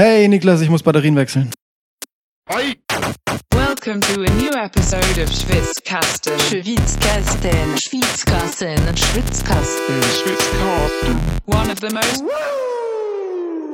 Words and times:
Hey 0.00 0.28
Niklas, 0.28 0.60
ich 0.60 0.70
muss 0.70 0.84
Batterien 0.84 1.16
wechseln. 1.16 1.50
Welcome 3.52 4.00
to 4.02 4.22
a 4.22 4.30
new 4.40 4.52
episode 4.52 5.20
of 5.20 5.28
Schwitzkasten. 5.28 6.38
Schwitzkasten, 6.38 7.76
Schwitzkasten, 7.76 8.78
Schwitzkasten, 8.96 10.02
Schwitzkasten. 10.22 11.16
One 11.46 11.68
of 11.68 11.80
the 11.80 11.90
most 11.92 12.22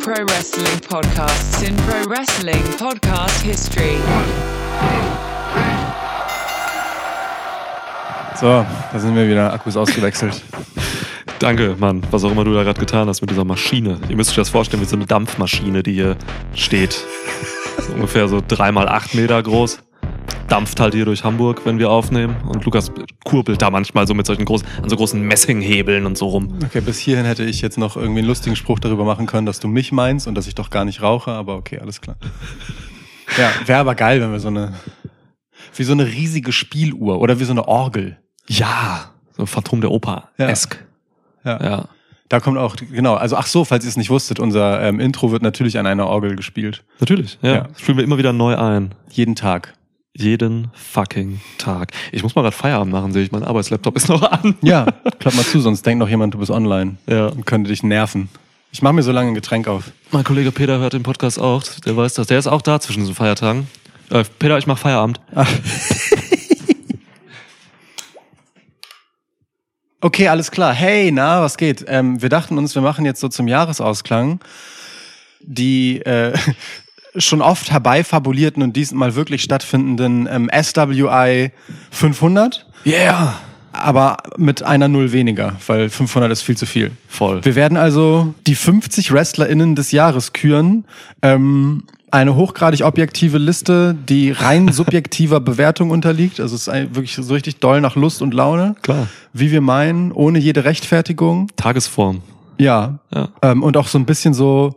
pro 0.01 0.25
wrestling 0.25 0.81
podcasts 0.89 1.63
in 1.63 1.77
pro 1.77 2.09
wrestling 2.09 2.63
podcast 2.79 3.43
history. 3.43 3.99
So, 8.41 8.65
da 8.91 8.99
sind 8.99 9.15
wir 9.15 9.29
wieder. 9.29 9.53
Akkus 9.53 9.77
ausgewechselt. 9.77 10.43
Danke, 11.39 11.77
Mann, 11.79 12.03
was 12.11 12.25
auch 12.25 12.31
immer 12.31 12.45
du 12.45 12.55
da 12.55 12.63
gerade 12.63 12.81
getan 12.81 13.09
hast 13.09 13.21
mit 13.21 13.31
dieser 13.31 13.45
Maschine. 13.45 14.01
Ihr 14.09 14.17
müsst 14.17 14.31
euch 14.31 14.37
das 14.37 14.51
vorstellen 14.51 14.83
wie 14.83 14.87
so 14.87 14.97
eine 14.97 15.07
Dampfmaschine, 15.07 15.83
die 15.83 15.93
hier 15.93 16.17
steht. 16.55 17.05
Ungefähr 17.95 18.29
so 18.29 18.43
dreimal 18.47 18.89
acht 18.89 19.15
Meter 19.15 19.43
groß. 19.43 19.81
Dampft 20.49 20.79
halt 20.79 20.95
hier 20.95 21.05
durch 21.05 21.25
Hamburg, 21.25 21.63
wenn 21.65 21.79
wir 21.79 21.91
aufnehmen. 21.91 22.37
Und 22.47 22.65
Lukas 22.65 22.93
kurbelt 23.25 23.61
da 23.63 23.71
manchmal 23.71 24.07
so 24.07 24.15
mit 24.15 24.27
solchen 24.27 24.45
großen, 24.45 24.67
an 24.83 24.89
so 24.89 24.97
großen 24.97 25.21
Messinghebeln 25.21 26.07
und 26.07 26.17
so 26.17 26.29
rum. 26.29 26.59
Okay, 26.65 26.81
bis 26.81 26.99
hierhin 26.99 27.25
hätte 27.25 27.45
ich 27.45 27.61
jetzt 27.61 27.79
noch 27.79 27.97
irgendwie 27.97 28.21
einen 28.21 28.29
lustigen 28.29 28.57
Spruch 28.57 28.79
darüber 28.79 29.05
machen 29.05 29.27
können, 29.27 29.47
dass 29.47 29.59
du 29.59 29.69
mich 29.69 29.91
meinst 29.91 30.27
und 30.27 30.35
dass 30.35 30.47
ich 30.47 30.55
doch 30.55 30.71
gar 30.71 30.85
nicht 30.85 31.03
rauche, 31.03 31.33
aber 31.33 31.57
okay, 31.57 31.79
alles 31.79 32.01
klar. 32.01 32.17
Ja, 33.39 33.51
wäre 33.67 33.81
aber 33.81 33.95
geil, 33.95 34.21
wenn 34.21 34.31
wir 34.31 34.39
so 34.39 34.49
eine, 34.49 34.75
wie 35.75 35.83
so 35.83 35.93
eine 35.93 36.07
riesige 36.07 36.53
Spieluhr 36.53 37.21
oder 37.21 37.41
wie 37.41 37.45
so 37.45 37.53
eine 37.53 37.67
Orgel. 37.67 38.19
Ja, 38.47 39.15
so 39.33 39.47
Phantom 39.47 39.81
der 39.81 39.91
Oper-esk. 39.91 40.75
Ja. 40.75 40.94
Ja. 41.45 41.85
Da 42.31 42.41
kommt 42.41 42.57
auch, 42.59 42.75
genau, 42.77 43.15
also 43.15 43.37
ach 43.37 43.47
so, 43.47 43.65
falls 43.65 43.85
ihr 43.85 43.89
es 43.91 43.97
nicht 43.99 44.11
wusstet, 44.11 44.41
unser 44.41 44.81
ähm, 44.83 44.99
Intro 44.99 45.31
wird 45.31 45.43
natürlich 45.43 45.79
an 45.79 45.87
einer 45.87 46.07
Orgel 46.07 46.37
gespielt. 46.37 46.83
Natürlich, 47.01 47.39
ja. 47.43 47.53
Ja. 47.55 47.61
Das 47.71 47.81
spielen 47.81 47.99
wir 47.99 48.05
immer 48.05 48.17
wieder 48.19 48.33
neu 48.33 48.57
ein. 48.57 48.93
Jeden 49.11 49.35
Tag. 49.37 49.75
Jeden 50.17 50.69
fucking 50.75 51.41
Tag. 51.59 51.91
Ich 52.13 52.23
muss 52.23 52.35
mal 52.35 52.43
gerade 52.43 52.57
Feierabend 52.57 52.93
machen, 52.93 53.13
sehe 53.13 53.25
ich. 53.25 53.33
Mein 53.33 53.43
Arbeitslaptop 53.45 53.97
ist 53.97 54.09
noch 54.09 54.23
an. 54.31 54.55
Ja, 54.63 54.87
klapp 55.19 55.35
mal 55.35 55.45
zu, 55.45 55.61
sonst 55.61 55.85
denkt 55.85 55.99
noch 56.01 56.09
jemand, 56.09 56.33
du 56.35 56.39
bist 56.39 56.51
online 56.51 56.97
Ja. 57.09 57.27
und 57.27 57.45
könnte 57.47 57.69
dich 57.69 57.83
nerven. 57.83 58.29
Ich 58.73 58.81
mache 58.83 58.95
mir 58.95 59.03
so 59.03 59.13
lange 59.13 59.29
ein 59.29 59.35
Getränk 59.35 59.69
auf. 59.69 59.93
Mein 60.11 60.25
Kollege 60.25 60.51
Peter 60.51 60.79
hört 60.79 60.95
den 60.95 61.03
Podcast 61.03 61.39
auch. 61.41 61.63
Der 61.85 61.97
weiß 61.97 62.15
das. 62.15 62.27
Der 62.29 62.39
ist 62.39 62.47
auch 62.47 62.63
da 62.63 62.81
zwischen 62.81 63.01
diesen 63.01 63.15
Feiertagen. 63.15 63.69
Äh, 64.11 64.25
Peter, 64.39 64.57
ich 64.59 64.67
mach 64.67 64.79
Feierabend. 64.79 65.21
Okay, 70.05 70.29
alles 70.29 70.51
klar. 70.51 70.75
Hey, 70.75 71.11
na, 71.11 71.41
was 71.41 71.57
geht? 71.57 71.83
Ähm, 71.89 72.21
wir 72.21 72.29
dachten 72.29 72.59
uns, 72.59 72.75
wir 72.75 72.83
machen 72.83 73.07
jetzt 73.07 73.21
so 73.21 73.29
zum 73.29 73.49
Jahresausklang 73.49 74.39
die 75.41 76.03
äh, 76.03 76.37
schon 77.17 77.41
oft 77.41 77.71
herbeifabulierten 77.71 78.63
und 78.63 78.77
diesmal 78.77 79.15
wirklich 79.15 79.43
stattfindenden 79.43 80.29
ähm, 80.31 80.51
SWI 80.53 81.53
500, 81.91 82.67
Yeah! 82.85 83.41
aber 83.73 84.19
mit 84.37 84.63
einer 84.63 84.89
Null 84.89 85.13
weniger, 85.13 85.57
weil 85.67 85.89
500 85.89 86.31
ist 86.31 86.43
viel 86.43 86.59
zu 86.59 86.67
viel. 86.67 86.91
Voll. 87.09 87.43
Wir 87.43 87.55
werden 87.55 87.79
also 87.79 88.35
die 88.47 88.57
50 88.57 89.11
WrestlerInnen 89.11 89.75
des 89.75 89.91
Jahres 89.91 90.35
küren. 90.35 90.85
Ähm, 91.23 91.85
eine 92.15 92.37
hochgradig 92.37 92.85
objektive 92.85 93.39
Liste, 93.39 93.95
die 94.09 94.31
rein 94.31 94.69
subjektiver 94.73 95.41
Bewertung 95.41 95.91
unterliegt. 95.91 96.41
Also 96.41 96.55
es 96.55 96.69
ist 96.69 96.95
wirklich 96.95 97.15
so 97.15 97.35
richtig 97.35 97.57
doll 97.57 97.81
nach 97.81 97.97
Lust 97.97 98.23
und 98.23 98.33
Laune. 98.33 98.77
Klar. 98.83 99.09
Wie 99.33 99.51
wir 99.51 99.61
meinen, 99.61 100.13
ohne 100.13 100.39
jede 100.39 100.65
Rechtfertigung. 100.65 101.49
Tagesform. 101.57 102.23
Ja. 102.59 103.01
Ja. 103.13 103.31
Ähm, 103.43 103.63
und 103.63 103.77
auch 103.77 103.89
so 103.89 103.99
ein 103.99 104.07
bisschen 104.07 104.33
so, 104.33 104.77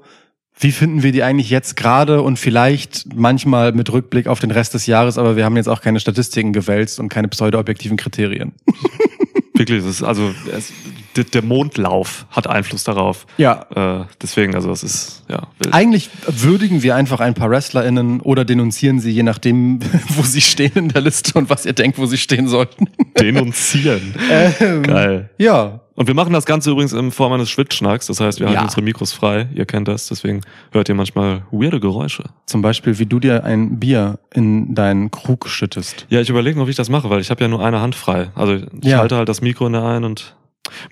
wie 0.60 0.72
finden 0.72 1.04
wir 1.04 1.12
die 1.12 1.22
eigentlich 1.22 1.52
jetzt 1.52 1.78
gerade 1.78 2.24
und 2.24 2.40
vielleicht 2.40 3.14
manchmal 3.16 3.72
mit 3.72 3.94
Rückblick 3.94 4.28
auf 4.28 4.40
den 4.40 4.50
Rest 4.50 4.74
des 4.74 4.88
Jahres, 4.88 5.20
aber 5.20 5.36
wir 5.36 5.46
haben 5.46 5.56
jetzt 5.56 5.70
auch 5.70 5.82
keine 5.82 6.00
Statistiken 6.00 6.54
gewälzt 6.54 7.00
und 7.00 7.10
keine 7.10 7.28
pseudo-objektiven 7.28 7.98
Kriterien. 7.98 8.54
Wirklich, 9.58 9.80
es 9.80 9.86
ist 9.86 10.04
also 10.04 10.34
es, 10.56 10.72
der, 11.16 11.24
der 11.24 11.42
Mondlauf 11.42 12.26
hat 12.30 12.48
Einfluss 12.48 12.84
darauf. 12.84 13.26
Ja. 13.38 13.66
Äh, 14.02 14.06
deswegen, 14.22 14.56
also 14.56 14.72
es 14.72 14.84
ist 14.84 15.24
ja 15.30 15.48
wild. 15.60 15.74
Eigentlich 15.74 16.10
würdigen 16.28 16.84
wir 16.84 16.96
einfach 16.96 17.20
ein 17.20 17.34
paar 17.34 17.50
WrestlerInnen 17.50 18.22
oder 18.22 18.46
denunzieren 18.46 19.00
sie, 19.00 19.12
je 19.12 19.24
nachdem, 19.24 19.80
wo 20.10 20.22
sie 20.22 20.42
stehen 20.42 20.74
in 20.76 20.90
der 20.90 21.02
Liste 21.02 21.38
und 21.38 21.50
was 21.50 21.66
ihr 21.66 21.74
denkt, 21.74 21.98
wo 21.98 22.06
sie 22.06 22.18
stehen 22.18 22.48
sollten. 22.48 22.86
denunzieren. 23.20 24.14
Ähm, 24.30 24.84
Geil. 24.84 25.30
Ja. 25.38 25.80
Und 25.98 26.06
wir 26.06 26.14
machen 26.14 26.32
das 26.32 26.46
Ganze 26.46 26.70
übrigens 26.70 26.94
in 26.94 27.12
Form 27.12 27.34
eines 27.34 27.50
Schwitzschnacks. 27.50 28.06
Das 28.06 28.20
heißt, 28.22 28.40
wir 28.40 28.46
halten 28.46 28.60
Ja. 28.60 28.64
unsere 28.64 28.84
Mikros 28.84 29.14
frei. 29.14 29.50
Ihr 29.56 29.66
kennt 29.66 29.88
das. 29.88 30.08
Deswegen 30.08 30.42
hört 30.72 30.88
ihr 30.90 30.94
manchmal 30.96 31.42
weirde 31.52 31.80
Geräusche. 31.80 32.24
Zum 32.46 32.62
Beispiel, 32.62 33.00
wie 33.00 33.08
du 33.08 33.20
dir 33.20 33.44
ein 33.44 33.80
Bier 33.80 34.20
in 34.32 34.76
deinen 34.76 35.10
Krug 35.10 35.48
schüttest. 35.50 36.06
Ja, 36.10 36.22
ich 36.22 36.30
überlege 36.30 36.60
noch, 36.60 36.68
wie 36.68 36.70
ich 36.70 36.76
das 36.78 36.90
mache, 36.90 37.10
weil 37.10 37.20
ich 37.20 37.32
habe 37.32 37.42
ja 37.44 37.48
nur 37.48 37.66
eine 37.66 37.82
Hand 37.82 37.96
frei. 37.96 38.30
Also 38.36 38.54
ich 38.54 38.64
Ja. 38.84 39.00
halte 39.00 39.16
halt 39.18 39.28
das 39.28 39.42
Mikro 39.42 39.66
in 39.66 39.74
der 39.74 39.84
einen 39.84 40.06
und 40.06 40.36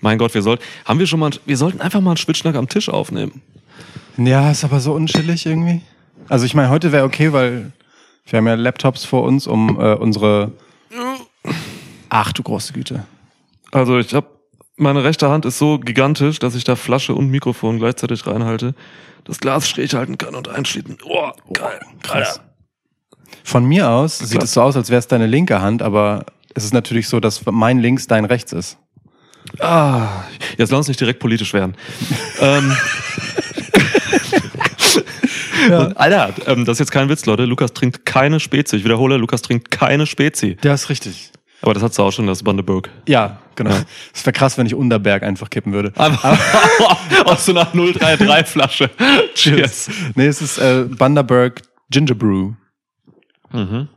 mein 0.00 0.18
Gott, 0.18 0.34
wir 0.34 0.42
sollten, 0.42 0.64
haben 0.84 0.98
wir 0.98 1.06
schon 1.06 1.20
mal, 1.20 1.30
wir 1.44 1.56
sollten 1.56 1.80
einfach 1.80 2.00
mal 2.00 2.10
einen 2.10 2.16
Schwitzschnack 2.16 2.56
am 2.56 2.68
Tisch 2.68 2.88
aufnehmen. 2.88 3.42
Ja, 4.16 4.50
ist 4.50 4.64
aber 4.64 4.80
so 4.80 4.92
unschillig 4.92 5.46
irgendwie. 5.46 5.82
Also 6.28 6.46
ich 6.46 6.54
meine, 6.54 6.68
heute 6.70 6.90
wäre 6.90 7.04
okay, 7.04 7.32
weil 7.32 7.70
wir 8.28 8.38
haben 8.38 8.46
ja 8.48 8.54
Laptops 8.54 9.04
vor 9.04 9.22
uns, 9.22 9.46
um 9.46 9.78
äh, 9.80 9.94
unsere... 9.94 10.50
Ach 12.08 12.32
du 12.32 12.42
große 12.42 12.72
Güte. 12.72 13.04
Also 13.70 13.98
ich 13.98 14.12
habe 14.14 14.26
meine 14.76 15.04
rechte 15.04 15.28
Hand 15.28 15.44
ist 15.44 15.58
so 15.58 15.78
gigantisch, 15.78 16.38
dass 16.38 16.54
ich 16.54 16.64
da 16.64 16.76
Flasche 16.76 17.14
und 17.14 17.30
Mikrofon 17.30 17.78
gleichzeitig 17.78 18.26
reinhalte, 18.26 18.74
das 19.24 19.40
Glas 19.40 19.68
schräg 19.68 19.92
halten 19.94 20.18
kann 20.18 20.34
und 20.34 20.48
einschließen. 20.48 20.98
Oh, 21.04 21.30
geil. 21.52 21.80
Krass. 22.02 22.40
Von 23.42 23.64
mir 23.64 23.90
aus 23.90 24.18
sieht 24.18 24.42
es 24.42 24.52
so 24.52 24.62
aus, 24.62 24.76
als 24.76 24.90
wäre 24.90 24.98
es 24.98 25.08
deine 25.08 25.26
linke 25.26 25.60
Hand, 25.60 25.82
aber 25.82 26.26
es 26.54 26.64
ist 26.64 26.74
natürlich 26.74 27.08
so, 27.08 27.20
dass 27.20 27.44
mein 27.46 27.78
links 27.78 28.06
dein 28.06 28.24
rechts 28.24 28.52
ist. 28.52 28.78
Ah, 29.60 30.24
jetzt 30.58 30.70
lass 30.70 30.78
uns 30.78 30.88
nicht 30.88 31.00
direkt 31.00 31.20
politisch 31.20 31.52
werden. 31.54 31.76
ähm, 32.40 32.76
und, 35.70 35.96
Alter, 35.96 36.34
ähm, 36.46 36.64
das 36.64 36.74
ist 36.74 36.80
jetzt 36.80 36.90
kein 36.90 37.08
Witz, 37.08 37.26
Leute. 37.26 37.44
Lukas 37.44 37.72
trinkt 37.72 38.04
keine 38.04 38.40
Spezi. 38.40 38.76
Ich 38.76 38.84
wiederhole, 38.84 39.16
Lukas 39.16 39.42
trinkt 39.42 39.70
keine 39.70 40.06
Spezi. 40.06 40.56
Ja, 40.62 40.74
ist 40.74 40.88
richtig. 40.88 41.30
Aber 41.62 41.74
das 41.74 41.82
hast 41.82 41.98
du 41.98 42.02
auch 42.02 42.12
schon, 42.12 42.26
das 42.26 42.42
Bundaberg. 42.42 42.90
Ja, 43.06 43.38
genau. 43.56 43.76
Es 44.14 44.24
wäre 44.24 44.32
krass, 44.32 44.56
wenn 44.58 44.66
ich 44.66 44.74
Unterberg 44.74 45.22
einfach 45.22 45.50
kippen 45.50 45.72
würde. 45.72 45.92
Aus 47.24 47.44
so 47.46 47.52
einer 47.52 47.64
033 47.66 48.46
Flasche. 48.46 48.90
Cheers. 49.34 49.90
Nee, 50.14 50.26
es 50.26 50.40
ist 50.40 50.58
äh, 50.58 50.84
Bundaberg 50.88 51.62
Ginger 51.90 52.14
Brew. 52.14 52.52
Mhm. 53.52 53.88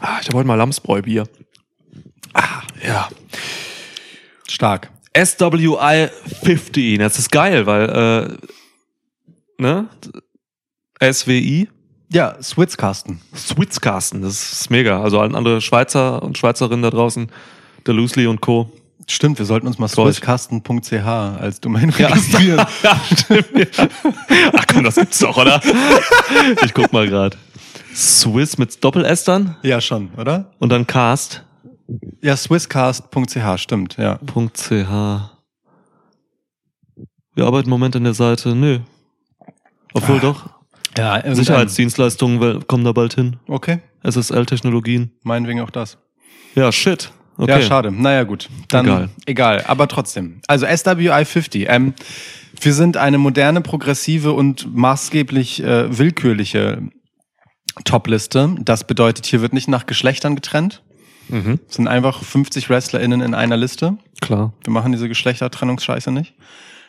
Ah, 0.00 0.18
ich 0.20 0.28
habe 0.28 0.38
heute 0.38 0.46
mal 0.46 0.54
Lamsbräu-Bier. 0.54 1.24
Ah, 2.34 2.62
ja. 2.86 3.08
Stark. 4.48 4.90
SWI 5.16 6.08
15. 6.44 7.00
Das 7.00 7.18
ist 7.18 7.30
geil, 7.30 7.66
weil, 7.66 8.38
äh, 9.58 9.62
ne? 9.62 9.88
SWI, 11.02 11.68
Ja, 12.10 12.40
Switzkasten. 12.42 13.20
Switzkasten, 13.34 14.22
das 14.22 14.52
ist 14.52 14.70
mega. 14.70 15.02
Also 15.02 15.20
allen 15.20 15.34
andere 15.34 15.60
Schweizer 15.60 16.22
und 16.22 16.38
Schweizerinnen 16.38 16.82
da 16.82 16.90
draußen, 16.90 17.30
der 17.86 17.94
Loosely 17.94 18.26
und 18.26 18.40
Co. 18.40 18.70
Stimmt, 19.10 19.38
wir 19.38 19.46
sollten 19.46 19.66
uns 19.66 19.78
mal 19.78 19.88
Freut. 19.88 20.14
switzkasten.ch 20.14 20.92
als 21.06 21.60
Domain 21.60 21.90
registrieren. 21.98 22.64
ja, 22.82 23.00
stimmt. 23.16 23.76
Ja. 23.78 23.88
Ach 24.54 24.64
komm, 24.72 24.84
das 24.84 24.96
gibt's 24.96 25.18
doch, 25.18 25.36
oder? 25.36 25.60
Ich 26.64 26.74
guck 26.74 26.92
mal 26.92 27.08
grad. 27.08 27.36
Swiss 27.94 28.58
mit 28.58 28.82
Doppel-S 28.84 29.24
dann 29.24 29.56
Ja, 29.62 29.80
schon, 29.80 30.10
oder? 30.16 30.50
und 30.58 30.68
dann 30.70 30.86
cast. 30.86 31.42
Ja, 32.22 32.36
swisscast.ch, 32.36 33.58
stimmt, 33.58 33.96
ja. 33.96 34.18
.ch. 34.18 34.70
Wir 37.34 37.46
arbeiten 37.46 37.66
im 37.66 37.70
Moment 37.70 37.96
an 37.96 38.04
der 38.04 38.14
Seite. 38.14 38.54
Nö. 38.54 38.80
Obwohl 39.94 40.20
doch. 40.20 40.50
Ja, 40.98 41.16
irgendein- 41.16 41.34
Sicherheitsdienstleistungen 41.36 42.40
wel- 42.40 42.64
kommen 42.66 42.84
da 42.84 42.92
bald 42.92 43.14
hin. 43.14 43.36
Okay, 43.46 43.78
SSL-Technologien. 44.02 45.10
meinetwegen 45.22 45.60
auch 45.60 45.70
das. 45.70 45.98
Ja, 46.54 46.70
shit. 46.72 47.10
Okay. 47.36 47.50
Ja, 47.52 47.62
schade. 47.62 47.92
Naja, 47.92 48.24
gut. 48.24 48.48
Dann 48.68 48.84
Egal. 48.86 49.08
egal. 49.26 49.64
Aber 49.68 49.86
trotzdem. 49.86 50.40
Also 50.48 50.66
SWI 50.66 51.24
50. 51.24 51.66
Ähm, 51.68 51.94
wir 52.60 52.74
sind 52.74 52.96
eine 52.96 53.16
moderne, 53.18 53.60
progressive 53.60 54.32
und 54.32 54.74
maßgeblich 54.74 55.62
äh, 55.62 55.96
willkürliche 55.96 56.82
Topliste. 57.84 58.56
Das 58.60 58.84
bedeutet, 58.84 59.26
hier 59.26 59.40
wird 59.40 59.52
nicht 59.52 59.68
nach 59.68 59.86
Geschlechtern 59.86 60.34
getrennt. 60.34 60.82
Mhm. 61.28 61.60
Es 61.68 61.76
sind 61.76 61.86
einfach 61.86 62.22
50 62.24 62.68
WrestlerInnen 62.70 63.20
in 63.20 63.34
einer 63.34 63.56
Liste. 63.56 63.98
Klar. 64.20 64.52
Wir 64.64 64.72
machen 64.72 64.90
diese 64.92 65.08
Geschlechtertrennungsscheiße 65.08 66.10
nicht. 66.10 66.34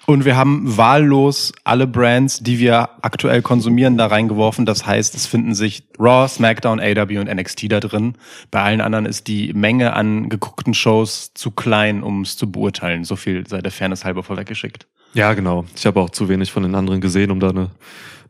Und 0.10 0.26
wir 0.26 0.36
haben 0.36 0.76
wahllos 0.76 1.54
alle 1.66 1.86
Brands, 1.86 2.40
die 2.40 2.58
wir 2.58 2.90
aktuell 3.04 3.44
konsumieren, 3.44 3.96
da 3.96 4.08
reingeworfen. 4.08 4.66
Das 4.66 4.88
heißt, 4.88 5.14
es 5.14 5.28
finden 5.28 5.54
sich 5.54 5.84
Raw, 6.00 6.28
SmackDown, 6.28 6.80
AW 6.80 7.20
und 7.20 7.32
NXT 7.32 7.72
da 7.72 7.80
drin. 7.80 8.16
Bei 8.50 8.64
allen 8.64 8.82
anderen 8.82 9.06
ist 9.06 9.28
die 9.28 9.54
Menge 9.54 9.94
an 9.94 10.30
geguckten 10.30 10.74
Shows 10.74 11.36
zu 11.36 11.52
klein, 11.52 12.02
um 12.02 12.22
es 12.22 12.38
zu 12.38 12.52
beurteilen. 12.52 13.04
So 13.04 13.16
viel 13.16 13.46
sei 13.46 13.62
der 13.62 13.72
Fairness 13.72 14.04
halber 14.04 14.24
vorweggeschickt. 14.24 14.88
Ja, 15.14 15.36
genau. 15.36 15.66
Ich 15.76 15.86
habe 15.86 16.00
auch 16.00 16.10
zu 16.10 16.28
wenig 16.28 16.52
von 16.52 16.64
den 16.64 16.74
anderen 16.74 17.02
gesehen, 17.02 17.30
um 17.30 17.40
da 17.40 17.50
eine 17.50 17.70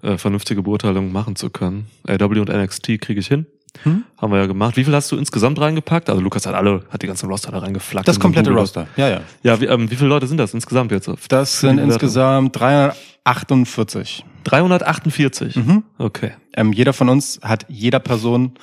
äh, 0.01 0.17
vernünftige 0.17 0.61
Beurteilung 0.61 1.13
machen 1.13 1.37
zu 1.37 1.49
können. 1.49 1.87
AW 2.05 2.41
und 2.41 2.49
NXT 2.49 2.99
kriege 2.99 3.21
ich 3.21 3.27
hin. 3.27 3.45
Hm? 3.83 4.03
Haben 4.17 4.31
wir 4.33 4.39
ja 4.39 4.45
gemacht. 4.47 4.75
Wie 4.77 4.83
viel 4.83 4.93
hast 4.95 5.11
du 5.11 5.17
insgesamt 5.17 5.59
reingepackt? 5.59 6.09
Also 6.09 6.21
Lukas 6.21 6.45
hat 6.45 6.55
alle, 6.55 6.83
hat 6.89 7.01
die 7.01 7.07
ganzen 7.07 7.29
Roster 7.29 7.51
da 7.51 7.59
reingeflackt. 7.59 8.07
Das 8.07 8.19
komplette 8.19 8.51
Roster. 8.51 8.87
Ja, 8.97 9.09
ja. 9.09 9.21
Ja, 9.43 9.61
wie, 9.61 9.65
ähm, 9.65 9.89
wie 9.91 9.95
viele 9.95 10.09
Leute 10.09 10.27
sind 10.27 10.37
das 10.37 10.53
insgesamt 10.53 10.91
jetzt? 10.91 11.09
Das 11.29 11.59
sind 11.59 11.77
insgesamt 11.77 12.55
348. 12.59 14.25
348. 14.43 15.55
Mhm. 15.55 15.83
Okay. 15.97 16.31
Ähm, 16.55 16.73
jeder 16.73 16.93
von 16.93 17.09
uns 17.09 17.39
hat 17.43 17.65
jeder 17.69 17.99
Person 17.99 18.53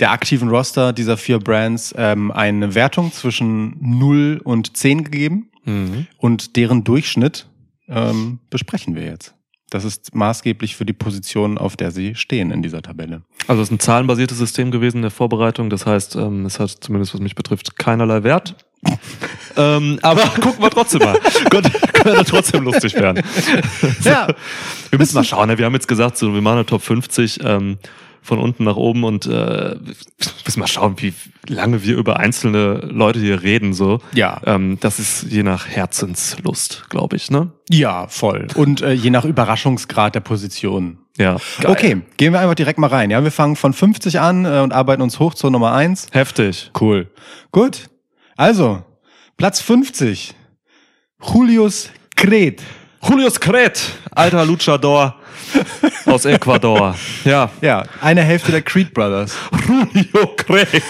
der 0.00 0.10
aktiven 0.10 0.48
Roster 0.48 0.92
dieser 0.92 1.16
vier 1.16 1.38
Brands 1.38 1.94
ähm, 1.96 2.30
eine 2.32 2.74
Wertung 2.74 3.12
zwischen 3.12 3.76
0 3.80 4.40
und 4.44 4.76
10 4.76 5.04
gegeben 5.04 5.48
Mhm. 5.64 6.08
und 6.18 6.56
deren 6.56 6.82
Durchschnitt 6.82 7.46
ähm, 7.88 8.40
besprechen 8.50 8.96
wir 8.96 9.04
jetzt. 9.04 9.34
Das 9.72 9.84
ist 9.84 10.14
maßgeblich 10.14 10.76
für 10.76 10.84
die 10.84 10.92
Position, 10.92 11.56
auf 11.56 11.76
der 11.76 11.90
sie 11.90 12.14
stehen 12.14 12.50
in 12.50 12.62
dieser 12.62 12.82
Tabelle. 12.82 13.22
Also 13.48 13.62
es 13.62 13.68
ist 13.68 13.72
ein 13.72 13.80
zahlenbasiertes 13.80 14.36
System 14.36 14.70
gewesen 14.70 14.98
in 14.98 15.02
der 15.02 15.10
Vorbereitung. 15.10 15.70
Das 15.70 15.86
heißt, 15.86 16.16
ähm, 16.16 16.44
es 16.44 16.60
hat 16.60 16.70
zumindest 16.80 17.14
was 17.14 17.20
mich 17.20 17.34
betrifft 17.34 17.78
keinerlei 17.78 18.22
Wert. 18.22 18.54
ähm, 19.56 19.98
aber 20.02 20.22
gucken 20.40 20.62
wir 20.62 20.68
trotzdem 20.68 21.00
mal. 21.00 21.18
Gott, 21.50 21.64
könnte 21.94 22.24
trotzdem 22.24 22.64
lustig 22.64 22.94
werden. 22.94 23.22
Ja, 24.02 24.28
Wir 24.92 24.98
müssen 24.98 25.14
mal 25.14 25.24
schauen. 25.24 25.48
Ne? 25.48 25.56
Wir 25.56 25.64
haben 25.64 25.72
jetzt 25.72 25.88
gesagt, 25.88 26.18
so, 26.18 26.34
wir 26.34 26.42
machen 26.42 26.56
eine 26.56 26.66
Top 26.66 26.82
50 26.82 27.40
ähm, 27.42 27.78
von 28.22 28.38
unten 28.38 28.64
nach 28.64 28.76
oben 28.76 29.04
und 29.04 29.26
äh, 29.26 29.74
müssen 30.44 30.60
mal 30.60 30.66
schauen, 30.68 30.94
wie 30.98 31.12
lange 31.48 31.82
wir 31.84 31.96
über 31.96 32.18
einzelne 32.18 32.74
Leute 32.90 33.18
hier 33.18 33.42
reden. 33.42 33.72
So, 33.74 33.98
Ja. 34.14 34.40
ähm, 34.46 34.78
das 34.80 34.98
ist 34.98 35.24
je 35.24 35.42
nach 35.42 35.66
Herzenslust, 35.68 36.86
glaube 36.88 37.16
ich. 37.16 37.30
Ne? 37.30 37.50
ja, 37.70 38.06
voll. 38.06 38.46
Und 38.54 38.80
äh, 38.82 38.92
je 38.92 39.10
nach 39.10 39.24
Überraschungsgrad 39.24 40.14
der 40.14 40.20
Position. 40.20 40.98
Ja. 41.18 41.36
Okay, 41.64 42.00
gehen 42.16 42.32
wir 42.32 42.40
einfach 42.40 42.54
direkt 42.54 42.78
mal 42.78 42.86
rein. 42.86 43.10
Ja, 43.10 43.22
wir 43.22 43.30
fangen 43.32 43.56
von 43.56 43.72
50 43.74 44.20
an 44.20 44.44
äh, 44.46 44.60
und 44.60 44.72
arbeiten 44.72 45.02
uns 45.02 45.18
hoch 45.18 45.34
zur 45.34 45.50
Nummer 45.50 45.72
1. 45.72 46.06
Heftig. 46.12 46.70
Cool. 46.80 47.10
Gut. 47.50 47.90
Also, 48.36 48.82
Platz 49.36 49.60
50. 49.60 50.34
Julius 51.34 51.90
Kret. 52.16 52.62
Julius 53.08 53.40
Kret, 53.40 53.80
alter 54.10 54.44
Luchador 54.44 55.16
aus 56.06 56.24
Ecuador. 56.24 56.94
Ja. 57.24 57.50
Ja, 57.60 57.84
eine 58.00 58.22
Hälfte 58.22 58.52
der 58.52 58.62
Creed 58.62 58.94
Brothers. 58.94 59.36
Julio 59.66 60.26
Kret. 60.36 60.82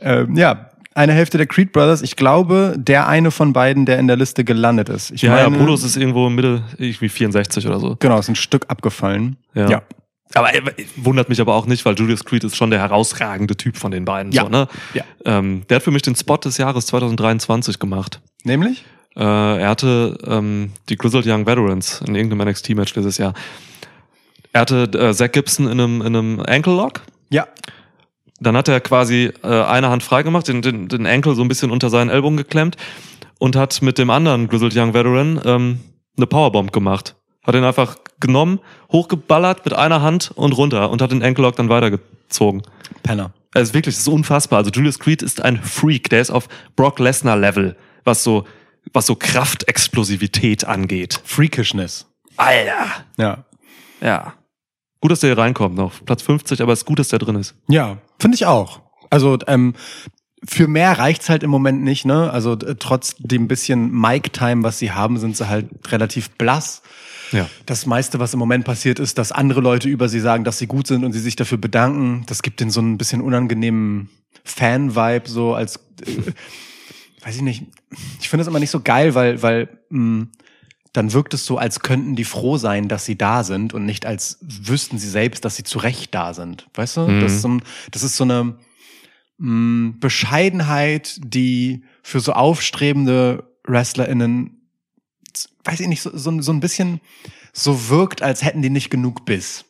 Ähm, 0.00 0.36
ja, 0.36 0.70
eine 0.94 1.12
Hälfte 1.12 1.38
der 1.38 1.46
Creed 1.46 1.72
Brothers. 1.72 2.02
Ich 2.02 2.16
glaube, 2.16 2.74
der 2.76 3.08
eine 3.08 3.30
von 3.30 3.52
beiden, 3.52 3.86
der 3.86 3.98
in 3.98 4.08
der 4.08 4.16
Liste 4.16 4.44
gelandet 4.44 4.88
ist. 4.88 5.10
Ich 5.10 5.22
Ja, 5.22 5.38
ja, 5.38 5.48
meine, 5.48 5.62
Brutus 5.62 5.84
ist 5.84 5.96
irgendwo 5.96 6.28
Mitte, 6.28 6.62
irgendwie 6.76 7.08
64 7.08 7.66
oder 7.66 7.78
so. 7.78 7.96
Genau, 7.98 8.18
ist 8.18 8.28
ein 8.28 8.34
Stück 8.34 8.64
abgefallen. 8.68 9.36
Ja. 9.54 9.68
ja. 9.68 9.82
Aber 10.34 10.54
äh, 10.54 10.62
wundert 10.96 11.28
mich 11.28 11.40
aber 11.40 11.54
auch 11.54 11.66
nicht, 11.66 11.84
weil 11.84 11.94
Julius 11.94 12.24
Creed 12.24 12.44
ist 12.44 12.56
schon 12.56 12.70
der 12.70 12.80
herausragende 12.80 13.56
Typ 13.56 13.76
von 13.76 13.90
den 13.90 14.04
beiden. 14.04 14.32
Ja. 14.32 14.42
So, 14.42 14.48
ne? 14.48 14.68
Ja. 14.94 15.04
ähm, 15.24 15.62
der 15.68 15.76
hat 15.76 15.82
für 15.82 15.90
mich 15.90 16.02
den 16.02 16.14
Spot 16.14 16.36
des 16.36 16.58
Jahres 16.58 16.86
2023 16.86 17.78
gemacht. 17.78 18.20
Nämlich? 18.44 18.84
Äh, 19.16 19.22
er 19.22 19.68
hatte 19.68 20.18
ähm, 20.26 20.72
die 20.88 20.96
Grizzled 20.96 21.26
Young 21.26 21.46
Veterans 21.46 22.02
in 22.06 22.14
irgendeinem 22.14 22.48
NXT-Match 22.48 22.92
dieses 22.92 23.18
Jahr. 23.18 23.34
Er 24.52 24.62
hatte 24.62 24.82
äh, 24.94 25.12
Zach 25.12 25.32
Gibson 25.32 25.66
in 25.66 25.80
einem, 25.80 26.00
in 26.00 26.16
einem 26.16 26.40
Ankle 26.40 26.74
Lock. 26.74 27.02
Ja. 27.30 27.46
Dann 28.40 28.56
hat 28.56 28.68
er 28.68 28.80
quasi 28.80 29.32
äh, 29.42 29.46
eine 29.46 29.88
Hand 29.88 30.02
freigemacht, 30.02 30.46
den, 30.48 30.62
den, 30.62 30.88
den 30.88 31.06
Ankle 31.06 31.34
so 31.34 31.42
ein 31.42 31.48
bisschen 31.48 31.70
unter 31.70 31.90
seinen 31.90 32.10
Ellbogen 32.10 32.36
geklemmt 32.36 32.76
und 33.38 33.56
hat 33.56 33.82
mit 33.82 33.98
dem 33.98 34.10
anderen 34.10 34.48
Grizzled 34.48 34.76
Young 34.76 34.94
Veteran 34.94 35.40
ähm, 35.44 35.80
eine 36.16 36.26
Powerbomb 36.26 36.72
gemacht. 36.72 37.16
Hat 37.48 37.54
ihn 37.54 37.64
einfach 37.64 37.96
genommen, 38.20 38.60
hochgeballert 38.92 39.64
mit 39.64 39.72
einer 39.72 40.02
Hand 40.02 40.32
und 40.34 40.52
runter 40.52 40.90
und 40.90 41.00
hat 41.00 41.12
den 41.12 41.22
Ankle 41.22 41.44
Lock 41.44 41.56
dann 41.56 41.70
weitergezogen. 41.70 42.60
Penner. 43.02 43.32
Also 43.54 43.72
wirklich, 43.72 43.94
das 43.94 44.02
ist 44.02 44.08
unfassbar. 44.08 44.58
Also 44.58 44.70
Julius 44.70 44.98
Creed 44.98 45.22
ist 45.22 45.42
ein 45.42 45.56
Freak. 45.56 46.10
Der 46.10 46.20
ist 46.20 46.30
auf 46.30 46.46
Brock 46.76 46.98
Lesnar 46.98 47.38
Level, 47.38 47.74
was 48.04 48.22
so, 48.22 48.44
was 48.92 49.06
so 49.06 49.14
Kraftexplosivität 49.14 50.66
angeht. 50.66 51.22
Freakishness. 51.24 52.04
Alter. 52.36 52.86
Ja. 53.16 53.44
Ja. 54.02 54.34
Gut, 55.00 55.10
dass 55.10 55.20
der 55.20 55.30
hier 55.30 55.38
reinkommt 55.38 55.74
noch. 55.74 56.04
Platz 56.04 56.20
50, 56.20 56.60
aber 56.60 56.74
es 56.74 56.80
ist 56.80 56.84
gut, 56.84 56.98
dass 56.98 57.08
der 57.08 57.18
drin 57.18 57.36
ist. 57.36 57.54
Ja, 57.66 57.96
finde 58.18 58.34
ich 58.34 58.44
auch. 58.44 58.82
Also 59.08 59.38
ähm, 59.46 59.72
für 60.46 60.68
mehr 60.68 60.98
reicht's 60.98 61.30
halt 61.30 61.42
im 61.42 61.50
Moment 61.50 61.82
nicht, 61.82 62.04
ne? 62.04 62.30
Also 62.30 62.56
trotz 62.56 63.16
dem 63.16 63.48
bisschen 63.48 63.90
Mic-Time, 63.90 64.64
was 64.64 64.78
sie 64.78 64.92
haben, 64.92 65.16
sind 65.16 65.34
sie 65.34 65.48
halt 65.48 65.70
relativ 65.90 66.28
blass. 66.32 66.82
Ja. 67.32 67.48
Das 67.66 67.86
meiste, 67.86 68.18
was 68.18 68.32
im 68.32 68.38
Moment 68.38 68.64
passiert, 68.64 68.98
ist, 68.98 69.18
dass 69.18 69.32
andere 69.32 69.60
Leute 69.60 69.88
über 69.88 70.08
sie 70.08 70.20
sagen, 70.20 70.44
dass 70.44 70.58
sie 70.58 70.66
gut 70.66 70.86
sind 70.86 71.04
und 71.04 71.12
sie 71.12 71.20
sich 71.20 71.36
dafür 71.36 71.58
bedanken. 71.58 72.24
Das 72.26 72.42
gibt 72.42 72.60
den 72.60 72.70
so 72.70 72.80
ein 72.80 72.98
bisschen 72.98 73.20
unangenehmen 73.20 74.08
Fan-Vibe, 74.44 75.28
so 75.28 75.54
als, 75.54 75.76
äh, 76.06 76.32
weiß 77.24 77.36
ich 77.36 77.42
nicht. 77.42 77.64
Ich 78.20 78.28
finde 78.28 78.42
das 78.42 78.48
immer 78.48 78.60
nicht 78.60 78.70
so 78.70 78.80
geil, 78.80 79.14
weil, 79.14 79.42
weil 79.42 79.68
mh, 79.90 80.26
dann 80.94 81.12
wirkt 81.12 81.34
es 81.34 81.44
so, 81.44 81.58
als 81.58 81.80
könnten 81.80 82.16
die 82.16 82.24
froh 82.24 82.56
sein, 82.56 82.88
dass 82.88 83.04
sie 83.04 83.16
da 83.16 83.44
sind 83.44 83.74
und 83.74 83.84
nicht 83.84 84.06
als 84.06 84.38
wüssten 84.40 84.98
sie 84.98 85.08
selbst, 85.10 85.44
dass 85.44 85.54
sie 85.56 85.64
zu 85.64 85.78
Recht 85.78 86.14
da 86.14 86.32
sind. 86.34 86.66
Weißt 86.74 86.96
du? 86.96 87.00
Mhm. 87.08 87.20
Das, 87.20 87.32
ist 87.32 87.42
so, 87.42 87.48
ein- 87.48 87.62
das 87.90 88.02
ist 88.02 88.16
so 88.16 88.24
eine 88.24 88.54
mh, 89.38 89.94
Bescheidenheit, 90.00 91.20
die 91.22 91.82
für 92.02 92.20
so 92.20 92.32
aufstrebende 92.32 93.44
WrestlerInnen, 93.66 94.57
weiß 95.64 95.80
ich 95.80 95.88
nicht, 95.88 96.02
so, 96.02 96.10
so, 96.16 96.40
so 96.40 96.52
ein 96.52 96.60
bisschen 96.60 97.00
so 97.52 97.88
wirkt, 97.88 98.22
als 98.22 98.42
hätten 98.44 98.62
die 98.62 98.70
nicht 98.70 98.90
genug 98.90 99.24
Biss. 99.24 99.64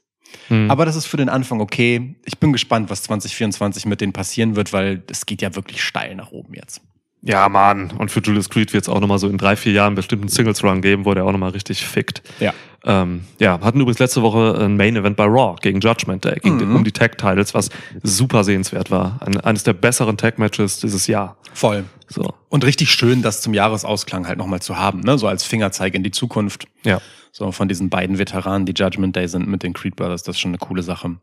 Hm. 0.48 0.70
Aber 0.70 0.84
das 0.84 0.94
ist 0.96 1.06
für 1.06 1.16
den 1.16 1.28
Anfang 1.28 1.60
okay. 1.60 2.16
Ich 2.24 2.38
bin 2.38 2.52
gespannt, 2.52 2.90
was 2.90 3.02
2024 3.04 3.86
mit 3.86 4.00
denen 4.00 4.12
passieren 4.12 4.56
wird, 4.56 4.72
weil 4.72 5.02
es 5.10 5.26
geht 5.26 5.42
ja 5.42 5.54
wirklich 5.56 5.82
steil 5.82 6.14
nach 6.14 6.30
oben 6.30 6.54
jetzt. 6.54 6.80
Ja, 7.22 7.48
Mann. 7.48 7.90
Und 7.98 8.10
für 8.12 8.20
Julius 8.20 8.48
Creed 8.48 8.72
wird 8.72 8.84
es 8.84 8.88
auch 8.88 9.00
nochmal 9.00 9.18
so 9.18 9.28
in 9.28 9.38
drei, 9.38 9.56
vier 9.56 9.72
Jahren 9.72 9.96
bestimmt 9.96 10.22
einen 10.22 10.28
Singles-Run 10.28 10.82
geben, 10.82 11.04
wo 11.04 11.14
der 11.14 11.24
auch 11.24 11.32
nochmal 11.32 11.50
richtig 11.50 11.84
fickt. 11.84 12.22
Ja. 12.38 12.54
Ähm, 12.84 13.24
ja, 13.40 13.58
hatten 13.60 13.80
übrigens 13.80 13.98
letzte 13.98 14.22
Woche 14.22 14.56
ein 14.60 14.76
Main-Event 14.76 15.16
bei 15.16 15.24
Raw 15.24 15.56
gegen 15.60 15.80
Judgment 15.80 16.24
Day, 16.24 16.38
gegen 16.40 16.56
Mhm. 16.58 16.76
um 16.76 16.84
die 16.84 16.92
Tag-Titles, 16.92 17.54
was 17.54 17.70
super 18.04 18.44
sehenswert 18.44 18.92
war. 18.92 19.18
Ein, 19.20 19.40
eines 19.40 19.64
der 19.64 19.72
besseren 19.72 20.16
Tag-Matches 20.16 20.78
dieses 20.78 21.08
Jahr. 21.08 21.36
Voll. 21.54 21.84
So, 22.08 22.32
Und 22.48 22.64
richtig 22.64 22.90
schön, 22.90 23.20
das 23.22 23.42
zum 23.42 23.52
Jahresausklang 23.54 24.26
halt 24.26 24.38
nochmal 24.38 24.60
zu 24.62 24.78
haben, 24.78 25.00
ne? 25.00 25.18
So 25.18 25.28
als 25.28 25.44
Fingerzeig 25.44 25.94
in 25.94 26.02
die 26.02 26.10
Zukunft. 26.10 26.66
ja. 26.84 27.00
So 27.30 27.52
von 27.52 27.68
diesen 27.68 27.88
beiden 27.90 28.18
Veteranen, 28.18 28.64
die 28.66 28.72
Judgment 28.74 29.14
Day 29.14 29.28
sind 29.28 29.46
mit 29.46 29.62
den 29.62 29.72
Creed 29.74 29.94
Brothers, 29.94 30.22
das 30.24 30.36
ist 30.36 30.40
schon 30.40 30.50
eine 30.50 30.58
coole 30.58 30.82
Sache. 30.82 31.16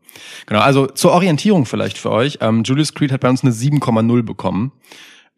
Genau, 0.46 0.60
also 0.60 0.86
zur 0.86 1.10
Orientierung 1.12 1.66
vielleicht 1.66 1.98
für 1.98 2.10
euch. 2.10 2.38
Ähm, 2.40 2.62
Julius 2.62 2.94
Creed 2.94 3.10
hat 3.12 3.20
bei 3.20 3.28
uns 3.28 3.42
eine 3.42 3.52
7,0 3.52 4.22
bekommen. 4.22 4.72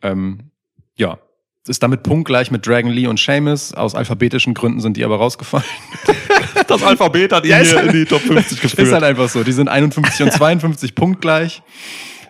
Ähm, 0.02 0.50
ja, 0.96 1.18
ist 1.66 1.82
damit 1.82 2.02
punktgleich 2.04 2.50
mit 2.52 2.64
Dragon 2.66 2.90
Lee 2.92 3.06
und 3.08 3.18
Seamus. 3.18 3.72
Aus 3.74 3.94
alphabetischen 3.96 4.54
Gründen 4.54 4.78
sind 4.80 4.96
die 4.96 5.04
aber 5.04 5.16
rausgefallen. 5.16 5.66
Das 6.68 6.82
Alphabet 6.82 7.32
hat 7.32 7.44
ihn 7.44 7.50
Ja, 7.52 7.58
hier 7.58 7.76
halt- 7.76 7.86
in 7.86 7.92
die 7.92 8.04
Top 8.04 8.20
50 8.20 8.60
geführt. 8.60 8.86
Ist 8.88 8.92
halt 8.92 9.02
einfach 9.04 9.28
so. 9.30 9.42
Die 9.42 9.52
sind 9.52 9.68
51 9.68 10.26
und 10.26 10.32
52 10.32 10.94
punktgleich. 10.94 11.62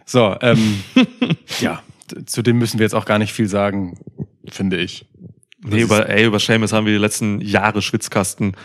So, 0.06 0.36
ähm, 0.40 0.82
ja, 1.60 1.82
zu 2.26 2.42
dem 2.42 2.58
müssen 2.58 2.78
wir 2.78 2.84
jetzt 2.84 2.94
auch 2.94 3.04
gar 3.04 3.18
nicht 3.18 3.32
viel 3.32 3.48
sagen, 3.48 3.98
finde 4.50 4.76
ich. 4.78 5.06
Nee, 5.64 5.80
über, 5.82 6.08
ey, 6.08 6.24
über 6.24 6.38
Seamus 6.38 6.72
haben 6.72 6.86
wir 6.86 6.92
die 6.92 6.98
letzten 7.00 7.40
Jahre 7.40 7.82
Schwitzkasten. 7.82 8.56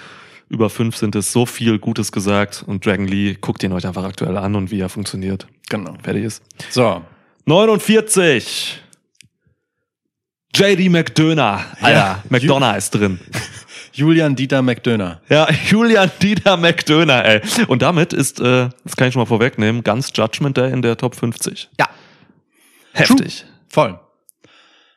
Über 0.49 0.69
fünf 0.69 0.95
sind 0.97 1.15
es 1.15 1.31
so 1.31 1.45
viel 1.45 1.79
Gutes 1.79 2.11
gesagt. 2.11 2.63
Und 2.67 2.85
Dragon 2.85 3.07
Lee, 3.07 3.35
guckt 3.39 3.63
ihn 3.63 3.71
euch 3.71 3.87
einfach 3.87 4.03
aktuell 4.03 4.37
an 4.37 4.55
und 4.55 4.69
wie 4.71 4.79
er 4.79 4.89
funktioniert. 4.89 5.47
Genau. 5.69 5.95
Fertig 6.03 6.25
ist. 6.25 6.43
So, 6.69 7.01
49. 7.45 8.79
JD 10.55 10.89
McDoner. 10.89 11.65
Alter, 11.81 11.89
Ja. 11.91 12.23
McDonough 12.29 12.77
ist 12.77 12.91
drin. 12.91 13.19
Julian 13.93 14.35
Dieter 14.35 14.61
McDöner. 14.61 15.21
Ja, 15.29 15.47
Julian 15.69 16.11
Dieter 16.21 16.57
McDoner, 16.57 17.25
ey. 17.25 17.41
Und 17.67 17.81
damit 17.81 18.13
ist, 18.13 18.39
äh, 18.39 18.69
das 18.83 18.95
kann 18.95 19.07
ich 19.07 19.13
schon 19.13 19.21
mal 19.21 19.25
vorwegnehmen, 19.27 19.83
ganz 19.83 20.11
Judgment 20.13 20.57
Day 20.57 20.71
in 20.71 20.81
der 20.81 20.97
Top 20.97 21.15
50. 21.15 21.69
Ja. 21.79 21.87
Heftig. 22.93 23.45
Voll. 23.69 23.99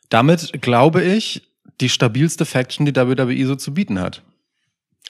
Damit 0.09 0.63
glaube 0.63 1.03
ich, 1.03 1.43
die 1.81 1.89
stabilste 1.89 2.45
Faction, 2.45 2.87
die 2.87 2.95
WWE 2.95 3.47
so 3.47 3.57
zu 3.57 3.75
bieten 3.75 4.01
hat. 4.01 4.23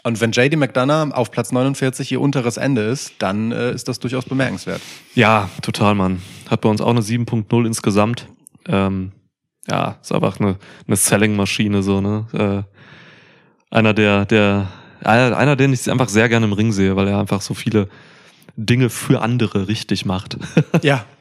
Und 0.03 0.21
wenn 0.21 0.31
JD 0.31 0.57
McDonough 0.57 1.13
auf 1.13 1.31
Platz 1.31 1.53
49 1.53 2.13
ihr 2.13 2.21
unteres 2.21 2.57
Ende 2.57 2.83
ist, 2.83 3.15
dann 3.19 3.51
äh, 3.51 3.73
ist 3.73 3.89
das 3.89 3.99
durchaus 3.99 4.25
bemerkenswert. 4.25 4.81
Ja, 5.15 5.51
total, 5.63 5.95
Mann. 5.97 6.23
Hat 6.49 6.61
bei 6.61 6.69
uns 6.69 6.81
auch 6.81 6.91
eine 6.91 7.01
7.0 7.01 7.67
insgesamt. 7.67 8.29
Ähm, 8.69 9.13
ja, 9.69 9.99
ist 10.01 10.13
einfach 10.13 10.39
eine, 10.39 10.59
eine 10.87 10.97
Selling-Maschine, 10.97 11.83
so, 11.83 12.01
ne? 12.01 12.27
Äh, 12.33 13.75
einer 13.75 13.95
der, 13.95 14.27
der, 14.27 14.69
einer, 15.03 15.37
einer, 15.37 15.57
den 15.57 15.73
ich 15.73 15.91
einfach 15.91 16.09
sehr 16.09 16.29
gerne 16.29 16.47
im 16.47 16.53
Ring 16.53 16.71
sehe, 16.71 16.95
weil 16.95 17.09
er 17.09 17.19
einfach 17.19 17.41
so 17.41 17.55
viele 17.55 17.89
Dinge 18.57 18.91
für 18.91 19.23
andere 19.23 19.67
richtig 19.67 20.05
macht. 20.05 20.39
Ja. 20.83 21.05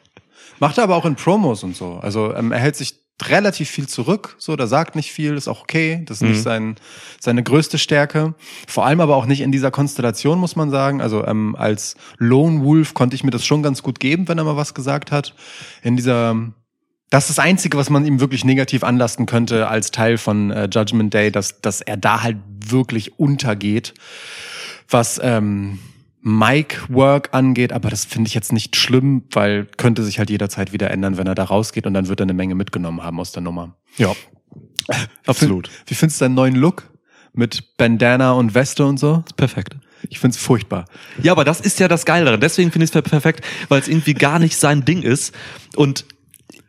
Macht 0.60 0.78
er 0.78 0.84
aber 0.86 0.96
auch 0.96 1.06
in 1.06 1.16
Promos 1.16 1.64
und 1.64 1.76
so. 1.76 2.00
Also 2.02 2.34
ähm, 2.34 2.52
er 2.52 2.60
hält 2.60 2.76
sich 2.76 2.96
relativ 3.24 3.70
viel 3.70 3.88
zurück, 3.88 4.36
so, 4.40 4.58
der 4.58 4.68
sagt 4.68 4.98
nicht 4.98 5.12
viel, 5.14 5.38
ist 5.38 5.48
auch 5.48 5.62
okay, 5.62 6.04
das 6.06 6.18
ist 6.18 6.22
Mhm. 6.24 6.30
nicht 6.32 6.44
sein, 6.44 6.76
seine 7.22 7.44
größte 7.44 7.78
Stärke. 7.78 8.36
Vor 8.68 8.86
allem 8.86 9.00
aber 9.00 9.16
auch 9.16 9.26
nicht 9.26 9.40
in 9.40 9.54
dieser 9.54 9.72
Konstellation, 9.72 10.38
muss 10.38 10.58
man 10.58 10.70
sagen. 10.70 11.00
Also 11.02 11.26
ähm, 11.26 11.56
als 11.58 11.96
Lone 12.18 12.64
Wolf 12.66 12.94
konnte 12.94 13.16
ich 13.16 13.24
mir 13.24 13.32
das 13.32 13.46
schon 13.46 13.64
ganz 13.64 13.84
gut 13.84 14.02
geben, 14.02 14.28
wenn 14.28 14.38
er 14.38 14.44
mal 14.44 14.58
was 14.58 14.74
gesagt 14.74 15.14
hat. 15.14 15.34
In 15.82 15.96
dieser, 15.96 16.36
das 17.10 17.30
ist 17.30 17.38
das 17.38 17.46
Einzige, 17.46 17.78
was 17.78 17.90
man 17.90 18.06
ihm 18.06 18.20
wirklich 18.20 18.44
negativ 18.44 18.84
anlasten 18.84 19.26
könnte 19.26 19.70
als 19.70 19.92
Teil 19.92 20.18
von 20.18 20.52
äh, 20.52 20.68
Judgment 20.70 21.14
Day, 21.14 21.32
dass, 21.32 21.62
dass 21.62 21.80
er 21.80 21.96
da 21.96 22.22
halt 22.22 22.38
wirklich 22.68 23.18
untergeht, 23.18 23.94
was 24.90 25.22
ähm, 25.24 25.80
Mic-Work 26.28 27.30
angeht, 27.34 27.72
aber 27.72 27.92
das 27.92 28.04
finde 28.04 28.28
ich 28.28 28.34
jetzt 28.34 28.52
nicht 28.52 28.76
schlimm, 28.76 29.24
weil 29.30 29.68
könnte 29.78 30.04
sich 30.04 30.18
halt 30.18 30.32
jederzeit 30.32 30.74
wieder 30.74 30.90
ändern, 30.90 31.18
wenn 31.18 31.28
er 31.28 31.36
da 31.36 31.44
rausgeht 31.44 31.86
und 31.86 31.94
dann 31.94 32.08
wird 32.08 32.20
er 32.20 32.24
eine 32.24 32.34
Menge 32.34 32.56
mitgenommen 32.56 33.04
haben 33.04 33.20
aus 33.20 33.32
der 33.32 33.44
Nummer. 33.44 33.76
Ja. 33.98 34.12
Absolut. 35.28 35.70
Wie 35.86 35.94
findest 35.94 36.20
du 36.20 36.26
deinen 36.26 36.34
neuen 36.34 36.56
Look? 36.56 36.90
Mit 37.34 37.78
Bandana 37.78 38.32
und 38.32 38.56
Weste 38.56 38.86
und 38.86 38.98
so? 38.98 39.24
Perfekt. 39.36 39.76
Ich 40.10 40.20
find's 40.20 40.38
furchtbar. 40.38 40.86
Ja, 41.22 41.32
aber 41.32 41.44
das 41.44 41.60
ist 41.60 41.80
ja 41.80 41.88
das 41.88 42.06
Geilere. 42.06 42.40
Deswegen 42.40 42.72
finde 42.72 42.86
ich 42.86 42.96
es 42.96 43.02
perfekt, 43.04 43.46
weil 43.70 43.82
es 43.82 43.88
irgendwie 43.88 44.14
gar 44.14 44.40
nicht 44.40 44.58
sein 44.58 44.84
Ding 44.84 45.04
ist. 45.04 45.36
Und 45.76 46.06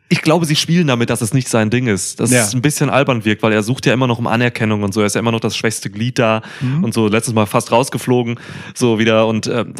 ich 0.09 0.21
glaube, 0.21 0.45
sie 0.45 0.55
spielen 0.55 0.87
damit, 0.87 1.09
dass 1.09 1.21
es 1.21 1.33
nicht 1.33 1.49
sein 1.49 1.69
Ding 1.69 1.87
ist. 1.87 2.19
Dass 2.19 2.31
Ja. 2.31 2.43
es 2.43 2.53
ein 2.53 2.61
bisschen 2.61 2.89
albern 2.89 3.25
wirkt, 3.25 3.43
weil 3.43 3.51
er 3.51 3.61
sucht 3.63 3.85
ja 3.85 3.93
immer 3.93 4.07
noch 4.07 4.19
um 4.19 4.27
Anerkennung 4.27 4.83
und 4.83 4.93
so. 4.93 5.01
Er 5.01 5.07
ist 5.07 5.15
ja 5.15 5.19
immer 5.19 5.31
noch 5.33 5.39
das 5.41 5.55
schwächste 5.57 5.89
Glied 5.89 6.17
da 6.19 6.41
und 6.81 6.93
so. 6.93 7.07
Letztes 7.07 7.33
Mal 7.33 7.45
fast 7.45 7.71
rausgeflogen, 7.71 8.39
so 8.73 8.99
wieder. 8.99 9.27
Und 9.27 9.47
ähm, 9.47 9.73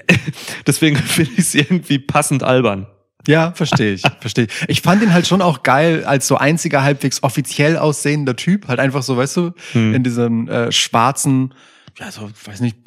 deswegen 0.66 0.96
finde 0.96 1.32
ich 1.32 1.38
es 1.38 1.54
irgendwie 1.54 1.98
passend 1.98 2.42
albern. 2.42 2.86
Ja, 3.28 3.52
verstehe 3.52 3.92
ich, 3.92 4.02
verstehe 4.20 4.46
ich. 4.46 4.68
Ich 4.68 4.80
fand 4.80 5.02
ihn 5.02 5.12
halt 5.12 5.26
schon 5.26 5.42
auch 5.42 5.62
geil 5.62 6.04
als 6.04 6.26
so 6.26 6.36
einziger 6.36 6.82
halbwegs 6.82 7.22
offiziell 7.22 7.76
aussehender 7.76 8.34
Typ. 8.34 8.66
Halt 8.66 8.80
einfach 8.80 9.02
so, 9.02 9.16
weißt 9.18 9.36
du, 9.36 9.50
in 9.74 10.02
diesem 10.02 10.48
äh, 10.48 10.72
schwarzen, 10.72 11.52
ja, 11.98 12.10
so, 12.10 12.30
weiß 12.46 12.60
nicht, 12.60 12.78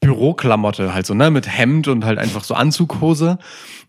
Büroklamotte 0.00 0.94
halt 0.94 1.06
so, 1.06 1.14
ne, 1.14 1.30
mit 1.30 1.48
Hemd 1.48 1.88
und 1.88 2.04
halt 2.04 2.18
einfach 2.18 2.44
so 2.44 2.54
Anzughose. 2.54 3.38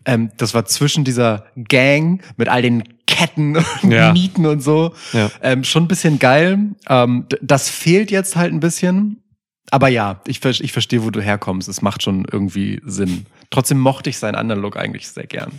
Ähm, 0.04 0.30
das 0.36 0.54
war 0.54 0.64
zwischen 0.64 1.04
dieser 1.04 1.44
Gang 1.68 2.22
mit 2.36 2.48
all 2.48 2.62
den 2.62 2.84
Ketten 3.06 3.56
und 3.82 3.90
Ja. 3.90 4.12
Nieten 4.12 4.46
und 4.46 4.62
so. 4.62 4.94
Ja. 5.12 5.30
Ähm, 5.42 5.64
schon 5.64 5.84
ein 5.84 5.88
bisschen 5.88 6.18
geil. 6.18 6.58
Ähm, 6.88 7.26
das 7.42 7.68
fehlt 7.68 8.10
jetzt 8.10 8.36
halt 8.36 8.52
ein 8.52 8.60
bisschen. 8.60 9.22
Aber 9.70 9.88
ja, 9.88 10.20
ich, 10.26 10.44
ich 10.44 10.72
verstehe, 10.72 11.04
wo 11.04 11.10
du 11.10 11.20
herkommst. 11.20 11.68
Es 11.68 11.82
macht 11.82 12.02
schon 12.02 12.24
irgendwie 12.30 12.80
Sinn. 12.84 13.26
Trotzdem 13.50 13.78
mochte 13.78 14.10
ich 14.10 14.18
seinen 14.18 14.34
anderen 14.34 14.62
Look 14.62 14.76
eigentlich 14.76 15.08
sehr 15.08 15.26
gern. 15.26 15.52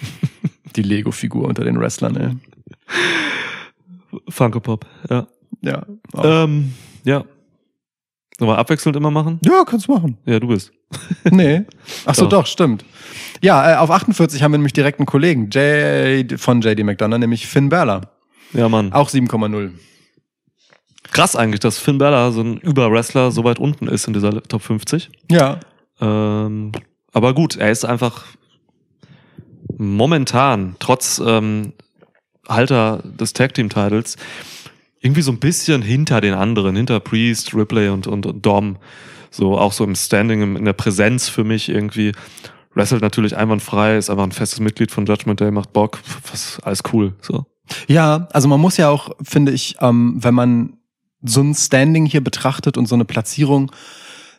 Die 0.76 0.82
Lego-Figur 0.82 1.46
unter 1.46 1.64
den 1.64 1.78
Wrestlern, 1.80 2.16
ey. 2.16 2.36
Funko 4.28 4.60
Pop, 4.60 4.86
ja. 5.10 5.26
Ja. 5.62 5.86
auch. 6.12 6.44
Ähm, 6.44 6.72
ja. 7.04 7.24
Sollen 8.38 8.50
wir 8.50 8.58
abwechselnd 8.58 8.96
immer 8.96 9.10
machen? 9.10 9.40
ja, 9.44 9.64
kannst 9.64 9.88
machen. 9.88 10.18
Ja, 10.26 10.38
du 10.38 10.48
bist. 10.48 10.72
Nee. 11.30 11.64
Ach 12.04 12.14
so, 12.14 12.22
Doch. 12.22 12.40
doch, 12.40 12.46
stimmt. 12.46 12.84
Ja, 13.42 13.72
äh, 13.72 13.76
auf 13.76 13.90
48 13.90 14.42
haben 14.42 14.52
wir 14.52 14.58
nämlich 14.58 14.72
direkt 14.72 14.98
einen 14.98 15.06
Kollegen 15.06 15.50
J 15.50 16.40
von 16.40 16.60
JD 16.60 16.84
McDonough, 16.84 17.18
nämlich 17.18 17.46
Finn 17.46 17.68
Balor. 17.68 18.02
Ja, 18.52 18.68
Mann. 18.68 18.92
Auch 18.92 19.10
7,0. 19.10 19.72
Krass 21.12 21.36
eigentlich, 21.36 21.60
dass 21.60 21.78
Finn 21.78 21.98
Balor, 21.98 22.32
so 22.32 22.40
ein 22.42 22.58
Überwrestler, 22.58 23.30
so 23.30 23.44
weit 23.44 23.58
unten 23.58 23.88
ist 23.88 24.06
in 24.06 24.14
dieser 24.14 24.42
Top 24.42 24.62
50. 24.62 25.10
Ja. 25.30 25.60
Ähm, 26.00 26.72
aber 27.12 27.34
gut, 27.34 27.56
er 27.56 27.70
ist 27.70 27.84
einfach 27.84 28.24
momentan, 29.76 30.76
trotz 30.78 31.20
ähm, 31.24 31.72
Halter 32.48 33.02
des 33.04 33.32
Tag 33.32 33.54
Team 33.54 33.68
Titles, 33.68 34.16
irgendwie 35.00 35.22
so 35.22 35.32
ein 35.32 35.38
bisschen 35.38 35.82
hinter 35.82 36.20
den 36.20 36.34
anderen, 36.34 36.76
hinter 36.76 37.00
Priest, 37.00 37.54
Ripley 37.54 37.88
und, 37.88 38.06
und, 38.06 38.26
und 38.26 38.44
Dom. 38.44 38.78
So 39.30 39.58
auch 39.58 39.72
so 39.72 39.84
im 39.84 39.94
Standing, 39.94 40.56
in 40.56 40.64
der 40.64 40.72
Präsenz 40.72 41.28
für 41.28 41.44
mich 41.44 41.68
irgendwie. 41.68 42.12
Wrestelt 42.74 43.00
natürlich 43.00 43.36
einwandfrei, 43.36 43.96
ist 43.96 44.10
einfach 44.10 44.24
ein 44.24 44.32
festes 44.32 44.60
Mitglied 44.60 44.90
von 44.90 45.06
Judgment 45.06 45.40
Day, 45.40 45.50
macht 45.50 45.72
Bock, 45.72 45.98
was, 46.30 46.60
alles 46.62 46.82
cool. 46.92 47.14
So. 47.22 47.46
Ja, 47.88 48.28
also 48.32 48.48
man 48.48 48.60
muss 48.60 48.76
ja 48.76 48.90
auch, 48.90 49.10
finde 49.22 49.52
ich, 49.52 49.76
ähm, 49.80 50.16
wenn 50.18 50.34
man 50.34 50.76
so 51.22 51.40
ein 51.40 51.54
Standing 51.54 52.04
hier 52.04 52.22
betrachtet 52.22 52.76
und 52.76 52.86
so 52.86 52.94
eine 52.94 53.06
Platzierung, 53.06 53.72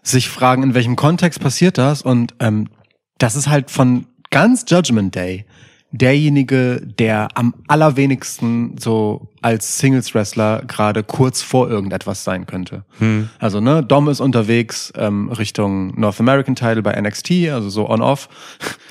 sich 0.03 0.29
fragen, 0.29 0.63
in 0.63 0.74
welchem 0.74 0.96
Kontext 0.96 1.39
passiert 1.39 1.77
das? 1.77 2.01
Und 2.01 2.34
ähm, 2.39 2.70
das 3.17 3.36
ist 3.36 3.48
halt 3.48 3.70
von 3.72 4.08
ganz 4.29 4.65
Judgment 4.67 5.15
Day 5.15 5.46
derjenige, 5.91 6.82
der 6.82 7.29
am 7.36 7.53
allerwenigsten 7.67 8.77
so 8.77 9.29
als 9.41 9.79
Singles-Wrestler 9.79 10.63
gerade 10.67 11.03
kurz 11.03 11.41
vor 11.41 11.70
irgendetwas 11.70 12.24
sein 12.24 12.46
könnte. 12.46 12.84
Hm. 13.00 13.29
Also, 13.39 13.62
ne, 13.62 13.84
Dom 13.84 14.10
ist 14.10 14.20
unterwegs 14.20 14.91
ähm, 14.98 15.29
Richtung 15.29 16.00
North 16.00 16.20
American 16.20 16.56
Title 16.56 16.82
bei 16.82 17.00
NXT, 17.00 17.50
also 17.51 17.70
so 17.70 17.89
on-off. 17.89 18.27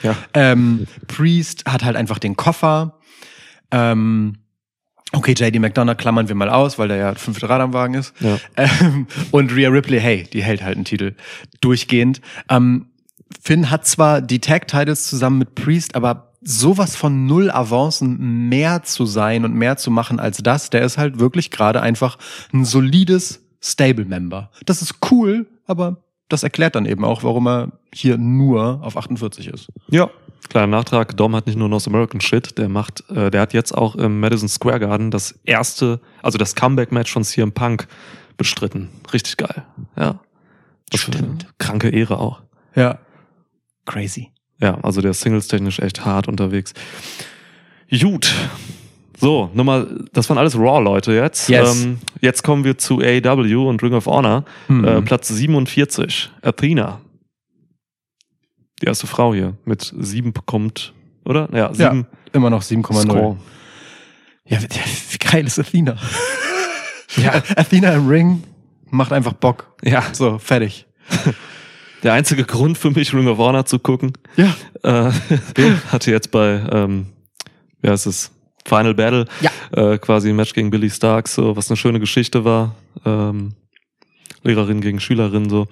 Ja. 0.02 0.16
ähm, 0.34 0.86
Priest 1.06 1.64
hat 1.66 1.84
halt 1.84 1.96
einfach 1.96 2.18
den 2.18 2.36
Koffer. 2.36 2.98
Ähm, 3.70 4.38
okay, 5.12 5.34
JD 5.36 5.58
McDonough 5.58 5.98
klammern 5.98 6.28
wir 6.28 6.34
mal 6.34 6.48
aus, 6.48 6.78
weil 6.78 6.88
der 6.88 6.96
ja 6.96 7.14
fünfte 7.14 7.48
Rad 7.48 7.60
am 7.60 7.74
Wagen 7.74 7.94
ist. 7.94 8.14
Ja. 8.20 8.38
Ähm, 8.56 9.06
und 9.32 9.54
Rhea 9.54 9.68
Ripley, 9.68 10.00
hey, 10.00 10.24
die 10.32 10.42
hält 10.42 10.62
halt 10.62 10.76
einen 10.76 10.86
Titel 10.86 11.14
durchgehend. 11.60 12.22
Ähm, 12.48 12.86
Finn 13.42 13.70
hat 13.70 13.86
zwar 13.86 14.22
die 14.22 14.38
Tag-Titles 14.38 15.06
zusammen 15.06 15.38
mit 15.38 15.54
Priest, 15.54 15.94
aber 15.94 16.25
sowas 16.46 16.94
von 16.94 17.26
null 17.26 17.50
Avancen 17.50 18.48
mehr 18.48 18.82
zu 18.84 19.04
sein 19.04 19.44
und 19.44 19.54
mehr 19.54 19.76
zu 19.76 19.90
machen 19.90 20.20
als 20.20 20.38
das, 20.38 20.70
der 20.70 20.82
ist 20.82 20.96
halt 20.96 21.18
wirklich 21.18 21.50
gerade 21.50 21.82
einfach 21.82 22.18
ein 22.52 22.64
solides 22.64 23.44
Stable-Member. 23.60 24.50
Das 24.64 24.80
ist 24.80 24.94
cool, 25.10 25.46
aber 25.66 25.98
das 26.28 26.42
erklärt 26.42 26.76
dann 26.76 26.86
eben 26.86 27.04
auch, 27.04 27.24
warum 27.24 27.48
er 27.48 27.72
hier 27.92 28.16
nur 28.16 28.80
auf 28.82 28.96
48 28.96 29.48
ist. 29.48 29.68
Ja. 29.88 30.08
Kleiner 30.48 30.68
Nachtrag, 30.68 31.16
Dom 31.16 31.34
hat 31.34 31.46
nicht 31.46 31.58
nur 31.58 31.68
North 31.68 31.88
American 31.88 32.20
Shit, 32.20 32.56
der 32.56 32.68
macht, 32.68 33.02
äh, 33.10 33.32
der 33.32 33.40
hat 33.40 33.52
jetzt 33.52 33.72
auch 33.76 33.96
im 33.96 34.20
Madison 34.20 34.48
Square 34.48 34.78
Garden 34.78 35.10
das 35.10 35.32
erste, 35.44 36.00
also 36.22 36.38
das 36.38 36.54
Comeback-Match 36.54 37.12
von 37.12 37.24
CM 37.24 37.50
Punk 37.50 37.88
bestritten. 38.36 38.90
Richtig 39.12 39.36
geil. 39.38 39.64
Ja. 39.96 40.20
Eine 40.92 40.98
Stimmt. 40.98 41.46
Kranke 41.58 41.88
Ehre 41.88 42.20
auch. 42.20 42.42
Ja. 42.76 43.00
Crazy. 43.86 44.30
Ja, 44.60 44.78
also 44.82 45.00
der 45.00 45.12
Singles 45.12 45.48
technisch 45.48 45.78
echt 45.80 46.04
hart 46.04 46.28
unterwegs. 46.28 46.72
Gut. 47.90 48.32
So, 49.18 49.50
Nummer, 49.54 49.86
das 50.12 50.28
waren 50.28 50.36
alles 50.38 50.56
Raw 50.58 50.82
Leute 50.82 51.12
jetzt. 51.12 51.48
Yes. 51.48 51.84
Ähm, 51.84 51.98
jetzt 52.20 52.42
kommen 52.42 52.64
wir 52.64 52.76
zu 52.76 53.00
AEW 53.00 53.68
und 53.68 53.82
Ring 53.82 53.94
of 53.94 54.06
Honor. 54.06 54.44
Mhm. 54.68 54.84
Äh, 54.84 55.02
Platz 55.02 55.28
47, 55.28 56.30
Athena. 56.42 57.00
Die 58.82 58.86
erste 58.86 59.06
Frau 59.06 59.32
hier 59.32 59.54
mit 59.64 59.94
sieben 59.98 60.32
bekommt, 60.34 60.92
oder? 61.24 61.48
Ja, 61.52 61.72
Ja, 61.72 61.74
sieben 61.74 62.06
immer 62.34 62.50
noch 62.50 62.62
7,0. 62.62 63.02
Score. 63.02 63.36
Ja, 64.46 64.60
wie, 64.62 64.66
wie 64.66 65.18
geil 65.18 65.46
ist 65.46 65.58
Athena? 65.58 65.96
ja. 67.16 67.36
Athena 67.56 67.94
im 67.94 68.08
Ring 68.08 68.42
macht 68.90 69.12
einfach 69.12 69.32
Bock. 69.32 69.74
Ja, 69.82 70.02
So, 70.12 70.38
fertig. 70.38 70.86
Der 72.06 72.14
einzige 72.14 72.44
Grund 72.44 72.78
für 72.78 72.90
mich, 72.90 73.12
Ring 73.12 73.28
of 73.28 73.38
Honor 73.38 73.66
zu 73.66 73.78
gucken, 73.78 74.12
Ja. 74.36 74.54
äh, 74.82 75.10
hatte 75.92 76.10
jetzt 76.10 76.30
bei, 76.30 76.64
ähm, 76.72 77.06
wie 77.82 77.90
heißt 77.90 78.06
es, 78.06 78.30
Final 78.64 78.94
Battle, 78.94 79.26
Ja. 79.40 79.50
äh, 79.92 79.98
quasi 79.98 80.30
ein 80.30 80.36
Match 80.36 80.52
gegen 80.54 80.70
Billy 80.70 80.88
Starks, 80.90 81.34
so, 81.34 81.56
was 81.56 81.70
eine 81.70 81.76
schöne 81.76 82.00
Geschichte 82.00 82.44
war. 82.44 82.74
Ähm, 83.04 83.54
Lehrerin 84.42 84.80
gegen 84.80 85.00
Schülerin, 85.00 85.50
so. 85.50 85.66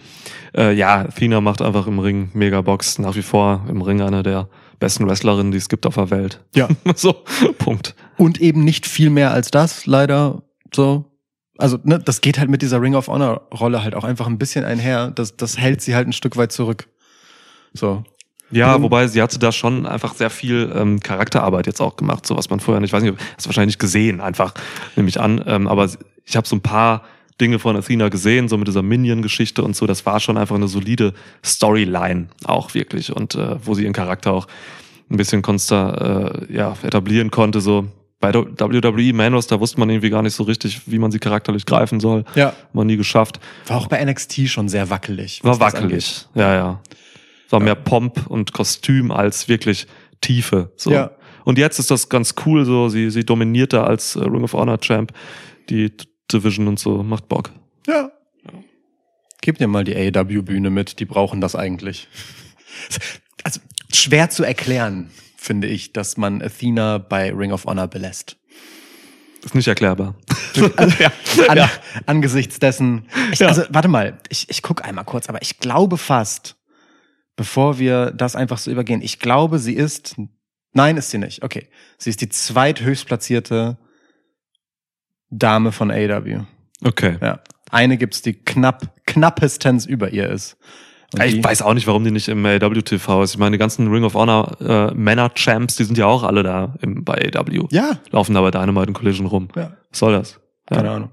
Äh, 0.56 0.74
ja, 0.74 1.02
Athena 1.02 1.40
macht 1.40 1.62
einfach 1.62 1.86
im 1.86 2.00
Ring 2.00 2.30
mega 2.34 2.60
Box, 2.60 2.98
nach 2.98 3.14
wie 3.14 3.22
vor 3.22 3.64
im 3.68 3.80
Ring 3.82 4.00
eine 4.00 4.22
der 4.24 4.48
besten 4.80 5.06
Wrestlerinnen, 5.08 5.52
die 5.52 5.58
es 5.58 5.68
gibt 5.68 5.86
auf 5.86 5.94
der 5.94 6.10
Welt. 6.10 6.42
Ja. 6.56 6.68
so, 6.96 7.24
Punkt. 7.58 7.94
Und 8.16 8.40
eben 8.40 8.64
nicht 8.64 8.86
viel 8.86 9.10
mehr 9.10 9.30
als 9.32 9.50
das, 9.52 9.86
leider. 9.86 10.42
So. 10.74 11.04
Also, 11.56 11.78
ne, 11.84 11.98
das 11.98 12.20
geht 12.20 12.38
halt 12.38 12.50
mit 12.50 12.62
dieser 12.62 12.80
Ring 12.80 12.94
of 12.94 13.08
Honor 13.08 13.42
Rolle 13.52 13.82
halt 13.82 13.94
auch 13.94 14.04
einfach 14.04 14.26
ein 14.26 14.38
bisschen 14.38 14.64
einher. 14.64 15.10
Das, 15.10 15.36
das 15.36 15.56
hält 15.58 15.80
sie 15.80 15.94
halt 15.94 16.08
ein 16.08 16.12
Stück 16.12 16.36
weit 16.36 16.52
zurück. 16.52 16.88
So. 17.72 18.04
Ja, 18.50 18.80
wobei 18.82 19.08
sie 19.08 19.20
hatte 19.22 19.38
da 19.38 19.52
schon 19.52 19.86
einfach 19.86 20.14
sehr 20.14 20.30
viel 20.30 20.72
ähm, 20.74 21.00
Charakterarbeit 21.00 21.66
jetzt 21.66 21.80
auch 21.80 21.96
gemacht, 21.96 22.26
so 22.26 22.36
was 22.36 22.50
man 22.50 22.60
vorher 22.60 22.80
nicht, 22.80 22.90
ich 22.90 22.92
weiß 22.92 23.02
nicht, 23.02 23.18
hast 23.36 23.46
du 23.46 23.48
wahrscheinlich 23.48 23.74
nicht 23.74 23.78
gesehen, 23.80 24.20
einfach, 24.20 24.54
nehme 24.96 25.08
ich 25.08 25.18
an. 25.18 25.42
Ähm, 25.46 25.66
aber 25.66 25.88
ich 26.24 26.36
habe 26.36 26.46
so 26.46 26.54
ein 26.54 26.60
paar 26.60 27.02
Dinge 27.40 27.58
von 27.58 27.76
Athena 27.76 28.10
gesehen, 28.10 28.48
so 28.48 28.56
mit 28.56 28.68
dieser 28.68 28.82
Minion-Geschichte 28.82 29.62
und 29.64 29.74
so. 29.74 29.86
Das 29.86 30.06
war 30.06 30.20
schon 30.20 30.36
einfach 30.36 30.54
eine 30.54 30.68
solide 30.68 31.14
Storyline 31.44 32.28
auch 32.44 32.74
wirklich 32.74 33.14
und 33.14 33.34
äh, 33.34 33.56
wo 33.64 33.74
sie 33.74 33.82
ihren 33.82 33.92
Charakter 33.92 34.32
auch 34.32 34.46
ein 35.10 35.16
bisschen 35.16 35.42
konsta 35.42 36.34
äh, 36.48 36.54
ja, 36.54 36.76
etablieren 36.82 37.30
konnte. 37.30 37.60
So 37.60 37.86
bei 38.32 38.70
WWE 38.70 39.12
Manos, 39.12 39.46
da 39.46 39.60
wusste 39.60 39.78
man 39.80 39.90
irgendwie 39.90 40.10
gar 40.10 40.22
nicht 40.22 40.34
so 40.34 40.44
richtig, 40.44 40.82
wie 40.86 40.98
man 40.98 41.10
sie 41.10 41.18
charakterlich 41.18 41.66
greifen 41.66 42.00
soll. 42.00 42.24
Ja. 42.34 42.48
Hat 42.48 42.74
man 42.74 42.86
nie 42.86 42.96
geschafft. 42.96 43.40
War 43.66 43.78
auch 43.78 43.86
bei 43.86 44.04
NXT 44.04 44.48
schon 44.48 44.68
sehr 44.68 44.90
wackelig. 44.90 45.42
War 45.44 45.60
wackelig. 45.60 46.26
Ja, 46.34 46.54
ja. 46.54 46.80
War 47.50 47.60
mehr 47.60 47.74
Pomp 47.74 48.26
und 48.28 48.52
Kostüm 48.52 49.10
als 49.10 49.48
wirklich 49.48 49.86
Tiefe. 50.20 50.72
So. 50.76 50.90
Ja. 50.90 51.10
Und 51.44 51.58
jetzt 51.58 51.78
ist 51.78 51.90
das 51.90 52.08
ganz 52.08 52.34
cool, 52.46 52.64
so 52.64 52.88
sie, 52.88 53.10
sie 53.10 53.24
dominiert 53.24 53.72
da 53.72 53.84
als 53.84 54.16
äh, 54.16 54.20
Ring 54.20 54.44
of 54.44 54.54
Honor 54.54 54.80
Champ 54.80 55.12
die 55.68 55.92
Division 56.32 56.68
und 56.68 56.78
so, 56.78 57.02
macht 57.02 57.28
Bock. 57.28 57.50
Ja. 57.86 58.10
Gib 59.42 59.58
dir 59.58 59.68
mal 59.68 59.84
die 59.84 59.94
AEW-Bühne 59.94 60.70
mit, 60.70 61.00
die 61.00 61.04
brauchen 61.04 61.40
das 61.40 61.54
eigentlich. 61.54 62.08
Also 63.46 63.60
schwer 63.92 64.30
zu 64.30 64.42
erklären, 64.42 65.10
finde 65.44 65.66
ich, 65.68 65.92
dass 65.92 66.16
man 66.16 66.42
Athena 66.42 66.98
bei 66.98 67.32
Ring 67.32 67.52
of 67.52 67.66
Honor 67.66 67.86
belässt. 67.86 68.36
Ist 69.44 69.54
nicht 69.54 69.68
erklärbar. 69.68 70.14
Also, 70.76 71.02
ja, 71.02 71.12
an, 71.48 71.56
Ja. 71.56 71.70
Angesichts 72.06 72.60
dessen. 72.60 73.08
Ich, 73.32 73.40
Ja. 73.40 73.48
Also, 73.48 73.64
warte 73.70 73.88
mal, 73.88 74.18
ich, 74.28 74.48
ich 74.48 74.62
gucke 74.62 74.84
einmal 74.84 75.04
kurz, 75.04 75.28
aber 75.28 75.42
ich 75.42 75.58
glaube 75.58 75.98
fast, 75.98 76.54
bevor 77.34 77.80
wir 77.80 78.12
das 78.12 78.36
einfach 78.36 78.58
so 78.58 78.70
übergehen, 78.70 79.02
ich 79.02 79.18
glaube, 79.18 79.58
sie 79.58 79.74
ist. 79.74 80.14
Nein, 80.72 80.96
ist 80.96 81.10
sie 81.10 81.18
nicht. 81.18 81.42
Okay. 81.42 81.68
Sie 81.98 82.10
ist 82.10 82.20
die 82.20 82.28
zweithöchstplatzierte 82.28 83.78
Dame 85.30 85.72
von 85.72 85.90
AEW. 85.90 86.44
Okay. 86.84 87.18
Ja. 87.20 87.40
Eine 87.70 87.96
gibt's, 87.96 88.22
die 88.22 88.34
knapp, 88.34 89.04
knappestens 89.06 89.86
über 89.86 90.10
ihr 90.10 90.30
ist. 90.30 90.56
Ich 91.22 91.42
weiß 91.42 91.62
auch 91.62 91.74
nicht, 91.74 91.86
warum 91.86 92.04
die 92.04 92.10
nicht 92.10 92.28
im 92.28 92.44
AW 92.44 92.82
TV 92.82 93.22
ist. 93.22 93.32
Ich 93.32 93.38
meine, 93.38 93.52
die 93.52 93.58
ganzen 93.58 93.88
Ring 93.88 94.04
of 94.04 94.14
Honor 94.14 94.56
äh, 94.60 94.94
Männer-Champs, 94.94 95.76
die 95.76 95.84
sind 95.84 95.98
ja 95.98 96.06
auch 96.06 96.22
alle 96.22 96.42
da 96.42 96.74
im, 96.80 97.04
bei 97.04 97.30
AW. 97.34 97.66
Ja, 97.70 97.98
Laufen 98.10 98.34
da 98.34 98.40
bei 98.40 98.50
Dynamite 98.50 98.88
und 98.88 98.94
Collision 98.94 99.26
rum. 99.26 99.48
ja. 99.54 99.72
Was 99.90 99.98
soll 99.98 100.12
das? 100.12 100.40
Ja. 100.70 100.76
Keine 100.76 100.90
Ahnung. 100.90 101.10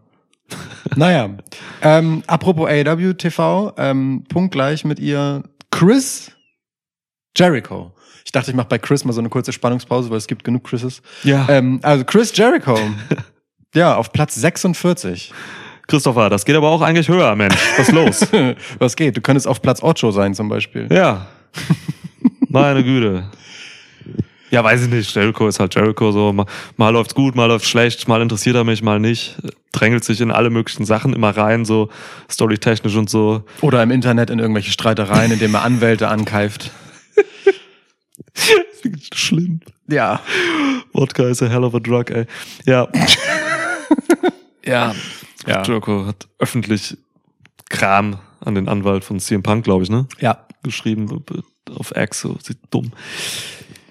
naja, 0.95 1.29
ähm, 1.81 2.23
apropos 2.27 2.67
AEW 2.69 3.13
TV, 3.13 3.73
ähm, 3.77 4.23
punktgleich 4.27 4.83
mit 4.83 4.99
ihr 4.99 5.43
Chris 5.69 6.31
Jericho. 7.37 7.93
Ich 8.25 8.31
dachte, 8.31 8.51
ich 8.51 8.57
mache 8.57 8.67
bei 8.67 8.77
Chris 8.77 9.05
mal 9.05 9.13
so 9.13 9.21
eine 9.21 9.29
kurze 9.29 9.51
Spannungspause, 9.51 10.09
weil 10.09 10.17
es 10.17 10.27
gibt 10.27 10.43
genug 10.43 10.63
Chrises. 10.63 11.01
Ja. 11.23 11.47
Ähm, 11.49 11.79
also 11.83 12.03
Chris 12.05 12.35
Jericho, 12.35 12.77
ja, 13.75 13.95
auf 13.95 14.11
Platz 14.11 14.35
46. 14.35 15.33
Christopher, 15.87 16.29
das 16.29 16.45
geht 16.45 16.55
aber 16.55 16.69
auch 16.69 16.81
eigentlich 16.81 17.09
höher, 17.09 17.35
Mensch. 17.35 17.55
Was 17.77 17.89
ist 17.89 17.93
los? 17.93 18.27
Was 18.79 18.95
geht? 18.95 19.17
Du 19.17 19.21
könntest 19.21 19.47
auf 19.47 19.61
Platz 19.61 19.83
8 19.83 20.11
sein 20.13 20.33
zum 20.33 20.49
Beispiel. 20.49 20.87
ja. 20.91 21.27
Meine 22.49 22.83
Güte. 22.83 23.25
Ja, 24.51 24.61
weiß 24.63 24.83
ich 24.83 24.89
nicht. 24.89 25.15
Jericho 25.15 25.47
ist 25.47 25.59
halt 25.61 25.73
Jericho 25.75 26.11
so. 26.11 26.33
Mal, 26.33 26.45
mal 26.75 26.89
läuft's 26.89 27.15
gut, 27.15 27.35
mal 27.35 27.45
läuft's 27.45 27.69
schlecht, 27.69 28.07
mal 28.09 28.21
interessiert 28.21 28.55
er 28.57 28.65
mich, 28.65 28.83
mal 28.83 28.99
nicht. 28.99 29.37
Drängelt 29.71 30.03
sich 30.03 30.19
in 30.19 30.29
alle 30.31 30.49
möglichen 30.49 30.85
Sachen 30.85 31.13
immer 31.13 31.29
rein, 31.35 31.63
so 31.63 31.89
storytechnisch 32.29 32.95
und 32.95 33.09
so. 33.09 33.43
Oder 33.61 33.81
im 33.81 33.91
Internet 33.91 34.29
in 34.29 34.39
irgendwelche 34.39 34.71
Streitereien, 34.71 35.31
indem 35.31 35.55
er 35.55 35.63
Anwälte 35.63 36.09
ankeift. 36.09 36.71
Schlimm. 39.13 39.61
Ja. 39.87 40.19
Wodka 40.93 41.23
is 41.23 41.41
a 41.41 41.47
hell 41.47 41.63
of 41.63 41.73
a 41.73 41.79
drug, 41.79 42.09
ey. 42.09 42.25
Ja. 42.65 42.89
ja. 44.65 44.93
Ja. 45.47 45.63
Jericho 45.63 46.05
hat 46.05 46.27
öffentlich 46.39 46.97
Kram 47.69 48.19
an 48.41 48.55
den 48.55 48.67
Anwalt 48.67 49.03
von 49.03 49.19
CM 49.19 49.43
Punk, 49.43 49.63
glaube 49.63 49.83
ich, 49.83 49.89
ne? 49.89 50.07
Ja. 50.19 50.45
Geschrieben 50.63 51.23
auf 51.75 51.95
X, 51.95 52.21
so 52.21 52.37
sieht 52.41 52.59
dumm. 52.69 52.91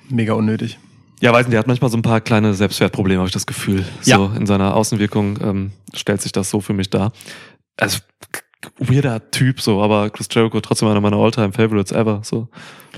Mega 0.08 0.34
unnötig. 0.34 0.78
Ja, 1.20 1.32
weiß 1.32 1.46
nicht, 1.46 1.52
der 1.52 1.60
hat 1.60 1.66
manchmal 1.66 1.90
so 1.90 1.98
ein 1.98 2.02
paar 2.02 2.20
kleine 2.20 2.54
Selbstwertprobleme, 2.54 3.18
habe 3.20 3.28
ich 3.28 3.32
das 3.32 3.46
Gefühl. 3.46 3.84
Ja. 4.04 4.16
So 4.16 4.32
in 4.36 4.46
seiner 4.46 4.74
Außenwirkung 4.74 5.38
ähm, 5.42 5.72
stellt 5.94 6.22
sich 6.22 6.32
das 6.32 6.50
so 6.50 6.60
für 6.60 6.72
mich 6.72 6.88
dar. 6.88 7.12
Also 7.76 7.98
weirder 8.78 9.30
Typ 9.30 9.60
so, 9.60 9.82
aber 9.82 10.10
Chris 10.10 10.28
Jericho 10.30 10.60
trotzdem 10.60 10.88
einer 10.88 11.00
meiner 11.00 11.16
Alltime 11.16 11.52
Favorites 11.52 11.92
ever. 11.92 12.20
So 12.24 12.48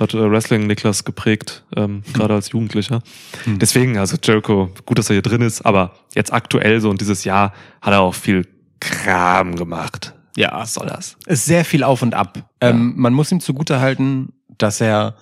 hat 0.01 0.15
äh, 0.15 0.31
Wrestling 0.31 0.67
Niklas 0.67 1.05
geprägt, 1.05 1.65
ähm, 1.77 2.03
gerade 2.13 2.35
als 2.35 2.51
Jugendlicher. 2.51 3.03
Hm. 3.45 3.59
Deswegen, 3.59 3.99
also 3.99 4.17
Jericho, 4.23 4.71
gut, 4.87 4.99
dass 4.99 5.11
er 5.11 5.15
hier 5.15 5.23
drin 5.23 5.43
ist, 5.43 5.63
aber 5.63 5.95
jetzt 6.15 6.33
aktuell 6.33 6.81
so 6.81 6.91
und 6.91 7.01
dieses 7.01 7.25
Jahr 7.25 7.53
hat 7.81 7.93
er 7.93 8.01
auch 8.01 8.15
viel 8.15 8.47
Kram 8.81 9.55
gemacht. 9.55 10.15
Ja. 10.37 10.53
Was 10.55 10.75
soll 10.75 10.87
das? 10.87 11.17
ist 11.27 11.45
sehr 11.45 11.65
viel 11.65 11.85
auf 11.85 12.03
und 12.03 12.15
ab. 12.15 12.39
Ähm, 12.61 12.95
man 12.97 13.13
muss 13.13 13.31
ihm 13.31 13.41
zugute 13.41 13.81
halten, 13.81 14.33
dass 14.59 14.81
er 14.81 15.15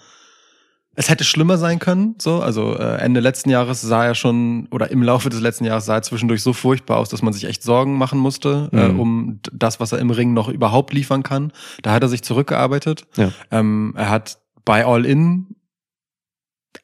es 0.97 1.09
hätte 1.09 1.25
schlimmer 1.25 1.57
sein 1.57 1.79
können. 1.79 2.17
So, 2.19 2.41
also 2.43 2.77
äh, 2.77 2.97
Ende 2.99 3.21
letzten 3.21 3.49
Jahres 3.51 3.81
sah 3.81 4.05
er 4.05 4.15
schon 4.15 4.67
oder 4.71 4.91
im 4.91 5.03
Laufe 5.03 5.29
des 5.31 5.41
letzten 5.41 5.65
Jahres 5.65 5.87
sah 5.87 5.95
er 5.95 6.03
zwischendurch 6.03 6.43
so 6.43 6.53
furchtbar 6.53 6.99
aus, 6.99 7.09
dass 7.09 7.23
man 7.23 7.33
sich 7.33 7.45
echt 7.45 7.63
Sorgen 7.63 7.97
machen 7.97 8.19
musste, 8.19 8.69
äh, 8.73 8.89
Mhm. 8.89 9.01
um 9.01 9.41
d- 9.43 9.51
das, 9.55 9.79
was 9.81 9.93
er 9.93 9.99
im 10.01 10.11
Ring 10.11 10.33
noch 10.35 10.49
überhaupt 10.49 10.93
liefern 10.93 11.23
kann. 11.23 11.53
Da 11.83 11.93
hat 11.93 12.03
er 12.03 12.09
sich 12.09 12.23
zurückgearbeitet. 12.23 13.07
Ja. 13.17 13.31
Ähm, 13.51 13.95
er 13.97 14.11
hat 14.11 14.39
bei 14.65 14.85
All 14.85 15.07
In 15.07 15.55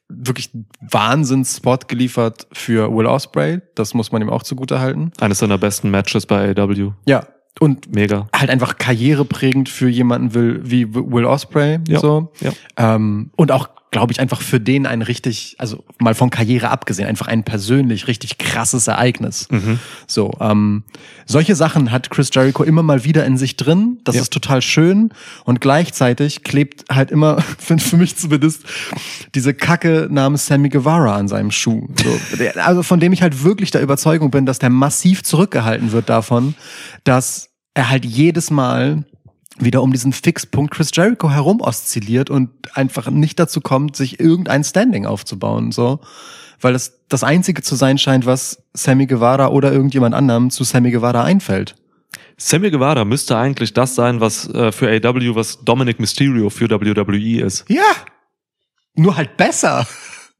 wirklich 0.09 0.51
Wahnsinns-Spot 0.81 1.77
geliefert 1.87 2.47
für 2.53 2.91
Will 2.95 3.05
Osprey. 3.05 3.59
Das 3.75 3.93
muss 3.93 4.11
man 4.11 4.21
ihm 4.21 4.29
auch 4.29 4.43
zugute 4.43 4.79
halten. 4.79 5.11
Eines 5.19 5.39
seiner 5.39 5.57
besten 5.57 5.89
Matches 5.91 6.25
bei 6.25 6.49
AW. 6.57 6.91
Ja. 7.05 7.27
Und 7.59 7.93
Mega. 7.95 8.27
halt 8.35 8.49
einfach 8.51 8.77
karriereprägend 8.77 9.67
für 9.67 9.89
jemanden 9.89 10.33
will, 10.33 10.61
wie 10.63 10.93
Will 10.93 11.25
Osprey. 11.25 11.79
Ja, 11.87 11.99
So. 11.99 12.31
ja. 12.39 12.51
Ähm, 12.77 13.31
und 13.35 13.51
auch, 13.51 13.69
glaube 13.91 14.11
ich, 14.11 14.19
einfach 14.19 14.41
für 14.41 14.59
den 14.59 14.85
ein 14.85 15.01
richtig, 15.01 15.55
also 15.59 15.83
mal 15.99 16.13
von 16.13 16.29
Karriere 16.29 16.69
abgesehen, 16.69 17.07
einfach 17.07 17.27
ein 17.27 17.43
persönlich 17.43 18.07
richtig 18.07 18.37
krasses 18.37 18.87
Ereignis. 18.87 19.47
Mhm. 19.49 19.79
So, 20.07 20.33
ähm, 20.41 20.83
solche 21.25 21.55
Sachen 21.55 21.91
hat 21.91 22.09
Chris 22.09 22.29
Jericho 22.33 22.63
immer 22.63 22.83
mal 22.83 23.05
wieder 23.05 23.25
in 23.25 23.37
sich 23.37 23.55
drin. 23.55 23.99
Das 24.03 24.15
Ja. 24.15 24.21
ist 24.21 24.33
total 24.33 24.61
schön. 24.61 25.11
Und 25.45 25.61
gleichzeitig 25.61 26.43
klebt 26.43 26.83
halt 26.93 27.11
immer, 27.11 27.39
für, 27.57 27.77
für 27.79 27.95
mich 27.97 28.17
zumindest, 28.17 28.63
diese 29.35 29.53
Kacke 29.53 30.07
namens 30.11 30.47
Sammy 30.47 30.67
Guevara 30.69 31.15
an 31.15 31.27
seinem 31.29 31.51
Schuh. 31.51 31.87
So, 32.03 32.19
also 32.61 32.83
von 32.83 32.99
dem 32.99 33.13
ich 33.13 33.21
halt 33.21 33.43
wirklich 33.43 33.71
der 33.71 33.81
Überzeugung 33.81 34.31
bin, 34.31 34.45
dass 34.45 34.59
der 34.59 34.69
massiv 34.69 35.23
zurückgehalten 35.23 35.93
wird 35.93 36.09
davon, 36.09 36.55
dass 37.05 37.49
er 37.73 37.89
halt 37.89 38.05
jedes 38.05 38.51
Mal 38.51 39.05
wieder 39.59 39.81
um 39.81 39.91
diesen 39.91 40.13
Fixpunkt 40.13 40.73
Chris 40.73 40.91
Jericho 40.93 41.29
herum 41.29 41.61
oszilliert 41.61 42.29
und 42.29 42.49
einfach 42.75 43.09
nicht 43.09 43.39
dazu 43.39 43.61
kommt, 43.61 43.95
sich 43.95 44.19
irgendein 44.19 44.63
Standing 44.63 45.05
aufzubauen, 45.05 45.71
so. 45.71 45.99
Weil 46.59 46.73
das 46.73 46.97
das 47.09 47.23
einzige 47.23 47.61
zu 47.61 47.75
sein 47.75 47.97
scheint, 47.97 48.25
was 48.25 48.63
Sammy 48.73 49.05
Guevara 49.05 49.49
oder 49.49 49.71
irgendjemand 49.71 50.15
anderem 50.15 50.49
zu 50.49 50.63
Sammy 50.63 50.91
Guevara 50.91 51.23
einfällt. 51.23 51.75
Sammy 52.37 52.69
Guevara 52.69 53.05
müsste 53.05 53.37
eigentlich 53.37 53.73
das 53.73 53.95
sein, 53.95 54.19
was 54.21 54.47
äh, 54.49 54.71
für 54.71 54.87
AW, 54.89 55.35
was 55.35 55.63
Dominic 55.63 55.99
Mysterio 55.99 56.49
für 56.49 56.69
WWE 56.69 57.41
ist. 57.41 57.65
Ja. 57.67 57.81
Nur 58.95 59.17
halt 59.17 59.37
besser. 59.37 59.87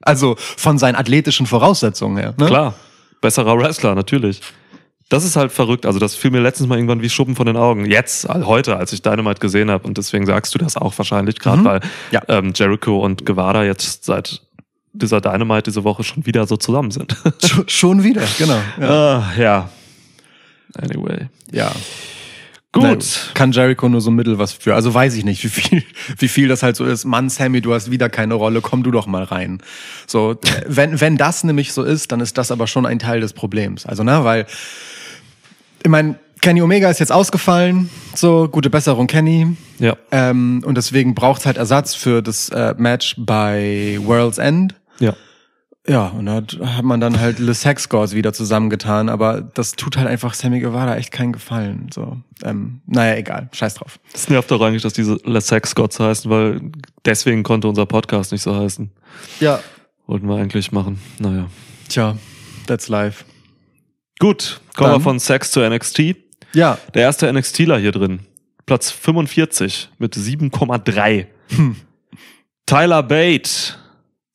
Also 0.01 0.35
von 0.37 0.77
seinen 0.77 0.95
athletischen 0.95 1.47
Voraussetzungen 1.47 2.17
her. 2.17 2.33
Ne? 2.37 2.45
Klar, 2.45 2.75
besserer 3.21 3.57
Wrestler, 3.57 3.95
natürlich. 3.95 4.41
Das 5.09 5.23
ist 5.23 5.35
halt 5.37 5.51
verrückt. 5.53 5.85
Also 5.85 5.99
das 5.99 6.15
fiel 6.15 6.31
mir 6.31 6.41
letztens 6.41 6.67
mal 6.67 6.75
irgendwann 6.75 7.01
wie 7.01 7.09
Schuppen 7.09 7.35
von 7.35 7.45
den 7.45 7.55
Augen. 7.55 7.85
Jetzt, 7.85 8.27
heute, 8.27 8.75
als 8.75 8.91
ich 8.91 9.01
Dynamite 9.01 9.39
gesehen 9.39 9.71
habe. 9.71 9.87
Und 9.87 9.97
deswegen 9.97 10.25
sagst 10.25 10.53
du 10.53 10.59
das 10.59 10.75
auch 10.75 10.97
wahrscheinlich, 10.97 11.39
gerade 11.39 11.59
Mhm. 11.61 11.65
weil 11.65 11.79
Ja. 12.11 12.21
ähm, 12.27 12.51
Jericho 12.53 12.99
und 12.99 13.25
Guevara 13.25 13.63
jetzt 13.63 14.03
seit 14.03 14.41
dieser 14.91 15.21
Dynamite 15.21 15.63
diese 15.63 15.83
Woche 15.85 16.03
schon 16.03 16.25
wieder 16.25 16.45
so 16.47 16.57
zusammen 16.57 16.91
sind. 16.91 17.13
Sch- 17.41 17.69
Schon 17.69 18.03
wieder, 18.03 18.23
genau. 18.37 18.59
Ja. 18.81 18.89
ah, 18.89 19.33
ja. 19.39 19.69
Anyway. 20.77 21.29
ja. 21.51 21.71
Gut. 22.73 22.83
Na, 22.83 23.33
kann 23.33 23.53
Jericho 23.53 23.87
nur 23.87 24.01
so 24.01 24.11
mittel 24.11 24.37
was 24.37 24.51
für. 24.51 24.75
Also 24.75 24.93
weiß 24.93 25.15
ich 25.15 25.23
nicht, 25.23 25.43
wie 25.43 25.47
viel, 25.49 25.83
wie 26.17 26.27
viel 26.27 26.47
das 26.49 26.61
halt 26.63 26.75
so 26.75 26.83
ist. 26.83 27.05
Mann, 27.05 27.29
Sammy, 27.29 27.61
du 27.61 27.73
hast 27.73 27.89
wieder 27.89 28.09
keine 28.09 28.33
Rolle, 28.33 28.59
komm 28.61 28.83
du 28.83 28.91
doch 28.91 29.07
mal 29.07 29.23
rein. 29.23 29.61
So, 30.05 30.35
wenn, 30.67 30.99
wenn 30.99 31.15
das 31.17 31.43
nämlich 31.45 31.71
so 31.73 31.83
ist, 31.83 32.11
dann 32.11 32.19
ist 32.19 32.37
das 32.37 32.51
aber 32.51 32.67
schon 32.67 32.85
ein 32.85 32.99
Teil 32.99 33.21
des 33.21 33.31
Problems. 33.33 33.85
Also, 33.85 34.03
ne, 34.03 34.23
weil, 34.25 34.45
ich 35.83 35.89
meine, 35.89 36.15
Kenny 36.41 36.61
Omega 36.61 36.89
ist 36.89 36.99
jetzt 36.99 37.11
ausgefallen, 37.11 37.89
so, 38.15 38.47
gute 38.47 38.69
Besserung, 38.69 39.07
Kenny. 39.07 39.55
Ja. 39.79 39.97
Ähm, 40.11 40.61
und 40.65 40.75
deswegen 40.75 41.15
braucht's 41.15 41.45
halt 41.45 41.57
Ersatz 41.57 41.95
für 41.95 42.21
das 42.21 42.49
äh, 42.49 42.75
Match 42.77 43.15
bei 43.17 43.97
World's 44.01 44.37
End. 44.37 44.75
Ja. 44.99 45.13
Ja, 45.89 46.07
und 46.07 46.25
da 46.25 46.33
hat, 46.33 46.57
hat 46.61 46.83
man 46.83 46.99
dann 46.99 47.17
halt 47.17 47.39
Le 47.39 47.53
Sex 47.53 47.87
Gods 47.87 48.13
wieder 48.13 48.33
zusammengetan, 48.33 49.07
aber 49.07 49.41
das 49.41 49.71
tut 49.71 49.95
halt 49.95 50.07
einfach 50.07 50.33
Sammy 50.33 50.59
Guevara 50.59 50.97
echt 50.97 51.13
keinen 51.13 51.31
Gefallen. 51.31 51.87
So, 51.93 52.17
ähm, 52.43 52.81
naja, 52.87 53.15
egal, 53.15 53.49
scheiß 53.53 53.75
drauf. 53.75 53.97
Es 54.13 54.29
nervt 54.29 54.51
doch 54.51 54.61
eigentlich, 54.61 54.83
dass 54.83 54.91
diese 54.91 55.17
Les 55.23 55.47
Sex 55.47 55.75
Gods 55.75 55.99
heißen, 55.99 56.29
weil 56.29 56.59
deswegen 57.05 57.43
konnte 57.43 57.69
unser 57.69 57.85
Podcast 57.85 58.33
nicht 58.33 58.41
so 58.41 58.53
heißen. 58.53 58.91
Ja, 59.39 59.61
Wollten 60.07 60.27
wir 60.29 60.37
eigentlich 60.37 60.71
machen. 60.71 60.99
Naja. 61.19 61.47
tja, 61.89 62.17
that's 62.65 62.87
life. 62.87 63.25
Gut, 64.19 64.61
kommen 64.75 64.91
Dann- 64.91 64.99
wir 64.99 65.03
von 65.03 65.19
Sex 65.19 65.51
zu 65.51 65.59
NXT. 65.61 66.15
Ja, 66.53 66.77
Der 66.93 67.03
erste 67.03 67.31
NXTler 67.31 67.77
hier 67.77 67.91
drin. 67.91 68.21
Platz 68.65 68.89
45 68.91 69.89
mit 69.97 70.15
7,3. 70.15 71.27
Hm. 71.55 71.75
Tyler 72.65 73.03
Bate 73.03 73.49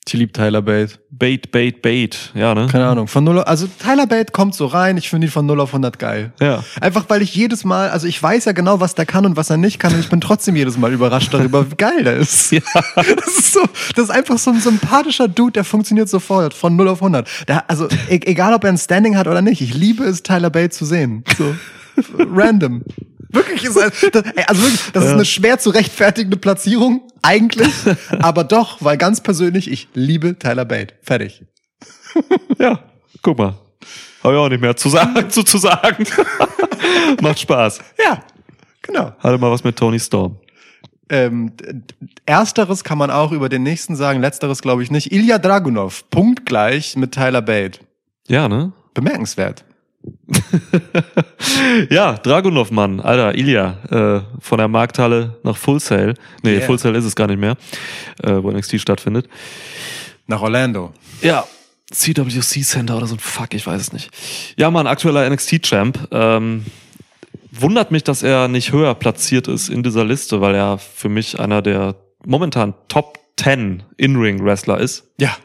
Ich 0.04 0.14
liebe 0.14 0.32
Tyler 0.32 0.62
Bate. 0.62 0.98
Bait, 1.10 1.52
Bait, 1.52 1.80
Bait. 1.80 2.32
Ja, 2.34 2.54
ne? 2.54 2.66
Keine 2.66 2.86
Ahnung. 2.86 3.06
Von 3.06 3.22
null, 3.22 3.38
also 3.38 3.68
Tyler 3.78 4.06
Bate 4.06 4.32
kommt 4.32 4.54
so 4.54 4.66
rein. 4.66 4.96
Ich 4.96 5.08
finde 5.08 5.28
ihn 5.28 5.30
von 5.30 5.46
0 5.46 5.60
auf 5.60 5.70
100 5.70 5.98
geil. 5.98 6.32
Ja. 6.40 6.64
Einfach 6.80 7.04
weil 7.08 7.22
ich 7.22 7.34
jedes 7.34 7.64
Mal, 7.64 7.88
also 7.90 8.08
ich 8.08 8.20
weiß 8.20 8.44
ja 8.46 8.52
genau, 8.52 8.80
was 8.80 8.96
der 8.96 9.06
kann 9.06 9.24
und 9.24 9.36
was 9.36 9.48
er 9.48 9.58
nicht 9.58 9.78
kann 9.78 9.94
und 9.94 10.00
ich 10.00 10.08
bin 10.08 10.20
trotzdem 10.20 10.56
jedes 10.56 10.76
Mal 10.76 10.92
überrascht 10.92 11.32
darüber, 11.32 11.70
wie 11.70 11.76
geil 11.76 12.04
der 12.04 12.16
ist. 12.16 12.52
Ja. 12.52 12.60
Das 12.96 13.38
ist 13.38 13.52
so, 13.52 13.60
das 13.94 14.04
ist 14.04 14.10
einfach 14.10 14.36
so 14.38 14.50
ein 14.50 14.60
sympathischer 14.60 15.28
Dude, 15.28 15.52
der 15.52 15.64
funktioniert 15.64 16.08
sofort, 16.08 16.52
von 16.52 16.76
0 16.76 16.88
auf 16.88 16.98
100. 17.00 17.28
Der, 17.48 17.70
also 17.70 17.86
e 18.08 18.20
egal, 18.24 18.52
ob 18.52 18.64
er 18.64 18.70
ein 18.70 18.78
Standing 18.78 19.16
hat 19.16 19.26
oder 19.26 19.40
nicht, 19.40 19.60
ich 19.60 19.74
liebe 19.74 20.04
es, 20.04 20.22
Tyler 20.22 20.50
Bate 20.50 20.70
zu 20.70 20.84
sehen. 20.84 21.24
So, 21.38 21.54
random. 22.18 22.82
Wirklich 23.32 23.64
ist 23.64 23.76
das, 23.76 23.92
das, 24.12 24.24
also 24.46 24.62
wirklich, 24.62 24.92
das 24.92 25.04
ist 25.04 25.10
eine 25.12 25.24
schwer 25.24 25.58
zu 25.58 25.70
rechtfertigende 25.70 26.36
Platzierung, 26.36 27.02
eigentlich, 27.22 27.72
aber 28.20 28.44
doch, 28.44 28.78
weil 28.80 28.98
ganz 28.98 29.22
persönlich, 29.22 29.70
ich 29.70 29.88
liebe 29.94 30.38
Tyler 30.38 30.64
Bate. 30.64 30.94
Fertig. 31.02 31.44
Ja, 32.58 32.80
guck 33.22 33.38
mal. 33.38 33.54
Habe 34.22 34.34
ich 34.34 34.38
auch 34.38 34.48
nicht 34.48 34.60
mehr 34.60 34.76
zu 34.76 34.88
sagen, 34.88 35.30
zu, 35.30 35.42
zu 35.42 35.58
sagen. 35.58 36.04
Macht 37.20 37.40
Spaß. 37.40 37.80
Ja, 38.04 38.22
genau. 38.82 39.12
Hatte 39.18 39.38
mal 39.38 39.50
was 39.50 39.64
mit 39.64 39.76
Tony 39.76 39.98
Storm. 39.98 40.36
Ähm, 41.08 41.52
ersteres 42.24 42.84
kann 42.84 42.98
man 42.98 43.10
auch 43.10 43.32
über 43.32 43.48
den 43.48 43.62
nächsten 43.62 43.96
sagen, 43.96 44.20
letzteres 44.20 44.62
glaube 44.62 44.82
ich 44.82 44.90
nicht. 44.90 45.12
Ilya 45.12 45.38
Dragunov, 45.38 46.08
punktgleich 46.10 46.96
mit 46.96 47.12
Tyler 47.12 47.42
Bate. 47.42 47.80
Ja, 48.28 48.48
ne? 48.48 48.72
Bemerkenswert. 48.94 49.64
Ja, 51.90 52.14
Dragunov, 52.14 52.70
Mann. 52.70 53.00
Alter, 53.00 53.34
Ilya, 53.34 53.76
äh, 53.90 54.40
von 54.40 54.58
der 54.58 54.68
Markthalle 54.68 55.38
nach 55.42 55.56
Full 55.56 55.80
Sail. 55.80 56.14
Nee, 56.42 56.56
Yeah. 56.56 56.66
Full 56.66 56.78
Sail 56.78 56.94
ist 56.94 57.04
es 57.04 57.14
gar 57.16 57.26
nicht 57.26 57.38
mehr, 57.38 57.56
äh, 58.22 58.32
wo 58.42 58.50
NXT 58.50 58.80
stattfindet. 58.80 59.28
Nach 60.26 60.40
Orlando. 60.40 60.92
Ja, 61.20 61.44
CWC 61.90 62.62
Center 62.62 62.96
oder 62.96 63.06
so 63.06 63.16
ein 63.16 63.18
Fuck, 63.18 63.54
ich 63.54 63.66
weiß 63.66 63.80
es 63.80 63.92
nicht. 63.92 64.10
Ja, 64.56 64.70
Mann, 64.70 64.86
aktueller 64.86 65.28
NXT-Champ. 65.28 66.08
Ähm, 66.10 66.64
wundert 67.50 67.90
mich, 67.90 68.04
dass 68.04 68.22
er 68.22 68.48
nicht 68.48 68.72
höher 68.72 68.94
platziert 68.94 69.48
ist 69.48 69.68
in 69.68 69.82
dieser 69.82 70.04
Liste, 70.04 70.40
weil 70.40 70.54
er 70.54 70.78
für 70.78 71.08
mich 71.08 71.38
einer 71.38 71.62
der 71.62 71.96
momentan 72.24 72.74
Top 72.88 73.18
10 73.36 73.82
In-Ring-Wrestler 73.96 74.78
ist. 74.78 75.04
Ja. 75.18 75.36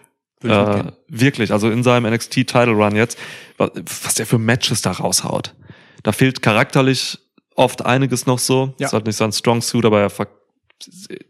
Äh, 0.43 0.83
wirklich, 1.07 1.51
also 1.51 1.69
in 1.69 1.83
seinem 1.83 2.13
NXT-Title 2.13 2.73
Run 2.73 2.95
jetzt, 2.95 3.17
was 3.57 4.15
der 4.15 4.25
für 4.25 4.37
Matches 4.37 4.81
da 4.81 4.91
raushaut. 4.91 5.53
Da 6.03 6.11
fehlt 6.11 6.41
charakterlich 6.41 7.19
oft 7.55 7.85
einiges 7.85 8.25
noch 8.25 8.39
so. 8.39 8.73
Ja. 8.79 8.87
Ist 8.87 8.93
halt 8.93 9.05
nicht 9.07 9.15
sein 9.15 9.31
Strong 9.31 9.61
Suit, 9.61 9.85
aber 9.85 10.01
er 10.01 10.11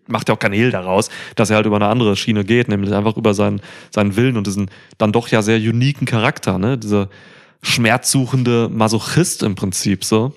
macht 0.08 0.28
ja 0.28 0.36
auch 0.36 0.40
keinen 0.40 0.54
Hehl 0.54 0.72
daraus, 0.72 1.10
dass 1.36 1.50
er 1.50 1.56
halt 1.56 1.66
über 1.66 1.78
eine 1.78 1.88
andere 1.88 2.18
Schiene 2.18 2.44
geht, 2.44 2.68
nämlich 2.68 2.94
einfach 2.94 3.16
über 3.16 3.34
seinen, 3.34 3.62
seinen 3.92 4.16
Willen 4.18 4.36
und 4.36 4.46
diesen 4.46 4.70
dann 4.98 5.14
doch 5.14 5.30
ja 5.30 5.42
sehr 5.42 5.58
uniken 5.58 6.06
Charakter, 6.06 6.58
ne? 6.58 6.78
Dieser 6.78 7.10
schmerzsuchende 7.62 8.70
Masochist 8.70 9.44
im 9.44 9.56
Prinzip 9.56 10.04
so, 10.04 10.34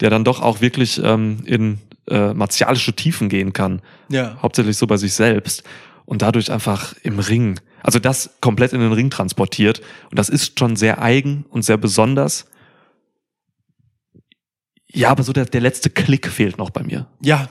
der 0.00 0.10
dann 0.10 0.24
doch 0.24 0.40
auch 0.42 0.60
wirklich 0.60 1.00
ähm, 1.02 1.42
in 1.46 1.78
äh, 2.08 2.34
martialische 2.34 2.92
Tiefen 2.94 3.28
gehen 3.28 3.52
kann 3.52 3.80
Ja. 4.08 4.36
hauptsächlich 4.42 4.76
so 4.76 4.86
bei 4.86 4.96
sich 4.96 5.14
selbst 5.14 5.62
und 6.04 6.22
dadurch 6.22 6.50
einfach 6.50 6.94
im 7.02 7.18
Ring, 7.18 7.60
also 7.84 7.98
das 7.98 8.30
komplett 8.40 8.72
in 8.72 8.80
den 8.80 8.92
Ring 8.92 9.10
transportiert 9.10 9.82
und 10.10 10.18
das 10.18 10.30
ist 10.30 10.58
schon 10.58 10.74
sehr 10.74 11.02
eigen 11.02 11.44
und 11.50 11.62
sehr 11.62 11.76
besonders. 11.76 12.46
Ja, 14.86 15.10
aber 15.10 15.22
so 15.22 15.34
der, 15.34 15.44
der 15.44 15.60
letzte 15.60 15.90
Klick 15.90 16.26
fehlt 16.28 16.56
noch 16.56 16.70
bei 16.70 16.82
mir. 16.82 17.06
Ja. 17.20 17.50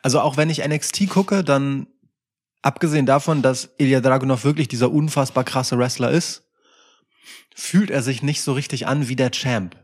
Also 0.00 0.20
auch 0.20 0.36
wenn 0.36 0.48
ich 0.48 0.64
NXT 0.64 1.08
gucke, 1.08 1.42
dann 1.42 1.88
abgesehen 2.62 3.04
davon, 3.04 3.42
dass 3.42 3.70
Ilya 3.78 4.00
Dragunov 4.00 4.44
wirklich 4.44 4.68
dieser 4.68 4.92
unfassbar 4.92 5.42
krasse 5.42 5.76
Wrestler 5.76 6.12
ist, 6.12 6.44
fühlt 7.56 7.90
er 7.90 8.02
sich 8.02 8.22
nicht 8.22 8.42
so 8.42 8.52
richtig 8.52 8.86
an 8.86 9.08
wie 9.08 9.16
der 9.16 9.32
Champ. 9.32 9.76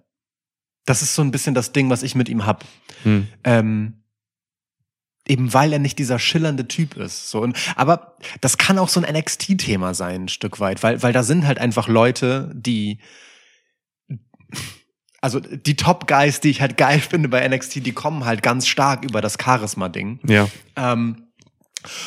Das 0.85 1.03
ist 1.03 1.17
so 1.17 1.23
ein 1.23 1.33
bisschen 1.33 1.55
das 1.55 1.73
Ding, 1.73 1.91
was 1.91 2.05
ich 2.05 2.15
mit 2.15 2.29
ihm 2.29 2.47
hab. 2.47 2.65
Hm. 3.03 3.27
Ähm, 3.43 4.00
eben 5.27 5.53
weil 5.53 5.73
er 5.73 5.79
nicht 5.79 5.99
dieser 5.99 6.19
schillernde 6.19 6.67
Typ 6.67 6.97
ist. 6.97 7.31
So, 7.31 7.41
und, 7.41 7.57
aber 7.77 8.17
das 8.41 8.59
kann 8.59 8.79
auch 8.79 8.89
so 8.89 9.01
ein 9.01 9.15
NXT-Thema 9.15 9.95
sein, 9.95 10.25
ein 10.25 10.29
Stück 10.29 10.61
weit, 10.61 10.83
weil, 10.83 11.03
weil 11.03 11.13
da 11.13 11.23
sind 11.23 11.47
halt 11.47 11.59
einfach 11.59 11.89
Leute, 11.89 12.51
die 12.55 12.99
also 15.21 15.39
die 15.39 15.77
Top-Guys, 15.77 16.41
die 16.41 16.51
ich 16.51 16.61
halt 16.61 16.77
geil 16.77 16.99
finde 16.99 17.29
bei 17.29 17.47
NXT, 17.47 17.87
die 17.87 17.93
kommen 17.93 18.25
halt 18.25 18.43
ganz 18.43 18.67
stark 18.67 19.05
über 19.05 19.21
das 19.21 19.37
Charisma-Ding. 19.41 20.21
Ja. 20.27 20.49
Ähm, 20.77 21.27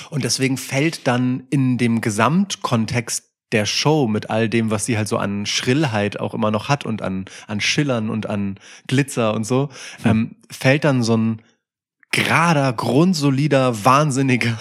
und 0.09 0.23
deswegen 0.23 0.57
fällt 0.57 1.07
dann 1.07 1.43
in 1.49 1.77
dem 1.77 2.01
Gesamtkontext 2.01 3.29
der 3.51 3.65
Show 3.67 4.07
mit 4.07 4.31
all 4.31 4.49
dem, 4.49 4.71
was 4.71 4.85
sie 4.85 4.97
halt 4.97 5.07
so 5.07 5.17
an 5.17 5.45
Schrillheit 5.45 6.19
auch 6.19 6.33
immer 6.33 6.49
noch 6.49 6.69
hat 6.69 6.85
und 6.85 7.03
an, 7.03 7.25
an 7.47 7.61
Schillern 7.61 8.09
und 8.09 8.27
an 8.27 8.59
Glitzer 8.87 9.35
und 9.35 9.45
so, 9.45 9.69
ähm, 10.03 10.37
fällt 10.49 10.83
dann 10.83 11.03
so 11.03 11.15
ein 11.15 11.41
gerader, 12.13 12.71
grundsolider, 12.71 13.83
wahnsinniger 13.83 14.57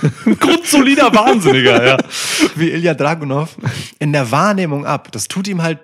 Grundsolider 0.40 1.12
Wahnsinniger, 1.14 1.84
ja. 1.84 1.98
wie 2.56 2.70
Ilya 2.70 2.94
Dragunov 2.94 3.56
in 3.98 4.12
der 4.12 4.30
Wahrnehmung 4.30 4.86
ab. 4.86 5.10
Das 5.12 5.28
tut 5.28 5.48
ihm 5.48 5.62
halt 5.62 5.80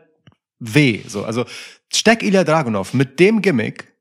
weh. 0.58 1.02
So, 1.06 1.24
also 1.24 1.44
steck 1.92 2.22
Ilya 2.22 2.44
Dragunov 2.44 2.94
mit 2.94 3.20
dem 3.20 3.42
Gimmick 3.42 3.92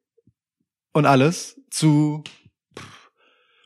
und 0.93 1.05
alles 1.05 1.59
zu 1.69 2.23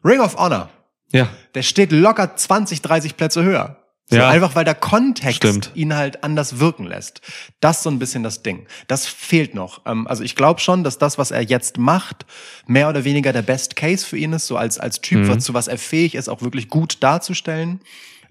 Ring 0.04 0.20
of 0.20 0.38
Honor. 0.38 0.70
Ja. 1.12 1.30
Der 1.56 1.64
steht 1.64 1.92
locker 1.92 2.36
20, 2.36 2.82
30 2.82 3.18
Plätze 3.18 3.44
höher. 3.44 3.78
So, 4.12 4.18
Ja. 4.18 4.30
Einfach 4.30 4.56
weil 4.56 4.66
der 4.66 4.74
Kontext 4.76 5.38
Stimmt. 5.38 5.72
ihn 5.76 5.96
halt 5.96 6.24
anders 6.24 6.60
wirken 6.60 6.86
lässt. 6.88 7.22
Das 7.60 7.78
ist 7.78 7.84
so 7.84 7.92
ein 7.92 8.00
bisschen 8.00 8.24
das 8.24 8.42
Ding. 8.42 8.66
Das 8.88 9.06
fehlt 9.06 9.54
noch. 9.54 9.82
Ähm, 9.86 10.08
Also 10.08 10.24
ich 10.24 10.36
glaube 10.36 10.60
schon, 10.62 10.84
dass 10.84 10.98
das, 10.98 11.18
was 11.20 11.30
er 11.32 11.44
jetzt 11.44 11.78
macht, 11.78 12.26
mehr 12.66 12.90
oder 12.90 13.04
weniger 13.04 13.34
der 13.34 13.44
Best 13.44 13.76
Case 13.76 14.04
für 14.06 14.18
ihn 14.18 14.34
ist, 14.34 14.48
so 14.48 14.58
als, 14.58 14.80
als 14.80 15.02
Typ, 15.02 15.20
Mhm. 15.20 15.28
was, 15.30 15.44
zu 15.44 15.54
was 15.54 15.68
er 15.68 15.78
fähig 15.78 16.16
ist, 16.16 16.28
auch 16.28 16.42
wirklich 16.42 16.70
gut 16.70 16.98
darzustellen. 17.04 17.82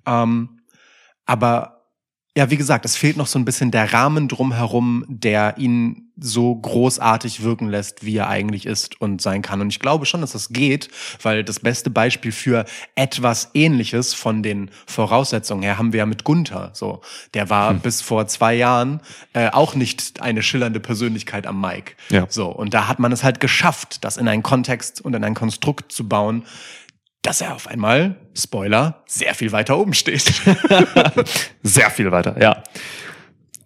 Ähm, 0.05 0.61
aber 1.27 1.78
ja, 2.39 2.51
wie 2.51 2.57
gesagt, 2.57 2.85
es 2.85 2.95
fehlt 2.95 3.17
noch 3.17 3.27
so 3.27 3.37
ein 3.37 3.45
bisschen 3.45 3.73
der 3.73 3.93
Rahmen 3.93 4.29
drumherum, 4.29 5.05
der 5.09 5.59
ihn 5.59 6.09
so 6.17 6.55
großartig 6.55 7.43
wirken 7.43 7.69
lässt, 7.69 8.05
wie 8.05 8.17
er 8.17 8.29
eigentlich 8.29 8.65
ist 8.65 9.01
und 9.01 9.21
sein 9.21 9.43
kann. 9.43 9.61
Und 9.61 9.71
ich 9.71 9.81
glaube 9.81 10.07
schon, 10.07 10.21
dass 10.21 10.33
das 10.33 10.51
geht, 10.51 10.89
weil 11.21 11.43
das 11.43 11.59
beste 11.59 11.91
Beispiel 11.91 12.31
für 12.31 12.65
etwas 12.95 13.51
Ähnliches 13.55 14.15
von 14.15 14.45
den 14.45 14.71
Voraussetzungen 14.87 15.65
her 15.65 15.79
haben 15.79 15.93
wir 15.93 15.99
ja 15.99 16.07
mit 16.07 16.23
Gunther. 16.23 16.71
So, 16.75 17.01
der 17.35 17.51
war 17.51 17.75
bis 17.75 18.03
vor 18.03 18.29
zwei 18.29 18.55
Jahren 18.55 19.01
äh, 19.33 19.49
auch 19.49 19.75
nicht 19.75 20.23
eine 20.23 20.45
schillernde 20.45 20.79
Persönlichkeit 20.79 21.45
am 21.45 21.61
Mic. 21.61 21.97
Ja. 22.11 22.27
So, 22.29 22.47
und 22.47 22.73
da 22.73 22.87
hat 22.87 23.01
man 23.01 23.11
es 23.11 23.25
halt 23.25 23.41
geschafft, 23.41 24.05
das 24.05 24.17
in 24.17 24.29
einen 24.29 24.45
Kontext 24.45 25.01
und 25.01 25.13
in 25.15 25.25
ein 25.25 25.35
Konstrukt 25.35 25.91
zu 25.91 26.07
bauen, 26.07 26.45
dass 27.23 27.41
er 27.41 27.55
auf 27.55 27.67
einmal, 27.67 28.17
Spoiler, 28.35 29.03
sehr 29.07 29.35
viel 29.35 29.53
weiter 29.53 29.79
oben 29.79 29.95
steht. 29.95 30.23
Sehr 31.63 31.91
viel 31.91 32.11
weiter, 32.13 32.41
ja. 32.41 32.63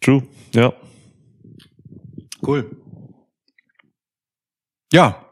True, 0.01 0.23
ja. 0.55 0.73
Cool. 2.45 2.71
Ja, 4.93 5.25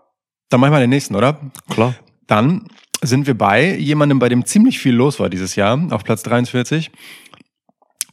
dann 0.48 0.60
machen 0.60 0.72
wir 0.72 0.80
den 0.80 0.90
nächsten, 0.90 1.16
oder? 1.16 1.40
Klar. 1.70 1.94
Dann 2.26 2.68
sind 3.02 3.26
wir 3.26 3.36
bei 3.36 3.74
jemandem, 3.76 4.18
bei 4.18 4.28
dem 4.28 4.44
ziemlich 4.44 4.78
viel 4.78 4.94
los 4.94 5.18
war 5.18 5.28
dieses 5.28 5.56
Jahr, 5.56 5.80
auf 5.90 6.04
Platz 6.04 6.22
43. 6.22 6.90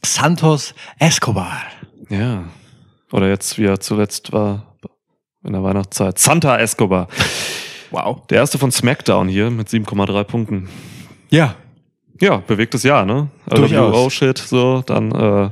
Santos 0.02 0.74
Escobar. 0.98 1.62
Ja. 2.08 2.44
Oder 3.12 3.28
jetzt, 3.28 3.58
wie 3.58 3.66
er 3.66 3.80
zuletzt 3.80 4.32
war, 4.32 4.76
in 5.44 5.52
der 5.52 5.62
Weihnachtszeit. 5.62 6.18
Santa 6.18 6.58
Escobar. 6.58 7.08
Wow. 7.90 8.26
Der 8.28 8.38
erste 8.38 8.58
von 8.58 8.70
SmackDown 8.72 9.28
hier 9.28 9.50
mit 9.50 9.68
7,3 9.68 10.24
Punkten. 10.24 10.68
Ja, 11.30 11.54
Ja, 12.20 12.38
bewegtes 12.38 12.82
Jahr, 12.82 13.04
ne? 13.06 13.28
Durchaus. 13.48 13.94
Oh 13.96 14.10
shit, 14.10 14.36
so, 14.38 14.82
dann 14.86 15.12
äh, 15.12 15.50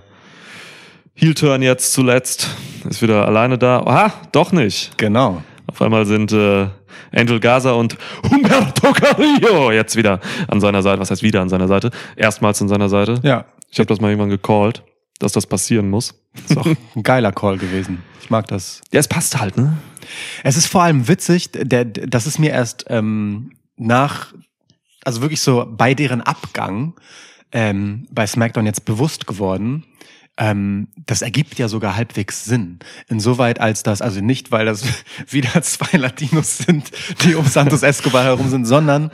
Heel-Turn 1.15 1.63
jetzt 1.63 1.93
zuletzt. 1.93 2.49
Ist 2.89 3.03
wieder 3.03 3.27
alleine 3.27 3.57
da. 3.59 3.81
Aha, 3.81 4.13
doch 4.33 4.53
nicht. 4.53 4.97
genau. 4.99 5.43
Auf 5.69 5.83
einmal 5.83 6.07
sind 6.07 6.33
äh, 6.33 6.69
Angel 7.13 7.41
Gaza 7.41 7.73
und 7.73 7.97
Humberto 8.31 8.93
Carrillo 8.93 9.73
jetzt 9.73 9.97
wieder 9.97 10.21
an 10.49 10.61
seiner 10.61 10.83
Seite. 10.83 11.01
Was 11.01 11.11
heißt 11.11 11.23
wieder 11.23 11.41
an 11.41 11.49
seiner 11.49 11.67
Seite? 11.69 11.91
Erstmals 12.17 12.61
an 12.63 12.69
seiner 12.69 12.89
Seite. 12.89 13.21
Ja, 13.23 13.45
Ich 13.71 13.79
habe 13.79 13.87
das 13.87 14.01
mal 14.01 14.09
irgendwann 14.11 14.31
gecallt, 14.31 14.83
dass 15.19 15.33
das 15.33 15.47
passieren 15.47 15.91
muss. 15.91 16.15
ist 16.49 16.57
auch 16.57 16.67
ein 16.67 17.03
geiler 17.03 17.33
Call 17.33 17.59
gewesen. 17.59 18.03
Ich 18.23 18.31
mag 18.31 18.47
das. 18.49 18.81
Ja, 18.93 19.01
es 19.01 19.09
passt 19.09 19.41
halt, 19.41 19.57
ne? 19.57 19.77
Es 20.43 20.57
ist 20.57 20.67
vor 20.67 20.83
allem 20.83 21.09
witzig, 21.09 21.51
der, 21.53 21.85
das 21.85 22.27
ist 22.27 22.39
mir 22.39 22.51
erst 22.51 22.85
ähm, 22.89 23.53
nach, 23.77 24.33
also 25.05 25.21
wirklich 25.21 25.41
so 25.41 25.67
bei 25.69 25.95
deren 25.95 26.21
Abgang 26.21 26.95
ähm, 27.53 28.07
bei 28.11 28.27
SmackDown 28.27 28.67
jetzt 28.67 28.85
bewusst 28.85 29.27
geworden. 29.27 29.85
Ähm, 30.39 30.89
das 31.07 31.23
ergibt 31.23 31.59
ja 31.59 31.69
sogar 31.69 31.97
halbwegs 31.97 32.45
Sinn. 32.45 32.79
Insoweit 33.09 33.59
als 33.59 33.83
das, 33.83 34.03
also 34.03 34.21
nicht, 34.21 34.51
weil 34.51 34.67
das 34.67 34.85
wieder 35.31 35.63
zwei 35.63 35.97
Latinos 35.97 36.59
sind, 36.59 36.91
die 37.23 37.35
um 37.35 37.47
Santos 37.47 37.83
Escobar 37.83 38.25
herum 38.25 38.51
sind, 38.51 38.67
sondern 38.67 39.11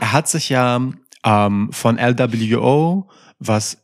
er 0.00 0.12
hat 0.12 0.28
sich 0.28 0.48
ja 0.48 0.80
ähm, 1.24 1.68
von 1.72 1.98
LWO, 1.98 3.08
was 3.38 3.83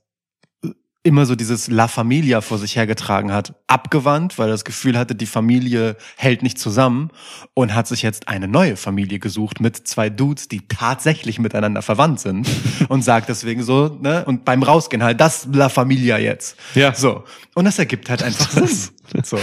immer 1.02 1.24
so 1.24 1.34
dieses 1.34 1.68
La 1.68 1.88
Familia 1.88 2.42
vor 2.42 2.58
sich 2.58 2.76
hergetragen 2.76 3.32
hat, 3.32 3.54
abgewandt, 3.66 4.38
weil 4.38 4.48
er 4.48 4.52
das 4.52 4.66
Gefühl 4.66 4.98
hatte, 4.98 5.14
die 5.14 5.26
Familie 5.26 5.96
hält 6.16 6.42
nicht 6.42 6.58
zusammen 6.58 7.10
und 7.54 7.74
hat 7.74 7.86
sich 7.86 8.02
jetzt 8.02 8.28
eine 8.28 8.48
neue 8.48 8.76
Familie 8.76 9.18
gesucht 9.18 9.60
mit 9.60 9.76
zwei 9.88 10.10
Dudes, 10.10 10.48
die 10.48 10.68
tatsächlich 10.68 11.38
miteinander 11.38 11.80
verwandt 11.80 12.20
sind 12.20 12.46
und 12.88 13.02
sagt 13.02 13.30
deswegen 13.30 13.62
so, 13.62 13.98
ne, 14.00 14.24
und 14.26 14.44
beim 14.44 14.62
Rausgehen 14.62 15.02
halt, 15.02 15.20
das 15.20 15.48
La 15.52 15.70
Familia 15.70 16.18
jetzt. 16.18 16.56
Ja. 16.74 16.94
So. 16.94 17.24
Und 17.54 17.64
das 17.64 17.78
ergibt 17.78 18.10
halt 18.10 18.22
einfach 18.22 18.50
Sinn. 18.50 18.90
So. 19.24 19.38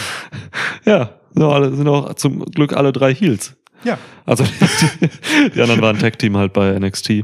Ja, 0.86 1.16
sind 1.34 1.44
auch, 1.44 1.54
alle, 1.54 1.76
sind 1.76 1.88
auch 1.88 2.14
zum 2.16 2.46
Glück 2.46 2.74
alle 2.74 2.92
drei 2.92 3.16
Heels. 3.16 3.56
Ja. 3.84 3.98
Also 4.28 4.44
die, 5.02 5.50
die 5.56 5.62
anderen 5.62 5.82
waren 5.82 5.98
Tag-Team 5.98 6.38
halt 6.38 6.54
bei 6.54 6.78
NXT. 6.78 7.24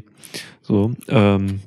So, 0.61 0.93
ähm, 1.07 1.59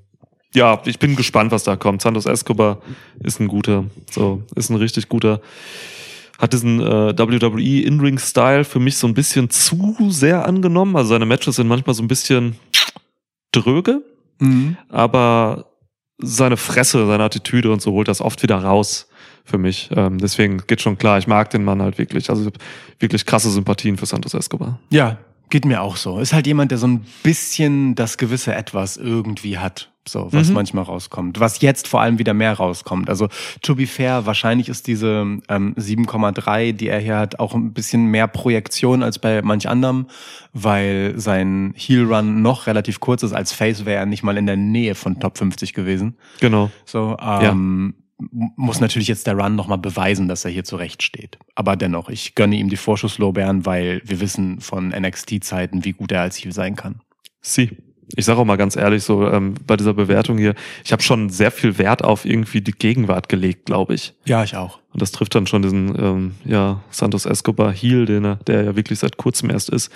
ja, 0.57 0.81
ich 0.87 0.99
bin 0.99 1.14
gespannt, 1.16 1.53
was 1.53 1.64
da 1.64 1.77
kommt. 1.77 2.03
Santos 2.03 2.27
Escobar 2.27 2.79
ist 3.23 3.38
ein 3.40 3.47
guter, 3.49 3.85
so, 4.11 4.42
ist 4.57 4.71
ein 4.71 4.77
richtig 4.77 5.09
guter. 5.09 5.40
Hat 6.38 6.53
diesen 6.53 6.81
äh, 6.81 7.16
WWE 7.19 7.83
In-Ring-Style 7.83 8.64
für 8.64 8.79
mich 8.81 8.97
so 8.97 9.07
ein 9.07 9.14
bisschen 9.14 9.49
zu 9.51 9.95
sehr 10.11 10.45
angenommen. 10.47 10.97
Also 10.97 11.11
seine 11.11 11.27
Matches 11.27 11.57
sind 11.57 11.69
manchmal 11.69 11.95
so 11.95 12.03
ein 12.03 12.09
bisschen 12.09 12.57
dröge, 13.53 14.03
Mhm. 14.38 14.77
aber 14.90 15.66
seine 16.19 16.57
Fresse, 16.57 17.07
seine 17.07 17.25
Attitüde 17.25 17.71
und 17.73 17.81
so 17.81 17.92
holt 17.92 18.09
das 18.09 18.21
oft 18.21 18.42
wieder 18.42 18.57
raus 18.57 19.09
für 19.45 19.59
mich. 19.59 19.90
Ähm, 19.95 20.19
deswegen 20.19 20.62
geht 20.66 20.83
schon 20.83 20.99
klar, 20.99 21.19
ich 21.19 21.27
mag 21.27 21.51
den 21.51 21.64
Mann 21.64 21.81
halt 21.81 21.97
wirklich. 21.99 22.29
Also 22.31 22.51
wirklich 22.99 23.25
krasse 23.27 23.51
Sympathien 23.51 23.97
für 23.97 24.07
Santos 24.07 24.35
Escobar. 24.35 24.79
Ja, 24.90 25.19
geht 25.51 25.64
mir 25.64 25.81
auch 25.83 25.97
so. 25.97 26.19
Ist 26.19 26.33
halt 26.33 26.47
jemand, 26.47 26.71
der 26.71 26.79
so 26.79 26.87
ein 26.87 27.07
bisschen 27.23 27.95
das 27.95 28.19
gewisse 28.19 28.55
Etwas 28.55 28.97
irgendwie 28.99 29.57
hat. 29.59 29.90
So, 30.09 30.29
was 30.33 30.49
Mhm. 30.49 30.55
manchmal 30.55 30.85
rauskommt. 30.85 31.40
Was 31.40 31.61
jetzt 31.61 31.88
vor 31.88 32.01
allem 32.01 32.19
wieder 32.21 32.33
mehr 32.33 32.53
rauskommt. 32.55 33.09
Also, 33.11 33.29
to 33.62 33.75
be 33.75 33.87
fair, 33.87 34.25
wahrscheinlich 34.25 34.69
ist 34.69 34.87
diese 34.87 35.38
ähm, 35.49 35.75
7,3, 35.77 36.73
die 36.73 36.88
er 36.88 37.01
hier 37.01 37.19
hat, 37.19 37.40
auch 37.40 37.55
ein 37.55 37.73
bisschen 37.73 38.07
mehr 38.07 38.29
Projektion 38.29 39.03
als 39.03 39.19
bei 39.19 39.42
manch 39.42 39.69
anderem, 39.69 40.07
weil 40.53 41.14
sein 41.16 41.75
Heel 41.77 42.05
Run 42.05 42.40
noch 42.42 42.66
relativ 42.66 43.01
kurz 43.01 43.23
ist. 43.23 43.33
Als 43.33 43.53
Face 43.53 43.85
wäre 43.85 43.99
er 43.99 44.07
nicht 44.07 44.23
mal 44.23 44.37
in 44.37 44.47
der 44.47 44.57
Nähe 44.57 44.95
von 44.95 45.19
Top 45.19 45.38
50 45.38 45.75
gewesen. 45.75 46.16
Genau. 46.40 46.71
So, 46.85 47.16
ähm, 47.21 47.95
m- 48.19 48.51
muss 48.57 48.81
natürlich 48.81 49.09
jetzt 49.09 49.27
der 49.27 49.37
Run 49.37 49.57
nochmal 49.57 49.79
beweisen, 49.79 50.29
dass 50.29 50.45
er 50.45 50.51
hier 50.51 50.64
zurecht 50.64 51.03
steht. 51.03 51.38
Aber 51.55 51.77
dennoch, 51.77 52.09
ich 52.09 52.35
gönne 52.35 52.57
ihm 52.57 52.69
die 52.71 52.77
Vorschusslorbeeren, 52.77 53.66
weil 53.66 54.01
wir 54.05 54.21
wissen 54.21 54.61
von 54.61 54.90
NXT-Zeiten, 54.90 55.85
wie 55.85 55.92
gut 55.92 56.12
er 56.12 56.23
als 56.23 56.37
Heel 56.37 56.53
sein 56.53 56.77
kann. 56.77 57.01
Sie. 57.42 57.71
Ich 58.14 58.25
sage 58.25 58.38
auch 58.38 58.45
mal 58.45 58.57
ganz 58.57 58.77
ehrlich, 58.77 59.03
so 59.03 59.29
ähm, 59.29 59.55
bei 59.66 59.77
dieser 59.77 59.95
Bewertung 59.95 60.38
hier, 60.38 60.55
ich 60.85 60.92
habe 60.92 61.03
schon 61.03 61.29
sehr 61.29 61.51
viel 61.51 61.77
Wert 61.79 62.05
auf 62.05 62.25
irgendwie 62.25 62.61
die 62.61 62.73
Gegenwart 62.73 63.29
gelegt, 63.29 63.66
glaube 63.66 63.95
ich. 63.95 64.14
Ja, 64.25 64.45
ich 64.45 64.57
auch. 64.57 64.79
Und 64.92 65.03
das 65.03 65.11
trifft 65.11 65.35
dann 65.35 65.47
schon 65.47 65.62
diesen, 65.62 65.99
ähm, 65.99 66.35
ja, 66.45 66.83
Santos 66.90 67.27
Escobar 67.27 67.73
Heel, 67.73 68.07
den 68.07 68.25
er, 68.25 68.37
der 68.47 68.62
ja 68.62 68.77
wirklich 68.77 69.01
seit 69.01 69.16
kurzem 69.16 69.51
erst 69.51 69.71
ist. 69.71 69.90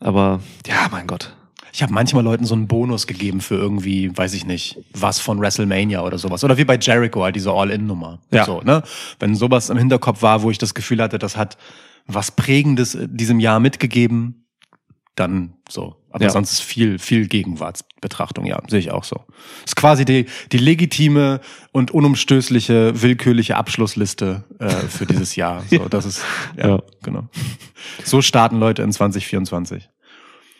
Aber 0.00 0.40
ja, 0.66 0.88
mein 0.90 1.06
Gott. 1.06 1.36
Ich 1.72 1.82
habe 1.82 1.92
manchmal 1.92 2.24
Leuten 2.24 2.46
so 2.46 2.54
einen 2.54 2.68
Bonus 2.68 3.06
gegeben 3.06 3.42
für 3.42 3.56
irgendwie, 3.56 4.16
weiß 4.16 4.32
ich 4.32 4.46
nicht, 4.46 4.78
was 4.94 5.20
von 5.20 5.38
WrestleMania 5.38 6.02
oder 6.02 6.16
sowas. 6.16 6.42
Oder 6.42 6.56
wie 6.56 6.64
bei 6.64 6.78
Jericho, 6.78 7.22
halt 7.22 7.36
diese 7.36 7.52
All-In-Nummer. 7.52 8.18
Ja. 8.30 8.46
So, 8.46 8.62
ne? 8.62 8.82
Wenn 9.18 9.34
sowas 9.34 9.68
im 9.68 9.76
Hinterkopf 9.76 10.22
war, 10.22 10.40
wo 10.40 10.50
ich 10.50 10.56
das 10.56 10.72
Gefühl 10.72 11.02
hatte, 11.02 11.18
das 11.18 11.36
hat 11.36 11.58
was 12.06 12.30
Prägendes 12.30 12.94
äh, 12.94 13.06
diesem 13.10 13.40
Jahr 13.40 13.60
mitgegeben, 13.60 14.46
dann 15.16 15.54
so. 15.68 15.96
Aber 16.16 16.24
Ja. 16.24 16.30
sonst 16.30 16.52
ist 16.52 16.62
viel, 16.62 16.98
viel 16.98 17.28
Gegenwartsbetrachtung, 17.28 18.46
ja, 18.46 18.58
sehe 18.68 18.78
ich 18.78 18.90
auch 18.90 19.04
so. 19.04 19.24
Ist 19.66 19.76
quasi 19.76 20.06
die, 20.06 20.24
die 20.50 20.56
legitime 20.56 21.40
und 21.72 21.90
unumstößliche, 21.90 23.02
willkürliche 23.02 23.56
Abschlussliste 23.56 24.42
äh, 24.58 24.70
für 24.88 25.04
dieses 25.04 25.36
Jahr. 25.36 25.62
So, 25.70 25.88
das 25.90 26.06
ist, 26.06 26.22
ja, 26.56 26.68
Ja. 26.68 26.82
genau. 27.02 27.24
So 28.02 28.22
starten 28.22 28.58
Leute 28.58 28.80
in 28.82 28.92
2024. 28.92 29.90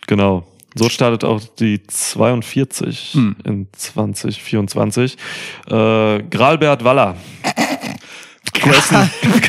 Genau. 0.06 0.46
So 0.74 0.90
startet 0.90 1.24
auch 1.24 1.40
die 1.58 1.82
42 1.86 3.12
Hm. 3.14 3.36
in 3.44 3.68
2024. 3.72 5.16
Äh, 5.68 6.22
Gralbert 6.24 6.84
Waller. 6.84 7.16
Grayson? 8.52 9.10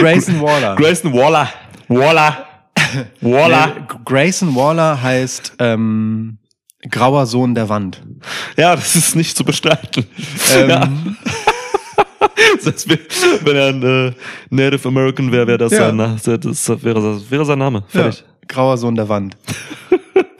Grayson 0.00 0.40
Waller. 0.42 0.74
Grayson 0.74 1.12
Waller. 1.12 1.48
Waller. 1.86 2.47
Waller. 3.20 3.86
Grayson 4.04 4.54
Waller 4.54 5.00
heißt 5.02 5.54
ähm, 5.58 6.38
grauer 6.90 7.26
Sohn 7.26 7.54
der 7.54 7.68
Wand. 7.68 8.00
Ja, 8.56 8.74
das 8.76 8.94
ist 8.96 9.16
nicht 9.16 9.36
zu 9.36 9.44
bestreiten. 9.44 10.06
Ähm, 10.54 10.70
Ja. 10.70 10.88
Wär, 12.64 12.98
wenn 13.44 13.56
er 13.56 13.66
ein 13.68 13.82
äh, 13.82 14.12
Native 14.50 14.88
American 14.88 15.30
wäre, 15.32 15.46
wäre 15.46 15.58
das, 15.58 15.72
Ja. 15.72 15.86
sein, 15.88 15.96
Na- 15.96 16.16
das 16.16 16.26
wäre, 16.82 17.00
das 17.00 17.30
wäre 17.30 17.44
sein 17.44 17.58
Name. 17.58 17.84
ja, 17.92 18.02
Fertig. 18.02 18.24
grauer 18.46 18.76
Sohn 18.78 18.94
der 18.94 19.08
Wand. 19.08 19.36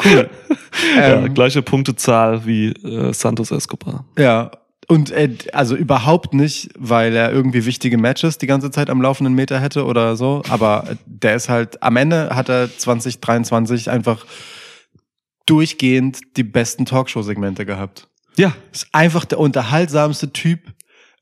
Cool. 0.05 0.31
Ja, 0.97 1.15
Ähm, 1.25 1.35
gleiche 1.35 1.61
Punktezahl 1.61 2.47
wie 2.47 2.69
äh, 2.69 3.13
Santos 3.13 3.51
Escobar. 3.51 4.05
ja. 4.17 4.49
Und 4.91 5.11
äh, 5.11 5.29
also 5.53 5.77
überhaupt 5.77 6.33
nicht, 6.33 6.71
weil 6.79 7.15
er 7.15 7.31
irgendwie 7.31 7.67
wichtige 7.67 7.99
Matches 7.99 8.39
die 8.39 8.47
ganze 8.47 8.71
Zeit 8.71 8.89
am 8.89 9.03
laufenden 9.03 9.35
Meter 9.35 9.61
hätte 9.61 9.85
oder 9.85 10.17
so. 10.17 10.43
Aber 10.49 10.85
der 11.05 11.35
ist 11.37 11.51
halt, 11.51 11.83
am 11.83 11.97
Ende 11.97 12.31
hat 12.35 12.49
er 12.49 12.71
2023 12.75 13.91
einfach 13.91 14.25
durchgehend 15.47 16.21
die 16.37 16.43
besten 16.43 16.85
Talkshow-Segmente 16.85 17.65
gehabt. 17.67 18.09
Ja. 18.37 18.55
Ist 18.73 18.89
einfach 18.93 19.25
der 19.25 19.41
unterhaltsamste 19.41 20.33
Typ, 20.33 20.61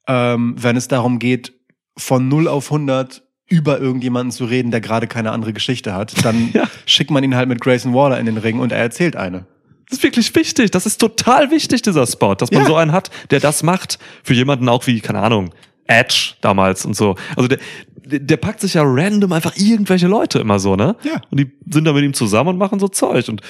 ähm, 0.07 0.55
wenn 0.59 0.77
es 0.77 0.89
darum 0.89 1.19
geht, 1.19 1.53
von 1.97 2.29
0 2.29 2.49
auf 2.49 2.71
100 2.71 3.23
über 3.49 3.79
irgendjemanden 3.79 4.33
zu 4.33 4.45
reden, 4.45 4.71
der 4.73 4.81
gerade 4.81 5.07
keine 5.07 5.31
andere 5.31 5.53
Geschichte 5.53 5.95
hat. 5.95 6.25
Dann 6.25 6.51
Ja. 6.55 6.65
schickt 6.85 7.11
man 7.11 7.23
ihn 7.25 7.35
halt 7.37 7.49
mit 7.49 7.61
Grayson 7.61 7.95
Waller 7.95 8.19
in 8.19 8.27
den 8.27 8.37
Ring 8.39 8.59
und 8.59 8.73
er 8.73 8.79
erzählt 8.79 9.17
eine. 9.17 9.47
Das 9.89 9.99
ist 9.99 10.03
wirklich 10.03 10.35
wichtig. 10.35 10.71
Das 10.73 10.85
ist 10.87 10.99
total 11.01 11.51
wichtig, 11.51 11.83
dieser 11.83 12.07
Spot, 12.07 12.35
dass 12.35 12.51
man 12.51 12.63
Ja. 12.63 12.67
so 12.67 12.77
einen 12.77 12.93
hat, 12.93 13.11
der 13.31 13.41
das 13.41 13.63
macht. 13.63 13.99
Für 14.25 14.35
jemanden 14.35 14.69
auch 14.69 14.87
wie, 14.87 15.01
keine 15.01 15.21
Ahnung, 15.21 15.51
Edge 15.87 16.35
damals 16.41 16.85
und 16.85 16.95
so. 16.97 17.15
Also 17.37 17.49
der, 17.49 17.59
der 18.05 18.37
packt 18.37 18.61
sich 18.61 18.75
ja 18.75 18.83
random 18.85 19.33
einfach 19.33 19.57
irgendwelche 19.57 20.09
Leute 20.09 20.41
immer 20.41 20.59
so, 20.59 20.75
ne? 20.77 20.97
Ja. 21.05 21.21
Und 21.31 21.39
die 21.39 21.53
sind 21.71 21.85
da 21.85 21.93
mit 21.93 22.03
ihm 22.05 22.15
zusammen 22.15 22.51
und 22.51 22.59
machen 22.59 22.81
so 22.81 22.89
Zeug. 22.89 23.29
Und 23.29 23.43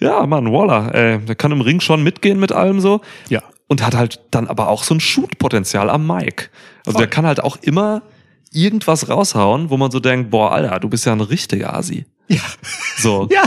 ja, 0.00 0.26
Mann, 0.26 0.52
Waller, 0.52 0.92
ey, 0.94 1.18
der 1.20 1.36
kann 1.36 1.52
im 1.52 1.60
Ring 1.60 1.80
schon 1.80 2.02
mitgehen 2.02 2.40
mit 2.40 2.50
allem 2.52 2.80
so. 2.80 3.00
Ja. 3.28 3.42
Und 3.68 3.84
hat 3.84 3.94
halt 3.94 4.20
dann 4.32 4.46
aber 4.48 4.68
auch 4.68 4.82
so 4.84 4.94
ein 4.94 5.00
Shoot-Potenzial 5.00 5.88
am 5.90 6.06
Mic. 6.06 6.50
Also 6.84 6.92
Voll. 6.98 7.02
der 7.02 7.06
kann 7.08 7.26
halt 7.26 7.42
auch 7.42 7.56
immer 7.62 8.02
irgendwas 8.52 9.08
raushauen, 9.08 9.70
wo 9.70 9.76
man 9.76 9.90
so 9.90 10.00
denkt, 10.00 10.30
boah, 10.30 10.52
Alter, 10.52 10.80
du 10.80 10.88
bist 10.88 11.04
ja 11.06 11.12
ein 11.12 11.20
richtiger 11.20 11.74
Asi. 11.74 12.06
Ja. 12.28 12.40
So. 12.98 13.28
Ja, 13.32 13.44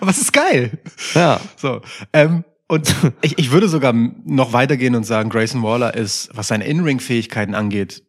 aber 0.00 0.10
es 0.10 0.18
ist 0.18 0.32
geil. 0.32 0.78
ja. 1.14 1.40
So. 1.56 1.80
Ähm, 2.12 2.44
und 2.66 2.94
ich, 3.22 3.38
ich 3.38 3.50
würde 3.50 3.68
sogar 3.68 3.92
noch 3.92 4.52
weitergehen 4.52 4.94
und 4.94 5.04
sagen, 5.04 5.30
Grayson 5.30 5.62
Waller 5.62 5.94
ist, 5.94 6.28
was 6.34 6.48
seine 6.48 6.66
In-Ring-Fähigkeiten 6.66 7.54
angeht, 7.54 8.02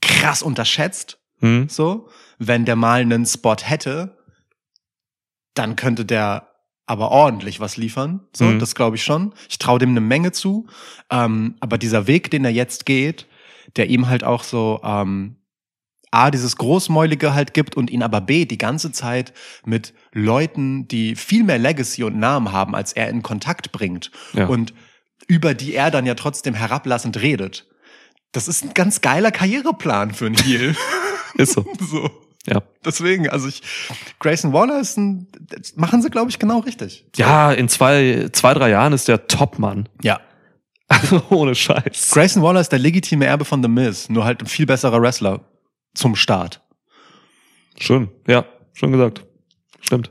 krass 0.00 0.42
unterschätzt. 0.42 1.18
Hm? 1.40 1.68
So, 1.68 2.08
wenn 2.38 2.64
der 2.64 2.76
mal 2.76 3.00
einen 3.00 3.24
Spot 3.26 3.56
hätte, 3.62 4.18
dann 5.54 5.76
könnte 5.76 6.04
der 6.04 6.48
aber 6.86 7.10
ordentlich 7.10 7.60
was 7.60 7.76
liefern. 7.76 8.26
So, 8.34 8.44
Mhm. 8.44 8.58
das 8.58 8.74
glaube 8.74 8.96
ich 8.96 9.04
schon. 9.04 9.34
Ich 9.48 9.58
traue 9.58 9.78
dem 9.78 9.90
eine 9.90 10.00
Menge 10.00 10.32
zu. 10.32 10.66
Ähm, 11.10 11.54
aber 11.60 11.78
dieser 11.78 12.06
Weg, 12.06 12.30
den 12.30 12.44
er 12.44 12.50
jetzt 12.50 12.84
geht, 12.86 13.26
der 13.76 13.88
ihm 13.88 14.08
halt 14.08 14.24
auch 14.24 14.42
so 14.44 14.80
ähm, 14.82 15.36
A, 16.12 16.30
dieses 16.30 16.56
Großmäulige 16.56 17.34
halt 17.34 17.54
gibt 17.54 17.74
und 17.74 17.90
ihn 17.90 18.02
aber 18.02 18.20
B, 18.20 18.44
die 18.44 18.58
ganze 18.58 18.92
Zeit 18.92 19.32
mit 19.64 19.94
Leuten, 20.12 20.86
die 20.86 21.16
viel 21.16 21.42
mehr 21.42 21.58
Legacy 21.58 22.04
und 22.04 22.18
Namen 22.18 22.52
haben, 22.52 22.74
als 22.74 22.92
er 22.92 23.08
in 23.08 23.22
Kontakt 23.22 23.72
bringt. 23.72 24.10
Ja. 24.34 24.46
Und 24.46 24.74
über 25.26 25.54
die 25.54 25.74
er 25.74 25.90
dann 25.90 26.04
ja 26.04 26.14
trotzdem 26.14 26.54
herablassend 26.54 27.22
redet. 27.22 27.66
Das 28.32 28.46
ist 28.46 28.62
ein 28.62 28.74
ganz 28.74 29.00
geiler 29.00 29.30
Karriereplan 29.30 30.12
für 30.12 30.26
einen 30.26 30.36
Heel. 30.36 30.76
Ist 31.34 31.54
so. 31.54 31.64
so. 31.80 32.10
Ja. 32.46 32.62
Deswegen, 32.84 33.30
also 33.30 33.48
ich, 33.48 33.62
Grayson 34.18 34.52
Waller 34.52 34.80
ist 34.80 34.98
ein, 34.98 35.28
machen 35.76 36.02
sie, 36.02 36.10
glaube 36.10 36.28
ich, 36.28 36.38
genau 36.38 36.58
richtig. 36.58 37.06
Ja, 37.16 37.52
in 37.52 37.68
zwei, 37.68 38.28
zwei, 38.32 38.52
drei 38.52 38.68
Jahren 38.68 38.92
ist 38.92 39.08
der 39.08 39.28
Top-Mann. 39.28 39.88
Ja. 40.02 40.20
Ohne 41.30 41.54
Scheiß. 41.54 42.10
Grayson 42.10 42.42
Waller 42.42 42.60
ist 42.60 42.70
der 42.70 42.80
legitime 42.80 43.24
Erbe 43.24 43.44
von 43.46 43.62
The 43.62 43.68
Miz, 43.68 44.10
nur 44.10 44.24
halt 44.24 44.42
ein 44.42 44.46
viel 44.46 44.66
besserer 44.66 45.00
Wrestler 45.00 45.51
zum 45.94 46.16
Start. 46.16 46.60
Schön. 47.78 48.08
Ja, 48.26 48.44
schon 48.72 48.92
gesagt. 48.92 49.24
Stimmt. 49.80 50.10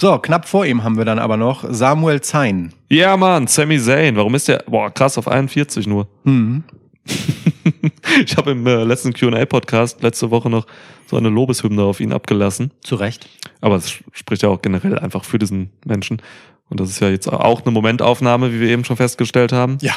So, 0.00 0.18
knapp 0.18 0.48
vor 0.48 0.66
ihm 0.66 0.82
haben 0.82 0.96
wir 0.96 1.04
dann 1.04 1.18
aber 1.18 1.36
noch 1.36 1.64
Samuel 1.68 2.20
Zayn. 2.20 2.72
Ja, 2.88 3.16
Mann, 3.16 3.46
Sami 3.46 3.78
Zayn. 3.78 4.16
Warum 4.16 4.34
ist 4.34 4.48
der? 4.48 4.64
Boah, 4.66 4.90
krass, 4.90 5.18
auf 5.18 5.28
41 5.28 5.86
nur. 5.86 6.08
Mhm. 6.24 6.64
Ich 8.24 8.36
habe 8.36 8.50
im 8.50 8.66
äh, 8.66 8.84
letzten 8.84 9.12
Q&A-Podcast 9.12 10.02
letzte 10.02 10.30
Woche 10.30 10.50
noch 10.50 10.66
so 11.06 11.16
eine 11.16 11.28
Lobeshymne 11.28 11.82
auf 11.82 12.00
ihn 12.00 12.12
abgelassen. 12.12 12.72
Zu 12.82 12.96
Recht. 12.96 13.28
Aber 13.60 13.76
es 13.76 13.90
spricht 14.12 14.42
ja 14.42 14.48
auch 14.48 14.60
generell 14.60 14.98
einfach 14.98 15.24
für 15.24 15.38
diesen 15.38 15.70
Menschen. 15.84 16.20
Und 16.68 16.80
das 16.80 16.90
ist 16.90 17.00
ja 17.00 17.08
jetzt 17.08 17.28
auch 17.28 17.62
eine 17.62 17.70
Momentaufnahme, 17.70 18.52
wie 18.52 18.60
wir 18.60 18.68
eben 18.68 18.84
schon 18.84 18.96
festgestellt 18.96 19.52
haben. 19.52 19.78
Ja. 19.80 19.94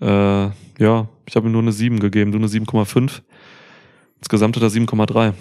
Äh, 0.00 0.50
ja, 0.78 1.08
ich 1.26 1.36
habe 1.36 1.48
ihm 1.48 1.52
nur 1.52 1.62
eine 1.62 1.72
7 1.72 2.00
gegeben, 2.00 2.32
du 2.32 2.38
eine 2.38 2.48
7,5. 2.48 3.22
Insgesamt 4.24 4.56
hat 4.56 4.62
er 4.62 4.70
7,3. 4.70 5.34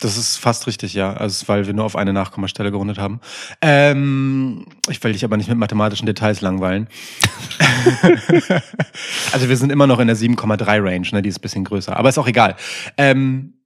Das 0.00 0.16
ist 0.16 0.38
fast 0.38 0.66
richtig, 0.66 0.94
ja. 0.94 1.12
Also, 1.12 1.46
weil 1.46 1.66
wir 1.66 1.74
nur 1.74 1.84
auf 1.84 1.94
eine 1.94 2.14
Nachkommastelle 2.14 2.70
gerundet 2.70 2.96
haben. 2.96 3.20
Ähm, 3.60 4.64
ich 4.88 5.04
will 5.04 5.12
dich 5.12 5.26
aber 5.26 5.36
nicht 5.36 5.50
mit 5.50 5.58
mathematischen 5.58 6.06
Details 6.06 6.40
langweilen. 6.40 6.88
also 9.32 9.46
wir 9.46 9.58
sind 9.58 9.70
immer 9.70 9.86
noch 9.86 9.98
in 10.00 10.06
der 10.06 10.16
7,3 10.16 10.82
Range, 10.82 11.06
ne? 11.12 11.20
Die 11.20 11.28
ist 11.28 11.36
ein 11.36 11.42
bisschen 11.42 11.64
größer. 11.64 11.94
Aber 11.94 12.08
ist 12.08 12.16
auch 12.16 12.26
egal. 12.26 12.56
Ähm, 12.96 13.58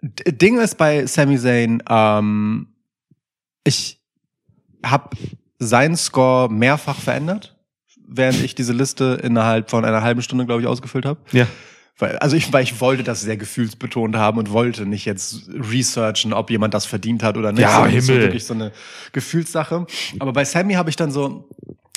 Ding 0.00 0.58
ist 0.60 0.78
bei 0.78 1.04
Sami 1.04 1.38
Zayn, 1.38 1.82
ähm, 1.86 2.68
ich 3.64 4.00
habe 4.82 5.14
seinen 5.58 5.98
Score 5.98 6.50
mehrfach 6.50 6.98
verändert, 6.98 7.54
während 8.08 8.42
ich 8.42 8.54
diese 8.54 8.72
Liste 8.72 9.20
innerhalb 9.22 9.68
von 9.68 9.84
einer 9.84 10.00
halben 10.00 10.22
Stunde, 10.22 10.46
glaube 10.46 10.62
ich, 10.62 10.68
ausgefüllt 10.68 11.04
habe. 11.04 11.20
Ja. 11.32 11.46
Weil, 11.98 12.18
also 12.18 12.36
ich, 12.36 12.52
weil 12.52 12.64
ich 12.64 12.80
wollte 12.80 13.04
das 13.04 13.20
sehr 13.20 13.36
gefühlsbetont 13.36 14.16
haben 14.16 14.38
und 14.38 14.50
wollte 14.50 14.84
nicht 14.84 15.04
jetzt 15.04 15.48
researchen, 15.48 16.32
ob 16.32 16.50
jemand 16.50 16.74
das 16.74 16.86
verdient 16.86 17.22
hat 17.22 17.36
oder 17.36 17.52
nicht. 17.52 17.62
Ja, 17.62 17.76
sondern 17.76 17.92
es 17.92 17.98
ist 17.98 18.06
so 18.06 18.12
Himmel. 18.12 18.26
wirklich 18.26 18.44
so 18.44 18.54
eine 18.54 18.72
Gefühlssache. 19.12 19.86
Aber 20.18 20.32
bei 20.32 20.44
Sammy 20.44 20.74
habe 20.74 20.90
ich 20.90 20.96
dann 20.96 21.12
so 21.12 21.48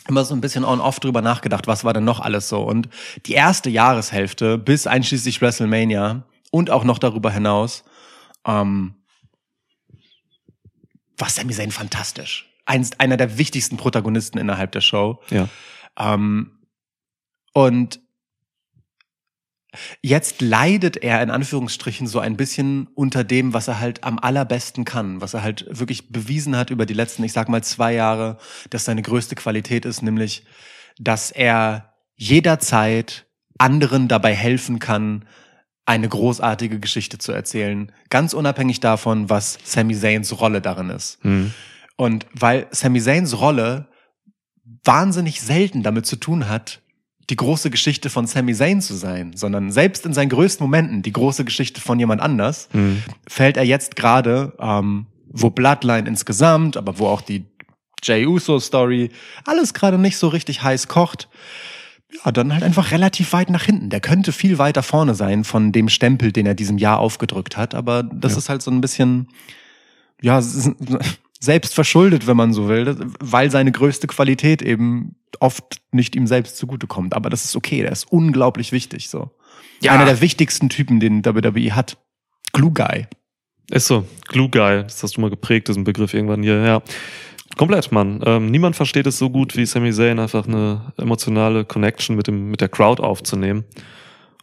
immer 0.07 0.23
so 0.23 0.35
ein 0.35 0.41
bisschen 0.41 0.63
on-off 0.63 0.99
drüber 0.99 1.21
nachgedacht, 1.21 1.67
was 1.67 1.83
war 1.83 1.93
denn 1.93 2.05
noch 2.05 2.19
alles 2.19 2.47
so. 2.47 2.61
Und 2.61 2.89
die 3.25 3.33
erste 3.33 3.69
Jahreshälfte 3.69 4.57
bis 4.57 4.87
einschließlich 4.87 5.41
WrestleMania 5.41 6.23
und 6.51 6.69
auch 6.69 6.83
noch 6.83 6.99
darüber 6.99 7.31
hinaus, 7.31 7.83
ähm, 8.45 8.95
war 11.17 11.29
Sami 11.29 11.53
Zayn 11.53 11.71
fantastisch. 11.71 12.53
Eins, 12.65 12.91
einer 12.99 13.17
der 13.17 13.37
wichtigsten 13.37 13.77
Protagonisten 13.77 14.37
innerhalb 14.37 14.71
der 14.71 14.81
Show. 14.81 15.21
Ja. 15.29 15.49
Ähm, 15.97 16.51
und 17.53 17.99
jetzt 20.01 20.41
leidet 20.41 20.97
er 20.97 21.21
in 21.21 21.29
Anführungsstrichen 21.29 22.07
so 22.07 22.19
ein 22.19 22.37
bisschen 22.37 22.87
unter 22.95 23.23
dem, 23.23 23.53
was 23.53 23.67
er 23.67 23.79
halt 23.79 24.03
am 24.03 24.19
allerbesten 24.19 24.85
kann, 24.85 25.21
was 25.21 25.33
er 25.33 25.43
halt 25.43 25.65
wirklich 25.69 26.09
bewiesen 26.09 26.55
hat 26.55 26.69
über 26.69 26.85
die 26.85 26.93
letzten, 26.93 27.23
ich 27.23 27.33
sag 27.33 27.49
mal, 27.49 27.63
zwei 27.63 27.93
Jahre, 27.93 28.37
dass 28.69 28.85
seine 28.85 29.01
größte 29.01 29.35
Qualität 29.35 29.85
ist, 29.85 30.01
nämlich, 30.01 30.45
dass 30.99 31.31
er 31.31 31.93
jederzeit 32.15 33.25
anderen 33.57 34.07
dabei 34.07 34.33
helfen 34.33 34.79
kann, 34.79 35.25
eine 35.85 36.09
großartige 36.09 36.79
Geschichte 36.79 37.17
zu 37.17 37.31
erzählen, 37.31 37.91
ganz 38.09 38.33
unabhängig 38.33 38.81
davon, 38.81 39.29
was 39.29 39.57
Sami 39.63 39.95
Zayns 39.95 40.39
Rolle 40.39 40.61
darin 40.61 40.89
ist. 40.89 41.19
Hm. 41.23 41.53
Und 41.95 42.25
weil 42.33 42.67
Sami 42.71 43.01
Zayns 43.01 43.39
Rolle 43.39 43.87
wahnsinnig 44.83 45.41
selten 45.41 45.83
damit 45.83 46.05
zu 46.05 46.17
tun 46.17 46.49
hat, 46.49 46.81
die 47.29 47.35
große 47.35 47.69
Geschichte 47.69 48.09
von 48.09 48.25
Sami 48.27 48.53
Zayn 48.53 48.81
zu 48.81 48.93
sein, 48.95 49.33
sondern 49.35 49.71
selbst 49.71 50.05
in 50.05 50.13
seinen 50.13 50.29
größten 50.29 50.63
Momenten 50.65 51.01
die 51.01 51.11
große 51.11 51.43
Geschichte 51.45 51.81
von 51.81 51.99
jemand 51.99 52.21
anders, 52.21 52.69
Hm. 52.71 53.03
fällt 53.27 53.57
er 53.57 53.63
jetzt 53.65 53.95
gerade, 53.95 54.53
ähm, 54.59 55.07
wo 55.29 55.49
Bloodline 55.49 56.07
insgesamt, 56.07 56.77
aber 56.77 56.99
wo 56.99 57.07
auch 57.07 57.21
die 57.21 57.43
Jay 58.03 58.25
Uso 58.25 58.59
Story, 58.59 59.09
alles 59.45 59.73
gerade 59.73 59.97
nicht 59.97 60.17
so 60.17 60.27
richtig 60.29 60.63
heiß 60.63 60.87
kocht, 60.87 61.27
ja, 62.23 62.31
dann 62.31 62.53
halt 62.53 62.63
einfach 62.63 62.91
relativ 62.91 63.33
weit 63.33 63.49
nach 63.49 63.63
hinten. 63.63 63.89
Der 63.89 63.99
könnte 63.99 64.31
viel 64.31 64.57
weiter 64.57 64.81
vorne 64.83 65.13
sein 65.15 65.43
von 65.43 65.73
dem 65.73 65.89
Stempel, 65.89 66.31
den 66.31 66.45
er 66.45 66.53
diesem 66.55 66.77
Jahr 66.77 66.99
aufgedrückt 66.99 67.57
hat, 67.57 67.75
aber 67.75 68.03
das 68.03 68.33
Ja. 68.33 68.37
ist 68.37 68.49
halt 68.49 68.61
so 68.61 68.71
ein 68.71 68.79
bisschen, 68.79 69.27
ja, 70.21 70.41
selbst 71.39 71.73
verschuldet, 71.73 72.27
wenn 72.27 72.37
man 72.37 72.53
so 72.53 72.67
will, 72.67 72.95
weil 73.19 73.51
seine 73.51 73.71
größte 73.71 74.07
Qualität 74.07 74.61
eben 74.61 75.15
oft 75.39 75.81
nicht 75.91 76.15
ihm 76.15 76.27
selbst 76.27 76.57
zugutekommt. 76.57 77.13
Aber 77.13 77.29
das 77.29 77.45
ist 77.45 77.55
okay, 77.55 77.81
der 77.81 77.91
ist 77.91 78.11
unglaublich 78.11 78.71
wichtig, 78.71 79.09
so. 79.09 79.31
Ja. 79.81 79.91
Einer 79.91 80.05
der 80.05 80.21
wichtigsten 80.21 80.69
Typen, 80.69 80.99
den 80.99 81.23
WWE 81.23 81.75
hat. 81.75 81.97
Glue 82.53 82.71
Guy. 82.71 83.05
Ist 83.69 83.87
so. 83.87 84.07
Glue 84.27 84.49
Guy, 84.49 84.83
das 84.83 85.03
hast 85.03 85.17
du 85.17 85.21
mal 85.21 85.29
geprägt, 85.29 85.67
diesen 85.67 85.83
Begriff 85.83 86.13
irgendwann 86.13 86.41
hier, 86.41 86.61
ja. 86.63 86.81
Komplett, 87.57 87.91
Mann. 87.91 88.21
Ähm, 88.25 88.51
niemand 88.51 88.75
versteht 88.75 89.07
es 89.07 89.17
so 89.17 89.29
gut 89.29 89.55
wie 89.55 89.65
Sami 89.65 89.91
Zayn, 89.91 90.19
einfach 90.19 90.47
eine 90.47 90.93
emotionale 90.97 91.65
Connection 91.65 92.15
mit, 92.15 92.27
dem, 92.27 92.49
mit 92.49 92.61
der 92.61 92.69
Crowd 92.69 93.01
aufzunehmen 93.01 93.65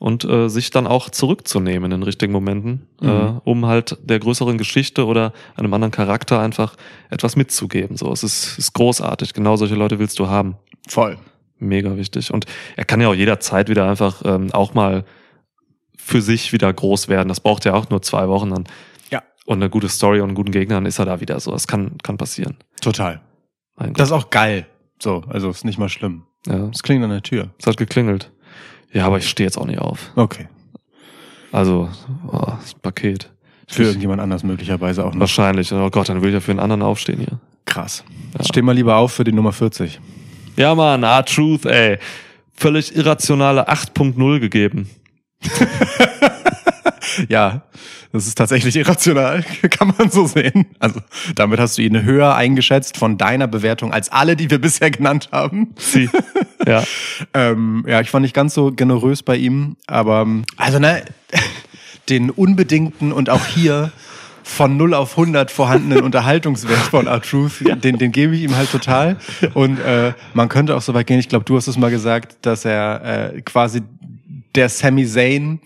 und 0.00 0.24
äh, 0.24 0.48
sich 0.48 0.70
dann 0.70 0.86
auch 0.86 1.08
zurückzunehmen 1.10 1.84
in 1.84 1.90
den 2.00 2.02
richtigen 2.02 2.32
Momenten, 2.32 2.86
Mhm. 3.00 3.08
äh, 3.08 3.32
um 3.44 3.66
halt 3.66 3.96
der 4.02 4.18
größeren 4.18 4.58
Geschichte 4.58 5.06
oder 5.06 5.32
einem 5.56 5.72
anderen 5.72 5.92
Charakter 5.92 6.40
einfach 6.40 6.76
etwas 7.10 7.36
mitzugeben. 7.36 7.96
So, 7.96 8.10
es 8.12 8.22
ist, 8.24 8.58
ist 8.58 8.72
großartig. 8.74 9.32
Genau 9.34 9.56
solche 9.56 9.74
Leute 9.76 9.98
willst 9.98 10.18
du 10.18 10.28
haben. 10.28 10.56
Voll. 10.88 11.16
Mega 11.58 11.96
wichtig. 11.96 12.32
Und 12.32 12.46
er 12.76 12.84
kann 12.84 13.00
ja 13.00 13.08
auch 13.08 13.14
jederzeit 13.14 13.68
wieder 13.68 13.88
einfach 13.88 14.22
ähm, 14.24 14.52
auch 14.52 14.74
mal 14.74 15.04
für 15.96 16.20
sich 16.20 16.52
wieder 16.52 16.70
groß 16.72 17.08
werden. 17.08 17.28
Das 17.28 17.40
braucht 17.40 17.64
ja 17.64 17.72
auch 17.74 17.88
nur 17.88 18.02
zwei 18.02 18.28
Wochen 18.28 18.50
dann. 18.50 18.64
Ja. 19.10 19.22
Und 19.46 19.58
eine 19.62 19.70
gute 19.70 19.88
Story 19.88 20.20
und 20.20 20.28
einen 20.30 20.34
guten 20.34 20.50
Gegner, 20.50 20.74
dann 20.76 20.86
ist 20.86 20.98
er 20.98 21.06
da 21.06 21.20
wieder 21.20 21.38
so. 21.40 21.52
Das 21.52 21.66
kann, 21.66 21.96
kann 22.02 22.18
passieren. 22.18 22.56
Total. 22.82 23.20
Das 23.76 24.08
ist 24.08 24.12
auch 24.12 24.28
geil. 24.30 24.66
So, 25.00 25.22
also 25.28 25.48
ist 25.50 25.64
nicht 25.64 25.78
mal 25.78 25.88
schlimm. 25.88 26.24
ja, 26.46 26.68
Es 26.72 26.82
klingt 26.82 27.02
an 27.04 27.10
der 27.10 27.22
Tür. 27.22 27.50
es 27.58 27.66
hat 27.66 27.76
geklingelt. 27.76 28.30
Ja, 28.94 29.04
aber 29.06 29.18
ich 29.18 29.28
stehe 29.28 29.46
jetzt 29.46 29.58
auch 29.58 29.66
nicht 29.66 29.78
auf. 29.80 30.10
Okay. 30.16 30.48
Also, 31.52 31.88
oh, 32.26 32.46
das 32.60 32.72
Paket. 32.74 33.30
Für 33.68 33.82
Ich- 33.82 33.88
irgendjemand 33.88 34.20
anders 34.22 34.42
möglicherweise 34.42 35.04
auch 35.04 35.12
noch. 35.12 35.20
Wahrscheinlich. 35.20 35.72
Oh 35.72 35.90
Gott, 35.90 36.08
dann 36.08 36.22
will 36.22 36.28
ich 36.30 36.34
ja 36.34 36.40
für 36.40 36.50
einen 36.52 36.60
anderen 36.60 36.82
aufstehen 36.82 37.18
hier. 37.18 37.38
Krass. 37.66 38.04
Steh 38.40 38.62
mal 38.62 38.72
lieber 38.72 38.96
auf 38.96 39.12
für 39.12 39.24
die 39.24 39.32
Nummer 39.32 39.52
40. 39.52 40.00
Ja, 40.56 40.74
Mann, 40.74 41.02
ah, 41.04 41.22
Truth, 41.22 41.66
ey. 41.66 41.98
Völlig 42.54 42.94
irrationale 42.94 43.68
8.0 43.68 44.38
gegeben. 44.40 44.88
Ja, 47.28 47.62
das 48.12 48.26
ist 48.26 48.36
tatsächlich 48.36 48.76
irrational, 48.76 49.42
kann 49.70 49.92
man 49.98 50.10
so 50.10 50.26
sehen. 50.26 50.66
Also 50.78 51.00
damit 51.34 51.60
hast 51.60 51.78
du 51.78 51.82
ihn 51.82 52.02
höher 52.02 52.34
eingeschätzt 52.34 52.96
von 52.96 53.18
deiner 53.18 53.46
Bewertung 53.46 53.92
als 53.92 54.10
alle, 54.10 54.36
die 54.36 54.50
wir 54.50 54.60
bisher 54.60 54.90
genannt 54.90 55.28
haben. 55.32 55.74
Sie. 55.76 56.08
ja. 56.66 56.82
Ähm, 57.32 57.84
ja, 57.86 58.00
ich 58.00 58.12
war 58.12 58.20
nicht 58.20 58.34
ganz 58.34 58.54
so 58.54 58.70
generös 58.72 59.22
bei 59.22 59.36
ihm, 59.36 59.76
aber 59.86 60.22
ähm, 60.22 60.44
also 60.56 60.78
ne, 60.78 61.04
den 62.08 62.30
unbedingten 62.30 63.12
und 63.12 63.30
auch 63.30 63.44
hier 63.46 63.92
von 64.44 64.76
0 64.76 64.94
auf 64.94 65.12
100 65.18 65.50
vorhandenen 65.50 66.04
Unterhaltungswert 66.04 66.78
von 66.78 67.06
R-Truth, 67.06 67.64
den, 67.82 67.98
den 67.98 68.12
gebe 68.12 68.36
ich 68.36 68.42
ihm 68.42 68.54
halt 68.54 68.70
total. 68.70 69.16
Und 69.54 69.80
äh, 69.80 70.12
man 70.34 70.48
könnte 70.48 70.76
auch 70.76 70.82
so 70.82 70.92
weit 70.92 71.06
gehen, 71.06 71.18
ich 71.18 71.28
glaube, 71.28 71.46
du 71.46 71.56
hast 71.56 71.66
es 71.66 71.78
mal 71.78 71.90
gesagt, 71.90 72.36
dass 72.42 72.64
er 72.64 73.32
äh, 73.34 73.40
quasi 73.40 73.82
der 74.54 74.68
Sami 74.68 75.06
Zayn 75.06 75.60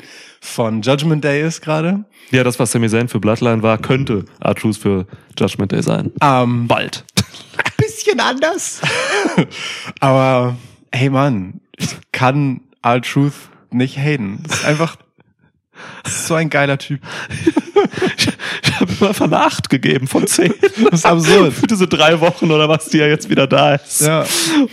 von 0.49 0.83
Judgment 0.83 1.23
Day 1.25 1.47
ist 1.47 1.61
gerade. 1.61 2.05
Ja, 2.31 2.45
das, 2.45 2.59
was 2.59 2.73
Sami 2.73 2.89
Zayn 2.89 3.09
für 3.09 3.21
Bloodline 3.21 3.63
war, 3.63 3.79
könnte 3.79 4.25
R-Truth 4.41 4.77
für 4.77 5.07
Judgment 5.39 5.73
Day 5.73 5.83
sein. 5.83 6.13
Ähm, 6.21 6.67
Bald. 6.67 7.05
bisschen 7.77 8.21
anders. 8.21 8.81
Aber 10.01 10.57
hey 10.93 11.11
Mann, 11.11 11.61
ich 11.77 11.97
kann 12.13 12.61
R-Truth 12.83 13.35
nicht 13.71 13.99
haten. 13.99 14.43
Das 14.47 14.61
ist 14.61 14.65
einfach 14.65 14.97
so 16.05 16.35
ein 16.35 16.51
geiler 16.51 16.79
Typ. 16.79 17.01
Ich 18.79 18.81
habe 18.83 18.93
ihm 19.01 19.07
einfach 19.09 19.25
eine 19.25 19.39
8 19.41 19.69
gegeben 19.71 20.07
von 20.07 20.27
10. 20.27 20.55
Das 20.91 21.01
ist 21.01 21.07
absurd. 21.07 21.53
Für 21.53 21.67
diese 21.67 21.87
drei 21.89 22.21
Wochen 22.21 22.51
oder 22.51 22.69
was, 22.69 22.87
die 22.89 22.99
ja 22.99 23.07
jetzt 23.07 23.29
wieder 23.29 23.47
da 23.47 23.75
ist. 23.75 24.01
Ja. 24.01 24.25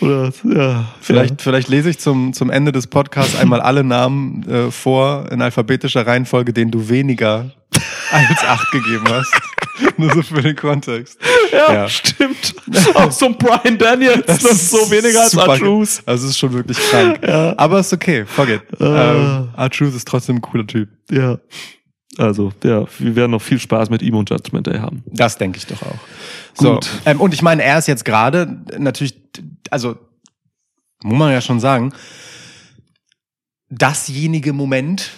Oder, 0.02 0.32
ja. 0.44 0.86
Vielleicht, 1.02 1.42
vielleicht 1.42 1.68
lese 1.70 1.90
ich 1.90 1.98
zum, 2.00 2.34
zum 2.34 2.50
Ende 2.50 2.72
des 2.72 2.88
Podcasts 2.88 3.36
einmal 3.38 3.60
alle 3.62 3.84
Namen 3.84 4.48
äh, 4.50 4.72
vor 4.72 5.30
in 5.32 5.42
alphabetischer 5.42 6.06
Reihenfolge, 6.06 6.54
denen 6.54 6.72
du 6.72 6.88
weniger 6.90 7.52
als 8.12 8.44
acht 8.46 8.72
gegeben 8.72 9.04
hast. 9.10 9.34
Nur 9.98 10.14
so 10.14 10.22
für 10.22 10.42
den 10.42 10.56
Kontext. 10.56 11.20
Ja, 11.52 11.74
Ja. 11.74 11.90
stimmt. 11.90 12.56
Auch 12.94 13.12
so 13.12 13.26
ein 13.26 13.38
Brian 13.38 13.78
Daniels, 13.78 14.26
das, 14.26 14.44
ist 14.44 14.70
so 14.72 14.90
weniger 14.90 15.22
als 15.24 15.32
super- 15.32 15.48
R-Truth. 15.54 16.02
Also 16.06 16.26
es 16.26 16.32
ist 16.32 16.38
schon 16.40 16.54
wirklich 16.54 16.78
krank. 16.78 17.20
Aber 17.58 17.80
ist 17.80 17.92
okay, 17.92 18.26
fuck 18.26 18.48
it. 18.50 18.62
Ähm, 18.80 19.50
R-Truth 19.58 19.96
ist 19.96 20.08
trotzdem 20.08 20.38
ein 20.38 20.42
cooler 20.42 20.66
Typ. 20.68 20.88
Ja. 21.12 21.40
Also, 22.18 22.52
ja, 22.64 22.86
wir 23.00 23.16
werden 23.16 23.32
noch 23.32 23.42
viel 23.42 23.60
Spaß 23.60 23.90
mit 23.90 24.02
ihm 24.02 24.16
und 24.16 24.30
Judgment 24.30 24.68
Day 24.68 24.80
haben. 24.80 25.04
Das 25.06 25.38
denke 25.38 25.58
ich 25.58 25.66
doch 25.68 25.82
auch. 25.82 26.00
So, 26.54 26.74
Gut. 26.76 26.90
ähm, 27.06 27.20
und 27.20 27.34
ich 27.34 27.42
meine, 27.42 27.64
er 27.64 27.78
ist 27.78 27.88
jetzt 27.88 28.06
gerade 28.06 28.58
natürlich, 28.78 29.16
also 29.70 29.98
muss 31.04 31.20
man 31.20 31.32
ja 31.32 31.42
schon 31.42 31.60
sagen, 31.60 31.94
dasjenige 33.70 34.54
Moment 34.54 35.12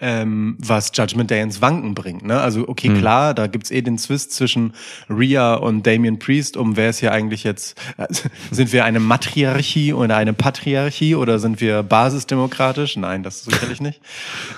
ähm, 0.00 0.56
was 0.58 0.90
Judgment 0.94 1.30
Day 1.30 1.42
ins 1.42 1.60
Wanken 1.60 1.94
bringt. 1.94 2.24
Ne? 2.24 2.40
Also 2.40 2.68
okay, 2.68 2.90
klar, 2.90 3.34
da 3.34 3.46
gibt's 3.46 3.70
eh 3.70 3.82
den 3.82 3.98
Zwist 3.98 4.32
zwischen 4.32 4.72
Rhea 5.08 5.54
und 5.54 5.86
Damien 5.86 6.18
Priest, 6.18 6.56
um 6.56 6.76
wer 6.76 6.90
ist 6.90 7.00
hier 7.00 7.12
eigentlich 7.12 7.44
jetzt, 7.44 7.80
äh, 7.96 8.06
sind 8.50 8.72
wir 8.72 8.84
eine 8.84 9.00
Matriarchie 9.00 9.92
oder 9.92 10.16
eine 10.16 10.32
Patriarchie 10.32 11.14
oder 11.14 11.38
sind 11.38 11.60
wir 11.60 11.82
basisdemokratisch? 11.82 12.96
Nein, 12.96 13.22
das 13.22 13.44
sicherlich 13.44 13.80
nicht. 13.80 14.00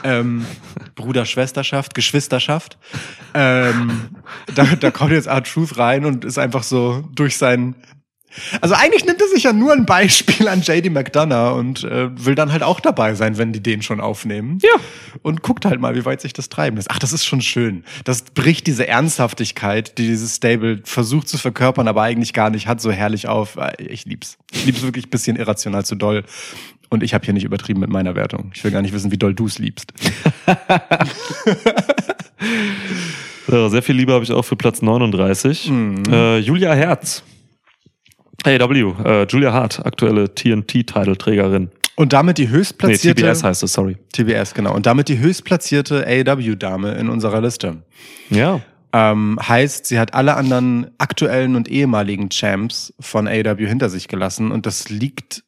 Ähm, 0.05 0.47
Bruder-Schwesterschaft, 0.95 1.95
Geschwisterschaft. 1.95 2.79
Ähm, 3.35 4.09
da, 4.55 4.65
da 4.65 4.91
kommt 4.91 5.13
jetzt 5.13 5.27
R-Truth 5.27 5.79
rein 5.79 6.05
und 6.05 6.25
ist 6.25 6.39
einfach 6.39 6.63
so 6.63 7.05
durch 7.15 7.37
sein 7.37 7.75
also 8.61 8.75
eigentlich 8.75 9.05
nimmt 9.05 9.21
er 9.21 9.29
sich 9.29 9.45
ja 9.45 9.53
nur 9.53 9.73
ein 9.73 9.87
Beispiel 9.87 10.49
an 10.49 10.61
JD 10.63 10.91
McDonough 10.91 11.57
und 11.59 11.85
äh, 11.85 12.09
will 12.25 12.35
dann 12.35 12.53
halt 12.53 12.63
auch 12.63 12.81
dabei 12.81 13.15
sein, 13.15 13.39
wenn 13.39 13.53
die 13.53 13.63
den 13.63 13.83
schon 13.83 14.01
aufnehmen. 14.01 14.59
Ja. 14.63 14.71
Und 15.23 15.43
guckt 15.43 15.65
halt 15.65 15.81
mal, 15.81 15.95
wie 15.95 16.05
weit 16.05 16.21
sich 16.21 16.33
das 16.33 16.49
treiben 16.49 16.77
lässt. 16.77 16.91
Ach, 16.91 16.99
das 16.99 17.13
ist 17.13 17.25
schon 17.25 17.41
schön. 17.41 17.85
Das 18.05 18.23
bricht 18.23 18.67
diese 18.67 18.87
Ernsthaftigkeit, 18.87 19.99
die 19.99 20.07
dieses 20.07 20.37
Stable 20.37 20.81
versucht 20.85 21.29
zu 21.29 21.39
verkörpern, 21.39 21.89
aber 21.89 22.03
eigentlich 22.03 22.33
gar 22.33 22.51
nicht 22.51 22.67
hat, 22.67 22.81
so 22.81 22.91
herrlich 22.91 23.29
auf. 23.29 23.57
Äh, 23.57 23.83
Ich 23.83 24.05
lieb's. 24.05 24.39
Ich 24.53 24.67
lieb's 24.67 24.83
wirklich 24.83 25.07
ein 25.07 25.11
bisschen 25.11 25.37
irrational 25.37 25.85
zu 25.85 25.95
doll. 25.95 26.25
Und 26.89 27.03
ich 27.03 27.15
habe 27.15 27.25
hier 27.25 27.35
nicht 27.35 27.43
übertrieben 27.45 27.81
mit 27.81 27.91
meiner 27.91 28.15
Wertung. 28.15 28.53
Ich 28.55 28.63
will 28.63 28.71
gar 28.71 28.81
nicht 28.81 28.95
wissen, 28.95 29.11
wie 29.11 29.19
doll 29.19 29.35
du's 29.35 29.59
liebst. 29.59 29.93
Ja, 33.49 33.69
sehr 33.69 33.83
viel 33.83 33.95
Liebe 33.95 34.13
habe 34.13 34.25
ich 34.25 34.33
auch 34.33 34.43
für 34.45 34.57
Platz 34.57 34.83
39. 34.83 35.71
Mhm. 35.71 36.03
Äh, 36.11 36.39
Julia 36.39 36.75
Herz. 36.75 37.23
AW, 38.45 38.95
äh, 39.05 39.27
Julia 39.29 39.53
Hart, 39.53 39.85
aktuelle 39.85 40.35
TNT-Titelträgerin. 40.35 41.71
Und 41.97 42.13
damit 42.13 42.39
die 42.39 42.45
Nee, 42.45 42.51
höchstplatzierte 42.51 43.23
TBS 43.23 43.43
heißt 43.43 43.63
es, 43.63 43.73
sorry. 43.73 43.97
TBS, 44.13 44.53
genau. 44.55 44.75
Und 44.75 44.87
damit 44.87 45.09
die 45.09 45.19
höchstplatzierte 45.19 46.07
AEW-Dame 46.07 46.93
in 46.95 47.09
unserer 47.09 47.41
Liste. 47.41 47.83
Ja. 48.29 48.61
Ähm, 48.93 49.39
heißt, 49.43 49.87
sie 49.87 49.99
hat 49.99 50.15
alle 50.15 50.37
anderen 50.37 50.91
aktuellen 50.99 51.57
und 51.57 51.69
ehemaligen 51.69 52.29
Champs 52.29 52.95
von 53.01 53.27
AEW 53.27 53.67
hinter 53.67 53.89
sich 53.89 54.09
gelassen. 54.09 54.53
Und 54.53 54.67
das 54.67 54.91
liegt 54.91 55.43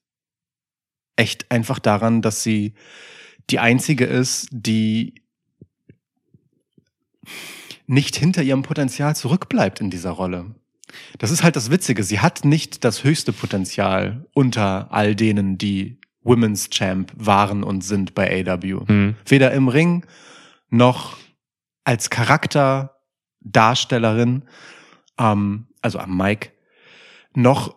echt 1.17 1.51
einfach 1.51 1.79
daran, 1.79 2.23
dass 2.23 2.43
sie 2.43 2.75
die 3.51 3.59
einzige 3.59 4.07
ist, 4.07 4.49
die 4.51 5.15
nicht 7.87 8.17
hinter 8.17 8.43
ihrem 8.43 8.63
Potenzial 8.63 9.17
zurückbleibt 9.17 9.81
in 9.81 9.91
dieser 9.91 10.11
Rolle. 10.11 10.55
Das 11.19 11.31
ist 11.31 11.43
halt 11.43 11.57
das 11.57 11.71
Witzige. 11.71 12.03
Sie 12.03 12.21
hat 12.21 12.45
nicht 12.45 12.85
das 12.85 13.05
höchste 13.05 13.33
Potenzial 13.33 14.27
unter 14.35 14.93
all 14.93 15.15
denen, 15.15 15.57
die 15.59 16.01
Women's 16.23 16.69
Champ 16.71 17.13
waren 17.17 17.63
und 17.65 17.83
sind 17.83 18.15
bei 18.15 18.45
AEW. 18.47 18.87
Hm. 18.87 19.15
Weder 19.27 19.53
im 19.53 19.69
Ring 19.69 20.05
noch 20.71 21.17
als 21.85 22.11
Charakterdarstellerin, 22.11 24.43
ähm, 25.19 25.67
also 25.81 25.99
am 25.99 26.17
Mike, 26.17 26.51
noch 27.35 27.75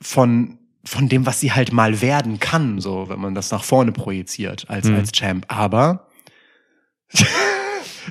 von 0.00 0.58
von 0.84 1.08
dem, 1.08 1.26
was 1.26 1.40
sie 1.40 1.50
halt 1.52 1.72
mal 1.72 2.00
werden 2.00 2.38
kann, 2.38 2.80
so 2.80 3.08
wenn 3.08 3.18
man 3.18 3.34
das 3.34 3.50
nach 3.50 3.64
vorne 3.64 3.90
projiziert 3.90 4.70
als 4.70 4.86
Mhm. 4.88 4.94
als 4.94 5.10
Champ. 5.10 5.44
Aber 5.48 6.06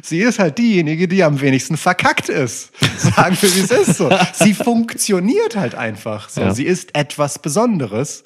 sie 0.02 0.20
ist 0.20 0.40
halt 0.40 0.58
diejenige, 0.58 1.08
die 1.08 1.24
am 1.24 1.42
wenigsten 1.42 1.78
verkackt 1.78 2.30
ist. 2.30 2.72
Sagen 2.98 3.38
wir, 3.40 3.56
wie 3.56 3.60
es 3.60 3.72
ist. 3.72 3.98
So. 3.98 4.10
Sie 4.34 4.54
funktioniert 4.54 5.56
halt 5.56 5.76
einfach. 5.76 6.30
So. 6.30 6.42
Ja. 6.42 6.54
Sie 6.54 6.66
ist 6.66 6.96
etwas 6.96 7.40
Besonderes. 7.40 8.24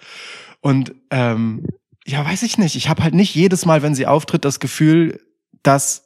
Und 0.62 0.94
ähm, 1.12 1.66
ja, 2.06 2.26
weiß 2.26 2.44
ich 2.44 2.58
nicht. 2.58 2.76
Ich 2.76 2.90
habe 2.90 3.04
halt 3.04 3.14
nicht 3.14 3.36
jedes 3.36 3.66
Mal, 3.66 3.82
wenn 3.82 3.96
sie 3.96 4.08
auftritt, 4.08 4.46
das 4.46 4.60
Gefühl, 4.60 5.20
dass 5.64 6.06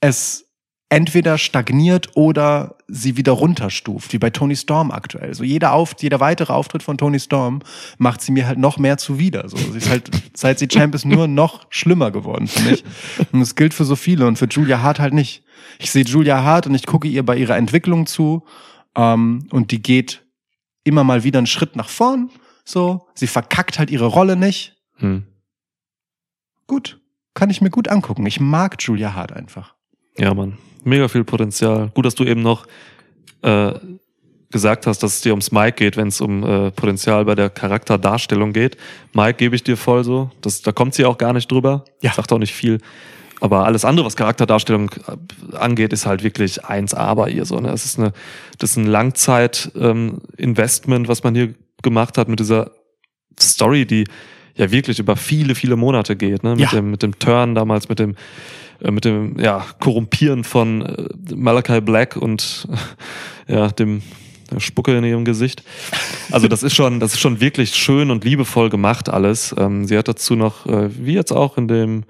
es 0.00 0.46
entweder 0.88 1.38
stagniert 1.38 2.16
oder 2.16 2.77
sie 2.88 3.18
wieder 3.18 3.32
runterstuft, 3.32 4.12
wie 4.14 4.18
bei 4.18 4.30
Tony 4.30 4.56
Storm 4.56 4.90
aktuell. 4.90 5.34
So 5.34 5.44
jeder, 5.44 5.72
auf, 5.72 5.94
jeder 6.00 6.20
weitere 6.20 6.54
Auftritt 6.54 6.82
von 6.82 6.96
Tony 6.96 7.20
Storm 7.20 7.60
macht 7.98 8.22
sie 8.22 8.32
mir 8.32 8.46
halt 8.46 8.58
noch 8.58 8.78
mehr 8.78 8.96
zuwider. 8.96 9.48
So, 9.48 9.58
sie 9.58 9.76
ist 9.76 9.90
halt, 9.90 10.10
seit 10.34 10.58
sie 10.58 10.68
Champ 10.68 10.94
ist, 10.94 11.04
nur 11.04 11.28
noch 11.28 11.66
schlimmer 11.68 12.10
geworden 12.10 12.48
für 12.48 12.62
mich. 12.68 12.84
Und 13.32 13.40
das 13.40 13.54
gilt 13.54 13.74
für 13.74 13.84
so 13.84 13.94
viele 13.94 14.26
und 14.26 14.38
für 14.38 14.46
Julia 14.46 14.80
Hart 14.80 14.98
halt 15.00 15.12
nicht. 15.12 15.44
Ich 15.78 15.90
sehe 15.90 16.04
Julia 16.04 16.42
Hart 16.42 16.66
und 16.66 16.74
ich 16.74 16.86
gucke 16.86 17.06
ihr 17.06 17.24
bei 17.24 17.36
ihrer 17.36 17.56
Entwicklung 17.56 18.06
zu 18.06 18.44
ähm, 18.96 19.46
und 19.50 19.70
die 19.70 19.82
geht 19.82 20.24
immer 20.84 21.04
mal 21.04 21.24
wieder 21.24 21.38
einen 21.38 21.46
Schritt 21.46 21.76
nach 21.76 21.90
vorn. 21.90 22.30
So, 22.64 23.06
sie 23.14 23.26
verkackt 23.26 23.78
halt 23.78 23.90
ihre 23.90 24.06
Rolle 24.06 24.36
nicht. 24.36 24.76
Hm. 24.96 25.26
Gut, 26.66 27.00
kann 27.34 27.50
ich 27.50 27.60
mir 27.60 27.70
gut 27.70 27.88
angucken. 27.88 28.24
Ich 28.26 28.40
mag 28.40 28.76
Julia 28.80 29.14
Hart 29.14 29.32
einfach. 29.32 29.74
Ja, 30.16 30.32
Mann. 30.32 30.58
Mega 30.84 31.08
viel 31.08 31.24
Potenzial. 31.24 31.90
Gut, 31.94 32.06
dass 32.06 32.14
du 32.14 32.24
eben 32.24 32.42
noch 32.42 32.66
äh, 33.42 33.72
gesagt 34.50 34.86
hast, 34.86 35.02
dass 35.02 35.16
es 35.16 35.20
dir 35.20 35.32
ums 35.32 35.52
Mike 35.52 35.72
geht, 35.76 35.96
wenn 35.96 36.08
es 36.08 36.20
um 36.20 36.42
äh, 36.42 36.70
Potenzial 36.70 37.24
bei 37.24 37.34
der 37.34 37.50
Charakterdarstellung 37.50 38.52
geht. 38.52 38.76
Mike 39.12 39.34
gebe 39.34 39.54
ich 39.56 39.62
dir 39.64 39.76
voll 39.76 40.04
so. 40.04 40.30
Das, 40.40 40.62
da 40.62 40.72
kommt 40.72 40.94
sie 40.94 41.04
auch 41.04 41.18
gar 41.18 41.32
nicht 41.32 41.50
drüber. 41.50 41.84
Ja. 42.02 42.12
Sagt 42.12 42.32
auch 42.32 42.38
nicht 42.38 42.54
viel. 42.54 42.78
Aber 43.40 43.64
alles 43.66 43.84
andere, 43.84 44.06
was 44.06 44.16
Charakterdarstellung 44.16 44.90
äh, 45.52 45.56
angeht, 45.56 45.92
ist 45.92 46.06
halt 46.06 46.22
wirklich 46.24 46.64
1A 46.64 47.14
bei 47.14 47.30
ihr 47.30 47.44
so. 47.44 47.60
Ne? 47.60 47.68
Das 47.68 47.84
ist 47.84 47.98
eine, 47.98 48.12
das 48.58 48.70
ist 48.70 48.76
ein 48.78 48.86
Langzeit-Investment, 48.86 51.08
was 51.08 51.22
man 51.22 51.34
hier 51.34 51.54
gemacht 51.82 52.18
hat 52.18 52.28
mit 52.28 52.40
dieser 52.40 52.70
Story, 53.38 53.86
die 53.86 54.04
ja 54.56 54.70
wirklich 54.72 54.98
über 54.98 55.16
viele, 55.16 55.54
viele 55.54 55.76
Monate 55.76 56.16
geht. 56.16 56.42
Ne? 56.42 56.50
Mit, 56.50 56.60
Ja. 56.60 56.70
dem, 56.70 56.90
mit 56.90 57.02
dem 57.02 57.18
Turn 57.18 57.54
damals, 57.54 57.88
mit 57.88 57.98
dem 58.00 58.16
mit 58.80 59.04
dem 59.04 59.38
ja, 59.38 59.64
Korrumpieren 59.80 60.44
von 60.44 60.82
äh, 60.82 61.34
Malachi 61.34 61.80
Black 61.80 62.16
und 62.16 62.68
äh, 63.46 63.52
ja, 63.54 63.68
dem 63.68 64.02
Spucke 64.56 64.96
in 64.96 65.04
ihrem 65.04 65.24
Gesicht. 65.24 65.62
Also 66.30 66.48
das 66.48 66.62
ist 66.62 66.74
schon, 66.74 67.00
das 67.00 67.14
ist 67.14 67.20
schon 67.20 67.40
wirklich 67.40 67.74
schön 67.74 68.10
und 68.10 68.24
liebevoll 68.24 68.70
gemacht 68.70 69.08
alles. 69.08 69.54
Ähm, 69.58 69.84
sie 69.86 69.98
hat 69.98 70.08
dazu 70.08 70.36
noch, 70.36 70.66
äh, 70.66 70.88
wie 70.98 71.14
jetzt 71.14 71.32
auch 71.32 71.58
in 71.58 71.68
dem 71.68 72.04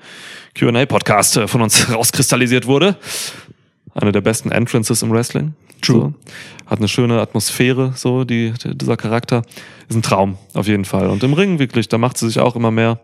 Q&A-Podcast 0.56 1.36
äh, 1.36 1.48
von 1.48 1.62
uns 1.62 1.92
rauskristallisiert 1.92 2.66
wurde, 2.66 2.96
eine 3.94 4.12
der 4.12 4.20
besten 4.20 4.52
Entrances 4.52 5.02
im 5.02 5.10
Wrestling. 5.10 5.54
True. 5.80 6.00
So. 6.00 6.14
Hat 6.66 6.78
eine 6.78 6.88
schöne 6.88 7.20
Atmosphäre, 7.20 7.92
so 7.96 8.24
die, 8.24 8.52
dieser 8.64 8.96
Charakter. 8.96 9.42
Ist 9.88 9.96
ein 9.96 10.02
Traum, 10.02 10.36
auf 10.54 10.66
jeden 10.66 10.84
Fall. 10.84 11.08
Und 11.08 11.22
im 11.22 11.32
Ring 11.32 11.58
wirklich, 11.58 11.88
da 11.88 11.98
macht 11.98 12.18
sie 12.18 12.26
sich 12.26 12.38
auch 12.38 12.56
immer 12.56 12.70
mehr. 12.70 13.00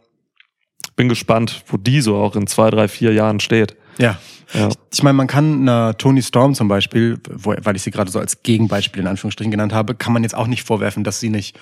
Bin 0.97 1.09
gespannt, 1.09 1.65
wo 1.67 1.77
die 1.77 2.01
so 2.01 2.17
auch 2.17 2.37
in 2.37 2.47
zwei, 2.47 2.71
drei, 2.71 2.89
vier 2.89 3.13
Jahren 3.13 3.41
steht. 3.41 3.77
Ja. 3.99 4.19
Ja. 4.53 4.69
Ich 4.93 5.03
meine, 5.03 5.15
man 5.15 5.27
kann 5.27 5.63
einer 5.63 5.97
Tony 5.97 6.23
Storm 6.23 6.55
zum 6.55 6.69
Beispiel, 6.69 7.19
wo, 7.29 7.55
weil 7.63 7.75
ich 7.75 7.83
sie 7.83 7.91
gerade 7.91 8.11
so 8.11 8.21
als 8.21 8.43
Gegenbeispiel 8.43 9.03
in 9.03 9.09
Anführungsstrichen 9.09 9.51
genannt 9.51 9.73
habe, 9.73 9.95
kann 9.95 10.13
man 10.13 10.23
jetzt 10.23 10.35
auch 10.35 10.47
nicht 10.47 10.63
vorwerfen, 10.63 11.03
dass 11.03 11.19
sie 11.19 11.31
nicht 11.31 11.59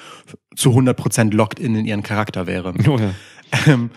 zu 0.55 0.71
100% 0.71 1.33
locked 1.33 1.59
in 1.59 1.75
in 1.75 1.87
ihren 1.87 2.03
Charakter 2.03 2.47
wäre. 2.47 2.75
Oh 2.89 2.99
ja. 2.99 3.15
Ähm, 3.67 3.91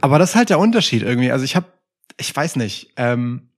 aber 0.00 0.18
das 0.18 0.30
ist 0.30 0.36
halt 0.36 0.50
der 0.50 0.58
Unterschied 0.58 1.02
irgendwie. 1.02 1.32
Also 1.32 1.44
ich 1.44 1.56
habe, 1.56 1.66
ich 2.16 2.34
weiß 2.34 2.56
nicht. 2.56 2.92
Ähm, 2.96 3.48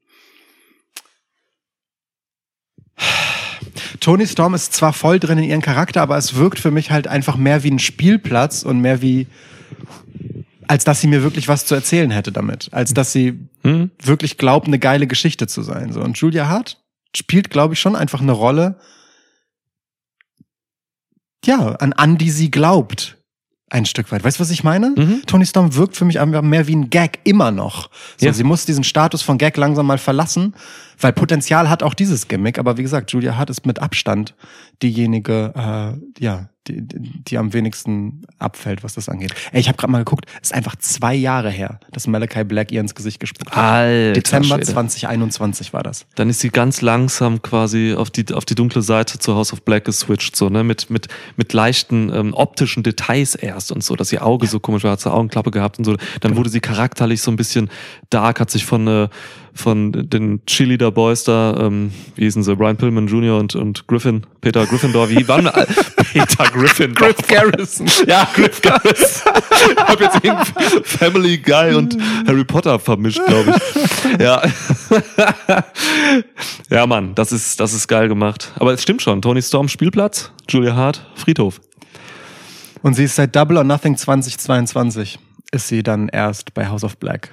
Tony 4.00 4.26
Storm 4.26 4.54
ist 4.54 4.72
zwar 4.72 4.92
voll 4.92 5.18
drin 5.18 5.38
in 5.38 5.44
ihren 5.44 5.62
Charakter, 5.62 6.00
aber 6.00 6.16
es 6.16 6.34
wirkt 6.34 6.58
für 6.58 6.70
mich 6.70 6.90
halt 6.90 7.06
einfach 7.06 7.36
mehr 7.36 7.62
wie 7.62 7.70
ein 7.70 7.78
Spielplatz 7.78 8.62
und 8.62 8.80
mehr 8.80 9.02
wie, 9.02 9.26
als 10.70 10.84
dass 10.84 11.00
sie 11.00 11.08
mir 11.08 11.24
wirklich 11.24 11.48
was 11.48 11.66
zu 11.66 11.74
erzählen 11.74 12.12
hätte 12.12 12.30
damit. 12.30 12.68
Als 12.70 12.94
dass 12.94 13.12
sie 13.12 13.48
Hm? 13.64 13.90
wirklich 14.00 14.38
glaubt, 14.38 14.68
eine 14.68 14.78
geile 14.78 15.08
Geschichte 15.08 15.48
zu 15.48 15.62
sein. 15.62 15.92
So. 15.92 16.00
Und 16.00 16.16
Julia 16.18 16.46
Hart 16.48 16.80
spielt, 17.16 17.50
glaube 17.50 17.74
ich, 17.74 17.80
schon 17.80 17.96
einfach 17.96 18.20
eine 18.20 18.30
Rolle, 18.30 18.78
ja, 21.44 21.74
an, 21.76 21.92
an 21.94 22.18
die 22.18 22.30
sie 22.30 22.52
glaubt. 22.52 23.16
Ein 23.68 23.84
Stück 23.84 24.12
weit. 24.12 24.22
Weißt 24.22 24.38
du, 24.38 24.42
was 24.42 24.50
ich 24.50 24.62
meine? 24.62 24.90
Mhm. 24.96 25.22
Tony 25.26 25.44
Storm 25.46 25.74
wirkt 25.74 25.96
für 25.96 26.04
mich 26.04 26.20
einfach 26.20 26.42
mehr 26.42 26.68
wie 26.68 26.76
ein 26.76 26.88
Gag, 26.90 27.18
immer 27.24 27.50
noch. 27.50 27.90
So, 28.16 28.26
Ja. 28.26 28.32
Sie 28.32 28.44
muss 28.44 28.64
diesen 28.64 28.84
Status 28.84 29.22
von 29.22 29.38
Gag 29.38 29.56
langsam 29.56 29.86
mal 29.86 29.98
verlassen, 29.98 30.54
weil 31.00 31.12
Potenzial 31.12 31.68
hat 31.68 31.82
auch 31.82 31.94
dieses 31.94 32.28
Gimmick. 32.28 32.58
Aber 32.58 32.76
wie 32.76 32.82
gesagt, 32.82 33.12
Julia 33.12 33.36
Hart 33.36 33.50
ist 33.50 33.66
mit 33.66 33.80
Abstand 33.80 34.34
diejenige, 34.82 35.52
äh, 35.54 36.22
ja, 36.22 36.48
die, 36.68 36.82
die, 36.86 37.38
am 37.38 37.52
wenigsten 37.52 38.22
abfällt, 38.38 38.84
was 38.84 38.94
das 38.94 39.08
angeht. 39.08 39.34
Ey, 39.52 39.60
ich 39.60 39.68
habe 39.68 39.78
gerade 39.78 39.90
mal 39.90 39.98
geguckt, 39.98 40.26
es 40.42 40.50
ist 40.50 40.54
einfach 40.54 40.76
zwei 40.76 41.14
Jahre 41.14 41.50
her, 41.50 41.80
dass 41.90 42.06
Malachi 42.06 42.44
Black 42.44 42.70
ihr 42.70 42.80
ins 42.80 42.94
Gesicht 42.94 43.18
gespuckt 43.18 43.50
hat. 43.50 43.56
Alter 43.56 44.12
Dezember 44.12 44.56
Schwede. 44.56 44.66
2021 44.66 45.72
war 45.72 45.82
das. 45.82 46.06
Dann 46.16 46.28
ist 46.28 46.40
sie 46.40 46.50
ganz 46.50 46.82
langsam 46.82 47.40
quasi 47.40 47.94
auf 47.94 48.10
die, 48.10 48.32
auf 48.32 48.44
die 48.44 48.54
dunkle 48.54 48.82
Seite 48.82 49.18
zu 49.18 49.34
House 49.34 49.52
of 49.52 49.62
Black 49.62 49.86
geswitcht, 49.86 50.36
so, 50.36 50.50
ne, 50.50 50.62
mit, 50.62 50.90
mit, 50.90 51.08
mit 51.36 51.52
leichten 51.52 52.12
ähm, 52.14 52.34
optischen 52.34 52.82
Details 52.82 53.34
erst 53.34 53.72
und 53.72 53.82
so, 53.82 53.96
dass 53.96 54.12
ihr 54.12 54.24
Auge 54.24 54.46
so 54.46 54.60
komisch 54.60 54.84
war, 54.84 54.92
hat 54.92 55.00
sie 55.00 55.10
Augenklappe 55.10 55.50
gehabt 55.50 55.78
und 55.78 55.84
so. 55.84 55.96
Dann 56.20 56.36
wurde 56.36 56.50
sie 56.50 56.60
charakterlich 56.60 57.22
so 57.22 57.30
ein 57.30 57.36
bisschen 57.36 57.70
dark, 58.10 58.38
hat 58.38 58.50
sich 58.50 58.66
von, 58.66 58.86
äh, 58.86 59.08
von 59.54 59.92
den 59.92 60.44
Cheerleader 60.46 60.90
Boys 60.90 61.24
da, 61.24 61.56
ähm, 61.58 61.92
wie 62.14 62.24
hießen 62.24 62.42
sie, 62.42 62.54
Brian 62.56 62.76
Pillman 62.76 63.06
Jr. 63.06 63.38
und, 63.38 63.54
und 63.54 63.86
Griffin, 63.86 64.26
Peter 64.40 64.66
Gryffindor, 64.66 65.10
wie 65.10 65.26
waren 65.28 65.44
wir? 65.44 65.52
Peter 66.12 66.44
Gryffindor. 66.44 67.08
Griff 67.08 67.26
Garrison. 67.26 67.88
Ja, 68.06 68.28
Griff 68.34 68.60
Garrison. 68.62 69.32
Ich 69.70 69.76
hab 69.76 70.00
jetzt 70.00 70.18
irgendwie 70.22 70.82
Family 70.84 71.38
Guy 71.38 71.74
und 71.74 71.96
Harry 72.26 72.44
Potter 72.44 72.78
vermischt, 72.78 73.20
glaube 73.26 73.54
ich. 73.56 74.20
Ja. 74.20 74.42
ja, 76.70 76.86
Mann, 76.86 77.14
das 77.14 77.32
ist, 77.32 77.60
das 77.60 77.72
ist 77.74 77.88
geil 77.88 78.08
gemacht. 78.08 78.52
Aber 78.56 78.72
es 78.72 78.82
stimmt 78.82 79.02
schon. 79.02 79.22
Tony 79.22 79.42
Storm 79.42 79.68
Spielplatz, 79.68 80.32
Julia 80.48 80.74
Hart 80.74 81.06
Friedhof. 81.14 81.60
Und 82.82 82.94
sie 82.94 83.04
ist 83.04 83.16
seit 83.16 83.36
Double 83.36 83.58
or 83.58 83.64
Nothing 83.64 83.96
2022 83.96 85.18
ist 85.52 85.68
sie 85.68 85.82
dann 85.82 86.08
erst 86.08 86.54
bei 86.54 86.68
House 86.68 86.84
of 86.84 86.96
Black. 86.98 87.32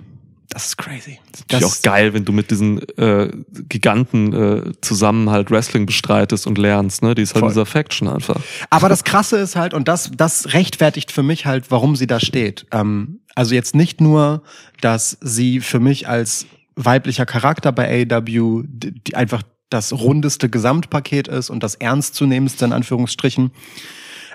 Das 0.50 0.68
ist 0.68 0.78
crazy. 0.78 1.20
Das 1.50 1.62
ist 1.62 1.66
auch 1.66 1.82
geil, 1.82 2.14
wenn 2.14 2.24
du 2.24 2.32
mit 2.32 2.52
diesen 2.52 2.82
äh, 2.98 3.30
Giganten 3.68 4.34
äh, 4.34 4.72
zusammen 4.82 5.30
halt 5.30 5.52
Wrestling 5.52 5.86
bestreitest 5.86 6.48
und 6.48 6.58
lernst, 6.58 7.04
ne? 7.04 7.16
Die 7.16 7.22
ist 7.22 7.34
halt 7.34 7.42
Voll. 7.42 7.50
dieser 7.50 7.66
Faction 7.66 8.08
einfach. 8.08 8.40
Aber 8.70 8.88
das 8.88 9.04
Krasse 9.04 9.38
ist 9.38 9.58
halt, 9.58 9.74
und 9.74 9.90
das, 9.90 10.10
das 10.16 10.54
rechtfertigt 10.54 11.12
für 11.12 11.24
mich 11.24 11.46
halt, 11.46 11.70
warum 11.70 11.98
sie 11.98 12.08
da 12.08 12.22
steht. 12.22 12.66
Ähm, 12.72 13.20
also 13.36 13.56
jetzt 13.56 13.76
nicht 13.76 14.00
nur, 14.00 14.42
dass 14.80 15.18
sie 15.22 15.60
für 15.60 15.80
mich 15.80 16.08
als 16.08 16.48
weiblicher 16.76 17.26
Charakter 17.26 17.72
bei 17.72 18.08
AEW 18.10 18.64
die, 18.66 18.92
die 19.04 19.16
einfach 19.16 19.44
das 19.70 19.92
rundeste 19.92 20.50
Gesamtpaket 20.50 21.28
ist 21.28 21.50
und 21.50 21.62
das 21.62 21.76
ernstzunehmendste 21.76 22.66
in 22.66 22.74
Anführungsstrichen. 22.74 23.52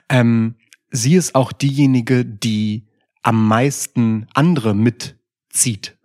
Ähm, 0.08 0.56
sie 0.90 1.14
ist 1.14 1.34
auch 1.34 1.52
diejenige, 1.52 2.24
die 2.24 2.86
am 3.22 3.48
meisten 3.48 4.26
andere 4.34 4.74
mitzieht. 4.74 5.96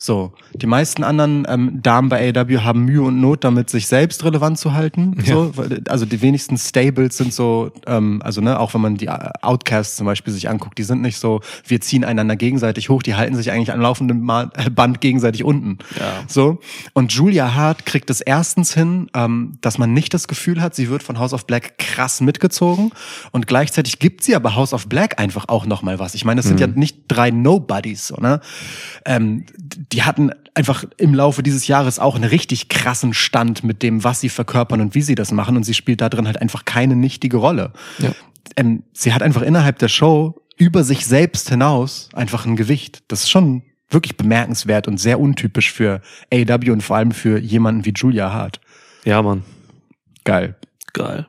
So, 0.00 0.32
die 0.54 0.66
meisten 0.66 1.02
anderen 1.02 1.44
ähm, 1.48 1.82
Damen 1.82 2.08
bei 2.08 2.32
AEW 2.32 2.60
haben 2.60 2.84
Mühe 2.84 3.02
und 3.02 3.20
Not 3.20 3.42
damit, 3.42 3.68
sich 3.68 3.88
selbst 3.88 4.22
relevant 4.22 4.56
zu 4.56 4.72
halten. 4.72 5.16
Ja. 5.24 5.34
So, 5.34 5.52
also 5.88 6.06
die 6.06 6.22
wenigsten 6.22 6.56
Stables 6.56 7.16
sind 7.16 7.34
so, 7.34 7.72
ähm, 7.84 8.22
also 8.22 8.40
ne, 8.40 8.60
auch 8.60 8.74
wenn 8.74 8.80
man 8.80 8.94
die 8.94 9.06
äh, 9.06 9.30
Outcasts 9.42 9.96
zum 9.96 10.06
Beispiel 10.06 10.32
sich 10.32 10.48
anguckt, 10.48 10.78
die 10.78 10.84
sind 10.84 11.02
nicht 11.02 11.18
so, 11.18 11.40
wir 11.66 11.80
ziehen 11.80 12.04
einander 12.04 12.36
gegenseitig 12.36 12.90
hoch, 12.90 13.02
die 13.02 13.16
halten 13.16 13.34
sich 13.34 13.50
eigentlich 13.50 13.72
an 13.72 13.80
laufendem 13.80 14.30
äh, 14.30 14.70
Band 14.70 15.00
gegenseitig 15.00 15.42
unten. 15.42 15.78
Ja. 15.98 16.22
So. 16.28 16.60
Und 16.92 17.10
Julia 17.10 17.56
Hart 17.56 17.84
kriegt 17.84 18.08
es 18.08 18.20
erstens 18.20 18.72
hin, 18.72 19.10
ähm, 19.14 19.58
dass 19.62 19.78
man 19.78 19.94
nicht 19.94 20.14
das 20.14 20.28
Gefühl 20.28 20.62
hat, 20.62 20.76
sie 20.76 20.90
wird 20.90 21.02
von 21.02 21.18
House 21.18 21.32
of 21.32 21.44
Black 21.48 21.76
krass 21.76 22.20
mitgezogen. 22.20 22.92
Und 23.32 23.48
gleichzeitig 23.48 23.98
gibt 23.98 24.22
sie 24.22 24.36
aber 24.36 24.54
House 24.54 24.72
of 24.72 24.88
Black 24.88 25.18
einfach 25.18 25.48
auch 25.48 25.66
nochmal 25.66 25.98
was. 25.98 26.14
Ich 26.14 26.24
meine, 26.24 26.38
es 26.38 26.46
sind 26.46 26.60
ja 26.60 26.68
nicht 26.68 26.98
drei 27.08 27.32
Nobodies, 27.32 28.06
so, 28.06 28.16
ne? 28.20 28.40
Ähm, 29.04 29.44
die 29.92 30.02
hatten 30.02 30.30
einfach 30.54 30.84
im 30.96 31.14
Laufe 31.14 31.42
dieses 31.42 31.66
Jahres 31.66 31.98
auch 31.98 32.14
einen 32.14 32.24
richtig 32.24 32.68
krassen 32.68 33.14
Stand 33.14 33.64
mit 33.64 33.82
dem, 33.82 34.04
was 34.04 34.20
sie 34.20 34.28
verkörpern 34.28 34.80
und 34.80 34.94
wie 34.94 35.02
sie 35.02 35.14
das 35.14 35.32
machen. 35.32 35.56
Und 35.56 35.62
sie 35.62 35.74
spielt 35.74 36.00
da 36.00 36.08
drin 36.08 36.26
halt 36.26 36.40
einfach 36.40 36.64
keine 36.64 36.96
nichtige 36.96 37.38
Rolle. 37.38 37.72
Ja. 37.98 38.12
Ähm, 38.56 38.82
sie 38.92 39.12
hat 39.12 39.22
einfach 39.22 39.42
innerhalb 39.42 39.78
der 39.78 39.88
Show 39.88 40.42
über 40.56 40.84
sich 40.84 41.06
selbst 41.06 41.48
hinaus 41.48 42.08
einfach 42.12 42.44
ein 42.44 42.56
Gewicht. 42.56 43.02
Das 43.08 43.20
ist 43.20 43.30
schon 43.30 43.62
wirklich 43.88 44.16
bemerkenswert 44.16 44.88
und 44.88 44.98
sehr 44.98 45.20
untypisch 45.20 45.72
für 45.72 46.02
AEW 46.32 46.72
und 46.72 46.82
vor 46.82 46.96
allem 46.96 47.12
für 47.12 47.38
jemanden 47.38 47.86
wie 47.86 47.94
Julia 47.96 48.32
Hart. 48.32 48.60
Ja, 49.04 49.22
Mann. 49.22 49.44
Geil. 50.24 50.56
Geil. 50.92 51.26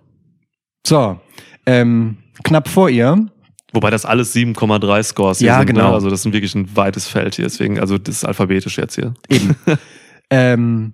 So, 0.85 1.19
ähm, 1.65 2.17
knapp 2.43 2.67
vor 2.67 2.89
ihr 2.89 3.27
Wobei 3.71 3.89
das 3.91 4.05
alles 4.05 4.33
7,3 4.35 5.03
Scores 5.03 5.39
hier 5.39 5.47
Ja, 5.47 5.57
sind. 5.59 5.67
genau. 5.67 5.89
Ne? 5.89 5.93
Also 5.93 6.09
das 6.09 6.25
ist 6.25 6.33
wirklich 6.33 6.55
ein 6.55 6.75
weites 6.75 7.07
Feld 7.07 7.35
hier. 7.35 7.45
Deswegen, 7.45 7.79
also 7.79 7.97
das 7.97 8.15
ist 8.17 8.25
alphabetisch 8.25 8.77
jetzt 8.77 8.95
hier. 8.95 9.13
Eben. 9.29 9.55
ähm, 10.31 10.93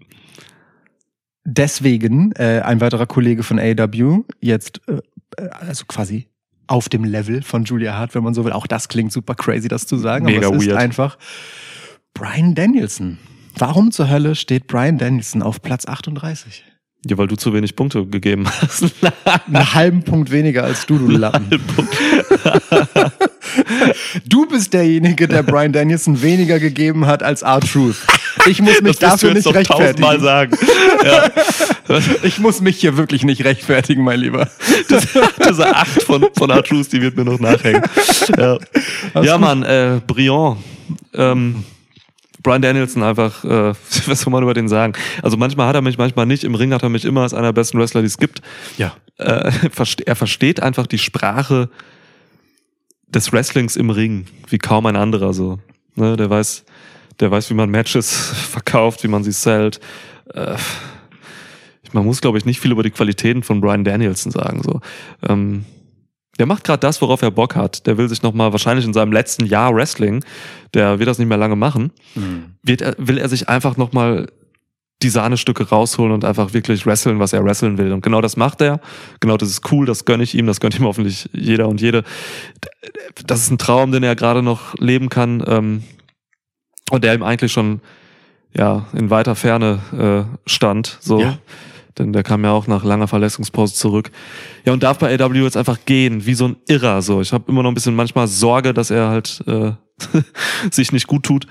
deswegen 1.46 2.32
äh, 2.34 2.62
ein 2.64 2.82
weiterer 2.82 3.06
Kollege 3.06 3.44
von 3.44 3.60
AW 3.60 4.24
jetzt 4.42 4.82
äh, 4.88 5.00
also 5.52 5.86
quasi 5.86 6.28
auf 6.68 6.90
dem 6.90 7.04
Level 7.04 7.44
von 7.44 7.64
Julia 7.64 7.96
Hart, 7.96 8.16
wenn 8.16 8.24
man 8.24 8.34
so 8.34 8.44
will. 8.46 8.52
Auch 8.52 8.68
das 8.68 8.88
klingt 8.88 9.12
super 9.12 9.36
crazy, 9.36 9.68
das 9.68 9.86
zu 9.86 9.98
sagen. 9.98 10.26
Mega 10.26 10.48
aber 10.48 10.56
es 10.58 10.64
ist 10.64 10.70
weird. 10.70 10.80
einfach 10.80 11.18
Brian 12.14 12.56
Danielson. 12.56 13.20
Warum 13.58 13.92
zur 13.92 14.10
Hölle 14.10 14.36
steht 14.36 14.68
Brian 14.68 14.98
Danielson 14.98 15.42
auf 15.42 15.62
Platz 15.62 15.86
38? 15.86 16.64
Ja, 17.08 17.18
weil 17.20 17.28
du 17.28 17.36
zu 17.36 17.54
wenig 17.54 17.76
Punkte 17.76 18.06
gegeben 18.06 18.46
hast. 18.48 18.84
Einen 19.48 19.74
halben 19.74 20.04
Punkt 20.04 20.32
weniger 20.32 20.64
als 20.64 20.86
du, 20.86 20.98
du 20.98 21.08
Lappen. 21.08 21.46
Du 24.26 24.48
bist 24.48 24.74
derjenige, 24.74 25.28
der 25.28 25.44
Brian 25.44 25.72
Danielson 25.72 26.22
weniger 26.22 26.60
gegeben 26.60 27.06
hat 27.06 27.24
als 27.24 27.42
R-Truth. 27.42 27.96
Ich 28.48 28.62
muss 28.62 28.82
mich 28.82 28.98
das 28.98 29.12
dafür 29.12 29.34
nicht 29.34 29.48
rechtfertigen. 29.48 30.20
sagen. 30.22 30.58
Ja. 31.06 32.00
Ich 32.24 32.40
muss 32.40 32.62
mich 32.62 32.78
hier 32.78 32.98
wirklich 32.98 33.24
nicht 33.24 33.46
rechtfertigen, 33.46 34.04
mein 34.04 34.20
Lieber. 34.20 34.50
Diese 34.90 35.76
acht 35.76 36.02
von, 36.02 36.26
von 36.36 36.50
Artrus, 36.50 36.90
die 36.90 37.00
wird 37.00 37.16
mir 37.16 37.24
noch 37.24 37.40
nachhängen. 37.40 37.84
Ja, 38.36 38.58
ja 39.22 39.38
Mann, 39.38 39.62
äh, 39.62 40.02
Briand. 40.06 40.58
Ähm, 41.14 41.64
Brian 42.46 42.62
Danielson 42.62 43.02
einfach, 43.02 43.44
äh, 43.44 43.74
was 44.06 44.22
soll 44.22 44.32
man 44.32 44.44
über 44.44 44.54
den 44.54 44.68
sagen? 44.68 44.94
Also 45.24 45.36
manchmal 45.36 45.68
hat 45.68 45.76
er 45.76 45.82
mich, 45.82 45.98
manchmal 45.98 46.28
nicht. 46.28 46.44
Im 46.44 46.54
Ring 46.54 46.74
hat 46.74 46.84
er 46.84 46.90
mich 46.90 47.04
immer 47.04 47.24
als 47.24 47.34
einer 47.34 47.48
der 47.48 47.54
besten 47.54 47.80
Wrestler, 47.80 48.02
die 48.02 48.08
es 48.08 48.20
gibt. 48.20 48.42
Ja. 48.78 48.96
Äh, 49.18 49.52
er 50.06 50.16
versteht 50.16 50.62
einfach 50.62 50.86
die 50.86 51.00
Sprache 51.00 51.70
des 53.08 53.34
Wrestlings 53.34 53.76
im 53.76 53.90
Ring, 53.90 54.28
wie 54.48 54.60
kaum 54.60 54.86
ein 54.86 54.96
anderer 54.96 55.34
so. 55.34 55.58
Ne, 55.96 56.18
der 56.18 56.30
weiß, 56.30 56.66
der 57.20 57.32
weiß, 57.32 57.50
wie 57.50 57.56
man 57.56 57.72
Matches 57.72 58.14
verkauft, 58.52 59.04
wie 59.04 59.08
man 59.08 59.24
sie 59.24 59.32
sellt. 59.32 59.80
Äh, 60.32 60.56
man 61.94 62.06
muss, 62.06 62.22
glaube 62.22 62.38
ich, 62.38 62.46
nicht 62.46 62.60
viel 62.60 62.72
über 62.72 62.84
die 62.84 62.92
Qualitäten 62.92 63.42
von 63.42 63.60
Brian 63.60 63.84
Danielson 63.84 64.32
sagen. 64.32 64.62
So. 64.62 64.82
Ähm, 65.28 65.66
der 66.40 66.46
macht 66.46 66.64
gerade 66.64 66.80
das, 66.80 67.02
worauf 67.02 67.22
er 67.22 67.32
Bock 67.32 67.56
hat. 67.56 67.88
Der 67.88 67.98
will 67.98 68.10
sich 68.10 68.22
nochmal, 68.22 68.52
wahrscheinlich 68.52 68.86
in 68.86 68.94
seinem 68.94 69.12
letzten 69.12 69.46
Jahr 69.46 69.74
Wrestling, 69.74 70.24
der 70.74 71.00
wird 71.00 71.08
das 71.08 71.18
nicht 71.18 71.28
mehr 71.28 71.38
lange 71.38 71.56
machen, 71.56 71.92
wird 72.64 72.82
er, 72.82 72.96
will 72.98 73.18
er 73.18 73.30
sich 73.30 73.48
einfach 73.48 73.78
nochmal 73.78 74.28
die 75.02 75.10
Sahnestücke 75.10 75.70
rausholen 75.70 76.14
und 76.14 76.24
einfach 76.24 76.54
wirklich 76.54 76.86
wresteln, 76.86 77.20
was 77.20 77.34
er 77.34 77.44
wresteln 77.44 77.78
will. 77.78 77.92
Und 77.92 78.02
genau 78.02 78.22
das 78.22 78.38
macht 78.38 78.62
er. 78.62 78.80
Genau 79.20 79.38
das 79.38 79.50
ist 79.50 79.72
cool, 79.72 79.86
das 79.86 80.06
gönne 80.06 80.24
ich 80.24 80.36
ihm, 80.36 80.48
das 80.48 80.60
gönnt 80.60 80.78
ihm 80.80 80.86
hoffentlich 80.86 81.30
jeder 81.34 81.68
und 81.68 81.82
jede. 81.82 82.04
Das 83.26 83.42
ist 83.42 83.52
ein 83.52 83.58
Traum, 83.58 83.92
den 83.92 84.04
er 84.04 84.16
gerade 84.16 84.42
noch 84.42 84.74
leben 84.78 85.10
kann 85.10 85.44
ähm, 85.48 85.84
und 86.92 87.04
der 87.04 87.14
ihm 87.14 87.24
eigentlich 87.24 87.52
schon 87.52 87.82
ja 88.56 88.86
in 88.94 89.10
weiter 89.10 89.36
Ferne 89.36 90.28
äh, 90.46 90.50
stand. 90.50 90.98
So. 91.02 91.20
Ja. 91.20 91.38
Denn 91.98 92.12
der 92.12 92.24
kam 92.24 92.44
ja 92.44 92.52
auch 92.52 92.68
nach 92.68 92.84
langer 92.84 93.08
Verletzungspause 93.08 93.74
zurück. 93.74 94.12
Ja, 94.66 94.74
und 94.74 94.84
darf 94.84 94.98
bei 95.00 95.18
AW 95.18 95.38
jetzt 95.44 95.56
einfach 95.58 95.80
gehen, 95.86 96.26
wie 96.26 96.34
so 96.34 96.50
ein 96.50 96.58
Irrer. 96.68 97.02
So, 97.02 97.22
ich 97.22 97.32
habe 97.32 97.50
immer 97.50 97.64
noch 97.64 97.72
ein 97.72 97.74
bisschen 97.76 97.96
manchmal 97.96 98.28
Sorge, 98.28 98.74
dass 98.74 98.92
er 98.92 99.10
halt 99.10 99.42
äh, 99.48 99.72
sich 100.72 100.92
nicht 100.92 101.08
gut 101.08 101.24
tut. 101.24 101.48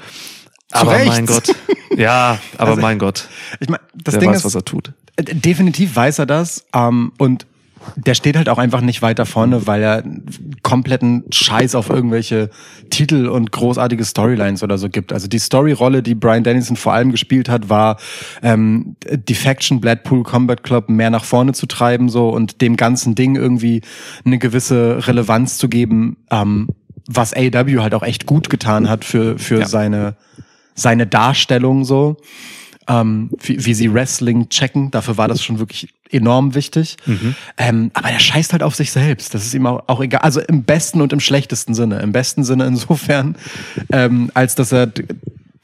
Aber 0.70 0.92
Recht. 0.92 1.06
mein 1.06 1.26
Gott. 1.26 1.54
Ja, 1.96 2.38
aber 2.58 2.70
Also, 2.70 2.82
mein 2.82 2.98
Gott. 2.98 3.28
Ich 3.60 3.68
meine, 3.68 3.82
das 3.94 4.12
Der 4.14 4.20
Ding 4.20 4.30
weiß, 4.30 4.38
ist, 4.38 4.44
was 4.44 4.54
er 4.54 4.64
tut. 4.64 4.92
Äh, 5.16 5.22
Definitiv 5.22 5.94
weiß 5.94 6.18
er 6.18 6.26
das. 6.26 6.66
Ähm, 6.74 7.12
und 7.18 7.46
der 7.96 8.14
steht 8.14 8.36
halt 8.36 8.48
auch 8.48 8.58
einfach 8.58 8.80
nicht 8.80 9.02
weiter 9.02 9.26
vorne, 9.26 9.66
weil 9.66 9.82
er 9.82 10.02
kompletten 10.62 11.24
Scheiß 11.30 11.74
auf 11.74 11.90
irgendwelche 11.90 12.50
Titel 12.90 13.26
und 13.28 13.52
großartige 13.52 14.04
Storylines 14.04 14.62
oder 14.62 14.78
so 14.78 14.88
gibt. 14.88 15.12
Also 15.12 15.28
die 15.28 15.38
Storyrolle, 15.38 16.02
die 16.02 16.14
Brian 16.14 16.44
Dennison 16.44 16.76
vor 16.76 16.92
allem 16.92 17.10
gespielt 17.10 17.48
hat, 17.48 17.68
war 17.68 17.98
ähm, 18.42 18.96
die 19.10 19.34
Faction 19.34 19.80
Blackpool 19.80 20.22
Combat 20.22 20.62
Club 20.62 20.88
mehr 20.88 21.10
nach 21.10 21.24
vorne 21.24 21.52
zu 21.52 21.66
treiben 21.66 22.08
so 22.08 22.28
und 22.30 22.60
dem 22.60 22.76
ganzen 22.76 23.14
Ding 23.14 23.36
irgendwie 23.36 23.82
eine 24.24 24.38
gewisse 24.38 25.06
Relevanz 25.06 25.58
zu 25.58 25.68
geben, 25.68 26.16
ähm, 26.30 26.68
was 27.06 27.34
AW 27.34 27.80
halt 27.80 27.94
auch 27.94 28.02
echt 28.02 28.26
gut 28.26 28.48
getan 28.50 28.88
hat 28.88 29.04
für 29.04 29.38
für 29.38 29.60
Ja. 29.60 29.66
seine 29.66 30.16
seine 30.74 31.06
Darstellung 31.06 31.84
so 31.84 32.16
ähm, 32.88 33.30
wie, 33.40 33.64
wie 33.64 33.74
sie 33.74 33.92
Wrestling 33.92 34.48
checken. 34.48 34.90
Dafür 34.90 35.16
war 35.16 35.28
das 35.28 35.42
schon 35.42 35.58
wirklich 35.58 35.88
enorm 36.10 36.54
wichtig. 36.54 36.96
Ähm, 37.56 37.90
aber 37.94 38.08
der 38.08 38.18
scheißt 38.18 38.52
halt 38.52 38.62
auf 38.62 38.74
sich 38.74 38.92
selbst. 38.92 39.34
Das 39.34 39.44
ist 39.44 39.54
ihm 39.54 39.66
auch, 39.66 39.84
auch 39.86 40.00
egal. 40.00 40.20
Also 40.20 40.40
im 40.40 40.62
besten 40.62 41.00
und 41.00 41.12
im 41.12 41.20
schlechtesten 41.20 41.74
Sinne. 41.74 42.00
Im 42.00 42.12
besten 42.12 42.44
Sinne 42.44 42.66
insofern, 42.66 43.36
ähm, 43.90 44.30
als 44.34 44.54
dass 44.54 44.72
er 44.72 44.92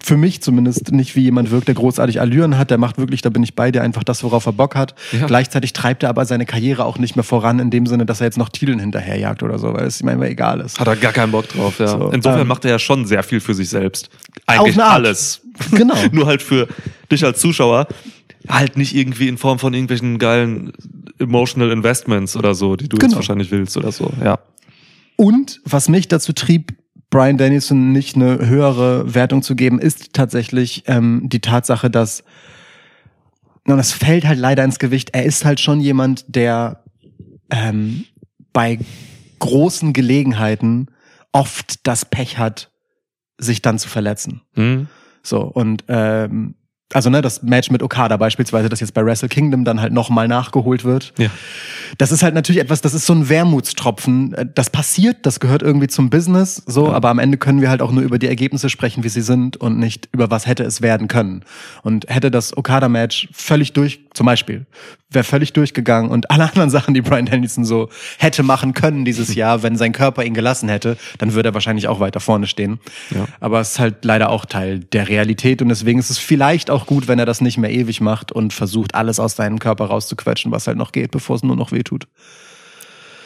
für 0.03 0.17
mich 0.17 0.41
zumindest 0.43 0.93
nicht 0.93 1.15
wie 1.15 1.21
jemand 1.21 1.51
wirkt, 1.51 1.69
der 1.69 1.75
großartig 1.75 2.21
Allüren 2.21 2.59
hat. 2.59 2.71
Der 2.71 2.79
macht 2.79 2.99
wirklich, 2.99 3.23
da 3.23 3.31
bin 3.31 3.43
ich 3.43 3.55
bei 3.55 3.71
dir, 3.71 3.83
einfach 3.83 4.03
das, 4.03 4.23
worauf 4.25 4.47
er 4.47 4.53
Bock 4.53 4.75
hat. 4.75 4.95
Ja. 5.13 5.27
Gleichzeitig 5.27 5.73
treibt 5.73 6.03
er 6.03 6.09
aber 6.09 6.25
seine 6.25 6.47
Karriere 6.47 6.85
auch 6.85 6.99
nicht 6.99 7.17
mehr 7.17 7.23
voran, 7.23 7.59
in 7.59 7.71
dem 7.71 7.87
Sinne, 7.87 8.07
dass 8.07 8.21
er 8.21 8.27
jetzt 8.27 8.39
noch 8.39 8.49
Titeln 8.49 8.79
hinterherjagt 8.79 9.43
oder 9.43 9.59
so, 9.59 9.75
weil 9.75 9.87
es 9.87 10.01
ihm 10.01 10.09
immer 10.09 10.27
egal 10.27 10.61
ist. 10.61 10.81
Hat 10.81 10.89
er 10.89 10.97
gar 10.97 11.13
keinen 11.13 11.33
Bock 11.33 11.49
drauf, 11.49 11.79
ja. 11.79 11.89
So, 11.89 12.11
Insofern 12.11 12.43
ähm, 12.43 12.49
macht 12.49 12.65
er 12.65 12.73
ja 12.73 12.79
schon 12.79 13.07
sehr 13.07 13.23
viel 13.23 13.41
für 13.41 13.55
sich 13.55 13.69
selbst. 13.69 14.09
Eigentlich 14.47 14.83
alles. 14.83 15.43
Genau. 15.73 15.95
Nur 16.13 16.27
halt 16.27 16.43
für 16.43 16.69
dich 17.11 17.25
als 17.25 17.41
Zuschauer 17.41 17.89
halt 18.49 18.77
nicht 18.77 18.95
irgendwie 18.95 19.29
in 19.29 19.37
Form 19.39 19.59
von 19.59 19.75
irgendwelchen 19.75 20.19
geilen 20.19 20.73
emotional 21.19 21.71
Investments 21.71 22.37
oder 22.37 22.55
so, 22.55 22.77
die 22.77 22.89
du 22.89 22.97
jetzt 22.97 23.03
Genau. 23.03 23.17
wahrscheinlich 23.17 23.51
willst 23.51 23.77
oder 23.77 23.93
so, 23.93 24.11
ja. 24.25 24.39
Und 25.17 25.61
was 25.65 25.89
mich 25.91 26.09
dazu 26.09 26.33
trieb, 26.33 26.73
Brian 27.11 27.37
Danielson 27.37 27.93
nicht 27.93 28.17
eine 28.17 28.47
höhere 28.47 29.15
Wertung 29.15 29.43
zu 29.43 29.55
geben, 29.57 29.79
ist 29.79 30.15
tatsächlich 30.15 30.85
ähm, 30.87 31.25
die 31.25 31.41
Tatsache, 31.41 31.91
dass 31.91 32.25
und 33.67 33.77
das 33.77 33.93
fällt 33.93 34.25
halt 34.27 34.39
leider 34.39 34.65
ins 34.65 34.79
Gewicht. 34.79 35.11
Er 35.13 35.25
ist 35.25 35.45
halt 35.45 35.61
schon 35.61 35.81
jemand, 35.81 36.25
der 36.35 36.83
ähm, 37.51 38.05
bei 38.53 38.79
großen 39.39 39.93
Gelegenheiten 39.93 40.87
oft 41.33 41.87
das 41.87 42.05
Pech 42.05 42.39
hat, 42.39 42.71
sich 43.39 43.61
dann 43.61 43.79
zu 43.79 43.89
verletzen. 43.89 44.41
Hm? 44.55 44.89
So, 45.23 45.43
und 45.43 45.85
ähm, 45.89 46.55
also 46.93 47.09
ne, 47.11 47.23
das 47.23 47.43
Match 47.43 47.71
mit 47.71 47.83
Okada 47.83 48.17
beispielsweise, 48.17 48.69
das 48.69 48.81
jetzt 48.81 48.95
bei 48.95 49.05
Wrestle 49.05 49.29
Kingdom 49.29 49.65
dann 49.65 49.81
halt 49.81 49.93
nochmal 49.93 50.27
nachgeholt 50.29 50.85
wird. 50.85 51.13
Ja. 51.19 51.29
Das 51.99 52.11
ist 52.13 52.23
halt 52.23 52.35
natürlich 52.35 52.61
etwas, 52.61 52.81
das 52.81 52.95
ist 52.95 53.07
so 53.07 53.13
ein 53.13 53.29
Wermutstropfen. 53.29 54.35
Äh, 54.35 54.47
Das 54.55 54.71
passiert, 54.71 55.19
das 55.27 55.39
gehört 55.41 55.63
irgendwie 55.63 55.87
zum 55.87 56.11
Business, 56.11 56.63
so, 56.67 56.87
Ja. 56.89 56.93
aber 56.95 57.09
am 57.11 57.19
Ende 57.19 57.39
können 57.39 57.61
wir 57.61 57.71
halt 57.71 57.83
auch 57.83 57.93
nur 57.93 58.03
über 58.03 58.19
die 58.19 58.27
Ergebnisse 58.29 58.69
sprechen, 58.71 59.05
wie 59.05 59.09
sie 59.09 59.21
sind 59.23 59.57
und 59.57 59.79
nicht 59.79 60.09
über 60.13 60.31
was 60.31 60.47
hätte 60.47 60.65
es 60.65 60.83
werden 60.83 61.09
können. 61.09 61.45
Und 61.83 62.07
hätte 62.09 62.31
das 62.31 62.57
Okada-Match 62.57 63.29
völlig 63.33 63.73
durch, 63.73 64.01
zum 64.15 64.27
Beispiel, 64.27 64.67
wäre 65.13 65.25
völlig 65.25 65.53
durchgegangen 65.53 66.11
und 66.11 66.31
alle 66.31 66.45
anderen 66.49 66.71
Sachen, 66.77 66.95
die 66.95 67.01
Brian 67.03 67.27
Danielson 67.27 67.65
so 67.65 67.89
hätte 68.19 68.43
machen 68.43 68.75
können 68.75 69.05
dieses 69.05 69.35
Jahr, 69.35 69.63
wenn 69.63 69.77
sein 69.77 69.93
Körper 69.93 70.25
ihn 70.25 70.35
gelassen 70.35 70.69
hätte, 70.69 70.97
dann 71.19 71.35
würde 71.35 71.51
er 71.51 71.55
wahrscheinlich 71.55 71.89
auch 71.89 72.01
weiter 72.01 72.21
vorne 72.21 72.47
stehen. 72.47 72.79
Ja. 73.11 73.27
Aber 73.41 73.61
es 73.61 73.73
ist 73.73 73.79
halt 73.79 74.05
leider 74.05 74.31
auch 74.31 74.45
Teil 74.45 74.81
der 74.81 75.09
Realität 75.09 75.63
und 75.63 75.69
deswegen 75.69 75.99
ist 75.99 76.11
es 76.11 76.19
vielleicht 76.19 76.71
auch 76.71 76.80
gut, 76.87 77.09
wenn 77.09 77.19
er 77.19 77.27
das 77.27 77.41
nicht 77.41 77.59
mehr 77.59 77.71
ewig 77.71 78.01
macht 78.01 78.33
und 78.33 78.53
versucht, 78.53 78.95
alles 78.95 79.21
aus 79.21 79.37
seinem 79.37 79.59
Körper 79.59 79.87
rauszuquetschen, 79.87 80.53
was 80.53 80.67
halt 80.67 80.77
noch 80.77 80.93
geht, 80.93 81.11
bevor 81.11 81.37
es 81.37 81.43
nur 81.43 81.57
noch 81.57 81.73
wehtut. 81.73 82.07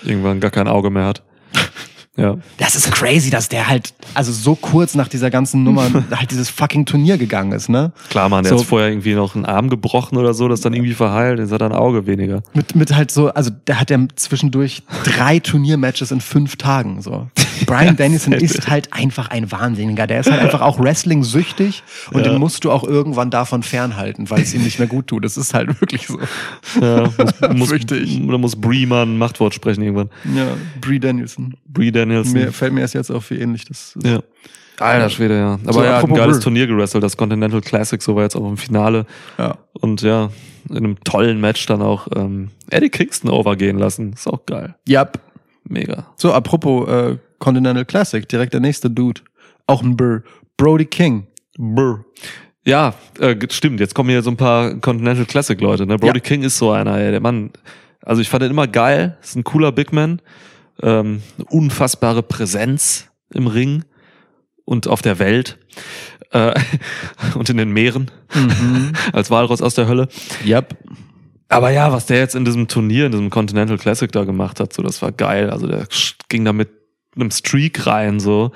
Irgendwann 0.05 0.40
gar 0.40 0.50
kein 0.50 0.68
Auge 0.68 0.90
mehr 0.90 1.07
hat. 1.07 1.22
Ja. 2.17 2.37
Das 2.59 2.77
ist 2.77 2.93
crazy, 2.93 3.31
dass 3.31 3.49
der 3.49 3.69
halt, 3.69 3.93
also 4.15 4.31
so 4.31 4.55
kurz 4.55 4.95
nach 4.95 5.09
dieser 5.09 5.31
ganzen 5.31 5.65
Nummer 5.65 5.89
halt 6.12 6.31
dieses 6.31 6.49
fucking 6.49 6.87
Turnier 6.87 7.19
gegangen 7.19 7.51
ist, 7.53 7.69
ne? 7.69 7.93
Klar, 8.11 8.29
Mann, 8.29 8.45
der 8.45 8.53
So. 8.53 8.61
hat 8.61 8.67
vorher 8.67 8.89
irgendwie 8.89 9.15
noch 9.15 9.35
einen 9.35 9.45
Arm 9.45 9.69
gebrochen 9.69 10.17
oder 10.17 10.33
so, 10.33 10.47
das 10.49 10.61
dann 10.61 10.75
irgendwie 10.75 10.95
verheilt, 10.95 11.41
jetzt 11.41 11.51
hat 11.51 11.61
er 11.61 11.67
ein 11.71 11.73
Auge 11.77 12.07
weniger. 12.07 12.43
Mit, 12.53 12.77
mit 12.77 12.95
halt 12.95 13.11
so, 13.11 13.31
also 13.31 13.51
der 13.67 13.81
hat 13.81 13.91
ja 13.91 13.99
zwischendurch 14.15 14.83
drei 15.05 15.41
Turniermatches 15.41 16.12
in 16.12 16.21
fünf 16.21 16.57
Tagen, 16.57 17.03
so. 17.03 17.27
Brian 17.67 17.97
Dennison 17.99 18.33
ist 18.33 18.69
halt 18.69 18.93
einfach 18.93 19.29
ein 19.31 19.51
Wahnsinniger. 19.51 20.07
Der 20.07 20.21
ist 20.21 20.31
halt 20.31 20.41
einfach 20.41 20.61
auch 20.61 20.79
Wrestling-süchtig 20.79 21.83
und 22.12 22.25
Ja. 22.25 22.31
den 22.33 22.39
musst 22.41 22.65
du 22.65 22.71
auch 22.71 22.85
irgendwann 22.85 23.31
davon 23.31 23.62
fernhalten, 23.62 24.31
weil 24.31 24.43
es 24.43 24.55
ihm 24.55 24.62
nicht 24.62 24.79
mehr 24.79 24.89
gut 24.89 25.07
tut. 25.09 25.25
Das 25.25 25.37
ist 25.37 25.55
halt 25.55 25.81
wirklich 25.81 26.07
so. 26.07 26.19
Ja, 26.81 27.09
muss, 27.55 27.71
muss. 27.71 27.73
Oder 28.27 28.39
muss 28.39 28.57
Bree 28.57 28.87
mal 28.87 29.03
ein 29.05 29.19
Machtwort 29.19 29.55
sprechen 29.55 29.83
irgendwann. 29.83 30.11
Ja, 30.37 30.47
Brie 30.81 30.99
Danielson. 30.99 31.55
Bree 31.67 31.91
Danielson. 32.09 32.32
Mir 32.32 32.52
fällt 32.52 32.72
mir 32.72 32.80
erst 32.80 32.94
jetzt 32.94 33.11
auf, 33.11 33.30
wie 33.30 33.38
ähnlich 33.38 33.64
das 33.64 33.94
ist. 33.96 34.07
Ja. 34.07 34.20
Alter 34.78 35.09
Schwede, 35.09 35.36
ja. 35.38 35.52
Aber 35.64 35.72
So, 35.72 35.80
er 35.82 35.96
hat 35.98 36.05
ein 36.05 36.14
geiles. 36.14 36.40
Turnier 36.40 36.66
gerestelt, 36.66 37.05
das 37.05 37.16
Continental 37.16 37.61
Classic, 37.61 38.02
so 38.02 38.16
war 38.16 38.24
jetzt 38.24 38.34
auch 38.36 38.48
im 38.48 38.57
Finale. 38.57 39.07
Ja. 39.38 39.57
Und 39.72 40.02
ja, 40.02 40.30
in 40.68 40.76
einem 40.78 41.05
tollen 41.05 41.40
Match 41.40 41.64
dann 41.66 41.80
auch 41.80 42.09
ähm, 42.16 42.50
Eddie 42.70 42.90
Kingston 42.90 43.30
overgehen 43.30 43.78
lassen. 43.78 44.14
Ist 44.14 44.26
auch 44.26 44.44
geil. 44.46 44.74
Yep. 44.88 45.20
Mega. 45.68 46.07
So, 46.16 46.32
apropos 46.32 46.88
äh, 46.88 47.18
Continental 47.38 47.84
Classic, 47.84 48.28
direkt 48.28 48.52
der 48.52 48.61
nächste 48.61 48.90
Dude. 48.90 49.20
Auch 49.66 49.82
ein 49.82 49.96
Burr. 49.96 50.22
Brody 50.57 50.86
King. 50.86 51.26
Brr. 51.57 52.05
Ja, 52.66 52.94
äh, 53.20 53.36
stimmt. 53.50 53.78
Jetzt 53.80 53.94
kommen 53.94 54.11
hier 54.11 54.22
so 54.22 54.30
ein 54.30 54.36
paar 54.36 54.74
Continental 54.80 55.24
Classic 55.24 55.61
Leute. 55.61 55.86
Ne? 55.86 55.98
Brody 55.98 56.18
Ja. 56.18 56.22
King 56.24 56.42
ist 56.42 56.59
so 56.59 56.70
einer, 56.72 56.98
ey. 56.98 57.12
Der 57.12 57.20
Mann, 57.20 57.50
also 58.02 58.20
ich 58.20 58.28
fand 58.28 58.42
ihn 58.42 58.50
immer 58.50 58.66
geil. 58.66 59.16
Ist 59.22 59.36
ein 59.36 59.44
cooler 59.44 59.70
Big 59.70 59.92
Man. 59.92 60.20
Ähm, 60.83 61.22
unfassbare 61.49 62.22
Präsenz 62.22 63.09
im 63.33 63.47
Ring 63.47 63.85
und 64.64 64.87
auf 64.89 65.03
der 65.03 65.18
Welt. 65.18 65.59
Äh, 66.31 66.55
und 67.35 67.49
in 67.51 67.57
den 67.57 67.70
Meeren. 67.70 68.11
Als 69.12 69.31
Walross 69.31 69.62
aus 69.62 69.75
der 69.75 69.87
Hölle. 69.89 70.09
Yep. 70.45 70.77
Aber 71.49 71.70
ja, 71.70 71.93
was 71.93 72.07
der 72.07 72.18
jetzt 72.18 72.35
in 72.35 72.45
diesem 72.45 72.68
Turnier, 72.68 73.07
in 73.07 73.12
diesem 73.12 73.31
Continental 73.31 73.79
Classic 73.79 74.11
da 74.11 74.25
gemacht 74.25 74.59
hat, 74.61 74.72
so, 74.72 74.83
das 74.83 75.03
war 75.03 75.12
geil. 75.12 75.51
Also 75.51 75.66
der 75.68 75.87
ging 76.29 76.45
da 76.45 76.53
mit 76.53 76.70
einem 77.14 77.31
Streak 77.31 77.87
rein, 77.87 78.18
so, 78.18 78.51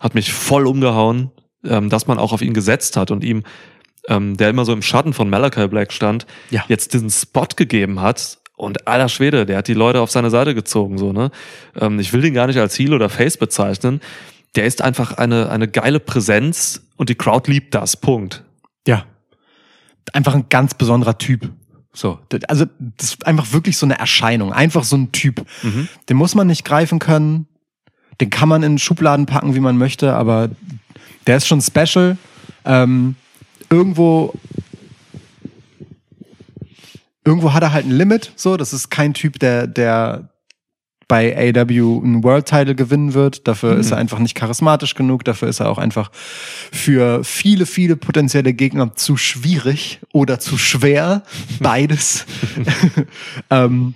hat 0.00 0.14
mich 0.14 0.32
voll 0.32 0.66
umgehauen, 0.66 1.30
ähm, 1.64 1.88
dass 1.90 2.06
man 2.06 2.18
auch 2.18 2.32
auf 2.32 2.42
ihn 2.42 2.54
gesetzt 2.54 2.96
hat 2.96 3.10
und 3.10 3.24
ihm, 3.24 3.42
ähm, 4.08 4.36
der 4.36 4.50
immer 4.50 4.64
so 4.64 4.72
im 4.72 4.82
Schatten 4.82 5.14
von 5.14 5.28
Malachi 5.30 5.66
Black 5.66 5.92
stand, 5.92 6.26
Ja. 6.50 6.64
jetzt 6.68 6.92
diesen 6.94 7.10
Spot 7.10 7.48
gegeben 7.56 8.00
hat. 8.00 8.38
Und 8.56 8.86
aller 8.86 9.08
Schwede, 9.08 9.46
der 9.46 9.58
hat 9.58 9.68
die 9.68 9.74
Leute 9.74 10.00
auf 10.00 10.10
seine 10.10 10.30
Seite 10.30 10.54
gezogen, 10.54 10.96
so, 10.96 11.12
ne? 11.12 11.30
Ähm, 11.78 11.98
ich 11.98 12.12
will 12.12 12.20
den 12.20 12.34
gar 12.34 12.46
nicht 12.46 12.58
als 12.58 12.78
Heel 12.78 12.94
oder 12.94 13.08
Face 13.08 13.36
bezeichnen. 13.36 14.00
Der 14.54 14.64
ist 14.64 14.80
einfach 14.82 15.12
eine, 15.12 15.50
eine 15.50 15.66
geile 15.66 15.98
Präsenz 15.98 16.82
und 16.96 17.08
die 17.08 17.16
Crowd 17.16 17.50
liebt 17.50 17.74
das. 17.74 17.96
Punkt. 17.96 18.44
Ja. 18.86 19.04
Einfach 20.12 20.34
ein 20.34 20.46
ganz 20.48 20.74
besonderer 20.74 21.18
Typ. 21.18 21.50
So, 21.92 22.18
also 22.48 22.66
das 22.78 23.08
ist 23.08 23.26
einfach 23.26 23.52
wirklich 23.52 23.76
so 23.76 23.86
eine 23.86 23.98
Erscheinung, 23.98 24.52
einfach 24.52 24.82
so 24.82 24.96
ein 24.96 25.12
Typ. 25.12 25.44
Mhm. 25.62 25.88
Den 26.08 26.16
muss 26.16 26.34
man 26.34 26.48
nicht 26.48 26.64
greifen 26.64 26.98
können, 26.98 27.46
den 28.20 28.30
kann 28.30 28.48
man 28.48 28.62
in 28.62 28.78
Schubladen 28.78 29.26
packen, 29.26 29.54
wie 29.54 29.60
man 29.60 29.78
möchte, 29.78 30.14
aber 30.14 30.50
der 31.26 31.36
ist 31.36 31.46
schon 31.46 31.60
special. 31.60 32.16
Ähm, 32.64 33.14
irgendwo 33.70 34.34
irgendwo 37.24 37.52
hat 37.52 37.62
er 37.62 37.72
halt 37.72 37.86
ein 37.86 37.90
Limit, 37.90 38.32
so, 38.36 38.56
das 38.56 38.72
ist 38.72 38.90
kein 38.90 39.14
Typ, 39.14 39.38
der 39.38 39.66
der 39.66 40.28
bei 41.08 41.36
AW 41.36 42.00
einen 42.02 42.24
World 42.24 42.46
Title 42.46 42.74
gewinnen 42.74 43.14
wird. 43.14 43.46
Dafür 43.46 43.76
ist 43.76 43.90
er 43.90 43.98
einfach 43.98 44.18
nicht 44.18 44.34
charismatisch 44.34 44.94
genug. 44.94 45.24
Dafür 45.24 45.48
ist 45.48 45.60
er 45.60 45.68
auch 45.68 45.78
einfach 45.78 46.10
für 46.12 47.22
viele, 47.24 47.66
viele 47.66 47.96
potenzielle 47.96 48.54
Gegner 48.54 48.94
zu 48.94 49.16
schwierig 49.16 50.00
oder 50.12 50.40
zu 50.40 50.56
schwer. 50.58 51.22
Beides. 51.60 52.26
ähm, 53.50 53.94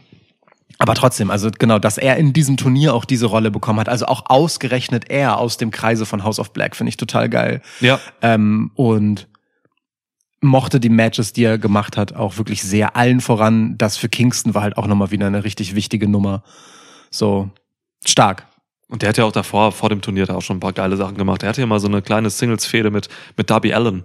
aber 0.78 0.94
trotzdem, 0.94 1.30
also 1.30 1.50
genau, 1.50 1.78
dass 1.80 1.98
er 1.98 2.16
in 2.18 2.32
diesem 2.32 2.56
Turnier 2.56 2.94
auch 2.94 3.04
diese 3.04 3.26
Rolle 3.26 3.50
bekommen 3.50 3.80
hat. 3.80 3.88
Also 3.88 4.06
auch 4.06 4.26
ausgerechnet 4.26 5.10
er 5.10 5.38
aus 5.38 5.56
dem 5.56 5.72
Kreise 5.72 6.06
von 6.06 6.22
House 6.22 6.38
of 6.38 6.52
Black, 6.52 6.76
finde 6.76 6.90
ich 6.90 6.96
total 6.96 7.28
geil. 7.28 7.62
Ja. 7.80 7.98
Ähm, 8.22 8.70
und 8.74 9.26
mochte 10.40 10.78
die 10.80 10.88
Matches, 10.88 11.32
die 11.32 11.44
er 11.44 11.58
gemacht 11.58 11.96
hat, 11.96 12.14
auch 12.14 12.36
wirklich 12.38 12.62
sehr. 12.62 12.96
Allen 12.96 13.20
voran, 13.20 13.76
das 13.78 13.96
für 13.96 14.08
Kingston 14.08 14.54
war 14.54 14.62
halt 14.62 14.76
auch 14.76 14.86
nochmal 14.86 15.10
wieder 15.10 15.26
eine 15.26 15.44
richtig 15.44 15.74
wichtige 15.74 16.08
Nummer. 16.08 16.42
So, 17.10 17.50
stark. 18.06 18.46
Und 18.88 19.02
der 19.02 19.10
hat 19.10 19.18
ja 19.18 19.24
auch 19.24 19.32
davor, 19.32 19.72
vor 19.72 19.88
dem 19.90 20.00
Turnier, 20.00 20.26
da 20.26 20.34
auch 20.34 20.42
schon 20.42 20.56
ein 20.56 20.60
paar 20.60 20.72
geile 20.72 20.96
Sachen 20.96 21.16
gemacht. 21.16 21.42
Er 21.42 21.50
hatte 21.50 21.60
ja 21.60 21.66
mal 21.66 21.80
so 21.80 21.88
eine 21.88 22.00
kleine 22.02 22.30
Singles-Fehde 22.30 22.90
mit, 22.90 23.08
mit 23.36 23.50
Darby 23.50 23.74
Allen, 23.74 24.04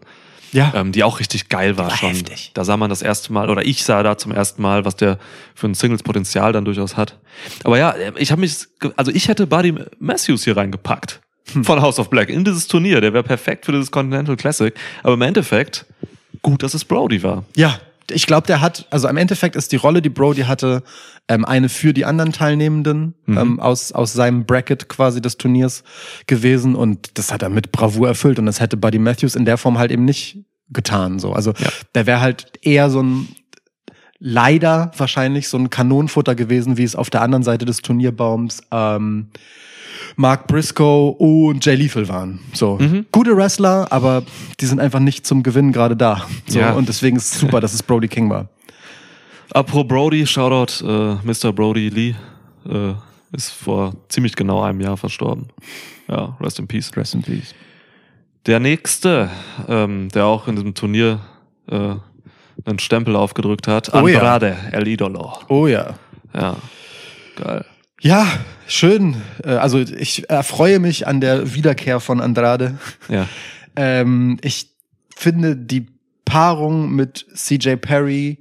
Ja. 0.52 0.74
ähm, 0.76 0.92
die 0.92 1.04
auch 1.06 1.20
richtig 1.20 1.48
geil 1.48 1.78
war, 1.78 1.90
war 1.90 1.98
schon. 1.98 2.10
heftig. 2.10 2.52
Da 2.54 2.66
sah 2.66 2.76
man 2.76 2.90
das 2.90 3.02
erste 3.02 3.32
Mal, 3.32 3.50
oder 3.50 3.66
ich 3.66 3.86
sah 3.86 4.04
da 4.04 4.18
zum 4.18 4.32
ersten 4.34 4.62
Mal, 4.62 4.84
was 4.84 4.96
der 4.98 5.20
für 5.56 5.68
ein 5.68 5.74
Singles-Potenzial 5.74 6.52
dann 6.52 6.66
durchaus 6.66 6.98
hat. 6.98 7.18
Aber 7.64 7.78
ja, 7.78 7.96
ich 8.18 8.32
habe 8.32 8.42
mich, 8.42 8.58
also 8.98 9.12
ich 9.12 9.28
hätte 9.30 9.48
Buddy 9.48 9.76
Matthews 10.00 10.44
hier 10.44 10.58
reingepackt. 10.58 11.22
Hm. 11.54 11.64
Von 11.64 11.82
House 11.82 12.00
of 12.00 12.10
Black 12.10 12.30
in 12.30 12.44
dieses 12.44 12.68
Turnier. 12.68 13.00
Der 13.02 13.14
wäre 13.14 13.24
perfekt 13.24 13.66
für 13.66 13.72
dieses 13.74 13.92
Continental 13.92 14.36
Classic. 14.38 14.74
Aber 15.04 15.14
im 15.14 15.22
Endeffekt, 15.22 15.86
gut, 16.44 16.62
dass 16.62 16.76
es 16.76 16.86
Brody 16.86 17.24
war. 17.24 17.44
Ja, 17.56 17.80
ich 18.12 18.28
glaube, 18.28 18.46
der 18.46 18.62
hat, 18.62 18.86
also 18.92 19.08
im 19.08 19.18
Endeffekt 19.18 19.56
ist 19.56 19.72
die 19.72 19.78
Rolle, 19.78 20.02
die 20.02 20.10
Brody 20.10 20.42
hatte, 20.42 20.84
ähm, 21.30 21.46
eine 21.46 21.70
für 21.70 21.94
die 21.94 22.06
anderen 22.06 22.32
Teilnehmenden 22.34 23.16
ähm, 23.28 23.60
aus, 23.60 23.92
aus 23.94 24.14
seinem 24.14 24.46
Bracket 24.46 24.90
quasi 24.90 25.22
des 25.22 25.38
Turniers 25.38 25.84
gewesen 26.28 26.76
und 26.76 27.18
das 27.18 27.32
hat 27.32 27.42
er 27.42 27.50
mit 27.50 27.72
Bravour 27.72 28.10
erfüllt 28.10 28.38
und 28.40 28.46
das 28.46 28.60
hätte 28.60 28.76
Buddy 28.78 29.00
Matthews 29.00 29.36
in 29.36 29.46
der 29.46 29.58
Form 29.58 29.80
halt 29.80 29.90
eben 29.92 30.04
nicht 30.06 30.38
getan. 30.70 31.18
So. 31.18 31.32
Also 31.34 31.54
Ja. 31.58 31.70
der 31.96 32.06
wäre 32.06 32.20
halt 32.20 32.52
eher 32.62 32.90
so 32.90 33.02
ein 33.02 33.30
leider 34.20 34.92
wahrscheinlich 34.98 35.48
so 35.50 35.58
ein 35.58 35.70
Kanonenfutter 35.70 36.36
gewesen, 36.36 36.78
wie 36.78 36.84
es 36.84 36.96
auf 36.96 37.10
der 37.10 37.22
anderen 37.22 37.44
Seite 37.44 37.66
des 37.66 37.82
Turnierbaums 37.82 38.62
ähm, 38.72 39.30
Mark 40.16 40.48
Briscoe 40.48 41.10
und 41.18 41.66
Jay 41.66 41.76
Lethal 41.76 42.08
waren. 42.08 42.40
So 42.54 42.78
Mhm. 42.80 43.06
gute 43.12 43.36
Wrestler, 43.36 43.88
aber 43.92 44.24
die 44.60 44.66
sind 44.66 44.80
einfach 44.80 45.00
nicht 45.00 45.26
zum 45.26 45.44
Gewinnen 45.44 45.72
gerade 45.72 45.96
da. 45.96 46.26
So, 46.48 46.60
Ja. 46.60 46.74
Und 46.74 46.88
deswegen 46.90 47.18
ist 47.18 47.34
es 47.34 47.40
super, 47.40 47.60
dass 47.62 47.74
es 47.74 47.82
Brody 47.84 48.08
King 48.08 48.30
war. 48.30 48.48
Apropos 49.54 49.88
Brody, 49.88 50.26
Shoutout, 50.26 50.84
äh, 50.86 51.16
Mr. 51.24 51.52
Brody 51.54 51.90
Lee, 51.90 52.16
äh, 52.70 52.94
ist 53.36 53.50
vor 53.52 53.94
ziemlich 54.10 54.36
genau 54.36 54.62
einem 54.62 54.82
Jahr 54.82 54.98
verstorben. 54.98 55.48
Ja, 56.08 56.36
rest 56.40 56.60
in 56.60 56.68
peace. 56.68 56.92
Rest 56.96 57.16
in 57.16 57.22
peace. 57.22 57.54
Der 58.46 58.60
nächste, 58.60 59.30
ähm, 59.68 60.10
der 60.10 60.26
auch 60.26 60.48
in 60.48 60.56
diesem 60.56 60.74
Turnier 60.74 61.20
äh, 61.70 61.96
einen 62.66 62.80
Stempel 62.80 63.16
aufgedrückt 63.16 63.68
hat, 63.68 63.94
Oh 63.94 64.08
ja. 64.08 64.20
Andrade, 64.20 64.58
El 64.72 64.88
Idolo. 64.88 65.34
Oh 65.48 65.66
ja. 65.68 65.96
Ja, 66.34 66.56
geil. 67.36 67.66
Ja, 68.04 68.28
schön. 68.68 69.16
Äh, 69.44 69.52
Also 69.52 69.80
ich 69.80 70.30
erfreue 70.30 70.80
mich 70.80 71.08
an 71.08 71.22
der 71.22 71.56
Wiederkehr 71.56 72.00
von 72.00 72.22
Andrade. 72.22 72.78
Ja, 73.10 73.28
Ähm, 73.76 74.38
ich 74.44 74.70
finde, 75.16 75.56
die 75.56 75.88
Paarung 76.26 76.94
mit 76.94 77.26
CJ 77.34 77.78
Perry 77.78 78.38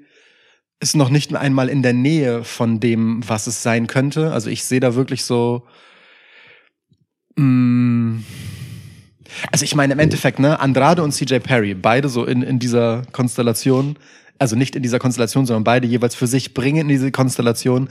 ist 0.78 0.94
noch 0.94 1.08
nicht 1.08 1.34
einmal 1.34 1.70
in 1.70 1.80
der 1.80 1.94
Nähe 1.94 2.44
von 2.44 2.80
dem, 2.80 3.26
was 3.26 3.46
es 3.46 3.62
sein 3.62 3.86
könnte. 3.86 4.30
Also 4.32 4.50
ich 4.50 4.62
sehe 4.64 4.80
da 4.80 4.94
wirklich 4.94 5.24
so 5.24 5.66
Mm. 7.36 8.18
Also 9.50 9.64
ich 9.64 9.74
meine 9.74 9.94
im 9.94 9.98
Endeffekt, 9.98 10.38
ne, 10.38 10.60
Andrade 10.60 11.02
und 11.02 11.12
CJ 11.12 11.38
Perry, 11.38 11.74
beide 11.74 12.10
so 12.10 12.26
in, 12.26 12.42
in 12.42 12.58
dieser 12.58 13.02
Konstellation, 13.12 13.96
also 14.38 14.56
nicht 14.56 14.76
in 14.76 14.82
dieser 14.82 14.98
Konstellation, 14.98 15.46
sondern 15.46 15.64
beide 15.64 15.86
jeweils 15.86 16.14
für 16.14 16.26
sich 16.26 16.52
bringen 16.52 16.82
in 16.82 16.88
diese 16.88 17.10
Konstellation 17.10 17.88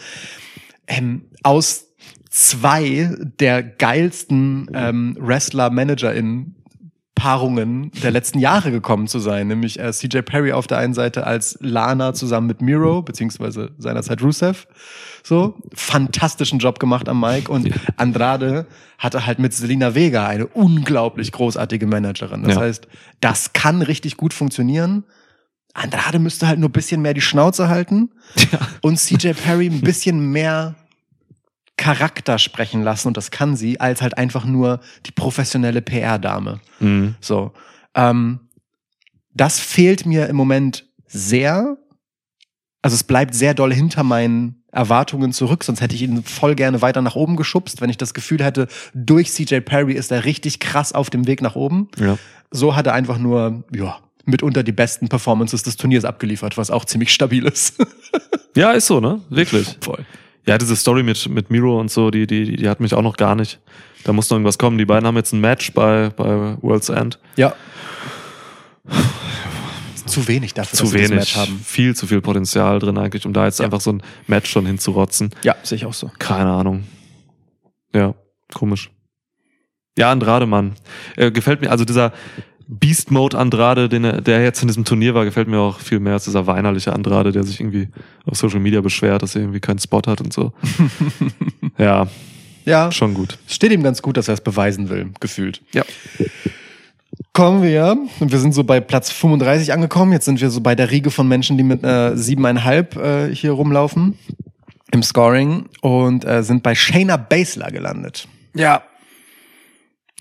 ähm, 0.88 1.26
aus 1.44 1.88
zwei 2.30 3.16
der 3.40 3.62
geilsten 3.64 4.70
ähm, 4.74 5.18
Wrestler-ManagerInnen 5.20 6.56
Paarungen 7.14 7.92
der 8.02 8.10
letzten 8.10 8.40
Jahre 8.40 8.72
gekommen 8.72 9.06
zu 9.06 9.20
sein, 9.20 9.48
nämlich 9.48 9.80
äh, 9.80 9.92
CJ 9.92 10.20
Perry 10.22 10.54
auf 10.54 10.66
der 10.66 10.80
einen 10.80 10.96
Seite 10.96 11.28
als 11.28 11.56
Lana 11.60 12.14
zusammen 12.16 12.48
mit 12.48 12.62
Miro, 12.64 13.04
beziehungsweise 13.04 13.72
seinerzeit 13.78 14.24
Rusev. 14.24 14.66
So, 15.22 15.56
fantastischen 15.74 16.58
Job 16.58 16.80
gemacht 16.80 17.08
am 17.08 17.20
Mike 17.20 17.52
und 17.52 17.70
Andrade 17.98 18.66
hatte 18.98 19.28
halt 19.28 19.38
mit 19.38 19.54
Selina 19.54 19.94
Vega 19.94 20.26
eine 20.26 20.48
unglaublich 20.48 21.32
großartige 21.32 21.86
Managerin. 21.86 22.42
Das 22.44 22.56
Ja. 22.56 22.62
heißt, 22.62 22.88
das 23.20 23.54
kann 23.54 23.84
richtig 23.84 24.18
gut 24.18 24.34
funktionieren. 24.34 25.04
Andrade 25.74 26.20
müsste 26.20 26.48
halt 26.48 26.60
nur 26.60 26.70
ein 26.70 26.74
bisschen 26.74 27.02
mehr 27.02 27.14
die 27.14 27.22
Schnauze 27.22 27.70
halten 27.70 28.12
und 28.82 28.98
CJ 28.98 29.32
Perry 29.32 29.68
ein 29.68 29.82
bisschen 29.82 30.32
mehr 30.32 30.76
Charakter 31.78 32.38
sprechen 32.38 32.84
lassen 32.84 33.08
und 33.08 33.18
das 33.18 33.32
kann 33.32 33.56
sie, 33.56 33.80
als 33.80 34.02
halt 34.02 34.18
einfach 34.18 34.46
nur 34.46 34.82
die 35.06 35.12
professionelle 35.12 35.82
PR-Dame. 35.82 36.60
Mhm. 36.80 37.16
So. 37.20 37.54
Ähm, 37.96 38.42
das 39.34 39.60
fehlt 39.60 40.06
mir 40.06 40.28
im 40.28 40.36
Moment 40.36 40.86
sehr. 41.08 41.78
Also 42.82 42.96
es 42.96 43.04
bleibt 43.04 43.34
sehr 43.34 43.54
doll 43.54 43.74
hinter 43.74 44.04
meinen 44.04 44.64
Erwartungen 44.72 45.34
zurück, 45.34 45.64
sonst 45.64 45.82
hätte 45.82 45.96
ich 45.96 46.02
ihn 46.02 46.24
voll 46.24 46.56
gerne 46.56 46.82
weiter 46.82 47.02
nach 47.02 47.16
oben 47.16 47.36
geschubst, 47.36 47.82
wenn 47.82 47.90
ich 47.90 47.98
das 47.98 48.14
Gefühl 48.14 48.44
hätte, 48.44 48.68
durch 48.94 49.32
CJ 49.32 49.60
Perry 49.60 49.94
ist 49.94 50.12
er 50.12 50.24
richtig 50.24 50.60
krass 50.60 50.94
auf 50.94 51.10
dem 51.10 51.28
Weg 51.28 51.42
nach 51.42 51.56
oben. 51.56 51.90
Ja. 51.98 52.18
So 52.52 52.76
hat 52.76 52.88
er 52.88 52.94
einfach 52.94 53.18
nur, 53.18 53.64
ja, 53.74 54.00
mitunter 54.26 54.64
die 54.64 54.72
besten 54.72 55.08
Performances 55.10 55.64
des 55.64 55.78
Turniers 55.78 56.06
abgeliefert, 56.06 56.58
was 56.58 56.70
auch 56.72 56.86
ziemlich 56.86 57.12
stabil 57.12 57.46
ist. 57.46 57.76
ja, 58.56 58.72
ist 58.72 58.88
so, 58.88 59.00
ne? 59.00 59.22
Wirklich. 59.30 59.78
Voll. 59.82 60.06
Ja, 60.46 60.58
diese 60.58 60.76
Story 60.76 61.04
mit, 61.04 61.30
mit 61.30 61.52
Miro 61.52 61.80
und 61.80 61.92
so, 61.92 62.10
die, 62.10 62.26
die, 62.26 62.56
die 62.56 62.70
hat 62.70 62.80
mich 62.80 62.94
auch 62.94 63.04
noch 63.04 63.16
gar 63.18 63.36
nicht. 63.36 63.60
Da 64.04 64.14
muss 64.14 64.30
noch 64.30 64.36
irgendwas 64.38 64.58
kommen. 64.58 64.78
Die 64.80 64.86
beiden 64.86 65.06
haben 65.06 65.16
jetzt 65.16 65.34
ein 65.34 65.40
Match 65.40 65.72
bei, 65.74 66.10
bei 66.10 66.58
World's 66.62 66.90
End. 66.90 67.20
Ja. 67.36 67.54
Zu 70.06 70.28
wenig 70.28 70.54
dafür, 70.54 70.78
Zu 70.78 70.84
dass 70.84 70.92
sie 70.92 70.98
das 70.98 71.10
wenig. 71.10 71.20
Match 71.20 71.36
haben. 71.38 71.60
Viel 71.64 71.96
zu 71.96 72.08
viel 72.08 72.22
Potenzial 72.22 72.80
drin 72.80 72.98
eigentlich, 72.98 73.26
um 73.26 73.34
da 73.34 73.46
jetzt 73.46 73.60
Ja. 73.60 73.66
einfach 73.66 73.82
so 73.82 73.94
ein 73.94 74.04
Match 74.28 74.50
schon 74.50 74.66
hinzurotzen. 74.66 75.30
Ja, 75.44 75.56
sehe 75.64 75.76
ich 75.78 75.86
auch 75.86 75.94
so. 75.94 76.12
Keine 76.20 76.50
Ahnung. 76.52 76.84
Ja, 77.94 78.16
komisch. 78.54 78.90
Ja, 79.98 80.12
Andrade, 80.12 80.48
Mann. 80.48 80.74
Äh, 81.18 81.32
gefällt 81.32 81.62
mir, 81.62 81.70
also 81.70 81.86
dieser 81.86 82.14
Beast 82.74 83.12
Mode 83.12 83.38
Andrade, 83.38 83.90
den 83.90 84.06
er, 84.06 84.22
der 84.22 84.42
jetzt 84.44 84.62
in 84.62 84.70
diesem 84.70 84.86
Turnier 84.86 85.14
war, 85.14 85.26
gefällt 85.26 85.50
mir 85.50 85.60
auch 85.60 85.80
viel 85.80 86.00
mehr 86.00 86.14
als 86.14 86.24
dieser 86.24 86.48
weinerliche 86.48 86.94
Andrade, 86.94 87.34
der 87.34 87.44
sich 87.44 87.60
irgendwie 87.60 87.90
auf 88.26 88.38
Social 88.38 88.62
Media 88.62 88.80
beschwert, 88.80 89.22
dass 89.22 89.36
er 89.36 89.42
irgendwie 89.42 89.60
keinen 89.60 89.80
Spot 89.80 90.02
hat 90.08 90.22
und 90.22 90.32
so. 90.32 90.54
ja, 91.78 92.08
Ja, 92.64 92.90
schon 92.90 93.14
gut. 93.14 93.38
es 93.46 93.56
steht 93.56 93.74
ihm 93.74 93.84
ganz 93.84 94.02
gut, 94.02 94.16
dass 94.16 94.30
er 94.30 94.36
es 94.36 94.42
beweisen 94.42 94.88
will, 94.90 95.10
gefühlt. 95.20 95.62
Ja. 95.74 95.84
Kommen 97.34 97.62
wir, 97.62 97.98
und 98.22 98.32
wir 98.32 98.40
sind 98.40 98.54
so 98.54 98.64
bei 98.64 98.80
Platz 98.80 99.12
35 99.12 99.74
angekommen. 99.74 100.14
Jetzt 100.14 100.26
sind 100.26 100.40
wir 100.40 100.50
so 100.50 100.62
bei 100.62 100.74
der 100.74 100.92
Riege 100.92 101.12
von 101.12 101.28
Menschen, 101.28 101.58
die 101.58 101.64
mit 101.64 101.84
äh, 101.84 102.16
siebeneinhalb 102.16 102.96
äh, 102.96 103.36
hier 103.36 103.52
rumlaufen 103.52 104.18
im 104.92 105.04
Scoring 105.04 105.66
und 105.82 106.24
äh, 106.26 106.42
sind 106.42 106.64
bei 106.64 106.74
Shayna 106.74 107.18
Baszler 107.18 107.70
gelandet. 107.72 108.28
Ja. 108.54 108.84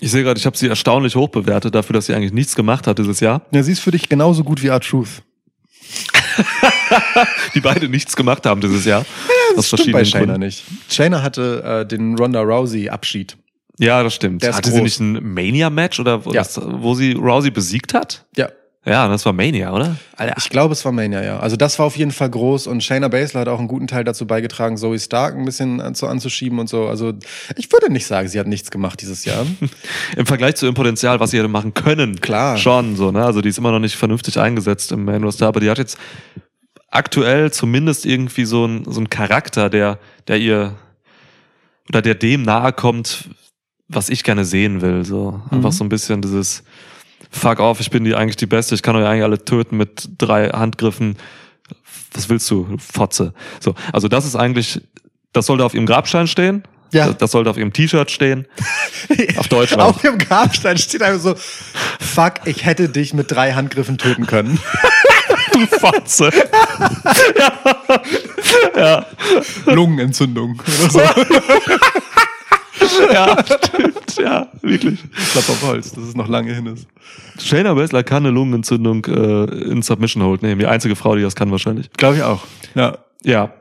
Ich 0.01 0.11
sehe 0.11 0.23
gerade, 0.23 0.39
ich 0.39 0.47
habe 0.47 0.57
sie 0.57 0.67
erstaunlich 0.69 1.15
hoch 1.15 1.29
bewertet 1.29 1.75
dafür, 1.75 1.95
dass 1.95 2.07
sie 2.07 2.15
eigentlich 2.15 2.33
nichts 2.33 2.55
gemacht 2.57 2.87
hat 2.87 2.99
dieses 2.99 3.21
Jahr. 3.21 3.43
Ja, 3.53 3.63
sie 3.63 3.73
ist 3.73 3.81
für 3.81 3.91
dich 3.91 4.09
genauso 4.09 4.43
gut 4.45 4.63
wie 4.63 4.69
R-Truth. 4.69 5.23
Die 7.55 7.61
beide 7.61 7.89
nichts 7.89 8.17
gemacht 8.17 8.47
haben 8.47 8.61
dieses 8.61 8.85
Jahr. 8.85 9.05
Das 9.57 9.67
stimmt 9.69 9.93
bei 9.93 10.05
Shayna 10.05 10.27
Gründen. 10.27 10.41
nicht. 10.47 10.65
Shayna 10.89 11.23
hatte 11.23 11.63
äh, 11.83 11.87
den 11.87 12.17
Ronda 12.17 12.41
Rousey 12.41 12.89
Abschied. 12.89 13.37
Ja, 13.79 14.03
das 14.03 14.15
stimmt. 14.15 14.43
Der 14.43 14.55
Hatte 14.55 14.71
sie 14.71 14.83
nicht 14.83 15.01
ein 15.01 15.33
Mania-Match 15.35 16.01
oder 16.01 16.21
Ja. 16.27 16.43
das, 16.43 16.61
wo 16.63 16.95
sie 16.95 17.13
Rousey 17.13 17.51
besiegt 17.51 17.95
hat? 17.95 18.27
Ja, 18.37 18.49
Ja, 18.87 19.09
das 19.09 19.27
war 19.27 19.35
Mania, 19.35 19.73
oder? 19.75 19.97
Alter. 20.17 20.35
ich 20.39 20.49
glaube, 20.49 20.73
es 20.73 20.83
war 20.87 20.93
Mania, 20.93 21.23
ja. 21.23 21.39
Also 21.39 21.57
das 21.57 21.79
war 21.79 21.85
auf 21.85 21.99
jeden 21.99 22.13
Fall 22.13 22.31
groß 22.31 22.67
und 22.67 22.83
Shayna 22.83 23.09
Baszler 23.09 23.41
hat 23.41 23.49
auch 23.49 23.59
einen 23.59 23.69
guten 23.69 23.87
Teil 23.87 24.05
dazu 24.05 24.27
beigetragen, 24.27 24.79
Zoe 24.79 24.99
Stark 24.99 25.37
ein 25.37 25.45
bisschen 25.45 25.83
an, 25.83 25.95
so 25.95 26.07
anzuschieben 26.07 26.59
und 26.59 26.69
so. 26.69 26.87
Also 26.89 27.13
ich 27.57 27.71
würde 27.73 27.93
nicht 27.93 28.07
sagen, 28.07 28.29
sie 28.29 28.41
hat 28.41 28.47
nichts 28.47 28.71
gemacht 28.71 29.03
dieses 29.03 29.27
Jahr. 29.27 29.45
Im 30.17 30.25
Vergleich 30.25 30.57
zu 30.57 30.65
ihrem 30.65 30.75
Potenzial, 30.75 31.21
was 31.21 31.31
sie 31.31 31.39
hätte 31.39 31.49
machen 31.49 31.75
können. 31.75 32.23
Klar. 32.23 32.57
Schon 32.57 32.97
so, 32.97 33.11
ne? 33.13 33.23
Also 33.23 33.43
die 33.43 33.51
ist 33.51 33.59
immer 33.59 33.71
noch 33.71 33.81
nicht 33.81 33.97
vernünftig 33.97 34.39
eingesetzt 34.41 34.93
im 34.93 35.05
Main 35.05 35.25
Roster, 35.25 35.47
aber 35.47 35.61
die 35.61 35.69
hat 35.69 35.77
jetzt 35.77 35.99
aktuell 36.89 37.53
zumindest 37.53 38.07
irgendwie 38.07 38.45
so 38.47 38.65
ein 38.65 38.85
so 38.87 39.05
Charakter, 39.09 39.69
der, 39.69 39.99
der 40.27 40.39
ihr 40.39 40.75
oder 41.91 42.01
der 42.03 42.15
dem 42.15 42.43
nahe 42.43 42.73
kommt, 42.73 43.29
was 43.89 44.09
ich 44.09 44.25
gerne 44.25 44.45
sehen 44.47 44.81
will. 44.81 45.05
So 45.05 45.43
einfach 45.51 45.69
Mhm. 45.71 45.75
so 45.75 45.85
ein 45.85 45.89
bisschen 45.91 46.23
dieses 46.23 46.63
Fuck 47.31 47.61
off, 47.61 47.81
ich 47.81 47.91
bin 47.91 48.05
die 48.05 48.15
eigentlich 48.15 48.37
die 48.37 48.47
Beste, 48.47 48.75
ich 48.75 48.83
kann 48.83 48.97
euch 48.97 49.07
eigentlich 49.07 49.23
alle 49.23 49.45
töten 49.45 49.77
mit 49.77 50.09
drei 50.19 50.49
Handgriffen. 50.49 51.17
Was 52.13 52.29
willst 52.29 52.51
du, 52.51 52.77
Fotze? 52.79 53.33
So, 53.61 53.75
also 53.93 54.09
das 54.09 54.25
ist 54.25 54.35
eigentlich, 54.35 54.81
das 55.33 55.47
sollte 55.47 55.65
auf 55.65 55.75
ihrem 55.75 55.87
Grabstein 55.87 56.27
stehen. 56.27 56.65
Ja. 56.93 57.07
Das, 57.07 57.19
das 57.19 57.31
sollte 57.31 57.51
auf 57.51 57.57
ihrem 57.57 57.73
T-Shirt 57.73 58.11
stehen. 58.11 58.47
Auf 59.37 59.47
Deutschland. 59.47 59.83
Auf 59.83 60.03
dem 60.03 60.19
Grabstein 60.19 60.77
steht 60.77 61.03
einfach 61.03 61.21
so, 61.21 61.35
fuck, 62.01 62.35
ich 62.47 62.65
hätte 62.65 62.89
dich 62.89 63.15
mit 63.15 63.31
drei 63.31 63.53
Handgriffen 63.53 63.97
töten 63.97 64.27
können. 64.27 64.59
du 65.53 65.67
Fotze. 65.67 66.31
Lungenentzündung. 69.67 70.61
Oder 70.61 70.91
so. 70.91 71.01
ja, 73.13 73.37
stimmt, 73.45 74.17
ja, 74.19 74.49
wirklich. 74.63 74.99
Klapp 75.33 75.49
auf 75.49 75.63
Holz, 75.63 75.93
dass 75.93 76.05
es 76.05 76.15
noch 76.15 76.29
lange 76.29 76.55
hin 76.55 76.67
ist. 76.67 76.87
Shayna 77.41 77.75
Baszler 77.75 78.03
kann 78.03 78.25
eine 78.25 78.31
Lungenentzündung 78.35 79.05
äh, 79.07 79.45
in 79.71 79.83
Submission 79.83 80.23
Hold 80.23 80.43
nehmen. 80.43 80.59
Die 80.59 80.67
einzige 80.67 80.97
Frau, 80.97 81.17
die 81.17 81.23
das 81.23 81.35
kann 81.35 81.51
wahrscheinlich. 81.51 81.91
Glaube 81.93 82.17
ich 82.17 82.23
auch. 82.23 82.43
Ja. 82.75 82.99
Ja. 83.25 83.53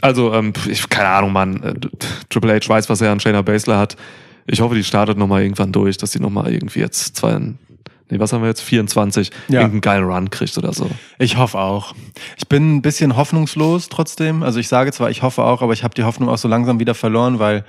Also, 0.00 0.34
ähm, 0.34 0.52
ich, 0.68 0.88
keine 0.88 1.08
Ahnung, 1.08 1.32
Mann. 1.32 1.62
Äh, 1.62 1.74
Triple 2.28 2.54
H 2.54 2.68
weiß, 2.68 2.88
was 2.90 3.00
er 3.00 3.12
an 3.12 3.20
Shayna 3.20 3.42
Baszler 3.42 3.78
hat. 3.78 3.96
Ich 4.46 4.60
hoffe, 4.60 4.74
die 4.74 4.84
startet 4.84 5.16
nochmal 5.16 5.42
irgendwann 5.42 5.72
durch, 5.72 5.96
dass 5.96 6.12
sie 6.12 6.20
nochmal 6.20 6.52
irgendwie 6.52 6.80
jetzt 6.80 7.16
zwei, 7.16 7.38
nee, 7.38 8.18
was 8.18 8.32
haben 8.34 8.42
wir 8.42 8.48
jetzt? 8.48 8.60
24, 8.60 9.30
Ja. 9.48 9.60
irgendeinen 9.60 9.80
geilen 9.80 10.04
Run 10.04 10.28
kriegt 10.28 10.58
oder 10.58 10.74
so. 10.74 10.90
Ich 11.18 11.38
hoffe 11.38 11.58
auch. 11.58 11.94
Ich 12.36 12.46
bin 12.46 12.76
ein 12.76 12.82
bisschen 12.82 13.16
hoffnungslos 13.16 13.88
trotzdem. 13.88 14.42
Also 14.42 14.60
ich 14.60 14.68
sage 14.68 14.92
zwar, 14.92 15.08
ich 15.08 15.22
hoffe 15.22 15.42
auch, 15.44 15.62
aber 15.62 15.72
ich 15.72 15.82
habe 15.82 15.94
die 15.94 16.04
Hoffnung 16.04 16.28
auch 16.28 16.36
so 16.36 16.48
langsam 16.48 16.78
wieder 16.78 16.94
verloren, 16.94 17.38
weil 17.38 17.64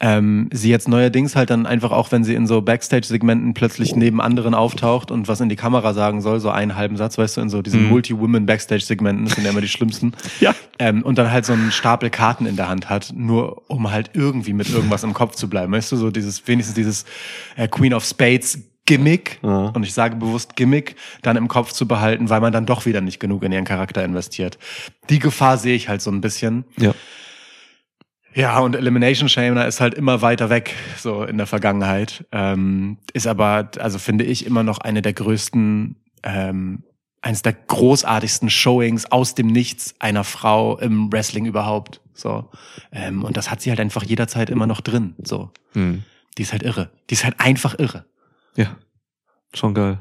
ähm, 0.00 0.48
sie 0.52 0.70
jetzt 0.70 0.86
neuerdings 0.88 1.34
halt 1.34 1.50
dann 1.50 1.66
einfach 1.66 1.90
auch, 1.90 2.12
wenn 2.12 2.22
sie 2.22 2.34
in 2.34 2.46
so 2.46 2.62
Backstage-Segmenten 2.62 3.52
plötzlich 3.54 3.96
neben 3.96 4.20
anderen 4.20 4.54
auftaucht 4.54 5.10
und 5.10 5.26
was 5.26 5.40
in 5.40 5.48
die 5.48 5.56
Kamera 5.56 5.92
sagen 5.92 6.20
soll, 6.20 6.38
so 6.38 6.50
einen 6.50 6.76
halben 6.76 6.96
Satz, 6.96 7.18
weißt 7.18 7.36
du, 7.36 7.40
in 7.40 7.48
so 7.48 7.62
diesen 7.62 7.84
Mhm. 7.84 7.88
Multi-Women-Backstage-Segmenten, 7.90 9.24
das 9.24 9.34
sind 9.34 9.44
ja 9.44 9.50
immer 9.50 9.60
die 9.60 9.68
schlimmsten. 9.68 10.12
Ja. 10.40 10.54
Ähm, 10.78 11.02
und 11.02 11.18
dann 11.18 11.32
halt 11.32 11.44
so 11.44 11.52
einen 11.52 11.72
Stapel 11.72 12.10
Karten 12.10 12.46
in 12.46 12.54
der 12.54 12.68
Hand 12.68 12.88
hat, 12.88 13.12
nur 13.16 13.68
um 13.68 13.90
halt 13.90 14.10
irgendwie 14.14 14.52
mit 14.52 14.70
irgendwas 14.70 15.02
im 15.02 15.14
Kopf 15.14 15.34
zu 15.34 15.48
bleiben. 15.50 15.72
Weißt 15.72 15.90
du, 15.90 15.96
so 15.96 16.10
dieses, 16.12 16.46
wenigstens 16.46 16.76
dieses 16.76 17.04
äh, 17.56 17.66
Queen 17.66 17.92
of 17.92 18.04
Spades 18.04 18.60
Gimmick, 18.86 19.38
Ja. 19.42 19.66
und 19.74 19.82
ich 19.82 19.92
sage 19.92 20.14
bewusst 20.16 20.54
Gimmick, 20.56 20.94
dann 21.22 21.36
im 21.36 21.48
Kopf 21.48 21.72
zu 21.72 21.88
behalten, 21.88 22.30
weil 22.30 22.40
man 22.40 22.52
dann 22.52 22.64
doch 22.66 22.86
wieder 22.86 23.00
nicht 23.00 23.18
genug 23.18 23.42
in 23.42 23.50
ihren 23.52 23.64
Charakter 23.64 24.04
investiert. 24.04 24.58
Die 25.10 25.18
Gefahr 25.18 25.58
sehe 25.58 25.74
ich 25.74 25.88
halt 25.88 26.00
so 26.00 26.10
ein 26.12 26.20
bisschen. 26.20 26.64
Ja. 26.78 26.94
Ja, 28.34 28.58
und 28.60 28.76
Elimination 28.76 29.28
Chamber 29.28 29.66
ist 29.66 29.80
halt 29.80 29.94
immer 29.94 30.22
weiter 30.22 30.50
weg, 30.50 30.74
so 30.96 31.24
in 31.24 31.38
der 31.38 31.46
Vergangenheit. 31.46 32.26
Ähm, 32.30 32.98
ist 33.12 33.26
aber, 33.26 33.70
also 33.78 33.98
finde 33.98 34.24
ich, 34.24 34.46
immer 34.46 34.62
noch 34.62 34.78
eine 34.78 35.02
der 35.02 35.12
größten, 35.12 35.96
ähm, 36.22 36.84
eines 37.20 37.42
der 37.42 37.54
großartigsten 37.54 38.50
Showings 38.50 39.06
aus 39.06 39.34
dem 39.34 39.48
Nichts 39.48 39.94
einer 39.98 40.24
Frau 40.24 40.78
im 40.78 41.12
Wrestling 41.12 41.46
überhaupt. 41.46 42.00
So. 42.14 42.50
Ähm, 42.92 43.24
und 43.24 43.36
das 43.36 43.50
hat 43.50 43.60
sie 43.60 43.70
halt 43.70 43.80
einfach 43.80 44.04
jederzeit 44.04 44.50
immer 44.50 44.66
noch 44.66 44.80
drin. 44.80 45.14
So. 45.22 45.50
Hm. 45.72 46.04
Die 46.36 46.42
ist 46.42 46.52
halt 46.52 46.62
irre. 46.62 46.90
Die 47.10 47.14
ist 47.14 47.24
halt 47.24 47.40
einfach 47.40 47.78
irre. 47.78 48.04
Ja. 48.56 48.76
Schon 49.54 49.74
geil. 49.74 49.98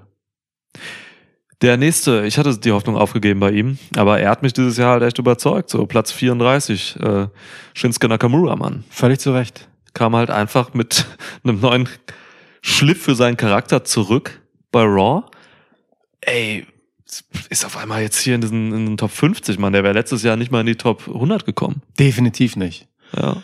Der 1.62 1.78
nächste, 1.78 2.26
ich 2.26 2.38
hatte 2.38 2.56
die 2.58 2.72
Hoffnung 2.72 2.96
aufgegeben 2.96 3.40
bei 3.40 3.52
ihm, 3.52 3.80
aber 3.96 4.20
er 4.20 4.30
hat 4.30 4.44
mich 4.44 4.54
dieses 4.54 4.78
Jahr 4.78 4.92
halt 4.92 5.04
echt 5.04 5.18
überzeugt. 5.18 5.72
So 5.72 5.88
Platz 5.88 6.12
34, 6.12 6.98
äh, 7.00 7.28
Shinsuke 7.74 8.08
Nakamura, 8.08 8.56
Mann. 8.56 8.84
Völlig 8.90 9.20
zu 9.20 9.34
Recht. 9.34 9.68
Kam 9.94 10.16
halt 10.16 10.30
einfach 10.30 10.76
mit 10.76 11.06
einem 11.44 11.60
neuen 11.60 11.90
Schliff 12.62 13.02
für 13.02 13.16
seinen 13.16 13.38
Charakter 13.38 13.84
zurück 13.84 14.42
bei 14.72 14.84
Raw. 14.84 15.24
Ey, 16.22 16.68
ist 17.50 17.66
auf 17.66 17.78
einmal 17.78 18.04
jetzt 18.04 18.20
hier 18.20 18.36
in 18.36 18.42
diesen 18.42 18.74
in 18.74 18.86
den 18.86 18.98
Top 18.98 19.12
50, 19.12 19.58
Mann. 19.58 19.74
Der 19.74 19.84
wäre 19.84 19.94
letztes 19.94 20.22
Jahr 20.22 20.36
nicht 20.36 20.52
mal 20.52 20.62
in 20.62 20.68
die 20.68 20.76
Top 20.76 21.08
100 21.08 21.46
gekommen. 21.46 21.82
Definitiv 21.98 22.56
nicht. 22.56 22.88
Ja. 23.16 23.42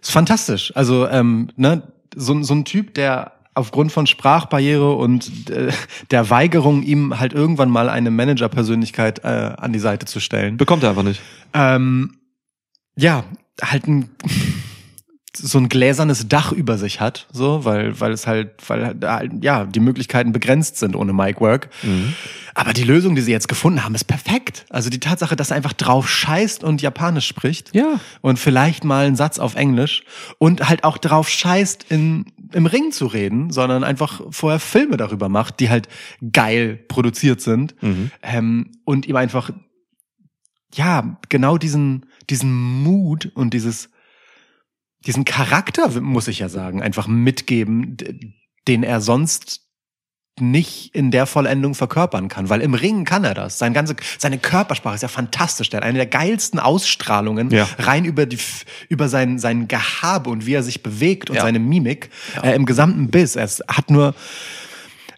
Ist 0.00 0.10
fantastisch. 0.10 0.72
Also, 0.74 1.06
ähm, 1.08 1.50
ne, 1.56 1.82
so, 2.16 2.42
so 2.42 2.54
ein 2.54 2.64
Typ, 2.64 2.94
der 2.94 3.32
aufgrund 3.54 3.92
von 3.92 4.06
Sprachbarriere 4.06 4.92
und 4.94 5.50
äh, 5.50 5.72
der 6.10 6.30
Weigerung, 6.30 6.82
ihm 6.82 7.18
halt 7.18 7.32
irgendwann 7.32 7.70
mal 7.70 7.88
eine 7.88 8.10
Managerpersönlichkeit 8.10 9.24
äh, 9.24 9.52
an 9.56 9.72
die 9.72 9.78
Seite 9.78 10.06
zu 10.06 10.20
stellen, 10.20 10.56
Bekommt 10.56 10.82
er 10.82 10.90
einfach 10.90 11.02
nicht. 11.02 11.20
ähm, 11.54 12.16
ja, 12.96 13.24
halt 13.62 13.86
ein, 13.86 14.10
so 15.34 15.58
ein 15.58 15.68
gläsernes 15.68 16.28
Dach 16.28 16.52
über 16.52 16.76
sich 16.76 17.00
hat, 17.00 17.26
so, 17.32 17.64
weil, 17.64 17.98
weil 18.00 18.12
es 18.12 18.26
halt, 18.26 18.50
weil 18.68 18.94
halt, 19.02 19.32
ja, 19.42 19.64
die 19.64 19.80
Möglichkeiten 19.80 20.32
begrenzt 20.32 20.76
sind 20.76 20.94
ohne 20.94 21.12
Mic 21.12 21.40
Work. 21.40 21.70
Aber 22.54 22.74
die 22.74 22.84
Lösung, 22.84 23.14
die 23.14 23.22
sie 23.22 23.32
jetzt 23.32 23.48
gefunden 23.48 23.82
haben, 23.82 23.94
ist 23.94 24.04
perfekt. 24.04 24.66
Also 24.68 24.90
die 24.90 25.00
Tatsache, 25.00 25.34
dass 25.34 25.50
er 25.50 25.56
einfach 25.56 25.72
drauf 25.72 26.08
scheißt 26.10 26.62
und 26.62 26.82
Japanisch 26.82 27.26
spricht. 27.26 27.74
Ja. 27.74 27.98
Und 28.20 28.38
vielleicht 28.38 28.84
mal 28.84 29.06
einen 29.06 29.16
Satz 29.16 29.38
auf 29.38 29.54
Englisch 29.54 30.04
und 30.38 30.68
halt 30.68 30.84
auch 30.84 30.98
drauf 30.98 31.30
scheißt, 31.30 31.86
in, 31.88 32.26
im 32.52 32.66
Ring 32.66 32.92
zu 32.92 33.06
reden, 33.06 33.50
sondern 33.50 33.84
einfach 33.84 34.20
vorher 34.30 34.60
Filme 34.60 34.98
darüber 34.98 35.30
macht, 35.30 35.60
die 35.60 35.70
halt 35.70 35.88
geil 36.30 36.78
produziert 36.88 37.40
sind. 37.40 37.74
Ähm, 38.22 38.72
und 38.84 39.06
ihm 39.06 39.16
einfach 39.16 39.50
ja, 40.74 41.18
genau 41.28 41.58
diesen, 41.58 42.06
diesen 42.30 42.82
Mut 42.82 43.30
und 43.34 43.54
dieses, 43.54 43.90
diesen 45.06 45.24
Charakter, 45.24 46.00
muss 46.00 46.28
ich 46.28 46.38
ja 46.40 46.48
sagen, 46.48 46.82
einfach 46.82 47.06
mitgeben, 47.06 47.96
den 48.68 48.82
er 48.82 49.00
sonst 49.00 49.60
nicht 50.40 50.94
in 50.94 51.10
der 51.10 51.26
Vollendung 51.26 51.74
verkörpern 51.74 52.28
kann, 52.28 52.48
weil 52.48 52.62
im 52.62 52.72
Ringen 52.72 53.04
kann 53.04 53.22
er 53.22 53.34
das. 53.34 53.58
Sein 53.58 53.74
ganze, 53.74 53.96
seine 54.18 54.38
Körpersprache 54.38 54.94
ist 54.94 55.02
ja 55.02 55.08
fantastisch. 55.08 55.68
Der 55.68 55.78
hat 55.78 55.84
eine 55.84 55.98
der 55.98 56.06
geilsten 56.06 56.58
Ausstrahlungen 56.58 57.50
Ja. 57.50 57.68
rein 57.78 58.06
über 58.06 58.24
die, 58.24 58.38
über 58.88 59.08
sein, 59.10 59.38
sein 59.38 59.68
Gehabe 59.68 60.30
und 60.30 60.46
wie 60.46 60.54
er 60.54 60.62
sich 60.62 60.82
bewegt 60.82 61.28
und 61.28 61.36
Ja. 61.36 61.42
seine 61.42 61.58
Mimik 61.58 62.08
äh, 62.42 62.54
im 62.54 62.64
gesamten 62.64 63.08
Biss. 63.10 63.36
Er 63.36 63.46
hat 63.68 63.90
nur 63.90 64.14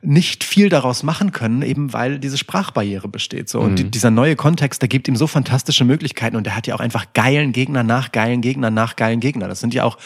nicht 0.04 0.44
viel 0.44 0.68
daraus 0.68 1.02
machen 1.02 1.32
können, 1.32 1.62
eben 1.62 1.92
weil 1.92 2.18
diese 2.18 2.38
Sprachbarriere 2.38 3.08
besteht. 3.08 3.48
So. 3.48 3.60
Und 3.60 3.78
die, 3.78 3.84
dieser 3.84 4.10
neue 4.10 4.36
Kontext, 4.36 4.82
der 4.82 4.88
gibt 4.88 5.08
ihm 5.08 5.16
so 5.16 5.26
fantastische 5.26 5.84
Möglichkeiten 5.84 6.36
und 6.36 6.46
er 6.46 6.56
hat 6.56 6.66
ja 6.66 6.74
auch 6.74 6.80
einfach 6.80 7.06
geilen 7.14 7.52
Gegner 7.52 7.82
nach 7.82 8.12
geilen 8.12 8.40
Gegner 8.40 8.70
nach 8.70 8.96
geilen 8.96 9.20
Gegner. 9.20 9.48
Das 9.48 9.60
sind 9.60 9.74
ja 9.74 9.84
auch 9.84 9.98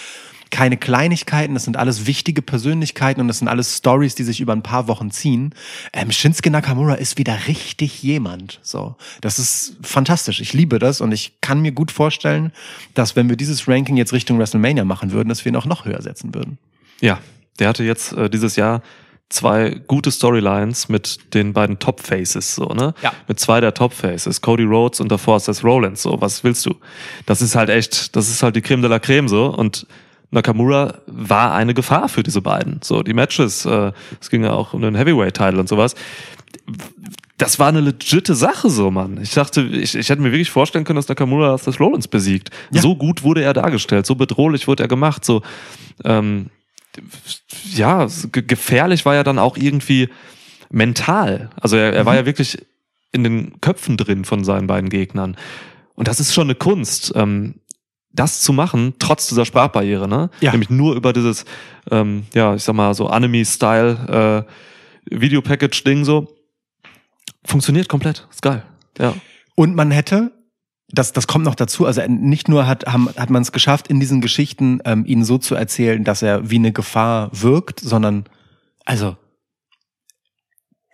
keine 0.51 0.77
Kleinigkeiten, 0.77 1.55
das 1.55 1.65
sind 1.65 1.77
alles 1.77 2.07
wichtige 2.07 2.43
Persönlichkeiten 2.43 3.21
und 3.21 3.29
das 3.29 3.39
sind 3.39 3.49
alles 3.49 3.77
Stories, 3.77 4.15
die 4.15 4.25
sich 4.25 4.41
über 4.41 4.55
ein 4.55 4.63
paar 4.63 4.89
Wochen 4.89 5.11
ziehen. 5.11 5.55
Ähm, 5.93 6.11
Shinsuke 6.11 6.51
Nakamura 6.51 6.95
ist 6.95 7.19
wieder 7.19 7.39
richtig 7.47 8.03
jemand. 8.03 8.61
So, 8.63 8.97
das 9.21 9.39
ist 9.39 9.77
fantastisch. 9.83 10.41
Ich 10.41 10.53
liebe 10.53 10.79
das 10.79 11.01
und 11.01 11.13
ich 11.13 11.41
kann 11.41 11.61
mir 11.61 11.73
gut 11.73 11.91
vorstellen, 11.91 12.53
dass 12.95 13.17
wenn 13.17 13.29
wir 13.29 13.37
dieses 13.37 13.69
Ranking 13.69 13.97
jetzt 13.97 14.13
Richtung 14.13 14.39
WrestleMania 14.39 14.85
machen 14.85 15.13
würden, 15.13 15.29
dass 15.29 15.45
wir 15.45 15.53
ihn 15.53 15.57
auch 15.57 15.67
noch 15.67 15.85
höher 15.85 16.01
setzen 16.01 16.35
würden. 16.35 16.59
Ja, 17.01 17.21
der 17.59 17.69
hatte 17.69 17.85
jetzt 17.85 18.13
äh, 18.13 18.31
dieses 18.31 18.57
Jahr 18.57 18.83
zwei 19.29 19.81
gute 19.87 20.11
Storylines 20.11 20.89
mit 20.89 21.35
den 21.35 21.53
beiden 21.53 21.79
Top 21.79 22.01
Faces, 22.01 22.55
so, 22.55 22.67
ne? 22.67 22.95
Ja. 23.03 23.13
Mit 23.27 23.39
zwei 23.39 23.61
der 23.61 23.75
Top 23.75 23.93
Faces, 23.93 24.41
Cody 24.41 24.65
Rhodes 24.65 25.01
und 25.01 25.11
davor 25.11 25.39
Seth 25.41 25.63
Rollins, 25.63 26.03
so, 26.03 26.21
was 26.21 26.45
willst 26.45 26.65
du? 26.65 26.75
Das 27.27 27.43
ist 27.43 27.55
halt 27.55 27.69
echt, 27.69 28.17
das 28.17 28.29
ist 28.29 28.43
halt 28.43 28.57
die 28.57 28.63
Creme 28.63 28.83
de 28.83 28.91
la 28.91 28.99
Creme, 28.99 29.29
so, 29.29 29.47
und 29.47 29.87
Nakamura 30.31 30.99
war 31.07 31.55
eine 31.55 31.75
Gefahr 31.75 32.09
für 32.09 32.23
diese 32.23 32.43
beiden. 32.43 32.81
So, 32.83 33.03
die 33.03 33.15
Matches, 33.15 33.65
äh, 33.65 33.93
es 34.21 34.31
ging 34.31 34.45
ja 34.45 34.53
auch 34.53 34.75
um 34.75 34.83
den 34.83 34.95
Heavyweight-Title 34.95 35.59
und 35.59 35.69
sowas. 35.69 35.95
Das 37.39 37.59
war 37.59 37.69
eine 37.69 37.81
legitte 37.81 38.35
Sache, 38.35 38.69
so, 38.69 38.91
Mann. 38.91 39.21
Ich 39.23 39.33
dachte, 39.33 39.63
ich, 39.63 39.95
ich 39.95 40.09
hätte 40.09 40.21
mir 40.21 40.33
wirklich 40.33 40.51
vorstellen 40.51 40.85
können, 40.85 40.97
dass 40.97 41.09
Nakamura 41.09 41.57
Seth 41.57 41.81
Rollins 41.81 42.09
besiegt. 42.09 42.51
Ja. 42.71 42.83
So 42.83 42.97
gut 42.97 43.23
wurde 43.23 43.43
er 43.43 43.55
dargestellt, 43.55 44.07
so 44.07 44.17
bedrohlich 44.17 44.69
wurde 44.69 44.85
er 44.85 44.89
gemacht, 44.89 45.25
so, 45.25 45.43
ähm, 46.05 46.51
ja, 47.75 48.07
gefährlich 48.33 49.05
war 49.05 49.15
er 49.15 49.25
dann 49.25 49.39
auch 49.39 49.57
irgendwie 49.57 50.09
mental. 50.71 51.51
Also 51.61 51.77
er, 51.77 51.93
er 51.93 52.07
war 52.07 52.15
ja 52.15 52.27
wirklich 52.27 52.59
in 53.13 53.25
den 53.25 53.61
Köpfen 53.61 53.97
drin 53.97 54.25
von 54.25 54.45
seinen 54.45 54.67
beiden 54.67 54.91
Gegnern. 54.91 55.37
Und 55.95 56.09
das 56.09 56.21
ist 56.21 56.35
schon 56.35 56.47
eine 56.47 56.55
Kunst, 56.55 57.13
ähm, 57.17 57.57
das 58.13 58.41
zu 58.41 58.53
machen, 58.53 58.95
trotz 58.99 59.29
dieser 59.29 59.45
Sprachbarriere, 59.45 60.09
ne? 60.09 60.31
Ja. 60.41 60.53
Nämlich 60.53 60.71
nur 60.71 60.95
über 60.95 61.13
dieses, 61.13 61.45
ähm, 61.91 62.25
ja, 62.35 62.55
ich 62.55 62.65
sag 62.65 62.75
mal, 62.75 62.95
so 62.95 63.09
Anime-Style 63.09 64.47
äh, 65.09 65.19
Video-Package-Ding 65.19 66.05
so. 66.05 66.35
Funktioniert 67.45 67.89
komplett. 67.89 68.27
Ist 68.31 68.43
geil. 68.43 68.63
Ja. 68.99 69.15
Und 69.55 69.75
man 69.75 69.91
hätte, 69.91 70.33
das, 70.91 71.13
das 71.13 71.27
kommt 71.27 71.45
noch 71.45 71.55
dazu, 71.55 71.85
also 71.87 72.03
nicht 72.07 72.49
nur 72.49 72.67
hat, 72.67 72.87
haben, 72.87 73.09
hat 73.17 73.31
man 73.31 73.43
es 73.43 73.53
geschafft, 73.53 73.89
in 73.89 74.01
diesen 74.01 74.21
Geschichten 74.21 74.81
ähm, 74.85 75.05
ihn 75.05 75.25
so 75.25 75.37
zu 75.39 75.55
erzählen, 75.55 76.03
dass 76.03 76.23
er 76.23 76.51
wie 76.51 76.57
eine 76.57 76.73
Gefahr 76.73 77.31
wirkt, 77.33 77.81
sondern, 77.81 78.25
also, 78.85 79.17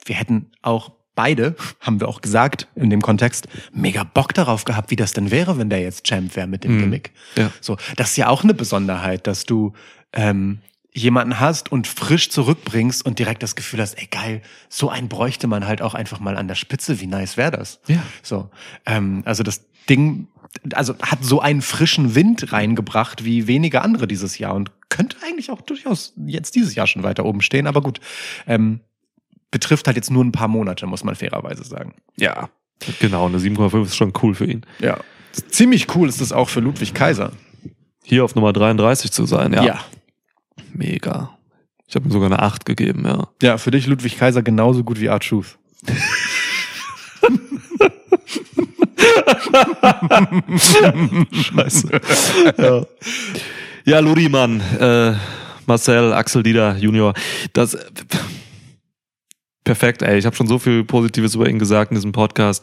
wir 0.05 0.17
hätten 0.17 0.51
auch 0.63 0.93
beide, 1.15 1.55
haben 1.81 2.01
wir 2.01 2.09
auch 2.09 2.21
gesagt 2.21 2.67
in 2.75 2.91
dem 2.91 3.03
Kontext, 3.03 3.47
mega 3.73 4.03
Bock 4.03 4.35
darauf 4.35 4.65
gehabt, 4.65 4.91
wie 4.91 4.97
das 4.97 5.13
denn 5.13 5.31
wäre, 5.31 5.59
wenn 5.59 5.71
der 5.71 5.81
jetzt 5.81 6.05
Champ 6.05 6.35
wäre 6.35 6.49
mit 6.49 6.65
dem 6.65 6.77
Mhm. 6.77 6.81
Gimmick. 6.81 7.13
Ja. 7.37 7.51
So, 7.61 7.77
das 7.97 8.11
ist 8.11 8.17
ja 8.17 8.29
auch 8.29 8.43
eine 8.43 8.55
Besonderheit, 8.55 9.29
dass 9.29 9.47
du 9.47 9.75
ähm, 10.13 10.59
jemanden 10.93 11.41
hast 11.41 11.73
und 11.73 11.87
frisch 11.87 12.31
zurückbringst 12.31 13.05
und 13.05 13.19
direkt 13.19 13.43
das 13.43 13.57
Gefühl 13.57 13.81
hast, 13.81 13.95
ey 13.95 14.07
geil, 14.07 14.43
so 14.69 14.91
einen 14.91 15.09
bräuchte 15.09 15.47
man 15.49 15.67
halt 15.67 15.83
auch 15.83 15.95
einfach 15.95 16.21
mal 16.21 16.37
an 16.37 16.47
der 16.47 16.55
Spitze. 16.55 17.01
Wie 17.01 17.07
nice 17.09 17.37
wäre 17.37 17.51
das? 17.51 17.81
Ja. 17.89 18.03
So, 18.23 18.51
ähm, 18.87 19.23
also 19.25 19.43
das 19.43 19.65
Ding, 19.89 20.29
also 20.73 20.95
hat 21.03 21.25
so 21.25 21.41
einen 21.41 21.63
frischen 21.63 22.15
Wind 22.15 22.53
reingebracht 22.53 23.25
wie 23.25 23.47
wenige 23.47 23.83
andere 23.83 24.07
dieses 24.07 24.39
Jahr 24.39 24.55
und 24.55 24.71
könnte 24.89 25.17
eigentlich 25.25 25.51
auch 25.51 25.61
durchaus 25.61 26.13
jetzt 26.27 26.55
dieses 26.55 26.75
Jahr 26.75 26.87
schon 26.87 27.03
weiter 27.03 27.25
oben 27.25 27.41
stehen. 27.41 27.67
Aber 27.67 27.83
gut, 27.83 28.01
ähm, 28.47 28.81
betrifft 29.51 29.87
halt 29.87 29.97
jetzt 29.97 30.11
nur 30.11 30.25
ein 30.25 30.33
paar 30.33 30.49
Monate, 30.49 30.87
muss 30.87 31.05
man 31.05 31.15
fairerweise 31.15 31.65
sagen. 31.65 31.95
Ja. 32.17 32.51
Genau, 33.01 33.27
eine 33.27 33.39
7,5 33.39 33.85
ist 33.85 33.97
schon 33.97 34.13
cool 34.23 34.35
für 34.35 34.47
ihn. 34.47 34.67
Ja. 34.81 34.99
Ziemlich 35.49 35.95
cool 35.95 36.09
ist 36.09 36.21
das 36.21 36.33
auch 36.33 36.49
für 36.49 36.61
Ludwig 36.61 36.95
Kaiser. 36.95 37.33
Hier 38.03 38.25
auf 38.25 38.35
Nummer 38.35 38.53
33 38.53 39.11
zu 39.11 39.27
sein, 39.27 39.53
ja. 39.53 39.65
ja. 39.65 39.81
Mega. 40.73 41.39
Ich 41.87 41.95
habe 41.95 42.09
ihm 42.09 42.13
sogar 42.13 42.27
eine 42.27 42.41
8 42.41 42.65
gegeben, 42.65 43.05
ja. 43.05 43.29
Ja, 43.43 43.59
für 43.59 43.71
dich 43.71 43.87
Ludwig 43.87 44.19
Kaiser 44.19 44.43
genauso 44.43 44.85
gut 44.85 45.01
wie 45.01 45.09
Art 45.09 45.27
Truth. 45.27 45.59
Scheiße. 51.33 51.89
ja. 52.59 52.87
ja, 53.85 53.99
Ludi, 54.01 54.29
Mann. 54.29 54.61
Äh, 54.79 55.15
Marcel, 55.67 56.13
Axel 56.13 56.43
Dieter 56.43 56.77
Junior. 56.77 57.15
Das. 57.53 57.77
Perfekt, 59.65 60.03
ey. 60.03 60.19
Ich 60.19 60.27
habe 60.27 60.37
schon 60.37 60.47
so 60.47 60.59
viel 60.59 60.85
Positives 60.85 61.35
über 61.35 61.49
ihn 61.49 61.59
gesagt 61.59 61.91
in 61.91 61.95
diesem 61.95 62.13
Podcast. 62.13 62.63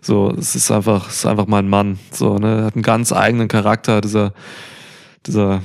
So, 0.00 0.34
es 0.36 0.56
ist 0.56 0.70
einfach, 0.72 1.08
es 1.08 1.18
ist 1.18 1.26
einfach 1.26 1.46
mein 1.46 1.68
Mann. 1.68 1.98
So, 2.10 2.38
ne, 2.38 2.64
hat 2.64 2.74
einen 2.74 2.82
ganz 2.82 3.12
eigenen 3.12 3.46
Charakter. 3.46 4.00
Dieser, 4.00 4.34
dieser, 5.26 5.62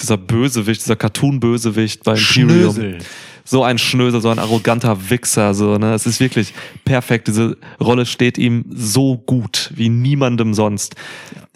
dieser 0.00 0.16
Bösewicht, 0.16 0.80
dieser 0.82 0.96
Cartoon-Bösewicht 0.96 2.02
bei 2.02 2.12
Imperium. 2.12 2.74
Schnösel. 2.74 2.98
So 3.46 3.62
ein 3.64 3.78
Schnösel, 3.78 4.20
so 4.20 4.28
ein 4.28 4.38
arroganter 4.38 5.08
Wichser, 5.08 5.54
so, 5.54 5.78
ne? 5.78 5.94
Es 5.94 6.04
ist 6.04 6.20
wirklich 6.20 6.52
perfekt. 6.84 7.28
Diese 7.28 7.56
Rolle 7.80 8.04
steht 8.04 8.36
ihm 8.36 8.64
so 8.68 9.16
gut 9.16 9.70
wie 9.74 9.88
niemandem 9.88 10.52
sonst. 10.52 10.96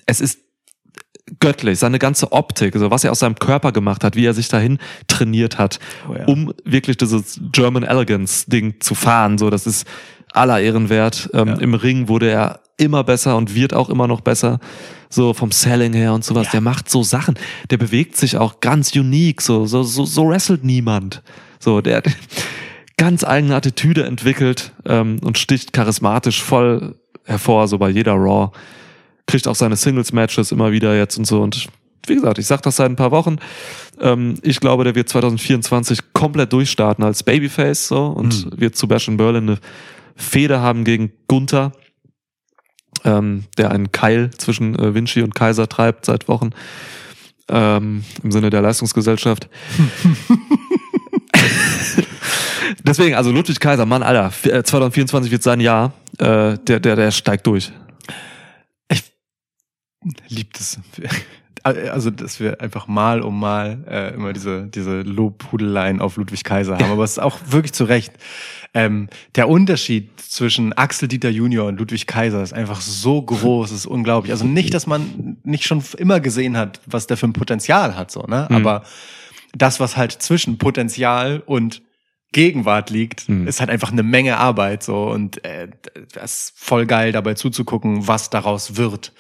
Es 0.07 0.20
ist 0.22 0.38
göttlich, 1.41 1.78
seine 1.78 1.99
ganze 1.99 2.32
Optik, 2.32 2.74
also 2.74 2.91
was 2.91 3.05
er 3.05 3.12
aus 3.12 3.20
seinem 3.20 3.36
Körper 3.36 3.72
gemacht 3.72 4.03
hat, 4.05 4.16
wie 4.16 4.24
er 4.24 4.34
sich 4.34 4.49
dahin 4.49 4.78
trainiert 5.07 5.59
hat, 5.59 5.78
Oh 6.09 6.14
ja. 6.14 6.24
um 6.26 6.53
wirklich 6.64 6.97
dieses 6.97 7.38
German 7.53 7.82
Elegance 7.84 8.49
Ding 8.51 8.74
zu 8.80 8.95
fahren, 8.95 9.38
so, 9.38 9.51
das 9.51 9.66
ist 9.66 9.86
aller 10.32 10.61
Ehren 10.61 10.88
wert. 10.88 11.28
Ähm, 11.34 11.49
Ja. 11.49 11.55
Im 11.59 11.74
Ring 11.74 12.09
wurde 12.09 12.30
er 12.30 12.61
immer 12.76 13.05
besser 13.05 13.36
und 13.36 13.55
wird 13.55 13.74
auch 13.74 13.91
immer 13.91 14.07
noch 14.07 14.20
besser. 14.22 14.59
So 15.09 15.34
vom 15.34 15.51
Selling 15.51 15.93
her 15.93 16.14
und 16.14 16.24
sowas. 16.24 16.47
Ja. 16.47 16.51
Der 16.53 16.61
macht 16.61 16.88
so 16.88 17.03
Sachen. 17.03 17.34
Der 17.70 17.78
bewegt 17.78 18.16
sich 18.16 18.36
auch 18.36 18.61
ganz 18.61 18.95
unique. 18.95 19.43
So, 19.43 19.66
so, 19.66 19.82
so, 19.82 20.05
so 20.05 20.28
wrestelt 20.28 20.62
niemand. 20.64 21.20
So, 21.61 21.81
der 21.81 21.99
hat 21.99 22.07
ganz 22.97 23.23
eigene 23.23 23.55
Attitüde 23.55 24.05
entwickelt 24.05 24.73
ähm, 24.85 25.19
und 25.23 25.39
sticht 25.39 25.73
charismatisch 25.73 26.43
voll 26.43 26.97
hervor, 27.25 27.69
so 27.69 27.79
bei 27.79 27.91
jeder 27.91 28.15
Raw. 28.15 28.51
Kriegt 29.27 29.47
auch 29.47 29.55
seine 29.55 29.77
Singles-Matches 29.77 30.51
immer 30.51 30.73
wieder 30.73 30.97
jetzt 30.97 31.17
und 31.17 31.27
so. 31.27 31.41
Und 31.41 31.69
wie 32.07 32.17
gesagt, 32.17 32.39
ich 32.39 32.47
sag 32.47 32.63
das 32.63 32.77
seit 32.77 32.91
ein 32.91 32.97
paar 32.97 33.11
Wochen. 33.11 33.37
Ähm, 34.01 34.35
ich 34.43 34.59
glaube, 34.59 34.85
der 34.85 34.95
wird 34.95 35.09
2024 35.09 36.13
komplett 36.13 36.53
durchstarten 36.53 37.05
als 37.05 37.23
Babyface 37.23 37.89
so 37.89 38.07
und 38.07 38.59
wird 38.59 38.75
zu 38.75 38.89
Bash 38.89 39.09
in 39.09 39.17
Berlin 39.17 39.51
eine 39.51 39.59
Fehde 40.17 40.61
haben 40.61 40.85
gegen 40.85 41.13
Gunther, 41.29 41.73
ähm, 43.05 43.45
der 43.59 43.71
einen 43.71 43.93
Keil 43.93 44.31
zwischen 44.37 44.79
äh, 44.79 44.95
Vinci 44.95 45.23
und 45.23 45.35
Kaiser 45.35 45.69
treibt 45.69 46.07
seit 46.07 46.29
Wochen. 46.29 46.51
Ähm, 47.49 48.05
Im 48.23 48.31
Sinne 48.31 48.51
der 48.51 48.63
Leistungsgesellschaft. 48.63 49.49
Deswegen, 52.91 53.14
also 53.14 53.30
Ludwig 53.30 53.61
Kaiser, 53.61 53.86
Mann, 53.86 54.03
Alter, 54.03 54.26
f- 54.26 54.47
äh, 54.47 54.64
2024 54.64 55.30
wird 55.30 55.45
sein 55.45 55.61
Jahr. 55.61 55.93
Äh, 56.18 56.59
der, 56.59 56.80
der, 56.80 56.97
der 56.97 57.12
steigt 57.12 57.47
durch. 57.47 57.70
liebt 60.28 60.59
es. 60.59 60.76
äh, 61.64 61.88
also 61.88 62.11
dass 62.11 62.41
wir 62.41 62.61
einfach 62.61 62.88
mal 62.88 63.22
um 63.22 63.38
mal 63.38 63.84
äh, 63.88 64.14
immer 64.14 64.32
diese, 64.32 64.66
diese 64.66 65.03
Lobhudeleien 65.03 66.01
auf 66.01 66.16
Ludwig 66.16 66.43
Kaiser 66.43 66.78
haben, 66.78 66.91
aber 66.91 67.05
es 67.05 67.12
ist 67.12 67.18
auch 67.20 67.38
wirklich 67.47 67.72
zu 67.72 67.84
Recht. 67.84 68.12
Ähm, 68.74 69.09
der 69.36 69.49
Unterschied 69.49 70.11
zwischen 70.20 70.72
Axel 70.72 71.07
Dieter 71.07 71.30
Junior 71.30 71.68
und 71.68 71.78
Ludwig 71.78 72.09
Kaiser 72.09 72.43
ist 72.43 72.53
einfach 72.55 72.80
so 72.80 73.22
groß, 73.22 73.70
ist 73.70 73.86
unglaublich. 73.86 74.32
Also 74.32 74.47
nicht, 74.47 74.74
dass 74.74 74.88
man 74.88 75.36
nicht 75.45 75.64
schon 75.64 75.80
immer 75.97 76.18
gesehen 76.18 76.57
hat, 76.57 76.80
was 76.86 77.07
der 77.07 77.16
für 77.16 77.28
ein 77.28 77.34
Potenzial 77.34 77.97
hat, 77.97 78.11
so, 78.11 78.22
ne? 78.22 78.49
Mhm. 78.51 78.57
Aber 78.57 78.82
das, 79.57 79.78
was 79.78 79.97
halt 79.97 80.11
zwischen 80.12 80.59
Potenzial 80.59 81.41
und 81.47 81.82
Gegenwart 82.33 82.91
liegt, 82.91 83.28
Mhm. 83.28 83.47
ist 83.49 83.61
halt 83.61 83.70
einfach 83.70 83.91
eine 83.91 84.03
Menge 84.03 84.37
Arbeit 84.39 84.83
so 84.83 85.11
und 85.11 85.45
äh, 85.45 85.68
das 86.12 86.33
ist 86.33 86.53
voll 86.57 86.87
geil 86.87 87.12
dabei 87.12 87.35
zuzugucken, 87.35 88.07
was 88.07 88.31
daraus 88.31 88.76
wird. 88.76 89.12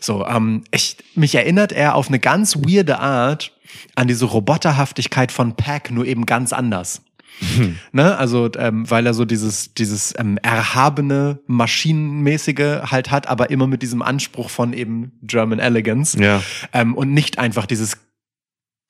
So, 0.00 0.26
ähm, 0.26 0.64
ich, 0.70 0.96
mich 1.14 1.34
erinnert 1.34 1.72
er 1.72 1.94
auf 1.94 2.08
eine 2.08 2.18
ganz 2.18 2.56
weirde 2.56 2.98
Art 3.00 3.52
an 3.94 4.08
diese 4.08 4.24
Roboterhaftigkeit 4.24 5.30
von 5.30 5.56
Pack, 5.56 5.90
nur 5.90 6.06
eben 6.06 6.24
ganz 6.24 6.52
anders. 6.52 7.02
Ne? 7.92 8.16
Also, 8.16 8.50
ähm, 8.58 8.90
weil 8.90 9.06
er 9.06 9.14
so 9.14 9.24
dieses, 9.24 9.72
dieses 9.74 10.12
ähm, 10.18 10.38
erhabene, 10.42 11.38
maschinenmäßige 11.46 12.90
halt 12.90 13.10
hat, 13.10 13.28
aber 13.28 13.50
immer 13.50 13.66
mit 13.68 13.82
diesem 13.82 14.02
Anspruch 14.02 14.50
von 14.50 14.72
eben 14.72 15.12
German 15.22 15.58
Elegance. 15.60 16.20
Ja. 16.20 16.42
Ähm, 16.72 16.94
und 16.96 17.12
nicht 17.12 17.38
einfach 17.38 17.66
dieses 17.66 17.98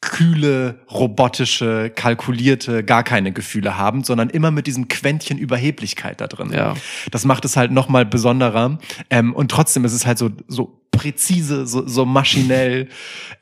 kühle, 0.01 0.79
robotische, 0.91 1.91
kalkulierte, 1.91 2.85
gar 2.85 3.03
keine 3.03 3.33
Gefühle 3.33 3.77
haben, 3.77 4.05
sondern 4.05 4.31
immer 4.31 4.51
mit 4.51 4.67
diesem 4.67 4.87
Quäntchen 4.89 5.39
Überheblichkeit 5.39 6.21
da 6.21 6.29
drin. 6.29 6.53
Ja. 6.53 6.75
Das 7.11 7.25
macht 7.25 7.45
es 7.45 7.57
halt 7.57 7.73
nochmal 7.73 8.07
besonderer. 8.07 8.79
Ähm, 9.11 9.35
und 9.35 9.51
trotzdem 9.51 9.85
ist 9.85 9.93
es 9.93 10.07
halt 10.07 10.19
so, 10.19 10.31
so 10.47 10.81
präzise, 10.93 11.67
so, 11.67 11.87
so 11.87 12.05
maschinell, 12.05 12.89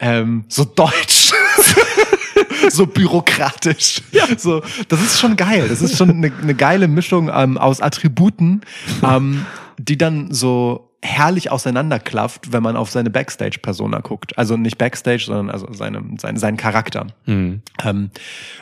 ähm, 0.01 0.45
so 0.49 0.65
deutsch. 0.65 1.33
so 2.71 2.87
bürokratisch. 2.87 4.03
So, 4.39 4.63
das 4.89 5.01
ist 5.01 5.21
schon 5.21 5.37
geil. 5.37 5.69
Das 5.69 5.83
ist 5.83 5.97
schon 5.97 6.11
eine, 6.11 6.33
eine 6.41 6.55
geile 6.55 6.89
Mischung 6.89 7.31
ähm, 7.33 7.59
aus 7.59 7.81
Attributen, 7.81 8.63
ähm, 9.03 9.47
die 9.79 9.99
dann 9.99 10.33
so 10.33 10.86
herrlich 11.03 11.51
auseinanderklafft, 11.51 12.53
wenn 12.53 12.63
man 12.63 12.77
auf 12.77 12.91
seine 12.91 13.11
Backstage-Persona 13.11 14.01
guckt. 14.01 14.37
Also 14.39 14.57
nicht 14.57 14.79
Backstage, 14.79 15.25
sondern 15.27 15.51
also 15.51 15.73
seine, 15.73 16.03
seine, 16.19 16.39
seinen 16.39 16.57
Charakter. 16.57 17.07
Mhm. 17.27 17.63
Ähm, 17.85 18.11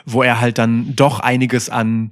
wo 0.05 0.23
er 0.23 0.41
halt 0.41 0.59
dann 0.59 0.95
doch 0.97 1.21
einiges 1.21 1.71
an 1.71 2.11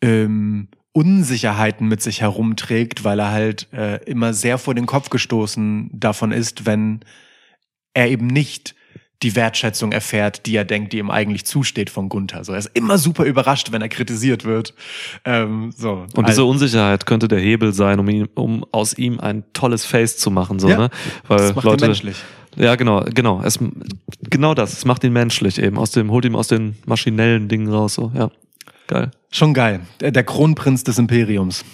ähm, 0.00 0.68
Unsicherheiten 0.92 1.88
mit 1.88 2.02
sich 2.02 2.20
herumträgt, 2.20 3.04
weil 3.04 3.18
er 3.18 3.30
halt 3.30 3.72
äh, 3.72 4.02
immer 4.04 4.34
sehr 4.34 4.58
vor 4.58 4.74
den 4.74 4.86
Kopf 4.86 5.08
gestoßen 5.10 5.90
davon 5.92 6.32
ist, 6.32 6.66
wenn 6.66 7.00
er 7.94 8.08
eben 8.08 8.26
nicht 8.26 8.74
die 9.22 9.36
Wertschätzung 9.36 9.92
erfährt, 9.92 10.46
die 10.46 10.56
er 10.56 10.64
denkt, 10.64 10.92
die 10.92 10.98
ihm 10.98 11.10
eigentlich 11.10 11.44
zusteht 11.44 11.90
von 11.90 12.08
Gunther. 12.08 12.44
So, 12.44 12.52
er 12.52 12.58
ist 12.58 12.70
immer 12.74 12.98
super 12.98 13.24
überrascht, 13.24 13.72
wenn 13.72 13.82
er 13.82 13.88
kritisiert 13.88 14.44
wird. 14.44 14.74
Ähm, 15.24 15.72
so. 15.76 16.06
Und 16.14 16.28
diese 16.28 16.44
Unsicherheit 16.44 17.06
könnte 17.06 17.28
der 17.28 17.38
Hebel 17.38 17.72
sein, 17.72 18.00
um 18.00 18.08
ihn, 18.08 18.28
um 18.34 18.64
aus 18.72 18.96
ihm 18.98 19.20
ein 19.20 19.44
tolles 19.52 19.84
Face 19.84 20.16
zu 20.16 20.30
machen, 20.30 20.58
so, 20.58 20.68
Ja, 20.68 20.78
ne? 20.78 20.90
Weil 21.28 21.38
das 21.38 21.54
macht 21.54 21.64
ihn 21.64 21.70
Leute, 21.70 21.86
menschlich. 21.86 22.16
Ja, 22.56 22.74
genau, 22.74 23.04
genau. 23.14 23.40
Es, 23.42 23.58
genau 24.28 24.54
das. 24.54 24.72
Es 24.72 24.84
macht 24.84 25.04
ihn 25.04 25.12
menschlich 25.12 25.58
eben. 25.58 25.78
Aus 25.78 25.90
dem, 25.92 26.10
holt 26.10 26.24
ihm 26.24 26.36
aus 26.36 26.48
den 26.48 26.76
maschinellen 26.84 27.48
Dingen 27.48 27.68
raus, 27.68 27.94
so, 27.94 28.12
ja. 28.14 28.30
Geil. 28.88 29.10
Schon 29.30 29.54
geil. 29.54 29.80
Der, 30.00 30.10
der 30.10 30.24
Kronprinz 30.24 30.84
des 30.84 30.98
Imperiums. 30.98 31.64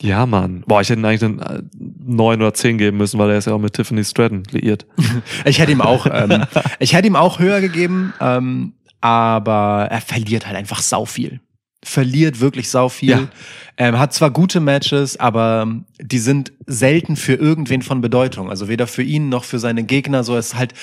Ja, 0.00 0.26
Mann. 0.26 0.62
Boah, 0.66 0.80
ich 0.80 0.90
hätte 0.90 1.00
ihm 1.00 1.04
eigentlich 1.04 1.24
einen 1.24 1.38
äh, 1.40 1.62
neun 1.98 2.40
oder 2.40 2.54
zehn 2.54 2.78
geben 2.78 2.98
müssen, 2.98 3.18
weil 3.18 3.30
er 3.30 3.38
ist 3.38 3.46
ja 3.46 3.52
auch 3.52 3.58
mit 3.58 3.72
Tiffany 3.72 4.04
Stratton 4.04 4.44
liiert. 4.50 4.86
Ich 5.44 5.58
hätte 5.58 5.72
ihm 5.72 5.80
auch, 5.80 6.06
ähm, 6.10 6.44
ich 6.78 6.92
hätte 6.94 7.08
ihm 7.08 7.16
auch 7.16 7.38
höher 7.38 7.60
gegeben, 7.60 8.12
ähm, 8.20 8.74
aber 9.00 9.88
er 9.90 10.00
verliert 10.00 10.46
halt 10.46 10.56
einfach 10.56 10.82
sau 10.82 11.04
viel. 11.04 11.40
Verliert 11.84 12.40
wirklich 12.40 12.68
sau 12.68 12.88
viel. 12.88 13.10
Ja. 13.10 13.28
Ähm, 13.76 13.98
hat 13.98 14.12
zwar 14.12 14.30
gute 14.30 14.60
Matches, 14.60 15.18
aber 15.18 15.66
die 16.00 16.18
sind 16.18 16.52
selten 16.66 17.16
für 17.16 17.34
irgendwen 17.34 17.82
von 17.82 18.00
Bedeutung. 18.00 18.50
Also 18.50 18.68
weder 18.68 18.86
für 18.86 19.04
ihn 19.04 19.28
noch 19.28 19.44
für 19.44 19.58
seine 19.58 19.84
Gegner. 19.84 20.24
So 20.24 20.36
es 20.36 20.56
halt 20.56 20.74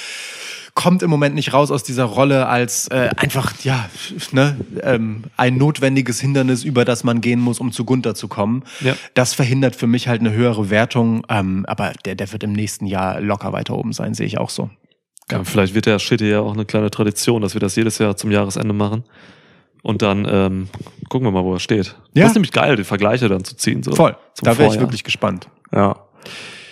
kommt 0.76 1.02
im 1.02 1.10
Moment 1.10 1.36
nicht 1.36 1.54
raus 1.54 1.72
aus 1.72 1.84
dieser 1.84 2.04
Rolle 2.04 2.48
als 2.48 2.90
äh, 2.90 3.10
einfach 3.16 3.54
ja 3.64 3.90
ne, 4.32 4.58
ähm, 4.84 5.24
ein 5.38 5.58
notwendiges 5.58 6.20
Hindernis, 6.20 6.64
über 6.64 6.86
das 6.86 7.04
man 7.04 7.22
gehen 7.22 7.40
muss, 7.40 7.60
um 7.60 7.72
zu 7.72 7.86
Gunther 7.86 8.14
zu 8.14 8.28
kommen. 8.28 8.64
Ja. 8.82 8.96
Das 9.14 9.34
verhindert 9.34 9.76
für 9.76 9.88
mich 9.88 10.08
halt 10.08 10.20
eine 10.20 10.34
höhere 10.34 10.70
Wertung. 10.70 11.26
Ähm, 11.30 11.66
aber 11.68 11.94
der, 12.04 12.16
der 12.16 12.32
wird 12.32 12.44
im 12.44 12.54
nächsten 12.54 12.86
Jahr 12.86 13.22
locker 13.22 13.54
weiter 13.54 13.76
oben 13.76 13.94
sein, 13.94 14.14
sehe 14.14 14.28
ich 14.28 14.38
auch 14.38 14.50
so. 14.50 14.70
Ja, 15.32 15.44
vielleicht 15.44 15.74
wird 15.74 15.88
der 15.88 15.98
Shit 15.98 16.22
ja 16.22 16.42
auch 16.42 16.54
eine 16.54 16.66
kleine 16.66 16.92
Tradition, 16.92 17.42
dass 17.42 17.56
wir 17.56 17.62
das 17.62 17.76
jedes 17.76 17.98
Jahr 17.98 18.16
zum 18.16 18.30
Jahresende 18.30 18.74
machen. 18.74 19.06
Und 19.82 20.02
dann 20.02 20.28
ähm, 20.30 20.68
gucken 21.10 21.28
wir 21.28 21.32
mal, 21.32 21.44
wo 21.44 21.54
er 21.54 21.60
steht. 21.60 21.96
Ja. 22.14 22.24
Das 22.24 22.32
ist 22.32 22.36
nämlich 22.36 22.52
geil, 22.52 22.76
die 22.76 22.84
Vergleiche 22.84 23.30
dann 23.30 23.44
zu 23.44 23.56
ziehen. 23.56 23.82
So, 23.82 23.96
Voll. 23.96 24.18
zum 24.34 24.46
Da 24.46 24.58
wäre 24.58 24.74
ich 24.74 24.80
wirklich 24.80 25.04
gespannt. 25.04 25.48
Ja. 25.72 25.96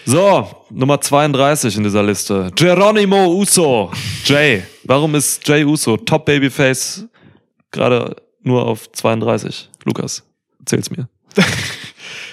So, 0.05 0.65
Nummer 0.69 0.99
32 0.99 1.77
in 1.77 1.83
dieser 1.83 2.03
Liste. 2.03 2.51
Geronimo 2.55 3.27
Uso. 3.27 3.91
Jay. 4.25 4.63
Warum 4.83 5.15
ist 5.15 5.47
Jay 5.47 5.63
Uso 5.63 5.97
Top 5.97 6.25
Babyface 6.25 7.05
gerade 7.71 8.15
nur 8.41 8.65
auf 8.65 8.91
32? 8.91 9.69
Lukas, 9.85 10.23
erzähl's 10.59 10.89
mir. 10.89 11.07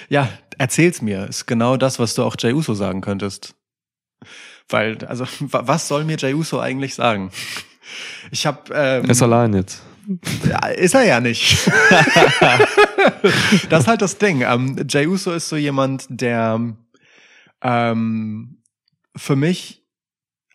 Ja, 0.09 0.27
erzähl's 0.57 1.01
mir. 1.01 1.25
Ist 1.29 1.45
genau 1.45 1.77
das, 1.77 1.97
was 1.97 2.15
du 2.15 2.23
auch 2.23 2.35
Jay 2.37 2.51
Uso 2.51 2.73
sagen 2.73 2.99
könntest. 2.99 3.55
Weil, 4.67 4.97
also, 5.05 5.23
wa- 5.39 5.63
was 5.65 5.87
soll 5.87 6.03
mir 6.03 6.17
Jay 6.17 6.33
Uso 6.33 6.59
eigentlich 6.59 6.95
sagen? 6.95 7.31
Ich 8.29 8.45
habe, 8.45 8.59
ähm, 8.73 9.05
Er 9.05 9.09
ist 9.09 9.21
allein 9.21 9.53
jetzt. 9.53 9.81
ja, 10.49 10.67
ist 10.67 10.93
er 10.95 11.03
ja 11.03 11.21
nicht. 11.21 11.59
das 13.69 13.81
ist 13.83 13.87
halt 13.87 14.01
das 14.01 14.17
Ding. 14.17 14.41
Ähm, 14.41 14.85
Jay 14.89 15.07
Uso 15.07 15.31
ist 15.31 15.47
so 15.47 15.55
jemand, 15.55 16.07
der 16.09 16.59
ähm, 17.61 18.61
für 19.15 19.35
mich 19.35 19.81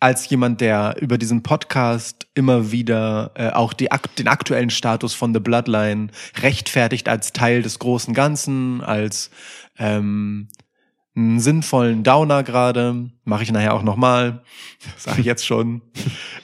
als 0.01 0.29
jemand, 0.29 0.61
der 0.61 0.97
über 1.01 1.19
diesen 1.19 1.43
Podcast 1.43 2.27
immer 2.35 2.71
wieder 2.71 3.33
äh, 3.35 3.51
auch 3.51 3.73
die, 3.73 3.89
den 4.19 4.29
aktuellen 4.29 4.71
Status 4.71 5.15
von 5.15 5.33
The 5.33 5.41
Bloodline 5.41 6.09
rechtfertigt 6.43 7.09
als 7.09 7.33
Teil 7.33 7.63
des 7.63 7.79
großen 7.79 8.13
Ganzen, 8.13 8.83
als 8.83 9.31
ähm, 9.79 10.49
einen 11.17 11.41
sinnvollen 11.41 12.05
Downer 12.05 12.43
gerade, 12.43 13.11
mache 13.25 13.43
ich 13.43 13.51
nachher 13.51 13.75
auch 13.75 13.83
nochmal, 13.83 14.43
sage 14.99 15.21
ich 15.21 15.27
jetzt 15.27 15.47
schon. 15.47 15.81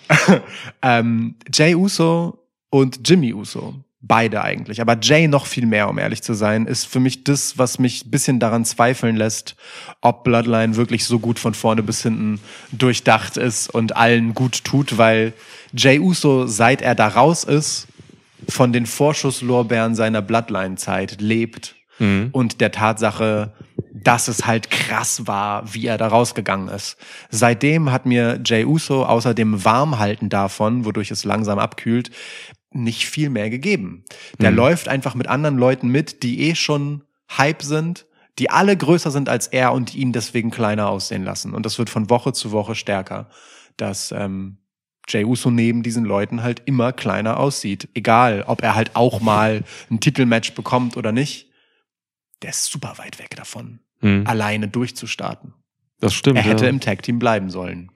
ähm, 0.82 1.36
Jay 1.52 1.74
Uso 1.74 2.48
und 2.70 3.06
Jimmy 3.06 3.34
Uso, 3.34 3.74
beide 4.02 4.42
eigentlich, 4.42 4.80
aber 4.80 4.98
Jay 5.00 5.28
noch 5.28 5.46
viel 5.46 5.64
mehr, 5.64 5.88
um 5.88 5.96
ehrlich 5.98 6.22
zu 6.22 6.34
sein, 6.34 6.66
ist 6.66 6.86
für 6.86 7.00
mich 7.00 7.24
das, 7.24 7.56
was 7.56 7.78
mich 7.78 8.04
ein 8.04 8.10
bisschen 8.10 8.40
daran 8.40 8.64
zweifeln 8.64 9.16
lässt, 9.16 9.54
ob 10.00 10.24
Bloodline 10.24 10.76
wirklich 10.76 11.04
so 11.04 11.20
gut 11.20 11.38
von 11.38 11.54
vorne 11.54 11.82
bis 11.82 12.02
hinten 12.02 12.40
durchdacht 12.72 13.36
ist 13.36 13.72
und 13.72 13.96
allen 13.96 14.34
gut 14.34 14.64
tut, 14.64 14.98
weil 14.98 15.32
Jay 15.72 16.00
Uso, 16.00 16.46
seit 16.46 16.82
er 16.82 16.94
da 16.96 17.08
raus 17.08 17.44
ist, 17.44 17.86
von 18.48 18.72
den 18.72 18.86
Vorschusslorbeeren 18.86 19.94
seiner 19.94 20.20
Bloodline-Zeit 20.20 21.20
lebt 21.20 21.76
Mhm. 21.98 22.30
und 22.32 22.60
der 22.60 22.72
Tatsache, 22.72 23.52
dass 23.92 24.26
es 24.26 24.46
halt 24.46 24.70
krass 24.70 25.26
war, 25.26 25.72
wie 25.74 25.86
er 25.86 25.98
da 25.98 26.08
rausgegangen 26.08 26.68
ist. 26.68 26.96
Seitdem 27.30 27.92
hat 27.92 28.06
mir 28.06 28.40
Jay 28.44 28.64
Uso 28.64 29.04
außer 29.04 29.34
dem 29.34 29.64
Warmhalten 29.64 30.28
davon, 30.28 30.84
wodurch 30.84 31.10
es 31.10 31.24
langsam 31.24 31.58
abkühlt, 31.58 32.10
nicht 32.74 33.06
viel 33.08 33.30
mehr 33.30 33.50
gegeben. 33.50 34.04
Der 34.40 34.50
Mhm. 34.50 34.56
läuft 34.56 34.88
einfach 34.88 35.14
mit 35.14 35.26
anderen 35.28 35.58
Leuten 35.58 35.88
mit, 35.88 36.22
die 36.22 36.40
eh 36.48 36.54
schon 36.54 37.02
Hype 37.36 37.62
sind, 37.62 38.06
die 38.38 38.50
alle 38.50 38.76
größer 38.76 39.10
sind 39.10 39.28
als 39.28 39.46
er 39.46 39.72
und 39.72 39.94
ihn 39.94 40.12
deswegen 40.12 40.50
kleiner 40.50 40.88
aussehen 40.88 41.24
lassen. 41.24 41.52
Und 41.54 41.66
das 41.66 41.78
wird 41.78 41.90
von 41.90 42.08
Woche 42.10 42.32
zu 42.32 42.50
Woche 42.52 42.74
stärker, 42.74 43.28
dass 43.76 44.12
ähm, 44.12 44.58
Jay 45.08 45.24
Uso 45.24 45.50
neben 45.50 45.82
diesen 45.82 46.04
Leuten 46.04 46.42
halt 46.42 46.62
immer 46.64 46.92
kleiner 46.92 47.38
aussieht. 47.38 47.88
Egal, 47.94 48.44
ob 48.46 48.62
er 48.62 48.74
halt 48.74 48.94
auch 48.94 49.20
mal 49.20 49.64
ein 49.90 50.00
Titelmatch 50.00 50.54
bekommt 50.54 50.96
oder 50.96 51.12
nicht. 51.12 51.50
Der 52.42 52.50
ist 52.50 52.64
super 52.66 52.94
weit 52.98 53.18
weg 53.18 53.36
davon, 53.36 53.80
Mhm. 54.00 54.26
alleine 54.26 54.68
durchzustarten. 54.68 55.54
Das 56.00 56.14
stimmt. 56.14 56.36
Er 56.38 56.42
hätte 56.44 56.64
ja. 56.64 56.70
im 56.70 56.80
Tag-Team 56.80 57.18
bleiben 57.18 57.50
sollen. 57.50 57.90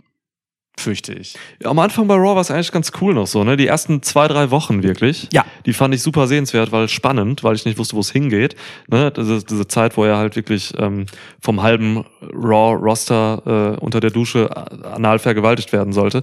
Fürchte 0.78 1.14
ich. 1.14 1.34
Am 1.64 1.78
Anfang 1.78 2.06
bei 2.06 2.14
Raw 2.16 2.34
war 2.34 2.42
es 2.42 2.50
eigentlich 2.50 2.70
ganz 2.70 2.92
cool 3.00 3.14
noch 3.14 3.26
so, 3.26 3.42
ne? 3.44 3.56
Die 3.56 3.66
ersten 3.66 4.02
zwei, 4.02 4.28
drei 4.28 4.50
Wochen 4.50 4.82
wirklich. 4.82 5.26
Ja. 5.32 5.44
Die 5.64 5.72
fand 5.72 5.94
ich 5.94 6.02
super 6.02 6.26
sehenswert, 6.26 6.70
weil 6.70 6.88
spannend, 6.88 7.42
weil 7.42 7.54
ich 7.56 7.64
nicht 7.64 7.78
wusste, 7.78 7.96
wo 7.96 8.00
es 8.00 8.10
hingeht. 8.12 8.56
Ne? 8.88 9.10
Das 9.10 9.26
ist 9.28 9.50
diese 9.50 9.66
Zeit, 9.66 9.96
wo 9.96 10.04
er 10.04 10.18
halt 10.18 10.36
wirklich 10.36 10.74
ähm, 10.78 11.06
vom 11.40 11.62
halben 11.62 12.04
Raw-Roster 12.30 13.76
äh, 13.78 13.84
unter 13.84 14.00
der 14.00 14.10
Dusche 14.10 14.50
anal 14.84 15.18
vergewaltigt 15.18 15.72
werden 15.72 15.92
sollte. 15.94 16.22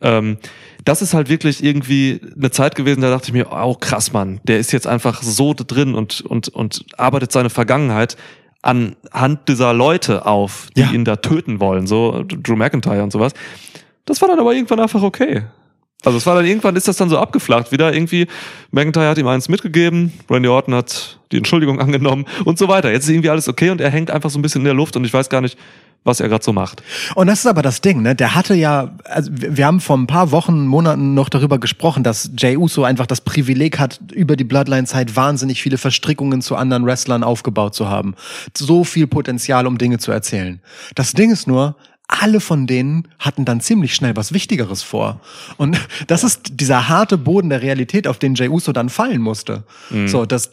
Ähm, 0.00 0.38
das 0.84 1.02
ist 1.02 1.12
halt 1.14 1.28
wirklich 1.28 1.62
irgendwie 1.62 2.20
eine 2.36 2.50
Zeit 2.50 2.74
gewesen, 2.74 3.00
da 3.02 3.10
dachte 3.10 3.26
ich 3.28 3.32
mir, 3.32 3.46
oh 3.52 3.74
krass, 3.74 4.12
Mann, 4.12 4.40
der 4.44 4.58
ist 4.58 4.72
jetzt 4.72 4.86
einfach 4.86 5.22
so 5.22 5.54
drin 5.56 5.94
und, 5.94 6.20
und, 6.22 6.48
und 6.48 6.84
arbeitet 6.98 7.30
seine 7.32 7.50
Vergangenheit 7.50 8.16
anhand 8.62 9.48
dieser 9.48 9.72
Leute 9.74 10.24
auf, 10.26 10.68
die 10.76 10.82
Ja. 10.82 10.90
ihn 10.92 11.04
da 11.04 11.16
töten 11.16 11.58
wollen, 11.60 11.86
so 11.88 12.24
Drew 12.26 12.54
McIntyre 12.56 13.02
und 13.02 13.10
sowas. 13.12 13.32
Das 14.04 14.20
war 14.20 14.28
dann 14.28 14.40
aber 14.40 14.54
irgendwann 14.54 14.80
einfach 14.80 15.02
okay. 15.02 15.42
Also 16.04 16.18
es 16.18 16.26
war 16.26 16.34
dann 16.34 16.46
irgendwann 16.46 16.74
ist 16.76 16.88
das 16.88 16.96
dann 16.96 17.08
so 17.08 17.18
abgeflacht 17.18 17.70
wieder 17.70 17.92
irgendwie. 17.92 18.26
McIntyre 18.70 19.08
hat 19.08 19.18
ihm 19.18 19.28
eins 19.28 19.48
mitgegeben, 19.48 20.12
Randy 20.28 20.48
Orton 20.48 20.74
hat 20.74 21.20
die 21.30 21.36
Entschuldigung 21.36 21.80
angenommen 21.80 22.26
und 22.44 22.58
so 22.58 22.68
weiter. 22.68 22.90
Jetzt 22.90 23.04
ist 23.04 23.10
irgendwie 23.10 23.30
alles 23.30 23.48
okay 23.48 23.70
und 23.70 23.80
er 23.80 23.90
hängt 23.90 24.10
einfach 24.10 24.30
so 24.30 24.38
ein 24.38 24.42
bisschen 24.42 24.62
in 24.62 24.66
der 24.66 24.74
Luft 24.74 24.96
und 24.96 25.04
ich 25.04 25.12
weiß 25.12 25.28
gar 25.28 25.40
nicht, 25.40 25.56
was 26.04 26.18
er 26.18 26.28
gerade 26.28 26.44
so 26.44 26.52
macht. 26.52 26.82
Und 27.14 27.28
das 27.28 27.40
ist 27.40 27.46
aber 27.46 27.62
das 27.62 27.80
Ding, 27.80 28.02
ne? 28.02 28.16
Der 28.16 28.34
hatte 28.34 28.54
ja, 28.54 28.90
also 29.04 29.30
wir 29.32 29.64
haben 29.64 29.80
vor 29.80 29.96
ein 29.96 30.08
paar 30.08 30.32
Wochen, 30.32 30.66
Monaten 30.66 31.14
noch 31.14 31.28
darüber 31.28 31.58
gesprochen, 31.58 32.02
dass 32.02 32.30
Jay 32.36 32.56
Uso 32.56 32.82
einfach 32.82 33.06
das 33.06 33.20
Privileg 33.20 33.78
hat, 33.78 34.00
über 34.12 34.34
die 34.34 34.42
Bloodline-Zeit 34.42 35.14
wahnsinnig 35.14 35.62
viele 35.62 35.78
Verstrickungen 35.78 36.42
zu 36.42 36.56
anderen 36.56 36.84
Wrestlern 36.84 37.22
aufgebaut 37.22 37.76
zu 37.76 37.88
haben. 37.88 38.16
So 38.56 38.82
viel 38.82 39.06
Potenzial, 39.06 39.66
um 39.66 39.78
Dinge 39.78 39.98
zu 39.98 40.10
erzählen. 40.10 40.60
Das 40.96 41.12
Ding 41.12 41.30
ist 41.30 41.46
nur, 41.46 41.76
alle 42.08 42.40
von 42.40 42.66
denen 42.66 43.08
hatten 43.18 43.44
dann 43.44 43.60
ziemlich 43.60 43.94
schnell 43.94 44.16
was 44.16 44.32
Wichtigeres 44.32 44.82
vor. 44.82 45.20
Und 45.56 45.78
das 46.06 46.24
ist 46.24 46.60
dieser 46.60 46.88
harte 46.88 47.18
Boden 47.18 47.48
der 47.50 47.62
Realität, 47.62 48.06
auf 48.06 48.18
den 48.18 48.34
Jay 48.34 48.48
Uso 48.48 48.72
dann 48.72 48.88
fallen 48.88 49.22
musste. 49.22 49.64
So, 50.06 50.26
dass 50.26 50.52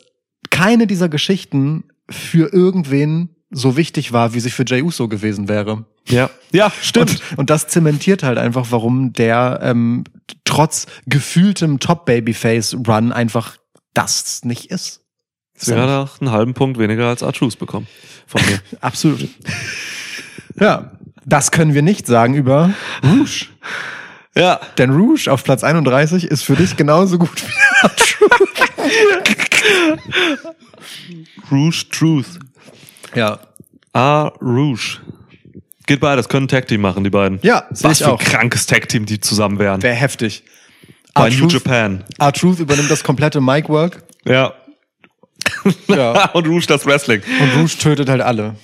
keine 0.49 0.87
dieser 0.87 1.09
Geschichten 1.09 1.85
für 2.09 2.53
irgendwen 2.53 3.35
so 3.51 3.77
wichtig 3.77 4.13
war, 4.13 4.33
wie 4.33 4.39
sie 4.39 4.49
für 4.49 4.63
Jay 4.65 4.81
Uso 4.81 5.07
gewesen 5.07 5.47
wäre. 5.47 5.85
Ja, 6.07 6.29
ja, 6.51 6.71
stimmt. 6.81 7.21
Und, 7.31 7.39
und 7.39 7.49
das 7.49 7.67
zementiert 7.67 8.23
halt 8.23 8.37
einfach, 8.37 8.67
warum 8.69 9.13
der 9.13 9.59
ähm, 9.63 10.03
trotz 10.43 10.87
gefühltem 11.07 11.79
Top-Babyface-Run 11.79 13.11
einfach 13.11 13.57
das 13.93 14.43
nicht 14.43 14.71
ist. 14.71 15.01
Sie 15.55 15.75
hat 15.75 15.89
auch 15.89 16.21
einen 16.21 16.31
halben 16.31 16.53
Punkt 16.53 16.79
weniger 16.79 17.07
als 17.07 17.21
R-Truth 17.21 17.59
bekommen 17.59 17.87
von 18.27 18.41
mir. 18.45 18.61
Absolut. 18.81 19.27
ja, 20.59 20.91
das 21.25 21.51
können 21.51 21.73
wir 21.73 21.81
nicht 21.81 22.07
sagen 22.07 22.33
über 22.33 22.71
Rouge. 23.03 23.47
ja, 24.35 24.59
Denn 24.77 24.91
Rouge 24.91 25.27
auf 25.31 25.43
Platz 25.43 25.63
31 25.63 26.25
ist 26.25 26.43
für 26.43 26.55
dich 26.55 26.75
genauso 26.77 27.17
gut 27.17 27.43
wie 27.45 27.51
Rouge 31.51 31.85
Truth. 31.91 32.39
Ja. 33.15 33.39
Ah, 33.93 34.31
Rouge. 34.41 34.99
Geht 35.87 35.99
beides, 35.99 36.29
können 36.29 36.45
ein 36.45 36.49
Tag-Team 36.49 36.81
machen, 36.81 37.03
die 37.03 37.09
beiden. 37.09 37.39
Ja, 37.41 37.65
Was 37.71 37.97
für 37.99 38.05
ein 38.05 38.11
auch. 38.11 38.19
krankes 38.19 38.67
Tag-Team, 38.67 39.05
die 39.07 39.19
zusammen 39.19 39.57
wären. 39.57 39.81
Wäre 39.81 39.95
heftig. 39.95 40.43
Bei 41.15 41.29
New 41.29 41.47
Japan. 41.47 42.03
R-Truth 42.19 42.59
übernimmt 42.59 42.91
das 42.91 43.03
komplette 43.03 43.41
Mic-Work. 43.41 44.03
Ja. 44.25 44.53
Ja. 45.87 46.29
Und 46.33 46.47
Rouge 46.47 46.67
das 46.67 46.85
Wrestling. 46.85 47.21
Und 47.41 47.59
Rouge 47.59 47.77
tötet 47.79 48.07
halt 48.09 48.21
alle. 48.21 48.55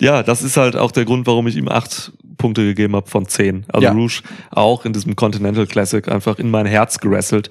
Ja, 0.00 0.22
das 0.22 0.42
ist 0.42 0.56
halt 0.56 0.76
auch 0.76 0.92
der 0.92 1.04
Grund, 1.04 1.26
warum 1.26 1.46
ich 1.46 1.56
ihm 1.56 1.68
acht 1.68 2.12
Punkte 2.38 2.64
gegeben 2.64 2.96
habe 2.96 3.08
von 3.08 3.28
zehn. 3.28 3.64
Also 3.68 3.84
Ja. 3.84 3.92
Rouge 3.92 4.22
auch 4.50 4.84
in 4.84 4.92
diesem 4.92 5.14
Continental 5.14 5.66
Classic 5.66 6.08
einfach 6.08 6.38
in 6.38 6.50
mein 6.50 6.66
Herz 6.66 6.98
gerasselt. 6.98 7.50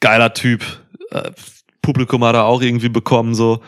Geiler 0.00 0.32
Typ. 0.32 0.64
Äh, 1.10 1.32
Publikum 1.82 2.24
hat 2.24 2.36
er 2.36 2.44
auch 2.44 2.62
irgendwie 2.62 2.88
bekommen, 2.88 3.34
so. 3.34 3.60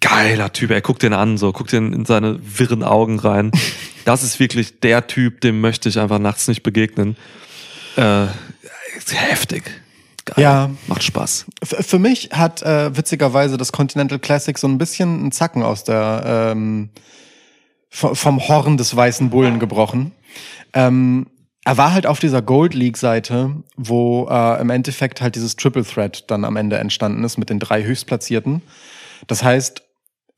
Geiler 0.00 0.52
Typ, 0.52 0.70
ey, 0.70 0.80
guck 0.80 0.98
den 0.98 1.12
an, 1.12 1.36
so, 1.36 1.52
guck 1.52 1.68
den 1.68 1.92
in 1.92 2.04
seine 2.06 2.38
wirren 2.42 2.82
Augen 2.82 3.18
rein. 3.18 3.52
Das 4.04 4.24
ist 4.24 4.40
wirklich 4.40 4.80
der 4.80 5.06
Typ, 5.06 5.42
dem 5.42 5.60
möchte 5.60 5.88
ich 5.88 6.00
einfach 6.00 6.18
nachts 6.18 6.48
nicht 6.48 6.64
begegnen. 6.64 7.16
Äh, 7.96 8.24
ist 8.96 9.14
Geil. 10.24 10.42
Ja. 10.42 10.70
Macht 10.86 11.02
Spaß. 11.02 11.46
F- 11.60 11.86
Für 11.86 11.98
mich 11.98 12.30
hat 12.32 12.62
äh, 12.62 12.96
witzigerweise 12.96 13.56
das 13.56 13.72
Continental 13.72 14.18
Classic 14.18 14.56
so 14.56 14.68
ein 14.68 14.78
bisschen 14.78 15.18
einen 15.20 15.32
Zacken 15.32 15.62
aus 15.62 15.84
der 15.84 16.52
ähm, 16.54 16.90
vom 17.90 18.48
Horn 18.48 18.76
des 18.76 18.94
weißen 18.96 19.30
Bullen 19.30 19.58
gebrochen. 19.58 20.12
Ähm, 20.72 21.26
er 21.64 21.76
war 21.76 21.92
halt 21.92 22.06
auf 22.06 22.18
dieser 22.18 22.40
Gold 22.40 22.74
League 22.74 22.96
Seite, 22.96 23.62
wo 23.76 24.26
äh, 24.30 24.60
im 24.60 24.70
Endeffekt 24.70 25.20
halt 25.20 25.34
dieses 25.36 25.56
Triple 25.56 25.84
Threat 25.84 26.24
dann 26.30 26.44
am 26.44 26.56
Ende 26.56 26.78
entstanden 26.78 27.22
ist 27.22 27.36
mit 27.36 27.50
den 27.50 27.58
drei 27.58 27.84
Höchstplatzierten. 27.84 28.62
Das 29.26 29.44
heißt, 29.44 29.82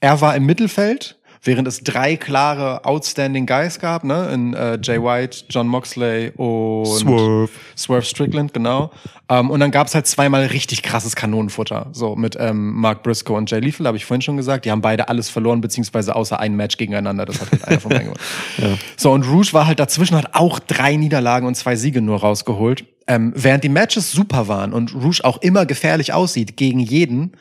er 0.00 0.20
war 0.20 0.34
im 0.34 0.44
Mittelfeld, 0.46 1.18
während 1.44 1.68
es 1.68 1.80
drei 1.80 2.16
klare 2.16 2.84
Outstanding 2.84 3.46
Guys 3.46 3.78
gab, 3.78 4.04
ne, 4.04 4.30
in 4.32 4.54
äh, 4.54 4.78
Jay 4.82 5.00
White, 5.00 5.44
John 5.48 5.68
Moxley 5.68 6.32
und 6.36 6.86
Swerve. 6.86 7.50
Swerve 7.76 8.04
Strickland, 8.04 8.52
genau. 8.52 8.90
Ähm, 9.28 9.50
und 9.50 9.60
dann 9.60 9.70
gab's 9.70 9.94
halt 9.94 10.06
zweimal 10.06 10.46
richtig 10.46 10.82
krasses 10.82 11.16
Kanonenfutter. 11.16 11.88
So 11.92 12.16
mit 12.16 12.36
ähm, 12.38 12.74
Mark 12.74 13.02
Briscoe 13.02 13.34
und 13.34 13.50
Jay 13.50 13.60
Lethal, 13.60 13.86
habe 13.86 13.96
ich 13.96 14.04
vorhin 14.04 14.22
schon 14.22 14.36
gesagt. 14.36 14.64
Die 14.64 14.70
haben 14.70 14.82
beide 14.82 15.08
alles 15.08 15.30
verloren, 15.30 15.60
beziehungsweise 15.60 16.14
außer 16.14 16.38
ein 16.38 16.56
Match 16.56 16.76
gegeneinander. 16.76 17.24
Das 17.24 17.40
hat 17.40 17.50
halt 17.50 17.64
einer 17.64 17.80
von 17.80 17.90
beiden 17.90 18.12
gewonnen. 18.12 18.78
So, 18.96 19.12
und 19.12 19.24
Rouge 19.24 19.52
war 19.52 19.66
halt 19.66 19.80
dazwischen, 19.80 20.16
hat 20.16 20.34
auch 20.34 20.58
drei 20.58 20.96
Niederlagen 20.96 21.46
und 21.46 21.54
zwei 21.54 21.76
Siege 21.76 22.00
nur 22.00 22.20
rausgeholt. 22.20 22.84
Ähm, 23.06 23.32
während 23.34 23.64
die 23.64 23.68
Matches 23.68 24.12
super 24.12 24.48
waren 24.48 24.72
und 24.72 24.94
Rouge 24.94 25.20
auch 25.24 25.38
immer 25.42 25.66
gefährlich 25.66 26.12
aussieht 26.12 26.56
gegen 26.56 26.80
jeden, 26.80 27.32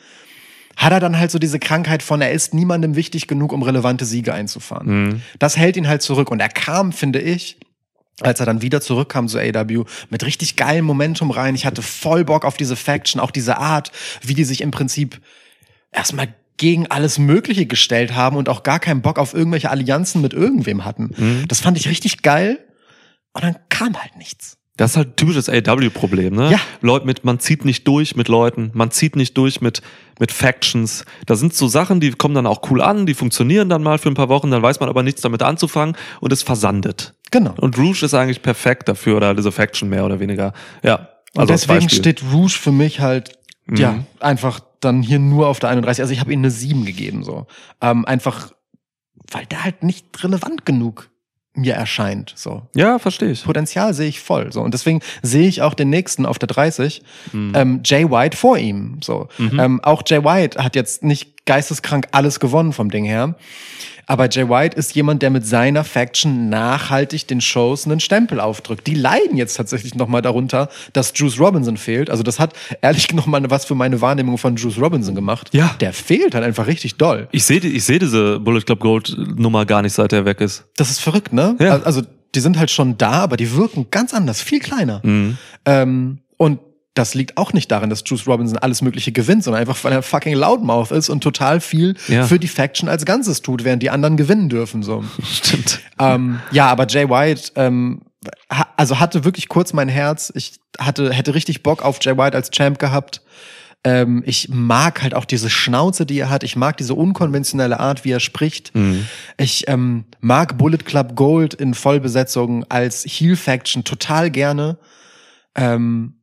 hat 0.76 0.92
er 0.92 1.00
dann 1.00 1.18
halt 1.18 1.30
so 1.30 1.38
diese 1.38 1.58
Krankheit 1.58 2.02
von, 2.02 2.20
er 2.20 2.32
ist 2.32 2.54
niemandem 2.54 2.96
wichtig 2.96 3.26
genug, 3.26 3.52
um 3.52 3.62
relevante 3.62 4.04
Siege 4.04 4.34
einzufahren. 4.34 5.22
Das 5.38 5.56
hält 5.56 5.76
ihn 5.76 5.88
halt 5.88 6.02
zurück. 6.02 6.30
Und 6.30 6.40
er 6.40 6.48
kam, 6.48 6.92
finde 6.92 7.20
ich, 7.20 7.58
als 8.20 8.40
er 8.40 8.46
dann 8.46 8.62
wieder 8.62 8.80
zurückkam 8.80 9.28
zu 9.28 9.38
AW, 9.38 9.84
mit 10.10 10.24
richtig 10.24 10.56
geilem 10.56 10.84
Momentum 10.84 11.30
rein. 11.30 11.54
Ich 11.54 11.66
hatte 11.66 11.82
voll 11.82 12.24
Bock 12.24 12.44
auf 12.44 12.56
diese 12.56 12.76
Faction, 12.76 13.20
auch 13.20 13.30
diese 13.30 13.58
Art, 13.58 13.90
wie 14.22 14.34
die 14.34 14.44
sich 14.44 14.60
im 14.60 14.70
Prinzip 14.70 15.20
erstmal 15.90 16.34
gegen 16.56 16.86
alles 16.86 17.18
Mögliche 17.18 17.66
gestellt 17.66 18.14
haben 18.14 18.36
und 18.36 18.48
auch 18.48 18.62
gar 18.62 18.78
keinen 18.78 19.02
Bock 19.02 19.18
auf 19.18 19.34
irgendwelche 19.34 19.70
Allianzen 19.70 20.20
mit 20.20 20.32
irgendwem 20.32 20.84
hatten. 20.84 21.44
Das 21.48 21.60
fand 21.60 21.76
ich 21.76 21.88
richtig 21.88 22.22
geil. 22.22 22.64
Und 23.32 23.42
dann 23.42 23.56
kam 23.68 24.00
halt 24.00 24.16
nichts. 24.16 24.58
Das 24.76 24.92
ist 24.92 24.96
halt 24.96 25.08
ein 25.10 25.16
typisches 25.16 25.48
AW-Problem, 25.48 26.34
ne? 26.34 26.50
Ja. 26.50 26.60
Leute 26.80 27.06
mit, 27.06 27.24
man 27.24 27.38
zieht 27.38 27.64
nicht 27.64 27.86
durch 27.86 28.16
mit 28.16 28.26
Leuten, 28.26 28.70
man 28.74 28.90
zieht 28.90 29.14
nicht 29.14 29.36
durch 29.38 29.60
mit, 29.60 29.82
mit 30.18 30.32
Factions. 30.32 31.04
Da 31.26 31.36
sind 31.36 31.54
so 31.54 31.68
Sachen, 31.68 32.00
die 32.00 32.10
kommen 32.10 32.34
dann 32.34 32.46
auch 32.46 32.68
cool 32.70 32.82
an, 32.82 33.06
die 33.06 33.14
funktionieren 33.14 33.68
dann 33.68 33.84
mal 33.84 33.98
für 33.98 34.08
ein 34.08 34.14
paar 34.14 34.28
Wochen, 34.28 34.50
dann 34.50 34.62
weiß 34.62 34.80
man 34.80 34.88
aber 34.88 35.04
nichts 35.04 35.20
damit 35.22 35.42
anzufangen 35.42 35.96
und 36.20 36.32
es 36.32 36.42
versandet. 36.42 37.14
Genau. 37.30 37.54
Und 37.60 37.78
Rouge 37.78 38.04
ist 38.04 38.14
eigentlich 38.14 38.42
perfekt 38.42 38.88
dafür, 38.88 39.16
oder 39.18 39.34
diese 39.34 39.52
Faction 39.52 39.88
mehr 39.88 40.04
oder 40.04 40.18
weniger. 40.18 40.52
Ja. 40.82 41.08
Und 41.34 41.40
Also 41.42 41.52
als 41.52 41.60
deswegen 41.66 41.88
steht 41.90 42.22
Rouge 42.32 42.54
für 42.60 42.72
mich 42.72 42.98
halt, 42.98 43.38
ja, 43.72 43.92
Mhm. 43.92 44.06
einfach 44.18 44.60
dann 44.80 45.02
hier 45.02 45.18
nur 45.20 45.46
auf 45.48 45.60
der 45.60 45.70
31. 45.70 46.02
Also 46.02 46.12
ich 46.12 46.20
habe 46.20 46.32
ihm 46.32 46.40
eine 46.40 46.50
7 46.50 46.84
gegeben, 46.84 47.22
so. 47.22 47.46
Ähm, 47.80 48.04
einfach, 48.06 48.52
weil 49.30 49.46
der 49.46 49.64
halt 49.64 49.82
nicht 49.84 50.22
relevant 50.22 50.66
genug 50.66 51.10
mir 51.54 51.74
erscheint, 51.74 52.32
so. 52.36 52.62
Ja, 52.74 52.98
verstehe 52.98 53.30
ich. 53.30 53.44
Potenzial 53.44 53.94
sehe 53.94 54.08
ich 54.08 54.20
voll, 54.20 54.52
so. 54.52 54.60
Und 54.60 54.74
deswegen 54.74 55.00
sehe 55.22 55.48
ich 55.48 55.62
auch 55.62 55.74
den 55.74 55.88
nächsten 55.88 56.26
auf 56.26 56.38
der 56.38 56.48
30, 56.48 57.02
ähm, 57.32 57.80
Jay 57.84 58.10
White 58.10 58.36
vor 58.36 58.58
ihm, 58.58 58.98
so. 59.02 59.28
Ähm, 59.38 59.80
auch 59.82 60.02
Jay 60.04 60.24
White 60.24 60.62
hat 60.62 60.74
jetzt 60.74 61.04
nicht 61.04 61.33
geisteskrank 61.46 62.08
alles 62.12 62.40
gewonnen 62.40 62.72
vom 62.72 62.90
Ding 62.90 63.04
her. 63.04 63.34
Aber 64.06 64.28
Jay 64.28 64.48
White 64.48 64.76
ist 64.76 64.94
jemand, 64.94 65.22
der 65.22 65.30
mit 65.30 65.46
seiner 65.46 65.84
Faction 65.84 66.48
nachhaltig 66.48 67.26
den 67.26 67.40
Shows 67.40 67.86
einen 67.86 68.00
Stempel 68.00 68.40
aufdrückt. 68.40 68.86
Die 68.86 68.94
leiden 68.94 69.36
jetzt 69.36 69.54
tatsächlich 69.54 69.94
nochmal 69.94 70.22
darunter, 70.22 70.68
dass 70.92 71.12
Juice 71.14 71.40
Robinson 71.40 71.76
fehlt. 71.76 72.10
Also 72.10 72.22
das 72.22 72.38
hat 72.38 72.52
ehrlich 72.82 73.12
nochmal 73.14 73.42
was 73.50 73.64
für 73.64 73.74
meine 73.74 74.00
Wahrnehmung 74.00 74.38
von 74.38 74.56
Juice 74.56 74.78
Robinson 74.78 75.14
gemacht. 75.14 75.50
Ja. 75.52 75.74
Der 75.80 75.92
fehlt 75.92 76.34
halt 76.34 76.44
einfach 76.44 76.66
richtig 76.66 76.96
doll. 76.96 77.28
Ich 77.32 77.44
sehe 77.44 77.60
ich 77.60 77.84
seh 77.84 77.98
diese 77.98 78.40
Bullet 78.40 78.60
Club 78.60 78.80
Gold 78.80 79.16
Nummer 79.36 79.64
gar 79.64 79.82
nicht, 79.82 79.94
seit 79.94 80.12
er 80.12 80.24
weg 80.24 80.40
ist. 80.40 80.64
Das 80.76 80.90
ist 80.90 81.00
verrückt, 81.00 81.32
ne? 81.32 81.56
Ja. 81.58 81.80
Also 81.82 82.02
die 82.34 82.40
sind 82.40 82.58
halt 82.58 82.70
schon 82.70 82.98
da, 82.98 83.12
aber 83.12 83.36
die 83.36 83.54
wirken 83.54 83.86
ganz 83.90 84.12
anders, 84.12 84.42
viel 84.42 84.60
kleiner. 84.60 85.00
Mhm. 85.02 85.38
Ähm, 85.64 86.18
und 86.36 86.58
das 86.94 87.14
liegt 87.14 87.36
auch 87.36 87.52
nicht 87.52 87.70
daran, 87.72 87.90
dass 87.90 88.02
Juice 88.06 88.26
Robinson 88.26 88.56
alles 88.58 88.80
Mögliche 88.80 89.10
gewinnt, 89.12 89.42
sondern 89.44 89.60
einfach, 89.60 89.82
weil 89.82 89.92
er 89.92 90.02
fucking 90.02 90.34
Loudmouth 90.34 90.92
ist 90.92 91.08
und 91.08 91.22
total 91.22 91.60
viel 91.60 91.96
Ja. 92.08 92.24
für 92.24 92.38
die 92.38 92.48
Faction 92.48 92.88
als 92.88 93.04
Ganzes 93.04 93.42
tut, 93.42 93.64
während 93.64 93.82
die 93.82 93.90
anderen 93.90 94.16
gewinnen 94.16 94.48
dürfen. 94.48 94.82
So. 94.84 95.04
Stimmt. 95.24 95.80
ähm, 95.98 96.40
ja, 96.52 96.66
aber 96.68 96.86
Jay 96.86 97.08
White, 97.10 97.52
ähm, 97.56 98.02
ha 98.50 98.68
also 98.76 99.00
hatte 99.00 99.24
wirklich 99.24 99.48
kurz 99.48 99.72
mein 99.72 99.88
Herz. 99.88 100.32
Ich 100.36 100.54
hatte, 100.78 101.12
hätte 101.12 101.34
richtig 101.34 101.62
Bock 101.62 101.82
auf 101.84 101.98
Jay 102.00 102.16
White 102.16 102.36
als 102.36 102.50
Champ 102.50 102.78
gehabt. 102.78 103.22
Ähm, 103.86 104.22
ich 104.24 104.48
mag 104.48 105.02
halt 105.02 105.14
auch 105.14 105.24
diese 105.26 105.50
Schnauze, 105.50 106.06
die 106.06 106.18
er 106.20 106.30
hat. 106.30 106.42
Ich 106.44 106.56
mag 106.56 106.76
diese 106.78 106.94
unkonventionelle 106.94 107.80
Art, 107.80 108.04
wie 108.04 108.12
er 108.12 108.20
spricht. 108.20 108.72
Ich 109.36 109.68
ähm, 109.68 110.04
mag 110.20 110.56
Bullet 110.56 110.78
Club 110.78 111.16
Gold 111.16 111.52
in 111.54 111.74
Vollbesetzung 111.74 112.64
als 112.70 113.04
Heel 113.04 113.36
Faction 113.36 113.84
total 113.84 114.30
gerne. 114.30 114.78
Ähm, 115.54 116.14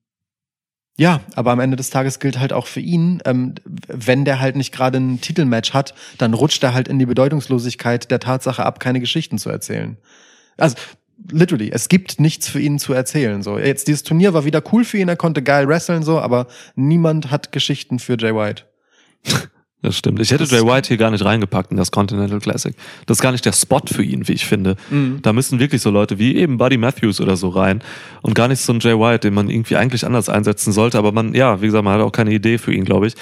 ja, 1.02 1.22
aber 1.34 1.49
am 1.49 1.60
Ende 1.60 1.78
des 1.78 1.90
Tages 1.90 2.19
gilt 2.19 2.40
halt 2.40 2.53
auch 2.53 2.68
für 2.68 2.80
ihn, 2.80 3.23
ähm, 3.26 3.56
wenn 3.88 4.23
der 4.23 4.40
halt 4.40 4.56
nicht 4.56 4.72
gerade 4.72 4.99
ein 4.99 5.19
Titelmatch 5.19 5.73
hat, 5.73 5.95
dann 6.19 6.36
rutscht 6.36 6.64
er 6.64 6.76
halt 6.76 6.88
in 6.88 6.99
die 6.99 7.07
Bedeutungslosigkeit 7.07 8.11
der 8.11 8.19
Tatsache 8.19 8.64
ab, 8.64 8.80
keine 8.80 8.99
Geschichten 8.99 9.40
zu 9.40 9.49
erzählen. 9.49 9.98
Also 10.57 10.76
literally, 11.32 11.72
es 11.72 11.90
gibt 11.90 12.19
nichts 12.19 12.48
für 12.48 12.60
ihn 12.60 12.78
zu 12.78 12.94
erzählen. 12.94 13.41
So 13.41 13.57
jetzt 13.57 13.88
dieses 13.88 14.03
Turnier 14.03 14.36
war 14.36 14.45
wieder 14.45 14.61
cool 14.72 14.86
für 14.86 14.99
ihn, 14.99 15.10
er 15.10 15.15
konnte 15.15 15.41
geil 15.41 15.68
wresteln 15.68 16.03
so, 16.03 16.19
aber 16.19 16.45
niemand 16.76 17.32
hat 17.32 17.52
Geschichten 17.52 17.98
für 17.98 18.15
Jay 18.15 18.36
White. 18.36 18.65
Das 19.84 19.98
stimmt. 19.98 20.20
Ich 20.20 20.32
hätte 20.32 20.44
Jay 20.44 20.62
White 20.64 20.90
hier 20.90 20.98
gar 20.98 21.10
nicht 21.10 21.26
reingepackt 21.26 21.72
in 21.72 21.78
das 21.78 21.90
Continental 21.90 22.40
Classic. 22.40 22.76
Das 23.08 23.18
ist 23.18 23.22
gar 23.22 23.32
nicht 23.32 23.45
der 23.45 23.52
Spot 23.52 23.82
für 23.88 24.03
ihn, 24.03 24.28
wie 24.28 24.34
ich 24.34 24.45
finde. 24.45 24.76
Da 25.24 25.34
müssen 25.34 25.60
wirklich 25.60 25.82
so 25.82 25.90
Leute 25.90 26.20
wie 26.20 26.36
eben 26.36 26.58
Buddy 26.60 26.78
Matthews 26.78 27.20
oder 27.20 27.36
so 27.36 27.49
rein 27.49 27.82
und 28.22 28.36
gar 28.36 28.48
nicht 28.48 28.62
so 28.62 28.74
ein 28.74 28.80
Jay 28.80 28.94
White, 28.98 29.22
den 29.28 29.34
man 29.34 29.49
irgendwie 29.49 29.78
eigentlich 29.78 30.06
anders 30.06 30.30
einsetzen 30.30 30.72
sollte. 30.72 30.99
Aber 30.99 31.12
man, 31.12 31.34
ja, 31.34 31.62
wie 31.62 31.66
gesagt, 31.66 31.84
man 31.84 31.95
hat 31.95 32.02
auch 32.02 32.12
keine 32.12 32.32
Idee 32.32 32.60
für 32.60 32.72
ihn, 32.74 32.86
glaube 32.86 33.08
ich. 33.08 33.16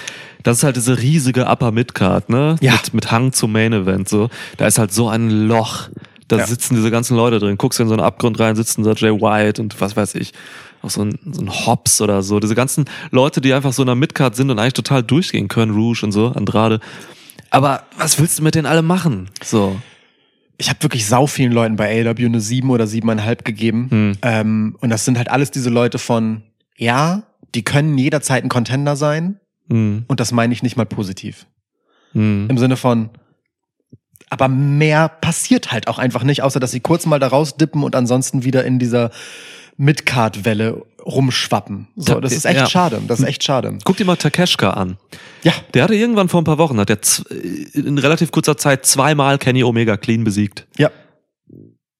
Das 0.43 0.57
ist 0.57 0.63
halt 0.65 0.75
diese 0.75 1.01
riesige 1.01 1.45
Upper 1.45 1.71
Midcard, 1.71 2.29
ne? 2.29 2.57
Ja. 2.59 2.73
Mit, 2.73 2.93
mit 2.93 3.11
Hang 3.11 3.31
zum 3.31 3.53
Main 3.53 3.71
Event, 3.71 4.09
so. 4.09 4.29
Da 4.57 4.67
ist 4.67 4.79
halt 4.79 4.91
so 4.91 5.07
ein 5.07 5.29
Loch. 5.47 5.87
Da 6.27 6.37
Ja. 6.39 6.45
sitzen 6.45 6.75
diese 6.75 6.91
ganzen 6.91 7.15
Leute 7.15 7.39
drin. 7.39 7.57
Guckst 7.57 7.79
in 7.79 7.87
so 7.87 7.93
einen 7.93 8.03
Abgrund 8.03 8.37
rein, 8.37 8.55
sitzen 8.57 8.83
da 8.83 8.91
Jay 8.93 9.11
White 9.11 9.61
und 9.61 9.79
was 9.79 9.95
weiß 9.95 10.15
ich. 10.15 10.33
Auch 10.81 10.89
so 10.89 11.03
ein, 11.03 11.19
so 11.31 11.41
ein 11.41 11.49
Hobbs 11.49 12.01
oder 12.01 12.21
so. 12.21 12.39
Diese 12.39 12.55
ganzen 12.55 12.85
Leute, 13.11 13.41
die 13.41 13.53
einfach 13.53 13.73
so 13.73 13.83
in 13.83 13.87
der 13.87 13.95
Midcard 13.95 14.35
sind 14.35 14.49
und 14.49 14.59
eigentlich 14.59 14.73
total 14.73 15.03
durchgehen 15.03 15.47
können. 15.47 15.73
Rouge 15.73 16.03
und 16.03 16.11
so, 16.11 16.27
Andrade. 16.27 16.79
Aber 17.49 17.83
was 17.97 18.19
willst 18.19 18.39
du 18.39 18.43
mit 18.43 18.55
denen 18.55 18.65
alle 18.65 18.81
machen? 18.81 19.29
So. 19.43 19.79
ich 20.57 20.69
habe 20.69 20.83
wirklich 20.83 21.05
sau 21.07 21.25
vielen 21.25 21.51
Leuten 21.51 21.77
bei 21.77 22.05
AW 22.05 22.25
eine 22.25 22.41
sieben 22.41 22.69
oder 22.69 22.85
siebeneinhalb 22.85 23.45
gegeben. 23.45 23.87
Hm. 23.89 24.17
Ähm, 24.21 24.77
und 24.81 24.89
das 24.89 25.05
sind 25.05 25.17
halt 25.17 25.29
alles 25.29 25.51
diese 25.51 25.69
Leute 25.69 25.97
von, 25.99 26.43
ja, 26.77 27.23
die 27.55 27.63
können 27.63 27.97
jederzeit 27.97 28.43
ein 28.43 28.49
Contender 28.49 28.95
sein. 28.95 29.39
Hm. 29.69 30.03
Und 30.07 30.19
das 30.19 30.31
meine 30.31 30.53
ich 30.53 30.61
nicht 30.61 30.77
mal 30.77 30.85
positiv. 30.85 31.47
Hm. 32.11 32.47
Im 32.49 32.57
Sinne 32.57 32.75
von, 32.75 33.09
aber 34.29 34.47
mehr 34.47 35.07
passiert 35.09 35.71
halt 35.71 35.87
auch 35.87 35.97
einfach 35.97 36.23
nicht, 36.23 36.43
außer 36.43 36.59
dass 36.59 36.71
sie 36.71 36.81
kurz 36.81 37.05
mal 37.05 37.19
da 37.19 37.27
rausdippen 37.27 37.83
und 37.83 37.95
ansonsten 37.95 38.43
wieder 38.43 38.63
in 38.63 38.79
dieser 38.79 39.11
Midcard-Welle 39.79 40.83
rumschwappen. 41.05 41.87
So, 41.95 42.19
das 42.19 42.33
ist 42.33 42.45
echt 42.45 42.59
Ja. 42.59 42.65
schade. 42.69 43.01
Das 43.07 43.19
ist 43.19 43.25
echt 43.25 43.43
schade. 43.43 43.77
Guck 43.85 43.97
dir 43.97 44.05
mal 44.05 44.17
Takeshka 44.17 44.71
an. 44.71 44.97
Ja, 45.43 45.53
Der 45.73 45.83
hatte 45.83 45.95
irgendwann 45.95 46.27
vor 46.29 46.41
ein 46.41 46.43
paar 46.43 46.57
Wochen, 46.57 46.77
hat 46.79 46.89
er 46.89 46.99
in 47.73 47.97
relativ 47.97 48.31
kurzer 48.31 48.57
Zeit 48.57 48.85
zweimal 48.85 49.37
Kenny 49.37 49.63
Omega 49.63 49.97
clean 49.97 50.23
besiegt. 50.23 50.67
ja. 50.77 50.91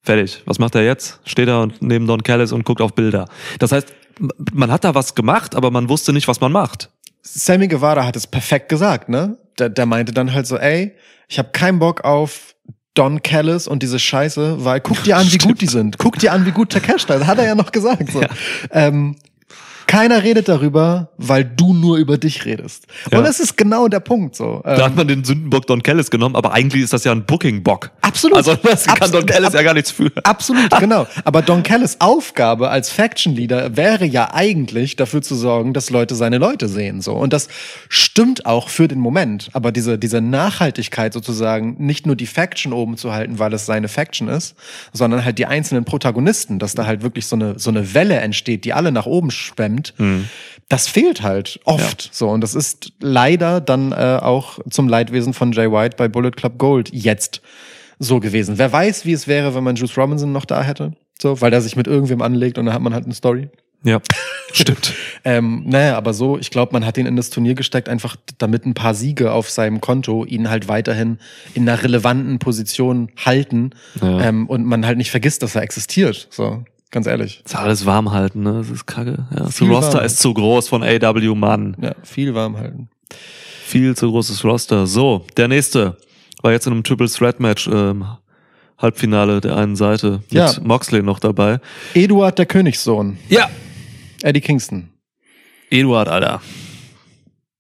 Fertig. 0.01 0.41
Was 0.45 0.60
macht 0.60 0.76
er 0.76 0.84
jetzt? 0.85 1.19
Steht 1.26 1.49
er 1.49 1.68
neben 1.81 2.07
Don 2.07 2.23
Callis 2.23 2.51
und 2.53 2.64
guckt 2.64 2.80
auf 2.81 2.93
Bilder. 2.95 3.27
Das 3.60 3.72
heißt, 3.73 3.93
man 4.53 4.72
hat 4.72 4.84
da 4.85 4.95
was 4.95 5.14
gemacht, 5.14 5.56
aber 5.56 5.72
man 5.72 5.89
wusste 5.89 6.14
nicht, 6.14 6.27
was 6.27 6.39
man 6.39 6.51
macht. 6.53 6.89
Sammy 7.22 7.68
Guevara 7.68 8.06
hat 8.06 8.15
es 8.15 8.26
perfekt 8.26 8.69
gesagt, 8.69 9.10
ne? 9.10 9.38
Der, 9.60 9.68
der 9.69 9.85
meinte 9.85 10.14
dann 10.14 10.34
halt 10.34 10.47
so, 10.47 10.57
ey, 10.57 10.93
ich 11.27 11.38
habe 11.38 11.49
keinen 11.51 11.80
Bock 11.80 12.06
auf 12.06 12.56
Don 12.99 13.23
Callis 13.23 13.65
und 13.65 13.81
diese 13.81 13.97
Scheiße, 13.97 14.65
weil 14.65 14.81
guck 14.81 15.01
dir 15.03 15.15
an, 15.15 15.26
wie 15.31 15.38
gut 15.38 15.61
die 15.61 15.67
sind. 15.67 15.97
Guck 15.97 16.19
dir 16.19 16.34
an, 16.34 16.45
wie 16.45 16.51
gut 16.51 16.71
Takeshita 16.73 17.13
ist. 17.13 17.27
Hat 17.27 17.38
er 17.38 17.45
ja 17.45 17.55
noch 17.55 17.71
gesagt. 17.71 18.11
So. 18.11 18.21
Ähm, 18.71 19.15
keiner 19.89 20.21
redet 20.21 20.47
darüber, 20.47 21.09
weil 21.17 21.43
du 21.43 21.73
nur 21.73 21.97
über 21.97 22.19
dich 22.19 22.45
redest. 22.45 22.85
Ja. 23.11 23.17
Und 23.17 23.23
das 23.23 23.39
ist 23.39 23.57
genau 23.57 23.87
der 23.87 23.99
Punkt. 23.99 24.35
So. 24.35 24.61
Da 24.63 24.75
Ähm, 24.75 24.83
hat 24.83 24.95
man 24.95 25.07
den 25.07 25.23
Sündenbock 25.23 25.65
Don 25.65 25.81
Callis 25.81 26.11
genommen, 26.11 26.35
aber 26.35 26.53
eigentlich 26.53 26.83
ist 26.83 26.93
das 26.93 27.05
ja 27.05 27.11
ein 27.11 27.25
Booking-Bock. 27.25 27.89
Absolut. 28.01 28.37
Also 28.37 28.53
das 28.63 28.85
kann 28.85 28.97
Absolut. 28.97 29.21
Don 29.21 29.25
Callis 29.25 29.53
ja 29.53 29.63
gar 29.63 29.73
nichts 29.73 29.89
für. 29.89 30.11
Absolut, 30.23 30.69
genau. 30.79 31.07
Aber 31.25 31.41
Don 31.41 31.63
Callis 31.63 31.97
Aufgabe 31.99 32.69
als 32.69 32.91
Faction 32.91 33.33
Leader 33.33 33.75
wäre 33.77 34.05
ja 34.05 34.31
eigentlich 34.31 34.95
dafür 34.95 35.23
zu 35.23 35.33
sorgen, 35.33 35.73
dass 35.73 35.89
Leute 35.89 36.13
seine 36.13 36.37
Leute 36.37 36.67
sehen, 36.67 37.01
so. 37.01 37.13
Und 37.13 37.33
das 37.33 37.47
stimmt 37.89 38.45
auch 38.45 38.69
für 38.69 38.87
den 38.87 38.99
Moment. 38.99 39.49
Aber 39.53 39.71
diese, 39.71 39.97
diese 39.97 40.21
Nachhaltigkeit 40.21 41.13
sozusagen, 41.13 41.77
nicht 41.79 42.05
nur 42.05 42.15
die 42.15 42.27
Faction 42.27 42.73
oben 42.73 42.95
zu 42.95 43.11
halten, 43.11 43.39
weil 43.39 43.53
es 43.53 43.65
seine 43.65 43.87
Faction 43.87 44.27
ist, 44.27 44.55
sondern 44.93 45.25
halt 45.25 45.39
die 45.39 45.47
einzelnen 45.47 45.83
Protagonisten, 45.83 46.59
dass 46.59 46.75
da 46.75 46.85
halt 46.85 47.01
wirklich 47.01 47.25
so 47.25 47.35
eine, 47.35 47.57
so 47.57 47.71
eine 47.71 47.95
Welle 47.95 48.17
entsteht, 48.17 48.65
die 48.65 48.73
alle 48.73 48.91
nach 48.91 49.07
oben 49.07 49.31
schwemmt, 49.31 49.78
das 50.69 50.88
fehlt 50.88 51.22
halt 51.23 51.60
oft, 51.65 52.10
so. 52.14 52.30
Und 52.30 52.41
das 52.41 52.53
ist 52.56 52.93
leider 52.99 53.60
dann 53.61 53.91
äh, 53.91 54.19
auch 54.22 54.60
zum 54.69 54.88
Leidwesen 54.88 55.34
von 55.34 55.51
Jay 55.51 55.72
White 55.72 55.95
bei 55.97 56.07
Bullet 56.07 56.31
Club 56.31 56.57
Gold 56.57 56.89
jetzt 56.93 57.41
so 57.97 58.19
gewesen. 58.19 58.57
Wer 58.57 58.72
weiß, 58.72 59.06
wie 59.06 59.14
es 59.14 59.27
wäre, 59.27 59.56
wenn 59.56 59.64
man 59.64 59.76
Juice 59.76 59.97
Robinson 59.97 60.31
noch 60.31 60.45
da 60.45 60.61
hätte. 60.64 60.93
So, 61.22 61.41
weil 61.41 61.51
der 61.51 61.61
sich 61.61 61.76
mit 61.76 61.85
irgendwem 61.88 62.22
anlegt 62.22 62.57
und 62.57 62.65
dann 62.65 62.73
hat 62.73 62.81
man 62.81 62.93
halt 62.93 63.03
eine 63.06 63.14
Story. 63.14 63.49
Ja, 63.84 63.99
stimmt. 64.51 64.93
Ähm, 65.26 65.64
naja, 65.65 65.97
aber 65.97 66.14
so, 66.14 66.38
ich 66.39 66.49
glaube, 66.49 66.72
man 66.72 66.85
hat 66.85 66.97
ihn 66.97 67.06
in 67.06 67.18
das 67.18 67.30
Turnier 67.30 67.53
gesteckt, 67.53 67.89
einfach 67.89 68.15
damit 68.38 68.65
ein 68.65 68.73
paar 68.73 68.93
Siege 68.93 69.34
auf 69.34 69.49
seinem 69.49 69.81
Konto 69.81 70.23
ihn 70.23 70.49
halt 70.49 70.69
weiterhin 70.69 71.19
in 71.53 71.68
einer 71.68 71.84
relevanten 71.84 72.39
Position 72.39 73.10
halten 73.18 73.72
Ja. 74.01 74.22
ähm, 74.22 74.47
und 74.47 74.64
man 74.65 74.85
halt 74.85 74.97
nicht 74.97 75.11
vergisst, 75.11 75.43
dass 75.43 75.56
er 75.56 75.61
existiert. 75.61 76.30
So, 76.31 76.64
ganz 76.91 77.07
ehrlich. 77.07 77.41
Das 77.43 77.53
ist 77.53 77.59
alles 77.59 77.85
warm 77.85 78.11
halten, 78.11 78.43
ne? 78.43 78.53
Das 78.53 78.69
ist 78.69 78.85
kacke. 78.85 79.27
Ja, 79.31 79.43
das 79.43 79.57
Viel 79.57 79.69
Roster 79.71 79.95
warm. 79.95 80.05
ist 80.05 80.19
zu 80.19 80.33
groß 80.33 80.67
von 80.69 80.83
AW, 80.83 81.35
Mann. 81.35 81.75
Ja, 81.81 81.93
viel 82.03 82.33
warm 82.33 82.57
halten. 82.57 82.89
Viel 83.65 83.95
zu 83.95 84.09
großes 84.09 84.43
Roster. 84.43 84.87
So, 84.87 85.25
der 85.37 85.47
nächste 85.47 85.97
war 86.41 86.51
jetzt 86.51 86.65
in 86.67 86.73
einem 86.73 86.83
Triple 86.83 87.07
Threat 87.09 87.39
Match, 87.39 87.67
ähm, 87.67 88.05
Halbfinale 88.77 89.41
der 89.41 89.57
einen 89.57 89.75
Seite 89.75 90.21
mit 90.29 90.31
Ja. 90.31 90.51
Moxley 90.63 91.03
noch 91.03 91.19
dabei. 91.19 91.59
Eduard 91.93 92.39
der 92.39 92.45
Königssohn, 92.45 93.17
Ja. 93.27 93.49
Eddie 94.23 94.41
Kingston. 94.41 94.89
Eduard, 95.69 96.07
Alter. 96.07 96.41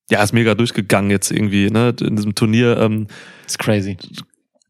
Ja, 0.09 0.23
ist 0.23 0.33
mega 0.33 0.55
durchgegangen 0.55 1.11
jetzt 1.11 1.29
irgendwie, 1.29 1.69
ne? 1.69 1.93
In 2.01 2.15
diesem 2.15 2.33
Turnier, 2.35 2.77
ähm, 2.79 3.05
Ist 3.45 3.59
crazy. 3.59 3.97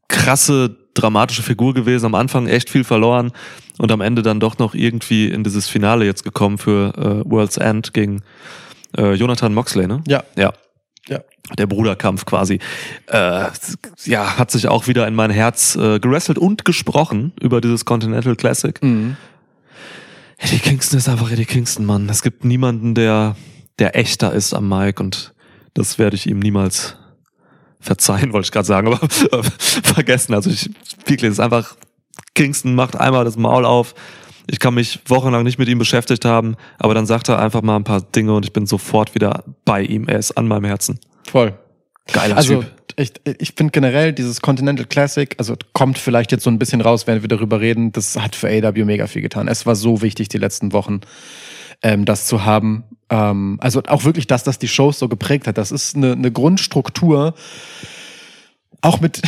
krasse, 0.10 0.76
dramatische 0.94 1.44
Figur 1.44 1.74
gewesen, 1.74 2.06
am 2.06 2.16
Anfang 2.16 2.48
echt 2.48 2.70
viel 2.70 2.84
verloren 2.84 3.32
und 3.78 3.92
am 3.92 4.02
Ende 4.02 4.22
dann 4.22 4.40
doch 4.40 4.58
noch 4.58 4.74
irgendwie 4.74 5.28
in 5.28 5.44
dieses 5.44 5.68
Finale 5.68 6.06
jetzt 6.06 6.24
gekommen 6.24 6.58
für 6.58 6.94
äh, 6.98 7.30
World's 7.30 7.58
End 7.58 7.94
gegen 7.94 8.22
äh, 8.98 9.14
Jonathan 9.14 9.54
Moxley, 9.54 9.88
ne? 9.88 10.04
Ja. 10.08 10.24
Ja. 10.36 10.54
Ja. 11.08 11.20
Der 11.58 11.66
Bruderkampf 11.66 12.26
quasi. 12.26 12.60
Äh, 13.08 13.48
ja, 14.06 14.38
hat 14.38 14.52
sich 14.52 14.68
auch 14.68 14.88
wieder 14.88 15.08
in 15.08 15.16
mein 15.16 15.32
Herz 15.32 15.76
äh, 15.76 16.00
gerestelt 16.00 16.38
und 16.38 16.66
gesprochen 16.66 17.34
über 17.42 17.62
dieses 17.62 17.86
Continental 17.86 18.36
Classic. 18.36 18.82
Mhm. 18.84 19.18
Eddie 20.38 20.60
Kingston 20.60 21.00
ist 21.00 21.10
einfach 21.10 21.32
Eddie 21.32 21.46
Kingston, 21.46 21.86
Mann. 21.86 22.08
Es 22.10 22.22
gibt 22.22 22.46
niemanden, 22.46 22.96
der, 22.96 23.36
der 23.80 23.96
echter 23.98 24.34
ist 24.34 24.54
am 24.54 24.70
Mic 24.70 25.02
und 25.02 25.34
das 25.74 25.98
werde 25.98 26.16
ich 26.16 26.28
ihm 26.28 26.40
niemals 26.40 26.98
verzeihen, 27.80 28.34
wollte 28.34 28.46
ich 28.48 28.52
gerade 28.52 28.66
sagen, 28.68 28.88
aber 28.94 29.04
äh, 29.04 29.44
vergessen. 29.84 30.34
Also 30.34 30.50
ich 30.50 30.70
wirklich, 31.06 31.24
es 31.30 31.34
ist 31.34 31.40
einfach, 31.40 31.76
Kingston 32.36 32.76
macht 32.76 32.96
einmal 32.96 33.26
das 33.26 33.38
Maul 33.38 33.66
auf. 33.66 33.96
Ich 34.48 34.60
kann 34.60 34.74
mich 34.74 35.00
wochenlang 35.08 35.44
nicht 35.44 35.60
mit 35.60 35.70
ihm 35.70 35.78
beschäftigt 35.78 36.26
haben, 36.26 36.56
aber 36.80 36.94
dann 36.94 37.06
sagt 37.06 37.30
er 37.30 37.40
einfach 37.40 37.62
mal 37.62 37.76
ein 37.76 37.84
paar 37.84 38.02
Dinge 38.02 38.34
und 38.34 38.46
ich 38.46 38.54
bin 38.54 38.66
sofort 38.66 39.14
wieder 39.14 39.44
bei 39.64 39.84
ihm. 39.84 40.08
Er 40.08 40.18
ist 40.18 40.32
an 40.32 40.48
meinem 40.48 40.66
Herzen. 40.66 41.00
Voll. 41.30 41.54
Geiler 42.12 42.36
Also 42.36 42.62
Typ. 42.64 42.72
ich, 42.96 43.12
ich 43.40 43.54
finde 43.56 43.72
generell 43.72 44.14
dieses 44.14 44.42
Continental 44.42 44.86
Classic, 44.86 45.36
also 45.38 45.56
kommt 45.74 46.00
vielleicht 46.00 46.32
jetzt 46.32 46.44
so 46.44 46.50
ein 46.50 46.58
bisschen 46.58 46.82
raus, 46.82 47.06
wenn 47.06 47.22
wir 47.22 47.28
darüber 47.28 47.60
reden, 47.62 47.92
das 47.92 48.20
hat 48.20 48.36
für 48.36 48.48
AW 48.48 48.86
mega 48.86 49.06
viel 49.06 49.22
getan. 49.22 49.48
Es 49.48 49.68
war 49.68 49.76
so 49.76 50.02
wichtig 50.02 50.30
die 50.30 50.40
letzten 50.40 50.74
Wochen, 50.74 51.02
ähm, 51.82 52.06
das 52.06 52.26
zu 52.26 52.46
haben. 52.46 52.84
Ähm, 53.10 53.58
also 53.62 53.82
auch 53.88 54.04
wirklich 54.04 54.28
das, 54.28 54.44
dass 54.44 54.60
die 54.60 54.68
Shows 54.68 55.00
so 55.00 55.08
geprägt 55.08 55.48
hat. 55.48 55.58
Das 55.58 55.72
ist 55.72 55.96
eine, 55.96 56.14
eine 56.14 56.32
Grundstruktur, 56.32 57.34
auch 58.82 59.02
mit 59.02 59.22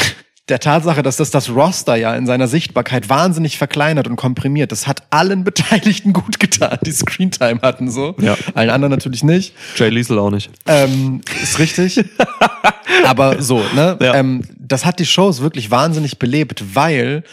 der 0.52 0.60
Tatsache, 0.60 1.02
dass 1.02 1.15
das 1.15 1.32
das 1.32 1.49
Roster 1.49 1.95
ja 1.95 2.14
in 2.15 2.28
seiner 2.28 2.48
Sichtbarkeit 2.48 3.10
wahnsinnig 3.10 3.57
verkleinert 3.57 4.07
und 4.07 4.18
komprimiert. 4.18 4.72
Das 4.72 4.86
hat 4.86 5.03
allen 5.10 5.44
Beteiligten 5.52 6.14
gut 6.14 6.40
getan, 6.40 6.78
die 6.86 6.91
Screentime 6.91 7.61
hatten 7.61 7.90
so. 7.90 8.15
Ja. 8.19 8.38
Allen 8.53 8.69
anderen 8.69 8.91
natürlich 8.91 9.23
nicht. 9.23 9.56
Jay 9.76 9.90
Liesel 9.90 10.19
auch 10.19 10.30
nicht. 10.30 10.52
Ähm, 10.68 11.22
ist 11.41 11.57
richtig. 11.57 12.03
Aber 13.06 13.41
so, 13.41 13.64
ne? 13.73 13.98
Ja. 14.02 14.15
Ähm, 14.15 14.44
das 14.60 14.86
hat 14.86 14.99
die 14.99 15.06
Shows 15.06 15.41
wirklich 15.41 15.72
wahnsinnig 15.72 16.19
belebt, 16.19 16.76
weil 16.76 17.23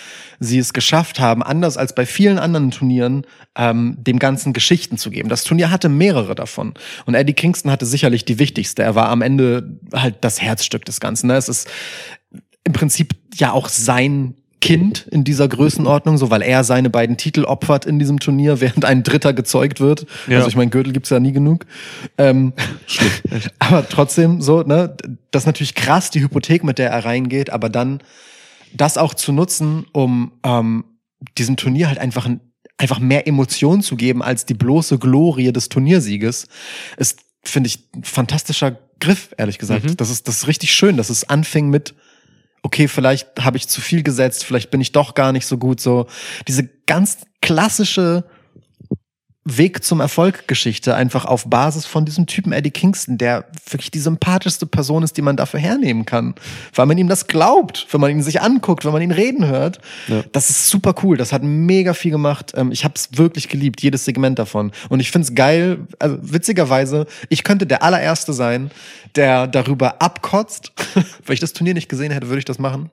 sie 0.40 0.58
es 0.58 0.72
geschafft 0.72 1.18
haben, 1.18 1.42
anders 1.42 1.76
als 1.76 1.94
bei 1.94 2.06
vielen 2.06 2.38
anderen 2.38 2.70
Turnieren, 2.70 3.26
ähm, 3.56 3.96
dem 3.98 4.18
Ganzen 4.18 4.52
Geschichten 4.52 4.96
zu 4.96 5.10
geben. 5.10 5.28
Das 5.28 5.44
Turnier 5.44 5.70
hatte 5.70 5.88
mehrere 5.88 6.34
davon. 6.34 6.74
Und 7.06 7.14
Eddie 7.14 7.32
Kingston 7.32 7.72
hatte 7.72 7.86
sicherlich 7.86 8.24
die 8.24 8.38
wichtigste. 8.38 8.82
Er 8.82 8.94
war 8.94 9.08
am 9.08 9.22
Ende 9.22 9.78
halt 9.92 10.16
das 10.20 10.40
Herzstück 10.40 10.84
des 10.84 11.00
Ganzen. 11.00 11.26
Ne? 11.26 11.36
Es 11.36 11.48
ist 11.48 11.68
im 12.68 12.74
Prinzip 12.74 13.14
ja 13.34 13.52
auch 13.52 13.70
sein 13.70 14.34
Kind 14.60 15.06
in 15.10 15.24
dieser 15.24 15.48
Größenordnung, 15.48 16.18
so 16.18 16.28
weil 16.28 16.42
er 16.42 16.64
seine 16.64 16.90
beiden 16.90 17.16
Titel 17.16 17.44
opfert 17.44 17.86
in 17.86 17.98
diesem 17.98 18.20
Turnier, 18.20 18.60
während 18.60 18.84
ein 18.84 19.02
Dritter 19.02 19.32
gezeugt 19.32 19.80
wird. 19.80 20.04
Ja. 20.28 20.36
Also 20.36 20.48
ich 20.48 20.56
meine, 20.56 20.70
Gürtel 20.70 20.92
gibt's 20.92 21.08
ja 21.08 21.18
nie 21.18 21.32
genug. 21.32 21.64
Ähm, 22.18 22.52
aber 23.58 23.88
trotzdem 23.88 24.42
so, 24.42 24.62
ne, 24.64 24.94
das 25.30 25.44
ist 25.44 25.46
natürlich 25.46 25.74
krass, 25.74 26.10
die 26.10 26.20
Hypothek, 26.20 26.62
mit 26.62 26.76
der 26.76 26.90
er 26.90 27.06
reingeht, 27.06 27.48
aber 27.48 27.70
dann 27.70 28.02
das 28.74 28.98
auch 28.98 29.14
zu 29.14 29.32
nutzen, 29.32 29.86
um 29.92 30.32
ähm, 30.44 30.84
diesem 31.38 31.56
Turnier 31.56 31.88
halt 31.88 31.98
einfach 31.98 32.26
ein, 32.26 32.40
einfach 32.76 32.98
mehr 32.98 33.26
Emotionen 33.26 33.82
zu 33.82 33.96
geben 33.96 34.22
als 34.22 34.44
die 34.44 34.54
bloße 34.54 34.98
Glorie 34.98 35.52
des 35.52 35.70
Turniersieges, 35.70 36.48
ist, 36.98 37.20
finde 37.42 37.68
ich, 37.68 37.78
ein 37.94 38.04
fantastischer 38.04 38.76
Griff, 39.00 39.30
ehrlich 39.38 39.58
gesagt. 39.58 39.84
Mhm. 39.84 39.96
Das 39.96 40.10
ist, 40.10 40.28
das 40.28 40.36
ist 40.36 40.48
richtig 40.48 40.72
schön, 40.72 40.98
dass 40.98 41.08
es 41.08 41.26
anfing 41.30 41.70
mit, 41.70 41.94
okay, 42.62 42.88
vielleicht 42.88 43.28
habe 43.40 43.56
ich 43.56 43.68
zu 43.68 43.80
viel 43.80 44.02
gesetzt, 44.02 44.44
vielleicht 44.44 44.70
bin 44.70 44.80
ich 44.80 44.92
doch 44.92 45.14
gar 45.14 45.32
nicht 45.32 45.46
so 45.46 45.58
gut, 45.58 45.80
so. 45.80 46.06
Diese 46.46 46.68
ganz 46.86 47.18
klassische 47.40 48.24
Weg 49.56 49.82
zum 49.82 50.00
Erfolg 50.00 50.46
Geschichte 50.46 50.94
einfach 50.94 51.24
auf 51.24 51.48
Basis 51.48 51.86
von 51.86 52.04
diesem 52.04 52.26
Typen 52.26 52.52
Eddie 52.52 52.70
Kingston, 52.70 53.18
der 53.18 53.46
wirklich 53.68 53.90
die 53.90 53.98
sympathischste 53.98 54.66
Person 54.66 55.02
ist, 55.02 55.16
die 55.16 55.22
man 55.22 55.36
dafür 55.36 55.60
hernehmen 55.60 56.04
kann, 56.04 56.34
weil 56.74 56.86
man 56.86 56.98
ihm 56.98 57.08
das 57.08 57.26
glaubt, 57.26 57.86
wenn 57.90 58.00
man 58.00 58.10
ihn 58.10 58.22
sich 58.22 58.40
anguckt, 58.42 58.84
wenn 58.84 58.92
man 58.92 59.02
ihn 59.02 59.10
reden 59.10 59.46
hört. 59.46 59.78
Ja. 60.08 60.22
Das 60.32 60.50
ist 60.50 60.68
super 60.68 60.94
cool. 61.02 61.16
Das 61.16 61.32
hat 61.32 61.42
mega 61.42 61.94
viel 61.94 62.10
gemacht. 62.10 62.52
Ähm, 62.56 62.72
Ich 62.72 62.84
habe 62.84 62.94
es 62.96 63.08
wirklich 63.12 63.48
geliebt, 63.48 63.82
jedes 63.82 64.04
Segment 64.04 64.38
davon. 64.38 64.72
Und 64.88 65.00
ich 65.00 65.10
find's 65.10 65.34
geil. 65.34 65.78
Also 65.98 66.18
witzigerweise, 66.20 67.06
ich 67.28 67.44
könnte 67.44 67.66
der 67.66 67.82
allererste 67.82 68.32
sein, 68.32 68.70
der 69.14 69.46
darüber 69.46 70.02
abkotzt. 70.02 70.72
Wenn 71.24 71.34
ich 71.34 71.40
das 71.40 71.52
Turnier 71.52 71.74
nicht 71.74 71.88
gesehen 71.88 72.12
hätte, 72.12 72.28
würde 72.28 72.40
ich 72.40 72.44
das 72.44 72.58
machen 72.58 72.90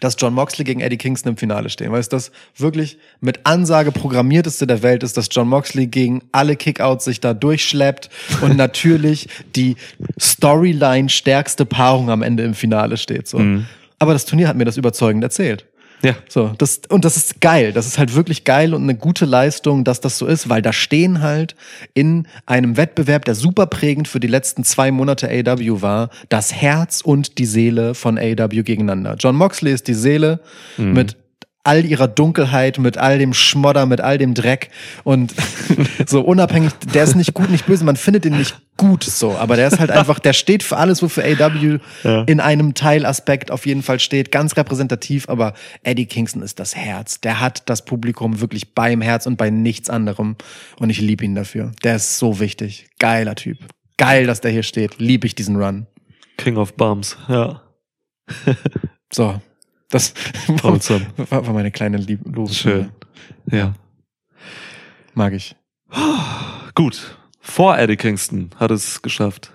dass 0.00 0.16
John 0.18 0.34
Moxley 0.34 0.64
gegen 0.64 0.80
Eddie 0.80 0.96
Kingston 0.96 1.32
im 1.32 1.36
Finale 1.36 1.70
stehen, 1.70 1.92
weil 1.92 2.00
es 2.00 2.08
das 2.08 2.32
wirklich 2.56 2.98
mit 3.20 3.40
Ansage 3.44 3.92
programmierteste 3.92 4.66
der 4.66 4.82
Welt 4.82 5.02
ist, 5.02 5.16
dass 5.16 5.28
John 5.30 5.48
Moxley 5.48 5.86
gegen 5.86 6.22
alle 6.32 6.56
Kickouts 6.56 7.04
sich 7.04 7.20
da 7.20 7.34
durchschleppt 7.34 8.10
und 8.40 8.56
natürlich 8.56 9.28
die 9.56 9.76
Storyline 10.20 11.08
stärkste 11.08 11.64
Paarung 11.64 12.10
am 12.10 12.22
Ende 12.22 12.42
im 12.42 12.54
Finale 12.54 12.96
steht. 12.96 13.28
So. 13.28 13.38
Aber 13.98 14.12
das 14.12 14.24
Turnier 14.24 14.48
hat 14.48 14.56
mir 14.56 14.64
das 14.64 14.76
überzeugend 14.76 15.22
erzählt. 15.22 15.66
Ja. 16.02 16.16
So, 16.28 16.52
das, 16.58 16.82
und 16.88 17.04
das 17.04 17.16
ist 17.16 17.40
geil. 17.40 17.72
Das 17.72 17.86
ist 17.86 17.98
halt 17.98 18.14
wirklich 18.14 18.44
geil 18.44 18.74
und 18.74 18.82
eine 18.82 18.94
gute 18.94 19.24
Leistung, 19.24 19.84
dass 19.84 20.00
das 20.00 20.18
so 20.18 20.26
ist, 20.26 20.48
weil 20.48 20.60
da 20.60 20.72
stehen 20.72 21.22
halt 21.22 21.54
in 21.94 22.26
einem 22.46 22.76
Wettbewerb, 22.76 23.24
der 23.24 23.34
super 23.34 23.66
prägend 23.66 24.08
für 24.08 24.20
die 24.20 24.26
letzten 24.26 24.64
zwei 24.64 24.90
Monate 24.90 25.28
AW 25.28 25.82
war, 25.82 26.10
das 26.28 26.52
Herz 26.52 27.00
und 27.00 27.38
die 27.38 27.46
Seele 27.46 27.94
von 27.94 28.18
AW 28.18 28.62
gegeneinander. 28.62 29.16
John 29.18 29.36
Moxley 29.36 29.72
ist 29.72 29.86
die 29.88 29.94
Seele 29.94 30.40
mit 30.76 31.16
all 31.64 31.84
ihrer 31.84 32.08
Dunkelheit, 32.08 32.78
mit 32.78 32.98
all 32.98 33.18
dem 33.18 33.32
Schmodder, 33.32 33.86
mit 33.86 34.00
all 34.00 34.18
dem 34.18 34.34
Dreck 34.34 34.70
und 35.04 35.32
so 36.06 36.20
unabhängig, 36.22 36.72
der 36.92 37.04
ist 37.04 37.14
nicht 37.14 37.34
gut, 37.34 37.50
nicht 37.50 37.66
böse, 37.66 37.84
man 37.84 37.96
findet 37.96 38.24
ihn 38.24 38.36
nicht 38.36 38.60
gut 38.76 39.04
so, 39.04 39.36
aber 39.36 39.54
der 39.54 39.68
ist 39.68 39.78
halt 39.78 39.90
einfach, 39.92 40.18
der 40.18 40.32
steht 40.32 40.64
für 40.64 40.76
alles, 40.76 41.02
wofür 41.02 41.24
AW 41.24 41.78
Ja. 42.02 42.22
in 42.24 42.40
einem 42.40 42.74
Teilaspekt 42.74 43.52
auf 43.52 43.64
jeden 43.66 43.82
Fall 43.84 44.00
steht, 44.00 44.32
ganz 44.32 44.56
repräsentativ, 44.56 45.28
aber 45.28 45.54
Eddie 45.84 46.06
Kingston 46.06 46.42
ist 46.42 46.58
das 46.58 46.74
Herz. 46.74 47.20
Der 47.20 47.38
hat 47.38 47.62
das 47.68 47.84
Publikum 47.84 48.40
wirklich 48.40 48.74
beim 48.74 49.00
Herz 49.00 49.26
und 49.26 49.36
bei 49.36 49.50
nichts 49.50 49.88
anderem 49.88 50.36
und 50.80 50.90
ich 50.90 51.00
liebe 51.00 51.24
ihn 51.24 51.34
dafür. 51.36 51.70
Der 51.84 51.94
ist 51.96 52.18
so 52.18 52.40
wichtig. 52.40 52.88
Geiler 52.98 53.36
Typ. 53.36 53.58
Geil, 53.98 54.26
dass 54.26 54.40
der 54.40 54.50
hier 54.50 54.64
steht. 54.64 54.98
Lieb 54.98 55.24
ich 55.24 55.36
diesen 55.36 55.56
Run. 55.62 55.86
King 56.38 56.56
of 56.56 56.74
Bums, 56.74 57.16
ja. 57.28 57.62
So. 59.12 59.40
Das 59.92 60.14
war, 60.48 60.72
war 61.30 61.46
war 61.46 61.52
meine 61.54 61.70
kleine 61.70 61.98
Lieb 61.98 62.20
Lose. 62.24 62.54
Schön. 62.54 62.88
Ja. 63.50 63.74
Mag 65.14 65.34
ich. 65.34 65.54
Gut. 66.74 67.16
Vor 67.40 67.78
Eddie 67.78 67.96
Kingston 67.96 68.50
hat 68.56 68.70
es 68.70 69.02
geschafft. 69.02 69.52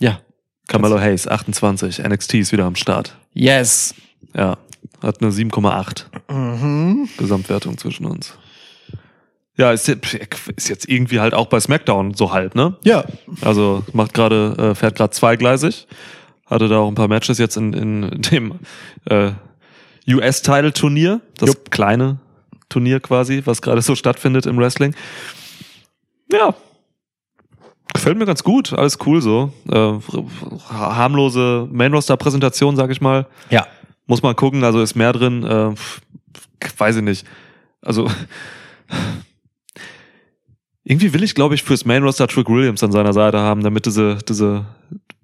Ja. 0.00 0.20
Carmelo 0.68 1.00
Hayes, 1.00 1.26
28. 1.26 1.98
NXT 1.98 2.34
ist 2.34 2.52
wieder 2.52 2.64
am 2.64 2.76
Start. 2.76 3.18
Yes. 3.34 3.94
Ja. 4.34 4.56
Hat 5.02 5.20
eine 5.20 5.32
7,8 5.32 6.04
Mhm. 6.32 7.08
Gesamtwertung 7.18 7.76
zwischen 7.76 8.06
uns. 8.06 8.38
Ja, 9.56 9.72
ist 9.72 9.88
jetzt, 9.88 10.14
ist 10.56 10.68
jetzt 10.68 10.88
irgendwie 10.88 11.18
halt 11.20 11.34
auch 11.34 11.46
bei 11.46 11.58
SmackDown 11.58 12.14
so 12.14 12.32
halb, 12.32 12.54
ne? 12.54 12.76
Ja. 12.84 13.04
Also 13.40 13.84
macht 13.92 14.14
gerade, 14.14 14.54
äh, 14.58 14.74
fährt 14.76 14.94
gerade 14.96 15.10
zweigleisig. 15.10 15.88
Hatte 16.46 16.68
da 16.68 16.78
auch 16.78 16.88
ein 16.88 16.94
paar 16.94 17.08
Matches 17.08 17.38
jetzt 17.38 17.56
in, 17.56 17.72
in 17.72 18.22
dem 18.22 18.60
äh, 19.06 19.32
US-Title-Turnier, 20.08 21.20
das 21.38 21.48
Jupp. 21.50 21.70
kleine 21.70 22.18
Turnier 22.68 23.00
quasi, 23.00 23.42
was 23.44 23.62
gerade 23.62 23.82
so 23.82 23.94
stattfindet 23.94 24.46
im 24.46 24.58
Wrestling. 24.58 24.94
Ja. 26.32 26.54
Gefällt 27.94 28.18
mir 28.18 28.26
ganz 28.26 28.42
gut, 28.42 28.72
alles 28.72 28.98
cool 29.06 29.20
so. 29.20 29.52
Äh, 29.70 29.98
harmlose 30.70 31.68
Main-Roster-Präsentation, 31.70 32.76
sag 32.76 32.90
ich 32.90 33.00
mal. 33.00 33.26
Ja. 33.50 33.66
Muss 34.06 34.22
man 34.22 34.34
gucken, 34.34 34.64
also 34.64 34.80
ist 34.80 34.94
mehr 34.94 35.12
drin, 35.12 35.44
äh, 35.44 35.74
weiß 36.78 36.96
ich 36.96 37.02
nicht. 37.02 37.26
Also 37.82 38.10
irgendwie 40.84 41.12
will 41.12 41.22
ich, 41.22 41.34
glaube 41.34 41.54
ich, 41.54 41.62
fürs 41.62 41.84
Main 41.84 42.02
Roster 42.02 42.26
Trick 42.26 42.48
Williams 42.48 42.82
an 42.82 42.92
seiner 42.92 43.12
Seite 43.12 43.38
haben, 43.38 43.62
damit 43.62 43.86
diese, 43.86 44.18
diese 44.28 44.64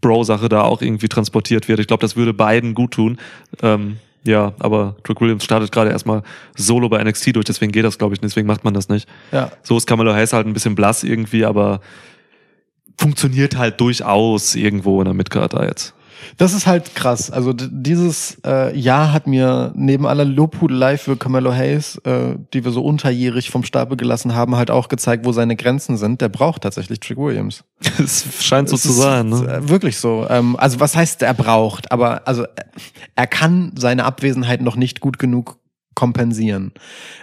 Bro-Sache 0.01 0.49
da 0.49 0.63
auch 0.63 0.83
irgendwie 0.83 1.09
transportiert 1.09 1.69
wird. 1.69 1.81
Ich 1.81 1.87
glaube, 1.87 2.03
das 2.03 2.17
würde 2.17 2.35
beiden 2.35 2.75
gut 2.75 2.93
tun. 2.93 3.19
Ähm, 3.63 3.99
ja, 4.25 4.53
aber 4.59 4.97
Trick 5.05 5.21
Williams 5.21 5.45
startet 5.45 5.73
gerade 5.73 5.91
erstmal 5.91 6.23
solo 6.57 6.89
bei 6.89 7.03
NXT 7.03 7.37
durch, 7.37 7.45
deswegen 7.45 7.73
geht 7.73 7.85
das, 7.85 7.99
glaube 7.99 8.15
ich, 8.15 8.21
nicht, 8.21 8.33
deswegen 8.33 8.47
macht 8.47 8.65
man 8.65 8.75
das 8.75 8.89
nicht. 8.89 9.09
Ja. 9.33 9.51
So 9.63 9.77
ist 9.77 9.87
Camelo 9.87 10.13
Hayes 10.13 10.33
halt 10.33 10.47
ein 10.47 10.53
bisschen 10.53 10.75
blass 10.75 11.05
irgendwie, 11.05 11.45
aber 11.45 11.81
funktioniert 12.99 13.57
halt 13.57 13.81
durchaus 13.81 14.55
irgendwo 14.55 15.01
in 15.01 15.05
der 15.05 15.15
Midcard 15.15 15.55
da 15.55 15.65
jetzt. 15.65 15.95
Das 16.37 16.53
ist 16.53 16.67
halt 16.67 16.95
krass. 16.95 17.31
Also 17.31 17.53
dieses 17.53 18.39
äh, 18.45 18.77
Jahr 18.79 19.13
hat 19.13 19.27
mir 19.27 19.73
neben 19.75 20.07
aller 20.07 20.25
Lobhudelei 20.25 20.99
für 20.99 21.17
Carmelo 21.17 21.53
Hayes, 21.53 21.97
äh, 22.05 22.37
die 22.53 22.65
wir 22.65 22.73
so 22.73 22.83
unterjährig 22.85 23.51
vom 23.51 23.65
Stapel 23.65 23.97
gelassen 23.97 24.35
haben, 24.35 24.57
halt 24.57 24.71
auch 24.71 24.89
gezeigt, 24.89 25.25
wo 25.25 25.33
seine 25.33 25.57
Grenzen 25.57 25.97
sind. 25.97 26.21
Der 26.21 26.29
braucht 26.29 26.63
tatsächlich 26.63 27.01
Trick 27.01 27.19
Williams. 27.19 27.65
Es 27.99 28.25
scheint 28.45 28.69
so 28.69 28.77
Es 28.77 28.83
zu 28.83 28.93
sein, 28.93 29.29
ne? 29.29 29.47
äh, 29.49 29.69
Wirklich 29.69 29.99
so. 29.99 30.27
Ähm, 30.29 30.57
also 30.57 30.81
was 30.81 30.97
heißt, 30.97 31.23
er 31.23 31.35
braucht? 31.35 31.91
Aber 31.93 32.27
also 32.27 32.45
er 33.17 33.27
kann 33.27 33.73
seine 33.77 34.05
Abwesenheit 34.05 34.61
noch 34.61 34.77
nicht 34.77 35.01
gut 35.01 35.19
genug 35.19 35.59
kompensieren. 35.95 36.73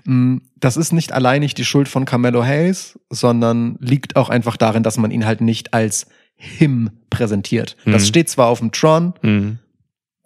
Mm, 0.03 0.37
Das 0.57 0.75
ist 0.77 0.91
nicht 0.91 1.13
alleinig 1.13 1.53
die 1.53 1.63
Schuld 1.63 1.87
von 1.87 2.03
Carmelo 2.05 2.43
Hayes, 2.43 2.99
sondern 3.09 3.77
liegt 3.79 4.15
auch 4.17 4.29
einfach 4.29 4.57
darin, 4.57 4.83
dass 4.83 4.97
man 4.97 5.11
ihn 5.11 5.25
halt 5.25 5.39
nicht 5.39 5.73
als 5.73 6.07
him 6.35 6.89
präsentiert. 7.09 7.75
Das 7.85 8.03
Mhm. 8.03 8.07
steht 8.07 8.29
zwar 8.29 8.47
auf 8.47 8.59
dem 8.59 8.71
Tron, 8.71 9.13
Mhm. 9.21 9.59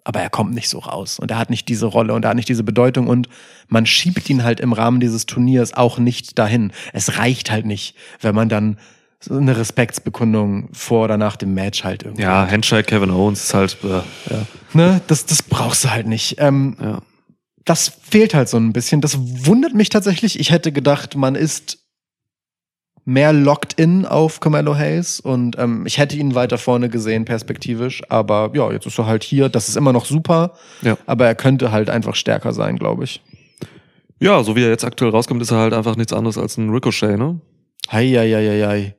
aber 0.04 0.20
er 0.20 0.30
kommt 0.30 0.54
nicht 0.54 0.68
so 0.68 0.78
raus 0.80 1.18
und 1.18 1.30
er 1.30 1.38
hat 1.38 1.50
nicht 1.50 1.68
diese 1.68 1.86
Rolle 1.86 2.12
und 2.14 2.24
er 2.24 2.30
hat 2.30 2.36
nicht 2.36 2.48
diese 2.48 2.64
Bedeutung 2.64 3.06
und 3.06 3.28
man 3.68 3.86
schiebt 3.86 4.28
ihn 4.28 4.42
halt 4.42 4.60
im 4.60 4.72
Rahmen 4.72 4.98
dieses 5.00 5.26
Turniers 5.26 5.74
auch 5.74 5.98
nicht 5.98 6.38
dahin. 6.38 6.72
Es 6.92 7.18
reicht 7.18 7.50
halt 7.50 7.66
nicht, 7.66 7.94
wenn 8.20 8.34
man 8.34 8.48
dann 8.48 8.78
so 9.22 9.34
eine 9.36 9.56
Respektsbekundung 9.56 10.70
vor 10.72 11.04
oder 11.04 11.18
nach 11.18 11.36
dem 11.36 11.52
Match 11.54 11.84
halt 11.84 12.02
irgendwie. 12.04 12.22
Ja, 12.22 12.50
Handshake 12.50 12.84
Kevin 12.88 13.10
Owens 13.10 13.44
ist 13.44 13.54
halt, 13.54 13.76
äh, 13.84 13.88
ja, 14.32 14.46
Ne, 14.72 15.00
das, 15.08 15.26
das 15.26 15.42
brauchst 15.42 15.84
du 15.84 15.90
halt 15.90 16.06
nicht. 16.06 16.36
Ähm, 16.38 16.76
ja. 16.80 17.02
das 17.66 17.92
fehlt 18.02 18.34
halt 18.34 18.48
so 18.48 18.56
ein 18.56 18.72
bisschen. 18.72 19.00
Das 19.02 19.18
wundert 19.20 19.74
mich 19.74 19.90
tatsächlich. 19.90 20.40
Ich 20.40 20.50
hätte 20.50 20.72
gedacht, 20.72 21.14
man 21.16 21.34
ist 21.34 21.78
mehr 23.04 23.32
locked 23.32 23.72
in 23.74 24.04
auf 24.06 24.40
Carmelo 24.40 24.76
Hayes 24.76 25.20
und 25.20 25.58
ähm, 25.58 25.84
ich 25.86 25.98
hätte 25.98 26.16
ihn 26.16 26.34
weiter 26.34 26.58
vorne 26.58 26.88
gesehen 26.88 27.24
perspektivisch, 27.24 28.02
aber 28.08 28.50
ja, 28.54 28.70
jetzt 28.70 28.86
ist 28.86 28.98
er 28.98 29.06
halt 29.06 29.24
hier. 29.24 29.48
Das 29.48 29.68
ist 29.68 29.76
immer 29.76 29.92
noch 29.92 30.04
super, 30.04 30.52
Ja. 30.82 30.96
aber 31.06 31.26
er 31.26 31.34
könnte 31.34 31.72
halt 31.72 31.90
einfach 31.90 32.14
stärker 32.14 32.52
sein, 32.52 32.76
glaube 32.76 33.04
ich. 33.04 33.22
Ja, 34.20 34.42
so 34.44 34.54
wie 34.54 34.62
er 34.62 34.68
jetzt 34.68 34.84
aktuell 34.84 35.10
rauskommt, 35.10 35.40
ist 35.42 35.50
er 35.50 35.58
halt 35.58 35.72
einfach 35.72 35.96
nichts 35.96 36.12
anderes 36.12 36.36
als 36.36 36.58
ein 36.58 36.68
Ricochet, 36.70 37.18
ne? 37.18 37.40
Hei, 37.90 38.06
hei, 38.08 38.30
hei, 38.30 38.66
hei. 38.66 38.94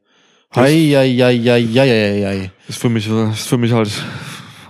Hei, 0.53 0.73
hei, 0.93 1.15
hei, 1.15 1.37
hei, 1.39 1.63
hei, 1.75 2.23
hei. 2.25 2.51
Ist 2.67 2.79
für 2.79 2.89
mich, 2.89 3.07
ist 3.07 3.47
für 3.47 3.57
mich 3.57 3.71
halt 3.71 3.89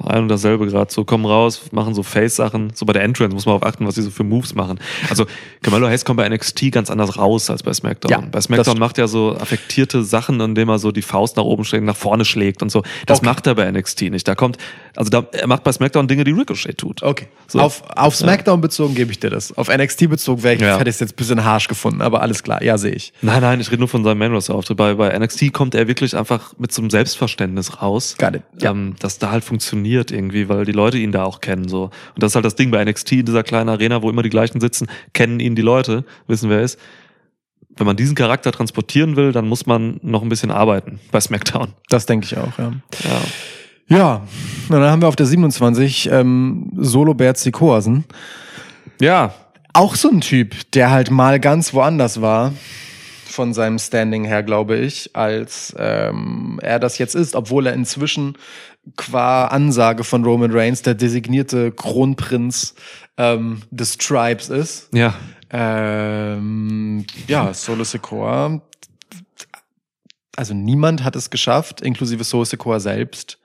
ein 0.07 0.23
und 0.23 0.27
dasselbe 0.29 0.67
gerade. 0.67 0.91
So 0.91 1.03
kommen 1.03 1.25
raus, 1.25 1.61
machen 1.71 1.93
so 1.93 2.03
Face-Sachen. 2.03 2.71
So 2.75 2.85
bei 2.85 2.93
der 2.93 3.03
Entrance 3.03 3.33
muss 3.33 3.45
man 3.45 3.55
auf 3.55 3.63
achten, 3.63 3.85
was 3.85 3.95
die 3.95 4.01
so 4.01 4.11
für 4.11 4.23
Moves 4.23 4.55
machen. 4.55 4.79
Also 5.09 5.25
Camelo 5.61 5.87
Hayes 5.87 6.05
kommt 6.05 6.17
bei 6.17 6.27
NXT 6.29 6.71
ganz 6.71 6.89
anders 6.89 7.17
raus 7.17 7.49
als 7.49 7.63
bei 7.63 7.73
SmackDown. 7.73 8.11
Ja, 8.11 8.23
bei 8.31 8.41
SmackDown 8.41 8.77
macht 8.79 8.97
er 8.97 9.07
so 9.07 9.35
affektierte 9.35 10.03
Sachen, 10.03 10.39
indem 10.39 10.69
er 10.69 10.79
so 10.79 10.91
die 10.91 11.01
Faust 11.01 11.37
nach 11.37 11.43
oben 11.43 11.63
schlägt, 11.63 11.85
nach 11.85 11.95
vorne 11.95 12.25
schlägt 12.25 12.61
und 12.61 12.71
so. 12.71 12.83
Das 13.05 13.19
Okay. 13.19 13.25
macht 13.27 13.47
er 13.47 13.55
bei 13.55 13.69
NXT 13.71 14.03
nicht. 14.11 14.27
Da 14.27 14.35
kommt, 14.35 14.57
also 14.95 15.09
da, 15.09 15.25
er 15.31 15.47
macht 15.47 15.63
bei 15.63 15.71
SmackDown 15.71 16.07
Dinge, 16.07 16.23
die 16.23 16.31
Ricochet 16.31 16.77
tut. 16.77 17.03
Okay. 17.03 17.27
So. 17.47 17.59
Auf, 17.59 17.83
auf 17.95 18.15
SmackDown 18.15 18.61
bezogen 18.61 18.95
gebe 18.95 19.11
ich 19.11 19.19
dir 19.19 19.29
das. 19.29 19.55
Auf 19.57 19.67
NXT 19.69 20.09
bezogen 20.09 20.43
wäre 20.43 20.55
ich, 20.55 20.61
Ja. 20.61 20.77
hätte 20.77 20.89
ich 20.89 20.95
es 20.95 20.99
jetzt 20.99 21.13
ein 21.13 21.15
bisschen 21.17 21.43
harsch 21.43 21.67
gefunden, 21.67 22.01
aber 22.01 22.21
alles 22.21 22.43
klar. 22.43 22.63
Ja, 22.63 22.77
sehe 22.77 22.93
ich. 22.93 23.13
Nein, 23.21 23.41
nein, 23.41 23.59
ich 23.59 23.69
rede 23.71 23.79
nur 23.79 23.87
von 23.89 24.03
seinem 24.03 24.17
Main 24.19 24.31
Roster 24.33 24.55
Auftritt. 24.55 24.77
Bei, 24.77 24.93
bei 24.95 25.17
NXT 25.17 25.51
kommt 25.53 25.75
er 25.75 25.87
wirklich 25.87 26.15
einfach 26.15 26.53
mit 26.57 26.71
so 26.71 26.81
einem 26.81 26.89
Selbstverständnis 26.89 27.81
raus. 27.81 28.15
Got 28.17 28.35
it. 28.35 28.43
Ja. 28.61 28.71
Ähm, 28.71 28.95
dass 28.99 29.19
da 29.19 29.31
halt 29.31 29.43
funktioniert 29.43 29.90
irgendwie, 29.91 30.47
weil 30.47 30.63
die 30.65 30.71
Leute 30.71 30.97
ihn 30.97 31.11
da 31.11 31.23
auch 31.23 31.41
kennen, 31.41 31.67
so. 31.67 31.85
Und 31.85 32.23
das 32.23 32.31
ist 32.31 32.35
halt 32.35 32.45
das 32.45 32.55
Ding 32.55 32.71
bei 32.71 32.83
NXT 32.83 33.11
in 33.11 33.25
dieser 33.25 33.43
kleinen 33.43 33.69
Arena, 33.69 34.01
wo 34.01 34.09
immer 34.09 34.23
die 34.23 34.29
gleichen 34.29 34.61
sitzen, 34.61 34.87
kennen 35.13 35.39
ihn 35.39 35.55
die 35.55 35.61
Leute, 35.61 36.05
wissen 36.27 36.49
wer 36.49 36.59
er 36.59 36.63
ist. 36.63 36.79
Wenn 37.75 37.85
man 37.87 37.95
diesen 37.95 38.15
Charakter 38.15 38.51
transportieren 38.51 39.15
will, 39.15 39.31
dann 39.31 39.47
muss 39.47 39.65
man 39.65 39.99
noch 40.01 40.21
ein 40.23 40.29
bisschen 40.29 40.51
arbeiten 40.51 40.99
bei 41.11 41.19
SmackDown. 41.19 41.73
Das 41.89 42.05
denke 42.05 42.25
ich 42.25 42.37
auch, 42.37 42.57
ja. 42.57 42.73
Ja. 43.03 43.21
Ja, 43.97 44.15
und 44.69 44.79
dann 44.79 44.89
haben 44.89 45.01
wir 45.01 45.09
auf 45.09 45.17
der 45.17 45.25
27 45.25 46.09
ähm, 46.09 46.71
Solo 46.77 47.13
Bert 47.13 47.37
Sikoasen. 47.37 48.05
Ja, 49.01 49.33
Auch 49.73 49.95
so 49.95 50.09
ein 50.09 50.21
Typ, 50.21 50.55
der 50.71 50.91
halt 50.91 51.11
mal 51.11 51.39
ganz 51.39 51.73
woanders 51.73 52.21
war, 52.21 52.53
von 53.25 53.53
seinem 53.53 53.79
Standing 53.79 54.25
her, 54.25 54.43
glaube 54.43 54.77
ich, 54.77 55.15
als 55.15 55.73
ähm, 55.77 56.59
er 56.61 56.79
das 56.79 56.97
jetzt 56.97 57.15
ist, 57.15 57.35
obwohl 57.35 57.67
er 57.67 57.73
inzwischen 57.73 58.37
qua 58.97 59.45
Ansage 59.47 60.03
von 60.03 60.23
Roman 60.23 60.51
Reigns 60.51 60.81
der 60.81 60.95
designierte 60.95 61.71
Kronprinz 61.71 62.75
ähm, 63.17 63.61
des 63.71 63.97
Tribes 63.97 64.49
ist. 64.49 64.89
ja. 64.93 65.13
Ähm, 65.53 67.05
ja, 67.27 67.53
Solo 67.53 67.83
Sikoa 67.83 68.61
also 70.35 70.53
niemand 70.53 71.03
hat 71.03 71.15
es 71.15 71.29
geschafft, 71.29 71.81
inklusive 71.81 72.23
Soul 72.23 72.45
Secor 72.45 72.79
selbst, 72.79 73.37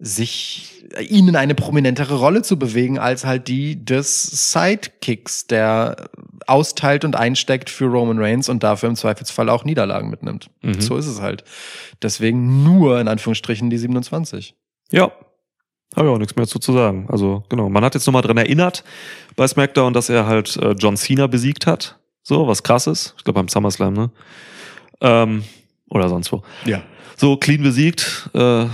sich 0.00 0.84
äh, 0.96 1.04
ihnen 1.04 1.36
eine 1.36 1.54
prominentere 1.54 2.16
Rolle 2.16 2.42
zu 2.42 2.58
bewegen 2.58 2.98
als 2.98 3.24
halt 3.24 3.48
die 3.48 3.84
des 3.84 4.52
Sidekicks, 4.52 5.46
der 5.46 6.08
austeilt 6.46 7.04
und 7.04 7.14
einsteckt 7.14 7.70
für 7.70 7.86
Roman 7.86 8.18
Reigns 8.18 8.48
und 8.48 8.62
dafür 8.62 8.88
im 8.88 8.96
Zweifelsfall 8.96 9.48
auch 9.48 9.64
Niederlagen 9.64 10.10
mitnimmt. 10.10 10.50
Mhm. 10.62 10.80
So 10.80 10.96
ist 10.96 11.06
es 11.06 11.20
halt. 11.20 11.44
Deswegen 12.02 12.64
nur 12.64 13.00
in 13.00 13.08
Anführungsstrichen 13.08 13.70
die 13.70 13.78
27. 13.78 14.54
Ja. 14.90 15.12
Habe 15.96 16.06
ich 16.06 16.14
auch 16.14 16.18
nichts 16.18 16.36
mehr 16.36 16.46
zu, 16.46 16.60
zu 16.60 16.72
sagen. 16.72 17.06
Also, 17.08 17.42
genau. 17.48 17.68
Man 17.68 17.84
hat 17.84 17.94
jetzt 17.94 18.06
nochmal 18.06 18.22
dran 18.22 18.36
erinnert 18.36 18.84
bei 19.34 19.46
SmackDown, 19.46 19.92
dass 19.92 20.08
er 20.08 20.26
halt 20.26 20.56
äh, 20.56 20.72
John 20.72 20.96
Cena 20.96 21.26
besiegt 21.26 21.66
hat. 21.66 21.98
So, 22.22 22.46
was 22.46 22.62
krass 22.62 22.86
ist. 22.86 23.14
Ich 23.18 23.24
glaube 23.24 23.40
beim 23.40 23.48
SummerSlam, 23.48 23.94
ne? 23.94 24.10
Ähm, 25.00 25.44
oder 25.88 26.08
sonst 26.08 26.30
wo. 26.30 26.42
Ja. 26.64 26.82
So, 27.16 27.36
clean 27.36 27.62
besiegt. 27.62 28.30
Äh, 28.34 28.66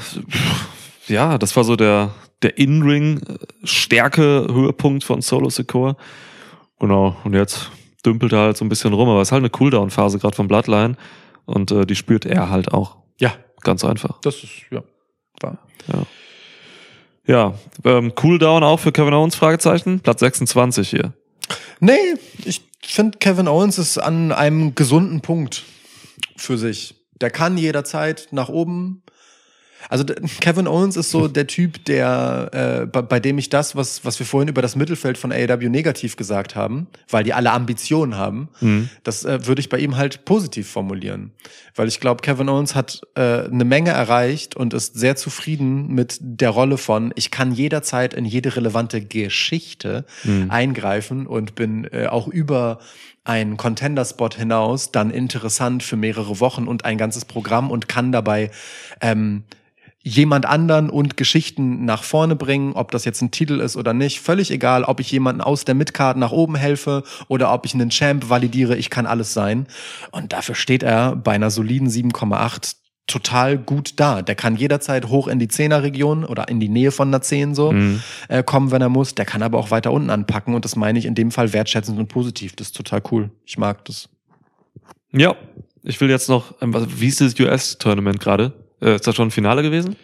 ja, 1.09 1.39
das 1.39 1.57
war 1.57 1.65
so 1.65 1.77
der, 1.77 2.11
der 2.43 2.59
In-Ring-Stärke-Höhepunkt 2.59 5.05
von 5.05 5.23
Solo 5.23 5.51
Secure. 5.51 5.97
Genau. 6.81 7.17
Und 7.25 7.35
jetzt 7.35 7.71
dümpelt 8.05 8.33
er 8.33 8.41
halt 8.41 8.57
so 8.57 8.65
ein 8.65 8.69
bisschen 8.69 8.93
rum, 8.93 9.09
aber 9.09 9.23
es 9.23 9.29
ist 9.29 9.33
halt 9.33 9.43
eine 9.43 9.51
Cooldown-Phase 9.51 10.19
gerade 10.19 10.35
von 10.37 10.49
Bloodline. 10.49 10.97
Und 11.45 11.71
äh, 11.71 11.87
die 11.87 11.97
spürt 11.97 12.27
er 12.27 12.51
halt 12.51 12.73
auch. 12.73 12.97
Ja, 13.19 13.33
Ganz 13.67 13.85
einfach. 13.85 14.21
das 14.21 14.45
ist, 14.45 14.53
ja. 14.71 14.85
War. 15.41 15.59
Ja, 17.27 17.55
ähm, 17.85 18.15
Cooldown 18.15 18.63
auch 18.63 18.79
für 18.79 18.93
Kevin 18.93 19.13
Owens, 19.13 19.35
Fragezeichen. 19.35 19.99
Platz 19.99 20.21
26 20.21 20.89
hier. 20.89 21.13
Nee, 21.81 21.99
ich 22.45 22.63
finde, 22.81 23.19
Kevin 23.19 23.49
Owens 23.49 23.79
ist 23.79 23.99
an 23.99 24.31
einem 24.31 24.77
gesunden 24.77 25.21
Punkt 25.21 25.65
für 26.37 26.57
sich. 26.57 26.95
Der 27.21 27.31
kann 27.31 27.59
jederzeit 27.59 28.29
nach 28.31 28.49
oben. 28.49 29.03
Also 29.89 30.05
Kevin 30.41 30.67
Owens 30.67 30.97
ist 30.97 31.11
so 31.11 31.29
der 31.41 31.47
Typ, 31.47 31.85
der 31.85 32.51
äh, 32.83 32.87
bei, 32.87 33.03
bei 33.03 33.21
dem 33.21 33.39
ich 33.39 33.49
das, 33.49 33.77
was 33.77 34.05
was 34.05 34.19
wir 34.19 34.27
vorhin 34.27 34.49
über 34.49 34.63
das 34.63 34.77
Mittelfeld 34.77 35.19
von 35.19 35.33
AEW 35.33 35.69
negativ 35.69 36.17
gesagt 36.17 36.55
haben, 36.57 36.87
weil 37.09 37.25
die 37.25 37.33
alle 37.35 37.53
Ambitionen 37.53 38.17
haben, 38.17 38.49
Mhm. 38.61 38.89
das 39.05 39.25
äh, 39.25 39.47
würde 39.47 39.61
ich 39.61 39.69
bei 39.69 39.79
ihm 39.79 39.97
halt 39.97 40.25
positiv 40.25 40.69
formulieren, 40.71 41.33
weil 41.75 41.89
ich 41.89 42.01
glaube, 42.01 42.23
Kevin 42.23 42.49
Owens 42.49 42.75
hat 42.75 43.01
äh, 43.15 43.45
eine 43.45 43.65
Menge 43.65 43.91
erreicht 43.91 44.57
und 44.57 44.75
ist 44.75 44.95
sehr 44.99 45.17
zufrieden 45.17 45.89
mit 45.95 46.19
der 46.21 46.51
Rolle 46.51 46.79
von 46.79 47.13
ich 47.17 47.31
kann 47.31 47.53
jederzeit 47.53 48.15
in 48.15 48.25
jede 48.25 48.57
relevante 48.57 49.01
Geschichte 49.01 50.05
Mhm. 50.25 50.51
eingreifen 50.51 51.27
und 51.27 51.55
bin 51.55 51.85
äh, 51.93 52.07
auch 52.07 52.29
über 52.29 52.79
einen 53.25 53.57
Contender-Spot 53.57 54.31
hinaus 54.37 54.93
dann 54.93 55.11
interessant 55.11 55.83
für 55.83 55.97
mehrere 55.97 56.39
Wochen 56.41 56.69
und 56.69 56.85
ein 56.85 56.97
ganzes 56.97 57.25
Programm 57.25 57.71
und 57.71 57.89
kann 57.89 58.13
dabei 58.13 58.51
ähm, 59.01 59.43
jemand 60.07 60.47
anderen 60.47 60.89
und 60.89 61.17
Geschichten 61.17 61.85
nach 61.85 62.05
vorne 62.05 62.37
bringen, 62.37 62.75
ob 62.75 62.93
das 62.93 63.05
jetzt 63.05 63.23
ein 63.23 63.33
Titel 63.33 63.59
ist 63.59 63.77
oder 63.77 63.93
nicht, 63.93 64.21
völlig 64.21 64.53
egal, 64.53 64.85
ob 64.85 65.01
ich 65.01 65.11
jemanden 65.11 65.41
aus 65.41 65.65
der 65.65 65.75
Midcard 65.75 66.17
nach 66.17 66.31
oben 66.31 66.55
helfe 66.55 67.03
oder 67.27 67.53
ob 67.53 67.67
ich 67.67 67.75
einen 67.75 67.91
Champ 67.91 68.31
validiere, 68.31 68.77
ich 68.77 68.89
kann 68.89 69.05
alles 69.05 69.35
sein. 69.35 69.67
Und 70.13 70.33
dafür 70.33 70.55
steht 70.55 70.85
er 70.85 71.17
bei 71.17 71.33
einer 71.33 71.51
soliden 71.51 71.89
7,8 71.89 72.77
total 73.09 73.59
gut 73.59 73.95
da. 73.97 74.23
Der 74.23 74.37
kann 74.37 74.55
jederzeit 74.55 75.09
hoch 75.09 75.27
in 75.27 75.41
die 75.41 75.49
10er 75.49 75.83
Region 75.83 76.25
oder 76.25 76.47
in 76.47 76.61
die 76.61 76.69
Nähe 76.69 76.93
von 76.93 77.09
einer 77.09 77.21
10 77.23 77.57
so 77.57 77.73
Mhm. 77.73 78.01
äh, 78.29 78.45
kommen, 78.45 78.71
wenn 78.71 78.83
er 78.83 78.89
muss. 78.89 79.17
Der 79.17 79.25
kann 79.25 79.43
aber 79.43 79.59
auch 79.59 79.73
weiter 79.73 79.91
unten 79.93 80.11
anpacken 80.11 80.55
und 80.55 80.65
das 80.65 80.77
meine 80.77 81.01
ich 81.01 81.07
in 81.07 81.17
dem 81.17 81.33
Fall 81.33 81.53
wertschätzend 81.53 81.99
und 81.99 82.07
positiv. 82.07 82.55
Das 82.55 82.69
ist 82.69 82.77
total 82.77 83.03
cool. 83.11 83.31
Ich 83.45 83.59
mag 83.59 83.85
das. 83.87 84.09
Ja, 85.13 85.35
ich 85.83 86.01
will 86.01 86.11
jetzt 86.11 86.29
noch, 86.29 86.55
ähm, 86.63 86.75
wie 86.97 87.09
ist 87.09 87.21
das 87.21 87.39
US-Tournament 87.41 88.21
gerade? 88.21 88.53
Äh, 88.87 88.95
ist 88.97 89.07
das 89.07 89.15
schon 89.17 89.29
ein 89.29 89.33
Finale 89.33 89.63
gewesen? 89.63 89.97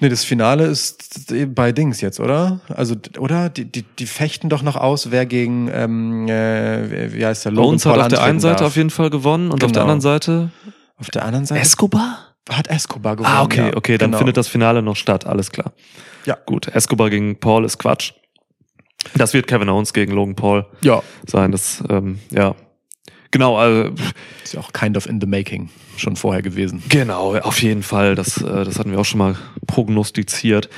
Nee, 0.00 0.08
das 0.08 0.24
Finale 0.24 0.66
ist 0.66 1.32
bei 1.54 1.72
Dings 1.72 2.00
jetzt, 2.00 2.20
oder? 2.20 2.60
Also, 2.68 2.94
oder? 3.18 3.48
Die, 3.48 3.64
die, 3.64 3.82
die 3.82 4.06
fechten 4.06 4.48
doch 4.48 4.62
noch 4.62 4.76
aus, 4.76 5.10
wer 5.10 5.26
gegen, 5.26 5.68
ähm, 5.72 6.28
äh, 6.28 7.12
wie 7.12 7.26
heißt 7.26 7.46
der, 7.46 7.52
Logan 7.52 7.74
hat 7.78 7.82
Paul 7.82 8.00
auf 8.02 8.08
der 8.08 8.22
einen 8.22 8.38
Seite 8.38 8.58
darf. 8.60 8.68
auf 8.68 8.76
jeden 8.76 8.90
Fall 8.90 9.10
gewonnen 9.10 9.50
und 9.50 9.64
auf 9.64 9.72
der 9.72 9.82
Genau. 9.82 9.92
anderen 9.92 10.00
Seite 10.00 10.50
Auf 10.98 11.10
der 11.10 11.24
anderen 11.24 11.46
Seite 11.46 11.60
Escobar? 11.62 12.18
hat 12.48 12.68
Escobar 12.68 13.16
gewonnen. 13.16 13.34
Ah, 13.36 13.42
okay, 13.42 13.70
ja. 13.70 13.76
okay, 13.76 13.98
dann 13.98 14.10
Genau. 14.10 14.18
findet 14.18 14.36
das 14.36 14.46
Finale 14.48 14.82
noch 14.82 14.96
statt, 14.96 15.26
alles 15.26 15.50
klar. 15.50 15.72
Ja. 16.26 16.36
Gut, 16.46 16.68
Escobar 16.68 17.10
gegen 17.10 17.38
Paul 17.40 17.64
ist 17.64 17.78
Quatsch. 17.78 18.12
Das 19.16 19.34
wird 19.34 19.46
Kevin 19.48 19.68
Owens 19.68 19.92
gegen 19.92 20.12
Logan 20.12 20.34
Paul 20.36 20.64
Ja, 20.82 21.02
sein, 21.26 21.50
das, 21.52 21.82
ähm, 21.90 22.20
ja. 22.30 22.54
Genau, 23.30 23.56
also, 23.56 23.92
ist 24.42 24.54
ja 24.54 24.60
auch 24.60 24.72
kind 24.72 24.96
of 24.96 25.06
in 25.06 25.20
the 25.20 25.26
making 25.26 25.68
schon 25.96 26.16
vorher 26.16 26.42
gewesen. 26.42 26.82
Genau, 26.88 27.36
auf 27.36 27.62
jeden 27.62 27.82
Fall. 27.82 28.14
Das, 28.14 28.40
äh, 28.40 28.64
das 28.64 28.78
hatten 28.78 28.90
wir 28.90 28.98
auch 28.98 29.04
schon 29.04 29.18
mal 29.18 29.36
prognostiziert. 29.66 30.68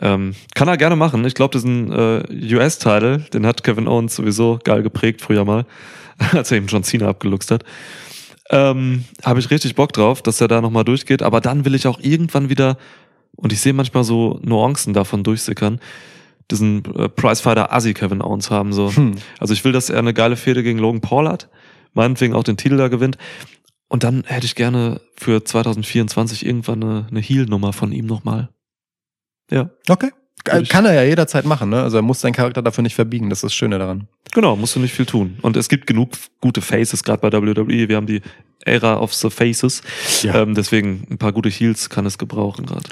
Ähm, 0.00 0.34
kann 0.54 0.68
er 0.68 0.76
gerne 0.76 0.96
machen. 0.96 1.24
Ich 1.26 1.34
glaube, 1.34 1.52
diesen 1.52 1.92
äh, 1.92 2.54
US-Title, 2.54 3.20
den 3.32 3.46
hat 3.46 3.62
Kevin 3.62 3.86
Owens 3.86 4.16
sowieso 4.16 4.58
geil 4.64 4.82
geprägt 4.82 5.20
früher 5.20 5.44
mal, 5.44 5.66
als 6.32 6.50
er 6.50 6.56
eben 6.56 6.66
John 6.66 6.82
Cena 6.82 7.08
abgeluchst 7.08 7.50
hat. 7.50 7.64
Ähm, 8.50 9.04
Habe 9.22 9.40
ich 9.40 9.50
richtig 9.50 9.74
Bock 9.74 9.92
drauf, 9.92 10.22
dass 10.22 10.40
er 10.40 10.48
da 10.48 10.60
nochmal 10.60 10.84
durchgeht. 10.84 11.22
Aber 11.22 11.40
dann 11.40 11.64
will 11.64 11.74
ich 11.74 11.86
auch 11.86 12.00
irgendwann 12.00 12.48
wieder, 12.48 12.78
und 13.36 13.52
ich 13.52 13.60
sehe 13.60 13.72
manchmal 13.72 14.04
so 14.04 14.40
Nuancen 14.42 14.92
davon 14.94 15.24
durchsickern, 15.24 15.78
diesen 16.50 16.84
äh, 16.96 17.08
Prizefighter 17.08 17.72
Assi 17.72 17.94
Kevin 17.94 18.22
Owens 18.22 18.50
haben. 18.50 18.72
So. 18.72 18.94
Hm. 18.94 19.14
Also 19.38 19.54
ich 19.54 19.64
will, 19.64 19.72
dass 19.72 19.90
er 19.90 19.98
eine 19.98 20.14
geile 20.14 20.36
Fehde 20.36 20.62
gegen 20.62 20.78
Logan 20.78 21.00
Paul 21.00 21.28
hat, 21.28 21.48
meinetwegen 21.94 22.34
auch 22.34 22.44
den 22.44 22.56
Titel 22.56 22.76
da 22.76 22.88
gewinnt. 22.88 23.18
Und 23.88 24.04
dann 24.04 24.24
hätte 24.26 24.46
ich 24.46 24.54
gerne 24.54 25.00
für 25.16 25.44
2024 25.44 26.46
irgendwann 26.46 26.82
eine, 26.82 27.06
eine 27.10 27.20
Heal-Nummer 27.20 27.72
von 27.72 27.92
ihm 27.92 28.06
nochmal. 28.06 28.48
Ja, 29.50 29.70
Okay. 29.88 30.10
Kann 30.44 30.86
er 30.86 30.94
ja 30.94 31.02
jederzeit 31.04 31.44
machen, 31.44 31.70
ne? 31.70 31.82
Also 31.82 31.98
er 31.98 32.02
muss 32.02 32.20
seinen 32.20 32.32
Charakter 32.32 32.62
dafür 32.62 32.82
nicht 32.82 32.96
verbiegen, 32.96 33.30
das 33.30 33.38
ist 33.38 33.44
das 33.44 33.54
Schöne 33.54 33.78
daran. 33.78 34.08
genau, 34.32 34.56
musst 34.56 34.74
du 34.74 34.80
nicht 34.80 34.92
viel 34.92 35.06
tun. 35.06 35.38
Und 35.42 35.56
es 35.56 35.68
gibt 35.68 35.86
genug 35.86 36.10
gute 36.40 36.60
Faces, 36.62 37.04
gerade 37.04 37.20
bei 37.20 37.30
WWE. 37.30 37.88
Wir 37.88 37.94
haben 37.96 38.06
die 38.08 38.22
Era 38.64 38.98
of 38.98 39.14
the 39.14 39.30
Faces. 39.30 39.82
Ja. 40.22 40.42
Ähm, 40.42 40.54
deswegen 40.54 41.06
ein 41.10 41.18
paar 41.18 41.32
gute 41.32 41.48
Heals 41.48 41.90
kann 41.90 42.06
es 42.06 42.18
gebrauchen 42.18 42.66
gerade. 42.66 42.88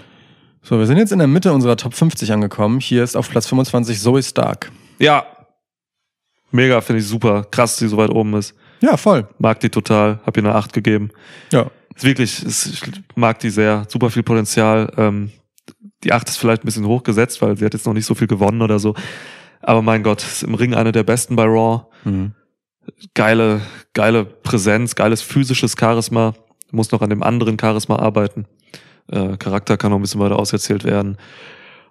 So, 0.62 0.78
wir 0.78 0.86
sind 0.86 0.98
jetzt 0.98 1.10
in 1.10 1.18
der 1.18 1.26
Mitte 1.26 1.52
unserer 1.52 1.76
Top 1.76 1.94
50 1.94 2.32
angekommen. 2.32 2.78
Hier 2.78 3.02
ist 3.02 3.16
auf 3.16 3.28
Platz 3.30 3.46
25 3.48 3.98
Zoe 3.98 4.22
Stark. 4.22 4.70
Ja, 5.00 5.24
mega, 6.52 6.80
finde 6.82 7.00
ich 7.00 7.08
super. 7.08 7.44
Krass, 7.50 7.72
dass 7.72 7.78
sie 7.80 7.88
so 7.88 7.96
weit 7.96 8.10
oben 8.10 8.34
ist. 8.34 8.54
Ja, 8.80 8.96
voll. 8.96 9.28
Mag 9.38 9.60
die 9.60 9.70
total, 9.70 10.20
hab 10.24 10.36
ihr 10.36 10.44
eine 10.44 10.54
8 10.54 10.72
gegeben. 10.72 11.10
Ja. 11.52 11.70
Ist 11.94 12.04
wirklich, 12.04 12.44
ist, 12.44 12.66
ich 12.66 12.82
mag 13.14 13.38
die 13.40 13.50
sehr, 13.50 13.84
super 13.88 14.10
viel 14.10 14.22
Potenzial. 14.22 14.92
Ähm, 14.96 15.30
die 16.02 16.12
8 16.12 16.28
ist 16.28 16.38
vielleicht 16.38 16.62
ein 16.62 16.66
bisschen 16.66 16.86
hochgesetzt, 16.86 17.42
weil 17.42 17.56
sie 17.56 17.64
hat 17.64 17.74
jetzt 17.74 17.86
noch 17.86 17.92
nicht 17.92 18.06
so 18.06 18.14
viel 18.14 18.26
gewonnen 18.26 18.62
oder 18.62 18.78
so. 18.78 18.94
Aber 19.60 19.82
mein 19.82 20.02
Gott, 20.02 20.22
ist 20.22 20.42
im 20.42 20.54
Ring 20.54 20.74
eine 20.74 20.92
der 20.92 21.02
besten 21.02 21.36
bei 21.36 21.44
Raw. 21.44 21.86
Mhm. 22.04 22.32
Geile, 23.14 23.60
geile 23.92 24.24
Präsenz, 24.24 24.94
geiles 24.94 25.20
physisches 25.20 25.74
Charisma. 25.78 26.34
Muss 26.70 26.90
noch 26.92 27.02
an 27.02 27.10
dem 27.10 27.22
anderen 27.22 27.58
Charisma 27.60 27.96
arbeiten. 27.96 28.46
Äh, 29.08 29.36
Charakter 29.36 29.76
kann 29.76 29.90
noch 29.90 29.98
ein 29.98 30.02
bisschen 30.02 30.20
weiter 30.20 30.38
auserzählt 30.38 30.84
werden. 30.84 31.18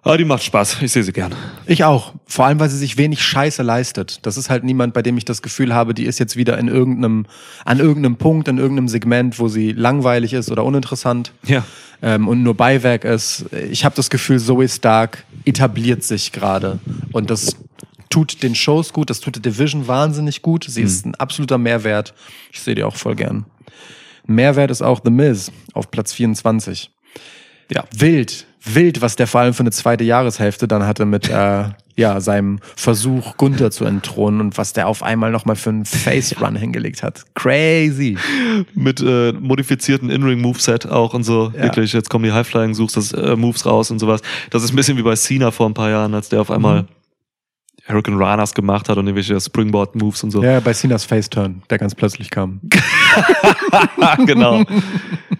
Aber 0.02 0.16
die 0.16 0.24
macht 0.24 0.42
Spaß. 0.42 0.80
Ich 0.80 0.92
sehe 0.92 1.02
sie 1.02 1.12
gern. 1.12 1.34
Ich 1.66 1.84
auch. 1.84 2.14
Vor 2.26 2.46
allem, 2.46 2.58
weil 2.58 2.70
sie 2.70 2.78
sich 2.78 2.96
wenig 2.96 3.22
Scheiße 3.22 3.62
leistet. 3.62 4.20
Das 4.24 4.38
ist 4.38 4.48
halt 4.48 4.64
niemand, 4.64 4.94
bei 4.94 5.02
dem 5.02 5.18
ich 5.18 5.26
das 5.26 5.42
Gefühl 5.42 5.74
habe, 5.74 5.92
die 5.92 6.04
ist 6.06 6.18
jetzt 6.18 6.36
wieder 6.36 6.56
in 6.58 6.68
irgendeinem, 6.68 7.26
an 7.66 7.80
irgendeinem 7.80 8.16
Punkt, 8.16 8.48
in 8.48 8.56
irgendeinem 8.56 8.88
Segment, 8.88 9.38
wo 9.38 9.48
sie 9.48 9.72
langweilig 9.72 10.32
ist 10.32 10.50
oder 10.50 10.64
uninteressant 10.64 11.32
Ja. 11.46 11.64
ähm, 12.02 12.28
und 12.28 12.42
nur 12.42 12.54
Beiwerk 12.54 13.04
ist. 13.04 13.44
Ich 13.70 13.84
habe 13.84 13.94
das 13.94 14.08
Gefühl, 14.08 14.38
Zoe 14.40 14.68
Stark 14.68 15.24
etabliert 15.44 16.02
sich 16.02 16.32
gerade. 16.32 16.78
Und 17.12 17.28
das 17.28 17.56
tut 18.08 18.42
den 18.42 18.54
Shows 18.54 18.94
gut, 18.94 19.10
das 19.10 19.20
tut 19.20 19.36
der 19.36 19.42
Division 19.52 19.86
wahnsinnig 19.86 20.40
gut. 20.40 20.64
Sie 20.66 20.82
ist 20.82 21.04
ein 21.04 21.14
absoluter 21.16 21.58
Mehrwert. 21.58 22.14
Ich 22.52 22.60
sehe 22.60 22.74
die 22.74 22.84
auch 22.84 22.96
voll 22.96 23.16
gern. 23.16 23.44
Mehrwert 24.26 24.70
ist 24.70 24.80
auch 24.80 25.00
The 25.04 25.10
Miz 25.10 25.52
auf 25.74 25.90
Platz 25.90 26.12
24. 26.14 26.90
Ja. 27.70 27.84
Wild, 27.96 28.46
wild, 28.64 29.00
was 29.00 29.16
der 29.16 29.26
vor 29.26 29.40
allem 29.40 29.54
für 29.54 29.60
eine 29.60 29.70
zweite 29.70 30.04
Jahreshälfte 30.04 30.68
dann 30.68 30.86
hatte 30.86 31.06
mit 31.06 31.28
äh, 31.30 31.64
ja, 31.96 32.20
seinem 32.20 32.60
Versuch, 32.76 33.36
Gunther 33.36 33.70
zu 33.70 33.84
entthronen 33.84 34.40
und 34.40 34.58
was 34.58 34.72
der 34.72 34.88
auf 34.88 35.02
einmal 35.02 35.30
nochmal 35.30 35.56
für 35.56 35.70
einen 35.70 35.84
Face-Run 35.84 36.56
hingelegt 36.56 37.02
hat. 37.02 37.24
Crazy. 37.34 38.16
Mit 38.74 39.02
äh, 39.02 39.32
modifizierten 39.32 40.08
In-Ring-Moveset 40.08 40.86
auch 40.86 41.12
und 41.12 41.24
so. 41.24 41.52
Ja. 41.54 41.64
Wirklich, 41.64 41.92
jetzt 41.92 42.08
kommen 42.08 42.24
die 42.24 42.32
High-Flying 42.32 42.74
suchst 42.74 42.96
das 42.96 43.12
äh, 43.12 43.36
Moves 43.36 43.66
raus 43.66 43.90
und 43.90 43.98
sowas. 43.98 44.22
Das 44.48 44.62
ist 44.62 44.72
ein 44.72 44.76
bisschen 44.76 44.96
wie 44.96 45.02
bei 45.02 45.14
Cena 45.14 45.50
vor 45.50 45.68
ein 45.68 45.74
paar 45.74 45.90
Jahren, 45.90 46.14
als 46.14 46.30
der 46.30 46.40
auf 46.40 46.50
einmal 46.50 46.86
Hurricane 47.86 48.16
Ranas 48.16 48.54
gemacht 48.54 48.88
hat 48.88 48.96
und 48.96 49.06
irgendwelche 49.06 49.38
Springboard-Moves 49.38 50.24
und 50.24 50.30
so. 50.30 50.42
Ja, 50.42 50.60
bei 50.60 50.72
Sinas 50.72 51.04
Face-Turn, 51.04 51.62
der 51.68 51.78
ganz 51.78 51.94
plötzlich 51.94 52.30
kam. 52.30 52.60
genau. 54.26 54.64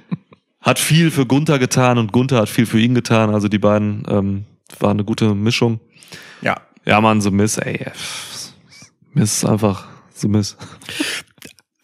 Hat 0.60 0.78
viel 0.78 1.10
für 1.10 1.26
Gunther 1.26 1.58
getan 1.58 1.98
und 1.98 2.12
Gunther 2.12 2.38
hat 2.38 2.48
viel 2.48 2.66
für 2.66 2.78
ihn 2.78 2.94
getan. 2.94 3.32
Also 3.32 3.48
die 3.48 3.58
beiden 3.58 4.02
ähm, 4.08 4.44
war 4.78 4.90
eine 4.90 5.04
gute 5.04 5.34
Mischung. 5.34 5.80
Ja. 6.42 6.60
Ja, 6.84 7.00
Mann, 7.00 7.20
so 7.20 7.30
Miss, 7.30 7.58
ey. 7.58 7.86
Miss 9.12 9.38
ist 9.38 9.44
einfach 9.44 9.86
so 10.14 10.28
Miss. 10.28 10.56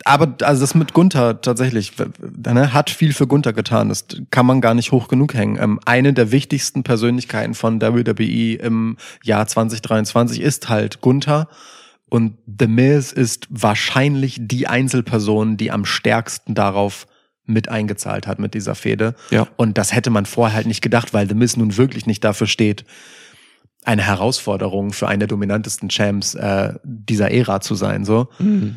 aber 0.04 0.34
also 0.42 0.60
das 0.60 0.74
mit 0.74 0.92
Gunther 0.92 1.40
tatsächlich 1.40 1.92
ne, 2.30 2.72
hat 2.72 2.90
viel 2.90 3.12
für 3.12 3.26
Gunther 3.26 3.52
getan. 3.52 3.88
Das 3.88 4.06
kann 4.30 4.46
man 4.46 4.60
gar 4.60 4.74
nicht 4.74 4.92
hoch 4.92 5.08
genug 5.08 5.34
hängen. 5.34 5.58
Ähm, 5.60 5.80
eine 5.84 6.12
der 6.12 6.30
wichtigsten 6.30 6.82
Persönlichkeiten 6.82 7.54
von 7.54 7.80
WWE 7.80 8.54
im 8.54 8.96
Jahr 9.22 9.46
2023 9.46 10.40
ist 10.40 10.68
halt 10.68 11.00
Gunther. 11.00 11.48
Und 12.08 12.38
The 12.46 12.68
Miz 12.68 13.10
ist 13.10 13.48
wahrscheinlich 13.50 14.38
die 14.40 14.68
Einzelperson, 14.68 15.56
die 15.56 15.72
am 15.72 15.84
stärksten 15.84 16.54
darauf 16.54 17.06
mit 17.46 17.68
eingezahlt 17.68 18.26
hat 18.26 18.38
mit 18.38 18.54
dieser 18.54 18.74
Fehde. 18.74 19.14
Ja. 19.30 19.46
Und 19.56 19.78
das 19.78 19.94
hätte 19.94 20.10
man 20.10 20.26
vorher 20.26 20.56
halt 20.56 20.66
nicht 20.66 20.82
gedacht, 20.82 21.14
weil 21.14 21.28
The 21.28 21.34
Miz 21.34 21.56
nun 21.56 21.76
wirklich 21.76 22.06
nicht 22.06 22.24
dafür 22.24 22.46
steht, 22.46 22.84
eine 23.84 24.02
Herausforderung 24.02 24.92
für 24.92 25.08
einen 25.08 25.20
der 25.20 25.28
dominantesten 25.28 25.88
Champs 25.88 26.34
äh, 26.34 26.74
dieser 26.82 27.30
Ära 27.30 27.60
zu 27.60 27.76
sein. 27.76 28.04
So. 28.04 28.28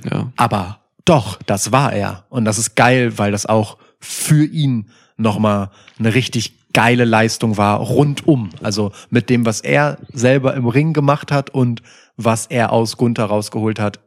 Ja. 0.10 0.32
Aber 0.36 0.80
doch, 1.04 1.40
das 1.48 1.72
war 1.72 1.92
er. 1.94 2.26
Und 2.30 2.46
das 2.46 2.60
ist 2.60 2.76
geil, 2.76 3.18
weil 3.18 3.32
das 3.32 3.48
auch 3.48 3.78
für 4.00 4.46
ihn 4.46 4.90
nochmal 5.18 5.72
eine 5.98 6.14
richtig 6.14 6.60
geile 6.74 7.06
Leistung 7.06 7.58
war, 7.58 7.80
rundum. 7.80 8.52
Also 8.62 8.92
mit 9.10 9.30
dem, 9.30 9.46
was 9.46 9.62
er 9.62 9.98
selber 10.14 10.54
im 10.54 10.68
Ring 10.68 10.94
gemacht 10.94 11.32
hat 11.32 11.50
und 11.50 11.82
was 12.16 12.46
er 12.46 12.72
aus 12.72 12.98
Gunther 12.98 13.26
rausgeholt 13.26 13.80
hat, 13.80 14.00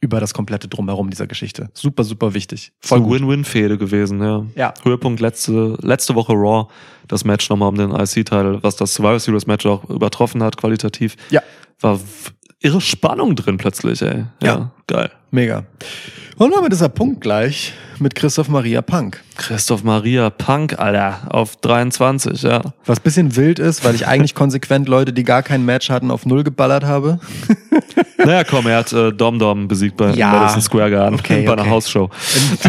über 0.00 0.18
das 0.18 0.32
komplette 0.32 0.66
Drumherum 0.68 1.10
dieser 1.10 1.26
Geschichte. 1.26 1.68
Super, 1.74 2.04
super 2.04 2.32
wichtig. 2.32 2.72
Voll. 2.80 3.08
Win-Win-Fehde 3.08 3.76
gewesen, 3.76 4.22
ja. 4.22 4.46
Ja. 4.56 4.74
Höhepunkt 4.82 5.20
letzte, 5.20 5.76
letzte 5.82 6.14
Woche 6.14 6.32
Raw, 6.32 6.68
das 7.06 7.24
Match 7.24 7.50
nochmal 7.50 7.68
um 7.68 7.76
den 7.76 7.90
IC-Teil, 7.90 8.62
was 8.62 8.76
das 8.76 8.94
Survivor 8.94 9.20
Series 9.20 9.46
Match 9.46 9.66
auch 9.66 9.88
übertroffen 9.90 10.42
hat, 10.42 10.56
qualitativ. 10.56 11.16
Ja. 11.30 11.42
War 11.80 12.00
irre 12.60 12.80
Spannung 12.80 13.36
drin 13.36 13.56
plötzlich, 13.56 14.02
ey. 14.02 14.24
Ja. 14.42 14.70
Geil. 14.86 15.10
Mega. 15.30 15.64
Und 16.36 16.54
damit 16.54 16.72
ist 16.72 16.82
der 16.82 16.88
Punkt 16.88 17.20
gleich 17.20 17.74
mit 17.98 18.14
Christoph 18.14 18.48
Maria 18.48 18.82
Punk. 18.82 19.22
Christoph 19.36 19.84
Maria 19.84 20.30
Punk, 20.30 20.78
Alter, 20.78 21.20
auf 21.28 21.56
23, 21.56 22.42
ja. 22.42 22.62
Was 22.86 22.98
bisschen 22.98 23.36
wild 23.36 23.58
ist, 23.58 23.84
weil 23.84 23.94
ich 23.94 24.06
eigentlich 24.06 24.34
konsequent 24.34 24.88
Leute, 24.88 25.12
die 25.12 25.22
gar 25.22 25.42
kein 25.42 25.64
Match 25.64 25.90
hatten, 25.90 26.10
auf 26.10 26.26
Null 26.26 26.44
geballert 26.44 26.84
habe. 26.84 27.20
Naja, 28.22 28.44
komm, 28.44 28.66
er 28.66 28.76
hat 28.78 28.92
äh, 28.92 29.12
Dom 29.14 29.38
Dom 29.38 29.66
besiegt 29.66 29.96
bei 29.96 30.10
Ja. 30.12 30.30
Madison 30.30 30.60
Square 30.60 30.90
Garden 30.90 31.18
Okay, 31.18 31.42
bei 31.46 31.54
einer 31.54 31.62
okay. 31.62 31.70
Hausshow. 31.70 32.10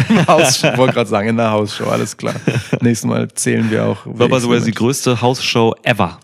In 0.07 0.15
der 0.15 0.27
Hausshow, 0.27 0.77
wollte 0.77 0.93
gerade 0.93 1.09
sagen, 1.09 1.27
in 1.27 1.35
der 1.35 1.51
Hausshow, 1.51 1.89
alles 1.89 2.15
klar. 2.15 2.35
Nächstes 2.79 3.05
Mal 3.05 3.27
zählen 3.33 3.69
wir 3.69 3.85
auch. 3.85 3.97
War 4.05 4.29
by 4.29 4.39
the 4.39 4.47
way 4.47 4.61
die 4.61 4.71
größte 4.71 5.21
Hausshow 5.21 5.75
ever. 5.83 6.19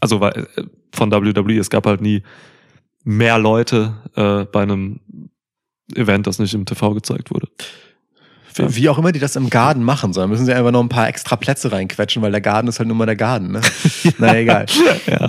Also 0.00 0.20
weil, 0.20 0.48
äh, 0.56 0.62
von 0.92 1.10
WWE, 1.12 1.58
es 1.58 1.70
gab 1.70 1.86
halt 1.86 2.00
nie 2.00 2.22
mehr 3.04 3.38
Leute 3.38 3.94
äh, 4.14 4.44
bei 4.44 4.62
einem 4.62 5.00
Event, 5.94 6.26
das 6.26 6.38
nicht 6.38 6.54
im 6.54 6.66
TV 6.66 6.94
gezeigt 6.94 7.30
wurde. 7.30 7.48
Wie 8.68 8.80
wie 8.80 8.88
auch 8.88 8.98
immer 8.98 9.12
die 9.12 9.18
das 9.18 9.36
im 9.36 9.50
Garten 9.50 9.84
machen 9.84 10.14
sollen, 10.14 10.30
müssen 10.30 10.46
sie 10.46 10.54
einfach 10.54 10.70
noch 10.70 10.80
ein 10.80 10.88
paar 10.88 11.06
extra 11.06 11.36
Plätze 11.36 11.70
reinquetschen, 11.70 12.22
weil 12.22 12.30
der 12.30 12.40
Garten 12.40 12.66
ist 12.66 12.78
halt 12.78 12.88
nur 12.88 12.96
mal 12.96 13.04
der 13.04 13.16
Garten. 13.16 13.52
Ne? 13.52 13.60
Na 14.18 14.36
egal. 14.36 14.64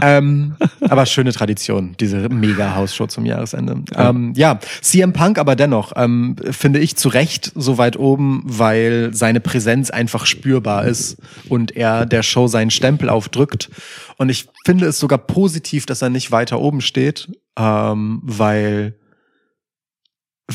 Ähm, 0.01 0.55
aber 0.79 1.05
schöne 1.05 1.33
Tradition, 1.33 1.95
diese 1.99 2.29
mega 2.29 2.75
Hausshow 2.75 3.07
zum 3.07 3.25
Jahresende. 3.25 3.83
Ja. 3.93 4.09
Ähm, 4.09 4.33
ja, 4.37 4.59
CM 4.81 5.11
Punk 5.11 5.37
aber 5.37 5.57
dennoch, 5.57 5.91
ähm, 5.97 6.37
finde 6.51 6.79
ich 6.79 6.95
zu 6.95 7.09
Recht 7.09 7.51
so 7.55 7.77
weit 7.77 7.97
oben, 7.97 8.43
weil 8.45 9.09
seine 9.13 9.41
Präsenz 9.41 9.89
einfach 9.89 10.25
spürbar 10.25 10.85
ist 10.85 11.17
und 11.49 11.75
er 11.75 12.05
der 12.05 12.23
Show 12.23 12.47
seinen 12.47 12.71
Stempel 12.71 13.09
aufdrückt. 13.09 13.69
Und 14.17 14.29
ich 14.29 14.47
finde 14.65 14.85
es 14.85 14.97
sogar 14.97 15.17
positiv, 15.17 15.85
dass 15.85 16.01
er 16.01 16.09
nicht 16.09 16.31
weiter 16.31 16.59
oben 16.61 16.79
steht, 16.79 17.27
ähm, 17.57 18.21
weil 18.23 18.95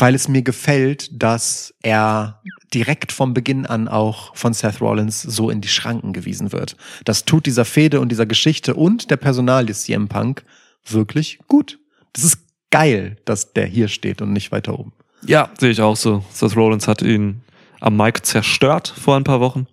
weil 0.00 0.14
es 0.14 0.28
mir 0.28 0.42
gefällt, 0.42 1.22
dass 1.22 1.74
er 1.82 2.42
direkt 2.74 3.12
vom 3.12 3.34
Beginn 3.34 3.66
an 3.66 3.88
auch 3.88 4.34
von 4.36 4.52
Seth 4.52 4.80
Rollins 4.80 5.22
so 5.22 5.50
in 5.50 5.60
die 5.60 5.68
Schranken 5.68 6.12
gewiesen 6.12 6.52
wird. 6.52 6.76
Das 7.04 7.24
tut 7.24 7.46
dieser 7.46 7.64
Fehde 7.64 8.00
und 8.00 8.10
dieser 8.10 8.26
Geschichte 8.26 8.74
und 8.74 9.10
der 9.10 9.16
Personalie 9.16 9.74
CM 9.74 10.08
Punk 10.08 10.44
wirklich 10.86 11.38
gut. 11.48 11.78
Das 12.12 12.24
ist 12.24 12.38
geil, 12.70 13.16
dass 13.24 13.52
der 13.52 13.66
hier 13.66 13.88
steht 13.88 14.22
und 14.22 14.32
nicht 14.32 14.52
weiter 14.52 14.78
oben. 14.78 14.92
Ja, 15.24 15.50
sehe 15.58 15.70
ich 15.70 15.80
auch 15.80 15.96
so. 15.96 16.24
Seth 16.30 16.56
Rollins 16.56 16.88
hat 16.88 17.02
ihn 17.02 17.42
am 17.80 17.96
Mic 17.96 18.22
zerstört 18.22 18.92
vor 18.96 19.16
ein 19.16 19.24
paar 19.24 19.40
Wochen. 19.40 19.66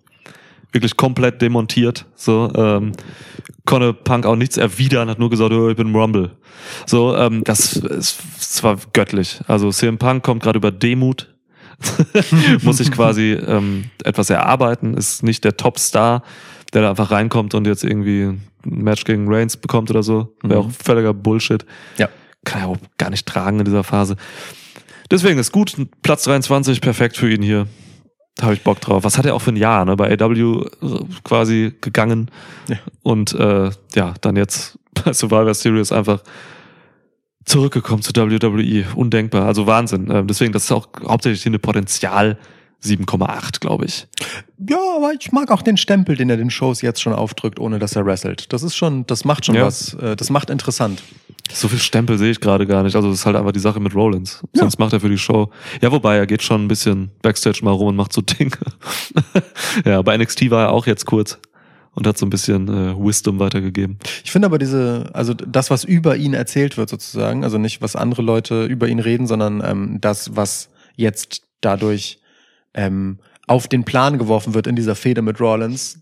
Wirklich 0.72 0.96
komplett 0.96 1.40
demontiert. 1.40 2.06
So, 2.16 2.50
ähm, 2.54 2.92
konnte 3.64 3.94
Punk 3.94 4.26
auch 4.26 4.36
nichts 4.36 4.56
erwidern, 4.56 5.08
hat 5.08 5.18
nur 5.18 5.30
gesagt, 5.30 5.52
oh, 5.52 5.70
ich 5.70 5.76
bin 5.76 5.94
Rumble. 5.94 6.32
So, 6.86 7.16
ähm, 7.16 7.42
das 7.44 7.76
ist 7.76 8.54
zwar 8.54 8.78
göttlich. 8.92 9.40
Also 9.46 9.70
CM 9.70 9.98
Punk 9.98 10.22
kommt 10.22 10.42
gerade 10.42 10.58
über 10.58 10.70
Demut, 10.70 11.33
muss 12.62 12.78
sich 12.78 12.90
quasi 12.90 13.32
ähm, 13.32 13.84
etwas 14.04 14.30
erarbeiten, 14.30 14.94
ist 14.94 15.22
nicht 15.22 15.44
der 15.44 15.56
Top-Star, 15.56 16.22
der 16.72 16.82
da 16.82 16.90
einfach 16.90 17.10
reinkommt 17.10 17.54
und 17.54 17.66
jetzt 17.66 17.84
irgendwie 17.84 18.22
ein 18.22 18.42
Match 18.64 19.04
gegen 19.04 19.32
Reigns 19.32 19.56
bekommt 19.56 19.90
oder 19.90 20.02
so. 20.02 20.34
Wäre 20.42 20.60
auch 20.60 20.70
völliger 20.70 21.14
Bullshit. 21.14 21.64
Ja. 21.98 22.08
Kann 22.44 22.62
er 22.62 22.68
auch 22.68 22.78
gar 22.98 23.10
nicht 23.10 23.26
tragen 23.26 23.58
in 23.58 23.64
dieser 23.64 23.84
Phase. 23.84 24.16
Deswegen 25.10 25.38
ist 25.38 25.52
gut, 25.52 25.76
Platz 26.02 26.24
23, 26.24 26.80
perfekt 26.80 27.16
für 27.16 27.30
ihn 27.30 27.42
hier. 27.42 27.66
Da 28.36 28.44
habe 28.44 28.54
ich 28.54 28.62
Bock 28.62 28.80
drauf. 28.80 29.04
Was 29.04 29.16
hat 29.16 29.26
er 29.26 29.34
auch 29.34 29.42
für 29.42 29.52
ein 29.52 29.56
Jahr, 29.56 29.84
ne? 29.84 29.96
Bei 29.96 30.10
AW 30.10 30.64
quasi 31.22 31.72
gegangen. 31.80 32.30
Ja. 32.68 32.76
Und 33.02 33.32
äh, 33.34 33.70
ja, 33.94 34.14
dann 34.20 34.36
jetzt 34.36 34.78
bei 35.04 35.12
Survivor 35.12 35.54
Series 35.54 35.92
einfach 35.92 36.20
zurückgekommen 37.44 38.02
zu 38.02 38.12
WWE. 38.14 38.84
Undenkbar. 38.94 39.46
Also 39.46 39.66
Wahnsinn. 39.66 40.10
Ähm, 40.10 40.26
deswegen, 40.26 40.52
das 40.52 40.64
ist 40.64 40.72
auch 40.72 40.88
hauptsächlich 41.06 41.42
hier 41.42 41.50
eine 41.50 41.58
Potenzial 41.58 42.38
7,8, 42.82 43.60
glaube 43.60 43.86
ich. 43.86 44.06
Ja, 44.68 44.76
aber 44.96 45.12
ich 45.18 45.32
mag 45.32 45.50
auch 45.50 45.62
den 45.62 45.76
Stempel, 45.78 46.16
den 46.16 46.28
er 46.28 46.36
den 46.36 46.50
Shows 46.50 46.82
jetzt 46.82 47.00
schon 47.00 47.14
aufdrückt, 47.14 47.58
ohne 47.58 47.78
dass 47.78 47.96
er 47.96 48.04
wrestelt. 48.04 48.52
Das 48.52 48.62
ist 48.62 48.76
schon, 48.76 49.06
das 49.06 49.24
macht 49.24 49.46
schon 49.46 49.54
Ja. 49.54 49.64
was. 49.64 49.94
äh, 49.94 50.16
Das 50.16 50.28
macht 50.30 50.50
interessant. 50.50 51.02
So 51.52 51.68
viel 51.68 51.78
Stempel 51.78 52.18
sehe 52.18 52.30
ich 52.30 52.40
gerade 52.40 52.66
gar 52.66 52.82
nicht. 52.82 52.94
Also 52.96 53.08
das 53.10 53.20
ist 53.20 53.26
halt 53.26 53.36
einfach 53.36 53.52
die 53.52 53.60
Sache 53.60 53.80
mit 53.80 53.94
Rollins. 53.94 54.40
Ja. 54.54 54.60
Sonst 54.60 54.78
macht 54.78 54.92
er 54.94 55.00
für 55.00 55.08
die 55.10 55.18
Show. 55.18 55.50
Ja, 55.82 55.92
wobei 55.92 56.16
er 56.16 56.26
geht 56.26 56.42
schon 56.42 56.64
ein 56.64 56.68
bisschen 56.68 57.10
Backstage 57.22 57.60
mal 57.62 57.70
rum 57.72 57.88
und 57.88 57.96
macht 57.96 58.12
so 58.12 58.20
Dinge. 58.22 58.52
ja, 59.84 60.00
bei 60.02 60.16
NXT 60.16 60.50
war 60.50 60.64
er 60.64 60.72
auch 60.72 60.86
jetzt 60.86 61.04
kurz 61.06 61.38
und 61.94 62.06
hat 62.06 62.18
so 62.18 62.26
ein 62.26 62.30
bisschen 62.30 62.68
äh, 62.68 62.94
Wisdom 62.96 63.38
weitergegeben. 63.38 63.98
Ich 64.24 64.32
finde 64.32 64.46
aber 64.46 64.58
diese, 64.58 65.10
also 65.12 65.34
das, 65.34 65.70
was 65.70 65.84
über 65.84 66.16
ihn 66.16 66.34
erzählt 66.34 66.76
wird 66.76 66.88
sozusagen, 66.88 67.44
also 67.44 67.58
nicht, 67.58 67.82
was 67.82 67.96
andere 67.96 68.22
Leute 68.22 68.64
über 68.64 68.88
ihn 68.88 68.98
reden, 68.98 69.26
sondern 69.26 69.62
ähm, 69.64 69.98
das, 70.00 70.36
was 70.36 70.70
jetzt 70.96 71.42
dadurch 71.60 72.18
ähm, 72.74 73.18
auf 73.46 73.68
den 73.68 73.84
Plan 73.84 74.18
geworfen 74.18 74.54
wird 74.54 74.66
in 74.66 74.76
dieser 74.76 74.94
Fehde 74.94 75.22
mit 75.22 75.40
Rollins, 75.40 76.00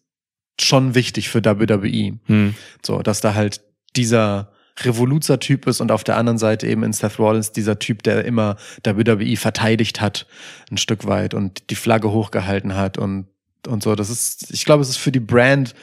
schon 0.61 0.95
wichtig 0.95 1.29
für 1.29 1.45
WWE. 1.45 2.19
Hm. 2.27 2.55
So, 2.85 3.03
dass 3.03 3.21
da 3.21 3.35
halt 3.35 3.63
dieser 3.97 4.53
Revoluzer-Typ 4.81 5.67
ist 5.67 5.81
und 5.81 5.93
auf 5.93 6.05
der 6.05 6.17
anderen 6.17 6.39
Seite 6.39 6.67
eben 6.67 6.83
in 6.83 6.93
Seth 6.93 7.19
Rollins 7.19 7.53
dieser 7.53 7.79
Typ, 7.79 8.03
der 8.03 8.25
immer 8.25 8.57
WWE 8.85 9.37
verteidigt 9.37 10.01
hat, 10.01 10.27
ein 10.71 10.79
Stück 10.79 11.07
weit 11.07 11.35
und 11.35 11.71
die 11.71 11.75
Flagge 11.75 12.11
hochgehalten 12.11 12.75
hat 12.75 12.97
und, 12.99 13.27
und 13.67 13.83
so. 13.83 13.95
Das 13.95 14.11
ist, 14.11 14.53
ich 14.53 14.65
glaube, 14.65 14.83
es 14.83 14.89
ist 14.89 14.97
für 14.97 15.13
die 15.13 15.21
Brand 15.21 15.75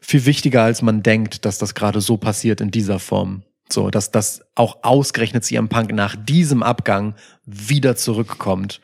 viel 0.00 0.26
wichtiger, 0.26 0.62
als 0.62 0.82
man 0.82 1.02
denkt, 1.02 1.44
dass 1.44 1.58
das 1.58 1.74
gerade 1.74 2.00
so 2.00 2.16
passiert 2.16 2.60
in 2.60 2.70
dieser 2.70 2.98
Form. 2.98 3.42
So, 3.70 3.90
dass 3.90 4.10
das 4.10 4.42
auch 4.54 4.78
ausgerechnet 4.82 5.44
CM 5.44 5.68
Punk 5.68 5.92
nach 5.92 6.16
diesem 6.16 6.62
Abgang 6.62 7.14
wieder 7.46 7.96
zurückkommt 7.96 8.80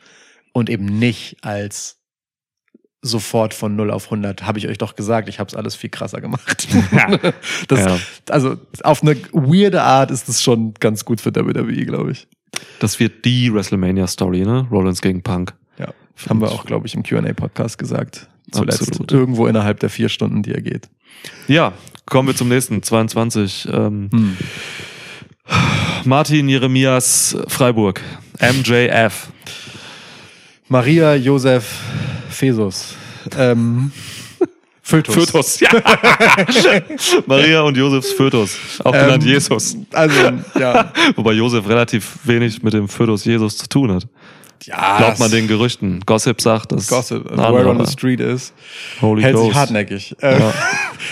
und 0.53 0.69
eben 0.69 0.85
nicht 0.85 1.37
als 1.41 1.99
sofort 3.01 3.53
von 3.53 3.75
0 3.75 3.91
auf 3.91 4.05
100, 4.05 4.43
habe 4.43 4.59
ich 4.59 4.67
euch 4.67 4.77
doch 4.77 4.95
gesagt, 4.95 5.29
ich 5.29 5.39
habe 5.39 5.47
es 5.47 5.55
alles 5.55 5.75
viel 5.75 5.89
krasser 5.89 6.21
gemacht. 6.21 6.67
das, 7.67 7.79
Ja. 7.79 7.99
Also 8.29 8.57
auf 8.83 9.01
eine 9.03 9.15
weirde 9.31 9.83
Art 9.83 10.11
ist 10.11 10.27
es 10.27 10.41
schon 10.41 10.73
ganz 10.79 11.05
gut 11.05 11.21
für 11.21 11.33
WWE, 11.33 11.85
glaube 11.85 12.11
ich. 12.11 12.27
Das 12.79 12.99
wird 12.99 13.25
die 13.25 13.53
WrestleMania-Story, 13.53 14.41
ne? 14.41 14.67
Rollins 14.71 15.01
gegen 15.01 15.21
Punk. 15.21 15.53
Haben 16.27 16.41
wir 16.41 16.51
auch, 16.51 16.65
glaube 16.65 16.87
ich, 16.87 16.95
im 16.95 17.03
Q&A-Podcast 17.03 17.77
gesagt. 17.77 18.27
Zuletzt. 18.51 18.81
Absolut. 18.89 19.11
Irgendwo 19.11 19.47
innerhalb 19.47 19.79
der 19.79 19.89
vier 19.89 20.09
Stunden, 20.09 20.41
die 20.43 20.53
er 20.53 20.61
geht. 20.61 20.89
Ja, 21.47 21.73
kommen 22.05 22.27
wir 22.27 22.35
zum 22.35 22.49
nächsten, 22.49 22.81
22. 22.83 23.67
Ähm, 23.71 24.09
Hm. 24.11 24.37
Martin 26.05 26.47
Jeremias 26.49 27.35
Freiburg, 27.47 28.01
MJF. 28.39 29.29
Maria 30.67 31.15
Josef 31.15 31.79
Fesus. 32.29 32.95
Ähm, 33.37 33.91
Fötus. 34.81 35.13
Fötus, 35.15 35.59
ja. 35.59 35.69
Maria 37.27 37.61
und 37.61 37.77
Josefs 37.77 38.11
Fötus, 38.13 38.57
auch 38.83 38.93
Ähm, 38.93 39.01
genannt 39.05 39.23
Jesus. 39.23 39.77
Also, 39.91 40.15
ja. 40.59 40.91
Wobei 41.15 41.33
Josef 41.33 41.67
relativ 41.67 42.17
wenig 42.23 42.63
mit 42.63 42.73
dem 42.73 42.87
Fötus 42.87 43.25
Jesus 43.25 43.57
zu 43.57 43.67
tun 43.67 43.91
hat. 43.91 44.07
Ja 44.65 44.97
Glaubt 44.97 45.19
man 45.19 45.31
den 45.31 45.47
Gerüchten. 45.47 46.01
Gossip 46.05 46.41
sagt, 46.41 46.71
dass 46.71 46.87
Gossip, 46.87 47.29
where 47.29 47.67
on 47.67 47.83
the 47.83 47.91
street 47.91 48.19
is. 48.19 48.53
Holy 49.01 49.21
hält 49.21 49.37
sich 49.37 49.45
Ghost. 49.47 49.55
hartnäckig. 49.55 50.15
Äh, 50.21 50.39
Ja. 50.39 50.53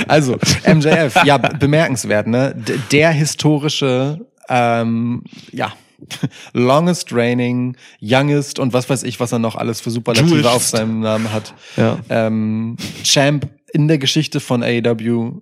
Also, 0.08 0.38
MJF, 0.66 1.24
ja, 1.24 1.38
bemerkenswert, 1.38 2.28
ne? 2.28 2.54
Der 2.92 3.12
historische, 3.12 4.20
ähm, 4.50 5.24
ja, 5.52 5.72
longest 6.54 7.12
reigning, 7.14 7.76
youngest 8.02 8.60
und 8.60 8.74
was 8.74 8.90
weiß 8.90 9.04
ich, 9.04 9.20
was 9.20 9.32
er 9.32 9.40
noch 9.40 9.56
alles 9.56 9.82
für 9.82 9.90
Superlative 9.90 10.50
auf 10.52 10.64
seinem 10.64 11.00
Namen 11.00 11.32
hat. 11.32 11.54
Ja. 11.78 11.98
Ähm, 12.10 12.76
Champ 13.04 13.48
in 13.74 13.88
der 13.88 13.98
Geschichte 13.98 14.40
von 14.40 14.62
AEW 14.62 15.42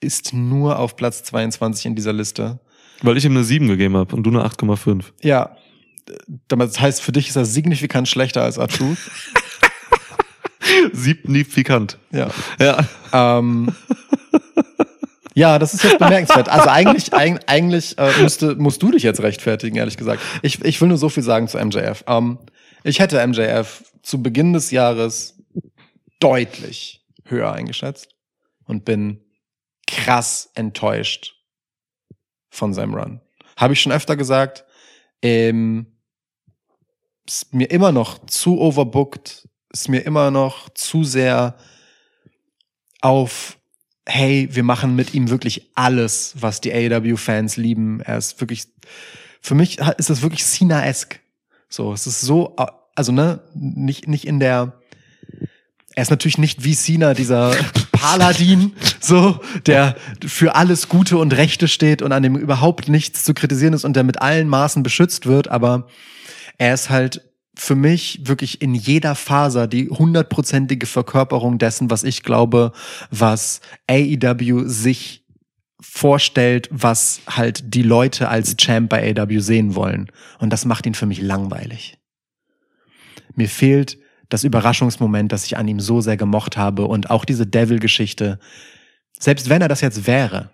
ist 0.00 0.32
nur 0.32 0.78
auf 0.78 0.96
Platz 0.96 1.24
22 1.24 1.86
in 1.86 1.94
dieser 1.94 2.12
Liste. 2.12 2.60
Weil 3.02 3.16
ich 3.16 3.24
ihm 3.24 3.32
eine 3.32 3.44
7 3.44 3.66
gegeben 3.68 3.96
habe 3.96 4.14
und 4.14 4.22
du 4.22 4.30
eine 4.30 4.44
8,5. 4.44 5.04
Ja, 5.22 5.56
das 6.48 6.80
heißt, 6.80 7.02
für 7.02 7.12
dich 7.12 7.28
ist 7.28 7.36
er 7.36 7.44
signifikant 7.44 8.08
schlechter 8.08 8.42
als 8.42 8.56
R-Truth. 8.56 8.98
Signifikant. 10.92 11.98
Ja. 12.12 12.30
Ja. 12.58 12.84
Ähm, 13.12 13.74
ja, 15.34 15.58
das 15.58 15.74
ist 15.74 15.84
jetzt 15.84 15.98
bemerkenswert. 15.98 16.48
Also 16.48 16.68
eigentlich, 16.68 17.12
eig- 17.12 17.40
eigentlich 17.46 17.96
äh, 17.98 18.12
müsste, 18.20 18.56
musst 18.56 18.82
du 18.82 18.90
dich 18.90 19.02
jetzt 19.02 19.22
rechtfertigen, 19.22 19.76
ehrlich 19.76 19.96
gesagt. 19.96 20.22
Ich, 20.42 20.62
ich 20.64 20.80
will 20.80 20.88
nur 20.88 20.98
so 20.98 21.08
viel 21.08 21.22
sagen 21.22 21.48
zu 21.48 21.58
MJF. 21.58 22.04
Ähm, 22.06 22.38
ich 22.84 22.98
hätte 23.00 23.24
MJF 23.26 23.84
zu 24.02 24.22
Beginn 24.22 24.52
des 24.52 24.70
Jahres 24.70 25.36
deutlich 26.18 27.04
höher 27.24 27.52
eingeschätzt 27.52 28.08
und 28.64 28.84
bin 28.84 29.20
krass 29.86 30.50
enttäuscht 30.54 31.34
von 32.50 32.74
seinem 32.74 32.94
Run. 32.94 33.20
Habe 33.56 33.72
ich 33.74 33.80
schon 33.80 33.92
öfter 33.92 34.16
gesagt. 34.16 34.64
Ähm, 35.22 35.89
ist 37.30 37.54
mir 37.54 37.70
immer 37.70 37.92
noch 37.92 38.26
zu 38.26 38.60
overbooked, 38.60 39.48
ist 39.72 39.88
mir 39.88 40.00
immer 40.00 40.32
noch 40.32 40.68
zu 40.70 41.04
sehr 41.04 41.54
auf, 43.00 43.56
hey, 44.04 44.48
wir 44.50 44.64
machen 44.64 44.96
mit 44.96 45.14
ihm 45.14 45.30
wirklich 45.30 45.70
alles, 45.76 46.34
was 46.40 46.60
die 46.60 46.72
AEW-Fans 46.72 47.56
lieben. 47.56 48.00
Er 48.00 48.18
ist 48.18 48.40
wirklich, 48.40 48.64
für 49.40 49.54
mich 49.54 49.78
ist 49.96 50.10
das 50.10 50.22
wirklich 50.22 50.44
Cena-esque. 50.44 51.20
So, 51.68 51.92
es 51.92 52.08
ist 52.08 52.20
so, 52.20 52.56
also 52.96 53.12
ne, 53.12 53.40
nicht, 53.54 54.08
nicht 54.08 54.26
in 54.26 54.40
der, 54.40 54.80
er 55.94 56.02
ist 56.02 56.10
natürlich 56.10 56.38
nicht 56.38 56.64
wie 56.64 56.74
Cena, 56.74 57.14
dieser 57.14 57.54
Paladin, 57.92 58.72
so, 58.98 59.38
der 59.66 59.94
für 60.26 60.56
alles 60.56 60.88
Gute 60.88 61.16
und 61.16 61.32
Rechte 61.32 61.68
steht 61.68 62.02
und 62.02 62.10
an 62.10 62.24
dem 62.24 62.34
überhaupt 62.34 62.88
nichts 62.88 63.22
zu 63.22 63.34
kritisieren 63.34 63.74
ist 63.74 63.84
und 63.84 63.94
der 63.94 64.02
mit 64.02 64.20
allen 64.20 64.48
Maßen 64.48 64.82
beschützt 64.82 65.26
wird, 65.26 65.46
aber 65.46 65.86
er 66.60 66.74
ist 66.74 66.90
halt 66.90 67.22
für 67.56 67.74
mich 67.74 68.20
wirklich 68.24 68.60
in 68.60 68.74
jeder 68.74 69.14
Faser 69.14 69.66
die 69.66 69.88
hundertprozentige 69.88 70.86
Verkörperung 70.86 71.56
dessen, 71.56 71.90
was 71.90 72.04
ich 72.04 72.22
glaube, 72.22 72.72
was 73.10 73.62
AEW 73.88 74.68
sich 74.68 75.24
vorstellt, 75.80 76.68
was 76.70 77.22
halt 77.26 77.74
die 77.74 77.82
Leute 77.82 78.28
als 78.28 78.58
Champ 78.58 78.90
bei 78.90 79.16
AEW 79.16 79.40
sehen 79.40 79.74
wollen. 79.74 80.12
Und 80.38 80.52
das 80.52 80.66
macht 80.66 80.84
ihn 80.84 80.94
für 80.94 81.06
mich 81.06 81.22
langweilig. 81.22 81.96
Mir 83.34 83.48
fehlt 83.48 83.96
das 84.28 84.44
Überraschungsmoment, 84.44 85.32
das 85.32 85.46
ich 85.46 85.56
an 85.56 85.66
ihm 85.66 85.80
so 85.80 86.02
sehr 86.02 86.18
gemocht 86.18 86.58
habe 86.58 86.86
und 86.86 87.08
auch 87.08 87.24
diese 87.24 87.46
Devil-Geschichte. 87.46 88.38
Selbst 89.18 89.48
wenn 89.48 89.62
er 89.62 89.68
das 89.68 89.80
jetzt 89.80 90.06
wäre, 90.06 90.50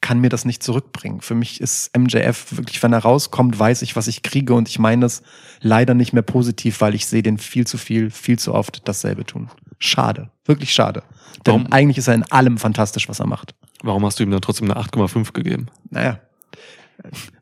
kann 0.00 0.20
mir 0.20 0.28
das 0.28 0.44
nicht 0.44 0.62
zurückbringen. 0.62 1.20
Für 1.20 1.34
mich 1.34 1.60
ist 1.60 1.96
MJF 1.96 2.56
wirklich, 2.56 2.82
wenn 2.82 2.92
er 2.92 3.00
rauskommt, 3.00 3.58
weiß 3.58 3.82
ich, 3.82 3.96
was 3.96 4.08
ich 4.08 4.22
kriege 4.22 4.54
und 4.54 4.68
ich 4.68 4.78
meine 4.78 5.06
es 5.06 5.22
leider 5.60 5.94
nicht 5.94 6.12
mehr 6.12 6.22
positiv, 6.22 6.80
weil 6.80 6.94
ich 6.94 7.06
sehe 7.06 7.22
den 7.22 7.38
viel 7.38 7.66
zu 7.66 7.76
viel, 7.78 8.10
viel 8.10 8.38
zu 8.38 8.54
oft 8.54 8.88
dasselbe 8.88 9.24
tun. 9.24 9.50
Schade, 9.78 10.30
wirklich 10.44 10.72
schade. 10.72 11.02
Denn 11.46 11.54
Warum? 11.54 11.72
eigentlich 11.72 11.98
ist 11.98 12.08
er 12.08 12.14
in 12.14 12.24
allem 12.24 12.58
fantastisch, 12.58 13.08
was 13.08 13.20
er 13.20 13.26
macht. 13.26 13.54
Warum 13.82 14.04
hast 14.04 14.18
du 14.18 14.22
ihm 14.22 14.30
dann 14.30 14.40
trotzdem 14.40 14.70
eine 14.70 14.80
8,5 14.80 15.32
gegeben? 15.32 15.68
Naja, 15.90 16.20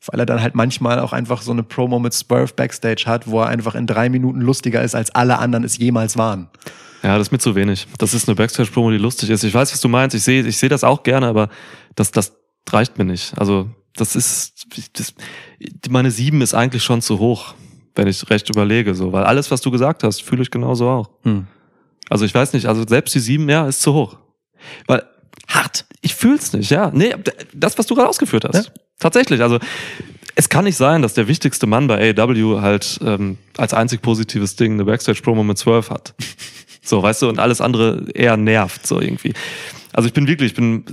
weil 0.07 0.21
er 0.21 0.27
dann 0.27 0.41
halt 0.41 0.55
manchmal 0.55 1.01
auch 1.01 1.13
einfach 1.13 1.43
so 1.43 1.53
eine 1.53 1.63
Promo 1.63 1.99
mit 1.99 2.15
Spurf 2.15 2.55
Backstage 2.55 3.05
hat, 3.07 3.27
wo 3.29 3.41
er 3.41 3.49
einfach 3.49 3.75
in 3.75 3.87
drei 3.87 4.09
Minuten 4.09 4.41
lustiger 4.41 4.83
ist, 4.83 4.95
als 4.95 5.11
alle 5.15 5.39
anderen 5.39 5.65
es 5.65 5.79
jemals 5.79 6.17
waren. 6.17 6.49
Ja, 7.03 7.17
das 7.17 7.29
ist 7.29 7.33
mir 7.33 7.39
zu 7.39 7.55
wenig. 7.55 7.87
Das 7.99 8.15
ist 8.15 8.29
eine 8.29 8.35
Backstage-Promo, 8.35 8.91
die 8.91 8.99
lustig 8.99 9.31
ist. 9.31 9.45
Ich 9.45 9.55
weiß, 9.55 9.73
was 9.73 9.81
du 9.81 9.89
meinst. 9.89 10.17
Ich 10.17 10.23
sehe, 10.23 10.45
ich 10.45 10.57
sehe 10.57 10.69
das 10.69 10.83
auch 10.83 11.05
gerne, 11.05 11.27
aber 11.27 11.49
das, 11.95 12.11
das 12.11 12.37
reicht 12.73 12.99
mir 12.99 13.05
nicht. 13.05 13.39
Also, 13.39 13.69
das 13.97 14.17
ist, 14.17 14.67
das, 14.93 15.15
meine 15.89 16.11
sieben 16.11 16.41
ist 16.41 16.55
eigentlich 16.55 16.85
schon 16.85 17.03
zu 17.03 17.19
hoch, 17.19 17.55
wenn 17.95 18.07
ich 18.07 18.29
recht 18.31 18.49
überlege, 18.51 18.95
so. 18.95 19.13
Weil 19.13 19.25
alles, 19.25 19.51
was 19.51 19.61
du 19.61 19.71
gesagt 19.71 20.05
hast, 20.05 20.23
fühle 20.23 20.43
ich 20.43 20.51
genauso 20.51 20.89
auch. 20.89 21.11
Hm. 21.23 21.47
Also, 22.09 22.25
ich 22.25 22.35
weiß 22.35 22.53
nicht, 22.53 22.67
also 22.67 22.87
selbst 22.87 23.15
die 23.15 23.21
sieben, 23.21 23.49
ja, 23.49 23.67
ist 23.67 23.83
zu 23.83 23.93
hoch. 23.93 24.17
Weil, 24.87 25.05
hart. 25.49 25.85
Ich 26.01 26.15
fühl's 26.15 26.53
nicht, 26.53 26.71
ja. 26.71 26.91
Nee, 26.93 27.15
das, 27.53 27.79
was 27.79 27.87
du 27.87 27.95
gerade 27.95 28.09
ausgeführt 28.09 28.45
hast. 28.45 28.67
Ja. 28.67 28.73
Tatsächlich. 28.99 29.43
Also, 29.43 29.59
es 30.35 30.49
kann 30.49 30.65
nicht 30.65 30.77
sein, 30.77 31.03
dass 31.03 31.15
der 31.15 31.27
wichtigste 31.27 31.67
Mann 31.67 31.89
bei 31.89 32.15
AEW 32.17 32.61
halt 32.61 33.01
ähm, 33.05 33.39
als 33.57 33.75
einzig 33.75 34.03
positives 34.03 34.55
Ding 34.55 34.75
eine 34.75 34.85
Backstage-Promo 34.85 35.43
mit 35.43 35.59
12 35.59 35.91
hat. 35.91 36.15
So, 36.81 37.03
weißt 37.03 37.21
du, 37.21 37.29
und 37.29 37.39
alles 37.39 37.61
andere 37.61 38.07
eher 38.15 38.39
nervt, 38.39 38.87
so 38.87 38.99
irgendwie. 38.99 39.35
Also 39.93 40.07
ich 40.07 40.15
bin 40.15 40.27
wirklich, 40.27 40.53
ich 40.53 40.57
bin 40.57 40.85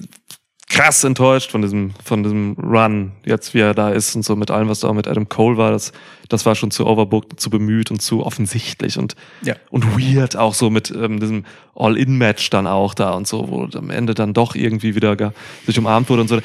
krass 0.76 1.04
enttäuscht 1.04 1.52
von 1.52 1.62
diesem, 1.62 1.92
von 2.04 2.24
diesem 2.24 2.54
Run, 2.54 3.12
jetzt 3.26 3.54
wie 3.54 3.60
er 3.60 3.74
da 3.74 3.90
ist 3.90 4.16
und 4.16 4.24
so 4.24 4.36
mit 4.36 4.52
allem, 4.52 4.68
was 4.68 4.82
da 4.82 4.90
auch 4.90 4.94
mit 4.94 5.08
Adam 5.08 5.30
Cole 5.30 5.58
war, 5.58 5.72
das, 5.72 5.94
das 6.30 6.46
war 6.46 6.56
schon 6.56 6.72
zu 6.72 6.86
overbooked, 6.86 7.40
zu 7.40 7.50
bemüht 7.50 7.92
und 7.92 8.02
zu 8.02 8.26
offensichtlich 8.26 8.98
und, 8.98 9.16
Ja. 9.42 9.56
und 9.70 9.86
weird 9.98 10.36
auch 10.36 10.54
so 10.54 10.70
mit 10.70 10.92
ähm, 10.92 11.20
diesem 11.20 11.46
All-In-Match 11.76 12.50
dann 12.50 12.68
auch 12.68 12.94
da 12.94 13.12
und 13.12 13.28
so, 13.28 13.48
wo 13.50 13.78
am 13.78 13.90
Ende 13.90 14.14
dann 14.14 14.34
doch 14.34 14.56
irgendwie 14.56 14.96
wieder 14.96 15.16
ga- 15.16 15.34
sich 15.66 15.78
umarmt 15.80 16.10
wurde 16.10 16.22
und 16.24 16.28
so. 16.28 16.40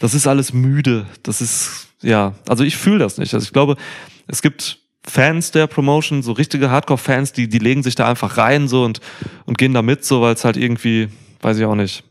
Das 0.00 0.14
ist 0.14 0.26
alles 0.26 0.52
müde. 0.52 1.06
Das 1.22 1.40
ist, 1.40 1.88
ja, 2.02 2.34
also 2.48 2.64
ich 2.64 2.76
fühle 2.76 2.98
das 2.98 3.18
nicht. 3.18 3.34
Also 3.34 3.44
ich 3.44 3.52
glaube, 3.52 3.76
es 4.26 4.40
gibt 4.42 4.78
Fans 5.06 5.50
der 5.50 5.66
Promotion, 5.66 6.22
so 6.22 6.32
richtige 6.32 6.70
Hardcore-Fans, 6.70 7.32
die, 7.34 7.48
die 7.48 7.58
legen 7.58 7.82
sich 7.82 7.94
da 7.94 8.08
einfach 8.08 8.38
rein 8.38 8.68
so 8.68 8.84
und, 8.84 9.00
und 9.44 9.58
gehen 9.58 9.74
da 9.74 9.82
mit, 9.82 10.04
so, 10.04 10.22
weil 10.22 10.32
es 10.34 10.44
halt 10.44 10.56
irgendwie, 10.56 11.08
weiß 11.42 11.58
ich 11.58 11.64
auch 11.66 11.74
nicht. 11.74 12.04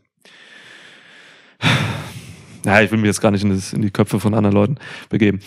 Ja, 2.65 2.81
ich 2.81 2.91
will 2.91 2.97
mich 2.97 3.07
jetzt 3.07 3.21
gar 3.21 3.31
nicht 3.31 3.43
in, 3.43 3.49
das, 3.49 3.73
in 3.73 3.81
die 3.81 3.91
Köpfe 3.91 4.19
von 4.19 4.33
anderen 4.33 4.55
Leuten 4.55 4.77
begeben. 5.09 5.39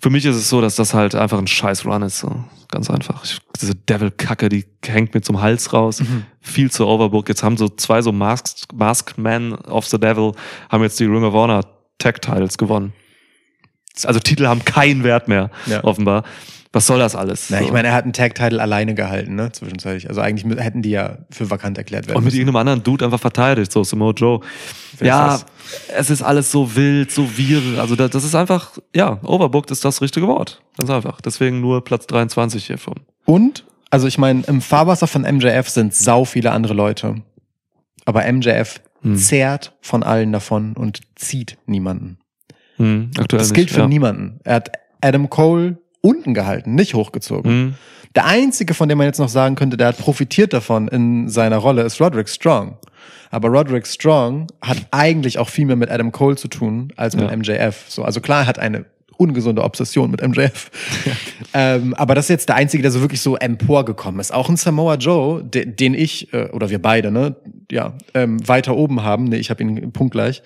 Für 0.00 0.10
mich 0.10 0.24
ist 0.24 0.36
es 0.36 0.48
so, 0.48 0.60
dass 0.60 0.76
das 0.76 0.94
halt 0.94 1.14
einfach 1.14 1.38
ein 1.38 1.46
scheiß 1.46 1.84
Run 1.84 2.02
ist. 2.02 2.20
So. 2.20 2.44
Ganz 2.70 2.88
einfach. 2.88 3.24
Ich, 3.24 3.38
diese 3.60 3.74
Devil-Kacke, 3.74 4.48
die 4.48 4.64
hängt 4.86 5.12
mir 5.14 5.20
zum 5.22 5.40
Hals 5.40 5.72
raus. 5.72 6.02
Viel 6.40 6.70
zu 6.70 6.86
overbook. 6.86 7.28
Jetzt 7.28 7.42
haben 7.42 7.56
so 7.56 7.68
zwei 7.68 8.00
so 8.02 8.12
Masked, 8.12 8.72
Masked 8.74 9.18
Men 9.18 9.54
of 9.54 9.86
the 9.86 9.98
Devil 9.98 10.32
haben 10.70 10.82
jetzt 10.82 11.00
die 11.00 11.04
Ring 11.06 11.24
of 11.24 11.34
Honor 11.34 11.64
Tag 11.98 12.22
Titles 12.22 12.56
gewonnen. 12.58 12.92
Also 14.04 14.20
Titel 14.20 14.46
haben 14.46 14.64
keinen 14.64 15.02
Wert 15.02 15.26
mehr, 15.28 15.50
Ja. 15.66 15.82
offenbar. 15.82 16.22
Was 16.72 16.86
soll 16.86 16.98
das 16.98 17.14
alles? 17.16 17.48
Na, 17.48 17.58
So. 17.58 17.64
ich 17.64 17.72
meine, 17.72 17.88
er 17.88 17.94
hat 17.94 18.04
einen 18.04 18.12
Tag-Title 18.12 18.60
alleine 18.60 18.94
gehalten, 18.94 19.34
ne, 19.36 19.50
zwischenzeitlich. 19.52 20.08
Also 20.08 20.20
eigentlich 20.20 20.58
hätten 20.58 20.82
die 20.82 20.90
ja 20.90 21.18
für 21.30 21.48
vakant 21.50 21.78
erklärt 21.78 22.06
werden 22.06 22.16
Und 22.18 22.24
mit 22.24 22.32
müssen. 22.32 22.40
irgendeinem 22.40 22.60
anderen 22.60 22.82
Dude 22.82 23.04
einfach 23.06 23.20
verteidigt, 23.20 23.72
so 23.72 23.82
Samoa 23.84 24.12
Joe. 24.12 24.40
Wer 24.98 25.08
ja, 25.08 25.34
ist 25.36 25.46
es 25.96 26.10
ist 26.10 26.22
alles 26.22 26.50
so 26.52 26.76
wild, 26.76 27.10
so 27.10 27.36
wirr. 27.38 27.80
Also 27.80 27.96
das, 27.96 28.10
das 28.10 28.24
ist 28.24 28.34
einfach, 28.34 28.72
ja, 28.94 29.18
overbooked 29.24 29.70
ist 29.70 29.84
das 29.84 30.02
richtige 30.02 30.26
Wort. 30.28 30.60
Ganz 30.76 30.90
einfach. 30.90 31.20
Deswegen 31.22 31.60
nur 31.60 31.82
Platz 31.84 32.06
23 32.06 32.66
hiervon. 32.66 32.96
Und, 33.24 33.64
also 33.90 34.06
ich 34.06 34.18
meine, 34.18 34.42
im 34.46 34.60
Fahrwasser 34.60 35.06
von 35.06 35.22
MJF 35.22 35.68
sind 35.70 35.94
sau 35.94 36.24
viele 36.26 36.52
andere 36.52 36.74
Leute. 36.74 37.16
Aber 38.04 38.30
MJF 38.30 38.80
Hm. 39.02 39.14
zehrt 39.16 39.76
von 39.80 40.02
allen 40.02 40.32
davon 40.32 40.72
und 40.72 41.00
zieht 41.14 41.56
niemanden. 41.66 42.18
Hm, 42.78 43.12
aktuell 43.16 43.38
Das 43.38 43.50
nicht, 43.50 43.54
gilt 43.56 43.70
für 43.70 43.80
ja. 43.82 43.86
niemanden. 43.86 44.40
Er 44.42 44.56
hat 44.56 44.72
Adam 45.00 45.30
Cole 45.30 45.78
unten 46.00 46.34
gehalten, 46.34 46.74
nicht 46.74 46.94
hochgezogen. 46.94 47.50
Hm. 47.50 47.74
Der 48.14 48.26
einzige, 48.26 48.74
von 48.74 48.88
dem 48.88 48.98
man 48.98 49.06
jetzt 49.06 49.18
noch 49.18 49.28
sagen 49.28 49.54
könnte, 49.54 49.76
der 49.76 49.88
hat 49.88 49.98
profitiert 49.98 50.52
davon 50.52 50.88
in 50.88 51.28
seiner 51.28 51.58
Rolle, 51.58 51.82
ist 51.82 52.00
Roderick 52.00 52.28
Strong. 52.28 52.76
Aber 53.30 53.48
Roderick 53.48 53.86
Strong 53.86 54.46
hat 54.62 54.78
eigentlich 54.90 55.38
auch 55.38 55.48
viel 55.48 55.66
mehr 55.66 55.76
mit 55.76 55.90
Adam 55.90 56.12
Cole 56.12 56.36
zu 56.36 56.48
tun 56.48 56.92
als 56.96 57.14
mit 57.14 57.30
Ja. 57.30 57.36
MJF. 57.36 57.84
So, 57.88 58.02
also 58.02 58.20
klar, 58.20 58.42
er 58.42 58.46
hat 58.46 58.58
eine 58.58 58.86
ungesunde 59.18 59.62
Obsession 59.62 60.10
mit 60.10 60.26
MJF. 60.26 60.70
ähm, 61.54 61.92
aber 61.94 62.14
das 62.14 62.26
ist 62.26 62.30
jetzt 62.30 62.48
der 62.48 62.56
einzige, 62.56 62.82
der 62.82 62.92
so 62.92 63.00
wirklich 63.00 63.20
so 63.20 63.36
emporgekommen 63.36 64.20
ist. 64.20 64.32
Auch 64.32 64.48
ein 64.48 64.56
Samoa 64.56 64.94
Joe, 64.94 65.42
de, 65.44 65.66
den 65.66 65.94
ich 65.94 66.32
äh, 66.32 66.48
oder 66.50 66.70
wir 66.70 66.80
beide, 66.80 67.10
ne, 67.10 67.36
ja, 67.70 67.94
ähm, 68.14 68.46
weiter 68.48 68.76
oben 68.76 69.02
haben. 69.02 69.24
Nee, 69.24 69.36
ich 69.36 69.50
habe 69.50 69.62
ihn 69.62 69.92
punktgleich. 69.92 70.42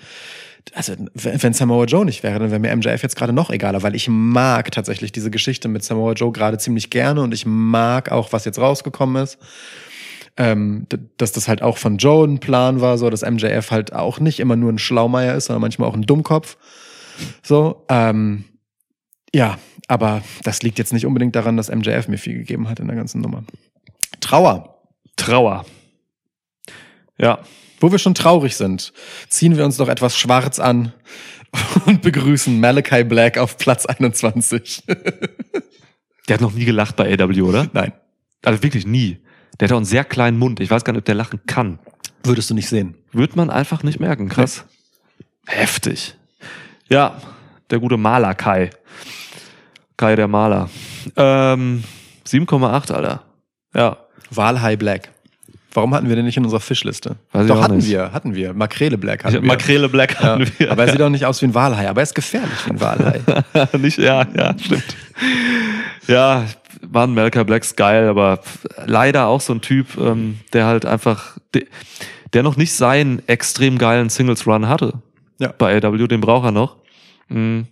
Also 0.75 0.95
wenn 1.15 1.53
Samoa 1.53 1.85
Joe 1.85 2.05
nicht 2.05 2.23
wäre, 2.23 2.39
dann 2.39 2.51
wäre 2.51 2.61
mir 2.61 2.75
MJF 2.75 3.03
jetzt 3.03 3.17
gerade 3.17 3.33
noch 3.33 3.51
egaler, 3.51 3.83
weil 3.83 3.95
ich 3.95 4.09
mag 4.09 4.71
tatsächlich 4.71 5.13
diese 5.13 5.31
Geschichte 5.31 5.69
mit 5.69 5.83
Samoa 5.83 6.13
Joe 6.13 6.33
gerade 6.33 6.59
ziemlich 6.59 6.91
gerne 6.91 7.21
und 7.23 7.35
ich 7.35 7.47
mag 7.47 8.11
auch, 8.11 8.33
was 8.33 8.45
jetzt 8.45 8.59
rausgekommen 8.59 9.23
ist. 9.23 9.39
Ähm, 10.39 10.87
dass 11.19 11.33
das 11.33 11.47
halt 11.47 11.61
auch 11.61 11.77
von 11.77 11.99
Joe 11.99 12.27
ein 12.27 12.39
Plan 12.39 12.81
war, 12.81 12.97
so 12.97 13.11
dass 13.11 13.21
MJF 13.21 13.71
halt 13.71 13.93
auch 13.93 14.19
nicht 14.19 14.41
immer 14.41 14.57
nur 14.57 14.73
ein 14.73 14.79
Schlaumeier 14.79 15.35
ist, 15.35 15.47
sondern 15.47 15.61
manchmal 15.61 15.89
auch 15.91 15.95
ein 15.95 16.07
Dummkopf. 16.07 16.57
So, 17.43 17.85
ähm, 17.91 18.45
ja, 19.35 19.59
aber 19.89 20.23
das 20.43 20.63
liegt 20.63 20.79
jetzt 20.79 20.95
nicht 20.95 21.05
unbedingt 21.05 21.37
daran, 21.37 21.59
dass 21.59 21.71
MJF 21.71 22.09
mir 22.09 22.17
viel 22.17 22.35
gegeben 22.35 22.69
hat 22.71 22.81
in 22.81 22.87
der 22.87 22.97
ganzen 22.97 23.21
Nummer. 23.21 23.45
Trauer. 24.21 24.79
Trauer. 25.17 25.67
Ja, 27.19 27.41
Wo 27.83 27.91
wir 27.91 27.99
schon 27.99 28.15
traurig 28.15 28.57
sind, 28.57 28.93
ziehen 29.29 29.57
wir 29.57 29.65
uns 29.65 29.77
doch 29.77 29.89
etwas 29.89 30.17
schwarz 30.17 30.61
an 30.61 30.93
und 31.87 32.01
begrüßen 32.01 32.61
Malachi 32.61 33.03
Black 33.03 33.39
auf 33.39 33.59
Platz 33.59 33.87
21. 33.87 34.85
Der 36.29 36.35
hat 36.35 36.41
noch 36.41 36.53
nie 36.53 36.65
gelacht 36.65 36.95
bei 36.95 37.13
AW, 37.13 37.43
oder? 37.43 37.69
Nein, 37.73 37.93
Also 38.45 38.63
wirklich 38.63 38.87
nie. 38.87 39.19
Der 39.59 39.67
hat 39.67 39.73
auch 39.73 39.79
einen 39.79 39.85
sehr 39.85 40.05
kleinen 40.05 40.39
Mund. 40.39 40.61
Ich 40.61 40.71
weiß 40.71 40.85
gar 40.85 40.93
nicht, 40.93 41.01
ob 41.01 41.05
der 41.05 41.17
lachen 41.17 41.41
kann. 41.47 41.81
würdest 42.23 42.49
du 42.51 42.55
nicht 42.55 42.69
sehen. 42.69 42.95
Wird 43.11 43.35
man 43.35 43.51
einfach 43.51 43.83
nicht 43.83 43.99
merken. 43.99 44.29
Krass. 44.29 44.65
Heftig. 45.47 46.15
Ja, 46.89 47.21
der 47.71 47.81
gute 47.81 47.97
Maler 47.97 48.37
Kai. 48.37 48.71
Kai 49.97 50.15
der 50.15 50.29
Maler. 50.29 50.71
Ähm, 51.17 51.83
7,8, 52.29 52.93
Alter. 52.93 53.25
Ja. 53.75 53.97
Walhai 54.31 54.77
Black. 54.77 55.11
Warum 55.75 55.95
hatten 55.95 56.09
wir 56.09 56.17
den 56.17 56.27
nicht 56.27 56.37
in 56.37 56.45
unserer 56.45 56.61
Fischliste? 56.61 57.17
Weiß 57.33 57.47
Doch, 57.47 57.63
hatten 57.63 57.77
nicht. 57.77 57.89
wir, 57.89 58.13
hatten 58.13 58.35
wir. 58.35 58.53
Makrele 58.53 58.99
Black 58.99 59.25
hatten 59.25 59.35
wir. 59.35 59.43
Makrele 59.43 59.89
Black 59.89 60.15
Ja, 60.15 60.35
hatten 60.35 60.51
wir. 60.59 60.71
aber 60.71 60.85
er 60.85 60.93
sieht 60.93 61.01
auch 61.01 61.09
nicht 61.09 61.25
aus 61.25 61.41
wie 61.41 61.47
ein 61.47 61.55
Walhai, 61.55 61.89
aber 61.89 62.01
er 62.01 62.05
ist 62.05 62.15
gefährlich 62.15 62.51
wie 62.67 62.71
ein 62.73 62.81
Walhai. 62.81 63.21
nicht, 63.79 63.99
ja, 63.99 64.27
ja, 64.37 64.55
stimmt. 64.59 64.97
Ja, 66.09 66.45
Mann, 66.91 67.15
Melka 67.15 67.43
Blacks 67.45 67.75
geil, 67.77 68.09
aber 68.09 68.41
leider 68.85 69.27
auch 69.29 69.41
so 69.41 69.55
ein 69.55 69.61
Typ, 69.63 69.97
ähm, 69.99 70.41
der 70.53 70.67
halt 70.67 70.85
einfach, 70.85 71.39
der, 71.55 71.63
der 72.35 72.43
noch 72.43 72.57
nicht 72.57 72.75
seinen 72.75 73.27
extrem 73.29 73.79
geilen 73.79 74.11
Singles 74.11 74.47
Run 74.47 74.69
hatte. 74.69 75.01
Ja. 75.39 75.55
Bei 75.57 75.75
AW, 75.83 76.07
den 76.07 76.21
braucht 76.21 76.45
er 76.47 76.53
noch. 76.53 76.77
Mhm. 77.29 77.67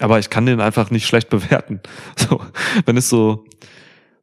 Aber 0.00 0.18
ich 0.18 0.30
kann 0.30 0.46
den 0.46 0.60
einfach 0.60 0.90
nicht 0.90 1.06
schlecht 1.06 1.28
bewerten. 1.28 1.80
So, 2.16 2.40
wenn 2.86 2.96
es 2.96 3.08
so, 3.08 3.44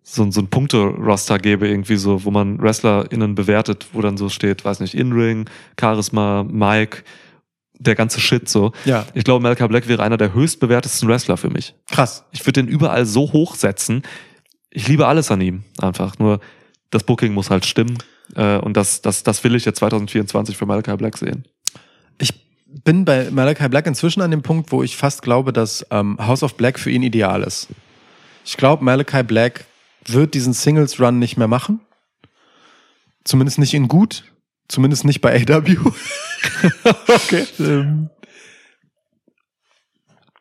so, 0.03 0.30
so 0.32 0.41
ein 0.41 0.48
Punkte-Roster 0.48 1.38
gäbe, 1.38 1.68
irgendwie 1.68 1.95
so, 1.95 2.23
wo 2.23 2.32
man 2.32 2.60
WrestlerInnen 2.60 3.36
bewertet, 3.36 3.88
wo 3.94 4.02
dann 4.02 4.18
so 4.18 4.30
steht, 4.30 4.65
weiß 4.65 4.80
nicht, 4.80 4.95
In-Ring, 4.95 5.49
Charisma, 5.80 6.44
Mike, 6.44 7.03
der 7.78 7.95
ganze 7.95 8.19
Shit 8.19 8.49
so. 8.49 8.72
Ja, 8.86 9.06
Ich 9.14 9.23
glaube, 9.23 9.41
Malcolm 9.41 9.69
Black 9.69 9.88
wäre 9.88 10.03
einer 10.03 10.18
der 10.18 10.34
höchstbewertesten 10.34 11.07
Wrestler 11.07 11.38
für 11.38 11.49
mich. 11.49 11.73
krass. 11.90 12.26
Ich 12.32 12.41
würde 12.41 12.64
den 12.64 12.68
überall 12.68 13.06
so 13.06 13.32
hochsetzen. 13.32 14.03
Ich 14.69 14.88
liebe 14.88 15.07
alles 15.07 15.32
an 15.32 15.41
ihm 15.41 15.64
einfach. 15.80 16.18
Nur 16.19 16.40
das 16.91 17.03
Booking 17.03 17.34
muss 17.34 17.49
halt 17.49 17.65
stimmen. 17.65 17.98
Äh, 18.36 18.57
und 18.57 18.78
das, 18.78 19.02
das, 19.02 19.23
das 19.23 19.44
will 19.44 19.56
ich 19.56 19.65
jetzt 19.65 19.80
2024 19.80 20.56
für 20.57 20.65
Malachi 20.65 20.95
Black 20.95 21.18
sehen. 21.18 21.45
Ich 22.19 22.34
bin 22.84 23.03
bei 23.03 23.30
Malachi 23.32 23.68
Black 23.68 23.88
inzwischen 23.88 24.22
an 24.22 24.32
dem 24.32 24.41
Punkt, 24.41 24.72
wo 24.72 24.84
ich 24.84 24.95
fast 24.95 25.22
glaube, 25.22 25.52
dass 25.52 25.86
ähm, 25.91 26.18
House 26.19 26.44
of 26.44 26.56
Black 26.56 26.80
für 26.80 26.90
ihn 26.91 27.03
ideal 27.03 27.44
ist. 27.44 27.68
Ich 28.45 28.57
glaube, 28.57 28.84
Malachi 28.84 29.23
Black 29.23 29.65
wird 30.06 30.34
diesen 30.34 30.53
Singles 30.53 30.99
Run 30.99 31.19
nicht 31.19 31.38
mehr 31.38 31.48
machen. 31.48 31.82
Zumindest 33.23 33.60
nicht 33.60 33.73
in 33.73 33.88
gut. 33.88 34.23
Zumindest 34.68 35.06
nicht 35.06 35.22
bei 35.22 35.36
AW. 35.36 35.78
okay. 37.07 37.45
Ähm, 37.60 38.10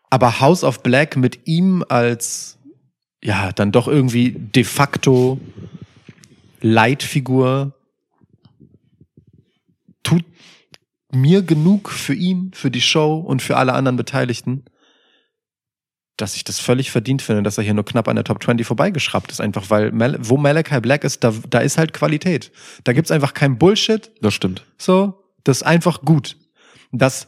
aber 0.09 0.41
House 0.41 0.65
of 0.65 0.83
Black 0.83 1.17
mit 1.17 1.47
ihm 1.47 1.85
als, 1.89 2.59
ja, 3.23 3.53
dann 3.53 3.73
doch 3.73 3.87
irgendwie 3.87 4.33
de 4.33 4.65
facto 4.65 5.41
Leitfigur 6.61 7.73
tut 10.03 10.25
mir 11.13 11.43
genug 11.43 11.91
für 11.91 12.15
ihn, 12.15 12.51
für 12.55 12.71
die 12.71 12.81
Show 12.81 13.19
und 13.19 13.43
für 13.43 13.57
alle 13.57 13.73
anderen 13.73 13.97
Beteiligten, 13.97 14.65
dass 16.21 16.37
ich 16.37 16.45
das 16.45 16.59
völlig 16.61 16.91
verdient 16.91 17.23
finde, 17.23 17.43
dass 17.43 17.59
er 17.59 17.65
hier 17.65 17.75
nur 17.75 17.85
knapp 17.85 18.09
an 18.09 18.17
der 18.17 18.25
Top 18.25 18.43
20 18.43 18.67
vorbeigeschraubt 18.67 19.31
ist. 19.31 19.41
Einfach 19.41 19.71
weil, 19.71 19.93
Mal 19.93 20.17
wo 20.21 20.37
Malachi 20.37 20.81
Black 20.81 21.05
ist, 21.05 21.25
da, 21.25 21.33
da 21.49 21.59
ist 21.61 21.79
halt 21.79 21.93
Qualität. 21.93 22.51
Da 22.85 22.93
gibt's 22.93 23.11
einfach 23.11 23.35
kein 23.35 23.59
Bullshit, 23.59 24.11
Das 24.21 24.35
stimmt. 24.35 24.65
so. 24.79 25.23
Das 25.45 25.59
ist 25.59 25.63
einfach 25.63 26.03
gut. 26.03 26.37
Das 26.93 27.27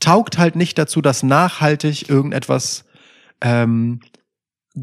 taugt 0.00 0.38
halt 0.38 0.54
nicht 0.56 0.76
dazu, 0.78 1.00
dass 1.00 1.22
nachhaltig 1.22 2.08
irgendetwas 2.10 2.84
ähm, 3.40 4.00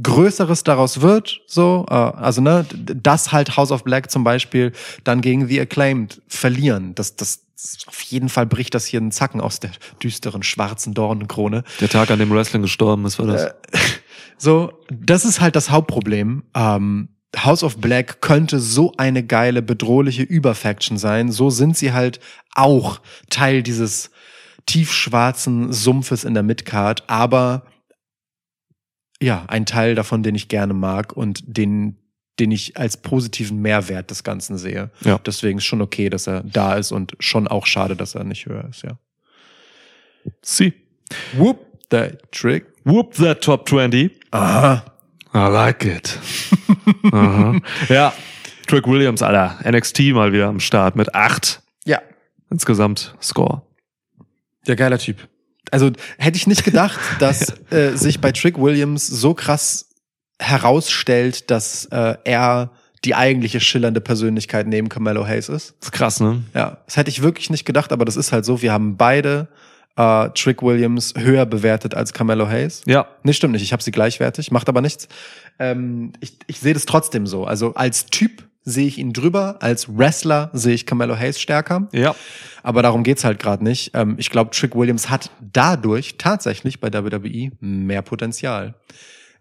Größeres 0.01 0.63
daraus 0.63 1.01
wird, 1.01 1.41
so, 1.47 1.85
äh, 1.89 1.93
also 1.93 2.39
ne, 2.41 2.65
d- 2.71 2.95
dass 2.95 3.33
halt 3.33 3.57
House 3.57 3.71
of 3.71 3.83
Black 3.83 4.09
zum 4.09 4.23
Beispiel 4.23 4.71
dann 5.03 5.19
gegen 5.19 5.47
The 5.47 5.59
Acclaimed 5.59 6.21
verlieren, 6.29 6.95
das, 6.95 7.17
das 7.17 7.41
auf 7.88 8.01
jeden 8.01 8.29
Fall 8.29 8.45
bricht 8.45 8.73
das 8.73 8.85
hier 8.85 8.99
einen 8.99 9.11
Zacken 9.11 9.41
aus 9.41 9.59
der 9.59 9.71
düsteren 10.01 10.43
schwarzen 10.43 10.93
Dornenkrone. 10.93 11.63
Der 11.79 11.89
Tag, 11.89 12.11
an 12.11 12.19
dem 12.19 12.31
Wrestling 12.31 12.61
gestorben 12.61 13.05
ist, 13.05 13.19
war 13.19 13.27
das. 13.27 13.43
Äh, 13.43 13.53
So, 14.41 14.73
das 14.89 15.23
ist 15.23 15.39
halt 15.39 15.55
das 15.55 15.69
Hauptproblem. 15.69 16.41
Ähm, 16.55 17.09
House 17.38 17.63
of 17.63 17.77
Black 17.77 18.21
könnte 18.21 18.59
so 18.59 18.91
eine 18.97 19.23
geile, 19.23 19.61
bedrohliche 19.61 20.23
Überfaction 20.23 20.97
sein. 20.97 21.31
So 21.31 21.51
sind 21.51 21.77
sie 21.77 21.93
halt 21.93 22.19
auch 22.55 23.01
Teil 23.29 23.61
dieses 23.61 24.09
tiefschwarzen 24.65 25.71
Sumpfes 25.71 26.23
in 26.23 26.33
der 26.33 26.41
Midcard, 26.41 27.07
aber 27.07 27.67
ja, 29.21 29.45
ein 29.47 29.67
Teil 29.67 29.93
davon, 29.93 30.23
den 30.23 30.33
ich 30.33 30.47
gerne 30.47 30.73
mag 30.73 31.13
und 31.13 31.43
den, 31.45 31.97
den 32.41 32.49
ich 32.49 32.76
als 32.76 32.97
positiven 32.97 33.61
Mehrwert 33.61 34.09
des 34.09 34.23
Ganzen 34.23 34.57
sehe. 34.57 34.89
Ja. 35.01 35.19
Deswegen 35.19 35.59
ist 35.59 35.65
schon 35.65 35.81
okay, 35.81 36.09
dass 36.09 36.26
er 36.27 36.41
da 36.43 36.76
ist 36.76 36.91
und 36.91 37.15
schon 37.19 37.47
auch 37.47 37.68
schade, 37.68 37.95
dass 37.95 38.15
er 38.15 38.23
nicht 38.23 38.47
höher 38.47 38.68
ist, 38.68 38.81
ja. 38.81 38.97
Sie. 40.41 40.73
Whoop, 41.34 41.59
the 41.91 42.18
trick. 42.31 42.65
Whoop 42.84 43.13
that 43.15 43.43
Top 43.43 43.69
20. 43.69 44.11
Aha. 44.31 44.84
I 45.34 45.38
like 45.38 45.85
it. 45.85 46.19
Aha. 47.11 47.59
Ja. 47.89 48.13
Trick 48.65 48.88
Williams, 48.88 49.22
Alter. 49.22 49.59
NXT 49.69 49.99
mal 50.13 50.34
wieder 50.34 50.47
am 50.47 50.59
Start 50.59 50.95
mit 50.95 51.13
acht 51.13 51.61
Ja, 51.85 52.01
insgesamt 52.49 53.15
Score. 53.22 53.61
Der 54.65 54.76
geiler 54.76 54.97
Typ. 54.97 55.27
Also 55.69 55.91
hätte 56.18 56.38
ich 56.38 56.47
nicht 56.47 56.63
gedacht, 56.63 56.99
dass 57.19 57.53
äh, 57.72 57.95
sich 57.95 58.19
bei 58.19 58.31
Trick 58.31 58.57
Williams 58.57 59.05
so 59.05 59.35
krass 59.35 59.90
herausstellt, 60.41 61.49
dass 61.51 61.85
äh, 61.85 62.15
er 62.23 62.72
die 63.05 63.15
eigentliche 63.15 63.59
schillernde 63.59 64.01
Persönlichkeit 64.01 64.68
neben 64.68 64.89
Carmelo 64.89 65.26
Hayes 65.26 65.49
ist. 65.49 65.76
Das 65.80 65.88
ist 65.88 65.91
krass, 65.91 66.19
ne? 66.19 66.43
Ja, 66.53 66.77
das 66.85 66.97
hätte 66.97 67.09
ich 67.09 67.22
wirklich 67.23 67.49
nicht 67.49 67.65
gedacht, 67.65 67.91
aber 67.91 68.05
das 68.05 68.15
ist 68.15 68.31
halt 68.31 68.45
so. 68.45 68.61
Wir 68.61 68.72
haben 68.72 68.97
beide 68.97 69.47
äh, 69.95 70.30
Trick 70.30 70.61
Williams 70.61 71.13
höher 71.18 71.45
bewertet 71.45 71.95
als 71.95 72.13
Carmelo 72.13 72.47
Hayes. 72.47 72.84
Ja. 72.85 73.07
Nee, 73.23 73.34
stimmt 73.34 73.53
nicht. 73.53 73.63
Ich 73.63 73.73
habe 73.73 73.81
sie 73.81 73.91
gleichwertig, 73.91 74.51
macht 74.51 74.69
aber 74.69 74.81
nichts. 74.81 75.07
Ähm, 75.59 76.13
ich 76.19 76.38
ich 76.47 76.59
sehe 76.59 76.73
das 76.73 76.85
trotzdem 76.85 77.26
so. 77.26 77.45
Also 77.45 77.73
als 77.73 78.05
Typ 78.05 78.43
sehe 78.63 78.85
ich 78.85 78.99
ihn 78.99 79.13
drüber, 79.13 79.57
als 79.61 79.97
Wrestler 79.97 80.51
sehe 80.53 80.76
ich 80.76 80.85
Carmelo 80.85 81.18
Hayes 81.18 81.41
stärker. 81.41 81.88
Ja. 81.91 82.15
Aber 82.61 82.84
darum 82.84 83.03
geht's 83.03 83.23
halt 83.23 83.39
gerade 83.39 83.63
nicht. 83.63 83.91
Ähm, 83.95 84.15
ich 84.18 84.30
glaube, 84.30 84.51
Trick 84.51 84.76
Williams 84.76 85.09
hat 85.09 85.31
dadurch 85.39 86.18
tatsächlich 86.18 86.80
bei 86.80 86.93
WWE 86.93 87.51
mehr 87.59 88.03
Potenzial, 88.03 88.76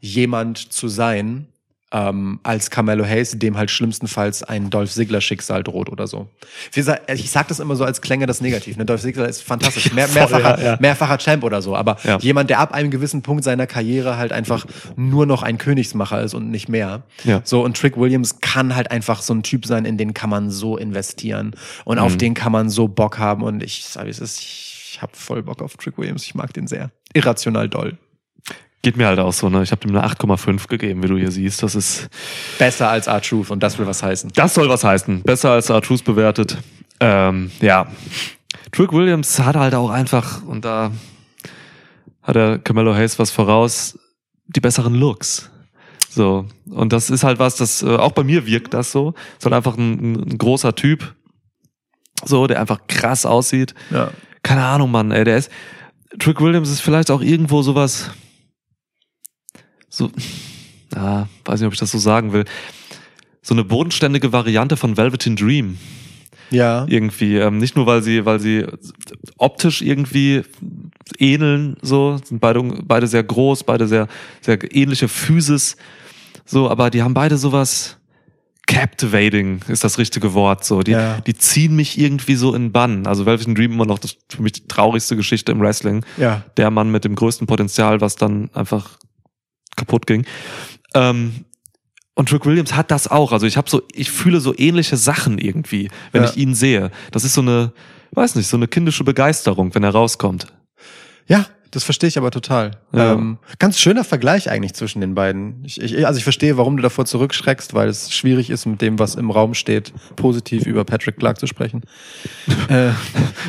jemand 0.01 0.73
zu 0.73 0.89
sein, 0.89 1.47
ähm, 1.93 2.39
als 2.45 2.71
Carmelo 2.71 3.05
Hayes, 3.05 3.37
dem 3.37 3.57
halt 3.59 3.69
schlimmstenfalls 3.69 4.45
ein 4.45 4.71
Dolph 4.71 4.93
Ziggler 4.93 5.21
Schicksal 5.21 5.65
droht 5.65 5.89
oder 5.91 6.07
so. 6.07 6.29
Ich 6.73 6.85
sag 7.33 7.49
das 7.49 7.59
immer 7.59 7.75
so, 7.75 7.83
als 7.83 8.01
klänge 8.01 8.27
das 8.27 8.41
negativ. 8.41 8.77
Ne? 8.77 8.85
Dolph 8.85 9.01
Ziggler 9.03 9.29
ist 9.29 9.43
fantastisch, 9.43 9.93
mehr, 9.93 10.07
voll, 10.07 10.21
mehrfacher, 10.21 10.59
ja, 10.63 10.65
ja. 10.75 10.79
mehrfacher 10.81 11.19
Champ 11.19 11.43
oder 11.43 11.61
so. 11.63 11.75
Aber 11.75 11.97
Ja. 12.05 12.19
jemand, 12.21 12.49
der 12.49 12.61
ab 12.61 12.73
einem 12.73 12.93
gewissen 12.93 13.23
Punkt 13.23 13.43
seiner 13.43 13.67
Karriere 13.67 14.17
halt 14.19 14.31
einfach 14.31 14.67
nur 14.95 15.27
noch 15.27 15.43
ein 15.43 15.59
Königsmacher 15.59 16.23
ist 16.23 16.33
und 16.35 16.49
nicht 16.53 16.69
mehr. 16.69 17.03
Ja. 17.25 17.41
So, 17.43 17.65
und 17.65 17.77
Trick 17.77 17.97
Williams 17.97 18.39
kann 18.41 18.77
halt 18.77 18.93
einfach 18.93 19.21
so 19.21 19.35
ein 19.35 19.43
Typ 19.43 19.67
sein, 19.67 19.85
in 19.85 19.99
den 19.99 20.15
kann 20.15 20.31
man 20.31 20.49
so 20.53 20.77
investieren. 20.77 21.57
Und 21.85 21.99
auf 21.99 22.13
Mhm. 22.13 22.19
den 22.19 22.35
kann 22.35 22.53
man 22.53 22.71
so 22.71 22.87
Bock 22.87 23.19
haben. 23.19 23.43
Und 23.43 23.65
ich 23.65 23.85
sage, 23.85 24.11
es 24.11 24.21
ist, 24.21 24.39
ich 24.39 24.99
habe 25.03 25.11
voll 25.17 25.43
Bock 25.43 25.61
auf 25.61 25.77
Trick 25.77 25.99
Williams. 25.99 26.23
Ich 26.23 26.37
mag 26.37 26.53
den 26.55 26.69
sehr. 26.69 26.93
Irrational 27.15 27.69
doll. 27.69 27.99
Geht 28.83 28.97
mir 28.97 29.07
halt 29.07 29.19
auch 29.19 29.33
so, 29.33 29.51
ne? 29.51 29.63
Ich 29.63 29.73
habe 29.73 29.87
dem 29.87 29.95
eine 29.95 30.07
8,5 30.07 30.67
gegeben, 30.69 31.03
wie 31.03 31.09
du 31.09 31.19
hier 31.19 31.31
siehst. 31.31 31.63
Das 31.63 31.75
ist, 31.75 32.09
Besser 32.59 32.89
als 32.89 33.07
R-Truth 33.09 33.51
und 33.51 33.63
das 33.63 33.79
will 33.79 33.87
was 33.87 34.03
heißen. 34.03 34.31
das 34.35 34.55
soll 34.55 34.69
was 34.69 34.85
heißen. 34.85 35.23
Besser 35.23 35.51
als 35.51 35.71
Artus 35.71 36.03
bewertet. 36.03 36.57
Ähm, 36.99 37.51
ja. 37.61 37.87
Trick 38.73 38.93
Williams 38.93 39.39
hat 39.39 39.57
halt 39.57 39.75
auch 39.75 39.91
einfach, 39.91 40.43
und 40.45 40.65
da 40.65 40.93
hat 42.23 42.37
der 42.37 42.59
Camelo 42.59 42.95
Hayes 42.95 43.19
was 43.19 43.31
voraus, 43.31 43.99
die 44.47 44.61
besseren 44.61 44.95
Looks. 44.95 45.51
So. 46.09 46.47
Und 46.71 46.93
das 46.93 47.11
ist 47.11 47.23
halt 47.23 47.39
was, 47.39 47.57
das, 47.57 47.83
äh, 47.83 47.97
auch 47.97 48.13
bei 48.13 48.25
mir 48.25 48.47
wirkt 48.47 48.75
das 48.75 48.93
so. 48.93 49.15
Ist 49.39 49.45
halt 49.45 49.55
einfach 49.55 49.77
ein, 49.77 50.15
ein 50.15 50.39
großer 50.39 50.75
Typ. 50.75 51.15
So, 52.25 52.47
der 52.47 52.61
einfach 52.61 52.81
krass 52.87 53.25
aussieht. 53.27 53.75
Ja. 53.91 54.11
keine 54.43 54.65
Ahnung, 54.65 54.91
Mann, 54.91 55.11
ey, 55.11 55.25
der 55.25 55.37
ist, 55.37 55.51
Trick 56.19 56.41
Williams 56.41 56.71
ist 56.71 56.81
vielleicht 56.81 57.11
auch 57.11 57.21
irgendwo 57.21 57.63
sowas, 57.63 58.11
so, 59.91 60.11
ah, 60.95 61.27
weiß 61.45 61.61
nicht, 61.61 61.67
ob 61.67 61.75
ich 61.75 61.79
das 61.79 61.91
so 61.91 61.99
sagen 61.99 62.33
will, 62.33 62.45
so 63.43 63.53
eine 63.55 63.65
bodenständige 63.65 64.33
Variante 64.33 64.77
von 64.79 64.97
Velveteen 64.97 65.37
Dream 65.37 65.77
Ja. 66.51 66.87
irgendwie, 66.89 67.37
ähm, 67.37 67.59
nicht 67.59 67.77
nur 67.77 67.87
weil 67.87 68.03
sie, 68.03 68.25
weil 68.25 68.41
sie 68.41 68.65
optisch 69.37 69.83
irgendwie 69.83 70.43
ähneln, 71.19 71.77
so, 71.83 72.19
sind 72.25 72.41
beide, 72.41 72.63
beide 72.85 73.07
sehr 73.07 73.23
groß, 73.25 73.65
beide 73.65 73.87
sehr, 73.89 74.09
sehr 74.41 74.59
ähnliche 74.75 75.09
Physis, 75.09 75.77
so, 76.47 76.71
aber 76.71 76.91
die 76.91 77.03
haben 77.03 77.15
beide 77.15 77.37
sowas 77.37 77.97
captivating 78.67 79.63
ist 79.67 79.83
das 79.83 79.99
richtige 79.99 80.33
Wort. 80.33 80.65
So, 80.65 80.83
die, 80.83 80.93
Ja. 80.93 81.21
die 81.23 81.35
ziehen 81.35 81.75
mich 81.75 81.99
irgendwie 81.99 82.37
so 82.37 82.55
in 82.55 82.71
Bann. 82.71 83.05
Also 83.07 83.27
Velvet 83.27 83.49
Dream 83.59 83.73
immer 83.73 83.85
noch 83.87 83.99
das 83.99 84.17
für 84.29 84.43
mich 84.43 84.53
die 84.53 84.69
traurigste 84.69 85.17
Geschichte 85.17 85.51
im 85.51 85.61
Wrestling. 85.61 86.05
Ja. 86.19 86.45
Der 86.57 86.71
Mann 86.71 86.91
mit 86.93 87.05
dem 87.05 87.17
größten 87.17 87.49
Potenzial, 87.49 88.01
was 88.01 88.15
dann 88.15 88.49
einfach 88.55 88.91
kaputt 89.81 90.07
ging. 90.07 90.25
Ähm, 90.95 91.45
und 92.15 92.29
Trick 92.29 92.45
Williams 92.47 92.75
hat 92.75 92.91
das 92.91 93.09
auch. 93.09 93.33
Also 93.33 93.47
ich 93.47 93.57
habe 93.57 93.69
so, 93.71 93.83
ich 93.93 94.11
fühle 94.11 94.41
so 94.41 94.55
ähnliche 94.57 94.97
Sachen 94.97 95.39
irgendwie, 95.39 95.91
wenn 96.13 96.23
Ja. 96.23 96.29
ich 96.31 96.37
ihn 96.37 96.55
sehe. 96.55 96.91
Das 97.13 97.25
ist 97.25 97.35
so 97.35 97.41
eine, 97.41 97.73
weiß 98.13 98.35
nicht, 98.35 98.47
so 98.49 98.57
eine 98.57 98.69
kindische 98.69 99.05
Begeisterung, 99.05 99.75
wenn 99.75 99.85
er 99.85 99.91
rauskommt. 99.91 100.47
Ja, 101.27 101.47
das 101.71 101.85
verstehe 101.85 102.09
ich 102.09 102.19
aber 102.19 102.31
total. 102.31 102.73
Ja. 102.93 103.13
Ähm, 103.13 103.39
ganz 103.59 103.79
schöner 103.79 104.05
Vergleich 104.05 104.51
eigentlich 104.51 104.75
zwischen 104.75 105.01
den 105.01 105.15
beiden. 105.15 105.63
Ich, 105.65 105.81
ich, 105.81 106.07
also 106.07 106.19
ich 106.19 106.25
verstehe, 106.25 106.57
warum 106.57 106.77
du 106.77 106.83
davor 106.83 107.05
zurückschreckst, 107.05 107.75
weil 107.75 107.89
es 107.89 108.13
schwierig 108.13 108.51
ist, 108.51 108.67
mit 108.67 108.81
dem, 108.83 108.99
was 108.99 109.15
im 109.15 109.31
Raum 109.31 109.55
steht, 109.55 109.93
positiv 110.17 110.67
über 110.67 110.85
Patrick 110.85 111.19
Clark 111.19 111.39
zu 111.39 111.47
sprechen. 111.47 111.83
äh, 112.69 112.91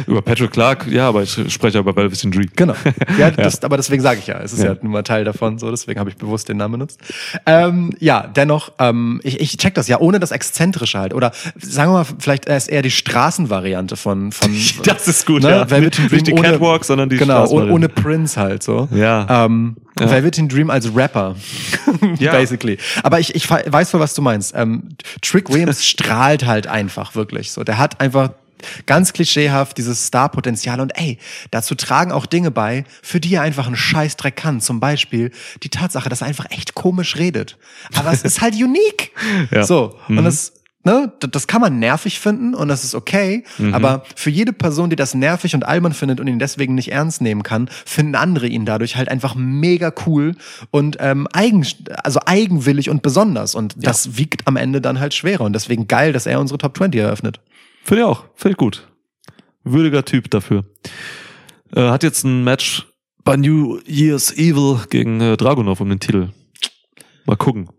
Über 0.07 0.21
Patrick 0.21 0.51
Clark, 0.51 0.87
ja, 0.87 1.07
aber 1.07 1.23
ich 1.23 1.37
spreche 1.51 1.79
über 1.79 1.95
Velvet 1.95 2.23
Dream. 2.23 2.49
genau. 2.55 2.75
Ja, 3.17 3.31
das, 3.31 3.63
aber 3.63 3.77
deswegen 3.77 4.01
sage 4.01 4.19
ich 4.19 4.27
ja, 4.27 4.39
es 4.39 4.53
ist 4.53 4.59
ja, 4.63 4.73
Ja. 4.73 4.77
nun 4.81 4.91
mal 4.91 5.03
Teil 5.03 5.23
davon, 5.25 5.59
so 5.59 5.69
deswegen 5.69 5.99
habe 5.99 6.09
ich 6.09 6.17
bewusst 6.17 6.49
den 6.49 6.57
Namen 6.57 6.73
benutzt. 6.73 6.99
Ähm, 7.45 7.91
ja, 7.99 8.27
dennoch, 8.27 8.71
ähm, 8.79 9.19
ich, 9.23 9.39
ich 9.39 9.57
check 9.57 9.73
das 9.73 9.87
ja 9.87 9.99
ohne 9.99 10.19
das 10.19 10.31
Exzentrische 10.31 10.99
halt. 10.99 11.13
Oder 11.13 11.31
sagen 11.59 11.91
wir 11.91 11.99
mal, 11.99 12.05
vielleicht 12.19 12.45
ist 12.45 12.67
eher 12.69 12.81
die 12.81 12.91
Straßenvariante 12.91 13.95
von, 13.97 14.31
von 14.31 14.51
Das 14.83 15.07
ist 15.07 15.25
gut, 15.25 15.43
ne? 15.43 15.49
ja. 15.49 15.69
Velvet 15.69 15.97
Dream 15.97 16.07
Nicht 16.11 16.27
die 16.27 16.33
Catwalk, 16.33 16.85
sondern 16.85 17.09
die 17.09 17.17
genau, 17.17 17.33
ohne, 17.35 17.47
Straßenvariante. 17.47 17.73
ohne 17.73 17.89
Prince 18.11 18.39
halt 18.39 18.61
so. 18.63 18.87
Ja. 18.91 19.45
Ähm, 19.45 19.77
Ja. 19.99 20.09
Velveteen 20.09 20.49
Dream 20.49 20.69
als 20.69 20.93
Rapper, 20.95 21.35
Ja. 22.19 22.31
basically. 22.31 22.77
Aber 23.03 23.19
ich, 23.19 23.35
ich 23.35 23.49
weiß 23.49 23.93
wohl, 23.93 23.99
was 23.99 24.13
du 24.13 24.21
meinst. 24.21 24.53
Ähm, 24.55 24.89
Trick 25.21 25.49
Williams 25.49 25.85
strahlt 25.91 26.45
halt 26.45 26.67
einfach 26.67 27.15
wirklich 27.15 27.51
so. 27.51 27.63
Der 27.63 27.77
hat 27.77 27.99
einfach 28.01 28.31
ganz 28.85 29.11
klischeehaft 29.13 29.77
dieses 29.77 30.05
Star-Potenzial 30.07 30.81
und 30.81 30.91
ey, 30.95 31.17
dazu 31.49 31.73
tragen 31.73 32.11
auch 32.11 32.25
Dinge 32.27 32.51
bei, 32.51 32.83
für 33.01 33.19
die 33.19 33.33
er 33.33 33.41
einfach 33.41 33.65
einen 33.65 33.75
Scheißdreck 33.75 34.35
kann. 34.35 34.61
Zum 34.61 34.79
Beispiel 34.79 35.31
die 35.63 35.69
Tatsache, 35.69 36.09
dass 36.09 36.21
er 36.21 36.27
einfach 36.27 36.45
echt 36.51 36.75
komisch 36.75 37.15
redet. 37.17 37.57
Aber 37.95 38.11
es 38.11 38.21
ist 38.23 38.41
halt 38.41 38.53
unique. 38.55 39.11
Ja. 39.51 39.63
So. 39.63 39.95
Und 40.09 40.17
Mhm. 40.17 40.25
Das, 40.83 40.93
ne, 40.93 41.11
das 41.31 41.47
kann 41.47 41.61
man 41.61 41.79
nervig 41.79 42.19
finden 42.19 42.53
und 42.53 42.67
das 42.67 42.83
ist 42.83 42.95
okay. 42.95 43.43
Mhm. 43.57 43.73
Aber 43.73 44.03
für 44.15 44.29
jede 44.29 44.53
Person, 44.53 44.89
die 44.89 44.95
das 44.95 45.13
nervig 45.13 45.55
und 45.55 45.65
albern 45.65 45.93
findet 45.93 46.19
und 46.19 46.27
ihn 46.27 46.39
deswegen 46.39 46.75
nicht 46.75 46.91
ernst 46.91 47.21
nehmen 47.21 47.43
kann, 47.43 47.69
finden 47.85 48.15
andere 48.15 48.47
ihn 48.47 48.65
dadurch 48.65 48.95
halt 48.95 49.09
einfach 49.09 49.35
mega 49.35 49.93
cool 50.05 50.35
und 50.71 50.97
ähm, 50.99 51.27
eigen, 51.33 51.65
also 52.03 52.19
eigenwillig 52.25 52.89
und 52.89 53.01
besonders. 53.01 53.55
Und 53.55 53.75
das 53.77 54.17
wiegt 54.17 54.47
am 54.47 54.55
Ende 54.55 54.81
dann 54.81 54.99
halt 54.99 55.13
schwerer. 55.13 55.45
Und 55.45 55.53
deswegen 55.53 55.87
geil, 55.87 56.13
dass 56.13 56.25
er 56.25 56.39
unsere 56.39 56.57
Top 56.57 56.77
20 56.77 57.01
eröffnet. 57.01 57.39
Finde 57.83 58.03
ich 58.03 58.07
auch, 58.07 58.25
finde 58.35 58.53
ich 58.53 58.57
gut. 58.57 58.87
Würdiger 59.63 60.05
Typ 60.05 60.29
dafür. 60.31 60.65
Äh, 61.75 61.89
hat 61.89 62.03
jetzt 62.03 62.23
ein 62.23 62.43
Match 62.43 62.87
bei 63.23 63.37
New 63.37 63.79
Year's 63.87 64.35
Evil 64.35 64.79
gegen 64.89 65.21
äh, 65.21 65.37
Dragunov 65.37 65.79
um 65.81 65.89
den 65.89 65.99
Titel. 65.99 66.29
Mal 67.25 67.37
gucken. 67.37 67.69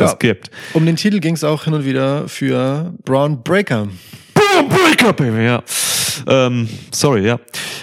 Das 0.00 0.12
Ja. 0.12 0.16
gibt. 0.18 0.50
Um 0.72 0.86
den 0.86 0.96
Titel 0.96 1.20
ging 1.20 1.34
es 1.34 1.44
auch 1.44 1.64
hin 1.64 1.74
und 1.74 1.84
wieder 1.84 2.28
für 2.28 2.92
Braun 3.04 3.42
Breaker. 3.42 3.88
Boom, 4.34 4.68
Breaker, 4.68 5.12
Baby, 5.12 5.44
ja. 5.44 5.62
Ähm, 6.26 6.68
sorry, 6.92 7.26
ja. 7.26 7.38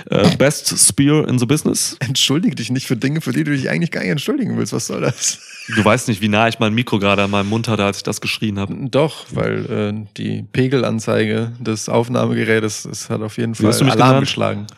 Äh, 0.10 0.36
best 0.38 0.78
Spear 0.78 1.28
in 1.28 1.40
the 1.40 1.46
Business. 1.46 1.98
Entschuldige 2.00 2.56
dich 2.56 2.70
nicht 2.70 2.88
für 2.88 2.96
Dinge, 2.96 3.22
für 3.22 3.32
die 3.32 3.44
du 3.44 3.52
dich 3.52 3.70
eigentlich 3.70 3.92
gar 3.92 4.02
nicht 4.02 4.12
entschuldigen 4.12 4.58
willst. 4.58 4.74
Was 4.74 4.88
soll 4.88 5.02
das? 5.02 5.40
Du 5.76 5.84
weißt 5.84 6.08
nicht, 6.08 6.22
wie 6.22 6.30
nah 6.30 6.48
ich 6.48 6.60
mein 6.60 6.74
Mikro 6.74 7.00
gerade 7.00 7.24
an 7.24 7.32
meinem 7.32 7.50
Mund 7.50 7.68
hatte, 7.68 7.84
als 7.84 7.98
ich 7.98 8.04
das 8.04 8.22
geschrien 8.22 8.60
habe. 8.60 8.74
Doch, 8.90 9.26
weil 9.32 9.66
äh, 9.66 9.94
die 10.18 10.44
Pegelanzeige 10.52 11.52
des 11.60 11.90
Aufnahmegerätes 11.90 12.86
es 12.86 13.10
hat 13.10 13.22
auf 13.22 13.38
jeden 13.38 13.56
Fall 13.56 13.68
hast 13.68 13.82
du 13.82 13.86
mich 13.86 13.94
Alarm 13.94 14.10
genannt? 14.10 14.26
geschlagen. 14.28 14.68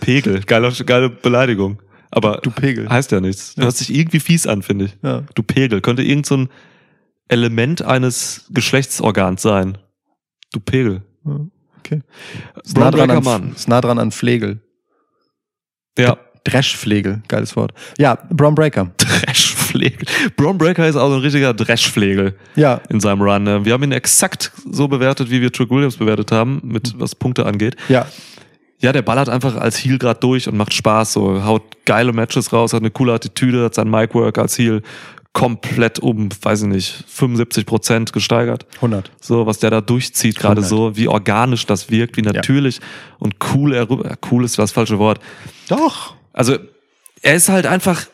Pegel, 0.00 0.40
geile, 0.40 0.72
geile 0.84 1.10
Beleidigung. 1.10 1.78
Aber 2.10 2.38
Du 2.42 2.50
Pegel. 2.50 2.88
heißt 2.88 3.12
ja 3.12 3.20
nichts. 3.20 3.54
Du 3.54 3.62
hörst 3.62 3.80
dich 3.80 3.94
irgendwie 3.94 4.20
fies 4.20 4.46
an, 4.46 4.62
finde 4.62 4.86
ich. 4.86 4.96
Ja. 5.02 5.22
Du 5.34 5.42
Pegel. 5.42 5.80
Könnte 5.80 6.02
irgend 6.02 6.26
so 6.26 6.36
ein 6.36 6.48
Element 7.28 7.82
eines 7.82 8.46
Geschlechtsorgans 8.50 9.42
sein. 9.42 9.78
Du 10.52 10.58
Pegel. 10.60 11.02
Okay. 11.78 12.00
Ist 12.64 12.76
nah, 12.76 12.90
dran 12.90 13.10
an, 13.10 13.22
Mann. 13.22 13.52
ist 13.54 13.68
nah 13.68 13.80
dran 13.80 13.98
an 13.98 14.10
Pflegel. 14.10 14.60
Ja. 15.98 16.16
Dreschflegel, 16.44 17.22
geiles 17.28 17.54
Wort. 17.54 17.72
Ja, 17.98 18.16
Braun 18.30 18.54
Breaker. 18.54 18.90
Dreschflegel. 18.96 20.06
Braun 20.36 20.56
Breaker 20.56 20.88
ist 20.88 20.96
auch 20.96 21.10
so 21.10 21.16
ein 21.16 21.20
richtiger 21.20 21.52
Dreschflegel 21.52 22.34
Ja, 22.56 22.80
in 22.88 22.98
seinem 22.98 23.20
Run. 23.20 23.46
Äh, 23.46 23.64
Wir 23.66 23.74
haben 23.74 23.82
ihn 23.82 23.92
exakt 23.92 24.50
so 24.70 24.88
bewertet, 24.88 25.30
wie 25.30 25.42
wir 25.42 25.52
Trick 25.52 25.70
Williams 25.70 25.96
bewertet 25.98 26.32
haben, 26.32 26.60
mit 26.64 26.98
was 26.98 27.14
Punkte 27.14 27.44
angeht. 27.44 27.76
ja, 27.88 28.06
Ja, 28.80 28.92
der 28.92 29.02
ballert 29.02 29.28
einfach 29.28 29.56
als 29.56 29.76
Heel 29.76 29.98
grad 29.98 30.22
durch 30.24 30.48
und 30.48 30.56
macht 30.56 30.72
Spaß. 30.72 31.12
So 31.12 31.44
haut 31.44 31.62
geile 31.84 32.12
Matches 32.12 32.52
raus, 32.52 32.72
hat 32.72 32.80
eine 32.80 32.90
coole 32.90 33.12
Attitüde, 33.12 33.64
hat 33.64 33.74
sein 33.74 33.90
Micwork 33.90 34.38
als 34.38 34.58
Heel 34.58 34.82
komplett 35.32 36.00
um, 36.00 36.28
weiß 36.42 36.62
ich 36.62 36.68
nicht, 36.68 37.04
75 37.06 37.66
Prozent 37.66 38.12
gesteigert. 38.12 38.66
100. 38.76 39.12
So, 39.20 39.46
was 39.46 39.58
der 39.58 39.70
da 39.70 39.80
durchzieht, 39.80 40.36
gerade 40.36 40.62
100. 40.62 40.68
so, 40.68 40.96
wie 40.96 41.08
organisch 41.08 41.66
das 41.66 41.90
wirkt, 41.90 42.16
wie 42.16 42.22
natürlich 42.22 42.80
und 43.18 43.36
cool 43.52 43.72
er 43.74 43.88
rüber, 43.88 44.10
ja, 44.10 44.16
cool 44.30 44.44
ist 44.44 44.58
das 44.58 44.72
falsche 44.72 44.98
Wort. 44.98 45.20
Doch. 45.68 46.14
Also, 46.32 46.56
er 47.22 47.34
ist 47.34 47.48
halt 47.48 47.66
einfach 47.66 48.06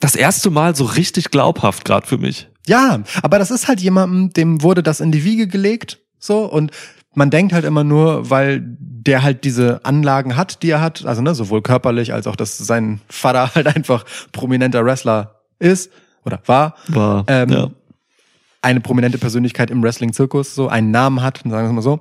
das 0.00 0.16
erste 0.16 0.50
Mal 0.50 0.74
so 0.74 0.84
richtig 0.84 1.30
glaubhaft 1.30 1.84
gerade 1.84 2.06
für 2.06 2.18
mich. 2.18 2.48
Ja, 2.66 3.02
aber 3.22 3.38
das 3.38 3.50
ist 3.50 3.68
halt 3.68 3.80
jemandem, 3.80 4.32
dem 4.32 4.62
wurde 4.62 4.82
das 4.82 5.00
in 5.00 5.12
die 5.12 5.24
Wiege 5.24 5.46
gelegt, 5.46 5.98
so, 6.18 6.44
und 6.44 6.72
man 7.14 7.30
denkt 7.30 7.52
halt 7.52 7.64
immer 7.64 7.84
nur, 7.84 8.30
weil 8.30 8.62
der 8.62 9.22
halt 9.22 9.44
diese 9.44 9.84
Anlagen 9.84 10.36
hat, 10.36 10.62
die 10.62 10.70
er 10.70 10.80
hat, 10.80 11.04
also 11.06 11.22
ne, 11.22 11.34
sowohl 11.34 11.62
körperlich 11.62 12.12
als 12.12 12.26
auch, 12.26 12.36
dass 12.36 12.58
sein 12.58 13.00
Vater 13.08 13.50
halt 13.54 13.66
einfach 13.66 14.04
prominenter 14.32 14.84
Wrestler 14.84 15.36
ist 15.58 15.90
oder 16.24 16.40
war, 16.46 16.74
War, 16.88 17.24
Ähm, 17.28 17.48
ja. 17.48 17.70
eine 18.62 18.80
prominente 18.80 19.18
Persönlichkeit 19.18 19.70
im 19.70 19.82
Wrestling-Zirkus, 19.82 20.54
so 20.54 20.68
einen 20.68 20.90
Namen 20.90 21.22
hat, 21.22 21.38
sagen 21.38 21.50
wir 21.52 21.64
es 21.68 21.72
mal 21.72 21.82
so. 21.82 22.00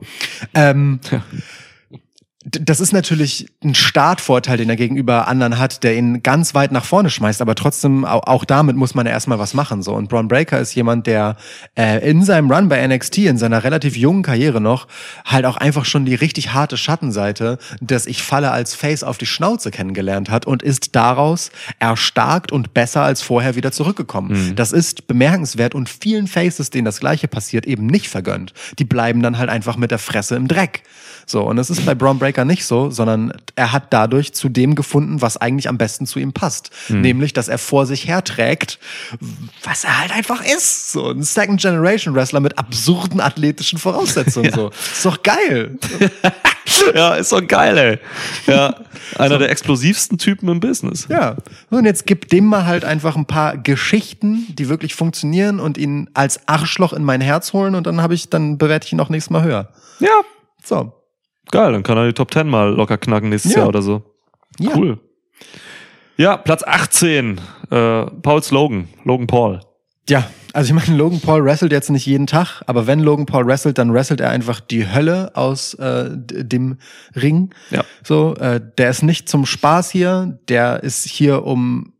Ähm, 0.54 1.00
Ja. 1.12 1.24
Das 2.46 2.80
ist 2.80 2.94
natürlich 2.94 3.48
ein 3.62 3.76
Startvorteil, 3.76 4.56
den 4.56 4.70
er 4.70 4.78
gegenüber 4.78 5.28
anderen 5.28 5.60
hat, 5.60 5.84
der 5.84 5.98
ihn 5.98 6.24
ganz 6.24 6.56
weit 6.56 6.72
nach 6.72 6.86
vorne 6.86 7.10
schmeißt, 7.10 7.42
aber 7.42 7.54
trotzdem, 7.54 8.06
auch, 8.06 8.46
damit 8.46 8.78
muss 8.78 8.96
man 8.96 9.06
ja 9.06 9.12
erstmal 9.12 9.40
was 9.40 9.54
machen. 9.54 9.84
So. 9.84 9.94
Und 9.94 10.08
Braun 10.08 10.30
Breaker 10.30 10.58
ist 10.58 10.74
jemand, 10.74 11.06
der 11.06 11.36
äh, 11.78 12.10
in 12.10 12.24
seinem 12.24 12.50
Run 12.50 12.70
bei 12.70 12.88
NXT, 12.88 13.18
in 13.18 13.38
seiner 13.38 13.66
relativ 13.66 13.98
jungen 13.98 14.24
Karriere 14.24 14.62
noch, 14.62 14.88
halt 15.26 15.46
auch 15.46 15.58
einfach 15.58 15.84
schon 15.84 16.06
die 16.06 16.16
richtig 16.16 16.54
harte 16.54 16.78
Schattenseite, 16.78 17.58
dass 17.82 18.06
ich 18.06 18.24
falle 18.24 18.52
als 18.52 18.74
Face 18.74 19.04
auf 19.04 19.18
die 19.18 19.26
Schnauze 19.26 19.70
kennengelernt 19.70 20.30
hat 20.30 20.46
und 20.46 20.64
ist 20.64 20.96
daraus 20.96 21.52
erstarkt 21.80 22.54
und 22.54 22.74
besser 22.74 23.02
als 23.02 23.22
vorher 23.22 23.58
wieder 23.58 23.74
zurückgekommen. 23.74 24.54
Das 24.56 24.72
ist 24.72 25.08
bemerkenswert 25.08 25.76
und 25.76 25.90
vielen 25.90 26.28
Faces, 26.28 26.70
denen 26.70 26.86
das 26.86 27.02
Gleiche 27.02 27.28
passiert, 27.28 27.68
eben 27.68 27.86
nicht 27.86 28.08
vergönnt. 28.08 28.54
Die 28.80 28.86
bleiben 28.86 29.22
dann 29.22 29.38
halt 29.38 29.50
einfach 29.50 29.76
mit 29.76 29.92
der 29.92 30.00
Fresse 30.00 30.38
im 30.38 30.48
Dreck. 30.48 30.84
So, 31.26 31.44
und 31.44 31.58
es 31.58 31.70
ist 31.70 31.86
bei 31.86 31.94
Braun 31.94 32.18
Breaker 32.18 32.29
nicht 32.46 32.66
so, 32.66 32.90
sondern 32.90 33.34
er 33.56 33.72
hat 33.72 33.94
dadurch 33.94 34.34
zu 34.34 34.50
dem 34.50 34.76
gefunden, 34.76 35.22
was 35.22 35.38
eigentlich 35.38 35.70
am 35.70 35.78
besten 35.78 36.06
zu 36.06 36.20
ihm 36.20 36.34
passt. 36.34 36.72
Nämlich, 36.90 37.34
dass 37.34 37.48
er 37.48 37.58
vor 37.58 37.86
sich 37.86 38.08
herträgt, 38.08 38.80
was 39.64 39.84
er 39.84 40.00
halt 40.00 40.12
einfach 40.12 40.44
ist. 40.44 40.92
So 40.92 41.10
ein 41.12 41.24
Second 41.24 41.62
Generation 41.62 42.16
Wrestler 42.16 42.40
mit 42.40 42.58
absurden 42.58 43.20
athletischen 43.22 43.80
Voraussetzungen. 43.80 44.50
So. 44.60 44.70
Ist 44.70 45.06
doch 45.06 45.22
geil. 45.22 45.78
ja, 46.96 47.16
ist 47.16 47.32
doch 47.32 47.46
geil, 47.46 47.78
ey. 47.78 48.00
Ja, 48.48 48.76
einer 49.18 49.38
der 49.38 49.50
explosivsten 49.50 50.18
Typen 50.18 50.50
im 50.50 50.60
Business. 50.60 51.08
Ja. 51.10 51.38
Und 51.70 51.86
jetzt 51.86 52.06
gib 52.06 52.30
dem 52.30 52.46
mal 52.46 52.66
halt 52.66 52.86
einfach 52.86 53.16
ein 53.16 53.26
paar 53.26 53.58
Geschichten, 53.58 54.48
die 54.56 54.70
wirklich 54.70 54.96
funktionieren 54.96 55.60
und 55.60 55.78
ihn 55.78 56.10
als 56.14 56.48
Arschloch 56.48 56.94
in 56.94 57.04
mein 57.04 57.22
Herz 57.22 57.54
holen 57.54 57.76
und 57.76 57.88
dann 57.88 58.02
habe 58.02 58.14
ich, 58.14 58.30
dann 58.30 58.58
bewerte 58.58 58.88
ich 58.88 58.94
ihn 58.94 59.00
auch 59.00 59.10
nächstes 59.10 59.32
Mal 59.32 59.44
höher. 59.44 59.70
Ja, 60.00 60.22
So. 60.64 60.99
Geil, 61.52 61.72
dann 61.74 61.84
kann 61.84 61.98
er 61.98 62.06
die 62.08 62.14
Top 62.14 62.34
10 62.34 62.48
mal 62.48 62.70
locker 62.74 62.98
knacken 62.98 63.30
nächstes 63.30 63.54
Ja. 63.54 63.60
Jahr 63.60 63.68
oder 63.70 63.82
so. 63.82 64.04
Ja. 64.60 64.76
Cool. 64.76 65.00
Ja, 66.18 66.36
Platz 66.38 66.64
18, 66.64 67.40
äh, 67.72 68.06
Paul 68.22 68.44
Slogan, 68.44 68.90
Logan 69.06 69.28
Paul. 69.28 69.62
Ja, 70.10 70.30
also 70.54 70.74
ich 70.76 70.88
meine, 70.88 70.98
Logan 70.98 71.22
Paul 71.22 71.46
wrestelt 71.46 71.72
jetzt 71.72 71.90
nicht 71.92 72.06
jeden 72.06 72.28
Tag, 72.28 72.62
aber 72.66 72.88
wenn 72.88 73.00
Logan 73.00 73.26
Paul 73.26 73.46
wrestelt, 73.46 73.78
dann 73.78 73.94
wrestelt 73.94 74.20
er 74.20 74.30
einfach 74.32 74.60
die 74.60 74.92
Hölle 74.92 75.32
aus 75.36 75.76
äh, 75.76 76.10
dem 76.12 76.78
Ring. 77.16 77.54
Ja. 77.70 77.86
So, 78.04 78.36
äh, 78.36 78.60
der 78.78 78.90
ist 78.90 79.04
nicht 79.04 79.30
zum 79.30 79.46
Spaß 79.46 79.92
hier, 79.92 80.40
der 80.50 80.84
ist 80.84 81.06
hier 81.06 81.46
um, 81.46 81.94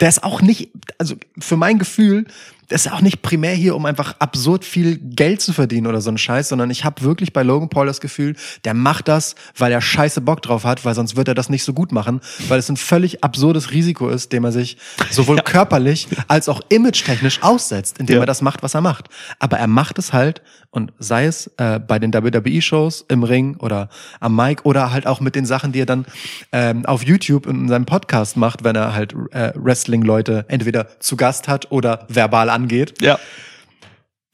der 0.00 0.08
ist 0.08 0.22
auch 0.22 0.40
nicht, 0.40 0.70
also 0.98 1.16
für 1.38 1.56
mein 1.56 1.78
Gefühl, 1.78 2.26
das 2.68 2.86
ist 2.86 2.92
auch 2.92 3.00
nicht 3.00 3.22
primär 3.22 3.54
hier, 3.54 3.76
um 3.76 3.86
einfach 3.86 4.16
absurd 4.18 4.64
viel 4.64 4.96
Geld 4.98 5.40
zu 5.40 5.52
verdienen 5.52 5.86
oder 5.86 6.00
so 6.00 6.10
ein 6.10 6.18
Scheiß, 6.18 6.48
sondern 6.48 6.70
ich 6.70 6.84
habe 6.84 7.02
wirklich 7.02 7.32
bei 7.32 7.42
Logan 7.42 7.68
Paul 7.68 7.86
das 7.86 8.00
Gefühl, 8.00 8.34
der 8.64 8.74
macht 8.74 9.08
das, 9.08 9.34
weil 9.56 9.72
er 9.72 9.80
scheiße 9.80 10.20
Bock 10.20 10.42
drauf 10.42 10.64
hat, 10.64 10.84
weil 10.84 10.94
sonst 10.94 11.16
wird 11.16 11.28
er 11.28 11.34
das 11.34 11.48
nicht 11.48 11.64
so 11.64 11.72
gut 11.72 11.92
machen, 11.92 12.20
weil 12.48 12.58
es 12.58 12.68
ein 12.68 12.76
völlig 12.76 13.22
absurdes 13.22 13.70
Risiko 13.70 14.08
ist, 14.08 14.32
dem 14.32 14.44
er 14.44 14.52
sich 14.52 14.76
sowohl 15.10 15.36
körperlich 15.44 16.08
als 16.28 16.48
auch 16.48 16.60
image-technisch 16.68 17.42
aussetzt, 17.42 17.98
indem 17.98 18.16
Ja. 18.16 18.22
er 18.22 18.26
das 18.26 18.42
macht, 18.42 18.62
was 18.62 18.74
er 18.74 18.80
macht. 18.80 19.08
Aber 19.38 19.58
er 19.58 19.66
macht 19.68 19.98
es 19.98 20.12
halt 20.12 20.42
und 20.70 20.92
sei 20.98 21.26
es 21.26 21.46
äh, 21.58 21.78
bei 21.78 21.98
den 21.98 22.12
WWE-Shows 22.12 23.06
im 23.08 23.22
Ring 23.22 23.56
oder 23.58 23.88
am 24.20 24.36
Mic 24.36 24.62
oder 24.64 24.90
halt 24.92 25.06
auch 25.06 25.20
mit 25.20 25.34
den 25.34 25.46
Sachen, 25.46 25.72
die 25.72 25.80
er 25.80 25.86
dann 25.86 26.04
ähm, 26.52 26.84
auf 26.84 27.02
YouTube 27.02 27.46
in 27.46 27.68
seinem 27.68 27.86
Podcast 27.86 28.36
macht, 28.36 28.64
wenn 28.64 28.76
er 28.76 28.94
halt 28.94 29.14
äh, 29.30 29.52
Wrestling-Leute 29.54 30.44
entweder 30.48 30.88
zu 31.00 31.16
Gast 31.16 31.48
hat 31.48 31.70
oder 31.70 32.04
verbal 32.08 32.50
angeht. 32.56 33.00
Ja. 33.00 33.18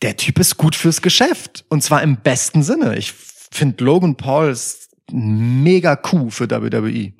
Der 0.01 0.17
Typ 0.17 0.39
ist 0.39 0.57
gut 0.57 0.75
fürs 0.75 1.03
Geschäft 1.03 1.65
und 1.69 1.83
zwar 1.83 2.03
im 2.03 2.17
besten 2.17 2.63
Sinne. 2.63 2.97
Ich 2.97 3.13
finde 3.13 3.85
Logan 3.85 4.17
Paul 4.17 4.51
ist 4.51 4.91
mega 5.13 5.97
Coup 5.97 6.33
für. 6.33 6.51
WWE. 6.51 7.13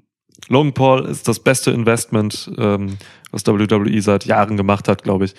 Logan 0.49 0.73
Paul 0.73 1.05
ist 1.07 1.29
das 1.29 1.39
beste 1.39 1.71
Investment, 1.71 2.51
ähm, 2.59 2.97
was 3.31 3.47
WWE 3.47 4.03
seit 4.03 4.25
Jahren 4.25 4.57
gemacht 4.57 4.89
hat, 4.89 5.05
glaube 5.05 5.27
ich. 5.27 5.35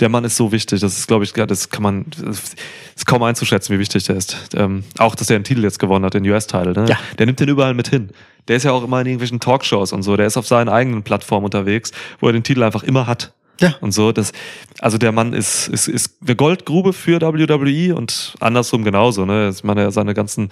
Der 0.00 0.08
Mann 0.08 0.24
ist 0.24 0.36
so 0.36 0.52
wichtig. 0.52 0.80
Das 0.80 0.98
ist, 0.98 1.06
glaube 1.06 1.24
ich, 1.24 1.32
das 1.32 1.70
kann 1.70 1.82
man, 1.82 2.06
das 2.18 2.54
ist 2.96 3.06
kaum 3.06 3.22
einzuschätzen, 3.22 3.74
wie 3.74 3.78
wichtig 3.78 4.04
der 4.04 4.16
ist. 4.16 4.50
Ähm, 4.54 4.84
auch, 4.98 5.14
dass 5.14 5.30
er 5.30 5.36
einen 5.36 5.44
Titel 5.44 5.62
jetzt 5.62 5.78
gewonnen 5.78 6.04
hat, 6.04 6.14
den 6.14 6.28
US-Title. 6.28 6.72
Ne? 6.72 6.86
Ja. 6.88 6.98
Der 7.18 7.26
nimmt 7.26 7.40
den 7.40 7.48
überall 7.48 7.74
mit 7.74 7.88
hin. 7.88 8.10
Der 8.48 8.56
ist 8.56 8.64
ja 8.64 8.72
auch 8.72 8.82
immer 8.82 9.00
in 9.00 9.06
irgendwelchen 9.06 9.40
Talkshows 9.40 9.92
und 9.92 10.02
so. 10.02 10.16
Der 10.16 10.26
ist 10.26 10.36
auf 10.36 10.46
seinen 10.46 10.68
eigenen 10.68 11.02
Plattformen 11.02 11.44
unterwegs, 11.44 11.92
wo 12.20 12.26
er 12.26 12.32
den 12.32 12.42
Titel 12.42 12.62
einfach 12.62 12.82
immer 12.82 13.06
hat. 13.06 13.34
Ja. 13.60 13.74
Und 13.80 13.92
so, 13.92 14.12
das, 14.12 14.32
also 14.80 14.98
der 14.98 15.12
Mann 15.12 15.32
ist, 15.32 15.68
ist, 15.68 15.88
ist 15.88 16.16
eine 16.26 16.34
Goldgrube 16.36 16.92
für 16.92 17.20
WWE 17.20 17.94
und 17.94 18.34
andersrum 18.40 18.82
genauso, 18.84 19.24
ne? 19.24 19.50
Ich 19.54 19.62
meine, 19.62 19.90
seine 19.92 20.14
ganzen 20.14 20.50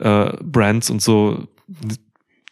äh, 0.00 0.30
Brands 0.42 0.90
und 0.90 1.02
so 1.02 1.48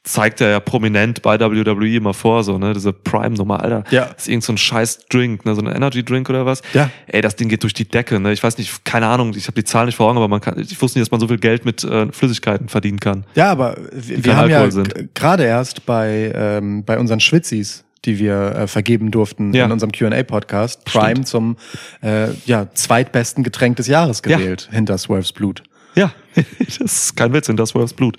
zeigt 0.03 0.41
er 0.41 0.51
ja 0.51 0.61
prominent 0.61 1.21
bei 1.23 1.39
WWE 1.41 1.97
immer 1.97 2.15
vor, 2.15 2.45
so, 2.45 2.59
ne, 2.59 2.73
diese 2.73 2.93
Prime-Nummer, 2.93 3.61
Alter. 3.61 3.83
Ja. 3.91 4.05
Das 4.05 4.23
ist 4.23 4.29
irgend 4.29 4.45
so 4.45 4.53
ein 4.53 4.59
scheiß 4.59 5.07
Drink, 5.09 5.45
ne, 5.45 5.57
so 5.57 5.61
ein 5.61 5.67
Energy-Drink 5.67 6.31
oder 6.31 6.47
was. 6.47 6.63
Ja. 6.75 6.91
Ey, 7.09 7.21
das 7.23 7.35
Ding 7.35 7.49
geht 7.49 7.65
durch 7.65 7.75
die 7.75 7.89
Decke, 7.89 8.21
ne. 8.21 8.33
Ich 8.33 8.41
weiß 8.41 8.57
nicht, 8.59 8.85
keine 8.85 9.09
Ahnung, 9.09 9.35
ich 9.37 9.49
habe 9.49 9.57
die 9.57 9.65
Zahlen 9.65 9.87
nicht 9.87 9.97
vor 9.97 10.07
Augen, 10.09 10.17
aber 10.19 10.29
man 10.29 10.41
kann, 10.41 10.57
ich 10.61 10.81
wusste 10.81 10.99
nicht, 11.01 11.07
dass 11.09 11.11
man 11.11 11.19
so 11.19 11.27
viel 11.27 11.39
Geld 11.39 11.65
mit 11.65 11.83
äh, 11.83 12.13
Flüssigkeiten 12.13 12.69
verdienen 12.69 13.01
kann. 13.01 13.25
Ja, 13.35 13.51
aber 13.51 13.77
wir, 13.93 14.25
wir 14.25 14.37
haben 14.37 14.49
ja 14.49 14.59
Alkohol 14.59 14.73
sind. 14.73 14.95
g- 14.95 15.09
gerade 15.13 15.43
erst 15.45 15.85
bei, 15.87 16.33
ähm, 16.37 16.85
bei 16.85 17.01
unseren 17.01 17.19
Schwitzis, 17.19 17.83
die 18.07 18.19
wir 18.19 18.53
äh, 18.55 18.67
vergeben 18.67 19.11
durften 19.11 19.53
Ja. 19.53 19.65
in 19.67 19.73
unserem 19.73 19.93
Q&A-Podcast, 19.93 20.85
Prime 20.85 21.25
zum 21.25 21.57
äh, 22.03 22.29
ja, 22.47 22.69
zweitbesten 22.73 23.45
Getränk 23.45 23.77
des 23.77 23.87
Jahres 23.89 24.23
Ja. 24.27 24.39
gewählt, 24.39 24.69
hinter 24.73 24.97
Swerves 24.97 25.33
Blut. 25.33 25.63
Ja, 25.95 26.13
das 26.65 26.77
ist 26.79 27.17
kein 27.17 27.33
Witz, 27.33 27.49
in 27.49 27.57
das 27.57 27.75
Wolfs 27.75 27.93
Blut. 27.93 28.17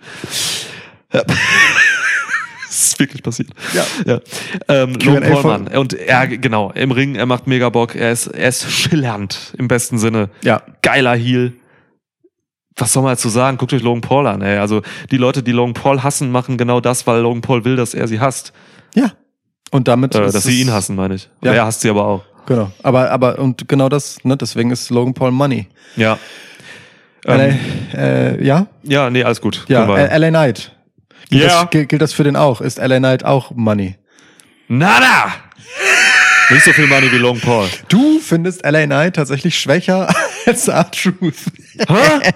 Ja. 1.13 1.23
Das 2.69 2.89
ist 2.89 2.99
wirklich 2.99 3.23
passiert. 3.23 3.49
Ja. 3.73 3.85
ja. 4.05 4.19
Ähm, 4.67 4.93
Logan 4.95 5.23
Paul, 5.23 5.41
von- 5.41 5.63
Mann. 5.63 5.67
Und 5.77 5.93
er, 5.93 6.27
genau, 6.27 6.71
im 6.71 6.91
Ring, 6.91 7.15
er 7.15 7.25
macht 7.25 7.47
mega 7.47 7.69
Bock. 7.69 7.95
Er 7.95 8.11
ist, 8.11 8.27
er 8.27 8.49
ist 8.49 8.69
schillernd 8.69 9.53
im 9.57 9.67
besten 9.67 9.97
Sinne. 9.97 10.29
Ja. 10.43 10.61
Geiler 10.81 11.15
Heel. 11.15 11.53
Was 12.75 12.93
soll 12.93 13.03
man 13.03 13.13
dazu 13.13 13.29
sagen? 13.29 13.57
Guckt 13.57 13.73
euch 13.73 13.81
Logan 13.81 14.01
Paul 14.01 14.27
an, 14.27 14.41
ey. 14.41 14.57
Also, 14.57 14.81
die 15.11 15.17
Leute, 15.17 15.41
die 15.43 15.53
Logan 15.53 15.73
Paul 15.73 16.03
hassen, 16.03 16.29
machen 16.29 16.57
genau 16.57 16.79
das, 16.81 17.07
weil 17.07 17.21
Logan 17.21 17.41
Paul 17.41 17.63
will, 17.65 17.77
dass 17.77 17.93
er 17.93 18.07
sie 18.07 18.19
hasst. 18.19 18.51
Ja. 18.93 19.13
Und 19.71 19.87
damit 19.87 20.15
Äh, 20.15 20.31
dass 20.31 20.43
sie 20.43 20.61
ihn 20.61 20.71
hassen, 20.71 20.95
meine 20.95 21.15
ich. 21.15 21.29
Ja. 21.43 21.53
Er 21.53 21.65
hasst 21.65 21.81
sie 21.81 21.89
aber 21.89 22.05
auch. 22.05 22.23
Genau. 22.45 22.71
Aber, 22.83 23.11
aber, 23.11 23.39
und 23.39 23.67
genau 23.67 23.89
das, 23.89 24.23
ne, 24.23 24.37
deswegen 24.37 24.71
ist 24.71 24.89
Logan 24.89 25.13
Paul 25.13 25.31
Money. 25.31 25.67
Ja. 25.97 26.17
Ähm, 27.25 27.59
LA, 27.93 27.99
äh, 27.99 28.43
ja? 28.45 28.67
ja, 28.83 29.09
nee, 29.09 29.23
alles 29.23 29.41
gut. 29.41 29.65
Ja, 29.67 29.83
LA 29.85 30.29
Knight. 30.29 30.71
Gilt, 31.29 31.43
Ja. 31.43 31.61
das, 31.63 31.69
gilt, 31.71 31.89
gilt 31.89 32.01
das 32.01 32.13
für 32.13 32.23
den 32.23 32.37
auch? 32.37 32.61
Ist 32.61 32.77
LA 32.77 32.99
Knight 32.99 33.25
auch 33.25 33.51
Money? 33.51 33.97
Nada! 34.69 35.33
Nicht 36.49 36.63
so 36.63 36.71
viel 36.71 36.87
Money 36.87 37.11
wie 37.11 37.17
Logan 37.17 37.41
Paul. 37.41 37.67
Du 37.89 38.19
findest 38.19 38.63
LA 38.65 38.85
Knight 38.85 39.17
tatsächlich 39.17 39.59
schwächer 39.59 40.07
als 40.45 40.69
R-Truth. 40.69 41.35
Hä? 41.89 42.31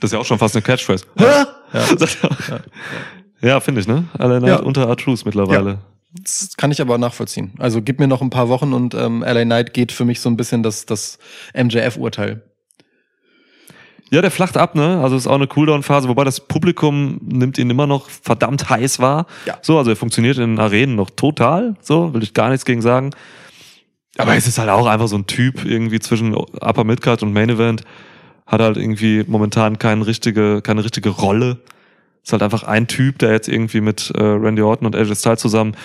Das 0.00 0.08
ist 0.08 0.12
ja 0.12 0.18
auch 0.18 0.26
schon 0.26 0.38
fast 0.38 0.54
eine 0.54 0.60
Catchphrase. 0.62 1.06
Ja. 1.18 1.46
Ja, 1.72 1.80
finde 3.60 3.80
ich, 3.80 3.86
ne? 3.86 4.04
Alle 4.18 4.46
Ja. 4.46 4.56
unter 4.60 4.88
Artrus 4.88 5.24
mittlerweile. 5.24 5.78
Das 6.12 6.56
kann 6.56 6.70
ich 6.70 6.80
aber 6.80 6.96
nachvollziehen. 6.98 7.52
Also 7.58 7.82
gib 7.82 8.00
mir 8.00 8.06
noch 8.06 8.22
ein 8.22 8.30
paar 8.30 8.48
Wochen 8.48 8.72
und 8.72 8.94
ähm, 8.94 9.22
LA 9.22 9.44
Knight 9.44 9.74
geht 9.74 9.92
für 9.92 10.04
mich 10.04 10.20
so 10.20 10.30
ein 10.30 10.36
bisschen 10.36 10.62
das, 10.62 10.86
das 10.86 11.18
MJF-Urteil. 11.54 12.42
Ja. 14.10 14.22
der 14.22 14.30
flacht 14.30 14.56
ab, 14.56 14.76
ne? 14.76 15.00
Also 15.02 15.16
ist 15.16 15.26
auch 15.26 15.34
eine 15.34 15.48
Cooldown-Phase, 15.48 16.08
wobei 16.08 16.22
das 16.24 16.40
Publikum 16.40 17.18
nimmt 17.22 17.58
ihn 17.58 17.68
immer 17.68 17.86
noch 17.88 18.08
verdammt 18.08 18.70
heiß 18.70 19.00
wahr. 19.00 19.26
Ja. 19.46 19.58
So, 19.62 19.76
also 19.78 19.90
er 19.90 19.96
funktioniert 19.96 20.38
in 20.38 20.58
Arenen 20.60 20.94
noch 20.94 21.10
total, 21.10 21.74
so, 21.80 22.14
will 22.14 22.22
ich 22.22 22.32
gar 22.32 22.48
nichts 22.50 22.64
gegen 22.64 22.80
sagen. 22.82 23.10
Aber 24.16 24.34
es 24.36 24.46
ist 24.46 24.58
halt 24.58 24.70
auch 24.70 24.86
einfach 24.86 25.08
so 25.08 25.16
ein 25.16 25.26
Typ 25.26 25.64
irgendwie 25.64 25.98
zwischen 25.98 26.34
Upper 26.34 26.84
Midcard 26.84 27.22
und 27.24 27.32
Main 27.32 27.50
Event. 27.50 27.82
Hat 28.46 28.60
halt 28.60 28.76
irgendwie 28.76 29.24
momentan 29.26 29.78
keine 29.78 30.06
richtige, 30.06 30.62
keine 30.62 30.84
richtige 30.84 31.10
Rolle. 31.10 31.58
Ist 32.26 32.32
halt 32.32 32.42
einfach 32.42 32.64
ein 32.64 32.88
Typ, 32.88 33.20
der 33.20 33.30
jetzt 33.30 33.46
irgendwie 33.48 33.80
mit 33.80 34.10
äh, 34.16 34.20
Randy 34.20 34.60
Orton 34.60 34.84
und 34.86 34.96
AJ 34.96 35.14
Styles 35.14 35.40
zusammen 35.40 35.76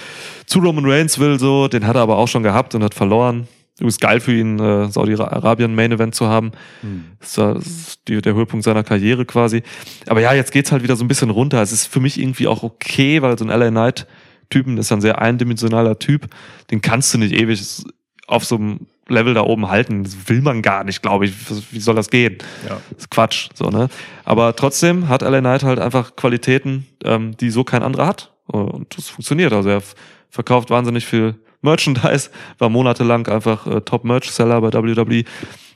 zu 0.47 0.57
Roman 0.57 0.85
Reigns 0.88 1.19
will, 1.19 1.38
so. 1.38 1.68
Den 1.68 1.85
hat 1.85 1.95
er 1.95 2.01
aber 2.01 2.18
auch 2.18 2.27
schon 2.27 2.41
gehabt 2.41 2.73
und 2.73 2.84
hat 2.84 2.95
verloren. 2.95 3.47
Übrigens 3.76 3.99
geil 3.99 4.19
für 4.19 4.34
ihn, 4.35 4.57
äh, 4.59 4.89
Saudi-Arabien 4.91 5.76
Main 5.76 5.91
Event 5.91 6.15
zu 6.15 6.26
haben. 6.27 6.51
Das 7.19 7.30
ist, 7.30 7.38
ja- 7.38 7.53
das 7.53 7.65
ist 7.68 7.99
die, 8.07 8.22
der 8.23 8.34
Höhepunkt 8.34 8.63
seiner 8.63 8.84
Karriere 8.84 9.26
quasi. 9.26 9.61
Aber 10.07 10.19
ja, 10.19 10.34
jetzt 10.34 10.51
geht's 10.51 10.72
halt 10.72 10.81
wieder 10.81 10.95
so 10.95 11.03
ein 11.05 11.07
bisschen 11.07 11.30
runter. 11.30 11.61
Es 11.61 11.72
ist 11.72 11.85
für 11.85 11.99
mich 11.99 12.19
irgendwie 12.19 12.47
auch 12.47 12.63
okay, 12.63 13.22
weil 13.22 13.38
so 13.38 13.45
ein 13.45 13.49
LA 13.51 13.69
Knight 13.69 14.07
Typen 14.49 14.80
ist 14.80 14.91
ein 14.91 14.99
sehr 15.01 15.22
eindimensionaler 15.22 15.99
Typ. 15.99 16.26
Den 16.72 16.81
kannst 16.81 17.13
du 17.13 17.19
nicht 17.19 17.34
ewig 17.34 17.61
auf 18.27 18.45
so 18.45 18.55
einem 18.55 18.88
Level 19.11 19.33
da 19.33 19.41
oben 19.41 19.69
halten. 19.69 20.03
Das 20.03 20.15
will 20.27 20.41
man 20.41 20.61
gar 20.61 20.83
nicht, 20.83 21.01
glaube 21.01 21.25
ich. 21.25 21.33
Wie 21.71 21.79
soll 21.79 21.95
das 21.95 22.09
gehen? 22.09 22.38
Ja. 22.67 22.81
Das 22.91 22.99
ist 22.99 23.11
Quatsch, 23.11 23.49
so, 23.53 23.69
ne? 23.69 23.89
Aber 24.25 24.55
trotzdem 24.55 25.07
hat 25.07 25.21
LA 25.21 25.39
Knight 25.39 25.63
halt 25.63 25.79
einfach 25.79 26.15
Qualitäten, 26.15 26.88
ähm, 27.03 27.35
die 27.38 27.49
so 27.49 27.63
kein 27.63 27.83
anderer 27.83 28.07
hat. 28.07 28.33
Und 28.47 28.97
das 28.97 29.09
funktioniert. 29.09 29.53
Also 29.53 29.69
er 29.69 29.83
verkauft 30.29 30.69
wahnsinnig 30.69 31.05
viel 31.05 31.35
Merchandise, 31.61 32.29
war 32.57 32.69
monatelang 32.69 33.27
einfach 33.27 33.67
äh, 33.67 33.81
Top-Merch-Seller 33.81 34.61
bei 34.61 34.73
WWE. 34.73 35.23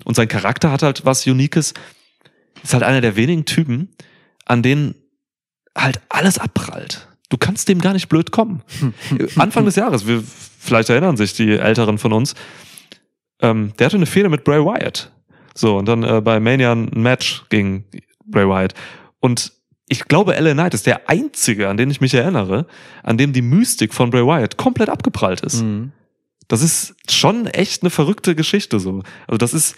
Und 0.03 0.15
sein 0.15 0.27
Charakter 0.27 0.71
hat 0.71 0.83
halt 0.83 1.05
was 1.05 1.25
Uniques. 1.27 1.73
Ist 2.63 2.73
halt 2.73 2.83
einer 2.83 3.01
der 3.01 3.15
wenigen 3.15 3.45
Typen, 3.45 3.89
an 4.45 4.63
denen 4.63 4.95
halt 5.77 6.01
alles 6.09 6.39
abprallt. 6.39 7.07
Du 7.29 7.37
kannst 7.37 7.67
dem 7.69 7.81
gar 7.81 7.93
nicht 7.93 8.09
blöd 8.09 8.31
kommen. 8.31 8.61
Anfang 9.35 9.65
des 9.65 9.75
Jahres, 9.75 10.07
wir, 10.07 10.23
vielleicht 10.59 10.89
erinnern 10.89 11.17
sich 11.17 11.33
die 11.33 11.51
Älteren 11.51 11.97
von 11.97 12.13
uns, 12.13 12.35
ähm, 13.41 13.73
der 13.77 13.85
hatte 13.85 13.97
eine 13.97 14.05
Fehde 14.05 14.29
mit 14.29 14.43
Bray 14.43 14.59
Wyatt. 14.59 15.11
So, 15.53 15.77
und 15.77 15.87
dann 15.87 16.03
äh, 16.03 16.21
bei 16.21 16.39
Mania 16.39 16.73
ein 16.73 16.89
Match 16.93 17.45
gegen 17.49 17.85
Bray 18.25 18.47
Wyatt. 18.47 18.73
Und 19.19 19.53
ich 19.87 20.05
glaube, 20.05 20.33
LA 20.33 20.53
Knight 20.53 20.73
ist 20.73 20.87
der 20.87 21.09
einzige, 21.09 21.69
an 21.69 21.77
den 21.77 21.91
ich 21.91 22.01
mich 22.01 22.13
erinnere, 22.13 22.65
an 23.03 23.17
dem 23.17 23.33
die 23.33 23.41
Mystik 23.41 23.93
von 23.93 24.09
Bray 24.09 24.25
Wyatt 24.25 24.57
komplett 24.57 24.89
abgeprallt 24.89 25.41
ist. 25.41 25.61
Mhm. 25.61 25.91
Das 26.47 26.61
ist 26.61 26.95
schon 27.09 27.47
echt 27.47 27.83
eine 27.83 27.89
verrückte 27.89 28.35
Geschichte 28.35 28.79
so. 28.79 29.01
Also 29.27 29.37
das 29.37 29.53
ist, 29.53 29.75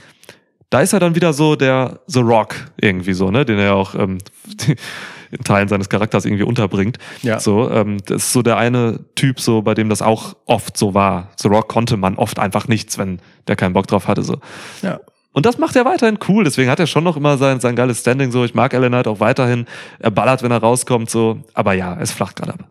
da 0.70 0.82
ist 0.82 0.94
er 0.94 1.00
dann 1.00 1.16
wieder 1.16 1.34
so 1.34 1.56
der 1.56 2.02
The 2.08 2.20
Rock 2.20 2.56
irgendwie 2.80 3.14
so, 3.14 3.32
ne, 3.32 3.46
den 3.46 3.60
er 3.60 3.76
auch 3.76 3.96
ähm, 3.96 4.18
in 5.32 5.44
Teilen 5.44 5.68
seines 5.68 5.90
Charakters 5.90 6.26
irgendwie 6.26 6.44
unterbringt. 6.44 6.98
Ja. 7.22 7.40
So, 7.40 7.70
ähm, 7.70 7.98
das 8.06 8.24
ist 8.24 8.34
so 8.34 8.42
der 8.42 8.58
eine 8.58 9.00
Typ 9.16 9.40
so, 9.40 9.62
bei 9.62 9.74
dem 9.74 9.90
das 9.90 10.02
auch 10.02 10.36
oft 10.46 10.78
so 10.78 10.94
war. 10.94 11.30
The 11.38 11.48
Rock 11.48 11.68
konnte 11.70 11.98
man 11.98 12.16
oft 12.16 12.40
einfach 12.40 12.68
nichts, 12.68 12.98
wenn 12.98 13.20
der 13.48 13.56
keinen 13.56 13.74
Bock 13.74 13.88
drauf 13.88 14.08
hatte 14.08 14.24
so. 14.24 14.40
Ja. 14.82 15.00
Und 15.34 15.46
das 15.46 15.60
macht 15.60 15.76
er 15.76 15.86
weiterhin 15.86 16.18
cool. 16.28 16.44
Deswegen 16.44 16.72
hat 16.72 16.80
er 16.80 16.88
schon 16.88 17.04
noch 17.04 17.16
immer 17.16 17.38
sein, 17.38 17.60
sein 17.60 17.76
geiles 17.76 18.00
Standing 18.00 18.32
so. 18.32 18.44
Ich 18.44 18.56
mag 18.56 18.74
Ellen 18.74 18.92
Knight 18.92 19.08
auch 19.08 19.20
weiterhin. 19.20 19.68
Er 20.00 20.10
ballert, 20.10 20.42
wenn 20.42 20.52
er 20.52 20.58
rauskommt 20.58 21.12
so. 21.12 21.44
Aber 21.54 21.74
ja, 21.74 21.96
es 22.00 22.12
flacht 22.12 22.38
gerade 22.38 22.54
ab. 22.54 22.68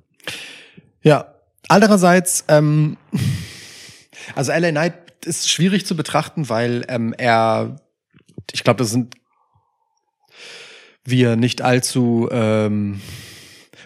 Ja. 1.02 1.26
Andererseits, 1.68 2.44
ähm, 2.48 2.96
also 4.34 4.52
LA 4.52 4.70
Knight 4.70 4.94
ist 5.24 5.50
schwierig 5.50 5.86
zu 5.86 5.96
betrachten, 5.96 6.48
weil 6.48 6.84
ähm, 6.88 7.14
er, 7.16 7.76
ich 8.52 8.64
glaube, 8.64 8.78
das 8.78 8.90
sind 8.90 9.14
wir 11.08 11.36
nicht 11.36 11.62
allzu 11.62 12.28
ähm, 12.30 13.00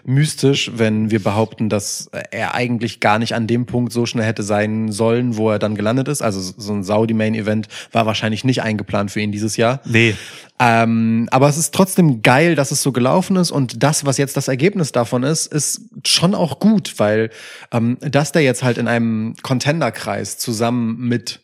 mystisch, 0.05 0.71
wenn 0.75 1.11
wir 1.11 1.23
behaupten, 1.23 1.69
dass 1.69 2.11
er 2.31 2.55
eigentlich 2.55 3.01
gar 3.01 3.19
nicht 3.19 3.35
an 3.35 3.47
dem 3.47 3.67
Punkt 3.67 3.93
so 3.93 4.07
schnell 4.07 4.25
hätte 4.25 4.43
sein 4.43 4.93
sollen, 4.93 5.37
wo 5.37 5.51
er 5.51 5.59
dann 5.59 5.75
gelandet 5.75 6.09
ist. 6.09 6.23
Also 6.23 6.41
so 6.41 6.73
ein 6.73 6.83
Saudi-Main-Event 6.83 7.69
war 7.93 8.07
wahrscheinlich 8.07 8.45
nicht 8.45 8.63
eingeplant 8.63 9.11
für 9.11 9.21
ihn 9.21 9.33
dieses 9.33 9.57
Jahr. 9.57 9.81
Nee. 9.85 10.15
Ähm, 10.59 11.29
aber 11.31 11.49
es 11.49 11.57
ist 11.57 11.75
trotzdem 11.75 12.23
geil, 12.23 12.55
dass 12.55 12.71
es 12.71 12.83
so 12.83 12.93
gelaufen 12.93 13.37
ist 13.37 13.51
und 13.51 13.83
das, 13.83 14.05
was 14.05 14.19
jetzt 14.19 14.37
das 14.37 14.49
Ergebnis 14.49 14.93
davon 14.93 15.23
ist, 15.23 15.47
ist 15.47 15.83
schon 16.07 16.35
auch 16.35 16.59
gut, 16.59 16.95
weil 16.99 17.31
ähm, 17.73 17.97
dass 18.01 18.33
der 18.33 18.43
jetzt 18.43 18.63
halt 18.63 18.77
in 18.77 18.89
einem 18.89 19.35
Contender-Kreis 19.43 20.39
zusammen 20.39 20.99
mit 20.99 21.41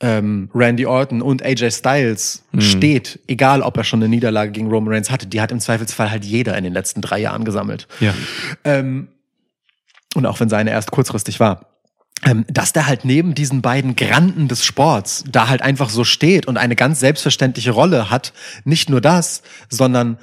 ähm, 0.00 0.48
Randy 0.54 0.86
Orton 0.86 1.20
und 1.20 1.44
AJ 1.44 1.70
Styles 1.72 2.42
steht, 2.58 3.20
egal 3.26 3.60
ob 3.62 3.76
er 3.76 3.84
schon 3.84 4.00
eine 4.00 4.08
Niederlage 4.08 4.50
gegen 4.50 4.68
Roman 4.68 4.94
Reigns 4.94 5.10
hatte, 5.10 5.26
die 5.26 5.40
hat 5.40 5.52
im 5.52 5.60
Zweifelsfall 5.60 6.10
halt 6.10 6.24
jeder 6.24 6.56
in 6.56 6.64
den 6.64 6.72
letzten 6.72 7.02
drei 7.02 7.18
Jahren 7.18 7.44
gesammelt. 7.44 7.86
Ja. 8.00 8.14
Ähm, 8.64 9.08
und 10.14 10.26
auch 10.26 10.40
wenn 10.40 10.48
seine 10.48 10.70
erst 10.70 10.90
kurzfristig 10.90 11.38
war. 11.38 11.66
Ähm, 12.22 12.44
dass 12.48 12.74
der 12.74 12.86
halt 12.86 13.06
neben 13.06 13.34
diesen 13.34 13.62
beiden 13.62 13.96
Granden 13.96 14.46
des 14.48 14.64
Sports 14.64 15.24
da 15.30 15.48
halt 15.48 15.62
einfach 15.62 15.88
so 15.88 16.04
steht 16.04 16.46
und 16.46 16.58
eine 16.58 16.76
ganz 16.76 17.00
selbstverständliche 17.00 17.70
Rolle 17.70 18.10
hat. 18.10 18.34
Nicht 18.64 18.90
nur 18.90 19.00
das, 19.00 19.42
sondern 19.70 20.18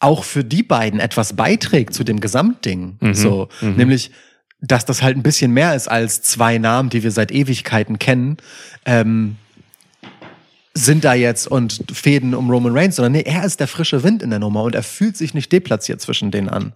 auch 0.00 0.24
für 0.24 0.44
die 0.44 0.62
beiden 0.62 0.98
etwas 0.98 1.34
beiträgt 1.34 1.94
zu 1.94 2.04
dem 2.04 2.20
Gesamtding. 2.20 2.96
So, 3.12 3.48
nämlich, 3.60 4.10
dass 4.62 4.86
das 4.86 5.02
halt 5.02 5.16
ein 5.16 5.22
bisschen 5.22 5.50
mehr 5.50 5.74
ist 5.74 5.88
als 5.88 6.22
zwei 6.22 6.56
Namen, 6.56 6.88
die 6.88 7.02
wir 7.02 7.10
seit 7.10 7.32
Ewigkeiten 7.32 7.98
kennen. 7.98 8.36
Ähm, 8.86 9.36
sind 10.74 11.04
da 11.04 11.12
jetzt 11.12 11.46
und 11.48 11.84
Fäden 11.92 12.34
um 12.34 12.48
Roman 12.48 12.72
Reigns, 12.74 12.96
sondern 12.96 13.12
nee, 13.12 13.24
er 13.26 13.44
ist 13.44 13.60
der 13.60 13.68
frische 13.68 14.02
Wind 14.02 14.22
in 14.22 14.30
der 14.30 14.38
Nummer 14.38 14.62
und 14.62 14.74
er 14.74 14.82
fühlt 14.82 15.18
sich 15.18 15.34
nicht 15.34 15.52
deplatziert 15.52 16.00
zwischen 16.00 16.30
denen 16.30 16.48
an. 16.48 16.72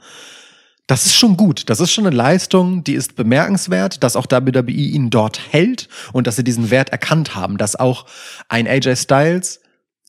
Das 0.86 1.06
ist 1.06 1.16
schon 1.16 1.36
gut. 1.36 1.70
Das 1.70 1.80
ist 1.80 1.92
schon 1.92 2.06
eine 2.06 2.14
Leistung, 2.14 2.84
die 2.84 2.92
ist 2.94 3.16
bemerkenswert, 3.16 4.02
dass 4.02 4.14
auch 4.14 4.26
WWE 4.28 4.70
ihn 4.70 5.08
dort 5.08 5.40
hält 5.50 5.88
und 6.12 6.26
dass 6.26 6.36
sie 6.36 6.44
diesen 6.44 6.70
Wert 6.70 6.90
erkannt 6.90 7.34
haben, 7.34 7.56
dass 7.56 7.74
auch 7.74 8.06
ein 8.48 8.68
AJ 8.68 8.96
Styles 8.96 9.60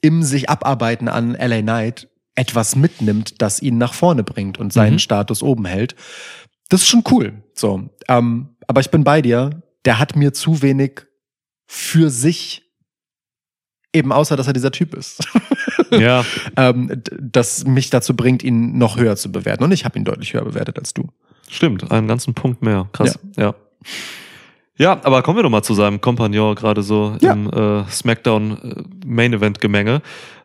im 0.02 0.22
sich 0.22 0.50
abarbeiten 0.50 1.08
an 1.08 1.34
LA 1.34 1.62
Knight 1.62 2.10
etwas 2.36 2.76
mitnimmt, 2.76 3.42
das 3.42 3.62
ihn 3.62 3.78
nach 3.78 3.94
vorne 3.94 4.24
bringt 4.24 4.60
und 4.60 4.72
seinen 4.74 4.94
Mhm. 4.94 5.00
Status 5.00 5.42
oben 5.42 5.66
hält. 5.66 5.96
Das 6.70 6.82
ist 6.82 6.88
schon 6.88 7.04
cool. 7.12 7.44
So, 7.54 7.90
ähm, 8.08 8.56
aber 8.68 8.82
ich 8.82 8.92
bin 8.92 9.04
bei 9.04 9.22
dir. 9.22 9.62
Der 9.86 10.00
hat 10.00 10.16
mir 10.16 10.34
zu 10.34 10.62
wenig 10.62 11.06
für 11.66 12.10
sich 12.10 12.64
eben 13.94 14.12
außer, 14.12 14.36
dass 14.36 14.48
er 14.48 14.54
dieser 14.54 14.72
Typ 14.72 14.94
ist. 14.96 15.24
Ja. 15.90 16.26
ähm, 16.58 17.02
das 17.18 17.64
mich 17.64 17.90
dazu 17.90 18.14
bringt, 18.14 18.44
ihn 18.44 18.78
noch 18.78 18.98
höher 18.98 19.16
zu 19.16 19.32
bewerten. 19.32 19.64
Und 19.64 19.72
ich 19.72 19.86
habe 19.86 19.98
ihn 19.98 20.04
deutlich 20.04 20.34
höher 20.34 20.44
bewertet 20.44 20.78
als 20.78 20.94
du. 20.94 21.08
Stimmt, 21.50 21.90
einen 21.92 22.10
ganzen 22.10 22.34
Punkt 22.34 22.62
mehr. 22.62 22.90
Krass. 22.92 23.18
Ja. 23.38 23.44
Ja, 23.44 23.56
aber 24.86 25.22
kommen 25.24 25.38
wir 25.40 25.44
doch 25.44 25.50
mal 25.50 25.64
zu 25.64 25.74
seinem 25.74 26.00
Kompagnon 26.02 26.56
gerade 26.56 26.84
so 26.84 27.16
Ja. 27.20 27.34
im 27.34 27.50
äh, 27.52 27.84
Smackdown 27.90 28.58
äh, 28.62 28.84
Main 29.06 29.34
Event 29.34 29.60
Gemenge. 29.60 30.02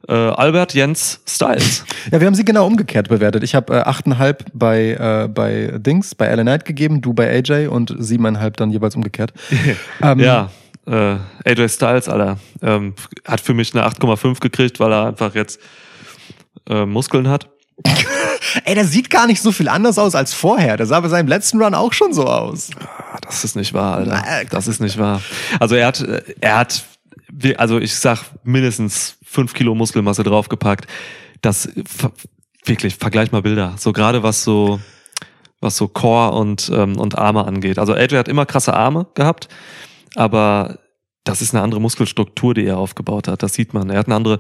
Äh, 0.09 0.15
Albert 0.15 0.75
Jens 0.75 1.21
Styles. 1.27 1.85
Ja, 2.11 2.19
wir 2.21 2.27
haben 2.27 2.35
sie 2.35 2.45
genau 2.45 2.67
umgekehrt 2.67 3.09
bewertet. 3.09 3.45
Ich 3.45 3.55
habe 3.55 3.73
äh, 3.75 3.83
8,5 3.83 4.37
bei, 4.53 4.91
äh, 5.25 5.29
bei 5.29 5.75
Dings, 5.79 6.15
bei 6.17 6.27
Ellen 6.27 6.47
Knight 6.47 6.65
gegeben, 6.65 7.01
du 7.01 7.13
bei 7.13 7.29
AJ 7.31 7.69
und 7.69 7.93
7,5 7.93 8.51
dann 8.57 8.71
jeweils 8.71 8.97
umgekehrt. 8.97 9.33
ähm, 10.03 10.19
Ja, 10.19 10.51
äh, 10.87 11.17
AJ 11.45 11.69
Styles, 11.69 12.09
Alter, 12.09 12.39
ähm, 12.61 12.95
hat 13.25 13.41
für 13.41 13.55
mich 13.55 13.73
eine 13.75 13.87
8,5 13.87 14.41
gekriegt, 14.41 14.81
weil 14.81 14.91
er 14.93 15.07
einfach 15.07 15.35
jetzt 15.37 15.61
äh, 16.69 16.85
Muskeln 16.87 17.29
hat. 17.29 17.49
Ey, 18.65 18.75
der 18.75 18.85
sieht 18.87 19.11
gar 19.11 19.27
nicht 19.27 19.41
so 19.41 19.53
viel 19.53 19.69
anders 19.69 19.99
aus 19.99 20.15
als 20.15 20.35
vorher. 20.35 20.77
Der 20.77 20.87
sah 20.87 21.01
bei 21.01 21.09
seinem 21.09 21.29
letzten 21.29 21.63
Run 21.63 21.75
auch 21.75 21.93
schon 21.93 22.13
so 22.13 22.27
aus. 22.27 22.71
Ah, 22.81 23.19
Das 23.23 23.45
ist 23.45 23.57
nicht 23.57 23.73
wahr, 23.75 23.97
Alter. 23.99 24.23
Äh, 24.41 24.47
Das 24.47 24.67
ist 24.67 24.81
nicht 24.81 24.99
wahr. 24.99 25.23
Also 25.61 25.75
er 25.75 25.87
hat, 25.87 26.01
äh, 26.01 26.23
er 26.41 26.59
hat, 26.59 26.85
also 27.57 27.79
ich 27.79 27.95
sag 27.95 28.19
mindestens 28.45 29.17
fünf 29.25 29.55
Kilo 29.55 29.75
Muskelmasse 29.75 30.23
draufgepackt. 30.23 30.87
Das 31.41 31.69
wirklich, 32.65 32.97
vergleich 32.97 33.33
mal 33.33 33.43
Bilder. 33.43 33.75
So 33.79 33.93
gerade 33.93 34.23
was 34.23 34.45
so, 34.45 34.81
was 35.61 35.77
so 35.77 35.89
Core 35.89 36.33
und, 36.33 36.71
ähm, 36.75 36.97
und 36.99 37.17
Arme 37.19 37.45
angeht. 37.47 37.79
Also 37.79 37.95
AJ 37.95 38.17
hat 38.19 38.29
immer 38.29 38.47
krasse 38.47 38.75
Arme 38.75 39.07
gehabt, 39.15 39.49
aber 40.15 40.79
das 41.25 41.41
ist 41.41 41.55
eine 41.55 41.63
andere 41.63 41.81
Muskelstruktur, 41.81 42.53
die 42.55 42.65
er 42.67 42.79
aufgebaut 42.79 43.29
hat. 43.29 43.43
Das 43.43 43.55
sieht 43.55 43.75
man. 43.75 43.91
Er 43.91 43.99
hat 44.01 44.07
eine 44.07 44.17
andere, 44.17 44.39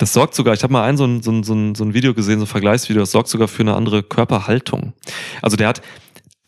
das 0.00 0.14
sorgt 0.14 0.34
sogar, 0.34 0.54
ich 0.54 0.62
habe 0.62 0.72
mal 0.72 0.84
ein 0.84 0.96
so 0.96 1.04
ein, 1.04 1.22
so, 1.22 1.30
ein, 1.30 1.44
so, 1.44 1.52
ein, 1.84 1.92
Video 1.92 2.14
gesehen, 2.14 2.38
so 2.38 2.44
ein 2.44 2.48
Vergleichsvideo, 2.48 3.02
das 3.02 3.10
sorgt 3.10 3.28
sogar 3.28 3.48
für 3.48 3.60
eine 3.60 3.74
andere 3.74 4.02
Körperhaltung. 4.02 4.94
Also 5.42 5.58
der 5.58 5.68
hat, 5.68 5.82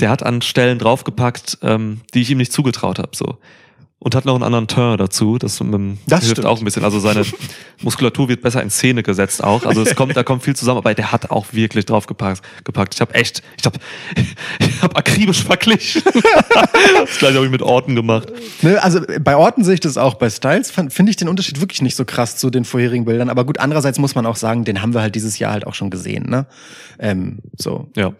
der 0.00 0.08
hat 0.08 0.22
an 0.22 0.40
Stellen 0.40 0.78
draufgepackt, 0.78 1.58
ähm, 1.60 2.00
die 2.14 2.22
ich 2.22 2.30
ihm 2.30 2.38
nicht 2.38 2.50
zugetraut 2.50 2.98
habe. 2.98 3.10
So. 3.14 3.36
Und 4.04 4.16
hat 4.16 4.24
noch 4.24 4.34
einen 4.34 4.42
anderen 4.42 4.66
Turn 4.66 4.98
dazu. 4.98 5.38
Das, 5.38 5.60
ähm, 5.60 5.98
Das 6.08 6.20
hilft 6.22 6.38
stimmt. 6.38 6.46
auch 6.48 6.58
ein 6.58 6.64
bisschen. 6.64 6.82
Also 6.82 6.98
seine 6.98 7.22
Muskulatur 7.82 8.28
wird 8.28 8.42
besser 8.42 8.60
in 8.60 8.68
Szene 8.68 9.04
gesetzt 9.04 9.44
auch. 9.44 9.64
Also 9.64 9.82
es 9.82 9.94
kommt, 9.94 10.16
da 10.16 10.24
kommt 10.24 10.42
viel 10.42 10.56
zusammen, 10.56 10.78
aber 10.78 10.92
der 10.92 11.12
hat 11.12 11.30
auch 11.30 11.46
wirklich 11.52 11.86
draufgepackt. 11.86 12.42
Gepackt. 12.64 12.94
Ich 12.94 13.00
habe 13.00 13.14
echt, 13.14 13.42
ich 13.58 13.64
habe 13.64 13.78
ich 14.58 14.82
hab 14.82 14.98
akribisch 14.98 15.44
verglichen. 15.44 16.02
das 17.06 17.18
gleiche 17.18 17.36
habe 17.36 17.44
ich 17.44 17.52
mit 17.52 17.62
Orten 17.62 17.94
gemacht. 17.94 18.28
Ne, 18.62 18.82
also 18.82 19.00
bei 19.20 19.36
Orten 19.36 19.62
sehe 19.62 19.74
ich 19.74 19.80
das 19.80 19.96
auch. 19.96 20.14
Bei 20.14 20.28
Styles 20.30 20.72
finde 20.72 21.10
ich 21.10 21.16
den 21.16 21.28
Unterschied 21.28 21.60
wirklich 21.60 21.80
nicht 21.80 21.94
so 21.94 22.04
krass 22.04 22.36
zu 22.36 22.50
den 22.50 22.64
vorherigen 22.64 23.04
Bildern. 23.04 23.30
Aber 23.30 23.44
gut, 23.44 23.60
andererseits 23.60 24.00
muss 24.00 24.16
man 24.16 24.26
auch 24.26 24.36
sagen, 24.36 24.64
den 24.64 24.82
haben 24.82 24.94
wir 24.94 25.00
halt 25.02 25.14
dieses 25.14 25.38
Jahr 25.38 25.52
halt 25.52 25.64
auch 25.64 25.74
schon 25.74 25.90
gesehen. 25.90 26.28
Ne? 26.28 26.46
Ähm, 26.98 27.38
so, 27.56 27.88
Ja. 27.96 28.14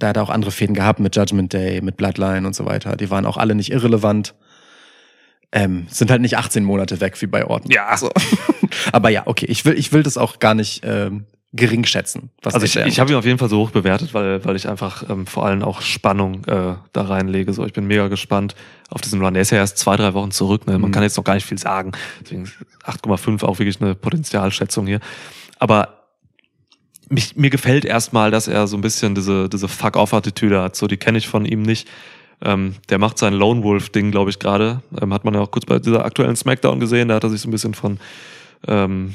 da 0.00 0.08
hat 0.08 0.16
er 0.16 0.24
auch 0.24 0.30
andere 0.30 0.50
Fäden 0.50 0.74
gehabt 0.74 0.98
mit 0.98 1.14
Judgment 1.14 1.52
Day, 1.52 1.80
mit 1.80 1.96
Bloodline 1.96 2.44
und 2.44 2.56
so 2.56 2.64
weiter. 2.64 2.96
Die 2.96 3.08
waren 3.08 3.24
auch 3.24 3.36
alle 3.36 3.54
nicht 3.54 3.70
irrelevant. 3.70 4.34
Ähm, 5.50 5.86
sind 5.90 6.10
halt 6.10 6.20
nicht 6.20 6.36
18 6.36 6.62
Monate 6.62 7.00
weg 7.00 7.20
wie 7.22 7.26
bei 7.26 7.44
Orton. 7.46 7.70
Ja. 7.70 7.96
So. 7.96 8.10
Aber 8.92 9.08
ja, 9.08 9.22
okay, 9.26 9.46
ich 9.48 9.64
will, 9.64 9.78
ich 9.78 9.92
will 9.92 10.02
das 10.02 10.18
auch 10.18 10.38
gar 10.40 10.54
nicht 10.54 10.82
ähm, 10.84 11.24
gering 11.54 11.84
schätzen. 11.84 12.30
Was 12.42 12.52
Also 12.54 12.66
ich, 12.66 12.76
ich 12.76 13.00
habe 13.00 13.10
ihn 13.10 13.16
auf 13.16 13.24
jeden 13.24 13.38
Fall 13.38 13.48
so 13.48 13.58
hoch 13.60 13.70
bewertet, 13.70 14.12
weil, 14.12 14.44
weil 14.44 14.56
ich 14.56 14.68
einfach 14.68 15.08
ähm, 15.08 15.26
vor 15.26 15.46
allem 15.46 15.62
auch 15.62 15.80
Spannung 15.80 16.44
äh, 16.44 16.74
da 16.92 17.02
reinlege. 17.02 17.54
So, 17.54 17.64
ich 17.64 17.72
bin 17.72 17.86
mega 17.86 18.08
gespannt 18.08 18.54
auf 18.90 19.00
diesen 19.00 19.22
Run. 19.22 19.32
Der 19.32 19.40
ist 19.40 19.50
ja 19.50 19.56
erst 19.56 19.78
zwei, 19.78 19.96
drei 19.96 20.12
Wochen 20.12 20.30
zurück. 20.30 20.66
Ne? 20.66 20.78
Man 20.78 20.90
Mhm. 20.90 20.94
kann 20.94 21.02
jetzt 21.02 21.16
noch 21.16 21.24
gar 21.24 21.34
nicht 21.34 21.46
viel 21.46 21.58
sagen. 21.58 21.92
Deswegen 22.20 22.44
8,5 22.84 23.42
auch 23.44 23.58
wirklich 23.58 23.80
eine 23.80 23.94
Potenzialschätzung 23.94 24.86
hier. 24.86 25.00
Aber 25.58 25.94
mich, 27.08 27.36
mir 27.36 27.48
gefällt 27.48 27.86
erstmal, 27.86 28.30
dass 28.30 28.48
er 28.48 28.66
so 28.66 28.76
ein 28.76 28.82
bisschen 28.82 29.14
diese, 29.14 29.48
diese 29.48 29.68
Fuck-off-Attitüde 29.68 30.60
hat. 30.60 30.76
So, 30.76 30.86
die 30.86 30.98
kenne 30.98 31.16
ich 31.16 31.26
von 31.28 31.46
ihm 31.46 31.62
nicht. 31.62 31.88
Ähm, 32.40 32.76
der 32.88 32.98
macht 32.98 33.18
sein 33.18 33.34
Lone 33.34 33.62
Wolf-Ding, 33.62 34.10
glaube 34.10 34.30
ich, 34.30 34.38
gerade. 34.38 34.82
Ähm, 35.00 35.12
hat 35.12 35.24
man 35.24 35.34
ja 35.34 35.40
auch 35.40 35.50
kurz 35.50 35.66
bei 35.66 35.78
dieser 35.78 36.04
aktuellen 36.04 36.36
Smackdown 36.36 36.78
gesehen. 36.78 37.08
Da 37.08 37.16
hat 37.16 37.24
er 37.24 37.30
sich 37.30 37.40
so 37.40 37.48
ein 37.48 37.52
bisschen 37.52 37.74
von 37.74 37.98
ähm, 38.66 39.14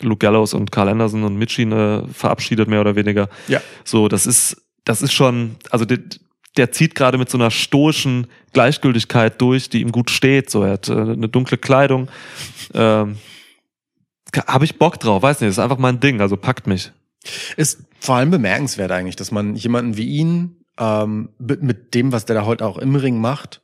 Luke 0.00 0.18
Gallows 0.18 0.54
und 0.54 0.72
Carl 0.72 0.88
Anderson 0.88 1.24
und 1.24 1.36
Mitchin 1.36 1.72
äh, 1.72 2.02
verabschiedet, 2.12 2.68
mehr 2.68 2.80
oder 2.80 2.96
weniger. 2.96 3.28
Ja. 3.48 3.60
So, 3.84 4.08
das 4.08 4.26
ist, 4.26 4.62
das 4.84 5.02
ist 5.02 5.12
schon, 5.12 5.56
also 5.70 5.84
der, 5.84 5.98
der 6.56 6.72
zieht 6.72 6.94
gerade 6.94 7.18
mit 7.18 7.30
so 7.30 7.38
einer 7.38 7.50
stoischen 7.50 8.26
Gleichgültigkeit 8.52 9.40
durch, 9.40 9.68
die 9.68 9.80
ihm 9.80 9.92
gut 9.92 10.10
steht. 10.10 10.50
So, 10.50 10.62
er 10.62 10.72
hat 10.72 10.88
äh, 10.88 10.92
eine 10.92 11.28
dunkle 11.28 11.58
Kleidung. 11.58 12.08
Ähm, 12.74 13.18
Habe 14.46 14.64
ich 14.64 14.78
Bock 14.78 14.98
drauf, 15.00 15.22
weiß 15.22 15.40
nicht, 15.40 15.48
das 15.48 15.56
ist 15.56 15.62
einfach 15.62 15.78
mein 15.78 16.00
Ding, 16.00 16.20
also 16.20 16.36
packt 16.36 16.66
mich. 16.66 16.92
Ist 17.56 17.82
vor 18.00 18.16
allem 18.16 18.30
bemerkenswert 18.30 18.90
eigentlich, 18.90 19.16
dass 19.16 19.32
man 19.32 19.54
jemanden 19.54 19.96
wie 19.96 20.06
ihn 20.06 20.57
ähm, 20.78 21.30
mit, 21.38 21.62
mit 21.62 21.94
dem, 21.94 22.12
was 22.12 22.24
der 22.24 22.34
da 22.34 22.44
heute 22.44 22.66
auch 22.66 22.78
im 22.78 22.96
Ring 22.96 23.20
macht 23.20 23.62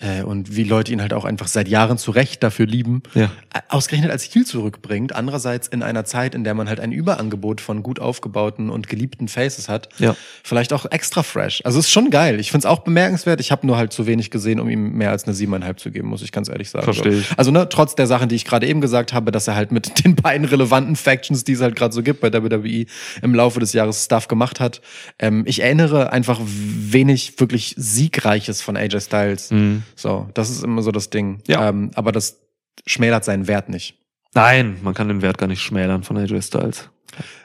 äh, 0.00 0.22
und 0.22 0.54
wie 0.54 0.64
Leute 0.64 0.92
ihn 0.92 1.00
halt 1.02 1.12
auch 1.12 1.24
einfach 1.24 1.48
seit 1.48 1.68
Jahren 1.68 1.98
zu 1.98 2.10
Recht 2.12 2.42
dafür 2.42 2.66
lieben, 2.66 3.02
Ja. 3.14 3.24
äh, 3.52 3.60
ausgerechnet 3.68 4.10
als 4.10 4.22
Heel 4.24 4.44
zurückbringt. 4.46 5.14
Andererseits 5.14 5.66
in 5.68 5.82
einer 5.82 6.04
Zeit, 6.04 6.34
in 6.34 6.44
der 6.44 6.54
man 6.54 6.68
halt 6.68 6.78
ein 6.80 6.92
Überangebot 6.92 7.60
von 7.60 7.82
gut 7.82 7.98
aufgebauten 7.98 8.70
und 8.70 8.88
geliebten 8.88 9.28
Faces 9.28 9.68
hat, 9.68 9.88
Ja. 9.98 10.14
vielleicht 10.44 10.72
auch 10.72 10.86
extra 10.90 11.22
fresh. 11.22 11.62
Also 11.64 11.78
ist 11.80 11.90
schon 11.90 12.10
geil. 12.10 12.38
Ich 12.40 12.50
find's 12.50 12.66
auch 12.66 12.80
bemerkenswert. 12.80 13.40
Ich 13.40 13.50
habe 13.50 13.66
nur 13.66 13.76
halt 13.76 13.92
zu 13.92 14.06
wenig 14.06 14.30
gesehen, 14.30 14.60
um 14.60 14.68
ihm 14.68 14.92
mehr 14.92 15.10
als 15.10 15.24
eine 15.24 15.34
siebeneinhalb 15.34 15.80
zu 15.80 15.90
geben, 15.90 16.08
muss 16.08 16.22
ich 16.22 16.30
ganz 16.32 16.48
ehrlich 16.48 16.70
sagen. 16.70 16.84
Versteh 16.84 17.10
So. 17.12 17.18
ich. 17.18 17.26
Also 17.38 17.50
ne, 17.50 17.68
trotz 17.68 17.94
der 17.96 18.06
Sachen, 18.06 18.28
die 18.28 18.36
ich 18.36 18.44
gerade 18.44 18.66
eben 18.66 18.80
gesagt 18.80 19.12
habe, 19.12 19.32
dass 19.32 19.48
er 19.48 19.56
halt 19.56 19.72
mit 19.72 19.88
den 20.04 20.14
beiden 20.14 20.46
relevanten 20.46 20.94
Factions, 20.96 21.44
die 21.44 21.52
es 21.52 21.60
halt 21.60 21.74
gerade 21.76 21.92
so 21.92 22.02
gibt 22.02 22.20
bei 22.20 22.32
WWE, 22.32 22.86
im 23.22 23.34
Laufe 23.34 23.58
des 23.60 23.72
Jahres 23.72 24.04
Stuff 24.04 24.28
gemacht 24.28 24.60
hat. 24.60 24.80
Ähm, 25.18 25.42
ich 25.46 25.60
erinnere 25.62 26.12
einfach 26.12 26.40
wenig 26.44 27.38
wirklich 27.40 27.74
Siegreiches 27.76 28.62
von 28.62 28.76
AJ 28.76 29.00
Styles. 29.00 29.50
Mhm. 29.50 29.82
So, 29.96 30.28
das 30.34 30.50
ist 30.50 30.62
immer 30.64 30.82
so 30.82 30.90
das 30.92 31.10
Ding. 31.10 31.40
Ja. 31.46 31.68
Ähm, 31.68 31.90
aber 31.94 32.12
das 32.12 32.38
schmälert 32.86 33.24
seinen 33.24 33.46
Wert 33.48 33.68
nicht. 33.68 33.94
Nein, 34.34 34.78
man 34.82 34.94
kann 34.94 35.08
den 35.08 35.22
Wert 35.22 35.38
gar 35.38 35.46
nicht 35.46 35.62
schmälern 35.62 36.02
von 36.02 36.16
AJ 36.16 36.42
Styles. 36.42 36.90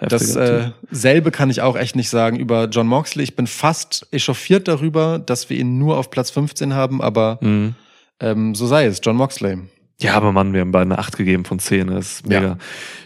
Das 0.02 0.36
äh, 0.36 0.72
selbe 0.92 1.32
kann 1.32 1.50
ich 1.50 1.62
auch 1.62 1.76
echt 1.78 1.96
nicht 1.96 2.10
sagen 2.10 2.38
über 2.38 2.66
John 2.66 2.86
Moxley. 2.86 3.24
Ich 3.24 3.36
bin 3.36 3.48
fast 3.48 4.06
echauffiert 4.12 4.68
darüber, 4.68 5.18
dass 5.18 5.50
wir 5.50 5.58
ihn 5.58 5.80
nur 5.80 5.98
auf 5.98 6.12
Platz 6.12 6.30
15 6.30 6.74
haben, 6.74 7.02
aber 7.02 7.40
Mhm. 7.42 7.74
ähm, 8.20 8.54
so 8.54 8.68
sei 8.68 8.86
es. 8.86 9.00
John 9.02 9.16
Moxley. 9.16 9.58
Ja, 10.00 10.16
aber 10.16 10.32
Mann, 10.32 10.54
wir 10.54 10.62
haben 10.62 10.72
beide 10.72 10.84
eine 10.92 11.00
8 11.00 11.18
gegeben 11.18 11.46
von 11.46 11.60
10. 11.60 11.88
Das 11.88 12.06
ist 12.20 12.28
Ja. 12.30 12.40
mega. 12.42 12.58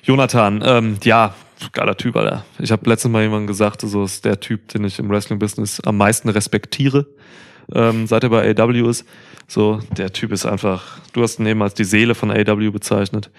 Jonathan, 0.04 0.62
ähm, 0.66 0.98
ja, 1.04 1.36
geiler 1.72 1.96
Typ, 1.96 2.16
Alter. 2.16 2.44
Ich 2.60 2.72
habe 2.72 2.90
letztens 2.90 3.12
mal 3.14 3.22
jemandem 3.22 3.48
gesagt, 3.48 3.82
so 3.82 4.04
ist 4.04 4.26
der 4.26 4.40
Typ, 4.40 4.68
den 4.70 4.84
ich 4.84 4.98
im 5.00 5.10
Wrestling-Business 5.10 5.82
am 5.86 5.98
meisten 5.98 6.28
respektiere, 6.30 7.06
ähm, 7.74 8.08
seit 8.08 8.24
er 8.24 8.30
bei 8.30 8.50
AW 8.58 8.90
ist. 8.90 9.06
So, 9.50 9.80
der 9.96 10.12
Typ 10.12 10.34
ist 10.34 10.46
einfach, 10.46 11.00
du 11.14 11.24
hast 11.24 11.40
ihn 11.40 11.46
eben 11.46 11.62
als 11.62 11.74
die 11.74 11.86
Seele 11.86 12.16
von 12.16 12.32
AW 12.32 12.70
bezeichnet. 12.70 13.30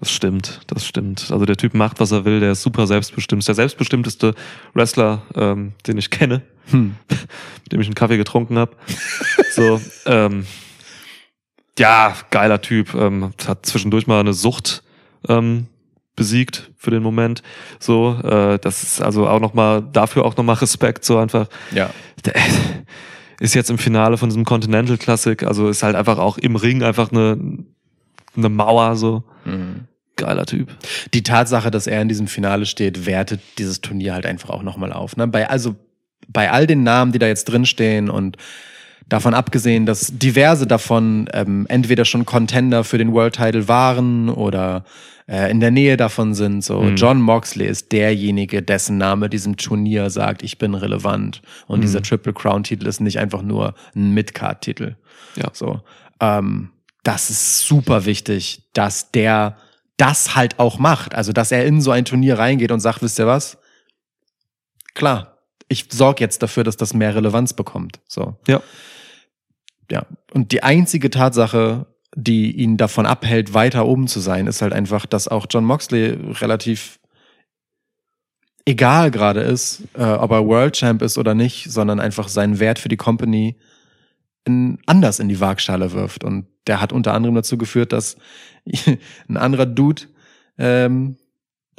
Das 0.00 0.10
stimmt, 0.10 0.60
das 0.66 0.86
stimmt. 0.86 1.28
Also 1.30 1.44
der 1.44 1.56
Typ 1.56 1.74
macht, 1.74 2.00
was 2.00 2.10
er 2.10 2.24
will, 2.24 2.40
der 2.40 2.52
ist 2.52 2.62
super 2.62 2.86
selbstbestimmt. 2.86 3.40
Ist 3.40 3.48
der 3.48 3.54
selbstbestimmteste 3.54 4.34
Wrestler, 4.72 5.22
ähm, 5.34 5.72
den 5.86 5.98
ich 5.98 6.10
kenne, 6.10 6.42
Hm. 6.70 6.96
mit 7.64 7.72
dem 7.72 7.80
ich 7.80 7.86
einen 7.86 7.94
Kaffee 7.94 8.16
getrunken 8.16 8.58
habe. 8.58 8.72
so, 9.54 9.80
ähm, 10.06 10.46
ja, 11.78 12.14
geiler 12.30 12.60
Typ. 12.60 12.94
Ähm, 12.94 13.32
hat 13.46 13.64
zwischendurch 13.66 14.06
mal 14.06 14.20
eine 14.20 14.32
Sucht 14.34 14.82
ähm, 15.28 15.66
besiegt 16.16 16.70
für 16.76 16.90
den 16.90 17.02
Moment. 17.02 17.42
So, 17.78 18.18
äh, 18.24 18.58
das 18.58 18.82
ist 18.82 19.00
also 19.00 19.28
auch 19.28 19.40
nochmal, 19.40 19.82
dafür 19.92 20.24
auch 20.24 20.36
nochmal 20.36 20.56
Respekt, 20.56 21.04
so 21.04 21.18
einfach. 21.18 21.46
Ja. 21.72 21.90
Der 22.24 22.34
ist 23.40 23.54
jetzt 23.54 23.70
im 23.70 23.78
Finale 23.78 24.18
von 24.18 24.28
diesem 24.28 24.44
Continental 24.44 24.98
Classic, 24.98 25.42
also 25.44 25.68
ist 25.68 25.82
halt 25.82 25.96
einfach 25.96 26.18
auch 26.18 26.38
im 26.38 26.56
Ring 26.56 26.82
einfach 26.82 27.12
eine, 27.12 27.38
eine 28.36 28.48
Mauer, 28.48 28.96
so. 28.96 29.24
Geiler 30.16 30.46
Typ. 30.46 30.68
Die 31.14 31.22
Tatsache, 31.22 31.70
dass 31.70 31.86
er 31.86 32.02
in 32.02 32.08
diesem 32.08 32.26
Finale 32.26 32.66
steht, 32.66 33.06
wertet 33.06 33.40
dieses 33.58 33.80
Turnier 33.80 34.14
halt 34.14 34.26
einfach 34.26 34.50
auch 34.50 34.62
nochmal 34.62 34.92
auf. 34.92 35.16
Ne? 35.16 35.28
Bei, 35.28 35.48
also 35.48 35.76
bei 36.28 36.50
all 36.50 36.66
den 36.66 36.82
Namen, 36.82 37.12
die 37.12 37.20
da 37.20 37.26
jetzt 37.26 37.44
drinstehen 37.44 38.10
und 38.10 38.36
davon 39.06 39.34
abgesehen, 39.34 39.86
dass 39.86 40.18
diverse 40.18 40.66
davon 40.66 41.28
ähm, 41.32 41.66
entweder 41.68 42.04
schon 42.04 42.26
Contender 42.26 42.84
für 42.84 42.98
den 42.98 43.12
World 43.12 43.36
Title 43.36 43.68
waren 43.68 44.28
oder 44.28 44.84
äh, 45.28 45.50
in 45.50 45.60
der 45.60 45.70
Nähe 45.70 45.96
davon 45.96 46.34
sind. 46.34 46.64
So 46.64 46.82
Mhm. 46.82 46.96
John 46.96 47.20
Moxley 47.20 47.66
ist 47.66 47.92
derjenige, 47.92 48.62
dessen 48.62 48.98
Name 48.98 49.28
diesem 49.28 49.56
Turnier 49.56 50.10
sagt, 50.10 50.42
ich 50.42 50.58
bin 50.58 50.74
relevant. 50.74 51.42
Und 51.66 51.82
dieser 51.82 52.02
Triple 52.02 52.32
Crown 52.32 52.64
Titel 52.64 52.86
ist 52.86 53.00
nicht 53.00 53.18
einfach 53.18 53.42
nur 53.42 53.74
ein 53.94 54.12
Midcard 54.12 54.62
Titel. 54.62 54.96
Ja. 55.36 55.50
So, 55.52 55.80
ähm, 56.20 56.70
das 57.02 57.30
ist 57.30 57.60
super 57.60 58.04
wichtig, 58.04 58.62
dass 58.72 59.10
der 59.10 59.56
das 59.96 60.34
halt 60.34 60.58
auch 60.58 60.78
macht. 60.78 61.14
Also, 61.14 61.32
dass 61.32 61.52
er 61.52 61.66
in 61.66 61.80
so 61.80 61.90
ein 61.90 62.04
Turnier 62.04 62.38
reingeht 62.38 62.72
und 62.72 62.80
sagt, 62.80 63.02
wisst 63.02 63.18
ihr 63.18 63.26
was? 63.26 63.58
Klar, 64.94 65.37
ich 65.68 65.86
sorge 65.90 66.20
jetzt 66.20 66.42
dafür, 66.42 66.64
dass 66.64 66.76
das 66.76 66.94
mehr 66.94 67.14
Relevanz 67.14 67.52
bekommt. 67.52 68.00
So. 68.08 68.36
Ja. 68.46 68.62
Ja. 69.90 70.06
Und 70.32 70.52
die 70.52 70.62
einzige 70.62 71.10
Tatsache, 71.10 71.86
die 72.14 72.52
ihn 72.52 72.76
davon 72.76 73.06
abhält, 73.06 73.54
weiter 73.54 73.86
oben 73.86 74.06
zu 74.08 74.20
sein, 74.20 74.46
ist 74.46 74.62
halt 74.62 74.72
einfach, 74.72 75.06
dass 75.06 75.28
auch 75.28 75.46
John 75.48 75.64
Moxley 75.64 76.18
relativ 76.40 76.98
egal 78.64 79.10
gerade 79.10 79.40
ist, 79.40 79.82
äh, 79.94 80.04
ob 80.04 80.30
er 80.30 80.46
World 80.46 80.74
Champ 80.76 81.00
ist 81.00 81.16
oder 81.16 81.34
nicht, 81.34 81.70
sondern 81.70 82.00
einfach 82.00 82.28
seinen 82.28 82.58
Wert 82.60 82.78
für 82.78 82.90
die 82.90 82.98
Company 82.98 83.56
in, 84.44 84.78
anders 84.86 85.20
in 85.20 85.28
die 85.28 85.40
Waagschale 85.40 85.92
wirft. 85.92 86.22
Und 86.22 86.46
der 86.66 86.80
hat 86.80 86.92
unter 86.92 87.14
anderem 87.14 87.34
dazu 87.34 87.56
geführt, 87.56 87.92
dass 87.92 88.16
ein 89.28 89.36
anderer 89.36 89.66
Dude 89.66 90.02
ähm, 90.58 91.16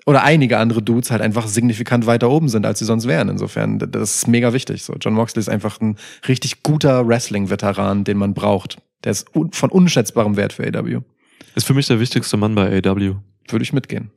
oder 0.06 0.24
einige 0.24 0.58
andere 0.58 0.82
Dudes 0.82 1.12
halt 1.12 1.22
einfach 1.22 1.48
signifikant 1.48 2.06
weiter 2.06 2.30
oben 2.30 2.50
sind, 2.50 2.66
als 2.66 2.80
sie 2.80 2.86
sonst 2.86 3.08
wären. 3.08 3.30
Insofern, 3.30 3.80
das 3.80 4.16
ist 4.18 4.28
mega 4.28 4.54
wichtig. 4.54 4.84
So, 4.84 4.94
John 5.00 5.14
Moxley 5.14 5.40
ist 5.40 5.50
einfach 5.50 5.80
ein 5.82 5.98
richtig 6.28 6.64
guter 6.64 7.08
Wrestling-Veteran, 7.08 8.04
den 8.04 8.18
man 8.18 8.34
braucht. 8.34 8.78
Der 9.04 9.12
ist 9.12 9.34
un 9.36 9.52
von 9.52 9.70
unschätzbarem 9.70 10.36
Wert 10.36 10.54
für 10.54 10.64
AW. 10.68 11.02
Ist 11.56 11.68
für 11.68 11.74
mich 11.74 11.88
der 11.88 12.00
wichtigste 12.00 12.38
Mann 12.38 12.56
bei 12.56 12.78
AW. 12.78 13.16
Würde 13.50 13.64
ich 13.64 13.74
mitgehen. 13.74 14.12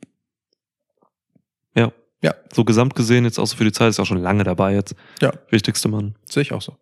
Ja. 1.75 1.93
Ja. 2.23 2.35
So 2.53 2.65
gesamt 2.65 2.95
gesehen, 2.95 3.25
jetzt 3.25 3.39
auch 3.39 3.47
so 3.47 3.57
für 3.57 3.65
die 3.65 3.73
Zeit, 3.73 3.89
ist 3.91 4.01
auch 4.01 4.07
schon 4.07 4.19
lange 4.19 4.45
dabei 4.45 4.75
jetzt. 4.75 4.95
Ja. 5.21 5.33
Wichtigste 5.51 5.89
Mann 5.89 6.15
Sehe 6.29 6.43
ich 6.43 6.53
auch 6.53 6.63
so. 6.63 6.77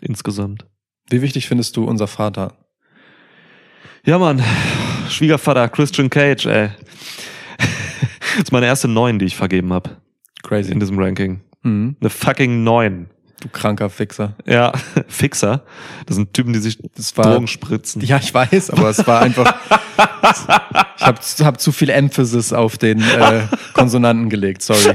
insgesamt. 0.00 0.66
Wie 1.08 1.22
wichtig 1.22 1.46
findest 1.48 1.76
du 1.76 1.84
unser 1.84 2.06
Vater? 2.06 2.54
Ja, 4.04 4.18
Mann. 4.18 4.42
Schwiegervater 5.08 5.68
Christian 5.68 6.10
Cage, 6.10 6.46
ey. 6.46 6.70
Das 8.36 8.44
ist 8.44 8.52
meine 8.52 8.66
erste 8.66 8.88
Neun, 8.88 9.18
die 9.18 9.26
ich 9.26 9.36
vergeben 9.36 9.72
habe 9.72 9.90
Crazy. 10.42 10.72
in 10.72 10.80
diesem 10.80 10.98
Ranking. 10.98 11.40
Mhm. 11.62 11.96
Eine 12.00 12.10
fucking 12.10 12.64
Neun. 12.64 13.06
Du 13.40 13.48
kranker 13.48 13.90
Fixer. 13.90 14.36
Ja, 14.46 14.72
Fixer. 15.08 15.64
Das 16.06 16.16
sind 16.16 16.32
Typen, 16.32 16.52
die 16.52 16.60
sich 16.60 16.78
Das 16.94 17.16
war- 17.16 17.32
Drogen 17.32 17.48
spritzen. 17.48 18.00
Ja, 18.02 18.18
ich 18.18 18.32
weiß, 18.32 18.70
aber 18.70 18.88
es 18.90 19.04
war 19.06 19.20
einfach. 19.22 19.54
ich 20.96 21.02
habe 21.04 21.18
hab 21.40 21.60
zu 21.60 21.72
viel 21.72 21.90
Emphasis 21.90 22.52
auf 22.52 22.78
den 22.78 23.00
äh, 23.00 23.42
Konsonanten 23.74 24.28
gelegt, 24.30 24.62
sorry. 24.62 24.94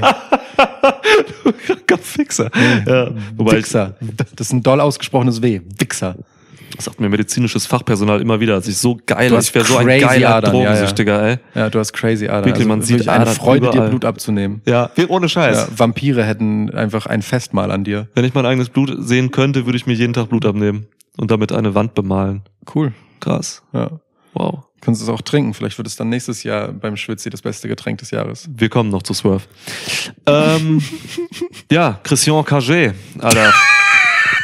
Kranker 1.66 1.98
Fixer. 1.98 2.50
Ja, 2.86 3.10
wobei 3.36 3.58
Wichser. 3.58 3.94
Das 4.34 4.46
ist 4.48 4.52
ein 4.52 4.62
doll 4.62 4.80
ausgesprochenes 4.80 5.42
W. 5.42 5.60
Wichser. 5.78 6.16
Sagt 6.78 7.00
mir 7.00 7.08
medizinisches 7.08 7.66
Fachpersonal 7.66 8.20
immer 8.20 8.40
wieder, 8.40 8.54
dass 8.54 8.68
ich 8.68 8.76
so 8.76 8.98
geil, 9.06 9.30
Du 9.30 9.38
ich 9.38 9.54
wäre 9.54 9.64
so 9.64 9.76
ein 9.78 9.86
geiler 9.86 10.08
Adern, 10.36 10.54
ja, 10.54 10.60
ja. 10.60 10.68
Drogensüchtiger, 10.70 11.22
ey. 11.22 11.38
Ja, 11.54 11.70
du 11.70 11.78
hast 11.78 11.92
crazy 11.92 12.28
Adern. 12.28 12.44
Wirklich, 12.44 12.66
man 12.66 12.82
sieht 12.82 13.08
eine 13.08 13.22
Adern 13.22 13.34
Freude, 13.34 13.66
dir 13.66 13.72
überall. 13.74 13.88
Blut 13.90 14.04
abzunehmen. 14.04 14.62
Ja, 14.66 14.90
ohne 15.08 15.28
Scheiß. 15.28 15.56
Ja, 15.56 15.68
Vampire 15.78 16.24
hätten 16.24 16.70
einfach 16.70 17.06
ein 17.06 17.22
Festmahl 17.22 17.70
an 17.70 17.84
dir. 17.84 18.08
Wenn 18.14 18.24
ich 18.24 18.34
mein 18.34 18.46
eigenes 18.46 18.68
Blut 18.68 18.94
sehen 18.98 19.30
könnte, 19.30 19.66
würde 19.66 19.76
ich 19.76 19.86
mir 19.86 19.94
jeden 19.94 20.12
Tag 20.12 20.28
Blut 20.28 20.44
abnehmen 20.46 20.86
und 21.16 21.30
damit 21.30 21.52
eine 21.52 21.74
Wand 21.74 21.94
bemalen. 21.94 22.42
Cool. 22.74 22.92
Krass. 23.20 23.62
Ja. 23.72 24.00
Wow. 24.34 24.64
Kannst 24.80 25.02
es 25.02 25.08
auch 25.08 25.20
trinken. 25.22 25.54
Vielleicht 25.54 25.76
wird 25.78 25.88
es 25.88 25.96
dann 25.96 26.08
nächstes 26.08 26.44
Jahr 26.44 26.68
beim 26.68 26.96
Schwitzi 26.96 27.30
das 27.30 27.42
beste 27.42 27.66
Getränk 27.66 27.98
des 27.98 28.12
Jahres. 28.12 28.48
Wir 28.54 28.68
kommen 28.68 28.90
noch 28.90 29.02
zu 29.02 29.12
Swerve. 29.12 29.42
ähm, 30.26 30.80
ja, 31.72 31.98
Christian 32.04 32.44
Cagé, 32.44 32.92
Alter. 33.18 33.52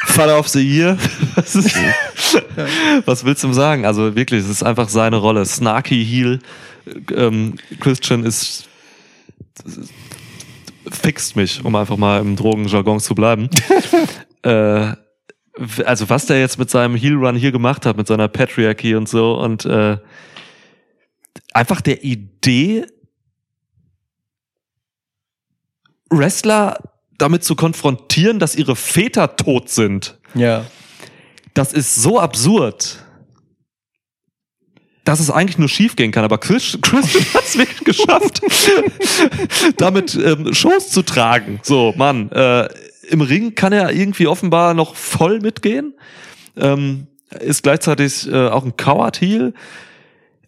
Father 0.06 0.39
of 0.39 0.48
the 0.48 0.60
Year. 0.60 0.97
Was, 1.35 1.55
ist, 1.56 1.76
was 3.05 3.24
willst 3.24 3.43
du 3.43 3.48
ihm 3.48 3.55
sagen? 3.55 3.86
Also 3.86 4.14
wirklich, 4.14 4.44
es 4.44 4.48
ist 4.48 4.62
einfach 4.62 4.89
seine 4.89 5.16
Rolle. 5.16 5.44
Snarky 5.44 6.05
Heel. 6.05 6.40
Ähm, 7.14 7.55
Christian 7.81 8.24
ist 8.24 8.68
fixt 10.90 11.36
mich, 11.36 11.64
um 11.64 11.74
einfach 11.74 11.97
mal 11.97 12.20
im 12.20 12.36
Drogenjargon 12.36 13.01
zu 13.01 13.14
bleiben. 13.14 13.48
äh, 14.43 14.93
also 15.85 16.09
was 16.09 16.26
der 16.26 16.40
jetzt 16.40 16.59
mit 16.59 16.70
seinem 16.70 16.97
Heel 16.97 17.14
Run 17.14 17.36
hier 17.36 17.52
gemacht 17.52 17.86
hat, 17.86 17.97
mit 17.97 18.06
seiner 18.06 18.28
Patriarchy 18.28 18.94
und 18.94 19.09
so 19.09 19.39
und 19.39 19.64
äh, 19.64 19.98
einfach 21.52 21.81
der 21.81 22.02
Idee, 22.05 22.86
Wrestler 26.10 26.78
damit 27.19 27.45
zu 27.45 27.55
konfrontieren, 27.57 28.39
dass 28.39 28.57
ihre 28.57 28.77
Väter 28.77 29.36
tot 29.36 29.69
sind, 29.70 30.19
Ja. 30.35 30.65
das 31.55 31.73
ist 31.73 31.95
so 31.97 32.19
absurd. 32.20 32.99
Dass 35.05 35.20
es 35.20 35.31
eigentlich 35.31 35.59
nur 35.59 35.69
schief 35.69 35.97
gehen 35.97 36.12
kann, 36.12 36.24
aber 36.24 36.39
Chris, 36.39 36.78
Christian 36.81 37.24
hat 37.35 37.45
es 37.45 37.59
wirklich 37.59 37.85
geschafft, 37.85 38.41
damit 39.77 40.15
ähm, 40.15 40.55
Shows 40.55 40.89
zu 40.91 41.03
tragen. 41.03 41.61
So, 41.62 41.93
Mann, 41.97 42.31
äh, 42.32 42.69
im 43.11 43.20
Ring 43.20 43.55
kann 43.55 43.74
er 43.74 43.93
irgendwie 43.93 44.27
offenbar 44.27 44.73
noch 44.73 44.95
voll 44.97 45.41
mitgehen. 45.41 45.93
Ähm, 46.57 47.07
ist 47.41 47.62
gleichzeitig 47.65 48.27
äh, 48.31 48.49
auch 48.49 48.65
ein 48.65 48.77
Coward-Heel. 48.77 49.53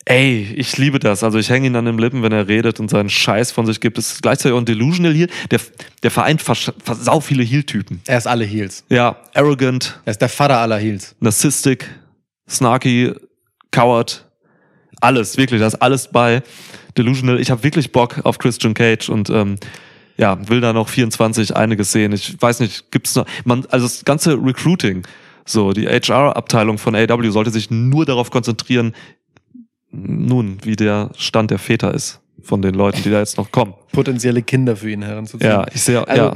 Ey, 0.08 0.54
ich 0.56 0.76
liebe 0.78 1.00
das. 1.00 1.24
Also 1.24 1.36
ich 1.38 1.50
hänge 1.50 1.66
ihn 1.66 1.74
an 1.74 1.84
den 1.84 1.98
Lippen, 1.98 2.22
wenn 2.22 2.30
er 2.30 2.46
redet 2.46 2.78
und 2.78 2.88
seinen 2.88 3.10
Scheiß 3.10 3.50
von 3.50 3.66
sich 3.66 3.80
gibt. 3.80 3.98
Ist 3.98 4.22
gleichzeitig 4.22 4.54
auch 4.54 4.60
ein 4.60 4.64
Delusional 4.64 5.12
Heel. 5.12 5.28
Der, 5.50 5.58
der 6.04 6.12
vereint 6.12 6.40
vers- 6.40 6.72
sau 6.84 7.18
viele 7.20 7.42
Heel-Typen. 7.42 8.00
Er 8.06 8.18
ist 8.18 8.28
alle 8.28 8.44
Heels. 8.44 8.84
Ja, 8.88 9.16
arrogant, 9.34 9.98
Er 10.04 10.12
ist 10.12 10.20
der 10.20 10.28
Vater 10.28 10.58
aller 10.58 10.78
Heels. 10.78 11.16
narcissistic, 11.18 11.90
snarky, 12.48 13.12
coward, 13.72 14.24
alles, 15.00 15.36
wirklich, 15.36 15.60
da 15.60 15.66
ist 15.66 15.74
alles 15.82 16.08
bei. 16.08 16.42
Delusional. 16.96 17.40
Ich 17.40 17.50
habe 17.50 17.62
wirklich 17.64 17.90
Bock 17.92 18.20
auf 18.24 18.38
Christian 18.38 18.74
Cage 18.74 19.08
und 19.10 19.28
ähm, 19.28 19.56
ja, 20.16 20.38
will 20.48 20.60
da 20.62 20.72
noch 20.72 20.88
24 20.88 21.54
einiges 21.56 21.90
sehen. 21.92 22.12
Ich 22.12 22.40
weiß 22.40 22.60
nicht, 22.60 22.90
gibt's 22.92 23.14
noch, 23.16 23.26
man, 23.44 23.66
also 23.70 23.86
das 23.86 24.04
ganze 24.04 24.34
Recruiting, 24.42 25.02
so, 25.44 25.72
die 25.72 25.86
HR-Abteilung 25.86 26.78
von 26.78 26.94
AW 26.94 27.28
sollte 27.30 27.50
sich 27.50 27.70
nur 27.70 28.06
darauf 28.06 28.30
konzentrieren, 28.30 28.94
nun, 29.90 30.58
wie 30.62 30.76
der 30.76 31.10
Stand 31.16 31.50
der 31.50 31.58
Väter 31.58 31.94
ist 31.94 32.20
von 32.42 32.62
den 32.62 32.74
Leuten, 32.74 33.02
die 33.02 33.10
da 33.10 33.18
jetzt 33.18 33.38
noch 33.38 33.50
kommen. 33.50 33.74
Potenzielle 33.92 34.42
Kinder 34.42 34.76
für 34.76 34.90
ihn 34.90 35.02
heranzuziehen. 35.02 35.50
Ja, 35.50 35.66
ich 35.72 35.80
sehe, 35.80 36.06
Also, 36.06 36.22
ja. 36.22 36.34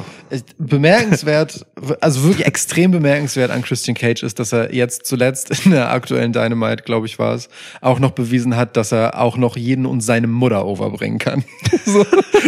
bemerkenswert, 0.58 1.66
also 2.00 2.22
wirklich 2.24 2.46
extrem 2.46 2.90
bemerkenswert 2.90 3.50
an 3.50 3.62
Christian 3.62 3.94
Cage 3.94 4.22
ist, 4.22 4.38
dass 4.38 4.52
er 4.52 4.74
jetzt 4.74 5.04
zuletzt 5.06 5.64
in 5.66 5.72
der 5.72 5.90
aktuellen 5.92 6.32
Dynamite, 6.32 6.84
glaube 6.84 7.06
ich, 7.06 7.18
war 7.18 7.34
es, 7.34 7.48
auch 7.80 7.98
noch 8.00 8.12
bewiesen 8.12 8.56
hat, 8.56 8.76
dass 8.76 8.92
er 8.92 9.20
auch 9.20 9.36
noch 9.36 9.56
jeden 9.56 9.84
und 9.86 10.00
seine 10.00 10.26
Mutter 10.26 10.64
overbringen 10.64 11.18
kann. 11.18 11.44
so, 11.84 12.04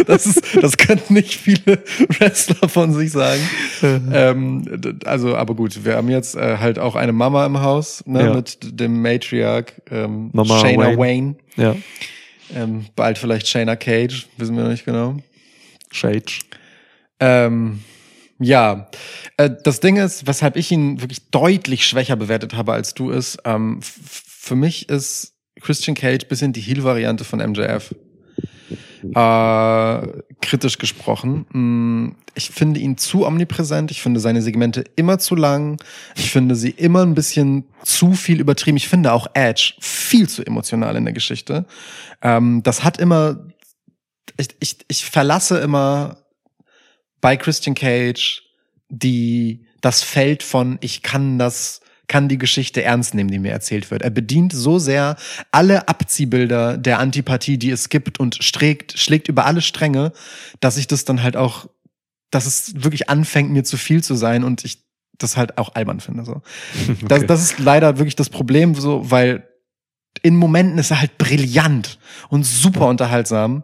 das 0.07 0.25
ist, 0.25 0.41
das 0.61 0.77
können 0.77 1.01
nicht 1.09 1.35
viele 1.35 1.83
Wrestler 2.19 2.67
von 2.67 2.91
sich 2.93 3.11
sagen. 3.11 3.41
ähm, 4.11 4.65
also, 5.05 5.35
aber 5.35 5.53
gut, 5.53 5.85
wir 5.85 5.95
haben 5.95 6.09
jetzt 6.09 6.35
äh, 6.35 6.57
halt 6.57 6.79
auch 6.79 6.95
eine 6.95 7.13
Mama 7.13 7.45
im 7.45 7.61
Haus, 7.61 8.03
ne, 8.07 8.23
Ja. 8.25 8.33
mit 8.33 8.57
dem 8.79 9.01
Matriarch, 9.01 9.73
ähm, 9.91 10.31
Mama 10.33 10.59
Shayna 10.59 10.97
Wayne. 10.97 10.97
Wayne. 10.97 11.35
Ja. 11.55 11.75
Ähm, 12.55 12.85
bald 12.95 13.17
vielleicht 13.17 13.47
Shayna 13.47 13.75
Cage, 13.75 14.27
wissen 14.37 14.55
wir 14.55 14.63
noch 14.63 14.71
nicht 14.71 14.85
genau. 14.85 15.17
Shage. 15.91 16.39
Ähm, 17.19 17.81
ja, 18.39 18.89
äh, 19.37 19.49
das 19.63 19.79
Ding 19.79 19.97
ist, 19.97 20.27
weshalb 20.27 20.55
ich 20.55 20.71
ihn 20.71 21.01
wirklich 21.01 21.29
deutlich 21.29 21.85
schwächer 21.85 22.15
bewertet 22.15 22.55
habe 22.55 22.73
als 22.73 22.93
du 22.93 23.09
ist, 23.09 23.37
ähm, 23.45 23.79
für 23.81 24.55
mich 24.55 24.89
ist 24.89 25.33
Christian 25.61 25.95
Cage 25.95 26.27
bisschen 26.27 26.53
die 26.53 26.61
Heel-Variante 26.61 27.23
von 27.23 27.39
MJF. 27.39 27.95
Äh, 29.03 30.07
kritisch 30.43 30.77
gesprochen. 30.77 31.45
Mm, 31.51 32.15
Ich 32.35 32.51
finde 32.51 32.79
ihn 32.79 32.97
zu 32.97 33.25
omnipräsent. 33.25 33.91
Ich 33.91 34.01
finde 34.01 34.19
seine 34.19 34.41
Segmente 34.41 34.83
immer 34.95 35.17
zu 35.19 35.35
lang. 35.35 35.81
Ich 36.15 36.31
finde 36.31 36.55
sie 36.55 36.69
immer 36.69 37.03
ein 37.03 37.15
bisschen 37.15 37.65
zu 37.83 38.13
viel 38.13 38.39
übertrieben. 38.39 38.77
Ich 38.77 38.87
finde 38.87 39.11
auch 39.11 39.27
Edge 39.33 39.73
viel 39.79 40.29
zu 40.29 40.45
emotional 40.45 40.95
in 40.95 41.05
der 41.05 41.13
Geschichte. 41.13 41.65
Ähm, 42.21 42.61
das 42.63 42.83
hat 42.83 42.99
immer, 42.99 43.47
ich, 44.37 44.49
ich, 44.59 44.77
ich 44.87 45.05
verlasse 45.05 45.59
immer 45.59 46.17
bei 47.21 47.37
Christian 47.37 47.75
Cage 47.75 48.43
die, 48.89 49.65
das 49.81 50.03
Feld 50.03 50.43
von, 50.43 50.77
ich 50.81 51.01
kann 51.01 51.39
das, 51.39 51.81
kann 52.07 52.27
die 52.27 52.37
Geschichte 52.37 52.83
ernst 52.83 53.13
nehmen, 53.13 53.31
die 53.31 53.39
mir 53.39 53.51
erzählt 53.51 53.89
wird. 53.89 54.01
Er 54.01 54.09
bedient 54.09 54.53
so 54.53 54.77
sehr 54.79 55.15
alle 55.51 55.87
Abziehbilder 55.87 56.77
der 56.77 56.99
Antipathie, 56.99 57.57
die 57.57 57.71
es 57.71 57.89
gibt 57.89 58.19
und 58.19 58.43
schlägt, 58.43 58.99
schlägt 58.99 59.27
über 59.29 59.45
alle 59.45 59.61
Stränge, 59.61 60.11
dass 60.59 60.77
ich 60.77 60.87
das 60.87 61.05
dann 61.05 61.23
halt 61.23 61.37
auch, 61.37 61.67
dass 62.29 62.45
es 62.45 62.83
wirklich 62.83 63.09
anfängt, 63.09 63.51
mir 63.51 63.63
zu 63.63 63.77
viel 63.77 64.03
zu 64.03 64.15
sein 64.15 64.43
und 64.43 64.65
ich 64.65 64.83
das 65.17 65.37
halt 65.37 65.57
auch 65.57 65.75
albern 65.75 65.99
finde. 65.99 66.25
So. 66.25 66.41
Das, 67.07 67.19
Okay. 67.19 67.27
das 67.27 67.41
ist 67.41 67.59
leider 67.59 67.97
wirklich 67.97 68.15
das 68.15 68.29
Problem, 68.29 68.75
so, 68.75 69.09
weil 69.09 69.47
in 70.21 70.35
Momenten 70.35 70.77
ist 70.77 70.91
er 70.91 71.01
halt 71.01 71.17
brillant 71.17 71.99
und 72.29 72.45
super 72.45 72.87
unterhaltsam. 72.87 73.63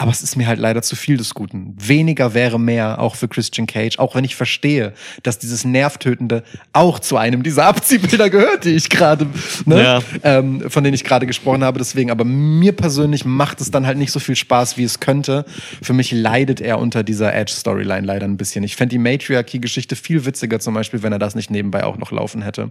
Aber 0.00 0.10
es 0.12 0.22
ist 0.22 0.34
mir 0.34 0.46
halt 0.46 0.58
leider 0.58 0.80
zu 0.80 0.96
viel 0.96 1.18
des 1.18 1.34
Guten. 1.34 1.76
Weniger 1.78 2.32
wäre 2.32 2.58
mehr, 2.58 3.00
auch 3.00 3.16
für 3.16 3.28
Christian 3.28 3.66
Cage, 3.66 3.98
auch 3.98 4.14
wenn 4.14 4.24
ich 4.24 4.34
verstehe, 4.34 4.94
dass 5.22 5.38
dieses 5.38 5.66
Nervtötende 5.66 6.42
auch 6.72 7.00
zu 7.00 7.18
einem 7.18 7.42
dieser 7.42 7.66
Abziehbilder 7.66 8.30
gehört, 8.30 8.64
die 8.64 8.70
ich 8.70 8.88
gerade, 8.88 9.26
ne, 9.66 9.82
Ja. 9.82 10.02
ähm, 10.22 10.70
von 10.70 10.84
denen 10.84 10.94
ich 10.94 11.04
gerade 11.04 11.26
gesprochen 11.26 11.62
habe. 11.62 11.78
Deswegen, 11.78 12.10
aber 12.10 12.24
mir 12.24 12.72
persönlich 12.72 13.26
macht 13.26 13.60
es 13.60 13.70
dann 13.70 13.84
halt 13.84 13.98
nicht 13.98 14.10
so 14.10 14.20
viel 14.20 14.36
Spaß, 14.36 14.78
wie 14.78 14.84
es 14.84 15.00
könnte. 15.00 15.44
Für 15.82 15.92
mich 15.92 16.12
leidet 16.12 16.62
er 16.62 16.78
unter 16.78 17.02
dieser 17.02 17.34
Edge-Storyline 17.34 18.06
leider 18.06 18.24
ein 18.26 18.38
bisschen. 18.38 18.64
Ich 18.64 18.76
fände 18.76 18.94
die 18.94 18.98
Matriarchy-Geschichte 18.98 19.96
viel 19.96 20.24
witziger, 20.24 20.60
zum 20.60 20.72
Beispiel, 20.72 21.02
wenn 21.02 21.12
er 21.12 21.18
das 21.18 21.34
nicht 21.34 21.50
nebenbei 21.50 21.84
auch 21.84 21.98
noch 21.98 22.10
laufen 22.10 22.40
hätte. 22.40 22.70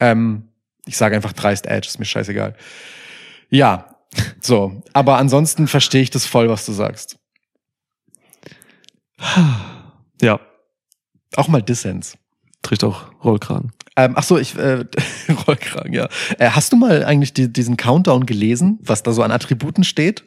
Ähm, 0.00 0.42
ich 0.84 0.98
sage 0.98 1.16
einfach 1.16 1.32
dreist 1.32 1.64
Edge, 1.64 1.88
ist 1.88 1.98
mir 1.98 2.04
scheißegal. 2.04 2.54
Ja, 3.48 3.86
so. 4.40 4.82
Aber 4.92 5.18
ansonsten 5.18 5.66
verstehe 5.68 6.02
ich 6.02 6.10
das 6.10 6.26
voll, 6.26 6.48
was 6.48 6.64
du 6.66 6.72
sagst. 6.72 7.16
Ja, 10.22 10.40
Auch 11.36 11.48
mal 11.48 11.62
Dissens. 11.62 12.16
trägt 12.62 12.84
auch 12.84 13.04
Rollkragen. 13.24 13.72
Ähm, 13.96 14.14
ach 14.16 14.22
so, 14.22 14.38
ich 14.38 14.56
äh, 14.56 14.84
Rollkragen, 15.46 15.92
ja. 15.92 16.08
Äh, 16.38 16.50
hast 16.50 16.72
du 16.72 16.76
mal 16.76 17.04
eigentlich 17.04 17.32
die, 17.34 17.52
diesen 17.52 17.76
Countdown 17.76 18.26
gelesen, 18.26 18.78
was 18.82 19.02
da 19.02 19.12
so 19.12 19.22
an 19.22 19.30
Attributen 19.32 19.82
steht? 19.84 20.24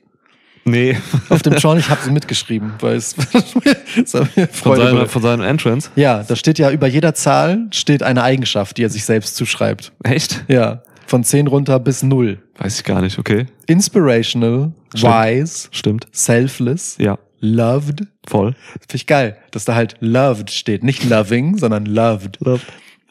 Nee, 0.64 0.96
Auf 1.30 1.42
dem 1.42 1.54
John, 1.56 1.80
ich 1.80 1.90
habe 1.90 2.02
sie 2.04 2.12
mitgeschrieben, 2.12 2.74
weil 2.82 2.96
es 2.96 3.16
es 3.98 4.14
hat 4.14 4.36
mir 4.38 4.48
von, 4.48 4.54
Freude 4.54 4.82
seiner, 4.82 4.92
bereitet. 4.94 5.12
von 5.12 5.22
seinem 5.24 5.42
Entrance. 5.42 5.90
Ja, 5.96 6.22
da 6.22 6.36
steht 6.36 6.60
ja 6.60 6.70
über 6.70 6.86
jeder 6.88 7.16
Zahl 7.16 7.68
steht 7.72 8.04
eine 8.04 8.22
Eigenschaft, 8.22 8.78
die 8.78 8.84
er 8.84 8.90
sich 8.90 9.04
selbst 9.06 9.36
zuschreibt. 9.38 9.92
Echt? 10.04 10.44
Ja, 10.50 10.84
von 11.12 11.24
10 11.26 11.48
runter 11.48 11.78
bis 11.80 12.04
0. 12.04 12.42
Weiß 12.58 12.78
ich 12.80 12.86
gar 12.86 13.02
nicht, 13.02 13.20
okay. 13.20 13.46
Inspirational, 13.68 14.72
Stimmt. 14.96 15.14
wise, 15.14 15.68
Stimmt. 15.72 16.08
selfless, 16.14 16.96
Ja, 17.00 17.20
loved. 17.42 18.08
voll. 18.26 18.56
Finde 18.80 18.96
ich 18.96 19.08
geil, 19.08 19.38
dass 19.52 19.66
da 19.66 19.76
halt 19.76 19.98
loved 20.00 20.50
steht. 20.52 20.84
Nicht 20.84 21.04
loving, 21.10 21.58
sondern 21.58 21.86
loved. 21.86 22.40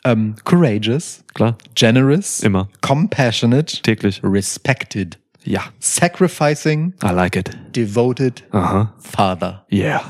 Ähm, 0.03 0.35
courageous, 0.45 1.23
Klar, 1.35 1.59
generous, 1.75 2.41
immer. 2.41 2.71
compassionate, 2.81 3.83
Täglich. 3.83 4.23
respected, 4.25 5.19
Ja. 5.45 5.65
sacrificing, 5.79 6.95
I 7.05 7.09
like 7.13 7.37
it. 7.37 7.51
devoted, 7.77 8.43
Aha. 8.51 8.95
father. 8.99 9.67
Yeah. 9.71 10.01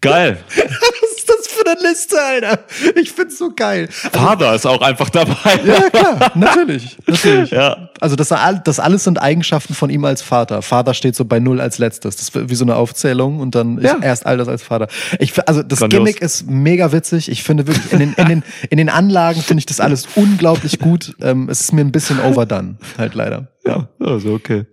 Geil. 0.00 0.38
Das 1.36 1.46
für 1.48 1.66
eine 1.70 1.80
Liste, 1.88 2.16
Alter? 2.22 2.58
Ich 2.94 3.12
find's 3.12 3.38
so 3.38 3.50
geil. 3.54 3.88
Vater 3.90 4.54
ist 4.54 4.66
auch 4.66 4.80
einfach 4.80 5.10
dabei. 5.10 5.60
Ja, 5.64 5.90
klar, 5.90 6.32
natürlich, 6.34 6.96
natürlich. 7.06 7.50
Ja. 7.50 7.90
Also 8.00 8.16
das, 8.16 8.32
das 8.64 8.80
alles 8.80 9.04
sind 9.04 9.20
Eigenschaften 9.20 9.74
von 9.74 9.90
ihm 9.90 10.04
als 10.04 10.22
Vater. 10.22 10.62
Vater 10.62 10.94
steht 10.94 11.16
so 11.16 11.24
bei 11.24 11.38
null 11.40 11.60
als 11.60 11.78
letztes. 11.78 12.16
Das 12.16 12.28
ist 12.28 12.48
wie 12.50 12.54
so 12.54 12.64
eine 12.64 12.76
Aufzählung 12.76 13.40
und 13.40 13.54
dann 13.54 13.80
Ja. 13.80 13.94
ist 13.94 14.02
erst 14.04 14.26
all 14.26 14.36
das 14.36 14.48
als 14.48 14.62
Vater. 14.62 14.88
Ich, 15.18 15.32
also 15.48 15.62
das 15.62 15.78
Grandios. 15.80 15.98
Gimmick 16.04 16.22
ist 16.22 16.46
mega 16.48 16.92
witzig. 16.92 17.30
Ich 17.30 17.42
finde 17.42 17.66
wirklich 17.66 17.92
in 17.92 17.98
den, 17.98 18.12
in 18.14 18.28
den, 18.28 18.42
in 18.70 18.78
den 18.78 18.88
Anlagen 18.88 19.40
finde 19.42 19.60
ich 19.60 19.66
das 19.66 19.80
alles 19.80 20.06
unglaublich 20.14 20.78
gut. 20.78 21.14
Ähm, 21.20 21.48
es 21.50 21.60
ist 21.60 21.72
mir 21.72 21.80
ein 21.82 21.92
bisschen 21.92 22.20
overdone, 22.20 22.76
halt 22.98 23.14
leider. 23.14 23.48
Ja, 23.66 23.88
also 24.00 24.32
okay. 24.34 24.64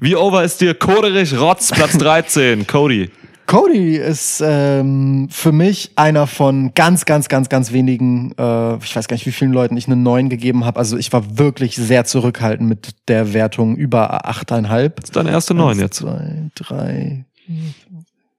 Wie 0.00 0.16
over 0.16 0.42
ist 0.42 0.60
dir 0.60 0.74
Koderich 0.74 1.38
Rotz, 1.38 1.70
Platz 1.70 1.96
13, 1.98 2.66
Cody? 2.66 3.10
Cody 3.52 3.96
ist 3.96 4.42
ähm, 4.42 5.28
für 5.30 5.52
mich 5.52 5.90
einer 5.96 6.26
von 6.26 6.72
ganz, 6.72 7.04
ganz, 7.04 7.28
ganz, 7.28 7.50
ganz 7.50 7.70
wenigen, 7.70 8.32
äh, 8.38 8.76
ich 8.76 8.96
weiß 8.96 9.08
gar 9.08 9.14
nicht, 9.14 9.26
wie 9.26 9.30
vielen 9.30 9.52
Leuten 9.52 9.76
ich 9.76 9.84
eine 9.84 9.96
9 9.96 10.30
gegeben 10.30 10.64
habe. 10.64 10.78
Also 10.78 10.96
ich 10.96 11.12
war 11.12 11.36
wirklich 11.36 11.76
sehr 11.76 12.06
zurückhaltend 12.06 12.66
mit 12.66 12.94
der 13.08 13.34
Wertung 13.34 13.76
über 13.76 14.26
8,5. 14.26 14.88
Das 14.94 15.04
ist 15.04 15.16
deine 15.16 15.32
erste 15.32 15.52
Neun 15.52 15.78
jetzt. 15.78 15.96
Zwei, 15.96 16.50
drei, 16.54 17.26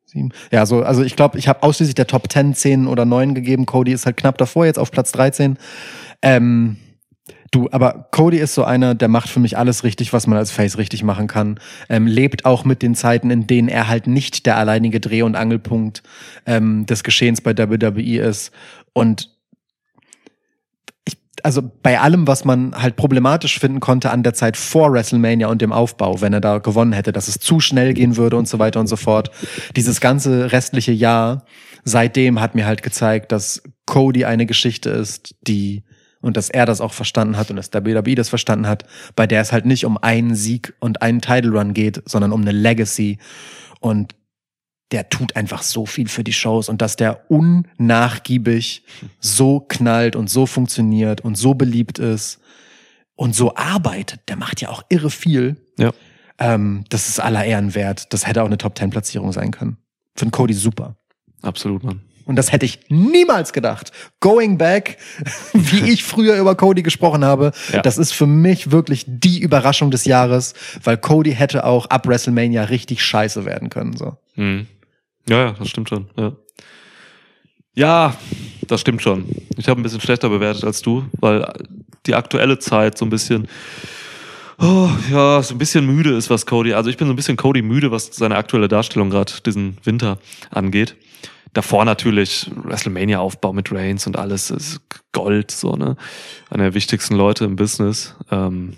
sieben. 0.03 0.31
Ja, 0.51 0.65
so, 0.65 0.81
also 0.81 1.03
ich 1.03 1.15
glaube, 1.15 1.37
ich 1.37 1.47
habe 1.47 1.61
ausschließlich 1.61 1.93
der 1.93 2.07
Top 2.07 2.31
10, 2.31 2.55
10 2.55 2.87
oder 2.87 3.05
9 3.05 3.35
gegeben. 3.35 3.67
Cody 3.67 3.91
ist 3.91 4.07
halt 4.07 4.17
knapp 4.17 4.39
davor, 4.39 4.65
jetzt 4.65 4.79
auf 4.79 4.89
Platz 4.89 5.11
13. 5.11 5.59
Ähm, 6.23 6.77
du, 7.53 7.69
aber 7.71 8.07
Cody 8.11 8.37
ist 8.37 8.55
so 8.55 8.63
einer, 8.63 8.95
der 8.95 9.07
macht 9.07 9.29
für 9.29 9.39
mich 9.39 9.57
alles 9.57 9.83
richtig, 9.83 10.11
was 10.11 10.27
man 10.27 10.37
als 10.37 10.51
Face 10.51 10.77
richtig 10.77 11.03
machen 11.03 11.27
kann. 11.27 11.59
Ähm, 11.87 12.07
lebt 12.07 12.45
auch 12.45 12.65
mit 12.65 12.81
den 12.81 12.95
Zeiten, 12.95 13.29
in 13.29 13.47
denen 13.47 13.69
er 13.69 13.87
halt 13.87 14.07
nicht 14.07 14.45
der 14.45 14.57
alleinige 14.57 14.99
Dreh- 14.99 15.21
und 15.21 15.35
Angelpunkt 15.35 16.03
ähm, 16.45 16.85
des 16.85 17.03
Geschehens 17.03 17.41
bei 17.41 17.57
WWE 17.57 18.19
ist. 18.19 18.51
Und 18.93 19.29
ich, 21.05 21.17
also 21.43 21.61
bei 21.83 21.99
allem, 21.99 22.27
was 22.27 22.43
man 22.43 22.75
halt 22.75 22.95
problematisch 22.95 23.59
finden 23.59 23.79
konnte 23.79 24.09
an 24.09 24.23
der 24.23 24.33
Zeit 24.33 24.57
vor 24.57 24.91
WrestleMania 24.91 25.47
und 25.47 25.61
dem 25.61 25.71
Aufbau, 25.71 26.21
wenn 26.21 26.33
er 26.33 26.41
da 26.41 26.57
gewonnen 26.57 26.93
hätte, 26.93 27.11
dass 27.11 27.27
es 27.27 27.39
zu 27.39 27.59
schnell 27.59 27.93
gehen 27.93 28.17
würde 28.17 28.37
und 28.37 28.47
so 28.47 28.57
weiter 28.57 28.79
und 28.79 28.87
so 28.87 28.95
fort. 28.95 29.29
Dieses 29.75 30.01
ganze 30.01 30.51
restliche 30.51 30.91
Jahr 30.91 31.45
seitdem 31.83 32.39
hat 32.39 32.55
mir 32.55 32.65
halt 32.65 32.81
gezeigt, 32.81 33.31
dass 33.31 33.61
Cody 33.85 34.25
eine 34.25 34.45
Geschichte 34.45 34.89
ist, 34.89 35.35
die 35.41 35.83
und 36.23 36.37
dass 36.37 36.49
er 36.49 36.65
das 36.65 36.81
auch 36.81 36.93
verstanden 36.93 37.37
hat 37.37 37.49
und 37.49 37.57
dass 37.57 37.73
WWE 37.73 38.15
das 38.15 38.29
verstanden 38.29 38.67
hat, 38.67 38.85
bei 39.15 39.27
der 39.27 39.41
es 39.41 39.51
halt 39.51 39.65
nicht 39.65 39.85
um 39.85 39.97
einen 39.97 40.35
Sieg 40.35 40.73
und 40.79 41.01
einen 41.01 41.21
Title 41.21 41.51
Run 41.51 41.73
geht, 41.73 42.01
sondern 42.05 42.31
um 42.31 42.41
eine 42.41 42.51
Legacy 42.51 43.19
und 43.79 44.15
der 44.91 45.09
tut 45.09 45.35
einfach 45.35 45.63
so 45.63 45.85
viel 45.85 46.07
für 46.07 46.23
die 46.23 46.33
Shows 46.33 46.69
und 46.69 46.81
dass 46.81 46.95
der 46.95 47.29
unnachgiebig 47.29 48.85
so 49.19 49.59
knallt 49.59 50.15
und 50.15 50.29
so 50.29 50.45
funktioniert 50.45 51.21
und 51.21 51.35
so 51.35 51.55
beliebt 51.55 51.99
ist 51.99 52.39
und 53.15 53.35
so 53.35 53.55
arbeitet. 53.55 54.21
Der 54.27 54.35
macht 54.35 54.61
ja 54.61 54.69
auch 54.69 54.83
irre 54.89 55.09
viel. 55.09 55.57
Ja. 55.77 55.91
Ähm, 56.37 56.85
das 56.89 57.09
ist 57.09 57.19
aller 57.19 57.43
Ehren 57.43 57.73
wert. 57.73 58.13
Das 58.13 58.27
hätte 58.27 58.43
auch 58.43 58.47
eine 58.47 58.57
Top 58.57 58.77
10 58.77 58.91
Platzierung 58.91 59.31
sein 59.31 59.51
können. 59.51 59.77
Finde 60.15 60.31
Cody 60.31 60.53
super. 60.53 60.95
Absolut, 61.41 61.83
Mann. 61.83 62.01
Und 62.25 62.35
das 62.37 62.51
hätte 62.51 62.65
ich 62.65 62.79
niemals 62.89 63.53
gedacht. 63.53 63.91
Going 64.19 64.57
back, 64.57 64.97
wie 65.53 65.91
ich 65.91 66.03
früher 66.03 66.35
über 66.39 66.55
Cody 66.55 66.81
gesprochen 66.83 67.25
habe, 67.25 67.51
Ja. 67.71 67.81
das 67.81 67.97
ist 67.97 68.13
für 68.13 68.27
mich 68.27 68.71
wirklich 68.71 69.03
die 69.07 69.39
Überraschung 69.39 69.91
des 69.91 70.05
Jahres, 70.05 70.53
weil 70.83 70.97
Cody 70.97 71.33
hätte 71.33 71.65
auch 71.65 71.87
ab 71.87 72.07
WrestleMania 72.07 72.63
richtig 72.65 73.03
scheiße 73.03 73.45
werden 73.45 73.69
können. 73.69 73.97
So. 73.97 74.17
Hm. 74.35 74.67
Ja, 75.29 75.37
ja, 75.45 75.51
das 75.57 75.69
stimmt 75.69 75.89
schon. 75.89 76.07
Ja. 76.17 76.33
ja, 77.75 78.15
das 78.67 78.81
stimmt 78.81 79.01
schon. 79.01 79.25
Ich 79.57 79.67
habe 79.67 79.79
ein 79.79 79.83
bisschen 79.83 80.01
schlechter 80.01 80.29
bewertet 80.29 80.63
als 80.63 80.81
du, 80.81 81.05
weil 81.19 81.51
die 82.05 82.15
aktuelle 82.15 82.59
Zeit 82.59 82.97
so 82.97 83.05
ein 83.05 83.09
bisschen, 83.09 83.47
oh, 84.59 84.89
ja, 85.11 85.41
so 85.41 85.55
ein 85.55 85.57
bisschen 85.57 85.85
müde 85.85 86.15
ist, 86.15 86.29
was 86.29 86.45
Cody, 86.45 86.73
also 86.73 86.89
ich 86.89 86.97
bin 86.97 87.07
so 87.07 87.13
ein 87.13 87.15
bisschen 87.15 87.37
Cody 87.37 87.61
müde, 87.61 87.91
was 87.91 88.07
seine 88.13 88.35
aktuelle 88.35 88.67
Darstellung 88.67 89.09
gerade 89.09 89.31
diesen 89.45 89.77
Winter 89.83 90.17
angeht. 90.51 90.95
Davor 91.53 91.85
natürlich 91.85 92.51
WrestleMania-Aufbau 92.55 93.53
mit 93.53 93.71
Reigns 93.71 94.07
und 94.07 94.17
alles 94.17 94.49
ist 94.49 94.81
Gold, 95.11 95.51
so, 95.51 95.75
ne? 95.75 95.95
Einer 96.49 96.63
der 96.63 96.73
wichtigsten 96.73 97.15
Leute 97.15 97.45
im 97.45 97.55
Business. 97.55 98.15
Ähm, 98.31 98.75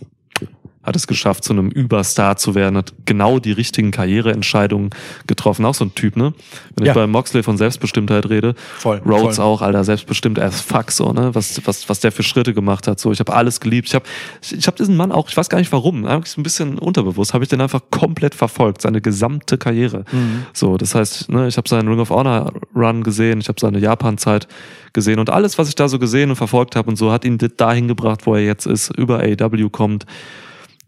hat 0.85 0.95
es 0.95 1.07
geschafft, 1.07 1.43
zu 1.43 1.53
einem 1.53 1.69
Überstar 1.69 2.37
zu 2.37 2.53
werden, 2.55 2.77
hat 2.77 2.93
genau 3.05 3.39
die 3.39 3.51
richtigen 3.51 3.91
Karriereentscheidungen 3.91 4.91
getroffen. 5.27 5.65
Auch 5.65 5.73
so 5.75 5.85
ein 5.85 5.95
Typ, 5.95 6.15
ne? 6.15 6.33
Wenn 6.75 6.85
Ja. 6.85 6.91
ich 6.91 6.95
bei 6.95 7.07
Moxley 7.07 7.43
von 7.43 7.57
Selbstbestimmtheit 7.57 8.29
rede, 8.29 8.55
Voll, 8.77 9.01
Rhodes 9.05 9.37
voll. 9.37 9.45
auch, 9.45 9.61
Alter, 9.61 9.83
selbstbestimmt 9.83 10.39
as 10.39 10.61
fuck, 10.61 10.91
so, 10.91 11.11
ne? 11.11 11.33
Was, 11.33 11.59
was, 11.65 11.89
was 11.89 11.99
der 11.99 12.11
für 12.11 12.23
Schritte 12.23 12.53
gemacht 12.53 12.87
hat. 12.87 12.99
So, 12.99 13.11
ich 13.11 13.19
habe 13.19 13.33
alles 13.33 13.59
geliebt. 13.59 13.87
Ich 13.87 13.95
habe 13.95 14.05
ich, 14.41 14.53
ich 14.53 14.67
hab 14.67 14.75
diesen 14.75 14.95
Mann 14.95 15.11
auch, 15.11 15.29
ich 15.29 15.35
weiß 15.37 15.49
gar 15.49 15.57
nicht 15.57 15.71
warum, 15.71 16.05
eigentlich 16.05 16.31
so 16.31 16.39
ein 16.39 16.43
bisschen 16.43 16.77
unterbewusst, 16.77 17.33
habe 17.33 17.43
ich 17.43 17.49
den 17.49 17.61
einfach 17.61 17.81
komplett 17.91 18.35
verfolgt, 18.35 18.81
seine 18.81 19.01
gesamte 19.01 19.57
Karriere. 19.57 20.05
Mhm. 20.11 20.45
So, 20.53 20.77
das 20.77 20.93
heißt, 20.95 21.29
ne, 21.29 21.47
ich 21.47 21.57
habe 21.57 21.67
seinen 21.67 21.87
Ring 21.87 21.99
of 21.99 22.09
Honor 22.09 22.53
Run 22.75 23.03
gesehen, 23.03 23.39
ich 23.41 23.47
habe 23.47 23.59
seine 23.59 23.79
Japan-Zeit 23.79 24.47
gesehen 24.93 25.19
und 25.19 25.29
alles, 25.29 25.57
was 25.57 25.67
ich 25.67 25.75
da 25.75 25.87
so 25.89 25.99
gesehen 25.99 26.29
und 26.29 26.35
verfolgt 26.35 26.75
habe 26.75 26.89
und 26.89 26.95
so, 26.95 27.11
hat 27.11 27.25
ihn 27.25 27.37
dahin 27.57 27.87
gebracht, 27.87 28.25
wo 28.25 28.35
er 28.35 28.43
jetzt 28.45 28.65
ist, 28.65 28.89
über 28.97 29.19
AEW 29.19 29.69
kommt, 29.69 30.05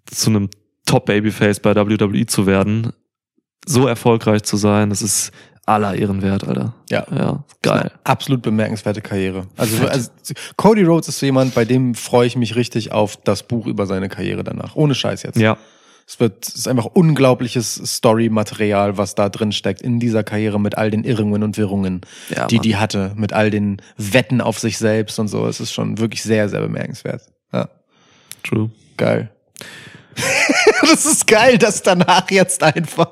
zu 0.10 0.30
einem 0.30 0.50
Top-Babyface 0.86 1.60
bei 1.60 1.76
WWE 1.76 2.26
zu 2.26 2.46
werden, 2.46 2.92
so 3.66 3.88
erfolgreich 3.88 4.44
zu 4.44 4.58
sein, 4.58 4.90
das 4.90 5.02
ist 5.02 5.32
aller 5.66 5.96
Ehrenwert, 5.96 6.48
Alter. 6.48 6.74
Ja. 6.90 7.06
Ja, 7.14 7.44
geil. 7.62 7.92
Absolut 8.06 8.42
bemerkenswerte 8.42 9.02
Karriere. 9.02 9.48
Also, 9.58 9.86
also 9.86 10.10
Cody 10.56 10.84
Rhodes 10.84 11.10
ist 11.10 11.20
so 11.20 11.26
jemand, 11.26 11.54
bei 11.56 11.66
dem 11.66 11.94
freue 11.94 12.26
ich 12.28 12.38
mich 12.38 12.56
richtig 12.56 12.94
auf 12.94 13.18
das 13.18 13.44
Buch 13.44 13.68
über 13.68 13.86
seine 13.86 14.08
Karriere 14.08 14.46
danach. 14.46 14.76
Ohne 14.78 14.96
Scheiß 14.96 15.24
jetzt. 15.24 15.38
Ja, 15.38 15.58
Es 16.08 16.22
wird, 16.22 16.48
es 16.48 16.56
ist 16.56 16.68
einfach 16.70 16.86
unglaubliches 16.86 17.76
Story-Material, 17.86 18.98
was 18.98 19.16
da 19.16 19.28
drin 19.28 19.52
steckt 19.52 19.82
in 19.82 20.00
dieser 20.00 20.24
Karriere 20.24 20.58
mit 20.58 20.78
all 20.78 20.90
den 20.90 21.04
Irrungen 21.04 21.44
und 21.44 21.58
Wirrungen, 21.58 22.00
Ja, 22.34 22.48
die 22.48 22.56
Mann. 22.56 22.64
die 22.64 22.76
hatte, 22.78 23.12
mit 23.18 23.34
all 23.34 23.52
den 23.52 23.82
Wetten 23.98 24.40
auf 24.40 24.60
sich 24.60 24.78
selbst 24.78 25.20
und 25.20 25.28
so. 25.28 25.46
Es 25.48 25.60
ist 25.60 25.74
schon 25.74 25.98
wirklich 25.98 26.24
sehr, 26.24 26.48
sehr 26.48 26.62
bemerkenswert. 26.62 27.24
Ja, 27.52 27.68
true. 28.44 28.72
geil. 28.96 29.32
das 30.82 31.06
ist 31.06 31.28
geil, 31.28 31.58
dass 31.58 31.84
danach 31.84 32.30
jetzt 32.32 32.64
einfach 32.64 33.12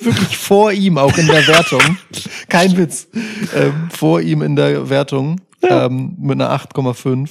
wirklich 0.00 0.36
vor 0.36 0.72
ihm 0.72 0.98
auch 0.98 1.16
in 1.18 1.26
der 1.26 1.46
Wertung, 1.46 1.98
kein 2.48 2.76
Witz, 2.76 3.08
ähm, 3.54 3.88
vor 3.90 4.20
ihm 4.20 4.42
in 4.42 4.56
der 4.56 4.88
Wertung 4.88 5.40
ähm, 5.62 6.16
mit 6.18 6.40
einer 6.40 6.50
8,5 6.50 7.30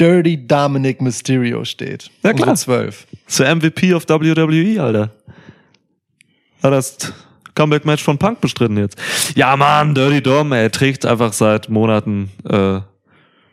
Dirty 0.00 0.46
Dominic 0.46 1.00
Mysterio 1.00 1.64
steht. 1.64 2.10
Ja, 2.22 2.32
klar. 2.32 2.50
Unsere 2.50 2.78
12. 2.78 3.06
Zur 3.26 3.54
MVP 3.54 3.94
of 3.94 4.08
WWE, 4.08 4.82
Alter. 4.82 5.10
Hat 6.62 6.72
das 6.72 7.12
Comeback-Match 7.54 8.02
von 8.02 8.18
Punk 8.18 8.40
bestritten 8.40 8.76
jetzt. 8.76 8.98
Ja, 9.36 9.56
Mann, 9.56 9.94
Dirty 9.94 10.22
Dom, 10.22 10.52
er 10.52 10.70
trägt 10.70 11.06
einfach 11.06 11.32
seit 11.32 11.68
Monaten 11.68 12.30
äh, 12.48 12.80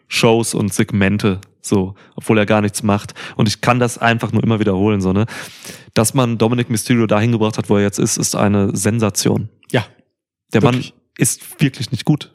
Shows 0.08 0.54
und 0.54 0.74
Segmente, 0.74 1.40
so, 1.62 1.96
obwohl 2.16 2.38
er 2.38 2.46
gar 2.46 2.62
nichts 2.62 2.84
macht. 2.84 3.14
Und 3.36 3.48
ich 3.48 3.62
kann 3.62 3.80
das 3.80 3.98
einfach 3.98 4.32
nur 4.32 4.44
immer 4.44 4.60
wiederholen, 4.60 5.02
so, 5.02 5.14
ne? 5.14 5.26
Dass 5.94 6.14
man 6.14 6.38
Dominic 6.38 6.70
Mysterio 6.70 7.06
dahin 7.08 7.32
gebracht 7.32 7.58
hat, 7.58 7.70
wo 7.70 7.78
er 7.78 7.84
jetzt 7.84 8.00
ist, 8.00 8.18
ist 8.18 8.36
eine 8.36 8.76
Sensation. 8.76 9.50
Ja, 9.72 9.86
Der 10.54 10.62
Wirklich. 10.62 10.92
Mann 10.94 11.00
ist 11.18 11.62
wirklich 11.62 11.92
nicht 11.92 12.06
gut 12.06 12.32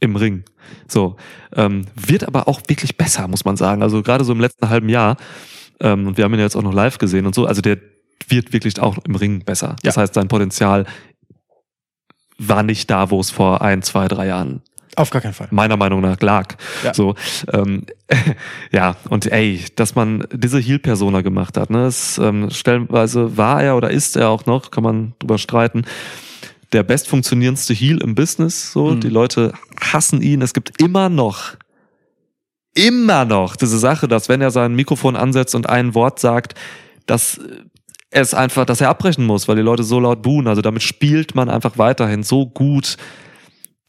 im 0.00 0.16
Ring. 0.16 0.44
So 0.88 1.16
ähm, 1.54 1.86
wird 1.94 2.24
aber 2.24 2.48
auch 2.48 2.60
wirklich 2.66 2.96
besser, 2.96 3.28
muss 3.28 3.44
man 3.44 3.56
sagen. 3.56 3.82
Also 3.82 4.02
gerade 4.02 4.24
so 4.24 4.32
im 4.32 4.40
letzten 4.40 4.68
halben 4.68 4.88
Jahr. 4.88 5.16
Ähm, 5.80 6.06
und 6.08 6.16
wir 6.16 6.24
haben 6.24 6.32
ihn 6.34 6.38
ja 6.40 6.44
jetzt 6.44 6.56
auch 6.56 6.62
noch 6.62 6.74
live 6.74 6.98
gesehen 6.98 7.24
und 7.26 7.34
so. 7.34 7.46
Also 7.46 7.62
der 7.62 7.78
wird 8.28 8.52
wirklich 8.52 8.80
auch 8.80 8.98
im 9.04 9.14
Ring 9.14 9.44
besser. 9.44 9.76
Das 9.82 9.94
Ja. 9.96 10.02
heißt, 10.02 10.14
sein 10.14 10.28
Potenzial 10.28 10.86
war 12.38 12.62
nicht 12.62 12.90
da, 12.90 13.10
wo 13.10 13.20
es 13.20 13.30
vor 13.30 13.62
ein, 13.62 13.82
zwei, 13.82 14.08
drei 14.08 14.26
Jahren 14.26 14.62
auf 14.96 15.10
gar 15.10 15.22
keinen 15.22 15.34
Fall. 15.34 15.48
meiner 15.50 15.76
Meinung 15.76 16.00
nach 16.00 16.20
lag. 16.20 16.54
Ja. 16.84 16.92
So, 16.94 17.14
ähm, 17.52 17.84
ja, 18.72 18.96
und 19.08 19.30
ey, 19.32 19.64
dass 19.76 19.94
man 19.94 20.26
diese 20.32 20.58
Heal-Persona 20.58 21.22
gemacht 21.22 21.56
hat, 21.56 21.70
ne, 21.70 21.86
es, 21.86 22.18
ähm, 22.18 22.50
stellenweise 22.50 23.36
war 23.36 23.62
er 23.62 23.76
oder 23.76 23.90
ist 23.90 24.16
er 24.16 24.28
auch 24.28 24.46
noch, 24.46 24.70
kann 24.70 24.84
man 24.84 25.14
drüber 25.18 25.38
streiten, 25.38 25.84
der 26.72 26.82
bestfunktionierendste 26.82 27.74
Heal 27.74 27.98
im 28.02 28.14
Business. 28.14 28.72
So, 28.72 28.90
Mhm. 28.90 29.00
die 29.00 29.08
Leute 29.08 29.52
hassen 29.80 30.22
ihn. 30.22 30.40
Es 30.42 30.54
gibt 30.54 30.80
immer 30.80 31.08
noch, 31.08 31.54
immer 32.74 33.24
noch 33.24 33.56
diese 33.56 33.78
Sache, 33.78 34.08
dass 34.08 34.28
wenn 34.28 34.40
er 34.40 34.50
sein 34.50 34.74
Mikrofon 34.74 35.16
ansetzt 35.16 35.54
und 35.54 35.68
ein 35.68 35.94
Wort 35.94 36.18
sagt, 36.18 36.54
dass 37.06 37.38
es 38.10 38.34
einfach, 38.34 38.64
dass 38.66 38.80
er 38.80 38.88
abbrechen 38.90 39.24
muss, 39.24 39.48
weil 39.48 39.56
die 39.56 39.62
Leute 39.62 39.82
so 39.84 39.98
laut 40.00 40.22
buhen. 40.22 40.46
Also 40.46 40.62
damit 40.62 40.82
spielt 40.82 41.34
man 41.34 41.48
einfach 41.48 41.78
weiterhin 41.78 42.22
so 42.22 42.46
gut. 42.46 42.96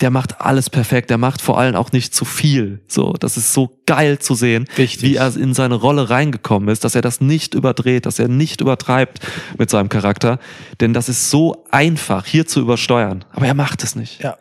Der 0.01 0.09
macht 0.09 0.41
alles 0.41 0.69
perfekt. 0.69 1.09
Der 1.09 1.17
macht 1.17 1.41
vor 1.41 1.59
allem 1.59 1.75
auch 1.75 1.91
nicht 1.91 2.13
zu 2.13 2.25
viel. 2.25 2.83
So, 2.87 3.13
das 3.13 3.37
ist 3.37 3.53
so 3.53 3.79
geil 3.85 4.19
zu 4.19 4.35
sehen, 4.35 4.65
Richtig. 4.77 5.01
wie 5.01 5.15
er 5.15 5.35
in 5.35 5.53
seine 5.53 5.75
Rolle 5.75 6.09
reingekommen 6.09 6.69
ist, 6.69 6.83
dass 6.83 6.95
er 6.95 7.01
das 7.01 7.21
nicht 7.21 7.53
überdreht, 7.53 8.05
dass 8.05 8.19
er 8.19 8.27
nicht 8.27 8.59
übertreibt 8.59 9.19
mit 9.57 9.69
seinem 9.69 9.89
Charakter. 9.89 10.39
Denn 10.81 10.93
das 10.93 11.09
ist 11.09 11.29
so 11.29 11.65
einfach, 11.71 12.25
hier 12.25 12.45
zu 12.45 12.59
übersteuern. 12.59 13.23
Aber 13.31 13.45
er 13.45 13.53
macht 13.53 13.83
es 13.83 13.95
nicht. 13.95 14.21
Ja. 14.21 14.37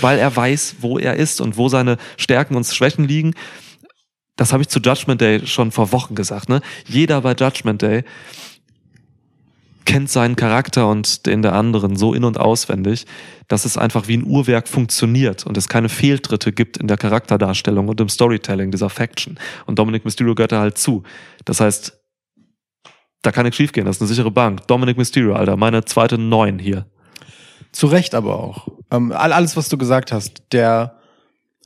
Weil 0.00 0.18
er 0.18 0.34
weiß, 0.34 0.76
wo 0.80 0.98
er 0.98 1.14
ist 1.14 1.40
und 1.40 1.56
wo 1.56 1.68
seine 1.68 1.96
Stärken 2.16 2.56
und 2.56 2.66
Schwächen 2.66 3.06
liegen. 3.06 3.34
Das 4.36 4.52
habe 4.52 4.62
ich 4.62 4.68
zu 4.68 4.80
Judgment 4.80 5.20
Day 5.20 5.46
schon 5.46 5.72
vor 5.72 5.92
Wochen 5.92 6.14
gesagt. 6.14 6.48
Ne? 6.48 6.60
Jeder 6.86 7.22
bei 7.22 7.32
Judgment 7.32 7.80
Day 7.80 8.04
kennt 9.86 10.10
seinen 10.10 10.36
Charakter 10.36 10.88
und 10.88 11.24
den 11.24 11.40
der 11.40 11.54
anderen 11.54 11.96
so 11.96 12.12
in- 12.12 12.24
und 12.24 12.38
auswendig, 12.38 13.06
dass 13.48 13.64
es 13.64 13.78
einfach 13.78 14.08
wie 14.08 14.16
ein 14.18 14.24
Uhrwerk 14.26 14.68
funktioniert 14.68 15.46
und 15.46 15.56
es 15.56 15.68
keine 15.68 15.88
Fehltritte 15.88 16.52
gibt 16.52 16.76
in 16.76 16.88
der 16.88 16.98
Charakterdarstellung 16.98 17.88
und 17.88 18.00
im 18.00 18.08
Storytelling 18.10 18.70
dieser 18.70 18.90
Faction. 18.90 19.38
Und 19.64 19.78
Dominic 19.78 20.04
Mysterio 20.04 20.34
gehört 20.34 20.52
da 20.52 20.60
halt 20.60 20.76
zu. 20.76 21.04
Das 21.46 21.60
heißt, 21.60 21.98
da 23.22 23.32
kann 23.32 23.44
nichts 23.44 23.56
schiefgehen. 23.56 23.86
Das 23.86 23.96
ist 23.96 24.02
eine 24.02 24.08
sichere 24.08 24.30
Bank. 24.30 24.66
Dominic 24.66 24.98
Mysterio, 24.98 25.34
Alter, 25.34 25.56
meine 25.56 25.84
zweite 25.84 26.18
Neun 26.18 26.58
hier. 26.58 26.86
Zu 27.72 27.86
Recht 27.86 28.14
aber 28.14 28.38
auch. 28.38 28.68
Ähm, 28.90 29.12
all- 29.12 29.32
alles, 29.32 29.56
was 29.56 29.68
du 29.68 29.78
gesagt 29.78 30.12
hast. 30.12 30.42
Der 30.52 30.96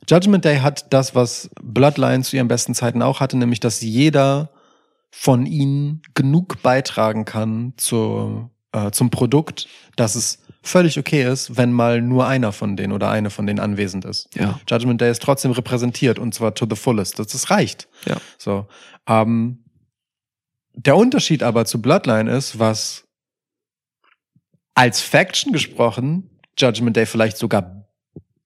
Judgment 0.09 0.45
Day 0.45 0.57
hat 0.59 0.91
das, 0.93 1.15
was 1.15 1.49
Bloodline 1.61 2.23
zu 2.23 2.35
ihren 2.35 2.47
besten 2.47 2.73
Zeiten 2.73 3.01
auch 3.01 3.19
hatte, 3.19 3.37
nämlich, 3.37 3.59
dass 3.59 3.81
jeder 3.81 4.49
von 5.11 5.45
ihnen 5.45 6.01
genug 6.13 6.61
beitragen 6.61 7.25
kann 7.25 7.73
zu, 7.77 8.49
äh, 8.71 8.91
zum 8.91 9.09
Produkt, 9.09 9.67
dass 9.95 10.15
es 10.15 10.39
völlig 10.63 10.97
okay 10.97 11.23
ist, 11.23 11.57
wenn 11.57 11.71
mal 11.71 12.01
nur 12.01 12.27
einer 12.27 12.51
von 12.51 12.77
denen 12.77 12.93
oder 12.93 13.09
eine 13.09 13.29
von 13.29 13.45
denen 13.45 13.59
anwesend 13.59 14.05
ist. 14.05 14.29
Ja. 14.35 14.59
Judgment 14.69 15.01
Day 15.01 15.11
ist 15.11 15.21
trotzdem 15.21 15.51
repräsentiert 15.51 16.19
und 16.19 16.33
zwar 16.33 16.53
to 16.53 16.65
the 16.69 16.75
fullest. 16.75 17.19
Das, 17.19 17.27
das 17.27 17.49
reicht. 17.49 17.87
Ja. 18.05 18.17
So. 18.37 18.67
Ähm, 19.07 19.65
der 20.73 20.95
Unterschied 20.95 21.43
aber 21.43 21.65
zu 21.65 21.81
Bloodline 21.81 22.31
ist, 22.31 22.59
was 22.59 23.05
als 24.73 25.01
Faction 25.01 25.51
gesprochen 25.51 26.29
Judgment 26.57 26.95
Day 26.95 27.05
vielleicht 27.05 27.37
sogar 27.37 27.87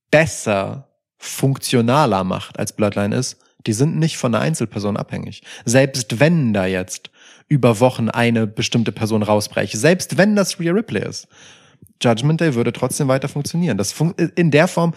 besser, 0.09 0.89
funktionaler 1.17 2.23
macht 2.23 2.57
als 2.59 2.73
Bloodline 2.73 3.15
ist, 3.15 3.37
die 3.65 3.73
sind 3.73 3.97
nicht 3.97 4.17
von 4.17 4.33
einer 4.33 4.43
Einzelperson 4.43 4.97
abhängig. 4.97 5.41
Selbst 5.65 6.19
wenn 6.19 6.53
da 6.53 6.65
jetzt 6.65 7.09
über 7.47 7.79
Wochen 7.79 8.09
eine 8.09 8.47
bestimmte 8.47 8.91
Person 8.91 9.23
rausbreche, 9.23 9.77
selbst 9.77 10.17
wenn 10.17 10.35
das 10.35 10.59
Rhea 10.59 10.73
Ripley 10.73 11.07
ist, 11.07 11.27
Judgment 12.01 12.41
Day 12.41 12.55
würde 12.55 12.73
trotzdem 12.73 13.07
weiter 13.07 13.27
funktionieren. 13.27 13.77
Das 13.77 13.91
fun 13.91 14.13
in 14.35 14.51
der 14.51 14.67
Form, 14.67 14.93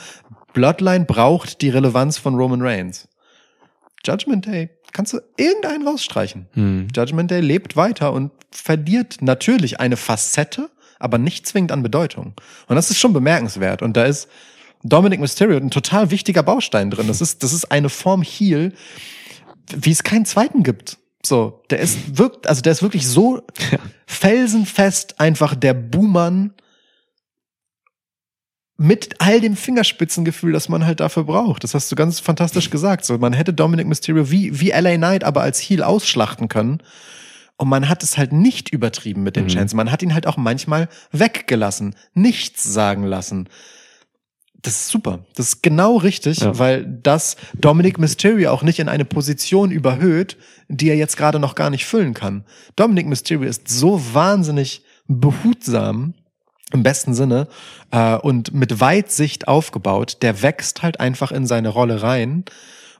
Bloodline 0.53 1.05
braucht 1.05 1.61
die 1.63 1.69
Relevanz 1.69 2.19
von 2.19 2.35
Roman 2.35 2.63
Reigns. 2.63 3.09
Judgment 4.05 4.47
Day 4.47 4.71
kannst 4.93 5.13
du 5.13 5.21
irgendeinen 5.37 5.87
rausstreichen. 5.87 6.49
Hm. 6.53 6.89
Judgment 6.95 7.31
Day 7.31 7.41
lebt 7.41 7.77
weiter 7.77 8.13
und 8.13 8.33
verliert 8.51 9.19
natürlich 9.21 9.81
eine 9.81 9.97
Facette, 9.97 10.71
aber 10.99 11.19
nicht 11.19 11.47
zwingend 11.47 11.73
an 11.73 11.83
Bedeutung. 11.83 12.35
Und 12.67 12.77
das 12.77 12.91
ist 12.91 12.99
schon 12.99 13.13
bemerkenswert. 13.13 13.83
Und 13.83 13.97
da 13.97 14.07
ist 14.07 14.29
Dominic 14.83 15.21
Mysterio 15.21 15.57
ein 15.57 15.71
total 15.71 16.11
wichtiger 16.11 16.43
Baustein 16.43 16.91
drin. 16.91 17.09
Das 17.09 17.21
ist, 17.21 17.43
das 17.43 17.53
ist 17.53 17.71
eine 17.73 17.89
Form 17.89 18.23
Heal, 18.23 18.73
wie 19.75 19.91
es 19.91 20.03
keinen 20.03 20.25
zweiten 20.25 20.63
gibt. 20.63 20.99
So, 21.25 21.63
der 21.71 21.81
ist 21.81 22.17
wirkt, 22.17 22.47
also 22.49 22.63
der 22.63 22.73
ist 22.73 22.83
wirklich 22.83 23.07
so 23.07 23.43
felsenfest 24.07 25.21
einfach 25.21 25.55
der 25.55 25.75
Buhmann 25.75 26.55
mit 28.77 29.17
all 29.19 29.41
dem 29.41 29.57
Fingerspitzengefühl, 29.57 30.53
das 30.53 30.69
man 30.69 30.87
halt 30.87 31.01
dafür 31.01 31.25
braucht. 31.25 31.65
Das 31.65 31.75
hast 31.75 31.91
du 31.91 31.97
ganz 31.97 32.21
fantastisch 32.21 32.71
gesagt. 32.71 33.05
So, 33.05 33.19
man 33.19 33.33
hätte 33.33 33.53
Dominic 33.53 33.89
Mysterio 33.89 34.31
wie, 34.31 34.61
wie 34.61 34.71
LA 34.71 34.97
Knight 34.97 35.25
aber 35.25 35.43
als 35.43 35.59
Heel 35.61 35.83
ausschlachten 35.83 36.49
können. 36.49 36.81
Und 37.57 37.69
man 37.69 37.89
hat 37.89 38.05
es 38.05 38.17
halt 38.17 38.33
nicht 38.33 38.69
übertrieben 38.69 39.25
mit 39.25 39.35
den 39.35 39.45
Mhm. 39.45 39.49
Chance. 39.49 39.75
Man 39.75 39.91
hat 39.91 40.01
ihn 40.03 40.15
halt 40.15 40.29
auch 40.29 40.37
manchmal 40.37 40.89
weggelassen, 41.11 41.97
nichts 42.15 42.63
sagen 42.63 43.03
lassen. 43.03 43.49
Das 44.63 44.75
ist 44.75 44.89
super. 44.89 45.21
Das 45.37 45.49
ist 45.49 45.63
genau 45.63 45.97
richtig, 45.99 46.41
Ja. 46.41 46.59
weil 46.59 46.85
das 46.85 47.37
Dominic 47.55 47.99
Mysterio 47.99 48.51
auch 48.51 48.63
nicht 48.63 48.81
in 48.81 48.89
eine 48.89 49.05
Position 49.05 49.71
überhöht, 49.71 50.37
die 50.69 50.89
er 50.89 50.97
jetzt 50.97 51.17
gerade 51.17 51.39
noch 51.39 51.55
gar 51.55 51.71
nicht 51.71 51.87
füllen 51.87 52.13
kann. 52.13 52.45
Dominic 52.75 53.07
Mysterio 53.07 53.49
ist 53.49 53.69
so 53.69 54.03
wahnsinnig 54.15 54.83
behutsam 55.07 56.15
im 56.73 56.83
besten 56.83 57.15
Sinne 57.15 57.49
äh, 57.93 58.17
und 58.17 58.53
mit 58.53 58.81
Weitsicht 58.81 59.49
aufgebaut. 59.49 60.19
Der 60.23 60.43
wächst 60.43 60.83
halt 60.83 61.01
einfach 61.01 61.33
in 61.33 61.47
seine 61.47 61.69
Rolle 61.71 62.03
rein 62.03 62.45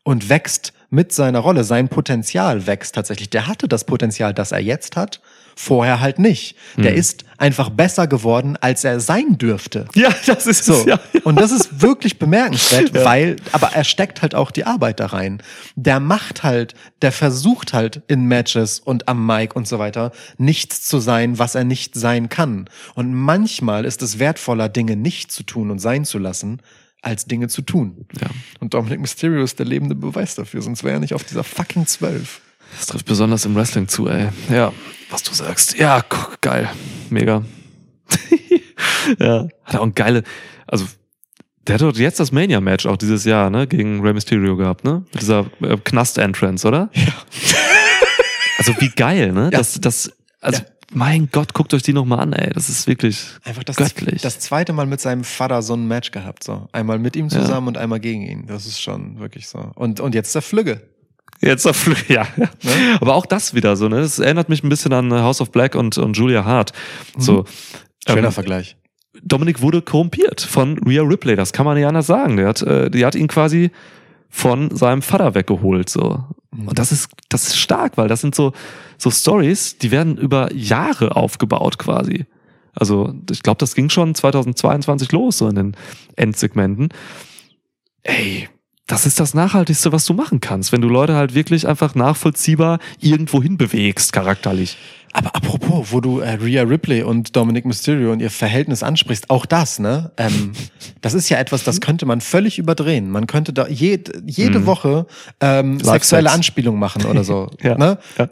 und 0.05 0.29
wächst 0.31 0.73
mit 0.91 1.13
seiner 1.13 1.41
Rolle. 1.41 1.65
Sein 1.65 1.89
Potenzial 1.89 2.67
wächst 2.67 2.95
tatsächlich. 2.95 3.29
Der 3.31 3.47
hatte 3.47 3.69
das 3.69 3.85
Potenzial, 3.85 4.33
das 4.33 4.53
er 4.53 4.61
jetzt 4.61 4.97
hat, 4.97 5.21
vorher 5.59 6.01
halt 6.01 6.21
nicht. 6.21 6.57
Der 6.77 6.95
ist 6.95 7.25
einfach 7.37 7.69
besser 7.69 8.07
geworden, 8.07 8.57
als 8.61 8.85
er 8.85 9.01
sein 9.01 9.39
dürfte. 9.39 9.87
Ja, 9.95 10.15
das 10.27 10.47
ist 10.47 10.65
So. 10.65 10.75
es, 10.75 10.85
ja. 10.85 11.01
Und 11.25 11.41
das 11.41 11.51
ist 11.51 11.83
wirklich 11.83 12.21
bemerkenswert, 12.21 12.95
weil, 13.05 13.37
aber 13.51 13.73
er 13.75 13.83
steckt 13.83 14.23
halt 14.23 14.37
auch 14.37 14.53
die 14.53 14.65
Arbeit 14.65 15.01
da 15.01 15.07
rein. 15.07 15.43
Der 15.75 15.99
macht 15.99 16.45
halt, 16.45 16.75
der 17.03 17.11
versucht 17.11 17.73
halt 17.73 18.03
in 18.07 18.27
Matches 18.27 18.79
und 18.79 19.09
am 19.09 19.27
Mic 19.27 19.57
und 19.57 19.67
so 19.67 19.81
weiter 19.81 20.13
nichts 20.37 20.83
zu 20.83 21.01
sein, 21.01 21.41
was 21.41 21.57
er 21.57 21.65
nicht 21.65 21.97
sein 21.97 22.29
kann. 22.29 22.71
Und 22.95 23.13
manchmal 23.13 23.85
ist 23.85 24.01
es 24.01 24.21
wertvoller, 24.21 24.69
Dinge 24.69 24.95
nicht 24.95 25.33
zu 25.33 25.43
tun 25.43 25.73
und 25.73 25.81
sein 25.81 26.05
zu 26.05 26.19
lassen, 26.19 26.63
als 27.03 27.27
Dinge 27.27 27.49
zu 27.49 27.63
tun. 27.63 28.07
Ja. 28.21 28.29
Und 28.61 28.75
Dominic 28.75 29.01
Mysterio 29.01 29.43
ist 29.43 29.59
der 29.59 29.67
lebende 29.67 29.97
Beweis 29.97 30.37
dafür, 30.37 30.63
sonst 30.63 30.85
wäre 30.85 30.95
er 30.95 31.01
nicht 31.01 31.15
auf 31.15 31.25
dieser 31.25 31.43
fucking 31.43 31.87
12. 31.87 32.43
Das 32.77 32.87
trifft 32.87 33.07
besonders 33.07 33.45
im 33.45 33.55
Wrestling 33.55 33.89
zu, 33.89 34.09
ey. 34.09 34.29
Ja, 34.51 34.73
was 35.11 35.23
du 35.23 35.33
sagst. 35.35 35.77
Ja, 35.79 36.03
guck, 36.09 36.41
geil. 36.41 36.69
Mega. 37.11 37.45
ja, 39.19 39.49
hat 39.65 39.77
auch 39.77 39.83
ein 39.83 39.95
geile, 39.95 40.23
also 40.67 40.87
der 41.67 41.75
hat 41.75 41.83
doch 41.83 41.95
jetzt 41.97 42.19
das 42.21 42.33
Mania-Match 42.33 42.87
auch 42.87 42.97
dieses 42.97 43.25
Jahr, 43.25 43.51
ne, 43.51 43.67
gegen 43.67 44.01
Rey 44.01 44.15
Mysterio 44.15 44.57
gehabt, 44.57 44.85
ne? 44.85 45.05
Mit 45.13 45.21
dieser 45.23 45.47
äh, 45.61 45.77
Knast-Entrance, 45.77 46.67
oder? 46.67 46.91
Ja. 46.95 47.03
Also 48.59 48.75
wie 48.81 48.89
geil, 48.89 49.33
ne? 49.33 49.45
Ja. 49.53 49.59
Das, 49.59 49.81
das, 49.81 50.11
also 50.41 50.61
Ja. 50.61 50.67
mein 50.93 51.29
Gott, 51.31 51.55
guckt 51.55 51.73
euch 51.75 51.85
die 51.85 51.93
nochmal 51.93 52.19
an, 52.19 52.33
ey. 52.33 52.51
Das 52.53 52.69
ist 52.69 52.89
wirklich 52.89 53.25
Einfach 53.45 53.63
das, 53.63 53.77
göttlich. 53.77 54.21
das 54.21 54.41
zweite 54.41 54.73
Mal 54.73 54.87
mit 54.87 55.01
seinem 55.01 55.23
Vater 55.23 55.63
so 55.63 55.75
ein 55.75 55.87
Match 55.87 56.11
gehabt. 56.11 56.43
So. 56.43 56.69
Einmal 56.73 56.99
mit 56.99 57.15
ihm 57.15 57.31
zusammen 57.31 57.69
und 57.69 57.79
einmal 57.79 58.01
gegen 58.01 58.23
ihn. 58.23 58.47
Das 58.49 58.67
ist 58.67 58.81
schon 58.83 59.21
wirklich 59.21 59.47
so. 59.47 59.71
Und, 59.77 60.01
und 60.01 60.13
jetzt 60.17 60.35
der 60.35 60.43
Flügge. 60.43 60.83
Jetzt 61.41 61.67
auf 61.67 61.87
Flü- 61.87 61.97
ja. 62.13 62.27
ja. 62.37 62.49
Aber 63.01 63.15
auch 63.15 63.27
das 63.27 63.55
wieder 63.55 63.77
so, 63.77 63.89
ne? 63.89 64.01
Das 64.01 64.19
erinnert 64.19 64.49
mich 64.49 64.63
ein 64.65 64.69
bisschen 64.69 64.93
an 64.93 65.13
House 65.13 65.41
of 65.41 65.51
Black 65.53 65.75
und, 65.75 65.97
und 65.99 66.17
Julia 66.17 66.45
Hart. 66.45 66.73
So. 67.17 67.45
Schöner 68.07 68.29
Ähm, 68.29 68.33
Vergleich. 68.33 68.77
Dominik 69.23 69.61
wurde 69.63 69.83
korrumpiert 69.83 70.41
von 70.41 70.79
Rhea 70.87 71.03
Ripley, 71.03 71.35
das 71.37 71.53
kann 71.53 71.67
man 71.67 71.77
nicht 71.77 71.87
anders 71.87 72.07
sagen. 72.07 72.37
Der 72.37 72.49
hat, 72.49 72.63
äh, 72.63 72.91
die 72.91 73.05
hat 73.05 73.15
ihn 73.15 73.27
quasi 73.27 73.71
von 74.29 74.75
seinem 74.77 75.03
Vater 75.03 75.35
weggeholt, 75.35 75.89
so. 75.89 76.25
Und 76.53 76.79
das 76.79 76.93
ist, 76.93 77.09
das 77.29 77.49
ist 77.49 77.59
stark, 77.59 77.97
weil 77.97 78.09
das 78.09 78.21
sind 78.21 78.35
so, 78.35 78.53
so 78.97 79.11
Stories, 79.11 79.79
die 79.79 79.91
werden 79.91 80.17
über 80.17 80.53
Jahre 80.55 81.17
aufgebaut 81.17 81.79
quasi. 81.79 82.27
Also, 82.75 83.13
ich 83.31 83.43
glaube, 83.43 83.59
das 83.59 83.75
ging 83.75 83.91
schon 83.91 84.15
2022 84.15 85.11
los, 85.13 85.39
so 85.39 85.49
in 85.49 85.55
den 85.57 85.77
Endsegmenten. 86.17 86.91
Ey, 88.03 88.49
das 88.89 89.07
ist 89.07 89.21
das 89.21 89.35
Nachhaltigste, 89.35 89.93
was 89.93 90.05
du 90.07 90.15
machen 90.15 90.41
kannst, 90.41 90.73
wenn 90.73 90.81
du 90.81 90.89
Leute 90.89 91.15
halt 91.15 91.35
wirklich 91.35 91.69
einfach 91.69 91.95
nachvollziehbar 91.95 92.79
irgendwo 93.01 93.43
hin 93.43 93.57
bewegst, 93.59 94.13
charakterlich. 94.13 94.77
Aber 95.13 95.35
apropos, 95.37 95.89
wo 95.93 96.01
du 96.01 96.21
äh, 96.21 96.33
Rhea 96.33 96.63
Ripley 96.63 97.03
und 97.03 97.37
Dominic 97.37 97.65
Mysterio 97.65 98.13
und 98.13 98.21
ihr 98.21 98.31
Verhältnis 98.31 98.83
ansprichst, 98.83 99.31
auch 99.31 99.47
das, 99.47 99.79
ne? 99.79 100.11
Ähm, 100.17 100.53
das 101.03 101.15
ist 101.15 101.29
ja 101.29 101.39
etwas, 101.39 101.65
das 101.65 101.81
könnte 101.81 102.07
man 102.07 102.21
völlig 102.21 102.59
überdrehen. 102.59 103.11
Man 103.11 103.27
könnte 103.27 103.53
da 103.53 103.69
je, 103.69 104.01
jede 104.27 104.61
Mhm. 104.61 104.67
Woche 104.67 105.07
ähm, 105.41 105.81
sexuelle 105.81 106.29
Sex. 106.29 106.35
Anspielungen 106.35 106.81
machen 106.81 107.05
oder 107.05 107.25
so. 107.25 107.51
Ja. 107.63 107.77
ne? 107.77 107.99
Ja. 108.19 108.29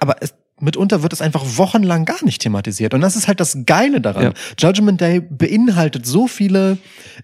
Aber 0.00 0.16
es, 0.20 0.34
mitunter 0.60 1.02
wird 1.02 1.12
es 1.12 1.20
einfach 1.22 1.42
wochenlang 1.56 2.04
gar 2.04 2.22
nicht 2.24 2.42
thematisiert. 2.42 2.94
Und 2.94 3.00
das 3.00 3.16
ist 3.16 3.28
halt 3.28 3.40
das 3.40 3.58
Geile 3.66 4.00
daran. 4.00 4.22
Ja. 4.22 4.32
Judgment 4.58 5.00
Day 5.00 5.20
beinhaltet 5.20 6.06
so 6.06 6.26
viele 6.26 6.78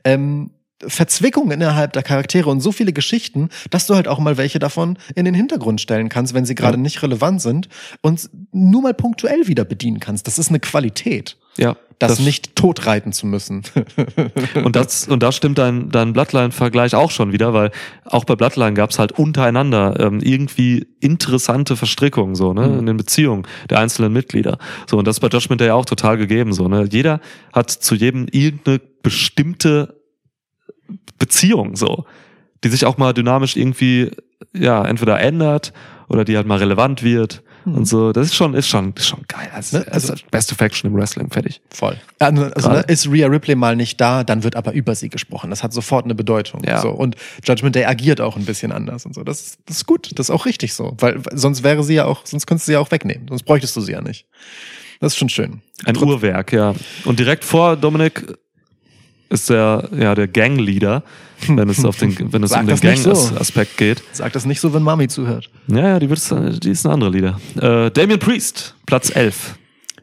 ähm, 0.04 0.50
Verzwickungen 0.86 1.50
innerhalb 1.52 1.92
der 1.92 2.02
Charaktere 2.02 2.48
und 2.48 2.60
so 2.60 2.72
viele 2.72 2.92
Geschichten, 2.92 3.48
dass 3.70 3.86
du 3.86 3.94
halt 3.94 4.08
auch 4.08 4.18
mal 4.18 4.36
welche 4.36 4.58
davon 4.58 4.98
in 5.14 5.24
den 5.24 5.34
Hintergrund 5.34 5.80
stellen 5.80 6.08
kannst, 6.08 6.34
wenn 6.34 6.44
sie 6.44 6.54
gerade 6.54 6.76
Ja. 6.76 6.82
nicht 6.82 7.02
relevant 7.02 7.42
sind 7.42 7.68
und 8.00 8.30
nur 8.52 8.82
mal 8.82 8.94
punktuell 8.94 9.46
wieder 9.46 9.64
bedienen 9.64 10.00
kannst. 10.00 10.26
Das 10.26 10.38
ist 10.38 10.48
eine 10.48 10.60
Qualität, 10.60 11.36
Ja. 11.58 11.76
das, 11.98 12.18
nicht 12.18 12.56
totreiten 12.56 13.12
zu 13.12 13.26
müssen. 13.26 13.62
Und 14.64 14.74
das, 14.76 15.06
und 15.06 15.22
da 15.22 15.32
stimmt 15.32 15.58
dein, 15.58 15.90
dein 15.90 16.12
Bloodline-Vergleich 16.14 16.94
auch 16.94 17.10
schon 17.10 17.32
wieder, 17.32 17.52
weil 17.52 17.70
auch 18.04 18.24
bei 18.24 18.36
Bloodline 18.36 18.72
gab 18.74 18.90
es 18.90 18.98
halt 18.98 19.12
untereinander 19.12 19.98
ähm, 20.00 20.20
irgendwie 20.20 20.86
interessante 21.00 21.76
Verstrickungen 21.76 22.34
so, 22.34 22.52
ne, 22.54 22.78
in 22.78 22.86
den 22.86 22.96
Beziehungen 22.96 23.46
der 23.68 23.78
einzelnen 23.80 24.12
Mitglieder. 24.12 24.58
So, 24.88 24.96
und 24.98 25.06
das 25.06 25.16
ist 25.16 25.20
bei 25.20 25.28
Judgment 25.28 25.60
Day 25.60 25.70
auch 25.70 25.84
total 25.84 26.16
gegeben, 26.16 26.52
so, 26.54 26.68
ne. 26.68 26.86
Jeder 26.90 27.20
hat 27.52 27.70
zu 27.70 27.94
jedem 27.94 28.26
irgendeine 28.30 28.80
bestimmte 29.02 29.99
Beziehung, 31.18 31.76
so, 31.76 32.04
die 32.64 32.68
sich 32.68 32.84
auch 32.86 32.98
mal 32.98 33.12
dynamisch 33.12 33.56
irgendwie, 33.56 34.10
ja, 34.52 34.84
entweder 34.84 35.20
ändert 35.20 35.72
oder 36.08 36.24
die 36.24 36.36
halt 36.36 36.46
mal 36.46 36.58
relevant 36.58 37.02
wird. 37.02 37.42
Und 37.66 37.86
so, 37.86 38.10
das 38.12 38.28
ist 38.28 38.34
schon, 38.34 38.54
ist 38.54 38.68
schon, 38.68 38.94
ist 38.96 39.06
schon 39.06 39.22
geil. 39.28 39.50
Das, 39.54 39.72
Ne, 39.72 39.84
also- 39.90 40.12
das 40.14 40.22
beste 40.22 40.54
Faction 40.54 40.90
im 40.90 40.96
Wrestling, 40.96 41.30
fertig. 41.30 41.60
Voll. 41.68 41.98
Also, 42.18 42.44
also 42.44 42.70
ne, 42.70 42.80
ist 42.88 43.06
Rhea 43.06 43.26
Ripley 43.28 43.54
mal 43.54 43.76
nicht 43.76 44.00
da, 44.00 44.24
dann 44.24 44.42
wird 44.44 44.56
aber 44.56 44.72
über 44.72 44.94
sie 44.94 45.10
gesprochen. 45.10 45.50
Das 45.50 45.62
hat 45.62 45.74
sofort 45.74 46.06
eine 46.06 46.14
Bedeutung. 46.14 46.62
Ja. 46.64 46.80
So. 46.80 46.88
Und 46.88 47.16
Judgment 47.44 47.74
Day 47.76 47.84
agiert 47.84 48.22
auch 48.22 48.36
ein 48.36 48.46
bisschen 48.46 48.72
anders 48.72 49.04
und 49.04 49.14
so. 49.14 49.24
Das, 49.24 49.40
ist- 49.42 49.58
das 49.66 49.76
ist 49.76 49.86
gut. 49.86 50.10
Das 50.18 50.26
ist 50.26 50.30
auch 50.30 50.46
richtig 50.46 50.72
so. 50.72 50.96
Weil 51.00 51.20
sonst 51.34 51.62
wäre 51.62 51.82
sie 51.84 51.94
ja 51.94 52.06
auch, 52.06 52.24
sonst 52.24 52.46
könntest 52.46 52.66
du 52.66 52.70
sie 52.70 52.74
ja 52.74 52.78
auch 52.80 52.90
wegnehmen. 52.90 53.26
Sonst 53.28 53.42
bräuchtest 53.42 53.76
du 53.76 53.82
sie 53.82 53.92
ja 53.92 54.00
nicht. 54.00 54.24
Das 55.00 55.12
ist 55.12 55.18
schon 55.18 55.28
schön. 55.28 55.60
Ein 55.84 55.98
Uhrwerk, 55.98 56.52
ja. 56.54 56.74
Und 57.04 57.18
direkt 57.20 57.44
vor 57.44 57.76
Dominik 57.76 58.24
ist 59.30 59.48
der, 59.48 59.88
ja, 59.96 60.14
der 60.14 60.28
Gangleader, 60.28 61.02
wenn 61.48 61.68
es 61.68 61.84
auf 61.84 61.96
den, 61.96 62.32
wenn 62.32 62.42
es 62.42 62.50
Sag 62.50 62.62
um 62.62 62.66
den 62.66 62.90
nicht 62.90 63.02
so. 63.02 63.12
Gang-Aspekt 63.12 63.76
geht. 63.76 64.02
Sag 64.12 64.32
das 64.32 64.44
nicht 64.44 64.60
so, 64.60 64.74
wenn 64.74 64.82
Mami 64.82 65.08
zuhört. 65.08 65.48
Ja, 65.68 65.80
ja, 65.80 65.98
die, 65.98 66.10
wird, 66.10 66.64
die 66.64 66.70
ist 66.70 66.84
eine 66.84 66.94
andere 66.94 67.10
Lieder. 67.10 67.40
Äh, 67.60 67.90
Damien 67.90 68.18
Priest, 68.18 68.74
Platz 68.86 69.14
11. 69.14 69.56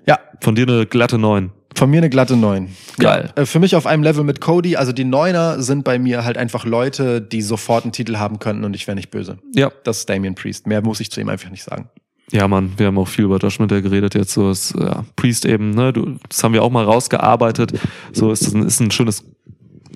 Ja, 0.07 0.19
Von 0.41 0.55
dir 0.55 0.67
eine 0.67 0.85
glatte 0.85 1.17
9. 1.17 1.51
Von 1.75 1.91
mir 1.91 1.97
eine 1.97 2.09
glatte 2.09 2.35
9. 2.35 2.69
Geil. 2.97 3.31
Ja, 3.35 3.43
äh, 3.43 3.45
für 3.45 3.59
mich 3.59 3.75
auf 3.75 3.85
einem 3.85 4.01
Level 4.01 4.23
mit 4.23 4.41
Cody. 4.41 4.77
Also 4.77 4.93
die 4.93 5.03
Neuner 5.03 5.61
sind 5.61 5.83
bei 5.83 5.99
mir 5.99 6.23
halt 6.23 6.37
einfach 6.37 6.65
Leute, 6.65 7.21
die 7.21 7.43
sofort 7.43 7.83
einen 7.83 7.91
Titel 7.91 8.17
haben 8.17 8.39
könnten 8.39 8.63
und 8.63 8.73
ich 8.75 8.87
wäre 8.87 8.95
nicht 8.95 9.11
böse. 9.11 9.37
Ja. 9.53 9.71
Das 9.83 9.99
ist 9.99 10.09
Damien 10.09 10.33
Priest. 10.33 10.65
Mehr 10.65 10.81
muss 10.81 10.99
ich 11.01 11.11
zu 11.11 11.21
ihm 11.21 11.29
einfach 11.29 11.51
nicht 11.51 11.63
sagen. 11.63 11.89
Ja, 12.31 12.47
Mann, 12.47 12.73
wir 12.75 12.87
haben 12.87 12.97
auch 12.97 13.07
viel 13.07 13.25
über 13.25 13.37
Josh 13.37 13.59
Minter 13.59 13.81
geredet 13.81 14.13
jetzt. 14.13 14.33
So 14.33 14.51
ist, 14.51 14.75
ja, 14.77 15.05
Priest 15.15 15.45
eben, 15.45 15.71
ne, 15.71 15.93
du, 15.93 16.17
das 16.27 16.43
haben 16.43 16.53
wir 16.53 16.61
auch 16.61 16.69
mal 16.69 16.83
rausgearbeitet. 16.83 17.79
So 18.11 18.31
ist 18.31 18.53
ist 18.53 18.79
ein 18.81 18.91
schönes, 18.91 19.23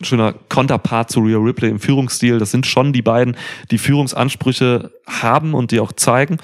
schöner 0.01 0.33
Konterpart 0.47 1.11
zu 1.11 1.19
Rhea 1.19 1.37
Ripley 1.37 1.69
im 1.69 1.79
Führungsstil. 1.79 2.39
Das 2.39 2.51
sind 2.51 2.65
schon 2.65 2.93
die 2.93 3.01
beiden, 3.01 3.35
die 3.69 3.77
Führungsansprüche 3.77 4.91
haben 5.07 5.53
und 5.53 5.71
die 5.71 5.81
auch 5.81 5.91
zeigen. 5.91 6.37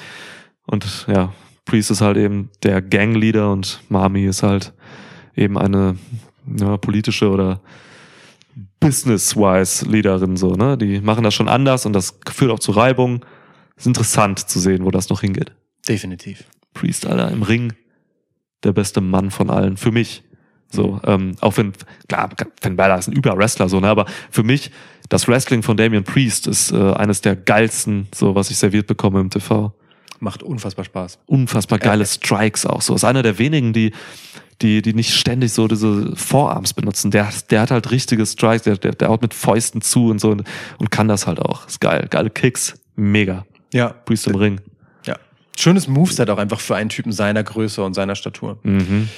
Und 0.65 1.05
ja, 1.07 1.33
Priest 1.63 1.91
ist 1.91 2.01
halt 2.01 2.17
eben 2.17 2.49
der 2.63 2.81
Gangleader 2.81 3.51
und 3.51 3.81
Mami 3.87 4.25
ist 4.25 4.43
halt 4.43 4.73
eben 5.37 5.57
eine 5.57 5.97
ja, 6.57 6.75
politische 6.75 7.29
oder 7.29 7.61
business-wise 8.81 9.85
Leaderin 9.85 10.35
so, 10.35 10.55
ne? 10.55 10.77
Die 10.77 10.99
machen 10.99 11.23
das 11.23 11.33
schon 11.33 11.47
anders 11.47 11.85
und 11.85 11.93
das 11.93 12.19
führt 12.29 12.51
auch 12.51 12.59
zu 12.59 12.71
Reibung. 12.71 13.23
Ist 13.77 13.87
interessant 13.87 14.39
zu 14.39 14.59
sehen, 14.59 14.83
wo 14.83 14.91
das 14.91 15.09
noch 15.09 15.21
hingeht. 15.21 15.53
Definitiv. 15.87 16.45
Priest, 16.73 17.05
Alter, 17.05 17.31
im 17.31 17.43
Ring 17.43 17.73
der 18.63 18.73
beste 18.73 19.01
Mann 19.01 19.31
von 19.31 19.49
allen. 19.49 19.77
Für 19.77 19.91
mich. 19.91 20.23
So, 20.69 20.99
ähm, 21.05 21.35
auch 21.39 21.55
wenn, 21.57 21.71
klar, 22.09 22.29
Finn 22.61 22.75
Balor 22.75 22.97
ist 22.97 23.07
ein 23.07 23.13
Über-Wrestler, 23.13 23.69
so, 23.69 23.79
ne, 23.79 23.87
aber 23.87 24.05
für 24.29 24.43
mich, 24.43 24.71
das 25.07 25.27
Wrestling 25.29 25.63
von 25.63 25.77
Damian 25.77 26.03
Priest 26.03 26.45
ist 26.45 26.71
äh, 26.71 26.91
eines 26.93 27.21
der 27.21 27.37
geilsten, 27.37 28.09
so, 28.13 28.35
was 28.35 28.51
ich 28.51 28.57
serviert 28.57 28.85
bekomme 28.87 29.21
im 29.21 29.29
TV. 29.29 29.73
Macht 30.19 30.43
unfassbar 30.43 30.83
Spaß. 30.83 31.19
Unfassbar 31.27 31.79
geile 31.79 32.05
Strikes 32.05 32.65
auch 32.65 32.81
so. 32.81 32.95
Ist 32.95 33.05
einer 33.05 33.23
der 33.23 33.39
wenigen, 33.39 33.71
die, 33.71 33.93
die, 34.61 34.81
die 34.81 34.93
nicht 34.93 35.13
ständig 35.13 35.53
so 35.53 35.67
diese 35.67 36.15
Vorarms 36.15 36.73
benutzen. 36.73 37.11
Der, 37.11 37.29
der 37.49 37.61
hat 37.61 37.71
halt 37.71 37.91
richtige 37.91 38.25
Strikes, 38.25 38.63
der, 38.63 38.77
der, 38.77 38.93
der 38.93 39.09
haut 39.09 39.21
mit 39.21 39.33
Fäusten 39.33 39.81
zu 39.81 40.09
und 40.09 40.19
so 40.19 40.31
und, 40.31 40.43
und 40.79 40.91
kann 40.91 41.07
das 41.07 41.27
halt 41.27 41.39
auch. 41.39 41.67
Ist 41.67 41.79
geil. 41.79 42.07
Geile 42.09 42.31
Kicks. 42.31 42.73
Mega. 42.95 43.45
Ja. 43.71 43.89
Priest 43.89 44.27
im 44.27 44.35
Ring. 44.35 44.59
Schönes 45.57 45.87
Moveset 45.87 46.29
auch 46.29 46.37
einfach 46.37 46.59
für 46.59 46.75
einen 46.75 46.89
Typen 46.89 47.11
seiner 47.11 47.43
Größe 47.43 47.83
und 47.83 47.93
seiner 47.93 48.15
Statur. 48.15 48.57
Mhm. 48.63 49.09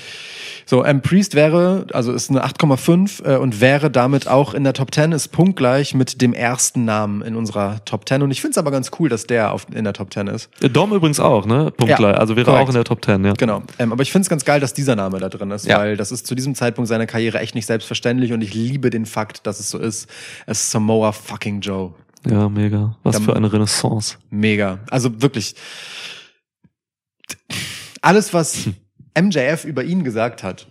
So, 0.65 0.85
ähm, 0.85 1.01
Priest 1.01 1.33
wäre, 1.33 1.87
also 1.93 2.13
ist 2.13 2.29
eine 2.29 2.45
8,5 2.45 3.25
äh, 3.25 3.37
und 3.37 3.59
wäre 3.59 3.89
damit 3.89 4.27
auch 4.27 4.53
in 4.53 4.63
der 4.63 4.73
Top 4.73 4.93
10, 4.93 5.13
ist 5.13 5.29
punktgleich 5.29 5.95
mit 5.95 6.21
dem 6.21 6.31
ersten 6.33 6.85
Namen 6.85 7.23
in 7.23 7.35
unserer 7.35 7.83
Top 7.85 8.07
10. 8.07 8.21
Und 8.21 8.29
ich 8.29 8.39
finde 8.39 8.51
es 8.51 8.57
aber 8.59 8.69
ganz 8.69 8.91
cool, 8.99 9.09
dass 9.09 9.25
der 9.25 9.51
auf, 9.51 9.65
in 9.73 9.83
der 9.83 9.93
Top 9.93 10.13
10 10.13 10.27
ist. 10.27 10.51
Dom 10.61 10.93
übrigens 10.93 11.19
auch, 11.19 11.47
ne? 11.47 11.71
Punktgleich. 11.75 12.13
Ja, 12.13 12.19
also 12.19 12.35
wäre 12.35 12.45
korrekt. 12.45 12.63
auch 12.65 12.69
in 12.69 12.75
der 12.75 12.83
Top 12.83 13.03
10, 13.03 13.25
ja. 13.25 13.33
Genau. 13.33 13.63
Ähm, 13.79 13.91
aber 13.91 14.03
ich 14.03 14.11
finde 14.11 14.25
es 14.25 14.29
ganz 14.29 14.45
geil, 14.45 14.59
dass 14.59 14.73
dieser 14.75 14.95
Name 14.95 15.17
da 15.19 15.27
drin 15.29 15.49
ist, 15.49 15.65
Ja. 15.65 15.79
weil 15.79 15.97
das 15.97 16.11
ist 16.11 16.27
zu 16.27 16.35
diesem 16.35 16.53
Zeitpunkt 16.53 16.87
seiner 16.87 17.07
Karriere 17.07 17.39
echt 17.39 17.55
nicht 17.55 17.65
selbstverständlich 17.65 18.31
und 18.31 18.41
ich 18.43 18.53
liebe 18.53 18.91
den 18.91 19.07
Fakt, 19.07 19.47
dass 19.47 19.59
es 19.59 19.71
so 19.71 19.79
ist. 19.79 20.07
Es 20.45 20.61
ist 20.61 20.71
Samoa 20.71 21.13
fucking 21.13 21.61
Joe. 21.61 21.93
Ja, 22.29 22.47
mega. 22.47 22.95
Was 23.01 23.15
Dann- 23.15 23.23
für 23.25 23.35
eine 23.35 23.51
Renaissance. 23.51 24.17
Mega. 24.29 24.77
Also 24.91 25.19
wirklich. 25.19 25.55
Alles, 28.01 28.33
was 28.33 28.69
MJF 29.19 29.65
über 29.65 29.83
ihn 29.83 30.03
gesagt 30.03 30.43
hat, 30.43 30.67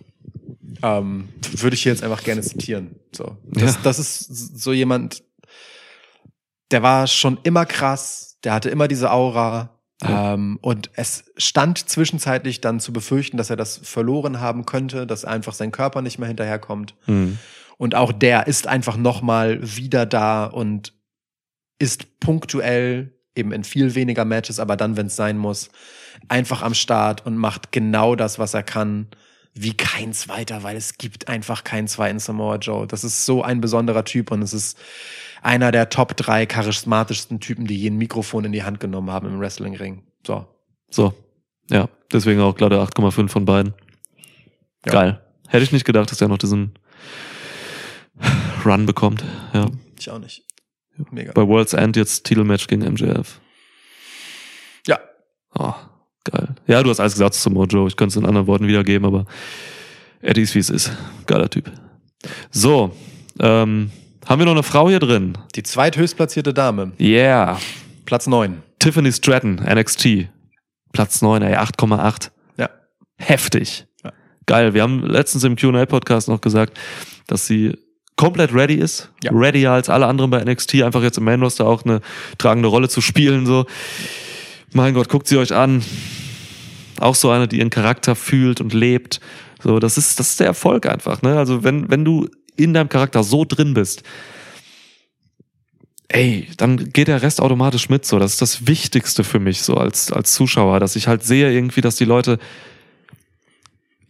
ähm, 0.81 1.29
würde 1.57 1.75
ich 1.75 1.83
hier 1.83 1.91
jetzt 1.91 2.03
einfach 2.03 2.23
gerne 2.23 2.41
zitieren. 2.41 2.95
So. 3.11 3.37
Das, 3.51 3.75
Ja. 3.75 3.79
das 3.83 3.99
ist 3.99 4.59
so 4.59 4.71
jemand, 4.71 5.23
der 6.71 6.83
war 6.83 7.07
schon 7.07 7.39
immer 7.43 7.65
krass, 7.65 8.37
der 8.43 8.53
hatte 8.53 8.69
immer 8.69 8.87
diese 8.87 9.11
Aura. 9.11 9.79
Ja. 10.01 10.33
Ähm, 10.33 10.59
und 10.61 10.91
es 10.93 11.25
stand 11.37 11.89
zwischenzeitlich 11.89 12.61
dann 12.61 12.79
zu 12.79 12.93
befürchten, 12.93 13.35
dass 13.37 13.49
er 13.49 13.57
das 13.57 13.79
verloren 13.83 14.39
haben 14.39 14.65
könnte, 14.65 15.05
dass 15.05 15.25
einfach 15.25 15.53
sein 15.53 15.71
Körper 15.71 16.01
nicht 16.01 16.19
mehr 16.19 16.27
hinterherkommt. 16.27 16.95
Hm. 17.05 17.37
Und 17.77 17.95
auch 17.95 18.11
der 18.13 18.47
ist 18.47 18.67
einfach 18.67 18.95
nochmal 18.95 19.59
wieder 19.61 20.05
da 20.05 20.45
und 20.45 20.93
ist 21.79 22.19
punktuell, 22.19 23.13
eben 23.35 23.51
in 23.51 23.63
viel 23.63 23.95
weniger 23.95 24.25
Matches, 24.25 24.59
aber 24.59 24.75
dann, 24.77 24.97
wenn 24.97 25.07
es 25.07 25.15
sein 25.15 25.37
muss, 25.37 25.69
einfach 26.27 26.61
am 26.61 26.73
Start 26.73 27.25
und 27.25 27.37
macht 27.37 27.71
genau 27.71 28.15
das, 28.15 28.39
was 28.39 28.53
er 28.53 28.63
kann, 28.63 29.07
wie 29.53 29.75
kein 29.75 30.13
zweiter, 30.13 30.63
weil 30.63 30.77
es 30.77 30.97
gibt 30.97 31.27
einfach 31.27 31.63
keinen 31.63 31.87
zweiten 31.87 32.19
Samoa 32.19 32.57
Joe. 32.57 32.87
Das 32.87 33.03
ist 33.03 33.25
so 33.25 33.41
ein 33.43 33.61
besonderer 33.61 34.05
Typ 34.05 34.31
und 34.31 34.41
es 34.41 34.53
ist 34.53 34.77
einer 35.41 35.71
der 35.71 35.89
Top 35.89 36.15
drei 36.15 36.45
charismatischsten 36.45 37.39
Typen, 37.39 37.65
die 37.65 37.77
je 37.77 37.89
ein 37.89 37.97
Mikrofon 37.97 38.45
in 38.45 38.51
die 38.51 38.63
Hand 38.63 38.79
genommen 38.79 39.11
haben 39.11 39.27
im 39.27 39.39
Wrestling-Ring. 39.39 40.03
So. 40.25 40.47
So. 40.89 41.13
Ja, 41.69 41.89
deswegen 42.11 42.41
auch 42.41 42.55
glatte 42.55 42.77
8,5 42.77 43.29
von 43.29 43.45
beiden. 43.45 43.73
Ja. 44.85 44.91
Geil. 44.91 45.21
Hätte 45.47 45.63
ich 45.63 45.71
nicht 45.71 45.85
gedacht, 45.85 46.11
dass 46.11 46.21
er 46.21 46.27
noch 46.27 46.37
diesen 46.37 46.73
Run 48.65 48.85
bekommt. 48.85 49.23
Ja. 49.53 49.67
Ich 49.97 50.09
auch 50.09 50.19
nicht. 50.19 50.45
Mega. 51.11 51.31
Bei 51.31 51.47
World's 51.47 51.73
End 51.73 51.95
jetzt 51.95 52.25
Titelmatch 52.25 52.67
gegen 52.67 52.83
MJF. 52.83 53.39
Ja. 54.85 54.99
Oh, 55.57 55.73
geil. 56.31 56.49
Ja, 56.67 56.83
du 56.83 56.89
hast 56.89 56.99
alles 56.99 57.13
gesagt 57.13 57.33
zu 57.33 57.49
Mojo. 57.49 57.87
Ich 57.87 57.95
könnte 57.95 58.11
es 58.11 58.15
in 58.15 58.25
anderen 58.25 58.47
Worten 58.47 58.67
wiedergeben, 58.67 59.05
aber 59.05 59.25
Eddie 60.21 60.41
ist 60.41 60.55
wie 60.55 60.59
es 60.59 60.69
ist. 60.69 60.91
Geiler 61.25 61.49
Typ. 61.49 61.71
So, 62.51 62.91
ähm, 63.39 63.91
haben 64.25 64.39
wir 64.39 64.45
noch 64.45 64.51
eine 64.51 64.63
Frau 64.63 64.89
hier 64.89 64.99
drin? 64.99 65.37
Die 65.55 65.63
zweithöchstplatzierte 65.63 66.53
Dame. 66.53 66.91
Yeah. 66.99 67.57
Platz 68.05 68.27
9. 68.27 68.61
Tiffany 68.79 69.11
Stratton, 69.11 69.55
NXT. 69.55 70.27
Platz 70.91 71.21
9, 71.21 71.41
ey, 71.41 71.55
8,8. 71.55 72.31
Ja. 72.57 72.69
Heftig. 73.17 73.87
Ja. 74.03 74.11
Geil. 74.45 74.73
Wir 74.73 74.83
haben 74.83 75.03
letztens 75.03 75.43
im 75.43 75.55
Q&A-Podcast 75.55 76.27
noch 76.27 76.41
gesagt, 76.41 76.77
dass 77.27 77.47
sie 77.47 77.77
komplett 78.15 78.53
ready 78.53 78.75
ist. 78.75 79.09
Ja. 79.23 79.31
Readier 79.33 79.71
als 79.71 79.89
alle 79.89 80.05
anderen 80.05 80.29
bei 80.29 80.43
NXT, 80.43 80.83
einfach 80.83 81.01
jetzt 81.01 81.17
im 81.17 81.23
Main 81.23 81.41
Roster 81.41 81.65
auch 81.65 81.85
eine 81.85 82.01
tragende 82.37 82.67
Rolle 82.67 82.89
zu 82.89 83.01
spielen, 83.01 83.45
so. 83.45 83.65
Mein 84.73 84.93
Gott, 84.93 85.09
guckt 85.09 85.27
sie 85.27 85.37
euch 85.37 85.53
an. 85.53 85.83
Auch 86.99 87.15
so 87.15 87.29
eine, 87.31 87.47
die 87.47 87.59
ihren 87.59 87.69
Charakter 87.69 88.15
fühlt 88.15 88.61
und 88.61 88.73
lebt. 88.73 89.19
So, 89.63 89.79
das 89.79 89.97
ist, 89.97 90.19
das 90.19 90.31
ist 90.31 90.39
der 90.39 90.47
Erfolg 90.47 90.85
einfach, 90.85 91.21
ne? 91.21 91.37
Also, 91.37 91.63
wenn, 91.63 91.89
wenn 91.89 92.05
du 92.05 92.27
in 92.55 92.73
deinem 92.73 92.89
Charakter 92.89 93.23
so 93.23 93.45
drin 93.45 93.73
bist, 93.73 94.03
ey, 96.09 96.47
dann 96.57 96.91
geht 96.91 97.07
der 97.07 97.21
Rest 97.21 97.41
automatisch 97.41 97.89
mit 97.89 98.05
so. 98.05 98.19
Das 98.19 98.33
ist 98.33 98.41
das 98.41 98.67
Wichtigste 98.67 99.23
für 99.23 99.39
mich 99.39 99.61
so 99.61 99.75
als, 99.75 100.11
als 100.11 100.33
Zuschauer, 100.33 100.79
dass 100.79 100.95
ich 100.95 101.07
halt 101.07 101.23
sehe 101.23 101.51
irgendwie, 101.51 101.81
dass 101.81 101.95
die 101.95 102.05
Leute 102.05 102.39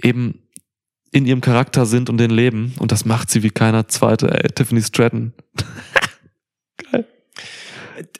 eben 0.01 0.39
in 1.11 1.25
ihrem 1.25 1.41
Charakter 1.41 1.85
sind 1.85 2.09
und 2.09 2.17
den 2.17 2.31
leben. 2.31 2.73
Und 2.79 2.91
das 2.91 3.05
macht 3.05 3.29
sie 3.29 3.43
wie 3.43 3.49
keiner 3.49 3.87
zweite, 3.87 4.31
ey. 4.31 4.49
Tiffany 4.49 4.81
Stratton. 4.81 5.33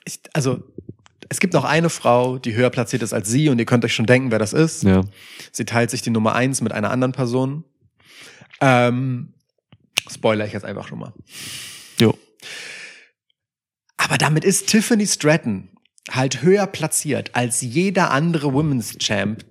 Ich, 0.04 0.20
also, 0.34 0.62
es 1.30 1.38
gibt 1.38 1.54
noch 1.54 1.64
eine 1.64 1.90
Frau, 1.90 2.38
die 2.38 2.54
höher 2.54 2.70
platziert 2.70 3.02
ist 3.02 3.12
als 3.12 3.30
sie 3.30 3.48
und 3.48 3.58
ihr 3.60 3.64
könnt 3.64 3.84
euch 3.84 3.94
schon 3.94 4.04
denken, 4.04 4.32
wer 4.32 4.40
das 4.40 4.52
ist. 4.52 4.82
Ja. 4.82 5.02
Sie 5.52 5.64
teilt 5.64 5.90
sich 5.90 6.02
die 6.02 6.10
Nummer 6.10 6.34
eins 6.34 6.60
mit 6.60 6.72
einer 6.72 6.90
anderen 6.90 7.12
Person. 7.12 7.64
Ähm, 8.60 9.32
spoiler 10.10 10.44
ich 10.44 10.52
jetzt 10.52 10.64
einfach 10.64 10.88
schon 10.88 10.98
mal. 10.98 11.14
Jo. 12.00 12.18
Aber 13.96 14.18
damit 14.18 14.44
ist 14.44 14.66
Tiffany 14.66 15.06
Stratton 15.06 15.68
halt 16.10 16.42
höher 16.42 16.66
platziert 16.66 17.30
als 17.34 17.60
jeder 17.60 18.10
andere 18.10 18.52
Women's 18.52 18.98
Champ 18.98 19.44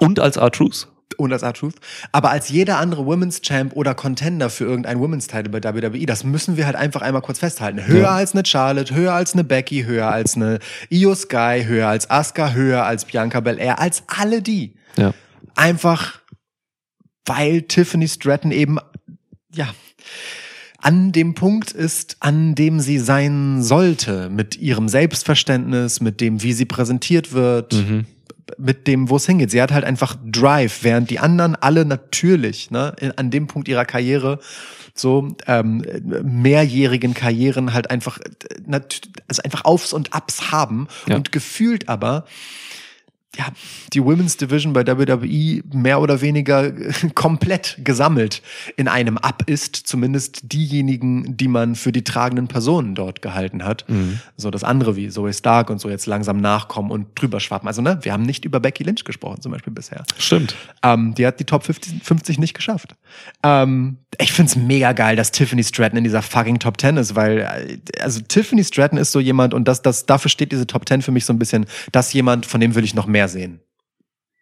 Und 0.00 0.20
als 0.20 0.36
R-Truth. 0.36 0.91
Und 1.18 1.32
als 1.32 1.42
R-Truth, 1.42 1.74
aber 2.12 2.30
als 2.30 2.48
jeder 2.48 2.78
andere 2.78 3.04
Women's 3.06 3.40
Champ 3.42 3.74
oder 3.74 3.94
Contender 3.94 4.50
für 4.50 4.64
irgendein 4.64 4.98
Women's 5.00 5.26
Title 5.26 5.48
bei 5.50 5.62
WWE. 5.62 6.06
Das 6.06 6.24
müssen 6.24 6.56
wir 6.56 6.66
halt 6.66 6.76
einfach 6.76 7.02
einmal 7.02 7.22
kurz 7.22 7.38
festhalten. 7.38 7.86
Höher 7.86 8.02
Ja. 8.02 8.10
als 8.16 8.32
eine 8.34 8.44
Charlotte, 8.44 8.94
höher 8.94 9.12
als 9.14 9.34
eine 9.34 9.44
Becky, 9.44 9.84
höher 9.84 10.08
als 10.10 10.36
eine 10.36 10.58
Io 10.90 11.14
Sky, 11.14 11.62
höher 11.66 11.88
als 11.88 12.10
Asuka, 12.10 12.52
höher 12.52 12.84
als 12.84 13.04
Bianca 13.04 13.40
Belair, 13.40 13.78
als 13.78 14.02
alle 14.06 14.42
die. 14.42 14.74
Ja. 14.96 15.12
Einfach, 15.54 16.20
weil 17.26 17.62
Tiffany 17.62 18.08
Stratton 18.08 18.50
eben, 18.50 18.78
ja, 19.54 19.68
an 20.78 21.12
dem 21.12 21.34
Punkt 21.34 21.70
ist, 21.70 22.16
an 22.18 22.56
dem 22.56 22.80
sie 22.80 22.98
sein 22.98 23.62
sollte, 23.62 24.28
mit 24.30 24.56
ihrem 24.56 24.88
Selbstverständnis, 24.88 26.00
mit 26.00 26.20
dem, 26.20 26.42
wie 26.42 26.52
sie 26.52 26.64
präsentiert 26.64 27.32
wird, 27.32 27.72
Mhm. 27.74 28.06
Mit 28.58 28.86
dem, 28.86 29.08
wo 29.08 29.16
es 29.16 29.26
hingeht. 29.26 29.50
Sie 29.50 29.60
hat 29.62 29.72
halt 29.72 29.84
einfach 29.84 30.16
Drive, 30.24 30.82
während 30.82 31.10
die 31.10 31.18
anderen 31.18 31.54
alle 31.56 31.84
natürlich, 31.84 32.70
ne, 32.70 32.94
an 33.16 33.30
dem 33.30 33.46
Punkt 33.46 33.68
ihrer 33.68 33.84
Karriere, 33.84 34.38
so 34.94 35.34
ähm, 35.46 35.84
mehrjährigen 36.22 37.14
Karrieren 37.14 37.72
halt 37.72 37.90
einfach, 37.90 38.18
äh, 38.18 38.80
also 39.28 39.42
einfach 39.42 39.64
Aufs 39.64 39.92
und 39.92 40.12
Abs 40.12 40.52
haben 40.52 40.88
Ja. 41.06 41.16
und 41.16 41.32
gefühlt 41.32 41.88
aber 41.88 42.24
ja, 43.36 43.46
die 43.92 44.04
Women's 44.04 44.36
Division 44.36 44.72
bei 44.72 44.86
WWE 44.86 45.62
mehr 45.72 46.00
oder 46.00 46.20
weniger 46.20 46.66
äh, 46.66 46.92
komplett 47.14 47.78
gesammelt 47.82 48.42
in 48.76 48.88
einem 48.88 49.16
Ab 49.16 49.44
ist, 49.46 49.76
zumindest 49.76 50.52
diejenigen, 50.52 51.36
die 51.36 51.48
man 51.48 51.74
für 51.74 51.92
die 51.92 52.04
tragenden 52.04 52.48
Personen 52.48 52.94
dort 52.94 53.22
gehalten 53.22 53.64
hat. 53.64 53.88
Mhm. 53.88 54.20
So 54.36 54.50
das 54.50 54.64
andere 54.64 54.96
wie 54.96 55.08
Zoe 55.08 55.32
Stark 55.32 55.70
und 55.70 55.80
so 55.80 55.88
jetzt 55.88 56.06
langsam 56.06 56.40
nachkommen 56.40 56.90
und 56.90 57.08
drüber 57.14 57.40
schwappen. 57.40 57.68
Also 57.68 57.80
ne, 57.80 57.98
wir 58.02 58.12
haben 58.12 58.24
nicht 58.24 58.44
über 58.44 58.60
Becky 58.60 58.82
Lynch 58.82 59.04
gesprochen 59.04 59.40
zum 59.40 59.52
Beispiel 59.52 59.72
bisher. 59.72 60.04
Stimmt. 60.18 60.54
Ähm, 60.82 61.14
die 61.14 61.26
hat 61.26 61.40
die 61.40 61.44
Top 61.44 61.64
50, 61.64 62.02
50 62.02 62.38
nicht 62.38 62.54
geschafft. 62.54 62.94
Ähm, 63.42 63.96
ich 64.18 64.32
find's 64.32 64.56
mega 64.56 64.92
geil, 64.92 65.16
dass 65.16 65.32
Tiffany 65.32 65.64
Stratton 65.64 65.98
in 65.98 66.04
dieser 66.04 66.22
fucking 66.22 66.58
Top 66.58 66.80
10 66.80 66.96
ist, 66.96 67.14
weil 67.14 67.38
äh, 67.38 68.00
also 68.00 68.20
Tiffany 68.20 68.62
Stratton 68.64 68.98
ist 68.98 69.12
so 69.12 69.20
jemand 69.20 69.54
und 69.54 69.66
das, 69.66 69.82
das 69.82 70.06
dafür 70.06 70.28
steht 70.28 70.52
diese 70.52 70.66
Top 70.66 70.88
10 70.88 71.02
für 71.02 71.12
mich 71.12 71.24
so 71.24 71.32
ein 71.32 71.38
bisschen, 71.38 71.66
dass 71.92 72.12
jemand, 72.12 72.46
von 72.46 72.60
dem 72.60 72.74
will 72.74 72.84
ich 72.84 72.94
noch 72.94 73.06
mehr 73.06 73.28
sehen. 73.28 73.60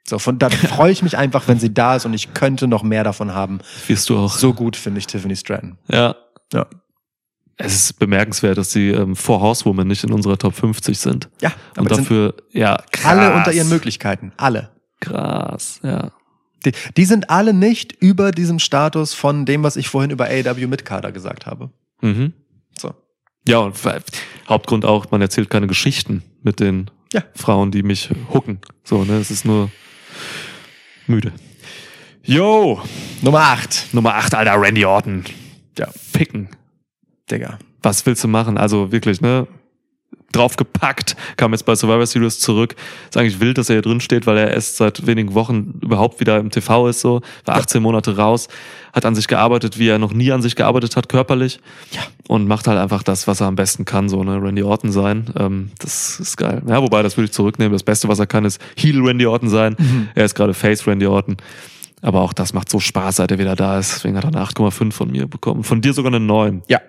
So, 0.07 0.19
von 0.19 0.39
da 0.39 0.51
freue 0.51 0.93
ich 0.93 1.03
mich 1.03 1.17
einfach, 1.17 1.47
wenn 1.47 1.61
sie 1.61 1.73
da 1.73 1.97
ist 1.97 2.05
und 2.05 2.15
ich 2.15 2.35
könnte 2.35 2.67
noch 2.67 2.83
mehr 2.83 3.05
davon 3.05 3.33
haben. 3.35 3.61
Wirst 3.87 4.11
du 4.11 4.19
auch. 4.19 4.37
So 4.37 4.53
gut 4.53 4.77
finde 4.77 4.99
ich 4.99 5.07
Tiffany 5.07 5.37
Stratton. 5.37 5.79
Ja. 5.89 6.17
Ja. 6.53 6.67
Es 7.63 7.75
ist 7.75 7.99
bemerkenswert, 7.99 8.57
dass 8.57 8.71
die 8.71 8.89
ähm, 8.89 9.15
Four 9.15 9.41
Horsewomen 9.41 9.87
nicht 9.87 10.03
in 10.03 10.13
unserer 10.13 10.39
Top 10.39 10.55
50 10.55 10.99
sind. 10.99 11.29
Ja, 11.43 11.53
Und 11.77 11.87
aber 11.87 11.95
sind 11.95 12.07
dafür, 12.07 12.35
ja, 12.53 12.83
krass. 12.91 13.05
alle 13.05 13.35
unter 13.35 13.53
ihren 13.53 13.69
Möglichkeiten. 13.69 14.33
Alle. 14.39 14.71
Krass, 15.01 15.79
ja. 15.83 16.11
Die, 16.65 16.73
die 16.97 17.05
sind 17.05 17.31
alle 17.31 17.53
nicht 17.55 17.93
über 18.01 18.33
diesem 18.33 18.59
Status 18.59 19.15
von 19.15 19.47
dem, 19.47 19.63
was 19.63 19.77
ich 19.77 19.89
vorhin 19.89 20.11
über 20.11 20.27
AW 20.27 20.67
Mitkader 20.67 21.13
gesagt 21.13 21.47
habe. 21.47 21.71
Mhm. 22.03 22.33
So. 22.79 22.95
Ja, 23.49 23.59
und 23.59 23.77
Hauptgrund 24.49 24.85
auch, 24.85 25.11
man 25.11 25.23
erzählt 25.23 25.51
keine 25.51 25.67
Geschichten 25.67 26.23
mit 26.43 26.61
den 26.61 26.91
Ja. 27.13 27.23
Frauen, 27.35 27.71
die 27.71 27.83
mich 27.83 28.11
hucken. 28.33 28.61
So, 28.85 29.05
ne, 29.05 29.15
es 29.15 29.31
ist 29.31 29.45
nur 29.45 29.71
müde. 31.07 31.33
Yo, 32.23 32.83
Nummer 33.23 33.41
8. 33.41 33.89
Nummer 33.93 34.15
8, 34.15 34.35
Alter, 34.35 34.61
Randy 34.61 34.85
Orton. 34.85 35.25
Ja. 35.79 35.89
Ficken. 35.91 36.49
Digga. 37.31 37.59
Was 37.83 38.05
willst 38.05 38.23
du 38.23 38.29
machen? 38.29 38.59
Also 38.59 38.93
wirklich, 38.93 39.21
ne? 39.23 39.47
Draufgepackt, 40.33 41.17
kam 41.37 41.53
jetzt 41.53 41.65
bei 41.65 41.75
Survivor 41.75 42.07
Series 42.07 42.39
zurück. 42.39 42.77
Ist 43.09 43.17
eigentlich 43.17 43.41
wild, 43.41 43.59
dass 43.59 43.69
er 43.69 43.77
hier 43.77 43.83
drin 43.83 44.01
steht, 44.01 44.27
weil 44.27 44.39
er 44.39 44.53
erst 44.53 44.77
seit 44.77 45.07
wenigen 45.07 45.35
Wochen 45.35 45.81
überhaupt 45.83 46.21
wieder 46.21 46.39
im 46.39 46.51
TV 46.51 46.89
ist, 46.89 47.01
so. 47.01 47.21
War 47.45 47.57
18 47.57 47.83
Monate 47.83 48.17
raus, 48.17 48.49
hat 48.93 49.05
an 49.05 49.15
sich 49.15 49.29
gearbeitet, 49.29 49.79
wie 49.79 49.89
er 49.89 49.99
noch 49.99 50.13
nie 50.13 50.31
an 50.33 50.43
sich 50.43 50.57
gearbeitet 50.57 50.97
hat, 50.97 51.09
körperlich. 51.09 51.61
Ja. 51.93 52.03
Und 52.29 52.47
macht 52.47 52.69
halt 52.69 52.79
einfach 52.79 53.03
das, 53.03 53.27
was 53.27 53.41
er 53.41 53.49
am 53.49 53.57
besten 53.57 53.85
kann, 53.85 54.09
so, 54.09 54.23
ne? 54.23 54.41
Randy 54.41 54.63
Orton 54.63 54.93
sein. 54.93 55.27
Ähm, 55.37 55.73
das 55.79 56.21
ist 56.21 56.37
geil. 56.37 56.63
Ja, 56.67 56.81
wobei, 56.81 57.03
das 57.03 57.17
würde 57.17 57.27
ich 57.27 57.33
zurücknehmen. 57.33 57.73
Das 57.73 57.83
Beste, 57.83 58.09
was 58.09 58.19
er 58.19 58.27
kann, 58.27 58.45
ist 58.45 58.61
Heel 58.77 59.01
Randy 59.01 59.27
Orton 59.27 59.49
sein. 59.49 59.77
Er 60.15 60.25
ist 60.25 60.35
gerade 60.35 60.55
Face 60.55 60.87
Randy 60.87 61.07
Orton. 61.07 61.37
Aber 62.03 62.23
auch 62.23 62.33
das 62.33 62.55
macht 62.55 62.71
so 62.71 62.81
Spaß, 62.81 63.17
seit 63.17 63.31
er 63.31 63.39
wieder 63.39 63.57
da 63.57 63.79
ist. 63.79 63.95
Deswegen 63.97 64.17
hat 64.17 64.25
er 64.25 64.29
eine 64.29 64.43
8,5 64.43 64.93
von 64.93 65.11
mir 65.11 65.27
bekommen. 65.27 65.65
Von 65.65 65.81
dir 65.81 65.93
sogar 65.93 66.13
eine 66.13 66.21
9. 66.21 66.63
Ja. 66.69 66.81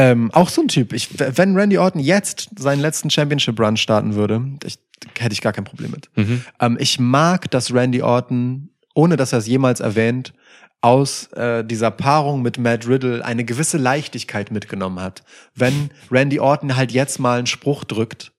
Ähm, 0.00 0.30
auch 0.32 0.48
so 0.48 0.62
ein 0.62 0.68
Typ. 0.68 0.92
Ich, 0.92 1.08
wenn 1.18 1.56
Randy 1.56 1.76
Orton 1.76 2.00
jetzt 2.00 2.50
seinen 2.56 2.78
letzten 2.80 3.10
Championship 3.10 3.58
Run 3.58 3.76
starten 3.76 4.14
würde, 4.14 4.40
ich, 4.64 4.78
hätte 5.18 5.32
ich 5.32 5.40
gar 5.40 5.52
kein 5.52 5.64
Problem 5.64 5.90
mit. 5.90 6.08
Mhm. 6.14 6.44
Ähm, 6.60 6.76
ich 6.80 7.00
mag, 7.00 7.50
dass 7.50 7.74
Randy 7.74 8.00
Orton, 8.00 8.70
ohne 8.94 9.16
dass 9.16 9.32
er 9.32 9.40
es 9.40 9.48
jemals 9.48 9.80
erwähnt, 9.80 10.34
aus 10.82 11.26
äh, 11.32 11.64
dieser 11.64 11.90
Paarung 11.90 12.42
mit 12.42 12.58
Matt 12.58 12.86
Riddle 12.86 13.24
eine 13.24 13.44
gewisse 13.44 13.76
Leichtigkeit 13.78 14.52
mitgenommen 14.52 15.00
hat. 15.00 15.24
Wenn 15.56 15.90
Randy 16.12 16.38
Orton 16.38 16.76
halt 16.76 16.92
jetzt 16.92 17.18
mal 17.18 17.38
einen 17.38 17.48
Spruch 17.48 17.82
drückt, 17.82 18.30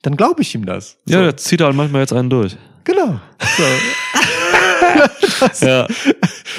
dann 0.00 0.16
glaube 0.16 0.40
ich 0.40 0.54
ihm 0.54 0.64
das. 0.64 0.96
Ja, 1.06 1.18
So. 1.18 1.24
der 1.24 1.36
zieht 1.36 1.60
halt 1.60 1.76
manchmal 1.76 2.00
jetzt 2.00 2.14
einen 2.14 2.30
durch. 2.30 2.56
genau. 2.84 3.20
So. 3.58 3.62
Ja. 5.60 5.86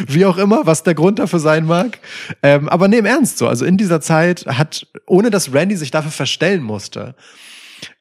Wie 0.07 0.25
auch 0.25 0.37
immer, 0.37 0.65
was 0.65 0.83
der 0.83 0.93
Grund 0.95 1.19
dafür 1.19 1.39
sein 1.39 1.65
mag. 1.65 1.99
Ähm, 2.41 2.67
aber 2.69 2.87
nee, 2.87 2.97
im 2.97 3.05
Ernst 3.05 3.37
so. 3.37 3.47
Also 3.47 3.65
in 3.65 3.77
dieser 3.77 4.01
Zeit 4.01 4.45
hat, 4.47 4.87
ohne 5.05 5.29
dass 5.29 5.53
Randy 5.53 5.75
sich 5.75 5.91
dafür 5.91 6.11
verstellen 6.11 6.63
musste, 6.63 7.15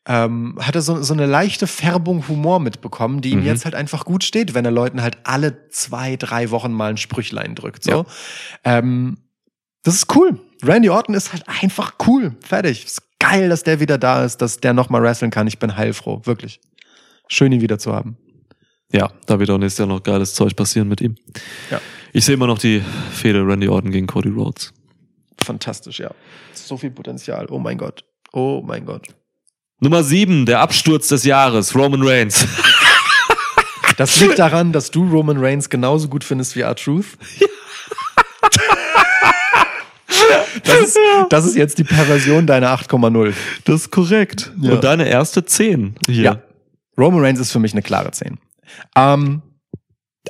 ähm, 0.07 0.59
hat 0.61 0.75
er 0.75 0.83
so, 0.83 1.01
so 1.03 1.15
eine 1.15 1.27
leichte 1.27 1.67
Färbung 1.67 2.27
Humor 2.29 2.59
mitbekommen, 2.61 3.21
die 3.21 3.31
ihm 3.31 3.41
Mhm. 3.41 3.47
jetzt 3.47 3.65
halt 3.65 3.75
einfach 3.75 4.05
gut 4.05 4.25
steht, 4.25 4.55
wenn 4.55 4.65
er 4.65 4.71
Leuten 4.73 5.03
halt 5.03 5.19
alle 5.25 5.69
zwei, 5.71 6.17
drei 6.17 6.51
Wochen 6.51 6.73
mal 6.73 6.91
ein 6.91 6.97
Sprüchlein 6.97 7.55
drückt. 7.55 7.85
So. 7.85 8.05
Ähm, 8.65 9.19
das 9.85 9.95
ist 9.95 10.15
cool. 10.17 10.41
Randy 10.65 10.91
Orton 10.91 11.15
ist 11.15 11.33
halt 11.33 11.45
einfach 11.49 11.95
cool. 12.07 12.37
Fertig. 12.45 12.85
Ist 12.87 13.03
geil, 13.21 13.49
dass 13.49 13.63
der 13.63 13.79
wieder 13.81 13.99
da 13.99 14.25
ist, 14.25 14.39
dass 14.43 14.59
der 14.59 14.73
nochmal 14.73 15.03
wresteln 15.03 15.31
kann. 15.31 15.47
Ich 15.47 15.59
bin 15.59 15.77
heilfroh. 15.77 16.21
Wirklich. 16.25 16.61
Schön, 17.29 17.53
ihn 17.53 17.61
wieder 17.61 17.79
zu 17.79 17.93
haben. 17.95 18.17
Ja, 18.93 19.11
da 19.27 19.39
wird 19.39 19.51
auch 19.51 19.59
nächstes 19.59 19.79
Jahr 19.79 19.89
noch 19.89 20.03
geiles 20.03 20.35
Zeug 20.35 20.55
passieren 20.55 20.89
mit 20.89 21.01
ihm. 21.01 21.17
Ja. 21.71 21.81
Ich 22.13 22.25
sehe 22.25 22.35
immer 22.35 22.47
noch 22.47 22.59
die 22.59 22.83
Fehde 23.13 23.47
Randy 23.47 23.69
Orton 23.69 23.91
gegen 23.91 24.07
Cody 24.07 24.29
Rhodes. 24.29 24.73
Fantastisch, 25.43 26.01
ja. 26.01 26.11
So 26.53 26.77
viel 26.77 26.91
Potenzial. 26.91 27.47
Oh 27.51 27.59
mein 27.59 27.79
Gott. 27.79 28.05
Oh 28.33 28.63
mein 28.65 28.85
Gott. 28.85 29.09
Nummer 29.81 30.05
sieben, 30.05 30.47
der 30.47 30.61
Absturz 30.61 31.09
des 31.09 31.25
Jahres, 31.25 31.75
Roman 31.75 32.03
Reigns. 32.03 32.47
Das 33.99 34.19
liegt 34.21 34.39
daran, 34.39 34.73
dass 34.73 34.91
du 34.91 35.07
Roman 35.07 35.37
Reigns 35.37 35.69
genauso 35.69 36.09
gut 36.09 36.25
findest 36.25 36.57
wie 36.57 36.61
R-Truth. 36.63 37.05
Das 40.65 40.81
ist, 40.81 40.99
das 41.31 41.45
ist 41.45 41.57
jetzt 41.57 41.79
die 41.79 41.85
Perversion 41.85 42.47
deiner 42.47 42.75
8,0. 42.75 43.33
Das 43.65 43.83
ist 43.83 43.91
korrekt. 43.91 44.53
Ja. 44.61 44.73
Und 44.73 44.85
deine 44.85 45.09
erste 45.09 45.45
10 45.45 45.97
hier. 46.07 46.23
Ja. 46.23 46.43
Roman 46.99 47.21
Reigns 47.21 47.41
ist 47.41 47.53
für 47.53 47.59
mich 47.59 47.73
eine 47.73 47.83
klare 47.83 48.11
10. 48.11 48.39
Ähm, 48.97 49.43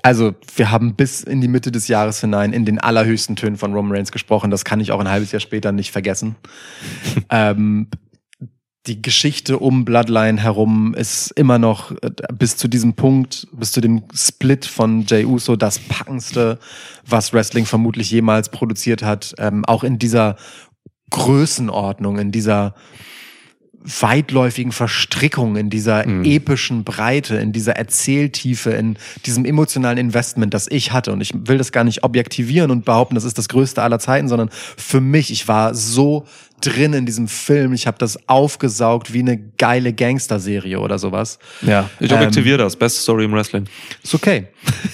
also, 0.02 0.34
wir 0.56 0.70
haben 0.70 0.94
bis 0.94 1.22
in 1.22 1.40
die 1.40 1.48
Mitte 1.48 1.70
des 1.70 1.88
Jahres 1.88 2.20
hinein 2.20 2.52
in 2.52 2.64
den 2.64 2.78
allerhöchsten 2.78 3.36
Tönen 3.36 3.56
von 3.56 3.74
Roman 3.74 3.92
Reigns 3.96 4.12
gesprochen. 4.12 4.50
Das 4.50 4.64
kann 4.64 4.80
ich 4.80 4.90
auch 4.90 5.00
ein 5.00 5.08
halbes 5.08 5.32
Jahr 5.32 5.40
später 5.40 5.70
nicht 5.70 5.92
vergessen. 5.92 6.36
ähm, 7.30 7.88
die 8.86 9.00
Geschichte 9.00 9.58
um 9.58 9.84
Bloodline 9.84 10.40
herum 10.40 10.94
ist 10.94 11.30
immer 11.32 11.58
noch 11.58 11.92
äh, 12.02 12.10
bis 12.32 12.56
zu 12.56 12.66
diesem 12.66 12.94
Punkt, 12.94 13.46
bis 13.52 13.70
zu 13.70 13.80
dem 13.80 14.02
Split 14.12 14.64
von 14.64 15.02
Jey 15.06 15.24
Uso 15.24 15.54
das 15.54 15.78
packendste, 15.78 16.58
was 17.06 17.32
Wrestling 17.32 17.66
vermutlich 17.66 18.10
jemals 18.10 18.48
produziert 18.48 19.02
hat. 19.02 19.34
Ähm, 19.38 19.64
auch 19.66 19.84
in 19.84 19.98
dieser 19.98 20.36
Größenordnung, 21.10 22.18
in 22.18 22.32
dieser 22.32 22.74
weitläufigen 23.84 24.72
Verstrickung, 24.72 25.56
in 25.56 25.70
dieser 25.70 26.06
Mhm. 26.06 26.24
epischen 26.24 26.84
Breite, 26.84 27.36
in 27.36 27.52
dieser 27.52 27.76
Erzähltiefe, 27.76 28.70
in 28.70 28.96
diesem 29.26 29.44
emotionalen 29.44 29.98
Investment, 29.98 30.54
das 30.54 30.68
ich 30.70 30.92
hatte. 30.92 31.12
Und 31.12 31.20
ich 31.20 31.32
will 31.34 31.58
das 31.58 31.72
gar 31.72 31.84
nicht 31.84 32.04
objektivieren 32.04 32.70
und 32.70 32.84
behaupten, 32.84 33.14
das 33.14 33.24
ist 33.24 33.38
das 33.38 33.48
Größte 33.48 33.82
aller 33.82 33.98
Zeiten, 33.98 34.28
sondern 34.28 34.50
für 34.76 35.00
mich, 35.00 35.30
ich 35.30 35.48
war 35.48 35.74
so 35.74 36.26
drin 36.60 36.92
in 36.92 37.06
diesem 37.06 37.26
Film, 37.26 37.72
ich 37.72 37.86
habe 37.88 37.98
das 37.98 38.28
aufgesaugt 38.28 39.12
wie 39.12 39.18
eine 39.18 39.36
geile 39.58 39.92
Gangster-Serie 39.92 40.78
oder 40.78 40.98
sowas. 40.98 41.38
Ja, 41.62 41.90
ich 41.98 42.12
objektiviere 42.12 42.58
das. 42.58 42.76
Beste 42.76 43.00
Story 43.00 43.24
im 43.24 43.32
Wrestling. 43.32 43.64
Ist 44.02 44.14
okay. 44.14 44.46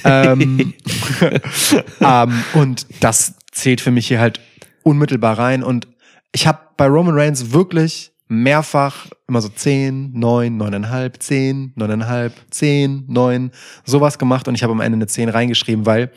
ähm, 0.04 0.72
ähm, 2.00 2.44
und 2.54 2.86
das 3.00 3.34
zählt 3.52 3.80
für 3.80 3.90
mich 3.90 4.08
hier 4.08 4.20
halt 4.20 4.40
unmittelbar 4.82 5.38
rein. 5.38 5.62
Und 5.62 5.88
ich 6.32 6.46
habe 6.46 6.58
bei 6.76 6.86
Roman 6.86 7.14
Reigns 7.14 7.52
wirklich 7.52 8.12
mehrfach 8.28 9.06
immer 9.26 9.40
so 9.40 9.48
10, 9.48 10.12
9, 10.12 10.60
9,5, 10.60 11.18
10, 11.18 11.74
9,5, 11.76 12.32
10, 12.50 13.04
9, 13.08 13.50
sowas 13.84 14.18
gemacht 14.18 14.48
und 14.48 14.54
ich 14.54 14.62
habe 14.62 14.72
am 14.72 14.80
Ende 14.80 14.96
eine 14.96 15.06
10 15.06 15.28
reingeschrieben, 15.30 15.86
weil, 15.86 16.10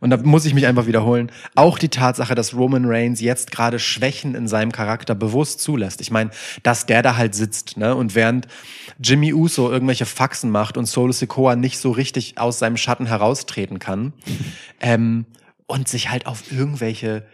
und 0.00 0.10
da 0.10 0.16
muss 0.16 0.44
ich 0.44 0.54
mich 0.54 0.66
einfach 0.66 0.86
wiederholen, 0.86 1.30
auch 1.54 1.78
die 1.78 1.88
Tatsache, 1.88 2.34
dass 2.34 2.54
Roman 2.54 2.84
Reigns 2.84 3.20
jetzt 3.20 3.52
gerade 3.52 3.78
Schwächen 3.78 4.34
in 4.34 4.48
seinem 4.48 4.72
Charakter 4.72 5.14
bewusst 5.14 5.60
zulässt. 5.60 6.00
Ich 6.00 6.10
meine, 6.10 6.30
dass 6.62 6.86
der 6.86 7.02
da 7.02 7.16
halt 7.16 7.34
sitzt, 7.34 7.76
ne, 7.76 7.94
und 7.94 8.14
während 8.14 8.48
Jimmy 9.00 9.32
Uso 9.32 9.70
irgendwelche 9.70 10.06
Faxen 10.06 10.50
macht 10.50 10.76
und 10.76 10.86
Solo 10.86 11.12
Sikoa 11.12 11.56
nicht 11.56 11.78
so 11.78 11.90
richtig 11.92 12.38
aus 12.38 12.58
seinem 12.58 12.76
Schatten 12.76 13.06
heraustreten 13.06 13.78
kann, 13.78 14.12
ähm, 14.80 15.26
und 15.66 15.88
sich 15.88 16.10
halt 16.10 16.26
auf 16.26 16.52
irgendwelche 16.52 17.24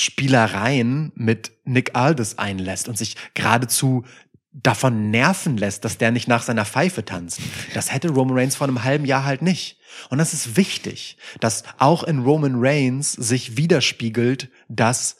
Spielereien 0.00 1.12
mit 1.14 1.52
Nick 1.64 1.94
Aldis 1.94 2.38
einlässt 2.38 2.88
und 2.88 2.96
sich 2.96 3.16
geradezu 3.34 4.04
davon 4.52 5.10
nerven 5.10 5.56
lässt, 5.56 5.84
dass 5.84 5.98
der 5.98 6.10
nicht 6.10 6.26
nach 6.26 6.42
seiner 6.42 6.64
Pfeife 6.64 7.04
tanzt. 7.04 7.40
Das 7.74 7.92
hätte 7.92 8.10
Roman 8.10 8.36
Reigns 8.36 8.56
vor 8.56 8.66
einem 8.66 8.82
halben 8.82 9.04
Jahr 9.04 9.24
halt 9.24 9.42
nicht. 9.42 9.78
Und 10.08 10.18
das 10.18 10.34
ist 10.34 10.56
wichtig, 10.56 11.16
dass 11.40 11.62
auch 11.78 12.02
in 12.02 12.20
Roman 12.20 12.56
Reigns 12.56 13.12
sich 13.12 13.56
widerspiegelt, 13.56 14.50
dass 14.68 15.19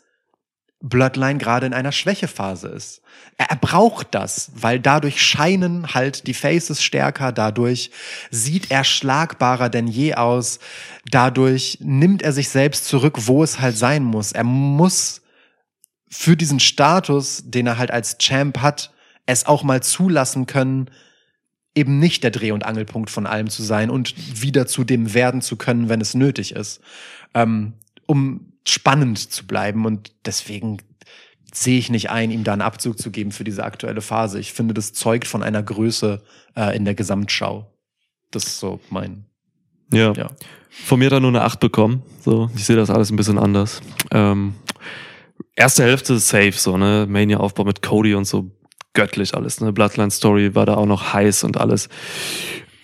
Bloodline 0.82 1.38
gerade 1.38 1.66
in 1.66 1.74
einer 1.74 1.92
Schwächephase 1.92 2.68
ist. 2.68 3.02
Er, 3.36 3.50
er 3.50 3.56
braucht 3.56 4.08
das, 4.14 4.50
weil 4.54 4.80
dadurch 4.80 5.20
scheinen 5.22 5.94
halt 5.94 6.26
die 6.26 6.34
Faces 6.34 6.82
stärker, 6.82 7.32
dadurch 7.32 7.90
sieht 8.30 8.70
er 8.70 8.84
schlagbarer 8.84 9.68
denn 9.68 9.86
je 9.86 10.14
aus, 10.14 10.58
dadurch 11.10 11.78
nimmt 11.80 12.22
er 12.22 12.32
sich 12.32 12.48
selbst 12.48 12.86
zurück, 12.86 13.26
wo 13.26 13.42
es 13.42 13.60
halt 13.60 13.76
sein 13.76 14.04
muss. 14.04 14.32
Er 14.32 14.44
muss 14.44 15.20
für 16.08 16.36
diesen 16.36 16.60
Status, 16.60 17.42
den 17.44 17.66
er 17.66 17.78
halt 17.78 17.90
als 17.90 18.18
Champ 18.18 18.58
hat, 18.58 18.92
es 19.26 19.46
auch 19.46 19.62
mal 19.62 19.82
zulassen 19.82 20.46
können, 20.46 20.90
eben 21.74 21.98
nicht 21.98 22.24
der 22.24 22.30
Dreh- 22.30 22.52
und 22.52 22.64
Angelpunkt 22.64 23.10
von 23.10 23.26
allem 23.26 23.48
zu 23.48 23.62
sein 23.62 23.90
und 23.90 24.14
wieder 24.42 24.66
zu 24.66 24.82
dem 24.82 25.14
werden 25.14 25.40
zu 25.40 25.56
können, 25.56 25.88
wenn 25.88 26.00
es 26.00 26.14
nötig 26.14 26.52
ist, 26.52 26.80
ähm, 27.34 27.74
um 28.06 28.49
spannend 28.70 29.18
zu 29.18 29.46
bleiben. 29.46 29.86
Und 29.86 30.12
deswegen 30.24 30.78
sehe 31.52 31.78
ich 31.78 31.90
nicht 31.90 32.10
ein, 32.10 32.30
ihm 32.30 32.44
da 32.44 32.52
einen 32.52 32.62
Abzug 32.62 32.98
zu 32.98 33.10
geben 33.10 33.32
für 33.32 33.44
diese 33.44 33.64
aktuelle 33.64 34.00
Phase. 34.00 34.38
Ich 34.38 34.52
finde, 34.52 34.74
das 34.74 34.92
zeugt 34.92 35.26
von 35.26 35.42
einer 35.42 35.62
Größe 35.62 36.22
äh, 36.56 36.76
in 36.76 36.84
der 36.84 36.94
Gesamtschau. 36.94 37.72
Das 38.30 38.44
ist 38.44 38.60
so 38.60 38.80
mein, 38.90 39.26
Ja. 39.92 40.12
ja. 40.12 40.30
Von 40.70 41.00
mir 41.00 41.10
dann 41.10 41.22
nur 41.22 41.32
eine 41.32 41.42
8 41.42 41.58
bekommen. 41.58 42.04
So, 42.20 42.48
ich 42.54 42.64
sehe 42.64 42.76
das 42.76 42.90
alles 42.90 43.10
ein 43.10 43.16
bisschen 43.16 43.38
anders. 43.38 43.80
Ähm, 44.12 44.54
erste 45.56 45.82
Hälfte 45.82 46.18
safe, 46.20 46.52
so, 46.52 46.76
ne? 46.76 47.06
Mania-Aufbau 47.08 47.64
mit 47.64 47.82
Cody 47.82 48.14
und 48.14 48.24
so 48.24 48.52
göttlich 48.92 49.34
alles, 49.34 49.60
ne? 49.60 49.72
Bloodline-Story 49.72 50.54
war 50.54 50.66
da 50.66 50.74
auch 50.74 50.86
noch 50.86 51.12
heiß 51.12 51.42
und 51.42 51.56
alles. 51.56 51.88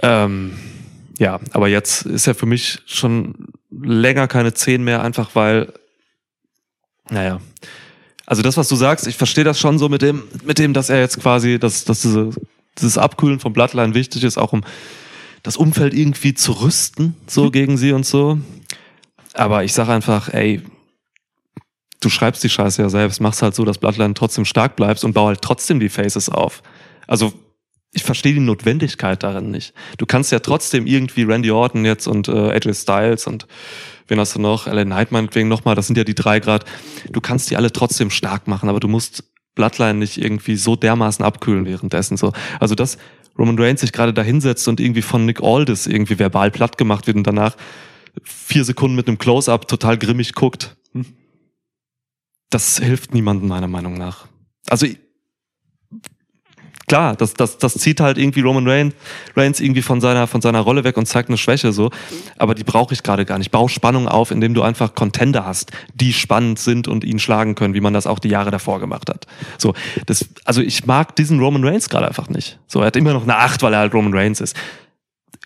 Ähm, 0.02 0.58
ja, 1.18 1.38
aber 1.52 1.68
jetzt 1.68 2.02
ist 2.06 2.26
ja 2.26 2.34
für 2.34 2.46
mich 2.46 2.80
schon 2.86 3.48
länger 3.82 4.28
keine 4.28 4.54
10 4.54 4.82
mehr, 4.82 5.02
einfach 5.02 5.30
weil, 5.34 5.72
naja. 7.10 7.40
Also 8.26 8.42
das, 8.42 8.56
was 8.56 8.68
du 8.68 8.76
sagst, 8.76 9.06
ich 9.06 9.16
verstehe 9.16 9.44
das 9.44 9.60
schon 9.60 9.78
so 9.78 9.88
mit 9.88 10.02
dem, 10.02 10.24
mit 10.44 10.58
dem, 10.58 10.72
dass 10.72 10.90
er 10.90 11.00
jetzt 11.00 11.20
quasi, 11.20 11.58
dass, 11.58 11.84
dass 11.84 12.02
diese, 12.02 12.30
dieses 12.78 12.98
Abkühlen 12.98 13.38
von 13.38 13.52
Bloodline 13.52 13.94
wichtig 13.94 14.24
ist, 14.24 14.38
auch 14.38 14.52
um 14.52 14.62
das 15.42 15.56
Umfeld 15.56 15.94
irgendwie 15.94 16.34
zu 16.34 16.52
rüsten, 16.52 17.14
so 17.28 17.50
gegen 17.50 17.76
sie 17.76 17.92
und 17.92 18.04
so. 18.04 18.38
Aber 19.32 19.62
ich 19.62 19.72
sage 19.72 19.92
einfach, 19.92 20.32
ey, 20.32 20.62
du 22.00 22.08
schreibst 22.08 22.42
die 22.42 22.48
Scheiße 22.48 22.82
ja 22.82 22.88
selbst, 22.88 23.20
machst 23.20 23.42
halt 23.42 23.54
so, 23.54 23.64
dass 23.64 23.78
Bloodline 23.78 24.14
trotzdem 24.14 24.44
stark 24.44 24.74
bleibst 24.74 25.04
und 25.04 25.12
bau 25.12 25.26
halt 25.26 25.42
trotzdem 25.42 25.78
die 25.78 25.88
Faces 25.88 26.28
auf. 26.28 26.62
Also 27.06 27.32
ich 27.96 28.04
verstehe 28.04 28.34
die 28.34 28.40
Notwendigkeit 28.40 29.22
darin 29.22 29.50
nicht. 29.50 29.72
Du 29.96 30.04
kannst 30.04 30.30
ja 30.30 30.38
trotzdem 30.38 30.86
irgendwie 30.86 31.22
Randy 31.22 31.50
Orton 31.50 31.86
jetzt 31.86 32.06
und 32.06 32.28
äh, 32.28 32.50
AJ 32.50 32.74
Styles 32.74 33.26
und 33.26 33.46
wen 34.06 34.20
hast 34.20 34.34
du 34.34 34.38
noch? 34.38 34.66
Alan 34.66 34.88
Knight 34.88 35.12
meinetwegen 35.12 35.48
nochmal, 35.48 35.74
das 35.74 35.86
sind 35.86 35.96
ja 35.96 36.04
die 36.04 36.14
drei 36.14 36.38
Grad. 36.38 36.66
Du 37.10 37.22
kannst 37.22 37.50
die 37.50 37.56
alle 37.56 37.72
trotzdem 37.72 38.10
stark 38.10 38.48
machen, 38.48 38.68
aber 38.68 38.80
du 38.80 38.88
musst 38.88 39.24
Bloodline 39.54 39.94
nicht 39.94 40.18
irgendwie 40.18 40.56
so 40.56 40.76
dermaßen 40.76 41.24
abkühlen 41.24 41.64
währenddessen. 41.64 42.18
So. 42.18 42.34
Also 42.60 42.74
dass 42.74 42.98
Roman 43.38 43.58
Reigns 43.58 43.80
sich 43.80 43.92
gerade 43.92 44.12
da 44.12 44.22
hinsetzt 44.22 44.68
und 44.68 44.78
irgendwie 44.78 45.02
von 45.02 45.24
Nick 45.24 45.42
Aldis 45.42 45.86
irgendwie 45.86 46.18
verbal 46.18 46.50
platt 46.50 46.76
gemacht 46.76 47.06
wird 47.06 47.16
und 47.16 47.26
danach 47.26 47.56
vier 48.22 48.64
Sekunden 48.64 48.94
mit 48.94 49.08
einem 49.08 49.16
Close-Up 49.16 49.68
total 49.68 49.96
grimmig 49.96 50.34
guckt. 50.34 50.76
Das 52.50 52.78
hilft 52.78 53.14
niemandem 53.14 53.48
meiner 53.48 53.68
Meinung 53.68 53.94
nach. 53.94 54.26
Also 54.68 54.86
klar, 56.86 57.16
das, 57.16 57.34
das, 57.34 57.58
das 57.58 57.74
zieht 57.74 58.00
halt 58.00 58.18
irgendwie 58.18 58.40
Roman 58.40 58.66
Reigns, 58.68 58.94
Reigns 59.34 59.60
irgendwie 59.60 59.82
von 59.82 60.00
seiner, 60.00 60.26
von 60.26 60.40
seiner 60.40 60.60
Rolle 60.60 60.84
weg 60.84 60.96
und 60.96 61.06
zeigt 61.06 61.28
eine 61.28 61.38
Schwäche 61.38 61.72
so. 61.72 61.90
Aber 62.38 62.54
die 62.54 62.64
brauche 62.64 62.94
ich 62.94 63.02
gerade 63.02 63.24
gar 63.24 63.38
nicht. 63.38 63.50
Bau 63.50 63.68
Spannung 63.68 64.08
auf, 64.08 64.30
indem 64.30 64.54
du 64.54 64.62
einfach 64.62 64.94
Contender 64.94 65.44
hast, 65.46 65.72
die 65.94 66.12
spannend 66.12 66.58
sind 66.58 66.88
und 66.88 67.04
ihn 67.04 67.18
schlagen 67.18 67.54
können, 67.54 67.74
wie 67.74 67.80
man 67.80 67.92
das 67.92 68.06
auch 68.06 68.18
die 68.18 68.28
Jahre 68.28 68.50
davor 68.50 68.80
gemacht 68.80 69.08
hat. 69.10 69.26
So, 69.58 69.74
das, 70.06 70.26
also 70.44 70.60
ich 70.62 70.86
mag 70.86 71.16
diesen 71.16 71.40
Roman 71.40 71.64
Reigns 71.64 71.88
gerade 71.88 72.06
einfach 72.08 72.28
nicht. 72.28 72.58
So, 72.66 72.80
er 72.80 72.86
hat 72.86 72.96
immer 72.96 73.12
noch 73.12 73.22
eine 73.24 73.36
Acht, 73.36 73.62
weil 73.62 73.72
er 73.72 73.80
halt 73.80 73.94
Roman 73.94 74.14
Reigns 74.14 74.40
ist. 74.40 74.56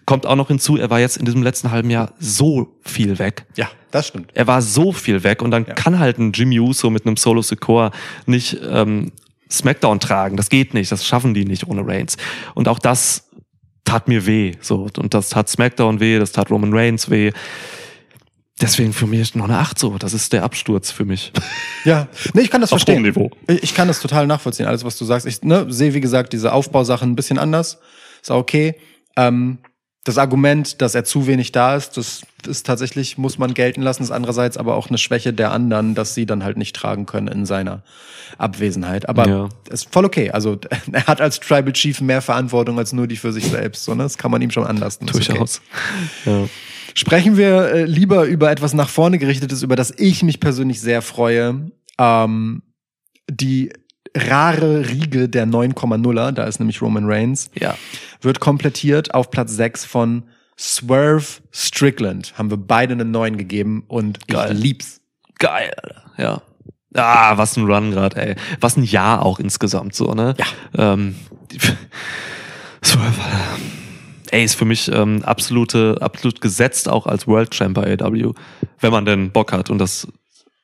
Kommt 0.06 0.26
auch 0.26 0.34
noch 0.36 0.48
hinzu, 0.48 0.76
er 0.76 0.90
war 0.90 0.98
jetzt 0.98 1.18
in 1.18 1.24
diesem 1.24 1.42
letzten 1.42 1.70
halben 1.70 1.88
Jahr 1.88 2.12
so 2.18 2.74
viel 2.82 3.18
weg. 3.20 3.46
Ja, 3.54 3.68
das 3.92 4.08
stimmt. 4.08 4.30
Er 4.34 4.46
war 4.48 4.60
so 4.60 4.90
viel 4.92 5.22
weg 5.22 5.40
und 5.40 5.52
dann 5.52 5.64
Ja. 5.66 5.74
kann 5.74 5.98
halt 6.00 6.18
ein 6.18 6.32
Jimmy 6.32 6.58
Uso 6.58 6.90
mit 6.90 7.06
einem 7.06 7.16
Solo 7.16 7.42
Secor 7.42 7.92
nicht 8.26 8.58
ähm, 8.68 9.12
Smackdown 9.50 10.00
tragen. 10.00 10.36
Das 10.36 10.48
geht 10.48 10.74
nicht. 10.74 10.92
Das 10.92 11.04
schaffen 11.06 11.34
die 11.34 11.44
nicht 11.44 11.66
ohne 11.66 11.86
Reigns. 11.86 12.16
Und 12.54 12.68
auch 12.68 12.78
das 12.78 13.28
tat 13.84 14.08
mir 14.08 14.26
weh. 14.26 14.52
So 14.60 14.88
und 14.96 15.14
das 15.14 15.30
tat 15.30 15.48
Smackdown 15.48 16.00
weh. 16.00 16.18
Das 16.18 16.32
tat 16.32 16.50
Roman 16.50 16.72
Reigns 16.72 17.10
weh. 17.10 17.32
Deswegen 18.60 18.92
für 18.92 19.06
mich 19.06 19.34
noch 19.34 19.46
eine 19.46 19.58
Acht 19.58 19.78
so. 19.78 19.96
Das 19.96 20.12
ist 20.12 20.32
der 20.32 20.44
Absturz 20.44 20.90
für 20.90 21.04
mich. 21.04 21.32
Ja, 21.86 22.08
nee, 22.34 22.42
ich 22.42 22.50
kann 22.50 22.60
das 22.60 22.74
Auf 22.74 22.80
verstehen. 22.80 23.00
Niveau. 23.00 23.30
Ich 23.46 23.62
ich 23.62 23.74
kann 23.74 23.88
das 23.88 24.00
total 24.00 24.26
nachvollziehen, 24.26 24.66
alles, 24.66 24.84
was 24.84 24.98
du 24.98 25.06
sagst. 25.06 25.26
Ich 25.26 25.40
ne, 25.40 25.64
sehe, 25.70 25.94
wie 25.94 26.02
gesagt, 26.02 26.34
diese 26.34 26.52
Aufbausachen 26.52 27.10
ein 27.10 27.16
bisschen 27.16 27.38
anders. 27.38 27.78
Ist 28.20 28.30
auch 28.30 28.36
okay. 28.36 28.74
Ähm, 29.16 29.56
das 30.04 30.16
Argument, 30.16 30.80
dass 30.80 30.94
er 30.94 31.04
zu 31.04 31.26
wenig 31.26 31.52
da 31.52 31.76
ist, 31.76 31.96
das 31.98 32.22
ist 32.46 32.64
tatsächlich, 32.66 33.18
muss 33.18 33.36
man 33.36 33.52
gelten 33.52 33.82
lassen, 33.82 34.02
ist 34.02 34.10
andererseits 34.10 34.56
aber 34.56 34.74
auch 34.76 34.88
eine 34.88 34.96
Schwäche 34.96 35.34
der 35.34 35.52
anderen, 35.52 35.94
dass 35.94 36.14
sie 36.14 36.24
dann 36.24 36.42
halt 36.42 36.56
nicht 36.56 36.74
tragen 36.74 37.04
können 37.04 37.28
in 37.28 37.44
seiner 37.44 37.82
Abwesenheit. 38.38 39.08
Aber 39.08 39.28
Ja. 39.28 39.48
ist 39.68 39.92
voll 39.92 40.06
okay. 40.06 40.30
Also 40.30 40.58
er 40.92 41.06
hat 41.06 41.20
als 41.20 41.38
Tribal 41.40 41.72
Chief 41.74 42.00
mehr 42.00 42.22
Verantwortung 42.22 42.78
als 42.78 42.92
nur 42.94 43.06
die 43.06 43.16
für 43.16 43.32
sich 43.32 43.44
selbst. 43.44 43.84
So, 43.84 43.94
ne? 43.94 44.04
Das 44.04 44.16
kann 44.16 44.30
man 44.30 44.40
ihm 44.40 44.50
schon 44.50 44.66
anlassen. 44.66 45.04
Okay. 45.08 45.12
Durchaus. 45.24 45.60
Ja. 46.24 46.48
Sprechen 46.94 47.36
wir 47.36 47.66
äh, 47.72 47.84
lieber 47.84 48.24
über 48.24 48.50
etwas 48.50 48.72
nach 48.72 48.88
vorne 48.88 49.18
gerichtetes, 49.18 49.62
über 49.62 49.76
das 49.76 49.92
ich 49.96 50.22
mich 50.22 50.40
persönlich 50.40 50.80
sehr 50.80 51.02
freue. 51.02 51.70
Ähm, 51.98 52.62
die 53.30 53.70
rare 54.16 54.88
Riege 54.88 55.28
der 55.28 55.46
9,0er, 55.46 56.32
da 56.32 56.44
ist 56.44 56.58
nämlich 56.58 56.82
Roman 56.82 57.04
Reigns, 57.06 57.50
Ja. 57.58 57.76
wird 58.20 58.40
komplettiert 58.40 59.14
auf 59.14 59.30
Platz 59.30 59.52
6 59.52 59.84
von 59.84 60.24
Swerve 60.58 61.24
Strickland. 61.52 62.34
Haben 62.36 62.50
wir 62.50 62.56
beide 62.58 62.92
eine 62.94 63.04
9 63.04 63.36
gegeben 63.38 63.84
und 63.88 64.26
Geil. 64.28 64.52
ich 64.56 64.62
lieb's. 64.62 65.00
Geil. 65.38 65.72
Ja. 66.18 66.42
Ah, 66.94 67.38
was 67.38 67.56
ein 67.56 67.64
Run 67.64 67.92
gerade, 67.92 68.16
ey. 68.20 68.36
Was 68.60 68.76
ein 68.76 68.82
Jahr 68.82 69.24
auch 69.24 69.38
insgesamt 69.38 69.94
so, 69.94 70.12
ne? 70.12 70.34
Ja. 70.76 70.92
Ähm, 70.92 71.14
so, 72.82 72.98
ey, 74.32 74.44
ist 74.44 74.56
für 74.56 74.64
mich 74.64 74.90
ähm, 74.92 75.22
absolute, 75.24 75.98
absolut 76.00 76.40
gesetzt 76.40 76.88
auch 76.88 77.06
als 77.06 77.26
World 77.26 77.52
Champ 77.52 77.74
bei 77.76 77.96
AW, 77.98 78.32
wenn 78.80 78.90
man 78.92 79.04
denn 79.04 79.30
Bock 79.30 79.52
hat 79.52 79.70
und 79.70 79.78
das 79.78 80.08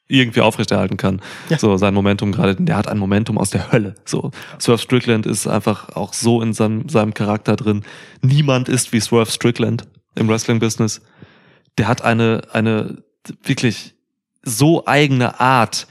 irgendwie 0.08 0.40
aufrechterhalten 0.40 0.96
kann. 0.96 1.20
Ja. 1.48 1.58
So 1.58 1.76
sein 1.76 1.94
Momentum 1.94 2.32
gerade, 2.32 2.54
der 2.56 2.76
hat 2.76 2.88
ein 2.88 2.98
Momentum 2.98 3.38
aus 3.38 3.50
der 3.50 3.72
Hölle. 3.72 3.94
So 4.04 4.30
Swerve 4.60 4.80
Strickland 4.80 5.26
ist 5.26 5.46
einfach 5.46 5.90
auch 5.96 6.12
so 6.12 6.40
in 6.42 6.52
seinem, 6.52 6.88
seinem 6.88 7.14
Charakter 7.14 7.56
drin. 7.56 7.84
Niemand 8.22 8.68
ist 8.68 8.92
wie 8.92 9.00
Swerve 9.00 9.30
Strickland 9.30 9.86
im 10.14 10.28
Wrestling-Business. 10.28 11.02
Der 11.78 11.88
hat 11.88 12.02
eine, 12.02 12.42
eine 12.52 13.02
wirklich 13.42 13.94
so 14.42 14.86
eigene 14.86 15.40
Art, 15.40 15.88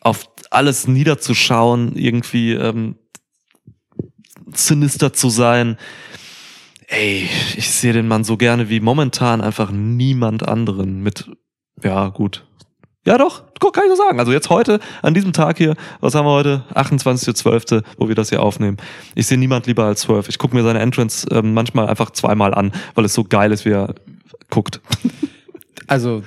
auf 0.00 0.28
alles 0.50 0.88
niederzuschauen, 0.88 1.96
irgendwie 1.96 2.52
ähm, 2.52 2.96
sinister 4.52 5.12
zu 5.12 5.28
sein. 5.28 5.76
Ey, 6.86 7.28
ich 7.56 7.70
sehe 7.70 7.92
den 7.92 8.08
Mann 8.08 8.24
so 8.24 8.36
gerne 8.36 8.68
wie 8.68 8.80
momentan 8.80 9.40
einfach 9.40 9.70
niemand 9.70 10.48
anderen 10.48 11.02
mit, 11.02 11.30
ja 11.82 12.08
gut. 12.08 12.46
Ja 13.08 13.16
doch, 13.16 13.42
guck, 13.58 13.72
kann 13.72 13.84
ich 13.84 13.90
so 13.90 13.96
sagen. 13.96 14.20
Also 14.20 14.32
jetzt 14.32 14.50
heute, 14.50 14.80
an 15.00 15.14
diesem 15.14 15.32
Tag 15.32 15.56
hier, 15.56 15.76
was 16.00 16.14
haben 16.14 16.26
wir 16.26 16.30
heute? 16.30 16.62
28.12., 16.74 17.82
wo 17.96 18.06
wir 18.06 18.14
das 18.14 18.28
hier 18.28 18.42
aufnehmen. 18.42 18.76
Ich 19.14 19.26
sehe 19.26 19.38
niemand 19.38 19.66
lieber 19.66 19.84
als 19.84 20.02
Swerve. 20.02 20.28
Ich 20.28 20.36
gucke 20.36 20.54
mir 20.54 20.62
seine 20.62 20.80
Entrance 20.80 21.26
ähm, 21.30 21.54
manchmal 21.54 21.88
einfach 21.88 22.10
zweimal 22.10 22.52
an, 22.52 22.70
weil 22.94 23.06
es 23.06 23.14
so 23.14 23.24
geil 23.24 23.50
ist, 23.50 23.64
wie 23.64 23.70
er 23.70 23.94
guckt. 24.50 24.80
Also, 25.86 26.22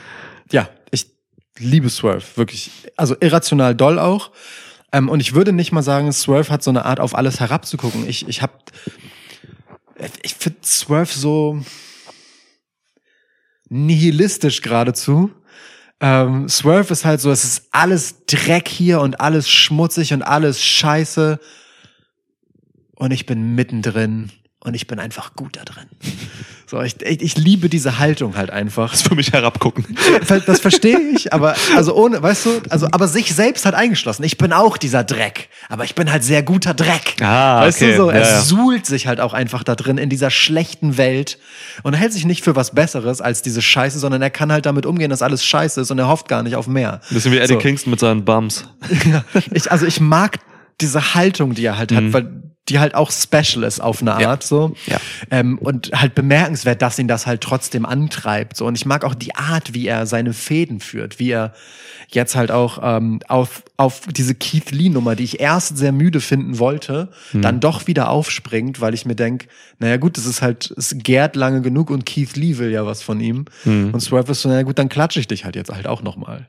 ja, 0.51 0.68
ich 0.90 1.06
liebe 1.60 1.92
Swerve, 1.92 2.24
wirklich. 2.34 2.72
Also 2.98 3.16
irrational 3.19 3.76
doll 3.76 4.00
auch. 4.00 4.32
Ähm, 4.92 5.08
und 5.08 5.19
ich 5.19 5.35
würde 5.35 5.53
nicht 5.53 5.72
mal 5.72 5.84
sagen, 5.84 6.11
Swerve 6.11 6.50
hat 6.50 6.64
so 6.64 6.72
eine 6.72 6.85
Art, 6.85 7.00
auf 7.00 7.14
alles 7.14 7.40
herabzugucken. 7.40 8.10
Ich, 8.10 8.27
ich 8.27 8.42
hab, 8.42 8.72
ich 10.24 10.34
finde 10.34 10.58
Swerve 10.64 11.14
so 11.14 11.61
nihilistisch 13.69 14.64
geradezu. 14.64 15.30
Ähm, 16.02 16.50
Swerve 16.50 16.92
ist 16.92 17.06
halt 17.06 17.22
so, 17.22 17.30
es 17.30 17.44
ist 17.44 17.68
alles 17.72 18.26
Dreck 18.26 18.68
hier 18.68 19.02
und 19.02 19.22
alles 19.22 19.50
schmutzig 19.50 20.14
und 20.14 20.24
alles 20.24 20.62
scheiße. 20.62 21.40
Und 22.96 23.12
ich 23.12 23.28
bin 23.28 23.54
mittendrin 23.56 24.32
und 24.60 24.74
ich 24.74 24.88
bin 24.88 25.00
einfach 25.00 25.36
gut 25.36 25.58
da 25.58 25.64
drin. 25.64 25.88
So, 26.72 26.82
ich, 26.82 27.01
ich, 27.01 27.22
ich 27.22 27.38
liebe 27.38 27.67
diese 27.67 28.00
Haltung 28.00 28.38
halt 28.38 28.50
einfach. 28.50 28.91
Das 28.91 29.01
ist 29.01 29.08
für 29.09 29.16
mich 29.16 29.33
herabgucken. 29.33 29.83
Das 30.45 30.61
verstehe 30.61 30.98
ich, 31.14 31.33
aber 31.33 31.53
also 31.75 31.93
ohne, 31.93 32.24
weißt 32.24 32.45
du, 32.45 32.50
also 32.69 32.88
aber 32.93 33.09
sich 33.09 33.35
selbst 33.35 33.66
halt 33.66 33.75
eingeschlossen. 33.75 34.24
Ich 34.24 34.38
bin 34.38 34.53
auch 34.53 34.77
dieser 34.77 35.03
Dreck, 35.03 35.50
aber 35.67 35.83
ich 35.83 35.95
bin 35.95 36.09
halt 36.09 36.24
sehr 36.24 36.43
guter 36.43 36.74
Dreck. 36.74 37.16
Ah, 37.19 37.59
weißt 37.59 37.82
okay. 37.82 37.91
du 37.91 37.98
so, 37.98 38.09
er 38.09 38.22
Ja, 38.22 38.25
ja. 38.30 38.41
suhlt 38.41 38.85
sich 38.85 39.06
halt 39.06 39.19
auch 39.19 39.33
einfach 39.33 39.66
da 39.66 39.75
drin 39.75 39.98
in 39.98 40.08
dieser 40.08 40.30
schlechten 40.32 40.95
Welt 40.98 41.40
und 41.83 41.93
hält 41.93 42.14
sich 42.14 42.24
nicht 42.24 42.41
für 42.41 42.56
was 42.56 42.72
Besseres 42.74 43.19
als 43.19 43.41
diese 43.41 43.61
Scheiße, 43.61 44.00
sondern 44.00 44.22
er 44.22 44.30
kann 44.30 44.50
halt 44.50 44.66
damit 44.66 44.85
umgehen, 44.85 45.09
dass 45.09 45.22
alles 45.22 45.43
Scheiße 45.43 45.82
ist 45.82 45.91
und 45.91 46.00
er 46.00 46.08
hofft 46.08 46.30
gar 46.30 46.41
nicht 46.41 46.56
auf 46.56 46.67
mehr. 46.67 47.01
Ein 47.09 47.14
bisschen 47.16 47.33
wie 47.33 47.38
Eddie 47.40 47.56
So. 47.56 47.59
Kingston 47.59 47.91
mit 47.91 48.00
seinen 48.00 48.24
Bums. 48.24 48.64
Ja, 49.11 49.25
ich, 49.51 49.69
also 49.69 49.85
ich 49.85 50.00
mag 50.00 50.38
diese 50.80 51.16
Haltung, 51.16 51.53
die 51.53 51.66
er 51.66 51.77
halt 51.77 51.91
hat, 51.91 52.14
weil 52.14 52.32
die 52.72 52.80
halt 52.80 52.95
auch 52.95 53.11
special 53.11 53.64
ist 53.64 53.80
auf 53.82 54.01
eine 54.01 54.16
Mhm. 54.16 54.19
Ja. 54.22 54.30
Art 54.32 54.43
so. 54.43 54.74
Ja. 54.88 54.98
Ähm, 55.30 55.58
und 55.59 55.91
halt 55.93 56.16
bemerkenswert, 56.16 56.82
dass 56.82 56.98
ihn 56.98 57.08
das 57.08 57.27
halt 57.27 57.41
trotzdem 57.41 57.85
antreibt. 57.85 58.56
So. 58.58 58.66
Und 58.66 58.75
ich 58.75 58.85
mag 58.85 59.03
auch 59.06 59.14
die 59.16 59.35
Art, 59.35 59.74
wie 59.74 59.88
er 59.88 60.06
seine 60.06 60.33
Fäden 60.33 60.80
führt, 60.80 61.19
wie 61.19 61.30
er 61.32 61.53
jetzt 62.09 62.35
halt 62.35 62.51
auch 62.51 62.80
ähm, 62.82 63.19
auf, 63.30 63.64
auf 63.77 64.01
diese 64.09 64.35
Keith 64.35 64.72
Lee-Nummer, 64.72 65.16
die 65.16 65.24
ich 65.24 65.40
erst 65.40 65.77
sehr 65.77 65.91
müde 65.93 66.19
finden 66.19 66.59
wollte, 66.59 67.09
Mhm. 67.32 67.41
dann 67.41 67.59
doch 67.61 67.88
wieder 67.88 68.09
aufspringt, 68.09 68.82
weil 68.82 68.93
ich 68.93 69.06
mir 69.06 69.16
denk, 69.16 69.48
naja 69.80 69.98
gut, 69.98 70.17
das 70.17 70.25
ist 70.25 70.41
halt, 70.41 70.74
es 70.77 70.93
gärt 70.98 71.35
lange 71.38 71.61
genug 71.61 71.90
und 71.90 72.06
Keith 72.06 72.35
Lee 72.35 72.58
will 72.58 72.69
ja 72.72 72.85
was 72.85 73.01
von 73.01 73.19
ihm. 73.22 73.45
Mhm. 73.66 73.91
Und 73.93 74.00
Swerve 74.01 74.32
ist 74.33 74.41
so, 74.41 74.50
naja 74.50 74.64
gut, 74.64 74.77
dann 74.80 74.90
klatsche 74.90 75.19
ich 75.22 75.27
dich 75.27 75.45
halt 75.45 75.56
jetzt 75.56 75.72
halt 75.72 75.88
auch 75.88 76.01
nochmal. 76.01 76.48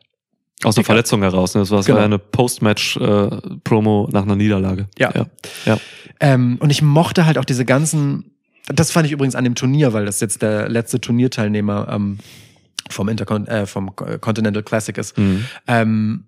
Aus 0.64 0.76
einer 0.76 0.84
Verletzung 0.84 1.22
heraus. 1.22 1.54
Ne? 1.54 1.60
Das 1.60 1.70
war, 1.70 1.82
Genau. 1.82 1.98
eine 1.98 2.18
Post-Match-Promo 2.18 4.08
nach 4.12 4.22
einer 4.22 4.36
Niederlage. 4.36 4.86
Ja. 4.98 5.12
ja. 5.14 5.26
ja. 5.64 5.78
Ähm, 6.20 6.56
und 6.60 6.70
ich 6.70 6.82
mochte 6.82 7.26
halt 7.26 7.38
auch 7.38 7.44
diese 7.44 7.64
ganzen, 7.64 8.32
das 8.66 8.90
fand 8.92 9.06
ich 9.06 9.12
übrigens 9.12 9.34
an 9.34 9.44
dem 9.44 9.54
Turnier, 9.54 9.92
weil 9.92 10.06
das 10.06 10.20
jetzt 10.20 10.42
der 10.42 10.68
letzte 10.68 11.00
Turnierteilnehmer 11.00 11.88
ähm, 11.90 12.18
vom, 12.88 13.08
Intercon 13.08 13.46
äh, 13.48 13.66
vom 13.66 13.94
Continental 13.96 14.62
Classic 14.62 14.96
ist. 14.96 15.18
Mhm. 15.18 15.44
Ähm, 15.66 16.24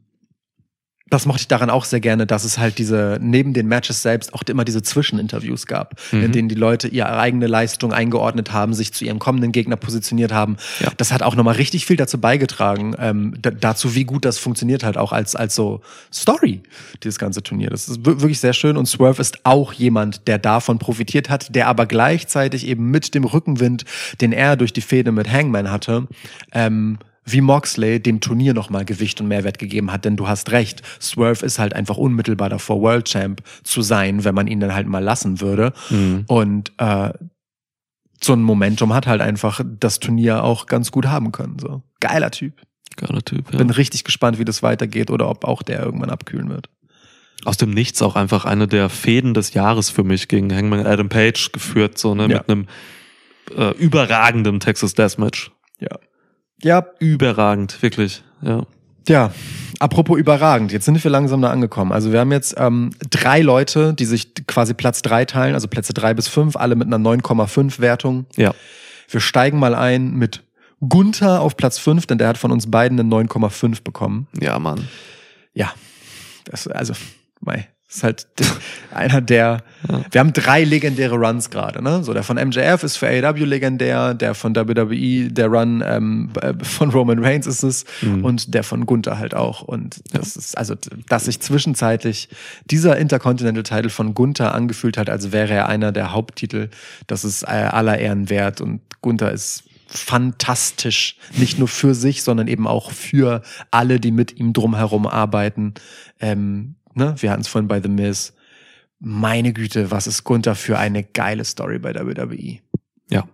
das 1.10 1.26
mochte 1.26 1.42
ich 1.42 1.48
daran 1.48 1.68
auch 1.70 1.84
sehr 1.84 2.00
gerne, 2.00 2.26
dass 2.26 2.44
es 2.44 2.58
halt 2.58 2.78
diese, 2.78 3.18
neben 3.20 3.52
den 3.52 3.68
Matches 3.68 4.02
selbst 4.02 4.32
auch 4.34 4.42
immer 4.48 4.64
diese 4.64 4.82
Zwischeninterviews 4.82 5.66
gab, 5.66 6.00
in 6.12 6.20
Mhm. 6.22 6.32
denen 6.32 6.48
die 6.48 6.54
Leute 6.54 6.88
ihre 6.88 7.16
eigene 7.18 7.46
Leistung 7.46 7.92
eingeordnet 7.92 8.52
haben, 8.52 8.72
sich 8.74 8.92
zu 8.92 9.04
ihrem 9.04 9.18
kommenden 9.18 9.52
Gegner 9.52 9.76
positioniert 9.76 10.32
haben. 10.32 10.56
Ja. 10.80 10.90
Das 10.96 11.12
hat 11.12 11.22
auch 11.22 11.36
nochmal 11.36 11.54
richtig 11.56 11.84
viel 11.86 11.96
dazu 11.96 12.18
beigetragen, 12.18 12.96
ähm, 12.98 13.34
da, 13.40 13.50
dazu, 13.50 13.94
wie 13.94 14.04
gut 14.04 14.24
das 14.24 14.38
funktioniert 14.38 14.82
halt 14.82 14.96
auch 14.96 15.12
als, 15.12 15.36
als 15.36 15.54
so 15.54 15.82
Story, 16.12 16.62
dieses 17.02 17.18
ganze 17.18 17.42
Turnier. 17.42 17.68
Das 17.70 17.86
ist 17.88 18.04
wir- 18.04 18.20
wirklich 18.22 18.40
sehr 18.40 18.54
schön 18.54 18.76
und 18.76 18.86
Swerve 18.86 19.20
ist 19.20 19.44
auch 19.44 19.72
jemand, 19.74 20.26
der 20.26 20.38
davon 20.38 20.78
profitiert 20.78 21.28
hat, 21.28 21.54
der 21.54 21.68
aber 21.68 21.86
gleichzeitig 21.86 22.66
eben 22.66 22.90
mit 22.90 23.14
dem 23.14 23.24
Rückenwind, 23.24 23.84
den 24.22 24.32
er 24.32 24.56
durch 24.56 24.72
die 24.72 24.80
Fehde 24.80 25.12
mit 25.12 25.30
Hangman 25.30 25.70
hatte, 25.70 26.08
ähm, 26.52 26.98
wie 27.24 27.40
Moxley 27.40 28.00
dem 28.00 28.20
Turnier 28.20 28.54
nochmal 28.54 28.84
Gewicht 28.84 29.20
und 29.20 29.28
Mehrwert 29.28 29.58
gegeben 29.58 29.90
hat, 29.92 30.04
denn 30.04 30.16
du 30.16 30.28
hast 30.28 30.52
recht, 30.52 30.82
Swerve 31.00 31.44
ist 31.44 31.58
halt 31.58 31.72
einfach 31.74 31.96
unmittelbar 31.96 32.48
davor, 32.50 32.80
World 32.82 33.06
Champ 33.06 33.42
zu 33.62 33.82
sein, 33.82 34.24
wenn 34.24 34.34
man 34.34 34.46
ihn 34.46 34.60
dann 34.60 34.74
halt 34.74 34.86
mal 34.86 35.02
lassen 35.02 35.40
würde. 35.40 35.72
Mhm. 35.90 36.24
Und 36.26 36.72
äh, 36.78 37.12
so 38.22 38.32
ein 38.32 38.42
Momentum 38.42 38.92
hat 38.94 39.06
halt 39.06 39.20
einfach 39.20 39.60
das 39.80 40.00
Turnier 40.00 40.44
auch 40.44 40.66
ganz 40.66 40.90
gut 40.90 41.06
haben 41.06 41.32
können. 41.32 41.58
So 41.58 41.82
geiler 42.00 42.30
Typ. 42.30 42.60
Geiler 42.96 43.22
Typ. 43.22 43.52
Ja. 43.52 43.58
Bin 43.58 43.70
richtig 43.70 44.04
gespannt, 44.04 44.38
wie 44.38 44.44
das 44.44 44.62
weitergeht 44.62 45.10
oder 45.10 45.28
ob 45.28 45.44
auch 45.44 45.62
der 45.62 45.82
irgendwann 45.82 46.10
abkühlen 46.10 46.48
wird. 46.48 46.68
Aus 47.44 47.56
dem 47.56 47.70
Nichts 47.70 48.00
auch 48.00 48.16
einfach 48.16 48.44
eine 48.44 48.68
der 48.68 48.88
Fäden 48.88 49.34
des 49.34 49.52
Jahres 49.52 49.90
für 49.90 50.04
mich 50.04 50.28
gegen 50.28 50.54
Hangman 50.54 50.86
Adam 50.86 51.08
Page 51.08 51.52
geführt, 51.52 51.98
so 51.98 52.14
ne, 52.14 52.22
Ja. 52.22 52.28
mit 52.38 52.48
einem 52.48 52.66
äh, 53.56 53.70
überragenden 53.76 54.60
Texas 54.60 54.94
Deathmatch. 54.94 55.50
Ja. 55.80 55.98
Ja, 56.64 56.86
Überragend, 56.98 57.80
wirklich. 57.82 58.22
Ja. 58.42 58.66
Ja, 59.06 59.32
apropos 59.80 60.18
überragend, 60.18 60.72
jetzt 60.72 60.86
sind 60.86 61.02
wir 61.04 61.10
langsam 61.10 61.42
da 61.42 61.50
angekommen. 61.50 61.92
Also 61.92 62.10
wir 62.10 62.20
haben 62.20 62.32
jetzt 62.32 62.54
ähm, 62.56 62.90
drei 63.10 63.42
Leute, 63.42 63.92
die 63.92 64.06
sich 64.06 64.34
quasi 64.46 64.72
Platz 64.72 65.02
drei 65.02 65.26
teilen, 65.26 65.54
also 65.54 65.68
Plätze 65.68 65.92
drei 65.92 66.14
bis 66.14 66.26
fünf, 66.26 66.56
alle 66.56 66.74
mit 66.74 66.86
einer 66.86 66.96
9,5 66.96 67.80
Wertung. 67.80 68.24
Ja. 68.36 68.54
Wir 69.10 69.20
steigen 69.20 69.58
mal 69.58 69.74
ein 69.74 70.14
mit 70.14 70.42
Gunther 70.80 71.42
auf 71.42 71.58
Platz 71.58 71.78
fünf, 71.78 72.06
denn 72.06 72.16
der 72.16 72.28
hat 72.28 72.38
von 72.38 72.50
uns 72.50 72.70
beiden 72.70 72.98
eine 72.98 73.08
9,5 73.08 73.82
bekommen. 73.82 74.26
Ja, 74.40 74.58
Mann. 74.58 74.88
Ja, 75.52 75.70
das, 76.46 76.66
also, 76.66 76.94
mei, 77.40 77.68
ist 77.94 78.02
halt 78.02 78.26
einer 78.92 79.20
der, 79.20 79.62
wir 80.10 80.18
haben 80.20 80.32
drei 80.32 80.64
legendäre 80.64 81.14
Runs 81.14 81.50
gerade, 81.50 81.82
ne? 81.82 82.02
So, 82.02 82.12
der 82.12 82.22
von 82.22 82.36
MJF 82.36 82.82
ist 82.82 82.96
für 82.96 83.06
AEW 83.08 83.44
legendär, 83.44 84.14
der 84.14 84.34
von 84.34 84.54
WWE, 84.54 85.28
der 85.30 85.46
Run 85.46 85.82
ähm, 85.86 86.30
äh, 86.40 86.54
von 86.62 86.90
Roman 86.90 87.24
Reigns 87.24 87.46
ist 87.46 87.62
es 87.62 87.84
und 88.22 88.54
der 88.54 88.64
von 88.64 88.86
Gunther 88.86 89.18
halt 89.18 89.34
auch. 89.34 89.62
Und 89.62 90.00
das 90.12 90.36
ist, 90.36 90.58
also, 90.58 90.74
dass 91.08 91.26
sich 91.26 91.40
zwischenzeitlich 91.40 92.28
dieser 92.70 92.96
Intercontinental-Title 92.96 93.90
von 93.90 94.14
Gunther 94.14 94.54
angefühlt 94.54 94.96
hat, 94.96 95.08
als 95.08 95.32
wäre 95.32 95.52
er 95.52 95.68
einer 95.68 95.92
der 95.92 96.12
Haupttitel, 96.12 96.70
das 97.06 97.24
ist 97.24 97.42
äh, 97.44 97.46
aller 97.46 97.98
Ehren 97.98 98.28
wert 98.30 98.60
und 98.60 98.80
Gunther 99.00 99.30
ist 99.32 99.64
fantastisch. 99.86 101.16
Nicht 101.36 101.58
nur 101.58 101.68
für 101.68 101.94
sich, 101.94 102.22
sondern 102.22 102.48
eben 102.48 102.66
auch 102.66 102.90
für 102.90 103.42
alle, 103.70 104.00
die 104.00 104.10
mit 104.10 104.38
ihm 104.38 104.52
drumherum 104.52 105.06
arbeiten. 105.06 105.74
Ähm, 106.20 106.74
ne? 106.94 107.14
Wir 107.18 107.30
hatten 107.30 107.42
es 107.42 107.48
vorhin 107.48 107.68
bei 107.68 107.80
The 107.80 107.88
Miz. 107.88 108.34
Meine 109.00 109.52
Güte, 109.52 109.90
was 109.90 110.06
ist 110.06 110.24
Gunther 110.24 110.54
für 110.54 110.78
eine 110.78 111.02
geile 111.04 111.44
Story 111.44 111.78
bei 111.78 111.94
WWE. 111.94 112.58
Ja. 113.10 113.24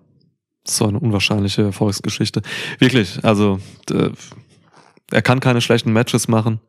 So 0.66 0.86
eine 0.86 0.98
unwahrscheinliche 0.98 1.62
Erfolgsgeschichte. 1.62 2.42
Wirklich, 2.78 3.24
also 3.24 3.60
er 5.10 5.22
kann 5.22 5.40
keine 5.40 5.60
schlechten 5.60 5.92
Matches 5.92 6.28
machen. 6.28 6.60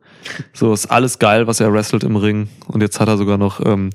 So 0.52 0.72
ist 0.72 0.86
alles 0.86 1.18
geil, 1.18 1.46
was 1.46 1.60
er 1.60 1.72
wrestelt 1.72 2.04
im 2.04 2.16
Ring. 2.16 2.48
Und 2.68 2.80
jetzt 2.80 3.00
hat 3.00 3.08
er 3.08 3.16
sogar 3.16 3.38
noch 3.38 3.64
ähm, 3.64 3.90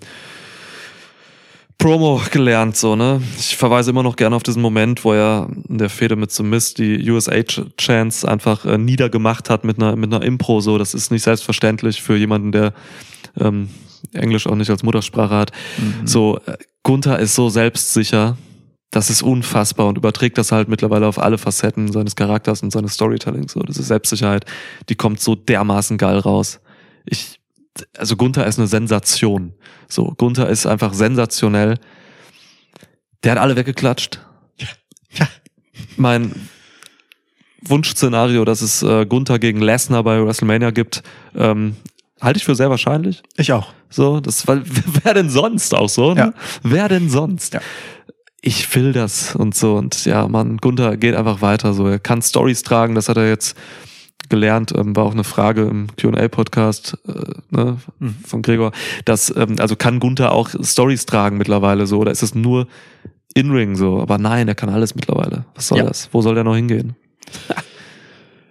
Promo 1.78 2.22
gelernt, 2.32 2.76
so, 2.76 2.96
ne? 2.96 3.22
Ich 3.38 3.56
verweise 3.56 3.92
immer 3.92 4.02
noch 4.04 4.16
gerne 4.16 4.36
auf 4.36 4.44
diesen 4.44 4.62
Moment, 4.62 5.04
wo 5.06 5.14
er 5.14 5.48
in 5.70 5.78
der 5.78 5.90
Fehde 5.90 6.16
mit 6.16 6.32
The 6.32 6.44
Mist 6.44 6.80
die 6.80 7.10
USA-Chance 7.10 8.28
einfach 8.28 8.66
äh, 8.66 8.78
niedergemacht 8.78 9.50
hat 9.50 9.64
mit 9.64 9.78
einer, 9.78 9.96
mit 9.96 10.12
einer 10.12 10.26
Impro, 10.26 10.60
so. 10.60 10.78
Das 10.78 10.94
ist 10.94 11.12
nicht 11.12 11.24
selbstverständlich 11.24 12.02
für 12.02 12.18
jemanden, 12.18 12.52
der 12.52 12.74
ähm, 13.40 13.70
Englisch 14.14 14.48
auch 14.48 14.56
nicht 14.56 14.70
als 14.70 14.84
Muttersprache 14.84 15.36
hat. 15.36 15.52
So, 16.06 16.40
äh, 16.46 16.58
Gunther 16.84 17.20
ist 17.20 17.36
so 17.36 17.50
selbstsicher, 17.50 18.38
das 18.92 19.10
ist 19.10 19.22
unfassbar 19.22 19.88
und 19.88 19.98
überträgt 19.98 20.38
das 20.38 20.52
halt 20.52 20.70
mittlerweile 20.70 21.08
auf 21.08 21.20
alle 21.20 21.38
Facetten 21.38 21.92
seines 21.92 22.16
Charakters 22.16 22.64
und 22.64 22.72
seines 22.72 22.94
Storytellings. 22.94 23.54
So, 23.54 23.60
diese 23.62 23.84
Selbstsicherheit, 23.84 24.46
die 24.90 24.96
kommt 24.96 25.20
so 25.20 25.36
dermaßen 25.36 25.98
geil 25.98 26.18
raus. 26.18 26.60
Ich, 27.06 27.37
also 27.98 28.16
Gunther 28.16 28.46
ist 28.46 28.60
eine 28.60 28.68
Sensation. 28.68 29.54
So, 29.88 30.14
Gunther 30.18 30.50
ist 30.50 30.66
einfach 30.66 30.94
sensationell. 30.94 31.76
Der 33.24 33.34
hat 33.34 33.40
alle 33.40 33.56
weggeklatscht. 33.56 34.20
Ja. 35.12 35.28
Mein 35.96 36.34
Wunschszenario, 37.62 38.46
dass 38.46 38.62
es 38.62 38.84
äh, 38.84 39.06
Gunther 39.06 39.40
gegen 39.40 39.62
Lesnar 39.62 40.04
bei 40.04 40.24
WrestleMania 40.24 40.72
gibt, 40.72 41.04
ähm, 41.36 41.76
halte 42.22 42.38
ich 42.38 42.46
für 42.46 42.56
sehr 42.56 42.70
wahrscheinlich. 42.70 43.24
Ich 43.36 43.52
auch. 43.52 43.74
So, 43.90 44.20
das 44.20 44.48
weil 44.48 44.64
wer 45.04 45.14
denn 45.14 45.30
sonst 45.30 45.74
auch 45.74 45.90
so, 45.90 46.14
ne? 46.14 46.20
Ja. 46.20 46.34
Wer 46.64 46.90
denn 46.90 47.10
sonst? 47.10 47.54
Ja. 47.54 47.62
Ich 48.42 48.74
will 48.76 48.94
das 48.94 49.36
und 49.36 49.56
so 49.56 49.76
und 49.76 50.06
ja, 50.06 50.28
Mann, 50.28 50.58
Gunther 50.58 50.96
geht 50.98 51.16
einfach 51.16 51.42
weiter 51.42 51.74
so. 51.74 51.88
Er 51.88 52.00
kann 52.00 52.22
Stories 52.22 52.64
tragen, 52.64 52.96
das 52.96 53.10
hat 53.10 53.18
er 53.18 53.28
jetzt 53.28 53.58
gelernt, 54.30 54.74
ähm, 54.76 54.96
war 54.96 55.04
auch 55.06 55.12
eine 55.14 55.24
Frage 55.24 55.64
im 55.64 55.88
Q&A 56.00 56.28
Podcast 56.28 56.98
äh, 57.08 57.12
ne, 57.50 57.78
Mhm. 58.00 58.16
von 58.26 58.42
Gregor, 58.42 58.72
dass 59.06 59.34
ähm, 59.36 59.56
also 59.60 59.76
kann 59.76 60.00
Gunther 60.00 60.32
auch 60.32 60.50
Stories 60.64 61.06
tragen 61.06 61.38
mittlerweile 61.38 61.88
so 61.88 62.00
oder 62.00 62.12
ist 62.12 62.24
es 62.24 62.36
nur 62.36 62.68
In-Ring 63.34 63.76
so, 63.76 64.00
aber 64.02 64.18
nein, 64.18 64.48
er 64.48 64.56
kann 64.56 64.70
alles 64.70 64.96
mittlerweile. 64.96 65.46
Was 65.56 65.68
soll 65.68 65.80
Ja. 65.80 65.86
das? 65.86 66.10
Wo 66.12 66.22
soll 66.22 66.36
der 66.36 66.44
noch 66.44 66.56
hingehen? 66.56 66.96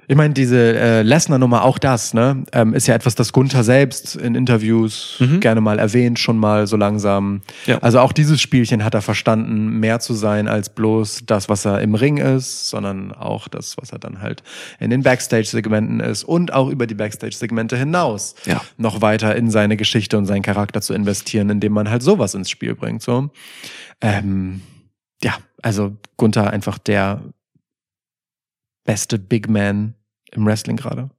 Ich 0.08 0.14
meine, 0.14 0.34
diese 0.34 0.56
äh, 0.78 1.02
Lesnar-Nummer, 1.02 1.64
auch 1.64 1.78
das, 1.78 2.14
ne, 2.14 2.44
ähm, 2.52 2.74
ist 2.74 2.86
ja 2.86 2.94
etwas, 2.94 3.16
das 3.16 3.32
Gunther 3.32 3.64
selbst 3.64 4.14
in 4.14 4.34
Interviews 4.36 5.16
Mhm. 5.18 5.40
gerne 5.40 5.60
mal 5.60 5.78
erwähnt, 5.80 6.18
schon 6.18 6.38
mal 6.38 6.66
so 6.68 6.76
langsam. 6.76 7.42
Ja. 7.66 7.78
Also 7.78 7.98
auch 7.98 8.12
dieses 8.12 8.40
Spielchen 8.40 8.84
hat 8.84 8.94
er 8.94 9.02
verstanden, 9.02 9.80
mehr 9.80 9.98
zu 9.98 10.14
sein 10.14 10.46
als 10.46 10.68
bloß 10.68 11.22
das, 11.26 11.48
was 11.48 11.64
er 11.64 11.80
im 11.80 11.94
Ring 11.96 12.18
ist, 12.18 12.68
sondern 12.68 13.12
auch 13.12 13.48
das, 13.48 13.76
was 13.78 13.90
er 13.90 13.98
dann 13.98 14.20
halt 14.22 14.42
in 14.78 14.90
den 14.90 15.02
Backstage-Segmenten 15.02 15.98
ist 16.00 16.22
und 16.22 16.52
auch 16.52 16.68
über 16.68 16.86
die 16.86 16.94
Backstage-Segmente 16.94 17.76
hinaus 17.76 18.36
Ja. 18.44 18.60
noch 18.76 19.00
weiter 19.00 19.34
in 19.34 19.50
seine 19.50 19.76
Geschichte 19.76 20.16
und 20.18 20.26
seinen 20.26 20.42
Charakter 20.42 20.80
zu 20.80 20.94
investieren, 20.94 21.50
indem 21.50 21.72
man 21.72 21.90
halt 21.90 22.02
sowas 22.04 22.34
ins 22.34 22.48
Spiel 22.48 22.74
bringt. 22.76 23.02
So. 23.02 23.30
Ähm, 24.00 24.60
ja, 25.22 25.34
also 25.62 25.96
Gunther 26.16 26.50
einfach 26.52 26.78
der 26.78 27.22
beste 28.84 29.18
Big 29.18 29.48
Man 29.48 29.94
im 30.32 30.46
Wrestling 30.46 30.76
gerade. 30.76 31.10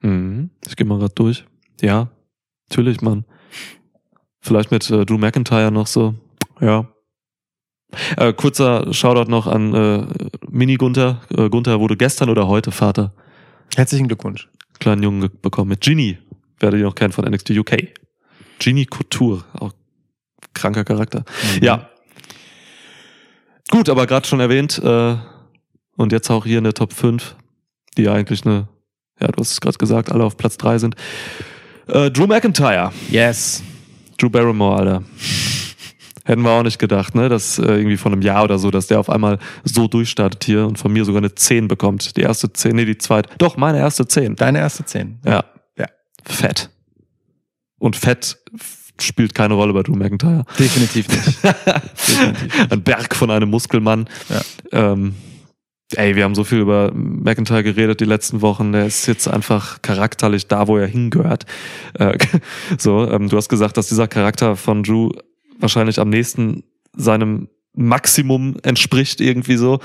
Mhm. 0.00 0.50
Ich 0.66 0.76
gehe 0.76 0.86
mal 0.86 0.98
gerade 0.98 1.14
durch. 1.14 1.44
Ja, 1.80 2.10
natürlich, 2.68 3.00
Mann. 3.00 3.24
Vielleicht 4.40 4.70
mit 4.70 4.90
äh, 4.90 5.04
Drew 5.06 5.18
McIntyre 5.18 5.70
noch 5.70 5.86
so. 5.86 6.14
Ja. 6.60 6.88
Äh, 8.16 8.32
kurzer 8.32 8.92
Shoutout 8.92 9.30
noch 9.30 9.46
an 9.46 9.74
äh, 9.74 10.06
Mini 10.48 10.76
Gunther. 10.76 11.20
Äh, 11.36 11.48
Gunther 11.50 11.78
wurde 11.80 11.96
gestern 11.96 12.30
oder 12.30 12.48
heute 12.48 12.70
Vater. 12.72 13.14
Herzlichen 13.76 14.08
Glückwunsch. 14.08 14.48
Kleinen 14.80 15.02
Jungen 15.02 15.20
ge- 15.20 15.30
bekommen 15.42 15.68
mit 15.68 15.80
Ginny. 15.82 16.18
Werdet 16.58 16.80
ihr 16.80 16.86
noch 16.86 16.94
kennen 16.94 17.12
von 17.12 17.24
NXT 17.24 17.50
UK. 17.50 17.88
Ginny 18.58 18.86
Couture. 18.86 19.44
Auch 19.54 19.72
kranker 20.54 20.84
Charakter. 20.84 21.24
Ja. 21.60 21.88
Gut, 23.70 23.88
aber 23.88 24.06
gerade 24.06 24.26
schon 24.26 24.40
erwähnt, 24.40 24.78
äh, 24.82 25.16
und 25.96 26.12
jetzt 26.12 26.30
auch 26.30 26.44
hier 26.44 26.58
in 26.58 26.64
der 26.64 26.74
Top 26.74 26.92
5, 26.92 27.36
die 27.96 28.02
ja 28.02 28.12
eigentlich 28.14 28.44
eine, 28.46 28.68
ja, 29.20 29.28
du 29.28 29.40
hast 29.40 29.52
es 29.52 29.60
gerade 29.60 29.78
gesagt, 29.78 30.10
alle 30.10 30.24
auf 30.24 30.36
Platz 30.36 30.56
3 30.58 30.78
sind. 30.78 30.94
Äh, 31.88 32.10
Drew 32.10 32.26
McIntyre, 32.26 32.92
Yes. 33.10 33.62
Drew 34.18 34.30
Barrymore, 34.30 34.78
Alter. 34.78 35.02
Hätten 36.24 36.42
wir 36.42 36.50
auch 36.50 36.62
nicht 36.62 36.78
gedacht, 36.78 37.16
ne? 37.16 37.28
Dass 37.28 37.58
äh, 37.58 37.62
irgendwie 37.64 37.96
von 37.96 38.12
einem 38.12 38.22
Jahr 38.22 38.44
oder 38.44 38.58
so, 38.58 38.70
dass 38.70 38.86
der 38.86 39.00
auf 39.00 39.10
einmal 39.10 39.38
so 39.64 39.88
durchstartet 39.88 40.44
hier 40.44 40.66
und 40.66 40.78
von 40.78 40.92
mir 40.92 41.04
sogar 41.04 41.18
eine 41.20 41.34
10 41.34 41.66
bekommt. 41.66 42.16
Die 42.16 42.20
erste 42.20 42.52
10, 42.52 42.76
nee, 42.76 42.84
die 42.84 42.98
zweite. 42.98 43.28
Doch, 43.38 43.56
meine 43.56 43.78
erste 43.78 44.06
10. 44.06 44.36
Deine 44.36 44.60
erste 44.60 44.84
Zehn. 44.84 45.18
Ja. 45.24 45.44
Ja. 45.76 45.86
Fett. 46.24 46.70
Und 47.80 47.96
Fett 47.96 48.38
spielt 49.00 49.34
keine 49.34 49.54
Rolle 49.54 49.72
bei 49.72 49.82
Drew 49.82 49.96
McIntyre. 49.96 50.44
Definitiv 50.60 51.08
nicht. 51.08 51.42
Definitiv. 52.08 52.70
Ein 52.70 52.82
Berg 52.82 53.16
von 53.16 53.30
einem 53.32 53.50
Muskelmann. 53.50 54.08
Ja. 54.28 54.92
Ähm, 54.92 55.16
ey, 55.98 56.16
wir 56.16 56.24
haben 56.24 56.34
so 56.34 56.44
viel 56.44 56.58
über 56.58 56.92
McIntyre 56.94 57.62
geredet 57.62 58.00
die 58.00 58.04
letzten 58.04 58.42
Wochen. 58.42 58.72
Der 58.72 58.86
ist 58.86 59.06
jetzt 59.06 59.28
einfach 59.28 59.82
charakterlich 59.82 60.48
da, 60.48 60.68
wo 60.68 60.76
er 60.76 60.86
hingehört. 60.86 61.46
Äh, 61.94 62.18
so, 62.78 63.10
ähm, 63.10 63.28
du 63.28 63.36
hast 63.36 63.48
gesagt, 63.48 63.76
dass 63.76 63.88
dieser 63.88 64.08
Charakter 64.08 64.56
von 64.56 64.82
Drew 64.82 65.10
wahrscheinlich 65.58 65.98
am 65.98 66.10
nächsten 66.10 66.64
seinem 66.94 67.48
Maximum 67.74 68.56
entspricht 68.62 69.20
irgendwie 69.20 69.56
so. 69.56 69.80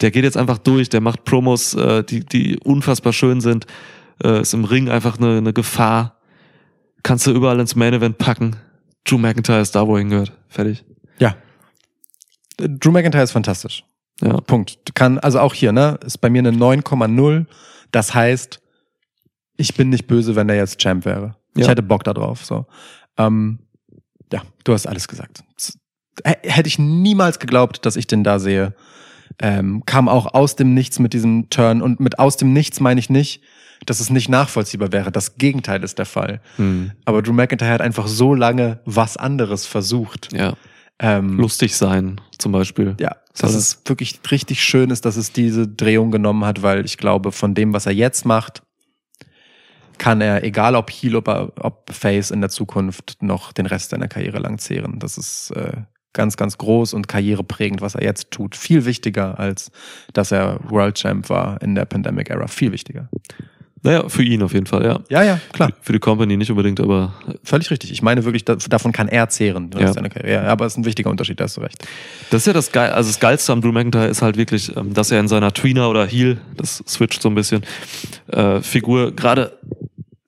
Der 0.00 0.10
geht 0.10 0.24
jetzt 0.24 0.36
einfach 0.36 0.58
durch, 0.58 0.88
der 0.88 1.00
macht 1.00 1.24
Promos, 1.24 1.74
äh, 1.74 2.04
die, 2.04 2.24
die 2.24 2.58
unfassbar 2.60 3.12
schön 3.12 3.40
sind, 3.40 3.66
äh, 4.22 4.40
ist 4.42 4.54
im 4.54 4.64
Ring 4.64 4.88
einfach 4.88 5.18
eine, 5.18 5.38
eine 5.38 5.52
Gefahr. 5.52 6.20
Kannst 7.02 7.26
du 7.26 7.32
überall 7.32 7.58
ins 7.58 7.74
Main 7.74 7.94
Event 7.94 8.18
packen. 8.18 8.56
Drew 9.04 9.18
McIntyre 9.18 9.60
ist 9.60 9.74
da, 9.74 9.86
wo 9.86 9.94
er 9.94 10.00
hingehört. 10.00 10.32
Fertig. 10.48 10.84
Ja. 11.18 11.36
Drew 12.58 12.90
McIntyre 12.90 13.22
ist 13.22 13.32
fantastisch. 13.32 13.84
Ja. 14.20 14.40
Punkt. 14.40 14.78
Kann, 14.94 15.18
also 15.18 15.40
auch 15.40 15.54
hier, 15.54 15.72
ne, 15.72 15.98
ist 16.04 16.18
bei 16.18 16.28
mir 16.30 16.40
eine 16.40 16.50
9,0. 16.52 17.46
Das 17.92 18.14
heißt, 18.14 18.60
ich 19.56 19.74
bin 19.74 19.90
nicht 19.90 20.06
böse, 20.06 20.36
wenn 20.36 20.48
der 20.48 20.56
jetzt 20.56 20.80
Champ 20.80 21.04
wäre. 21.04 21.36
Ich 21.54 21.64
Ja. 21.64 21.70
hätte 21.70 21.82
Bock 21.82 22.04
da 22.04 22.14
drauf, 22.14 22.44
so. 22.44 22.66
Ähm, 23.16 23.60
ja, 24.32 24.42
du 24.64 24.72
hast 24.72 24.86
alles 24.86 25.08
gesagt. 25.08 25.42
Hätte 26.24 26.68
ich 26.68 26.78
niemals 26.78 27.38
geglaubt, 27.38 27.86
dass 27.86 27.96
ich 27.96 28.06
den 28.06 28.24
da 28.24 28.38
sehe. 28.38 28.74
Ähm, 29.40 29.84
kam 29.86 30.08
auch 30.08 30.34
aus 30.34 30.56
dem 30.56 30.74
Nichts 30.74 30.98
mit 30.98 31.12
diesem 31.12 31.48
Turn 31.48 31.80
und 31.80 32.00
mit 32.00 32.18
aus 32.18 32.36
dem 32.36 32.52
Nichts 32.52 32.80
meine 32.80 32.98
ich 32.98 33.08
nicht, 33.08 33.40
dass 33.86 34.00
es 34.00 34.10
nicht 34.10 34.28
nachvollziehbar 34.28 34.90
wäre. 34.90 35.12
Das 35.12 35.36
Gegenteil 35.36 35.84
ist 35.84 35.98
der 35.98 36.06
Fall. 36.06 36.40
Hm. 36.56 36.90
Aber 37.04 37.22
Drew 37.22 37.32
McIntyre 37.32 37.70
hat 37.70 37.80
einfach 37.80 38.08
so 38.08 38.34
lange 38.34 38.80
was 38.84 39.16
anderes 39.16 39.64
versucht. 39.66 40.32
Ja. 40.32 40.54
Ähm, 41.00 41.38
Lustig 41.38 41.76
sein, 41.76 42.20
zum 42.38 42.52
Beispiel. 42.52 42.96
ja, 42.98 43.16
dass 43.32 43.52
das? 43.52 43.54
es 43.54 43.82
wirklich 43.84 44.20
richtig 44.30 44.62
schön 44.62 44.90
ist, 44.90 45.04
dass 45.04 45.16
es 45.16 45.32
diese 45.32 45.68
Drehung 45.68 46.10
genommen 46.10 46.44
hat, 46.44 46.62
weil 46.62 46.84
ich 46.84 46.98
glaube, 46.98 47.30
von 47.32 47.54
dem, 47.54 47.72
was 47.72 47.86
er 47.86 47.92
jetzt 47.92 48.24
macht, 48.24 48.62
kann 49.98 50.20
er, 50.20 50.44
egal 50.44 50.74
ob 50.74 50.90
Heel 50.90 51.16
oder 51.16 51.52
ob 51.60 51.92
Face 51.92 52.30
in 52.30 52.40
der 52.40 52.50
Zukunft, 52.50 53.18
noch 53.20 53.52
den 53.52 53.66
Rest 53.66 53.90
seiner 53.90 54.08
Karriere 54.08 54.38
lang 54.38 54.58
zehren. 54.58 54.98
Das 54.98 55.18
ist 55.18 55.50
äh, 55.50 55.82
ganz, 56.12 56.36
ganz 56.36 56.58
groß 56.58 56.94
und 56.94 57.08
karriereprägend, 57.08 57.80
was 57.80 57.94
er 57.94 58.02
jetzt 58.02 58.30
tut. 58.30 58.56
Viel 58.56 58.84
wichtiger, 58.84 59.38
als 59.38 59.70
dass 60.12 60.32
er 60.32 60.58
World 60.68 60.96
Champ 60.96 61.28
war 61.28 61.60
in 61.62 61.74
der 61.74 61.84
Pandemic 61.84 62.30
Era. 62.30 62.46
Viel 62.46 62.72
wichtiger. 62.72 63.08
Naja, 63.82 64.08
für 64.08 64.22
ihn 64.24 64.42
auf 64.42 64.52
jeden 64.54 64.66
Fall, 64.66 64.84
ja. 64.84 65.00
Ja, 65.08 65.22
ja, 65.22 65.40
klar. 65.52 65.70
Für 65.80 65.92
die 65.92 65.98
Company 65.98 66.36
nicht 66.36 66.50
unbedingt, 66.50 66.80
aber 66.80 67.12
Völlig 67.44 67.70
richtig. 67.70 67.92
Ich 67.92 68.02
meine 68.02 68.24
wirklich, 68.24 68.44
da- 68.44 68.56
davon 68.56 68.92
kann 68.92 69.08
er 69.08 69.28
zehren, 69.28 69.70
Ja. 69.78 69.92
Ja, 70.26 70.42
aber 70.44 70.66
es 70.66 70.72
ist 70.74 70.78
ein 70.78 70.84
wichtiger 70.84 71.10
Unterschied, 71.10 71.38
da 71.40 71.44
hast 71.44 71.56
du 71.56 71.60
recht. 71.60 71.86
das 72.30 72.42
ist 72.42 72.46
ja 72.46 72.52
das 72.52 72.72
Geil, 72.72 72.90
also 72.90 73.08
das 73.08 73.20
Geilste 73.20 73.52
am 73.52 73.60
Drew 73.60 73.72
McIntyre 73.72 74.06
ist 74.08 74.20
halt 74.22 74.36
wirklich, 74.36 74.74
ähm, 74.76 74.94
dass 74.94 75.10
er 75.10 75.20
in 75.20 75.28
seiner 75.28 75.52
Tweener 75.52 75.88
oder 75.90 76.06
Heel, 76.06 76.38
das 76.56 76.82
switcht 76.88 77.22
so 77.22 77.28
ein 77.28 77.34
bisschen, 77.34 77.62
äh, 78.28 78.60
Figur 78.60 79.12
gerade 79.12 79.52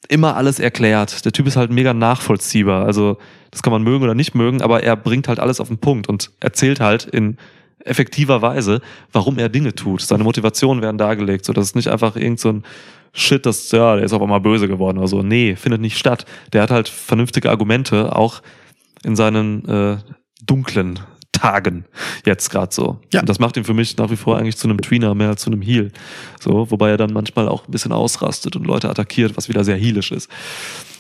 immer 0.09 0.37
alles 0.37 0.59
erklärt. 0.59 1.25
Der 1.25 1.33
Typ 1.33 1.47
ist 1.47 1.57
halt 1.57 1.71
mega 1.71 1.95
nachvollziehbar. 1.95 2.85
Also 2.85 3.19
das 3.53 3.63
kann 3.63 3.73
man 3.73 3.83
mögen 3.83 4.03
oder 4.05 4.15
nicht 4.15 4.35
mögen, 4.35 4.61
aber 4.63 4.83
er 4.83 4.97
bringt 4.97 5.29
halt 5.29 5.39
alles 5.39 5.61
auf 5.61 5.69
den 5.69 5.79
Punkt 5.79 6.09
und 6.09 6.31
erzählt 6.41 6.81
halt 6.81 7.05
in 7.05 7.37
effektiver 7.85 8.43
Weise, 8.43 8.81
warum 9.13 9.39
er 9.39 9.49
Dinge 9.49 9.75
tut. 9.75 10.01
Seine 10.03 10.25
Motivationen 10.25 10.83
werden 10.83 10.99
dargelegt, 10.99 11.45
so 11.45 11.53
dass 11.53 11.67
es 11.67 11.75
nicht 11.75 11.89
einfach 11.89 12.17
irgend 12.17 12.41
so 12.41 12.51
ein 12.51 12.65
Shit, 13.13 13.45
das 13.47 13.71
ja, 13.73 13.97
der 13.97 14.05
ist 14.05 14.13
auf 14.13 14.23
einmal 14.23 14.41
böse 14.41 14.69
geworden 14.69 14.99
oder 14.99 15.09
so. 15.09 15.23
Nee, 15.23 15.57
findet 15.57 15.81
nicht 15.81 15.99
statt. 15.99 16.27
Der 16.53 16.63
hat 16.63 16.71
halt 16.71 16.89
vernünftige 16.89 17.51
Argumente, 17.51 18.15
auch 18.15 18.43
in 19.03 19.17
seinen 19.17 19.69
äh, 19.69 19.97
dunklen 20.47 21.01
Tagen 21.33 21.85
jetzt 22.25 22.51
gerade 22.51 22.73
so. 22.73 23.01
Ja. 23.13 23.21
Und 23.21 23.29
das 23.29 23.39
macht 23.39 23.57
ihn 23.57 23.65
für 23.65 23.75
mich 23.75 23.97
nach 23.97 24.11
wie 24.11 24.17
vor 24.17 24.37
eigentlich 24.39 24.57
zu 24.57 24.69
einem 24.69 24.81
Tweener 24.81 25.15
mehr 25.15 25.29
als 25.29 25.43
zu 25.43 25.51
einem 25.51 25.63
Heel. 25.63 25.91
So, 26.39 26.71
wobei 26.71 26.91
er 26.91 26.97
dann 26.97 27.13
manchmal 27.13 27.49
auch 27.49 27.67
ein 27.67 27.71
bisschen 27.71 27.93
ausrastet 27.93 28.57
und 28.57 28.67
Leute 28.67 28.91
attackiert, 28.91 29.37
was 29.37 29.49
wieder 29.49 29.65
sehr 29.65 29.77
heelisch 29.77 30.13
ist. 30.13 30.31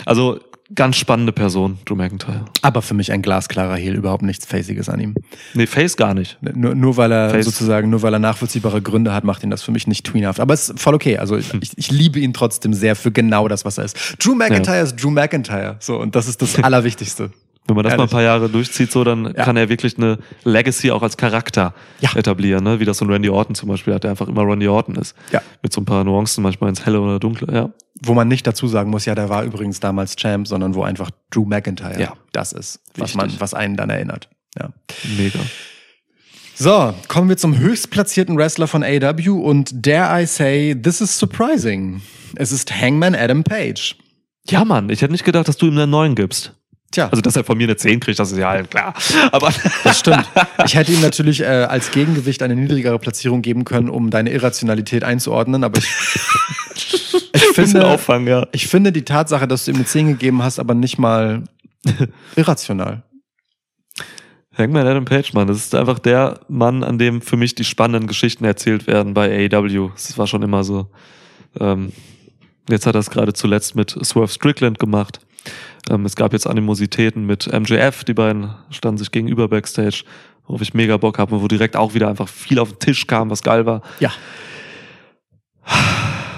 Also 0.04 0.40
ganz 0.74 0.96
spannende 0.96 1.32
Person, 1.32 1.78
Drew 1.84 1.94
McIntyre. 1.94 2.44
Aber 2.62 2.82
für 2.82 2.94
mich 2.94 3.12
ein 3.12 3.22
glasklarer 3.22 3.76
Heel, 3.76 3.94
überhaupt 3.94 4.22
nichts 4.22 4.46
Faciges 4.46 4.88
an 4.88 5.00
ihm. 5.00 5.14
Nee, 5.54 5.66
Face 5.66 5.96
gar 5.96 6.14
nicht. 6.14 6.38
Nur, 6.40 6.74
nur 6.74 6.96
weil 6.96 7.12
er 7.12 7.30
Face. 7.30 7.44
sozusagen, 7.44 7.90
nur 7.90 8.02
weil 8.02 8.12
er 8.12 8.18
nachvollziehbare 8.18 8.80
Gründe 8.80 9.12
hat, 9.12 9.24
macht 9.24 9.42
ihn 9.42 9.50
das 9.50 9.62
für 9.62 9.72
mich 9.72 9.86
nicht 9.86 10.06
tweenhaft. 10.06 10.40
Aber 10.40 10.54
es 10.54 10.68
ist 10.68 10.80
voll 10.80 10.94
okay. 10.94 11.18
Also 11.18 11.36
ich, 11.36 11.52
ich, 11.60 11.72
ich 11.76 11.90
liebe 11.90 12.20
ihn 12.20 12.32
trotzdem 12.32 12.72
sehr 12.74 12.96
für 12.96 13.10
genau 13.10 13.48
das, 13.48 13.64
was 13.64 13.78
er 13.78 13.84
ist. 13.84 14.16
Drew 14.24 14.34
McIntyre 14.34 14.80
ist 14.82 14.96
Drew 14.96 15.10
McIntyre. 15.10 15.76
So, 15.80 15.98
und 15.98 16.14
das 16.14 16.28
ist 16.28 16.40
das 16.42 16.58
Allerwichtigste. 16.62 17.30
Wenn 17.70 17.76
man 17.76 17.84
das 17.84 17.92
mal 17.92 17.96
ein 17.96 18.00
Ehrlich. 18.00 18.10
paar 18.12 18.22
Jahre 18.22 18.48
durchzieht, 18.48 18.90
so, 18.92 19.04
dann 19.04 19.26
Ja. 19.26 19.44
kann 19.44 19.56
er 19.56 19.68
wirklich 19.68 19.96
eine 19.96 20.18
Legacy 20.44 20.90
auch 20.90 21.02
als 21.02 21.16
Charakter 21.16 21.72
Ja. 22.00 22.10
etablieren, 22.16 22.64
ne? 22.64 22.80
Wie 22.80 22.84
das 22.84 22.98
so 22.98 23.04
ein 23.04 23.10
Randy 23.10 23.30
Orton 23.30 23.54
zum 23.54 23.68
Beispiel 23.68 23.94
hat, 23.94 24.02
der 24.04 24.10
einfach 24.10 24.28
immer 24.28 24.42
Randy 24.42 24.66
Orton 24.68 24.96
ist. 24.96 25.14
Ja. 25.32 25.40
Mit 25.62 25.72
so 25.72 25.80
ein 25.80 25.84
paar 25.84 26.02
Nuancen, 26.04 26.42
manchmal 26.42 26.70
ins 26.70 26.84
Helle 26.84 27.00
oder 27.00 27.18
Dunkle, 27.18 27.46
ja. 27.54 27.70
wo 28.02 28.14
man 28.14 28.28
nicht 28.28 28.46
dazu 28.46 28.66
sagen 28.66 28.90
muss, 28.90 29.04
ja, 29.04 29.14
der 29.14 29.28
war 29.28 29.44
übrigens 29.44 29.78
damals 29.80 30.16
Champ, 30.16 30.46
sondern 30.48 30.74
wo 30.74 30.82
einfach 30.82 31.10
Drew 31.30 31.44
McIntyre 31.44 32.00
Ja. 32.00 32.14
das 32.32 32.52
ist, 32.52 32.80
was 32.96 33.14
man, 33.14 33.32
was 33.38 33.54
einen 33.54 33.76
dann 33.76 33.88
erinnert. 33.90 34.28
Ja. 34.58 34.70
Mega. 35.16 35.38
So, 36.54 36.92
kommen 37.08 37.28
wir 37.28 37.36
zum 37.38 37.56
höchstplatzierten 37.56 38.36
Wrestler 38.36 38.66
von 38.66 38.82
AW 38.82 39.30
und 39.30 39.70
dare 39.86 40.22
I 40.22 40.26
say, 40.26 40.74
this 40.74 41.00
is 41.00 41.18
surprising. 41.18 42.02
Es 42.36 42.52
ist 42.52 42.70
Hangman 42.74 43.14
Adam 43.14 43.42
Page. 43.44 43.96
Ja, 44.48 44.64
Mann, 44.64 44.90
ich 44.90 45.00
hätte 45.02 45.12
nicht 45.12 45.24
gedacht, 45.24 45.48
dass 45.48 45.56
du 45.56 45.66
ihm 45.66 45.78
einen 45.78 45.90
neuen 45.90 46.14
gibst. 46.14 46.54
Tja, 46.92 47.08
Also, 47.08 47.22
dass 47.22 47.36
er 47.36 47.44
von 47.44 47.56
mir 47.56 47.64
eine 47.64 47.76
10 47.76 48.00
kriegt, 48.00 48.18
das 48.18 48.32
ist 48.32 48.38
ja 48.38 48.62
klar. 48.64 48.94
Aber 49.30 49.52
das 49.84 50.00
stimmt. 50.00 50.28
Ich 50.64 50.74
hätte 50.74 50.90
ihm 50.92 51.00
natürlich 51.00 51.40
äh, 51.40 51.44
als 51.44 51.92
Gegengewicht 51.92 52.42
eine 52.42 52.56
niedrigere 52.56 52.98
Platzierung 52.98 53.42
geben 53.42 53.64
können, 53.64 53.88
um 53.88 54.10
deine 54.10 54.32
Irrationalität 54.32 55.04
einzuordnen, 55.04 55.62
aber 55.62 55.78
ich, 55.78 55.88
ich 57.32 57.42
finde, 57.54 57.86
Auffang, 57.86 58.26
ja. 58.26 58.46
ich 58.52 58.66
finde 58.66 58.90
die 58.90 59.04
Tatsache, 59.04 59.46
dass 59.46 59.64
du 59.64 59.70
ihm 59.70 59.76
eine 59.76 59.84
10 59.84 60.08
gegeben 60.08 60.42
hast, 60.42 60.58
aber 60.58 60.74
nicht 60.74 60.98
mal 60.98 61.44
irrational. 62.36 63.04
Hangman 64.56 64.86
Adam 64.86 65.04
Page, 65.04 65.32
Mann, 65.32 65.46
das 65.46 65.58
ist 65.58 65.74
einfach 65.76 66.00
der 66.00 66.40
Mann, 66.48 66.82
an 66.82 66.98
dem 66.98 67.22
für 67.22 67.36
mich 67.36 67.54
die 67.54 67.64
spannenden 67.64 68.08
Geschichten 68.08 68.44
erzählt 68.44 68.88
werden 68.88 69.14
bei 69.14 69.48
AEW. 69.48 69.90
Das 69.94 70.18
war 70.18 70.26
schon 70.26 70.42
immer 70.42 70.64
so. 70.64 70.90
Ähm, 71.58 71.92
jetzt 72.68 72.86
hat 72.86 72.96
er 72.96 72.98
es 72.98 73.10
gerade 73.10 73.32
zuletzt 73.32 73.76
mit 73.76 73.96
Swerve 74.04 74.32
Strickland 74.32 74.80
gemacht. 74.80 75.20
Ähm, 75.88 76.04
es 76.04 76.16
gab 76.16 76.32
jetzt 76.32 76.46
Animositäten 76.46 77.26
mit 77.26 77.50
MJF, 77.52 78.04
die 78.04 78.14
beiden 78.14 78.54
standen 78.70 78.98
sich 78.98 79.10
gegenüber 79.10 79.48
Backstage, 79.48 80.04
worauf 80.46 80.60
ich 80.62 80.74
mega 80.74 80.96
Bock 80.96 81.18
habe 81.18 81.34
und 81.34 81.42
wo 81.42 81.48
direkt 81.48 81.76
auch 81.76 81.94
wieder 81.94 82.08
einfach 82.08 82.28
viel 82.28 82.58
auf 82.58 82.70
den 82.70 82.78
Tisch 82.78 83.06
kam, 83.06 83.30
was 83.30 83.42
geil 83.42 83.66
war. 83.66 83.82
Ja. 83.98 84.12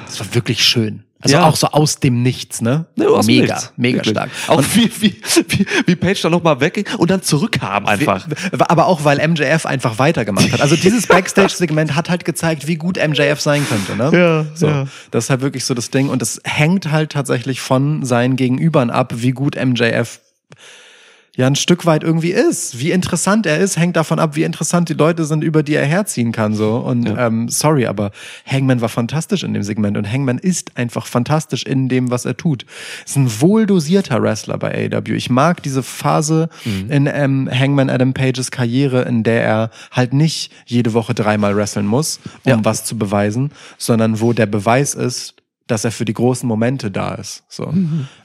Das 0.07 0.21
war 0.21 0.35
wirklich 0.35 0.63
schön. 0.63 1.05
Also 1.23 1.37
Ja. 1.37 1.47
auch 1.47 1.57
so 1.57 1.69
aus 1.69 2.01
dem 2.01 2.23
Nichts, 2.23 2.61
ne? 2.61 2.85
Ne, 2.97 3.07
mega, 3.25 3.55
Nichts. 3.55 3.73
mega 3.77 3.97
Wirklich. 3.99 4.11
stark. 4.13 4.31
Auch 4.49 4.59
Und 4.59 4.77
wie, 4.77 4.91
wie, 5.01 5.17
wie, 5.49 5.67
wie 5.87 5.97
Page 5.97 6.21
dann 6.21 6.33
nochmal 6.33 6.61
wegging 6.61 6.85
und 6.99 7.11
dann 7.11 7.23
zurückkam 7.23 7.87
einfach. 7.87 8.27
Aber 8.69 8.87
auch, 8.87 9.05
weil 9.05 9.27
MJF 9.29 9.65
einfach 9.65 9.99
weitergemacht 10.01 10.53
hat. 10.53 10.61
Also 10.61 10.75
dieses 10.77 11.07
Backstage-Segment 11.09 11.95
hat 11.95 12.11
halt 12.11 12.25
gezeigt, 12.25 12.67
wie 12.67 12.75
gut 12.77 12.97
MJF 12.99 13.41
sein 13.41 13.65
könnte. 13.69 13.97
Ne? 13.97 14.19
Ja, 14.19 14.47
so. 14.57 14.67
ja. 14.67 14.87
Das 15.13 15.25
ist 15.25 15.31
halt 15.31 15.43
wirklich 15.43 15.65
so 15.65 15.75
das 15.75 15.91
Ding. 15.91 16.09
Und 16.09 16.21
das 16.23 16.41
hängt 16.45 16.91
halt 16.91 17.13
tatsächlich 17.13 17.61
von 17.61 18.05
seinen 18.05 18.35
Gegenübern 18.37 18.91
ab, 18.91 19.13
wie 19.17 19.31
gut 19.31 19.55
MJF 19.55 20.21
ja 21.35 21.47
ein 21.47 21.55
Stück 21.57 21.87
weit 21.87 22.03
irgendwie 22.05 22.31
ist. 22.33 22.79
Wie 22.79 22.91
interessant 22.91 23.47
er 23.47 23.57
ist, 23.59 23.79
hängt 23.79 23.97
davon 23.97 24.19
ab, 24.19 24.37
wie 24.37 24.43
interessant 24.43 24.91
die 24.91 24.95
Leute 24.95 25.25
sind, 25.25 25.43
über 25.43 25.63
die 25.63 25.75
er 25.75 25.87
herziehen 25.87 26.31
kann. 26.31 26.55
So. 26.55 26.77
Und 26.77 27.07
Ja. 27.07 27.27
ähm, 27.27 27.49
sorry, 27.49 27.87
aber 27.87 28.11
Hangman 28.47 28.83
war 28.83 28.91
fantastisch 28.91 29.43
in 29.43 29.55
dem 29.55 29.63
Segment 29.63 29.97
und 29.97 30.11
Hangman 30.13 30.37
ist 30.37 30.77
einfach 30.77 31.07
fantastisch 31.07 31.63
in 31.65 31.89
dem, 31.89 32.11
was 32.11 32.27
er 32.27 32.37
tut. 32.37 32.67
Ist 33.07 33.17
ein 33.17 33.41
wohl 33.41 33.65
dosierter 33.65 34.21
Wrestler 34.23 34.59
bei 34.59 34.91
AEW. 34.93 35.15
Ich 35.15 35.31
mag 35.31 35.63
diese 35.63 35.83
Phase 35.83 36.51
in 36.91 37.07
ähm, 37.11 37.49
Hangman 37.51 37.89
Adam 37.89 38.13
Pages 38.13 38.51
Karriere, 38.51 39.03
in 39.03 39.23
der 39.23 39.43
er 39.43 39.71
halt 39.91 40.13
nicht 40.13 40.53
jede 40.67 40.93
Woche 40.93 41.15
dreimal 41.15 41.57
wresteln 41.57 41.87
muss, 41.87 42.21
um 42.45 42.51
Ja. 42.51 42.61
was 42.63 42.85
zu 42.85 42.99
beweisen, 42.99 43.53
sondern 43.79 44.21
wo 44.21 44.35
der 44.35 44.47
Beweis 44.47 44.95
ist, 44.95 45.35
dass 45.67 45.85
er 45.87 45.93
für 45.93 46.05
die 46.05 46.13
großen 46.13 46.47
Momente 46.47 46.91
da 46.91 47.15
ist. 47.15 47.45
So. 47.49 47.73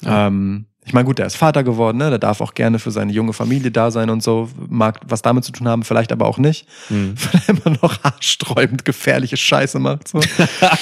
Ähm, 0.06 0.66
ich 0.88 0.94
meine, 0.94 1.06
gut, 1.06 1.20
der 1.20 1.26
ist 1.26 1.36
Vater 1.36 1.66
geworden, 1.66 1.98
ne? 1.98 2.10
Der 2.10 2.18
darf 2.18 2.40
auch 2.40 2.54
gerne 2.54 2.80
für 2.80 2.92
seine 2.92 3.12
junge 3.12 3.34
Familie 3.34 3.72
da 3.72 3.92
sein 3.92 4.10
und 4.10 4.24
so. 4.24 4.50
Mag 4.70 5.02
was 5.06 5.22
damit 5.22 5.44
zu 5.44 5.52
tun 5.52 5.68
haben, 5.68 5.84
vielleicht 5.84 6.14
aber 6.14 6.26
auch 6.26 6.38
nicht. 6.38 6.66
Mhm. 6.90 7.14
Weil 7.34 7.42
er 7.46 7.50
immer 7.50 7.78
noch 7.82 8.04
haarsträubend 8.04 8.86
gefährliche 8.86 9.36
Scheiße 9.36 9.80
macht. 9.80 10.08
So. 10.08 10.22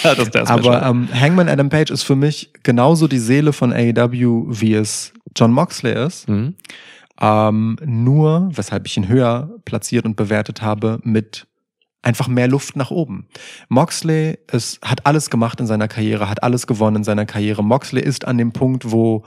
aber 0.45 0.83
ähm, 0.83 1.09
Hangman 1.11 1.49
Adam 1.49 1.69
Page 1.69 1.89
ist 1.89 2.03
für 2.03 2.15
mich 2.15 2.51
genauso 2.61 3.07
die 3.07 3.17
Seele 3.17 3.51
von 3.51 3.73
AEW, 3.73 4.45
wie 4.47 4.75
es 4.75 5.11
John 5.35 5.51
Moxley 5.51 6.05
ist. 6.05 6.29
Mhm. 6.29 6.53
Ähm, 7.19 7.77
nur, 7.83 8.51
weshalb 8.53 8.85
ich 8.85 8.97
ihn 8.97 9.07
höher 9.07 9.49
platziert 9.65 10.05
und 10.05 10.15
bewertet 10.15 10.61
habe, 10.61 10.99
mit 11.01 11.47
einfach 12.03 12.27
mehr 12.27 12.47
Luft 12.47 12.75
nach 12.75 12.91
oben. 12.91 13.25
Moxley 13.69 14.37
ist, 14.51 14.79
hat 14.83 15.07
alles 15.07 15.31
gemacht 15.31 15.59
in 15.59 15.65
seiner 15.65 15.87
Karriere, 15.87 16.29
hat 16.29 16.43
alles 16.43 16.67
gewonnen 16.67 16.97
in 16.97 17.03
seiner 17.03 17.25
Karriere. 17.25 17.63
Moxley 17.63 18.03
ist 18.03 18.25
an 18.25 18.37
dem 18.37 18.51
Punkt, 18.51 18.91
wo 18.91 19.23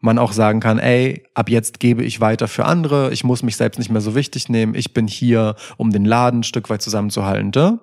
man 0.00 0.18
auch 0.18 0.32
sagen 0.32 0.60
kann, 0.60 0.78
ey, 0.78 1.24
ab 1.34 1.50
jetzt 1.50 1.80
gebe 1.80 2.04
ich 2.04 2.20
weiter 2.20 2.48
für 2.48 2.64
andere, 2.64 3.12
ich 3.12 3.24
muss 3.24 3.42
mich 3.42 3.56
selbst 3.56 3.78
nicht 3.78 3.90
mehr 3.90 4.00
so 4.00 4.14
wichtig 4.14 4.48
nehmen, 4.48 4.74
ich 4.74 4.94
bin 4.94 5.08
hier, 5.08 5.56
um 5.76 5.90
den 5.90 6.04
Laden 6.04 6.40
ein 6.40 6.44
Stück 6.44 6.70
weit 6.70 6.82
zusammenzuhalten. 6.82 7.50
Da? 7.50 7.78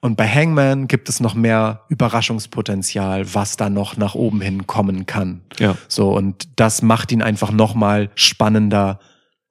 Und 0.00 0.16
bei 0.16 0.26
Hangman 0.26 0.88
gibt 0.88 1.08
es 1.08 1.20
noch 1.20 1.34
mehr 1.34 1.82
Überraschungspotenzial, 1.88 3.34
was 3.34 3.56
da 3.56 3.68
noch 3.68 3.96
nach 3.96 4.14
oben 4.14 4.40
hin 4.40 4.66
kommen 4.66 5.04
kann. 5.06 5.42
Ja. 5.58 5.76
So, 5.88 6.16
und 6.16 6.48
das 6.56 6.80
macht 6.80 7.12
ihn 7.12 7.22
einfach 7.22 7.52
nochmal 7.52 8.10
spannender, 8.14 8.98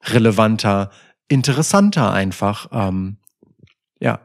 relevanter, 0.03 0.89
interessanter 1.27 2.11
einfach. 2.11 2.67
Ähm, 2.71 3.17
ja. 3.99 4.19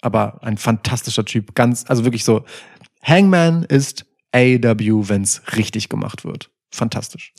Aber 0.00 0.42
ein 0.42 0.56
fantastischer 0.56 1.26
Typ. 1.26 1.54
Ganz, 1.54 1.84
also 1.86 2.04
wirklich 2.04 2.24
so. 2.24 2.44
Hangman 3.02 3.64
ist 3.64 4.06
AEW, 4.32 5.08
wenn's 5.08 5.42
richtig 5.56 5.90
gemacht 5.90 6.24
wird. 6.24 6.50
Fantastisch. 6.70 7.32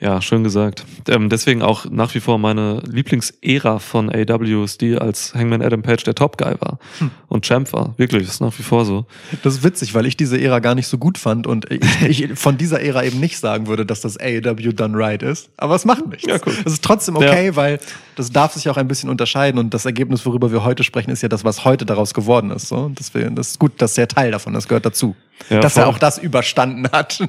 Ja, 0.00 0.20
schön 0.20 0.42
gesagt. 0.42 0.84
Ähm, 1.08 1.28
deswegen 1.30 1.62
auch 1.62 1.86
nach 1.88 2.14
wie 2.16 2.20
vor 2.20 2.36
meine 2.36 2.82
Lieblingsära 2.84 3.78
von 3.78 4.10
AW 4.10 4.64
ist 4.64 4.80
die, 4.80 4.98
als 4.98 5.32
Hangman 5.36 5.62
Adam 5.62 5.82
Page 5.82 6.02
der 6.02 6.16
Top 6.16 6.36
Guy 6.36 6.56
war 6.58 6.80
Hm. 6.98 7.12
und 7.28 7.46
Champ 7.46 7.72
war. 7.72 7.94
Wirklich, 7.96 8.24
ist 8.24 8.40
nach 8.40 8.52
wie 8.58 8.64
vor 8.64 8.84
so. 8.84 9.06
Das 9.44 9.54
ist 9.54 9.62
witzig, 9.62 9.94
weil 9.94 10.04
ich 10.06 10.16
diese 10.16 10.38
Ära 10.38 10.58
gar 10.58 10.74
nicht 10.74 10.88
so 10.88 10.98
gut 10.98 11.16
fand 11.16 11.46
und 11.46 11.70
ich, 11.70 12.02
ich 12.28 12.28
von 12.38 12.58
dieser 12.58 12.82
Ära 12.82 13.04
eben 13.04 13.20
nicht 13.20 13.38
sagen 13.38 13.68
würde, 13.68 13.86
dass 13.86 14.00
das 14.00 14.18
AEW 14.18 14.72
done 14.72 14.98
right 14.98 15.22
ist. 15.22 15.48
Aber 15.56 15.76
es 15.76 15.84
macht 15.84 16.06
nichts. 16.08 16.26
Ja, 16.26 16.38
cool. 16.44 16.54
Es 16.66 16.72
ist 16.72 16.84
trotzdem 16.84 17.14
okay, 17.14 17.54
weil 17.54 17.78
das 18.16 18.32
darf 18.32 18.52
sich 18.54 18.68
auch 18.68 18.76
ein 18.76 18.88
bisschen 18.88 19.08
unterscheiden 19.10 19.58
und 19.60 19.72
das 19.74 19.84
Ergebnis, 19.86 20.26
worüber 20.26 20.50
wir 20.50 20.64
heute 20.64 20.82
sprechen, 20.82 21.12
ist 21.12 21.22
ja 21.22 21.28
das, 21.28 21.44
was 21.44 21.64
heute 21.64 21.86
daraus 21.86 22.14
geworden 22.14 22.50
ist. 22.50 22.66
So, 22.68 22.76
und 22.78 22.98
deswegen, 22.98 23.36
das 23.36 23.50
ist 23.52 23.58
gut, 23.60 23.80
dass 23.80 23.96
er 23.96 24.08
Teil 24.08 24.32
davon, 24.32 24.54
das 24.54 24.66
gehört 24.66 24.84
dazu. 24.86 25.14
Ja, 25.50 25.60
dass 25.60 25.76
er 25.76 25.84
voll. 25.84 25.92
auch 25.94 25.98
das 25.98 26.18
überstanden 26.18 26.88
hat. 26.90 27.20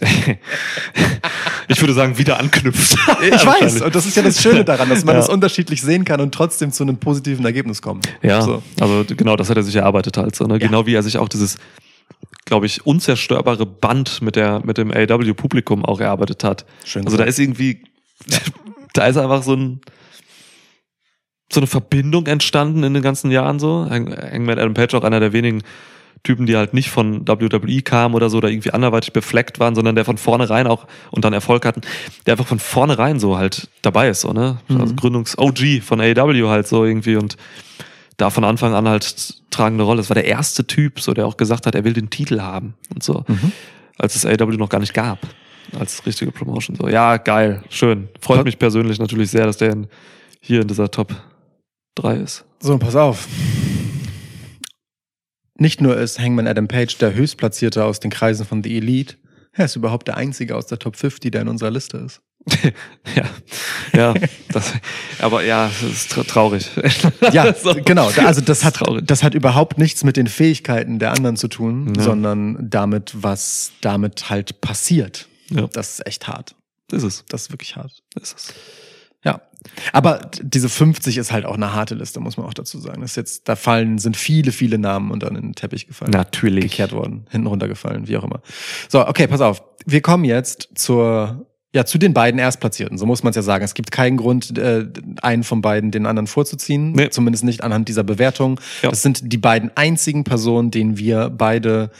Ich 1.68 1.80
würde 1.80 1.94
sagen, 1.94 2.18
wieder 2.18 2.38
anknüpft. 2.38 2.96
Ich 3.22 3.46
weiß, 3.46 3.82
und 3.82 3.94
das 3.94 4.04
ist 4.06 4.16
ja 4.16 4.22
das 4.22 4.42
Schöne 4.42 4.64
daran, 4.64 4.88
dass 4.88 5.04
man 5.04 5.14
Ja. 5.14 5.20
das 5.20 5.28
unterschiedlich 5.28 5.80
sehen 5.82 6.04
kann 6.04 6.20
und 6.20 6.34
trotzdem 6.34 6.70
zu 6.72 6.82
einem 6.82 6.98
positiven 6.98 7.44
Ergebnis 7.44 7.80
kommt. 7.82 8.06
Ja, 8.22 8.42
So. 8.42 8.62
also 8.80 9.04
genau, 9.16 9.36
das 9.36 9.48
hat 9.48 9.56
er 9.56 9.62
sich 9.62 9.76
erarbeitet 9.76 10.16
halt 10.16 10.34
so. 10.34 10.44
Ne? 10.46 10.54
Ja. 10.54 10.66
Genau 10.66 10.86
wie 10.86 10.94
er 10.94 11.02
sich 11.02 11.18
auch 11.18 11.28
dieses, 11.28 11.56
glaube 12.44 12.66
ich, 12.66 12.84
unzerstörbare 12.86 13.64
Band 13.66 14.20
mit 14.22 14.36
der 14.36 14.60
mit 14.64 14.76
dem 14.78 14.90
AW-Publikum 14.90 15.84
auch 15.84 16.00
erarbeitet 16.00 16.44
hat. 16.44 16.66
Schön 16.84 17.04
also 17.04 17.16
da 17.16 17.24
ist 17.24 17.38
irgendwie, 17.38 17.82
da 18.94 19.06
ist 19.06 19.16
einfach 19.16 19.42
so 19.42 19.54
ein 19.54 19.80
so 21.52 21.60
eine 21.60 21.66
Verbindung 21.66 22.26
entstanden 22.26 22.82
in 22.82 22.94
den 22.94 23.02
ganzen 23.02 23.30
Jahren 23.30 23.58
so. 23.58 23.86
Hang- 23.88 24.10
Hangman 24.14 24.58
Adam 24.58 24.72
Page 24.74 24.94
auch 24.94 25.04
einer 25.04 25.20
der 25.20 25.32
wenigen 25.34 25.62
Typen, 26.24 26.46
die 26.46 26.56
halt 26.56 26.72
nicht 26.72 26.90
von 26.90 27.26
WWE 27.26 27.82
kamen 27.82 28.14
oder 28.14 28.30
so, 28.30 28.38
oder 28.38 28.48
irgendwie 28.48 28.70
anderweitig 28.72 29.12
befleckt 29.12 29.58
waren, 29.58 29.74
sondern 29.74 29.96
der 29.96 30.04
von 30.04 30.18
vornherein 30.18 30.66
auch 30.68 30.86
und 31.10 31.24
dann 31.24 31.32
Erfolg 31.32 31.66
hatten, 31.66 31.80
der 32.26 32.34
einfach 32.34 32.46
von 32.46 32.60
vornherein 32.60 33.18
so 33.18 33.36
halt 33.36 33.68
dabei 33.82 34.08
ist, 34.08 34.20
so, 34.20 34.32
ne? 34.32 34.58
Also 34.68 34.94
Gründungs-OG 34.94 35.82
von 35.82 36.00
AEW 36.00 36.48
halt 36.48 36.68
so 36.68 36.84
irgendwie 36.84 37.16
und 37.16 37.36
da 38.18 38.30
von 38.30 38.44
Anfang 38.44 38.72
an 38.74 38.88
halt 38.88 39.42
tragende 39.50 39.82
Rolle. 39.84 40.00
Es 40.00 40.10
war 40.10 40.14
der 40.14 40.26
erste 40.26 40.66
Typ, 40.66 41.00
so, 41.00 41.12
der 41.12 41.26
auch 41.26 41.36
gesagt 41.36 41.66
hat, 41.66 41.74
er 41.74 41.82
will 41.82 41.92
den 41.92 42.08
Titel 42.10 42.40
haben 42.40 42.74
und 42.94 43.02
so. 43.02 43.24
Als 43.98 44.14
es 44.14 44.24
AEW 44.24 44.56
noch 44.58 44.68
gar 44.68 44.78
nicht 44.80 44.94
gab. 44.94 45.18
Als 45.78 46.04
richtige 46.06 46.30
Promotion. 46.30 46.76
So, 46.76 46.88
ja, 46.88 47.16
geil, 47.16 47.62
schön. 47.70 48.08
Freut 48.20 48.38
Ja. 48.38 48.44
mich 48.44 48.58
persönlich 48.58 48.98
natürlich 48.98 49.30
sehr, 49.30 49.46
dass 49.46 49.56
der 49.56 49.72
in, 49.72 49.86
hier 50.40 50.60
in 50.60 50.68
dieser 50.68 50.90
Top 50.90 51.14
3 51.96 52.16
ist. 52.16 52.44
So, 52.60 52.78
pass 52.78 52.94
auf. 52.94 53.26
Nicht 55.62 55.80
nur 55.80 55.96
ist 55.96 56.18
Hangman 56.18 56.48
Adam 56.48 56.66
Page 56.66 56.98
der 56.98 57.14
höchstplatzierte 57.14 57.84
aus 57.84 58.00
den 58.00 58.10
Kreisen 58.10 58.44
von 58.44 58.64
The 58.64 58.76
Elite, 58.76 59.14
er 59.52 59.66
ist 59.66 59.76
überhaupt 59.76 60.08
der 60.08 60.16
einzige 60.16 60.56
aus 60.56 60.66
der 60.66 60.80
Top 60.80 60.96
50, 60.96 61.30
der 61.30 61.42
in 61.42 61.48
unserer 61.48 61.70
Liste 61.70 61.98
ist. 61.98 62.20
Ja, 63.14 63.24
ja, 63.94 64.14
das, 64.50 64.72
aber 65.20 65.44
ja, 65.44 65.68
das 65.80 65.82
ist 65.92 66.10
tra 66.10 66.24
traurig. 66.24 66.68
Ja, 67.32 67.54
So. 67.62 67.74
genau. 67.84 68.10
Also 68.24 68.40
das 68.40 68.64
hat, 68.64 68.80
das 69.04 69.22
hat 69.22 69.34
überhaupt 69.34 69.78
nichts 69.78 70.02
mit 70.02 70.16
den 70.16 70.26
Fähigkeiten 70.26 70.98
der 70.98 71.12
anderen 71.12 71.36
zu 71.36 71.46
tun, 71.46 71.92
Ja. 71.96 72.02
sondern 72.02 72.56
damit, 72.68 73.12
was 73.14 73.70
damit 73.82 74.30
halt 74.30 74.60
passiert. 74.60 75.28
Ja. 75.50 75.68
Das 75.72 75.94
ist 76.00 76.06
echt 76.06 76.26
hart. 76.26 76.56
Ist 76.90 77.04
es. 77.04 77.24
Das 77.28 77.42
ist 77.42 77.52
wirklich 77.52 77.76
hart. 77.76 77.92
Ist 78.20 78.36
es. 78.36 78.54
Aber 79.92 80.30
diese 80.42 80.68
50 80.68 81.18
ist 81.18 81.32
halt 81.32 81.44
auch 81.44 81.54
eine 81.54 81.72
harte 81.72 81.94
Liste, 81.94 82.20
muss 82.20 82.36
man 82.36 82.46
auch 82.46 82.54
dazu 82.54 82.78
sagen. 82.78 83.00
Das 83.00 83.12
ist 83.12 83.16
jetzt, 83.16 83.48
da 83.48 83.56
fallen, 83.56 83.98
sind 83.98 84.16
viele, 84.16 84.52
viele 84.52 84.78
Namen 84.78 85.10
unter 85.10 85.30
den 85.30 85.54
Teppich 85.54 85.86
gefallen. 85.86 86.10
Natürlich. 86.10 86.64
Gekehrt 86.64 86.92
worden, 86.92 87.26
hinten 87.30 87.46
runtergefallen, 87.46 88.08
wie 88.08 88.16
auch 88.16 88.24
immer. 88.24 88.40
So, 88.88 89.06
okay, 89.06 89.26
pass 89.26 89.40
auf. 89.40 89.62
Wir 89.86 90.00
kommen 90.00 90.24
jetzt 90.24 90.70
zur, 90.74 91.46
ja, 91.74 91.84
zu 91.84 91.98
den 91.98 92.14
beiden 92.14 92.38
Erstplatzierten. 92.38 92.98
So 92.98 93.06
muss 93.06 93.22
man 93.22 93.30
es 93.30 93.36
ja 93.36 93.42
sagen. 93.42 93.64
Es 93.64 93.74
gibt 93.74 93.90
keinen 93.90 94.16
Grund, 94.16 94.56
äh, 94.58 94.86
einen 95.22 95.44
von 95.44 95.62
beiden 95.62 95.90
den 95.90 96.06
anderen 96.06 96.26
vorzuziehen. 96.26 96.92
Nee. 96.92 97.10
Zumindest 97.10 97.44
nicht 97.44 97.62
anhand 97.62 97.88
dieser 97.88 98.04
Bewertung. 98.04 98.60
Ja. 98.82 98.90
Das 98.90 99.02
sind 99.02 99.32
die 99.32 99.38
beiden 99.38 99.70
einzigen 99.76 100.24
Personen, 100.24 100.70
denen 100.70 100.98
wir 100.98 101.30
beide 101.30 101.90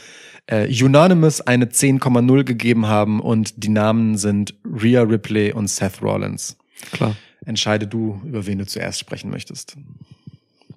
äh, 0.47 0.83
Unanimous 0.83 1.41
eine 1.41 1.65
10,0 1.65 2.43
gegeben 2.43 2.87
haben 2.87 3.19
und 3.19 3.63
die 3.63 3.69
Namen 3.69 4.17
sind 4.17 4.55
Rhea 4.65 5.01
Ripley 5.01 5.53
und 5.53 5.69
Seth 5.69 6.01
Rollins. 6.01 6.57
Klar. 6.91 7.15
Entscheide 7.45 7.87
du, 7.87 8.21
über 8.25 8.45
wen 8.45 8.59
du 8.59 8.65
zuerst 8.65 8.99
sprechen 8.99 9.29
möchtest. 9.29 9.75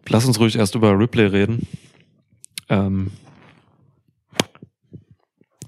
Lass 0.09 0.25
uns 0.25 0.39
ruhig 0.39 0.57
erst 0.57 0.75
über 0.75 0.99
Ripley 0.99 1.27
reden. 1.27 1.67
Ähm, 2.69 3.11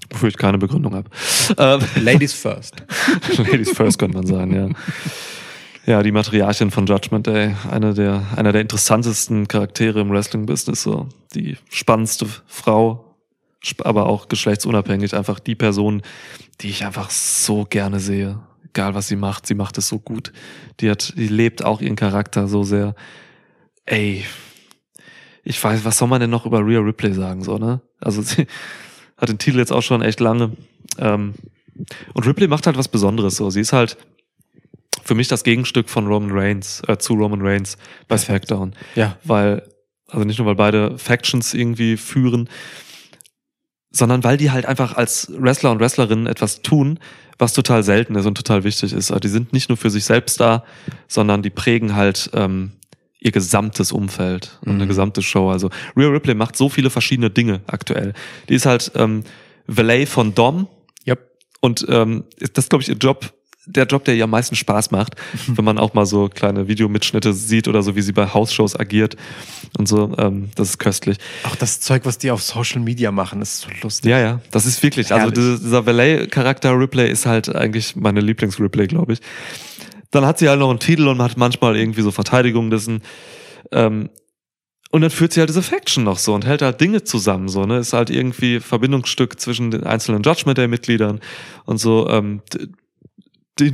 wofür 0.09 0.29
ich 0.29 0.37
keine 0.37 0.57
Begründung 0.57 0.93
habe. 0.93 1.09
Ähm, 1.57 1.81
Ladies 2.03 2.33
first. 2.33 2.83
Ladies 3.37 3.71
first 3.71 3.99
könnte 3.99 4.17
man 4.17 4.27
sagen, 4.27 4.53
ja. 4.55 4.69
Ja, 5.85 6.03
die 6.03 6.11
Matriarchin 6.11 6.71
von 6.71 6.85
Judgment 6.85 7.25
Day, 7.25 7.55
eine 7.71 7.93
der, 7.93 8.23
einer 8.35 8.51
der 8.51 8.61
interessantesten 8.61 9.47
Charaktere 9.47 10.01
im 10.01 10.11
Wrestling-Business, 10.11 10.83
so. 10.83 11.07
Die 11.33 11.57
spannendste 11.69 12.27
Frau, 12.45 13.15
aber 13.83 14.05
auch 14.05 14.27
geschlechtsunabhängig, 14.27 15.15
einfach 15.15 15.39
die 15.39 15.55
Person, 15.55 16.01
die 16.61 16.69
ich 16.69 16.85
einfach 16.85 17.09
so 17.09 17.65
gerne 17.65 17.99
sehe. 17.99 18.39
Egal 18.69 18.93
was 18.93 19.07
sie 19.07 19.15
macht, 19.15 19.47
sie 19.47 19.55
macht 19.55 19.77
es 19.77 19.87
so 19.87 19.99
gut. 19.99 20.31
Die 20.79 20.89
hat, 20.89 21.13
die 21.17 21.27
lebt 21.27 21.63
auch 21.63 21.81
ihren 21.81 21.95
Charakter 21.95 22.47
so 22.47 22.63
sehr. 22.63 22.95
Ey, 23.85 24.25
ich 25.43 25.63
weiß, 25.63 25.83
was 25.85 25.97
soll 25.97 26.07
man 26.07 26.21
denn 26.21 26.29
noch 26.29 26.45
über 26.45 26.59
Rhea 26.65 26.79
Ripley 26.79 27.13
sagen, 27.13 27.43
so, 27.43 27.57
ne? 27.57 27.81
Also 27.99 28.21
sie 28.23 28.45
hat 29.17 29.29
den 29.29 29.39
Titel 29.39 29.57
jetzt 29.57 29.71
auch 29.71 29.81
schon 29.81 30.01
echt 30.01 30.19
lange. 30.19 30.51
Ähm, 30.97 31.33
und 32.13 32.27
Ripley 32.27 32.47
macht 32.47 32.67
halt 32.67 32.77
was 32.77 32.87
Besonderes, 32.87 33.35
so. 33.35 33.49
Sie 33.49 33.61
ist 33.61 33.73
halt 33.73 33.97
für 35.03 35.15
mich 35.15 35.27
das 35.27 35.43
Gegenstück 35.43 35.89
von 35.89 36.07
Roman 36.07 36.31
Reigns, 36.31 36.81
äh, 36.87 36.97
zu 36.97 37.13
Roman 37.13 37.41
Reigns 37.41 37.77
bei. 38.07 38.17
SmackDown. 38.17 38.75
Ja. 38.95 39.17
Weil, 39.23 39.67
also 40.07 40.25
nicht 40.25 40.37
nur, 40.37 40.47
weil 40.47 40.55
beide 40.55 40.97
Factions 40.97 41.53
irgendwie 41.53 41.97
führen, 41.97 42.49
sondern 43.91 44.23
weil 44.23 44.37
die 44.37 44.51
halt 44.51 44.65
einfach 44.65 44.95
als 44.95 45.31
Wrestler 45.37 45.71
und 45.71 45.79
Wrestlerinnen 45.79 46.27
etwas 46.27 46.61
tun, 46.61 46.99
was 47.37 47.53
total 47.53 47.83
selten 47.83 48.15
ist 48.15 48.25
und 48.25 48.35
total 48.35 48.63
wichtig 48.63 48.93
ist. 48.93 49.11
Also 49.11 49.19
die 49.19 49.27
sind 49.29 49.53
nicht 49.53 49.69
nur 49.69 49.77
für 49.77 49.89
sich 49.89 50.03
selbst 50.05 50.39
da, 50.39 50.63
sondern 51.07 51.41
die 51.41 51.49
prägen 51.49 51.95
halt 51.95 52.29
ähm, 52.33 52.73
ihr 53.19 53.31
gesamtes 53.31 53.91
Umfeld 53.91 54.59
und 54.61 54.73
eine 54.73 54.85
Mhm. 54.85 54.89
gesamte 54.89 55.21
Show. 55.21 55.49
Also 55.49 55.69
Rhea 55.97 56.07
Ripley 56.09 56.35
macht 56.35 56.55
so 56.55 56.69
viele 56.69 56.89
verschiedene 56.89 57.29
Dinge 57.29 57.61
aktuell. 57.67 58.13
Die 58.49 58.53
ist 58.55 58.65
halt 58.65 58.91
ähm, 58.95 59.23
Valet 59.67 60.07
von 60.07 60.35
Dom 60.35 60.67
Yep. 61.07 61.19
und 61.61 61.85
ähm, 61.89 62.25
ist 62.37 62.57
das 62.57 62.69
glaube 62.69 62.81
ich 62.83 62.89
ihr 62.89 62.95
Job, 62.95 63.33
der 63.69 63.85
Job, 63.85 64.03
der 64.05 64.15
ihr 64.15 64.23
am 64.23 64.29
meisten 64.31 64.55
Spaß 64.55 64.91
macht, 64.91 65.15
wenn 65.47 65.65
man 65.65 65.77
auch 65.77 65.93
mal 65.93 66.05
so 66.05 66.29
kleine 66.29 66.67
Videomitschnitte 66.67 67.33
sieht 67.33 67.67
oder 67.67 67.81
so, 67.81 67.95
wie 67.95 68.01
sie 68.01 68.11
bei 68.11 68.27
Hausshows 68.27 68.79
agiert 68.79 69.15
und 69.77 69.87
so. 69.87 70.13
Ähm, 70.17 70.49
das 70.55 70.69
ist 70.69 70.79
köstlich. 70.79 71.17
Auch 71.43 71.55
das 71.55 71.79
Zeug, 71.79 72.05
was 72.05 72.17
die 72.17 72.31
auf 72.31 72.41
Social 72.41 72.81
Media 72.81 73.11
machen, 73.11 73.41
ist 73.41 73.61
so 73.61 73.69
lustig. 73.81 74.09
Ja, 74.09 74.19
ja, 74.19 74.41
das 74.51 74.65
ist 74.65 74.81
wirklich. 74.83 75.11
Also 75.11 75.31
Herrlich. 75.31 75.35
dieser, 75.35 75.57
dieser 75.57 75.85
Valet-Charakter 75.85 76.77
Ripley 76.77 77.09
ist 77.09 77.25
halt 77.25 77.53
eigentlich 77.55 77.95
meine 77.95 78.21
Lieblings-Ripley, 78.21 78.87
glaube 78.87 79.13
ich. 79.13 79.19
Dann 80.11 80.25
hat 80.25 80.39
sie 80.39 80.49
halt 80.49 80.59
noch 80.59 80.69
einen 80.69 80.79
Titel 80.79 81.07
und 81.07 81.21
hat 81.21 81.37
manchmal 81.37 81.77
irgendwie 81.77 82.01
so 82.01 82.11
Verteidigung 82.11 82.69
dessen. 82.69 83.01
Ähm, 83.71 84.09
und 84.91 85.01
dann 85.01 85.11
führt 85.11 85.33
sie 85.33 85.39
halt 85.39 85.49
diese 85.49 85.61
Faction 85.61 86.03
noch 86.03 86.17
so 86.17 86.33
und 86.33 86.47
hält 86.47 86.63
halt 86.63 86.81
Dinge 86.81 87.03
zusammen, 87.03 87.47
so, 87.47 87.65
ne? 87.65 87.77
Ist 87.77 87.93
halt 87.93 88.09
irgendwie 88.09 88.59
Verbindungsstück 88.59 89.39
zwischen 89.39 89.69
den 89.69 89.83
einzelnen 89.83 90.23
Judgment 90.23 90.57
Day-Mitgliedern 90.57 91.19
und 91.65 91.77
so. 91.77 92.09
Ähm, 92.09 92.41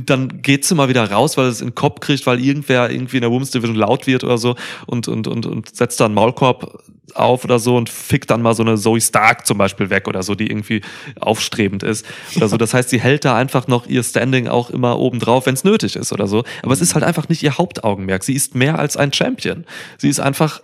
dann 0.04 0.42
geht 0.42 0.64
sie 0.64 0.74
mal 0.74 0.88
wieder 0.88 1.10
raus, 1.10 1.36
weil 1.36 1.46
es 1.46 1.60
in 1.60 1.68
den 1.68 1.74
Kopf 1.74 2.00
kriegt, 2.00 2.26
weil 2.26 2.42
irgendwer 2.42 2.90
irgendwie 2.90 3.16
in 3.16 3.22
der 3.22 3.30
Women's 3.30 3.50
Division 3.50 3.76
laut 3.76 4.06
wird 4.06 4.24
oder 4.24 4.38
so 4.38 4.56
und, 4.86 5.08
und, 5.08 5.26
und, 5.28 5.46
und 5.46 5.74
setzt 5.74 6.00
dann 6.00 6.06
einen 6.06 6.14
Maulkorb 6.14 6.82
auf 7.14 7.44
oder 7.44 7.58
so 7.58 7.76
und 7.76 7.88
fickt 7.88 8.30
dann 8.30 8.42
mal 8.42 8.54
so 8.54 8.62
eine 8.62 8.76
Zoe 8.76 9.00
Stark 9.00 9.46
zum 9.46 9.58
Beispiel 9.58 9.90
weg 9.90 10.08
oder 10.08 10.22
so, 10.22 10.34
die 10.34 10.48
irgendwie 10.48 10.82
aufstrebend 11.20 11.82
ist 11.82 12.04
oder 12.36 12.48
so. 12.48 12.56
Das 12.66 12.74
heißt, 12.74 12.88
sie 12.88 12.98
hält 12.98 13.24
da 13.24 13.36
einfach 13.36 13.68
noch 13.68 13.86
ihr 13.86 14.02
Standing 14.02 14.48
auch 14.48 14.70
immer 14.70 14.98
oben 14.98 15.20
drauf, 15.20 15.46
wenn 15.46 15.54
es 15.54 15.62
nötig 15.62 15.94
ist 15.94 16.12
oder 16.12 16.26
so. 16.26 16.42
Aber 16.62 16.72
es 16.72 16.80
ist 16.80 16.94
halt 16.94 17.04
einfach 17.04 17.28
nicht 17.28 17.42
ihr 17.42 17.58
Hauptaugenmerk. 17.58 18.24
Sie 18.24 18.34
ist 18.34 18.54
mehr 18.54 18.78
als 18.78 18.96
ein 18.96 19.12
Champion. 19.12 19.66
Sie 19.98 20.08
ist 20.08 20.18
einfach 20.18 20.62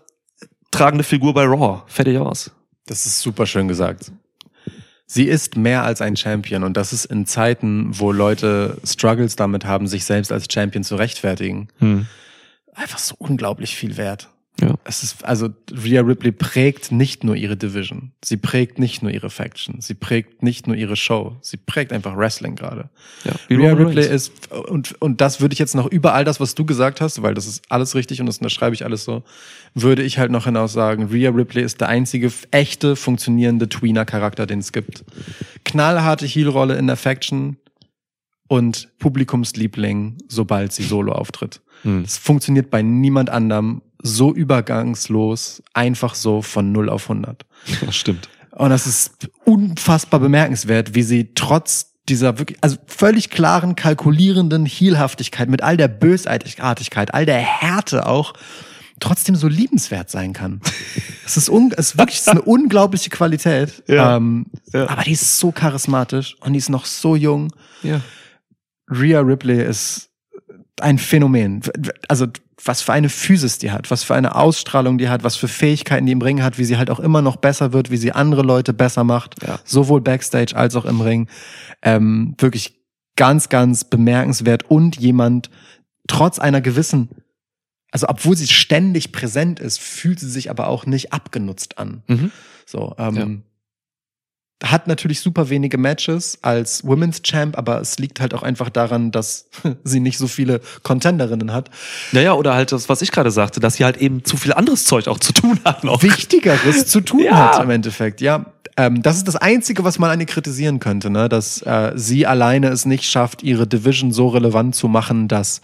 tragende 0.73 1.05
Figur 1.05 1.33
bei 1.35 1.45
Raw. 1.45 1.83
Fertig 1.87 2.19
aus. 2.19 2.51
Das 2.87 3.07
ist 3.07 3.21
super 3.21 3.47
schön 3.47 3.69
gesagt. 3.69 4.11
Sie 5.15 5.25
ist 5.25 5.59
mehr 5.59 5.83
als 5.83 6.01
ein 6.01 6.17
Champion 6.17 6.63
und 6.65 6.75
das 6.79 6.95
ist 6.95 7.05
in 7.05 7.27
Zeiten, 7.27 7.91
wo 8.01 8.13
Leute 8.13 8.79
Struggles 8.83 9.37
damit 9.37 9.67
haben, 9.67 9.87
sich 9.87 10.07
selbst 10.07 10.33
als 10.33 10.47
Champion 10.51 10.85
zu 10.85 10.97
rechtfertigen, 10.97 11.69
Hm. 11.81 12.07
einfach 12.73 12.99
so 12.99 13.15
unglaublich 13.19 13.77
viel 13.77 13.99
wert. 13.99 14.31
Ja. 14.61 14.75
Es 14.85 15.03
ist, 15.03 15.25
also 15.25 15.49
Rhea 15.73 16.03
Ripley 16.03 16.31
prägt 16.31 16.93
nicht 16.93 17.25
nur 17.25 17.35
ihre 17.35 17.57
Division. 17.57 18.13
Sie 18.23 18.37
prägt 18.37 18.79
nicht 18.79 19.03
nur 19.03 19.11
ihre 19.11 19.31
Faction. 19.31 19.81
Sie 19.81 19.95
prägt 19.95 20.43
nicht 20.43 20.67
nur 20.67 20.77
ihre 20.77 20.95
Show. 20.95 21.37
Sie 21.41 21.57
prägt 21.57 21.93
einfach 21.93 22.17
Wrestling 22.17 22.55
gerade. 22.55 22.91
Ja, 23.25 23.33
Rhea 23.49 23.73
Ripley 23.73 24.05
Reigns. 24.05 24.29
ist, 24.29 24.53
und, 24.53 25.01
und 25.01 25.21
das 25.21 25.41
würde 25.41 25.55
ich 25.55 25.59
jetzt 25.59 25.75
noch 25.75 25.87
über 25.87 26.13
all 26.15 26.25
das, 26.25 26.39
was 26.39 26.55
du 26.55 26.67
gesagt 26.67 27.01
hast, 27.01 27.23
weil 27.23 27.35
das 27.35 27.47
ist 27.47 27.65
alles 27.71 27.95
richtig 27.95 28.21
und 28.21 28.27
das 28.27 28.39
unterschreibe 28.39 28.75
ich 28.75 28.85
alles 28.85 29.05
so, 29.05 29.23
würde 29.75 30.03
ich 30.03 30.19
halt 30.19 30.31
noch 30.31 30.45
hinaus 30.45 30.73
sagen, 30.73 31.05
Rhea 31.05 31.31
Ripley 31.31 31.63
ist 31.63 31.81
der 31.81 31.89
einzige 31.89 32.31
echte, 32.51 32.95
funktionierende 32.95 33.69
Tweener-Charakter, 33.69 34.47
den 34.47 34.59
es 34.59 34.73
gibt. 34.73 35.05
Knallharte 35.65 36.27
Heel-Rolle 36.27 36.77
in 36.77 36.87
der 36.87 36.97
Faction 36.97 37.57
und 38.49 38.91
Publikumsliebling, 38.99 40.19
sobald 40.29 40.73
sie 40.73 40.83
solo 40.83 41.13
auftritt. 41.13 41.63
Hm. 41.85 42.03
Es 42.03 42.19
funktioniert 42.19 42.71
bei 42.71 42.83
niemand 42.83 43.31
anderem 43.31 43.81
so 44.03 44.35
übergangslos, 44.35 45.63
einfach 45.75 46.15
so 46.15 46.43
von 46.43 46.73
0 46.73 46.89
auf 46.89 47.09
100. 47.09 47.45
Ja, 47.81 47.93
stimmt. 47.93 48.29
Und 48.51 48.71
das 48.71 48.87
ist 48.87 49.31
unfassbar 49.45 50.21
bemerkenswert, 50.21 50.95
wie 50.95 51.03
sie 51.03 51.33
trotz 51.35 51.93
dieser 52.09 52.39
wirklich, 52.39 52.59
also 52.61 52.77
völlig 52.87 53.31
klaren, 53.31 53.77
kalkulierenden 53.77 54.67
Heelhaftigkeit, 54.67 55.49
mit 55.49 55.63
all 55.63 55.77
der 55.77 55.89
Bösartigkeit, 55.89 57.15
all 57.15 57.25
der 57.25 57.39
Härte 57.39 58.07
auch, 58.07 58.35
trotzdem 59.01 59.37
so 59.37 59.49
liebenswert 59.49 60.11
sein 60.11 60.33
kann. 60.33 60.61
Es 61.25 61.37
ist, 61.37 61.49
un, 61.49 61.73
es 61.77 61.91
ist 61.91 61.99
wirklich 61.99 62.17
es 62.17 62.23
ist 62.23 62.29
eine 62.29 62.43
unglaubliche 62.43 63.09
Qualität. 63.09 63.85
Ja. 63.87 64.17
Ähm, 64.17 64.47
Ja. 64.73 64.89
Aber 64.89 65.03
die 65.03 65.13
ist 65.13 65.39
so 65.39 65.53
charismatisch 65.53 66.37
und 66.41 66.53
die 66.53 66.59
ist 66.59 66.69
noch 66.69 66.85
so 66.85 67.15
jung. 67.15 67.53
Ja. 67.83 68.01
Rhea 68.91 69.21
Ripley 69.21 69.65
ist 69.65 70.11
ein 70.83 70.99
Phänomen. 70.99 71.63
Also 72.09 72.27
was 72.65 72.83
für 72.83 72.93
eine 72.93 73.09
Physis 73.09 73.59
die 73.59 73.71
hat, 73.73 73.91
was 73.91 74.05
für 74.05 74.15
eine 74.15 74.35
Ausstrahlung 74.37 74.99
die 74.99 75.09
hat, 75.09 75.25
was 75.25 75.37
für 75.37 75.49
Fähigkeiten 75.49 76.07
die 76.07 76.13
im 76.13 76.23
Ring 76.23 76.43
hat, 76.43 76.59
wie 76.59 76.65
sie 76.65 76.77
halt 76.77 76.91
auch 76.91 77.01
immer 77.01 77.23
noch 77.23 77.37
besser 77.37 77.73
wird, 77.73 77.91
wie 77.91 77.97
sie 77.97 78.13
andere 78.13 78.43
Leute 78.43 78.73
besser 78.73 79.05
macht, 79.05 79.43
Ja. 79.43 79.59
sowohl 79.65 80.01
backstage 80.01 80.55
als 80.57 80.77
auch 80.77 80.85
im 80.85 81.01
Ring. 81.01 81.29
Ähm, 81.83 82.35
wirklich 82.39 82.79
ganz, 83.17 83.49
ganz 83.49 83.85
bemerkenswert 83.85 84.65
und 84.71 84.97
jemand 84.97 85.51
trotz 86.09 86.39
einer 86.39 86.61
gewissen, 86.61 87.09
also 87.91 88.09
obwohl 88.09 88.37
sie 88.37 88.47
ständig 88.47 89.13
präsent 89.13 89.61
ist, 89.61 89.81
fühlt 89.81 90.19
sie 90.21 90.31
sich 90.31 90.51
aber 90.51 90.69
auch 90.69 90.87
nicht 90.87 91.13
abgenutzt 91.13 91.79
an. 91.79 92.03
Mhm. 92.07 92.31
So, 92.67 92.95
ähm, 92.99 93.43
hat 94.63 94.87
natürlich 94.87 95.21
super 95.21 95.49
wenige 95.49 95.79
Matches 95.79 96.39
als 96.43 96.85
Women's 96.85 97.23
Champ, 97.23 97.59
aber 97.59 97.81
es 97.81 97.99
liegt 97.99 98.21
halt 98.21 98.33
auch 98.35 98.43
einfach 98.43 98.71
daran, 98.71 99.11
dass 99.11 99.47
sie 99.85 100.01
nicht 100.01 100.19
so 100.19 100.27
viele 100.29 100.61
Contenderinnen 100.83 101.53
hat. 101.53 101.71
Naja, 102.13 102.35
oder 102.35 102.55
halt 102.55 102.73
das, 102.73 102.89
was 102.89 103.03
ich 103.03 103.11
gerade 103.13 103.31
sagte, 103.31 103.61
dass 103.61 103.75
sie 103.75 103.85
halt 103.85 103.97
eben 103.97 104.25
zu 104.25 104.37
viel 104.37 104.53
anderes 104.53 104.85
Zeug 104.85 105.09
auch 105.09 105.19
zu 105.19 105.33
tun 105.33 105.59
hat 105.65 105.85
noch. 105.85 106.03
Wichtigeres 106.03 106.87
zu 106.87 107.01
tun 107.01 107.21
Ja. 107.25 107.57
hat 107.57 107.63
im 107.65 107.71
Endeffekt. 107.71 108.21
Ja, 108.21 108.47
ähm, 108.77 109.03
das 109.03 109.17
ist 109.17 109.29
das 109.29 109.37
Einzige, 109.37 109.85
was 109.85 109.99
man 109.99 110.11
an 110.11 110.21
ihr 110.21 110.27
kritisieren 110.27 110.81
könnte, 110.81 111.11
ne? 111.11 111.29
dass 111.29 111.63
äh, 111.63 111.93
sie 111.95 112.27
alleine 112.27 112.69
es 112.69 112.87
nicht 112.87 113.05
schafft, 113.05 113.43
ihre 113.43 113.67
Division 113.67 114.13
so 114.13 114.29
relevant 114.29 114.75
zu 114.75 114.89
machen, 114.89 115.29
dass 115.29 115.61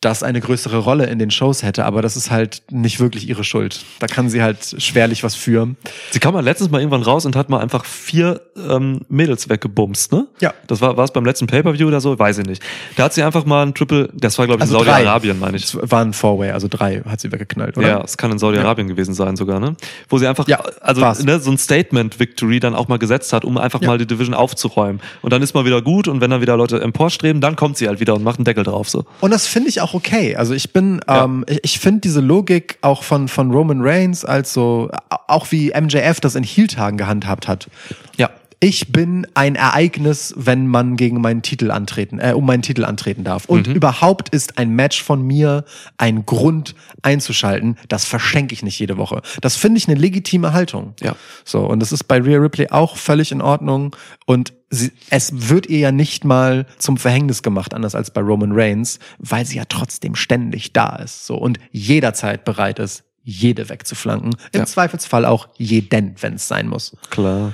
das 0.00 0.22
eine 0.22 0.40
größere 0.40 0.78
Rolle 0.78 1.06
in 1.06 1.18
den 1.18 1.30
Shows 1.32 1.64
hätte, 1.64 1.84
aber 1.84 2.02
das 2.02 2.16
ist 2.16 2.30
halt 2.30 2.62
nicht 2.70 3.00
wirklich 3.00 3.28
ihre 3.28 3.42
Schuld. 3.42 3.80
Da 3.98 4.06
kann 4.06 4.30
sie 4.30 4.40
halt 4.42 4.76
schwerlich 4.78 5.24
was 5.24 5.34
für. 5.34 5.74
Sie 6.12 6.20
kam 6.20 6.34
mal 6.34 6.44
letztens 6.44 6.70
mal 6.70 6.78
irgendwann 6.78 7.02
raus 7.02 7.26
und 7.26 7.34
hat 7.34 7.48
mal 7.48 7.58
einfach 7.58 7.84
vier 7.84 8.40
ähm, 8.56 9.00
Mädels 9.08 9.48
weggebumst, 9.48 10.12
ne? 10.12 10.28
Ja. 10.40 10.54
Das 10.68 10.80
war 10.80 10.96
es 10.98 11.10
beim 11.10 11.24
letzten 11.24 11.48
Pay-Per-View 11.48 11.88
oder 11.88 12.00
so? 12.00 12.16
Weiß 12.16 12.38
ich 12.38 12.46
nicht. 12.46 12.62
Da 12.94 13.04
hat 13.04 13.14
sie 13.14 13.24
einfach 13.24 13.44
mal 13.44 13.66
ein 13.66 13.74
Triple, 13.74 14.08
das 14.14 14.38
war 14.38 14.46
glaube 14.46 14.62
ich 14.62 14.70
in 14.70 14.74
Also 14.74 14.84
drei. 14.84 14.98
Saudi-Arabien, 14.98 15.38
meine 15.40 15.56
ich. 15.56 15.64
Es 15.64 15.76
war 15.90 16.02
ein 16.04 16.12
Four-Way, 16.12 16.52
also 16.52 16.68
drei 16.70 17.00
hat 17.02 17.20
sie 17.20 17.32
weggeknallt, 17.32 17.76
oder? 17.76 17.88
Ja, 17.88 18.00
es 18.04 18.16
kann 18.16 18.30
in 18.30 18.38
Saudi-Arabien 18.38 18.86
gewesen 18.86 19.14
sein 19.14 19.36
sogar, 19.36 19.58
ne? 19.58 19.74
Wo 20.08 20.18
sie 20.18 20.28
einfach, 20.28 20.46
Ja, 20.46 20.60
also 20.80 21.00
war's. 21.00 21.24
ne, 21.24 21.40
so 21.40 21.50
ein 21.50 21.58
Statement-Victory 21.58 22.60
dann 22.60 22.74
auch 22.76 22.86
mal 22.86 22.98
gesetzt 22.98 23.32
hat, 23.32 23.44
um 23.44 23.58
einfach 23.58 23.80
Ja. 23.82 23.88
mal 23.88 23.98
die 23.98 24.06
Division 24.06 24.34
aufzuräumen. 24.34 25.00
Und 25.22 25.32
dann 25.32 25.42
ist 25.42 25.54
mal 25.54 25.64
wieder 25.64 25.82
gut 25.82 26.06
und 26.06 26.20
wenn 26.20 26.30
dann 26.30 26.40
wieder 26.40 26.56
Leute 26.56 26.80
emporstreben, 26.80 27.40
dann 27.40 27.56
kommt 27.56 27.76
sie 27.78 27.88
halt 27.88 27.98
wieder 27.98 28.14
und 28.14 28.22
macht 28.22 28.38
einen 28.38 28.44
Deckel 28.44 28.62
drauf, 28.64 28.88
so. 28.88 29.04
Und 29.20 29.32
das 29.32 29.46
finde 29.48 29.68
ich 29.68 29.80
auch 29.80 29.87
okay. 29.94 30.36
Also 30.36 30.54
ich 30.54 30.72
bin, 30.72 31.00
Ja. 31.08 31.24
ähm, 31.24 31.44
ich, 31.48 31.60
ich 31.62 31.78
finde 31.78 32.00
diese 32.00 32.20
Logik 32.20 32.78
auch 32.82 33.02
von, 33.02 33.28
von 33.28 33.50
Roman 33.50 33.80
Reigns, 33.82 34.24
also 34.24 34.90
auch 35.26 35.50
wie 35.50 35.70
MJF 35.78 36.20
das 36.20 36.34
in 36.34 36.42
Heel-Tagen 36.44 36.96
gehandhabt 36.96 37.48
hat, 37.48 37.68
Ja. 38.16 38.30
Ich 38.60 38.90
bin 38.90 39.24
ein 39.34 39.54
Ereignis, 39.54 40.34
wenn 40.36 40.66
man 40.66 40.96
gegen 40.96 41.20
meinen 41.20 41.42
Titel 41.42 41.70
antreten, 41.70 42.18
äh, 42.18 42.32
um 42.34 42.44
meinen 42.44 42.62
Titel 42.62 42.84
antreten 42.84 43.22
darf. 43.22 43.44
Und 43.44 43.68
überhaupt 43.68 44.30
ist 44.30 44.58
ein 44.58 44.70
Match 44.70 45.00
von 45.00 45.22
mir 45.22 45.64
ein 45.96 46.26
Grund 46.26 46.74
einzuschalten. 47.02 47.76
Das 47.88 48.04
verschenke 48.04 48.52
ich 48.54 48.64
nicht 48.64 48.78
jede 48.80 48.96
Woche. 48.98 49.22
Das 49.42 49.54
finde 49.54 49.78
ich 49.78 49.86
eine 49.86 49.98
legitime 49.98 50.52
Haltung. 50.52 50.94
Ja. 51.00 51.14
So, 51.44 51.60
und 51.60 51.78
das 51.78 51.92
ist 51.92 52.04
bei 52.04 52.18
Rhea 52.20 52.38
Ripley 52.38 52.68
auch 52.70 52.96
völlig 52.96 53.30
in 53.30 53.42
Ordnung. 53.42 53.94
Und 54.26 54.52
sie, 54.70 54.90
es 55.08 55.50
wird 55.50 55.66
ihr 55.66 55.78
ja 55.78 55.92
nicht 55.92 56.24
mal 56.24 56.66
zum 56.78 56.96
Verhängnis 56.96 57.44
gemacht, 57.44 57.74
anders 57.74 57.94
als 57.94 58.10
bei 58.10 58.22
Roman 58.22 58.50
Reigns, 58.52 58.98
weil 59.18 59.46
sie 59.46 59.58
ja 59.58 59.66
trotzdem 59.68 60.16
ständig 60.16 60.72
da 60.72 60.96
ist. 60.96 61.26
So, 61.26 61.36
und 61.36 61.60
jederzeit 61.70 62.44
bereit 62.44 62.80
ist, 62.80 63.04
jede 63.22 63.68
wegzuflanken. 63.68 64.34
Im 64.52 64.60
Ja. 64.60 64.66
Zweifelsfall 64.66 65.26
auch 65.26 65.48
jeden, 65.58 66.16
wenn 66.20 66.34
es 66.34 66.48
sein 66.48 66.66
muss. 66.66 66.96
Klar. 67.10 67.52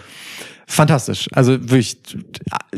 Fantastisch. 0.67 1.29
Also 1.33 1.71
wirklich, 1.71 1.99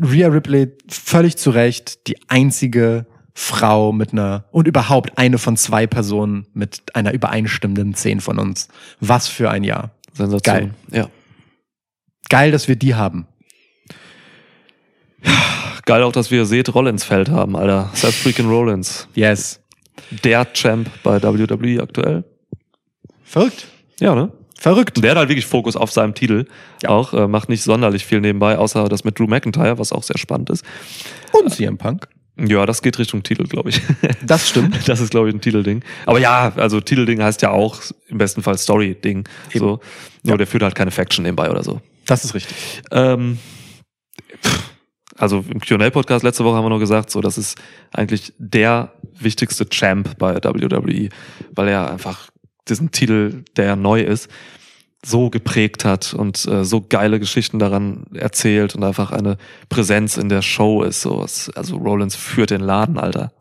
Rhea 0.00 0.28
Ripley 0.28 0.73
völlig 0.89 1.36
zu 1.36 1.50
Recht 1.50 2.06
die 2.08 2.16
einzige 2.28 3.06
Frau 3.34 3.92
mit 3.92 4.12
einer 4.12 4.44
und 4.50 4.66
überhaupt 4.66 5.18
eine 5.18 5.39
von 5.39 5.56
zwei 5.56 5.86
Personen 5.86 6.47
mit 6.55 6.82
einer 6.94 7.12
übereinstimmenden 7.12 7.94
Zehn 7.94 8.20
von 8.20 8.39
uns. 8.39 8.68
Was 9.00 9.28
für 9.28 9.50
ein 9.50 9.62
Jahr. 9.62 9.90
Sensation. 10.15 10.56
Geil. 10.56 10.70
Ja. 10.90 11.08
Geil, 12.28 12.50
dass 12.50 12.66
wir 12.66 12.76
die 12.76 12.94
haben. 12.94 13.26
Geil 15.84 16.02
auch, 16.02 16.12
dass 16.12 16.31
wir 16.31 16.47
Seth 16.47 16.74
Rollins 16.74 17.05
Feld 17.05 17.28
haben, 17.28 17.56
Alter. 17.56 17.90
Seth 17.94 18.15
freaking 18.15 18.48
Rollins. 18.48 19.06
Yes. 19.15 19.60
Der 20.24 20.52
Champ 20.52 20.90
bei 21.02 21.23
WWE 21.23 21.82
aktuell. 21.82 22.24
Verrückt. 23.23 23.66
Ja, 24.00 24.15
ne? 24.15 24.32
Verrückt. 24.59 24.97
Und 24.97 25.02
der 25.02 25.12
hat 25.12 25.18
halt 25.18 25.28
wirklich 25.28 25.47
Fokus 25.47 25.76
auf 25.76 25.93
seinem 25.93 26.15
Titel. 26.15 26.47
Ja. 26.83 26.89
Auch, 26.91 27.12
äh, 27.12 27.28
macht 27.28 27.49
nicht 27.49 27.62
sonderlich 27.62 28.05
viel 28.07 28.20
nebenbei, 28.20 28.57
außer 28.59 28.89
das 28.89 29.05
mit 29.05 29.18
Drew 29.18 29.26
McIntyre, 29.26 29.78
was 29.78 29.93
auch 29.93 30.02
sehr 30.02 30.18
spannend 30.18 30.51
ist. 30.51 30.65
Und 31.33 31.52
CM 31.52 31.76
Punk. 31.78 32.09
Ja, 32.39 32.67
das 32.67 32.83
geht 32.83 32.99
Richtung 32.99 33.23
Titel, 33.23 33.44
glaube 33.44 33.70
ich. 33.70 33.81
Das 34.23 34.49
stimmt. 34.49 34.89
Das 34.89 35.01
ist, 35.01 35.10
glaube 35.10 35.28
ich, 35.28 35.35
ein 35.35 35.41
Titelding. 35.41 35.83
Aber 36.05 36.18
ja, 36.18 36.52
also 36.57 36.81
Titelding 36.81 37.23
heißt 37.23 37.41
ja 37.43 37.51
auch 37.51 37.81
im 38.09 38.18
besten 38.18 38.43
Fall 38.43 38.59
Story-Ding. 38.59 39.26
So. 39.55 39.65
Nur 39.67 39.81
Ja. 40.25 40.36
der 40.36 40.47
führt 40.47 40.62
halt 40.62 40.75
keine 40.75 40.91
Faction 40.91 41.23
nebenbei 41.23 41.51
oder 41.51 41.62
so. 41.62 41.81
Das 42.07 42.25
ist 42.25 42.35
richtig. 42.35 42.57
Ähm, 42.91 43.39
also 45.17 45.44
im 45.49 45.60
Q&A-Podcast 45.60 46.23
letzte 46.25 46.44
Woche 46.44 46.57
haben 46.57 46.65
wir 46.65 46.70
noch 46.70 46.78
gesagt, 46.78 47.10
so 47.10 47.20
das 47.20 47.39
ist 47.39 47.57
eigentlich 47.93 48.33
der 48.39 48.93
wichtigste 49.18 49.67
Champ 49.68 50.18
bei 50.18 50.35
WWE, 50.36 51.09
weil 51.55 51.68
er 51.68 51.91
einfach 51.91 52.28
diesen 52.69 52.91
Titel, 52.91 53.45
der 53.57 53.77
neu 53.77 54.01
ist, 54.03 54.28
so 55.05 55.31
geprägt 55.31 55.85
hat 55.85 56.15
und 56.15 56.47
äh, 56.47 56.65
so 56.65 56.81
geile 56.81 57.20
Geschichten 57.20 57.59
daran 57.61 58.07
erzählt 58.15 58.75
und 58.75 58.83
einfach 58.83 59.12
eine 59.12 59.36
Präsenz 59.69 60.17
in 60.17 60.28
der 60.28 60.43
Show 60.43 60.83
ist. 60.83 61.03
So, 61.03 61.23
Es- 61.23 61.51
also 61.55 61.77
Rollins 61.77 62.17
führt 62.17 62.51
den 62.51 62.61
Laden, 62.61 62.99
Alter. 62.99 63.33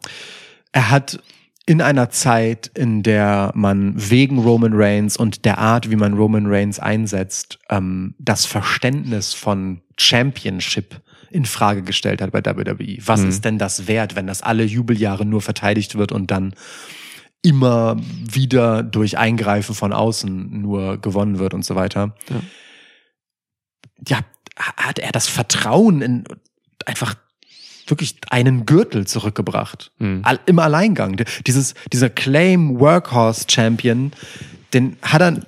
Er 0.71 0.91
hat 0.91 1.19
in 1.65 1.81
einer 1.81 2.11
Zeit, 2.11 2.69
in 2.75 3.01
der 3.01 3.51
man 3.55 3.93
wegen 3.95 4.37
Roman 4.37 4.73
Reigns 4.75 5.17
und 5.17 5.45
der 5.45 5.57
Art, 5.57 5.89
wie 5.89 5.95
man 5.95 6.13
Roman 6.13 6.45
Reigns 6.45 6.77
einsetzt, 6.79 7.57
ähm, 7.71 8.13
das 8.19 8.45
Verständnis 8.45 9.33
von 9.33 9.81
Championship 9.97 11.01
in 11.31 11.45
Frage 11.45 11.81
gestellt 11.81 12.21
hat 12.21 12.31
bei 12.31 12.45
WWE. 12.45 12.97
Was 13.05 13.21
Mhm. 13.21 13.29
ist 13.29 13.43
denn 13.45 13.57
das 13.57 13.87
wert, 13.87 14.15
wenn 14.15 14.27
das 14.27 14.43
alle 14.43 14.63
Jubeljahre 14.63 15.25
nur 15.25 15.41
verteidigt 15.41 15.95
wird 15.97 16.11
und 16.11 16.29
dann 16.29 16.53
immer 17.41 17.97
wieder 17.99 18.83
durch 18.83 19.17
Eingreifen 19.17 19.75
von 19.75 19.93
außen 19.93 20.61
nur 20.61 20.97
gewonnen 20.97 21.39
wird 21.39 21.53
und 21.53 21.63
so 21.63 21.75
weiter? 21.75 22.15
Ja. 22.29 22.41
ja, 24.07 24.19
hat 24.77 24.99
er 24.99 25.11
das 25.11 25.27
Vertrauen 25.27 26.01
in 26.01 26.23
einfach 26.85 27.15
wirklich 27.87 28.15
einen 28.29 28.65
Gürtel 28.65 29.05
zurückgebracht. 29.05 29.91
Mhm. 29.99 30.21
All, 30.23 30.39
Im 30.45 30.59
Alleingang. 30.59 31.23
Dieses, 31.45 31.75
dieser 31.93 32.09
Claim 32.09 32.79
Workhorse 32.79 33.45
Champion, 33.49 34.11
den 34.73 34.97
hat 35.01 35.21
er 35.21 35.39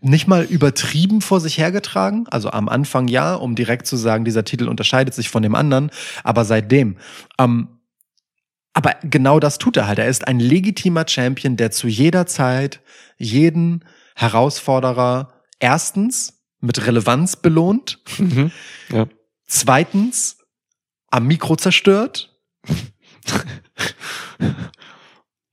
nicht 0.00 0.28
mal 0.28 0.44
übertrieben 0.44 1.20
vor 1.20 1.40
sich 1.40 1.58
hergetragen. 1.58 2.26
Also 2.30 2.50
am 2.50 2.68
Anfang 2.68 3.08
ja, 3.08 3.34
um 3.34 3.54
direkt 3.54 3.86
zu 3.86 3.96
sagen, 3.96 4.24
dieser 4.24 4.44
Titel 4.44 4.68
unterscheidet 4.68 5.14
sich 5.14 5.28
von 5.30 5.42
dem 5.42 5.54
anderen. 5.54 5.90
Aber 6.22 6.44
seitdem. 6.44 6.96
Ähm, 7.38 7.68
aber 8.74 8.96
genau 9.02 9.40
das 9.40 9.56
tut 9.58 9.76
er 9.76 9.86
halt. 9.86 9.98
Er 9.98 10.08
ist 10.08 10.26
ein 10.28 10.38
legitimer 10.40 11.06
Champion, 11.08 11.56
der 11.56 11.70
zu 11.70 11.86
jeder 11.88 12.26
Zeit 12.26 12.80
jeden 13.16 13.84
Herausforderer 14.16 15.32
erstens 15.60 16.42
mit 16.60 16.86
Relevanz 16.86 17.36
belohnt, 17.36 18.00
Mhm. 18.18 18.50
Ja. 18.90 19.06
zweitens 19.46 20.38
am 21.10 21.26
Mikro 21.26 21.56
zerstört 21.56 22.36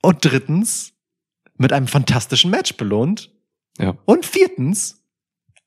und 0.02 0.18
drittens 0.26 0.94
mit 1.58 1.74
einem 1.74 1.88
fantastischen 1.88 2.50
Match 2.52 2.76
belohnt 2.78 3.32
Ja. 3.78 3.96
und 4.06 4.26
viertens 4.26 5.04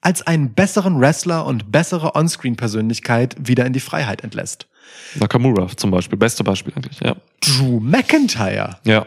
als 0.01 0.23
einen 0.27 0.55
besseren 0.55 1.01
Wrestler 1.01 1.47
und 1.47 1.73
bessere 1.73 2.15
Onscreen-Persönlichkeit 2.15 3.37
wieder 3.39 3.65
in 3.65 3.73
die 3.73 3.81
Freiheit 3.81 4.23
entlässt. 4.23 4.69
Nakamura 5.17 5.69
zum 5.77 5.91
Beispiel, 5.91 6.19
beste 6.19 6.43
Beispiel 6.45 6.73
eigentlich, 6.75 7.01
ja. 7.01 7.17
Drew 7.41 7.81
McIntyre. 7.81 8.79
Ja. 8.85 9.07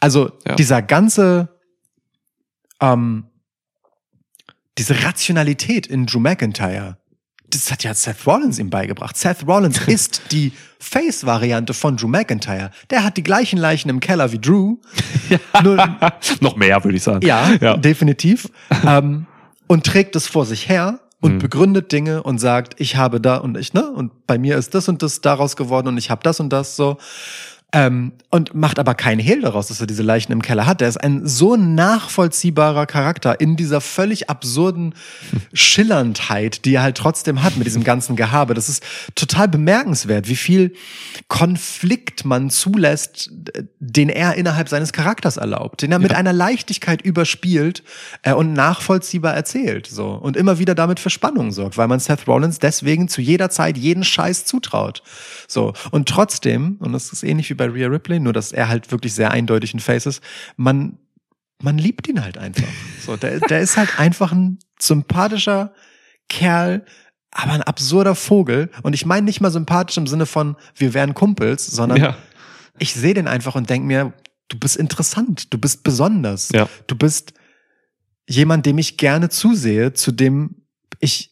Also 0.00 0.32
Ja. 0.46 0.54
dieser 0.56 0.82
ganze, 0.82 1.48
ähm, 2.80 3.24
diese 4.78 5.04
Rationalität 5.04 5.86
in 5.86 6.06
Drew 6.06 6.18
McIntyre, 6.20 6.96
das 7.48 7.70
hat 7.70 7.84
ja 7.84 7.92
Seth 7.92 8.26
Rollins 8.26 8.58
ihm 8.58 8.70
beigebracht. 8.70 9.16
Seth 9.16 9.46
Rollins 9.46 9.78
ist 9.86 10.22
die 10.32 10.52
Face-Variante 10.80 11.74
von 11.74 11.96
Drew 11.98 12.08
McIntyre. 12.08 12.70
Der 12.90 13.04
hat 13.04 13.16
die 13.18 13.22
gleichen 13.22 13.58
Leichen 13.58 13.90
im 13.90 14.00
Keller 14.00 14.32
wie 14.32 14.38
Drew. 14.38 14.78
Nur, 15.62 15.76
Noch 16.40 16.56
mehr, 16.56 16.82
würde 16.82 16.96
ich 16.96 17.02
sagen. 17.02 17.24
ja, 17.26 17.50
ja. 17.60 17.76
definitiv. 17.76 18.48
ähm, 18.86 19.26
und 19.66 19.84
trägt 19.86 20.16
es 20.16 20.26
vor 20.26 20.46
sich 20.46 20.68
her 20.68 20.98
und 21.22 21.34
Mhm. 21.34 21.38
begründet 21.38 21.92
Dinge 21.92 22.22
und 22.24 22.38
sagt, 22.38 22.74
ich 22.78 22.96
habe 22.96 23.20
da 23.20 23.36
und 23.36 23.56
ich, 23.56 23.72
ne, 23.72 23.88
und 23.90 24.26
bei 24.26 24.36
mir 24.38 24.58
ist 24.58 24.74
das 24.74 24.88
und 24.88 25.02
das 25.02 25.22
daraus 25.22 25.56
geworden 25.56 25.88
und 25.88 25.96
ich 25.96 26.10
habe 26.10 26.20
das 26.22 26.40
und 26.40 26.50
das 26.52 26.76
so. 26.76 26.98
Ähm, 27.74 28.12
und 28.28 28.54
macht 28.54 28.78
aber 28.78 28.94
keinen 28.94 29.18
Hehl 29.18 29.40
daraus, 29.40 29.68
dass 29.68 29.80
er 29.80 29.86
diese 29.86 30.02
Leichen 30.02 30.30
im 30.30 30.42
Keller 30.42 30.66
hat. 30.66 30.82
Der 30.82 30.88
ist 30.88 30.98
ein 30.98 31.26
so 31.26 31.56
nachvollziehbarer 31.56 32.84
Charakter 32.84 33.40
in 33.40 33.56
dieser 33.56 33.80
völlig 33.80 34.28
absurden 34.28 34.94
Schillerndheit, 35.54 36.66
die 36.66 36.74
er 36.74 36.82
halt 36.82 36.98
trotzdem 36.98 37.42
hat 37.42 37.56
mit 37.56 37.66
diesem 37.66 37.82
ganzen 37.82 38.14
Gehabe. 38.14 38.52
Das 38.52 38.68
ist 38.68 38.82
total 39.14 39.48
bemerkenswert, 39.48 40.28
wie 40.28 40.36
viel 40.36 40.74
Konflikt 41.28 42.26
man 42.26 42.50
zulässt, 42.50 43.30
den 43.80 44.10
er 44.10 44.34
innerhalb 44.34 44.68
seines 44.68 44.92
Charakters 44.92 45.38
erlaubt, 45.38 45.80
den 45.80 45.92
er 45.92 45.98
mit 45.98 46.14
einer 46.14 46.32
Leichtigkeit 46.32 47.00
überspielt 47.00 47.82
äh, 48.22 48.34
und 48.34 48.52
nachvollziehbar 48.52 49.34
erzählt. 49.34 49.86
So. 49.86 50.08
Und 50.08 50.36
immer 50.36 50.58
wieder 50.58 50.74
damit 50.74 51.00
für 51.00 51.10
Spannung 51.10 51.52
sorgt, 51.52 51.78
weil 51.78 51.88
man 51.88 52.00
Seth 52.00 52.26
Rollins 52.26 52.58
deswegen 52.58 53.08
zu 53.08 53.22
jeder 53.22 53.48
Zeit 53.48 53.78
jeden 53.78 54.04
Scheiß 54.04 54.44
zutraut. 54.44 55.02
So. 55.48 55.72
Und 55.90 56.08
trotzdem, 56.08 56.76
und 56.80 56.92
das 56.92 57.12
ist 57.12 57.22
ähnlich 57.22 57.48
wie 57.50 57.54
bei 57.54 57.61
Rhea 57.66 57.88
Ripley, 57.88 58.20
nur 58.20 58.32
dass 58.32 58.52
er 58.52 58.68
halt 58.68 58.90
wirklich 58.90 59.14
sehr 59.14 59.30
eindeutig 59.30 59.74
ein 59.74 59.80
Face 59.80 60.06
ist, 60.06 60.22
man, 60.56 60.98
man 61.62 61.78
liebt 61.78 62.08
ihn 62.08 62.22
halt 62.22 62.38
einfach. 62.38 62.68
So, 63.04 63.16
der, 63.16 63.40
der 63.40 63.60
ist 63.60 63.76
halt 63.76 63.98
einfach 63.98 64.32
ein 64.32 64.58
sympathischer 64.80 65.72
Kerl, 66.28 66.84
aber 67.30 67.52
ein 67.52 67.62
absurder 67.62 68.14
Vogel. 68.14 68.70
Und 68.82 68.94
ich 68.94 69.06
meine 69.06 69.24
nicht 69.24 69.40
mal 69.40 69.50
sympathisch 69.50 69.96
im 69.96 70.06
Sinne 70.06 70.26
von, 70.26 70.56
wir 70.74 70.94
wären 70.94 71.14
Kumpels, 71.14 71.66
sondern 71.66 71.98
Ja. 71.98 72.16
ich 72.78 72.94
sehe 72.94 73.14
den 73.14 73.28
einfach 73.28 73.54
und 73.54 73.70
denke 73.70 73.86
mir, 73.86 74.12
du 74.48 74.58
bist 74.58 74.76
interessant, 74.76 75.52
du 75.52 75.58
bist 75.58 75.82
besonders, 75.82 76.50
Ja. 76.52 76.68
du 76.86 76.94
bist 76.96 77.32
jemand, 78.28 78.66
dem 78.66 78.78
ich 78.78 78.98
gerne 78.98 79.28
zusehe, 79.30 79.92
zu 79.94 80.12
dem 80.12 80.56
ich 81.00 81.30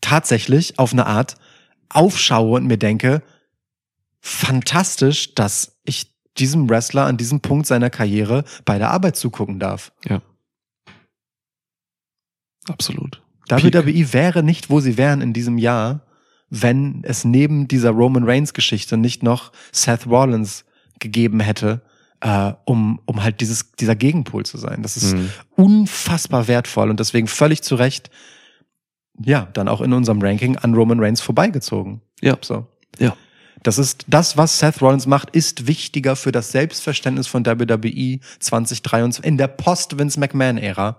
tatsächlich 0.00 0.78
auf 0.78 0.92
eine 0.92 1.06
Art 1.06 1.36
aufschaue 1.88 2.56
und 2.56 2.66
mir 2.66 2.78
denke, 2.78 3.22
fantastisch, 4.20 5.34
dass 5.34 5.78
ich 5.84 6.12
diesem 6.38 6.68
Wrestler 6.70 7.06
an 7.06 7.16
diesem 7.16 7.40
Punkt 7.40 7.66
seiner 7.66 7.90
Karriere 7.90 8.44
bei 8.64 8.78
der 8.78 8.90
Arbeit 8.90 9.16
zugucken 9.16 9.58
darf. 9.58 9.92
Ja. 10.08 10.22
Absolut. 12.68 13.22
WWE 13.48 14.12
wäre 14.12 14.42
nicht, 14.42 14.68
wo 14.70 14.80
sie 14.80 14.98
wären 14.98 15.20
in 15.22 15.32
diesem 15.32 15.56
Jahr, 15.58 16.06
wenn 16.50 17.02
es 17.04 17.24
neben 17.24 17.66
dieser 17.66 17.90
Roman 17.90 18.24
Reigns 18.24 18.52
Geschichte 18.52 18.96
nicht 18.96 19.22
noch 19.22 19.52
Seth 19.72 20.06
Rollins 20.06 20.64
gegeben 20.98 21.40
hätte, 21.40 21.82
äh, 22.20 22.52
um, 22.64 23.00
um 23.06 23.22
halt 23.22 23.40
dieses, 23.40 23.72
dieser 23.72 23.96
Gegenpol 23.96 24.44
zu 24.44 24.58
sein. 24.58 24.82
Das 24.82 24.96
ist 24.96 25.14
Mhm. 25.14 25.30
unfassbar 25.56 26.46
wertvoll 26.48 26.90
und 26.90 27.00
deswegen 27.00 27.26
völlig 27.26 27.62
zu 27.62 27.74
Recht, 27.76 28.10
ja, 29.20 29.46
dann 29.54 29.68
auch 29.68 29.80
in 29.80 29.92
unserem 29.92 30.20
Ranking 30.20 30.56
an 30.56 30.74
Roman 30.74 31.00
Reigns 31.00 31.20
vorbeigezogen. 31.20 32.02
Ja. 32.20 32.36
So. 32.40 32.66
Ja. 32.98 33.16
Das 33.68 33.76
ist, 33.76 34.06
das, 34.08 34.38
was 34.38 34.58
Seth 34.58 34.80
Rollins 34.80 35.04
macht, 35.04 35.28
ist 35.36 35.66
wichtiger 35.66 36.16
für 36.16 36.32
das 36.32 36.52
Selbstverständnis 36.52 37.26
von 37.26 37.44
WWE 37.44 38.18
2023 38.38 39.22
in 39.22 39.36
der 39.36 39.46
Post-Vince 39.46 40.18
McMahon-Ära, 40.18 40.98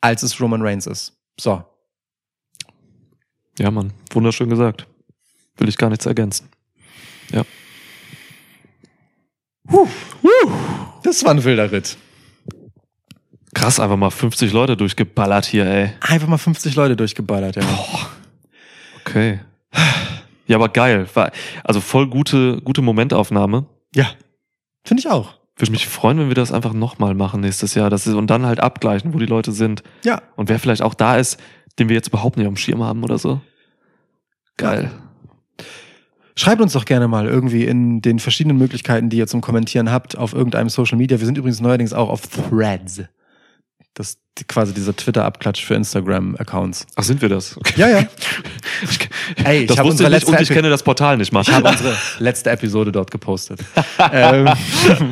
als 0.00 0.24
es 0.24 0.40
Roman 0.40 0.60
Reigns 0.60 0.88
ist. 0.88 1.16
So. 1.38 1.62
Ja, 3.56 3.70
Mann. 3.70 3.92
Wunderschön 4.10 4.50
gesagt. 4.50 4.88
Will 5.58 5.68
ich 5.68 5.78
gar 5.78 5.90
nichts 5.90 6.06
ergänzen. 6.06 6.48
Ja. 7.30 7.44
Das 11.04 11.24
war 11.24 11.30
ein 11.30 11.44
wilder 11.44 11.70
Ritt. 11.70 11.96
Krass, 13.54 13.78
einfach 13.78 13.96
mal 13.96 14.10
50 14.10 14.52
Leute 14.52 14.76
durchgeballert 14.76 15.46
hier, 15.46 15.66
ey. 15.66 15.90
Einfach 16.00 16.26
mal 16.26 16.36
50 16.36 16.74
Leute 16.74 16.96
durchgeballert, 16.96 17.54
ja. 17.54 17.62
Okay. 19.02 19.38
Ja, 20.48 20.56
aber 20.56 20.70
geil. 20.70 21.06
War, 21.14 21.30
also 21.62 21.80
voll 21.80 22.08
gute, 22.08 22.60
gute 22.62 22.82
Momentaufnahme. 22.82 23.66
Ja. 23.94 24.06
Finde 24.84 25.00
ich 25.00 25.08
auch. 25.08 25.34
Würde 25.56 25.72
mich 25.72 25.86
freuen, 25.86 26.18
wenn 26.18 26.28
wir 26.28 26.34
das 26.34 26.52
einfach 26.52 26.72
nochmal 26.72 27.14
machen 27.14 27.40
nächstes 27.40 27.74
Jahr. 27.74 27.90
Das 27.90 28.06
ist, 28.06 28.14
und 28.14 28.28
dann 28.28 28.46
halt 28.46 28.60
abgleichen, 28.60 29.12
wo 29.12 29.18
die 29.18 29.26
Leute 29.26 29.52
sind. 29.52 29.82
Ja. 30.04 30.22
Und 30.36 30.48
wer 30.48 30.58
vielleicht 30.58 30.82
auch 30.82 30.94
da 30.94 31.16
ist, 31.16 31.38
den 31.78 31.88
wir 31.88 31.96
jetzt 31.96 32.08
überhaupt 32.08 32.36
nicht 32.36 32.46
am 32.46 32.56
Schirm 32.56 32.82
haben 32.82 33.04
oder 33.04 33.18
so. 33.18 33.40
Geil. 34.56 34.90
Schreibt 36.36 36.62
uns 36.62 36.72
doch 36.72 36.84
gerne 36.84 37.08
mal 37.08 37.26
irgendwie 37.26 37.64
in 37.64 38.00
den 38.00 38.20
verschiedenen 38.20 38.56
Möglichkeiten, 38.58 39.10
die 39.10 39.18
ihr 39.18 39.26
zum 39.26 39.40
Kommentieren 39.40 39.90
habt, 39.90 40.16
auf 40.16 40.32
irgendeinem 40.32 40.68
Social 40.68 40.96
Media. 40.96 41.18
Wir 41.18 41.26
sind 41.26 41.36
übrigens 41.36 41.60
neuerdings 41.60 41.92
auch 41.92 42.08
auf 42.08 42.22
Threads. 42.28 43.02
Das 43.94 44.18
quasi 44.46 44.72
dieser 44.74 44.94
Twitter-Abklatsch 44.94 45.64
für 45.64 45.74
Instagram-Accounts. 45.74 46.86
Ach, 46.96 47.02
sind 47.02 47.20
wir 47.22 47.28
das? 47.28 47.56
Okay. 47.56 47.74
Ja, 47.76 47.88
ja. 47.88 48.06
Ich, 48.82 49.44
Ey, 49.44 49.60
ich 49.62 49.66
das 49.66 49.78
hab 49.78 49.86
wusste 49.86 50.04
ich 50.04 50.10
nicht 50.10 50.24
und 50.26 50.40
ich 50.40 50.48
kenne 50.48 50.70
das 50.70 50.82
Portal 50.84 51.16
nicht 51.16 51.32
mal. 51.32 51.40
Ich 51.42 51.50
habe 51.50 51.68
unsere 51.68 51.96
letzte 52.20 52.50
Episode 52.50 52.92
dort 52.92 53.10
gepostet. 53.10 53.60
ähm, 54.12 54.48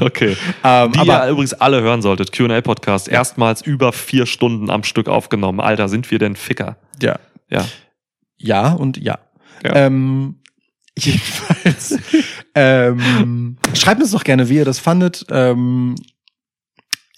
okay. 0.00 0.36
ähm, 0.62 0.92
Die 0.92 0.98
aber 1.00 1.26
ihr 1.26 1.32
übrigens 1.32 1.52
alle 1.54 1.80
hören 1.82 2.00
solltet. 2.02 2.36
Q&A-Podcast. 2.36 3.08
Erstmals 3.08 3.62
über 3.62 3.92
vier 3.92 4.26
Stunden 4.26 4.70
am 4.70 4.84
Stück 4.84 5.08
aufgenommen. 5.08 5.60
Alter, 5.60 5.88
sind 5.88 6.10
wir 6.10 6.18
denn 6.18 6.36
Ficker? 6.36 6.76
ja, 7.02 7.18
Ja. 7.50 7.64
ja 8.38 8.72
und 8.72 8.98
ja. 8.98 9.18
Ja. 9.64 9.74
Ähm, 9.74 10.36
jedenfalls. 10.98 11.98
ähm, 12.54 13.58
schreibt 13.74 14.00
uns 14.00 14.12
doch 14.12 14.24
gerne, 14.24 14.48
wie 14.48 14.56
ihr 14.56 14.64
das 14.64 14.78
fandet. 14.78 15.26
Ähm, 15.30 15.96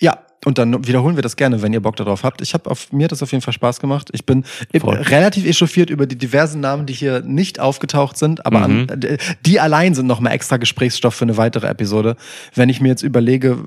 ja, 0.00 0.18
und 0.48 0.58
dann 0.58 0.86
wiederholen 0.86 1.14
wir 1.16 1.22
das 1.22 1.36
gerne, 1.36 1.62
wenn 1.62 1.72
ihr 1.72 1.80
Bock 1.80 1.94
darauf 1.96 2.24
habt. 2.24 2.40
Ich 2.40 2.54
habe 2.54 2.68
auf 2.70 2.90
mir 2.92 3.04
hat 3.04 3.12
das 3.12 3.22
auf 3.22 3.30
jeden 3.30 3.42
Fall 3.42 3.52
Spaß 3.54 3.78
gemacht. 3.78 4.08
Ich 4.12 4.24
bin 4.26 4.44
Voll. 4.78 4.96
relativ 4.96 5.46
echauffiert 5.46 5.90
über 5.90 6.06
die 6.06 6.16
diversen 6.18 6.60
Namen, 6.60 6.86
die 6.86 6.92
hier 6.94 7.20
nicht 7.20 7.60
aufgetaucht 7.60 8.16
sind, 8.18 8.44
aber 8.46 8.66
Mhm. 8.66 8.86
an, 8.90 9.00
die 9.46 9.60
allein 9.60 9.94
sind 9.94 10.06
noch 10.06 10.18
mal 10.20 10.30
extra 10.30 10.56
Gesprächsstoff 10.56 11.14
für 11.14 11.24
eine 11.26 11.36
weitere 11.36 11.68
Episode. 11.68 12.16
Wenn 12.54 12.68
ich 12.68 12.80
mir 12.80 12.88
jetzt 12.88 13.02
überlege, 13.02 13.58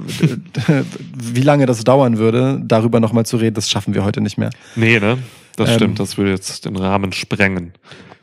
wie 1.16 1.42
lange 1.42 1.66
das 1.66 1.84
dauern 1.84 2.18
würde, 2.18 2.62
darüber 2.64 3.00
noch 3.00 3.14
mal 3.14 3.26
zu 3.26 3.38
reden, 3.38 3.54
das 3.54 3.70
schaffen 3.70 3.94
wir 3.94 4.04
heute 4.04 4.22
nicht 4.22 4.38
mehr. 4.38 4.50
Nee, 4.76 5.00
ne? 5.00 5.18
Das 5.56 5.70
Ähm, 5.70 5.76
stimmt. 5.76 6.00
Das 6.00 6.18
würde 6.18 6.32
jetzt 6.32 6.66
den 6.66 6.76
Rahmen 6.76 7.12
sprengen. 7.14 7.74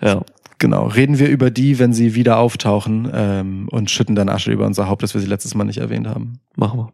Ja. 0.03 0.23
Genau, 0.61 0.87
reden 0.89 1.21
wir 1.21 1.29
über 1.29 1.53
die, 1.53 1.79
wenn 1.79 1.93
sie 1.93 2.17
wieder 2.17 2.39
auftauchen 2.39 3.09
ähm, 3.15 3.69
und 3.71 3.93
schütten 3.93 4.17
dann 4.17 4.29
Asche 4.29 4.51
über 4.51 4.67
unser 4.67 4.89
Haupt, 4.89 5.05
dass 5.05 5.15
wir 5.15 5.21
sie 5.21 5.29
letztes 5.29 5.55
Mal 5.55 5.63
nicht 5.63 5.79
erwähnt 5.79 6.09
haben. 6.09 6.41
Machen 6.57 6.81
wir. 6.81 6.93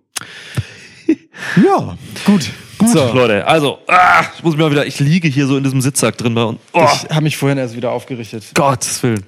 Ja, 1.62 1.96
gut. 2.24 2.50
gut. 2.78 2.88
So. 2.90 3.12
Leute, 3.12 3.46
also, 3.46 3.78
ah, 3.88 4.24
ich 4.36 4.42
muss 4.42 4.56
mir 4.56 4.64
mal 4.64 4.70
wieder, 4.70 4.86
ich 4.86 5.00
liege 5.00 5.28
hier 5.28 5.46
so 5.46 5.56
in 5.56 5.64
diesem 5.64 5.80
Sitzsack 5.80 6.16
drin 6.18 6.34
bei 6.34 6.44
uns. 6.44 6.60
Oh, 6.72 6.86
Ich 6.92 7.10
habe 7.10 7.22
mich 7.22 7.36
vorhin 7.36 7.58
erst 7.58 7.76
wieder 7.76 7.90
aufgerichtet. 7.92 8.44
Gottes 8.54 9.02
Willen. 9.02 9.24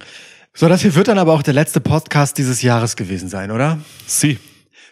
So, 0.54 0.68
das 0.68 0.82
hier 0.82 0.94
wird 0.94 1.08
dann 1.08 1.18
aber 1.18 1.32
auch 1.34 1.42
der 1.42 1.54
letzte 1.54 1.80
Podcast 1.80 2.38
dieses 2.38 2.62
Jahres 2.62 2.96
gewesen 2.96 3.28
sein, 3.28 3.50
oder? 3.50 3.78
Sie. 4.06 4.38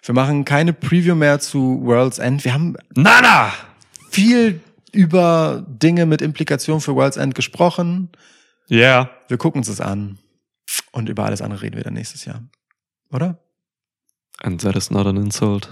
Wir 0.03 0.15
machen 0.15 0.45
keine 0.45 0.75
Preview 0.75 1.15
mehr 1.15 1.41
zu 1.41 1.81
World's 1.83 2.19
End. 2.19 2.45
Wir 2.45 2.53
haben 2.53 2.77
Nana! 2.95 3.53
viel 4.15 4.61
über 4.93 5.65
Dinge 5.67 6.07
mit 6.07 6.23
Implikation 6.23 6.81
für 6.81 6.95
World's 6.95 7.17
End 7.17 7.35
gesprochen. 7.35 8.11
Ja. 8.69 8.79
Yeah. 8.79 9.11
Wir 9.29 9.39
gucken 9.39 9.61
uns 9.61 9.67
das 9.67 9.81
an. 9.81 10.19
Und 10.93 11.09
über 11.09 11.25
alles 11.25 11.43
andere 11.43 11.63
reden 11.63 11.77
wir 11.77 11.85
dann 11.85 11.95
nächstes 11.95 12.25
Jahr. 12.25 12.43
Oder? 13.13 13.39
And 14.41 14.61
that 14.61 14.77
is 14.77 14.91
not 14.91 15.07
an 15.07 15.17
insult. 15.17 15.69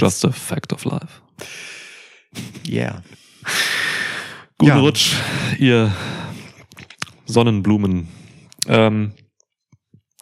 Just 0.00 0.24
a 0.24 0.30
fact 0.32 0.72
of 0.72 0.84
life. 0.84 1.20
Yeah. 2.68 3.02
Guten 4.58 4.68
Ja. 4.70 4.78
Rutsch, 4.80 5.12
ihr 5.58 5.92
Sonnenblumen. 7.26 8.08
Ähm, 8.68 9.12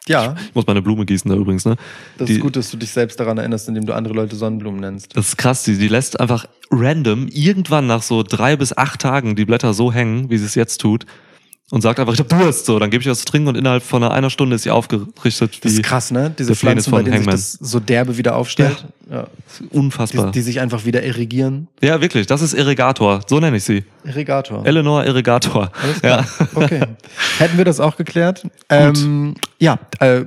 Ja, 0.07 0.35
ich 0.49 0.53
muss 0.53 0.67
meine 0.67 0.83
Blume 0.83 1.03
gießen 1.05 1.31
da 1.31 1.35
übrigens, 1.35 1.65
ne? 1.65 1.77
das 2.19 2.27
Die- 2.27 2.33
ist 2.33 2.39
gut, 2.39 2.55
dass 2.55 2.69
du 2.69 2.77
dich 2.77 2.91
selbst 2.91 3.19
daran 3.19 3.39
erinnerst, 3.39 3.67
indem 3.67 3.87
du 3.87 3.93
andere 3.93 4.13
Leute 4.13 4.35
Sonnenblumen 4.35 4.79
nennst. 4.79 5.17
Das 5.17 5.29
ist 5.29 5.37
krass, 5.37 5.63
die, 5.63 5.77
die 5.79 5.87
lässt 5.87 6.19
einfach 6.19 6.45
random 6.69 7.27
irgendwann 7.29 7.87
nach 7.87 8.03
so 8.03 8.21
drei 8.21 8.55
bis 8.55 8.77
acht 8.77 9.01
Tagen 9.01 9.35
die 9.35 9.45
Blätter 9.45 9.73
so 9.73 9.91
hängen, 9.91 10.29
wie 10.29 10.37
sie 10.37 10.45
es 10.45 10.53
jetzt 10.53 10.79
tut. 10.79 11.07
Und 11.71 11.81
sagt 11.81 11.99
einfach, 11.99 12.13
ich 12.13 12.19
hab 12.19 12.29
Durst. 12.29 12.67
So, 12.67 12.77
dann 12.77 12.91
gebe 12.91 13.01
ich 13.01 13.09
was 13.09 13.19
zu 13.21 13.25
trinken 13.25 13.47
und 13.47 13.55
innerhalb 13.55 13.81
von 13.81 14.03
einer, 14.03 14.29
Stunde 14.29 14.55
ist 14.55 14.63
sie 14.63 14.69
aufgerichtet. 14.69 15.65
Das 15.65 15.73
ist 15.73 15.81
krass, 15.83 16.11
ne? 16.11 16.31
Diese 16.37 16.53
Pflanzen, 16.55 16.91
bei 16.91 16.97
von 16.97 17.05
denen 17.05 17.17
sich 17.17 17.25
Hangman. 17.27 17.35
das 17.35 17.53
so 17.53 17.79
derbe 17.79 18.17
wieder 18.17 18.35
aufstellt. 18.35 18.85
Ja. 19.09 19.27
Die, 19.59 19.67
Unfassbar. 19.75 20.31
die 20.31 20.41
sich 20.41 20.59
einfach 20.59 20.85
wieder 20.85 21.01
irrigieren. 21.01 21.67
ja, 21.81 22.01
wirklich, 22.01 22.27
das 22.27 22.43
ist 22.43 22.53
Irrigator. 22.53 23.21
So 23.27 23.39
nenne 23.39 23.57
ich 23.57 23.63
sie. 23.63 23.83
Irrigator. 24.03 24.63
Eleanor 24.63 25.05
Irrigator. 25.05 25.71
Alles 25.81 26.01
Ja. 26.03 26.23
klar. 26.23 26.49
Okay. 26.53 26.81
Hätten 27.39 27.57
wir 27.57 27.65
das 27.65 27.79
auch 27.79 27.97
geklärt. 27.97 28.45
Ähm, 28.69 29.33
ja, 29.59 29.79
äh, 29.99 30.25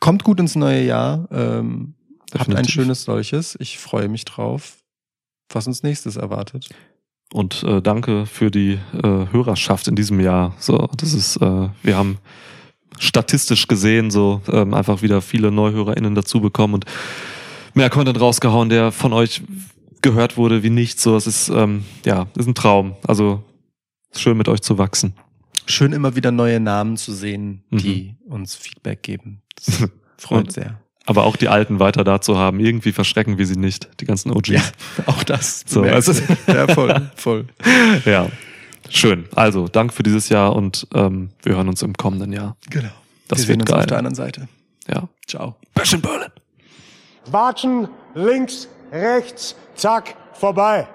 kommt 0.00 0.22
gut 0.22 0.38
ins 0.38 0.54
neue 0.54 0.82
Jahr. 0.84 1.26
Ähm, 1.32 1.94
habt 2.38 2.54
ein 2.54 2.68
schönes 2.68 3.04
solches. 3.04 3.56
Ich 3.58 3.78
freue 3.78 4.08
mich 4.08 4.26
drauf, 4.26 4.76
was 5.50 5.66
uns 5.66 5.82
nächstes 5.82 6.16
erwartet. 6.16 6.68
Und 7.32 7.62
äh, 7.64 7.82
danke 7.82 8.26
für 8.26 8.50
die 8.50 8.78
äh, 8.92 9.02
Hörerschaft 9.02 9.88
in 9.88 9.96
diesem 9.96 10.20
Jahr. 10.20 10.54
So, 10.58 10.88
das 10.96 11.12
ist, 11.14 11.36
äh, 11.36 11.68
wir 11.82 11.96
haben 11.96 12.18
statistisch 12.98 13.66
gesehen 13.66 14.10
so 14.12 14.40
ähm, 14.48 14.72
einfach 14.72 15.02
wieder 15.02 15.20
viele 15.20 15.50
NeuhörerInnen 15.50 16.14
dazu 16.14 16.40
bekommen 16.40 16.74
und 16.74 16.84
mehr 17.74 17.90
Content 17.90 18.20
rausgehauen, 18.20 18.68
der 18.68 18.92
von 18.92 19.12
euch 19.12 19.42
gehört 20.00 20.36
wurde 20.36 20.62
wie 20.62 20.70
nichts. 20.70 21.02
So, 21.02 21.16
es 21.16 21.26
ist 21.26 21.48
ähm, 21.48 21.84
ja, 22.04 22.26
ist 22.36 22.46
ein 22.46 22.54
Traum. 22.54 22.94
Also 23.06 23.42
schön 24.14 24.36
mit 24.36 24.48
euch 24.48 24.62
zu 24.62 24.78
wachsen. 24.78 25.14
Schön 25.66 25.92
immer 25.92 26.14
wieder 26.14 26.30
neue 26.30 26.60
Namen 26.60 26.96
zu 26.96 27.12
sehen, 27.12 27.64
Mhm. 27.70 27.78
die 27.78 28.16
uns 28.28 28.54
Feedback 28.54 29.02
geben. 29.02 29.42
Das 30.16 30.28
freut 30.28 30.52
sehr. 30.52 30.80
Aber 31.06 31.24
auch 31.24 31.36
die 31.36 31.48
Alten 31.48 31.80
weiter 31.80 32.02
da 32.02 32.20
zu 32.20 32.38
haben, 32.38 32.60
irgendwie 32.60 32.92
verschrecken 32.92 33.36
wir 33.36 33.46
sie 33.46 33.56
nicht, 33.56 33.88
die 34.00 34.06
ganzen 34.06 34.30
OGs. 34.30 34.48
Ja, 34.48 34.62
auch 35.06 35.22
das. 35.22 35.64
So, 35.68 35.82
also- 35.82 36.12
ja, 36.46 36.66
voll, 36.68 37.10
voll. 37.16 37.44
ja. 38.04 38.28
Schön. 38.90 39.26
Also, 39.34 39.68
danke 39.68 39.92
für 39.94 40.02
dieses 40.02 40.28
Jahr 40.28 40.54
und 40.54 40.86
ähm, 40.94 41.30
wir 41.42 41.56
hören 41.56 41.68
uns 41.68 41.82
im 41.82 41.94
kommenden 41.94 42.32
Jahr. 42.32 42.56
Genau. 42.70 42.88
Das 43.28 43.40
wir 43.40 43.48
wird 43.48 43.56
sehen 43.56 43.60
uns 43.62 43.70
geil. 43.70 43.80
auf 43.80 43.86
der 43.86 43.98
anderen 43.98 44.14
Seite. 44.14 44.48
Ja. 44.88 45.08
Ciao. 45.26 45.56
Bash 45.74 45.92
in 45.94 46.00
Berlin. 46.02 46.28
Watschen, 47.26 47.88
links, 48.14 48.68
rechts, 48.92 49.56
zack, 49.74 50.14
vorbei. 50.34 50.86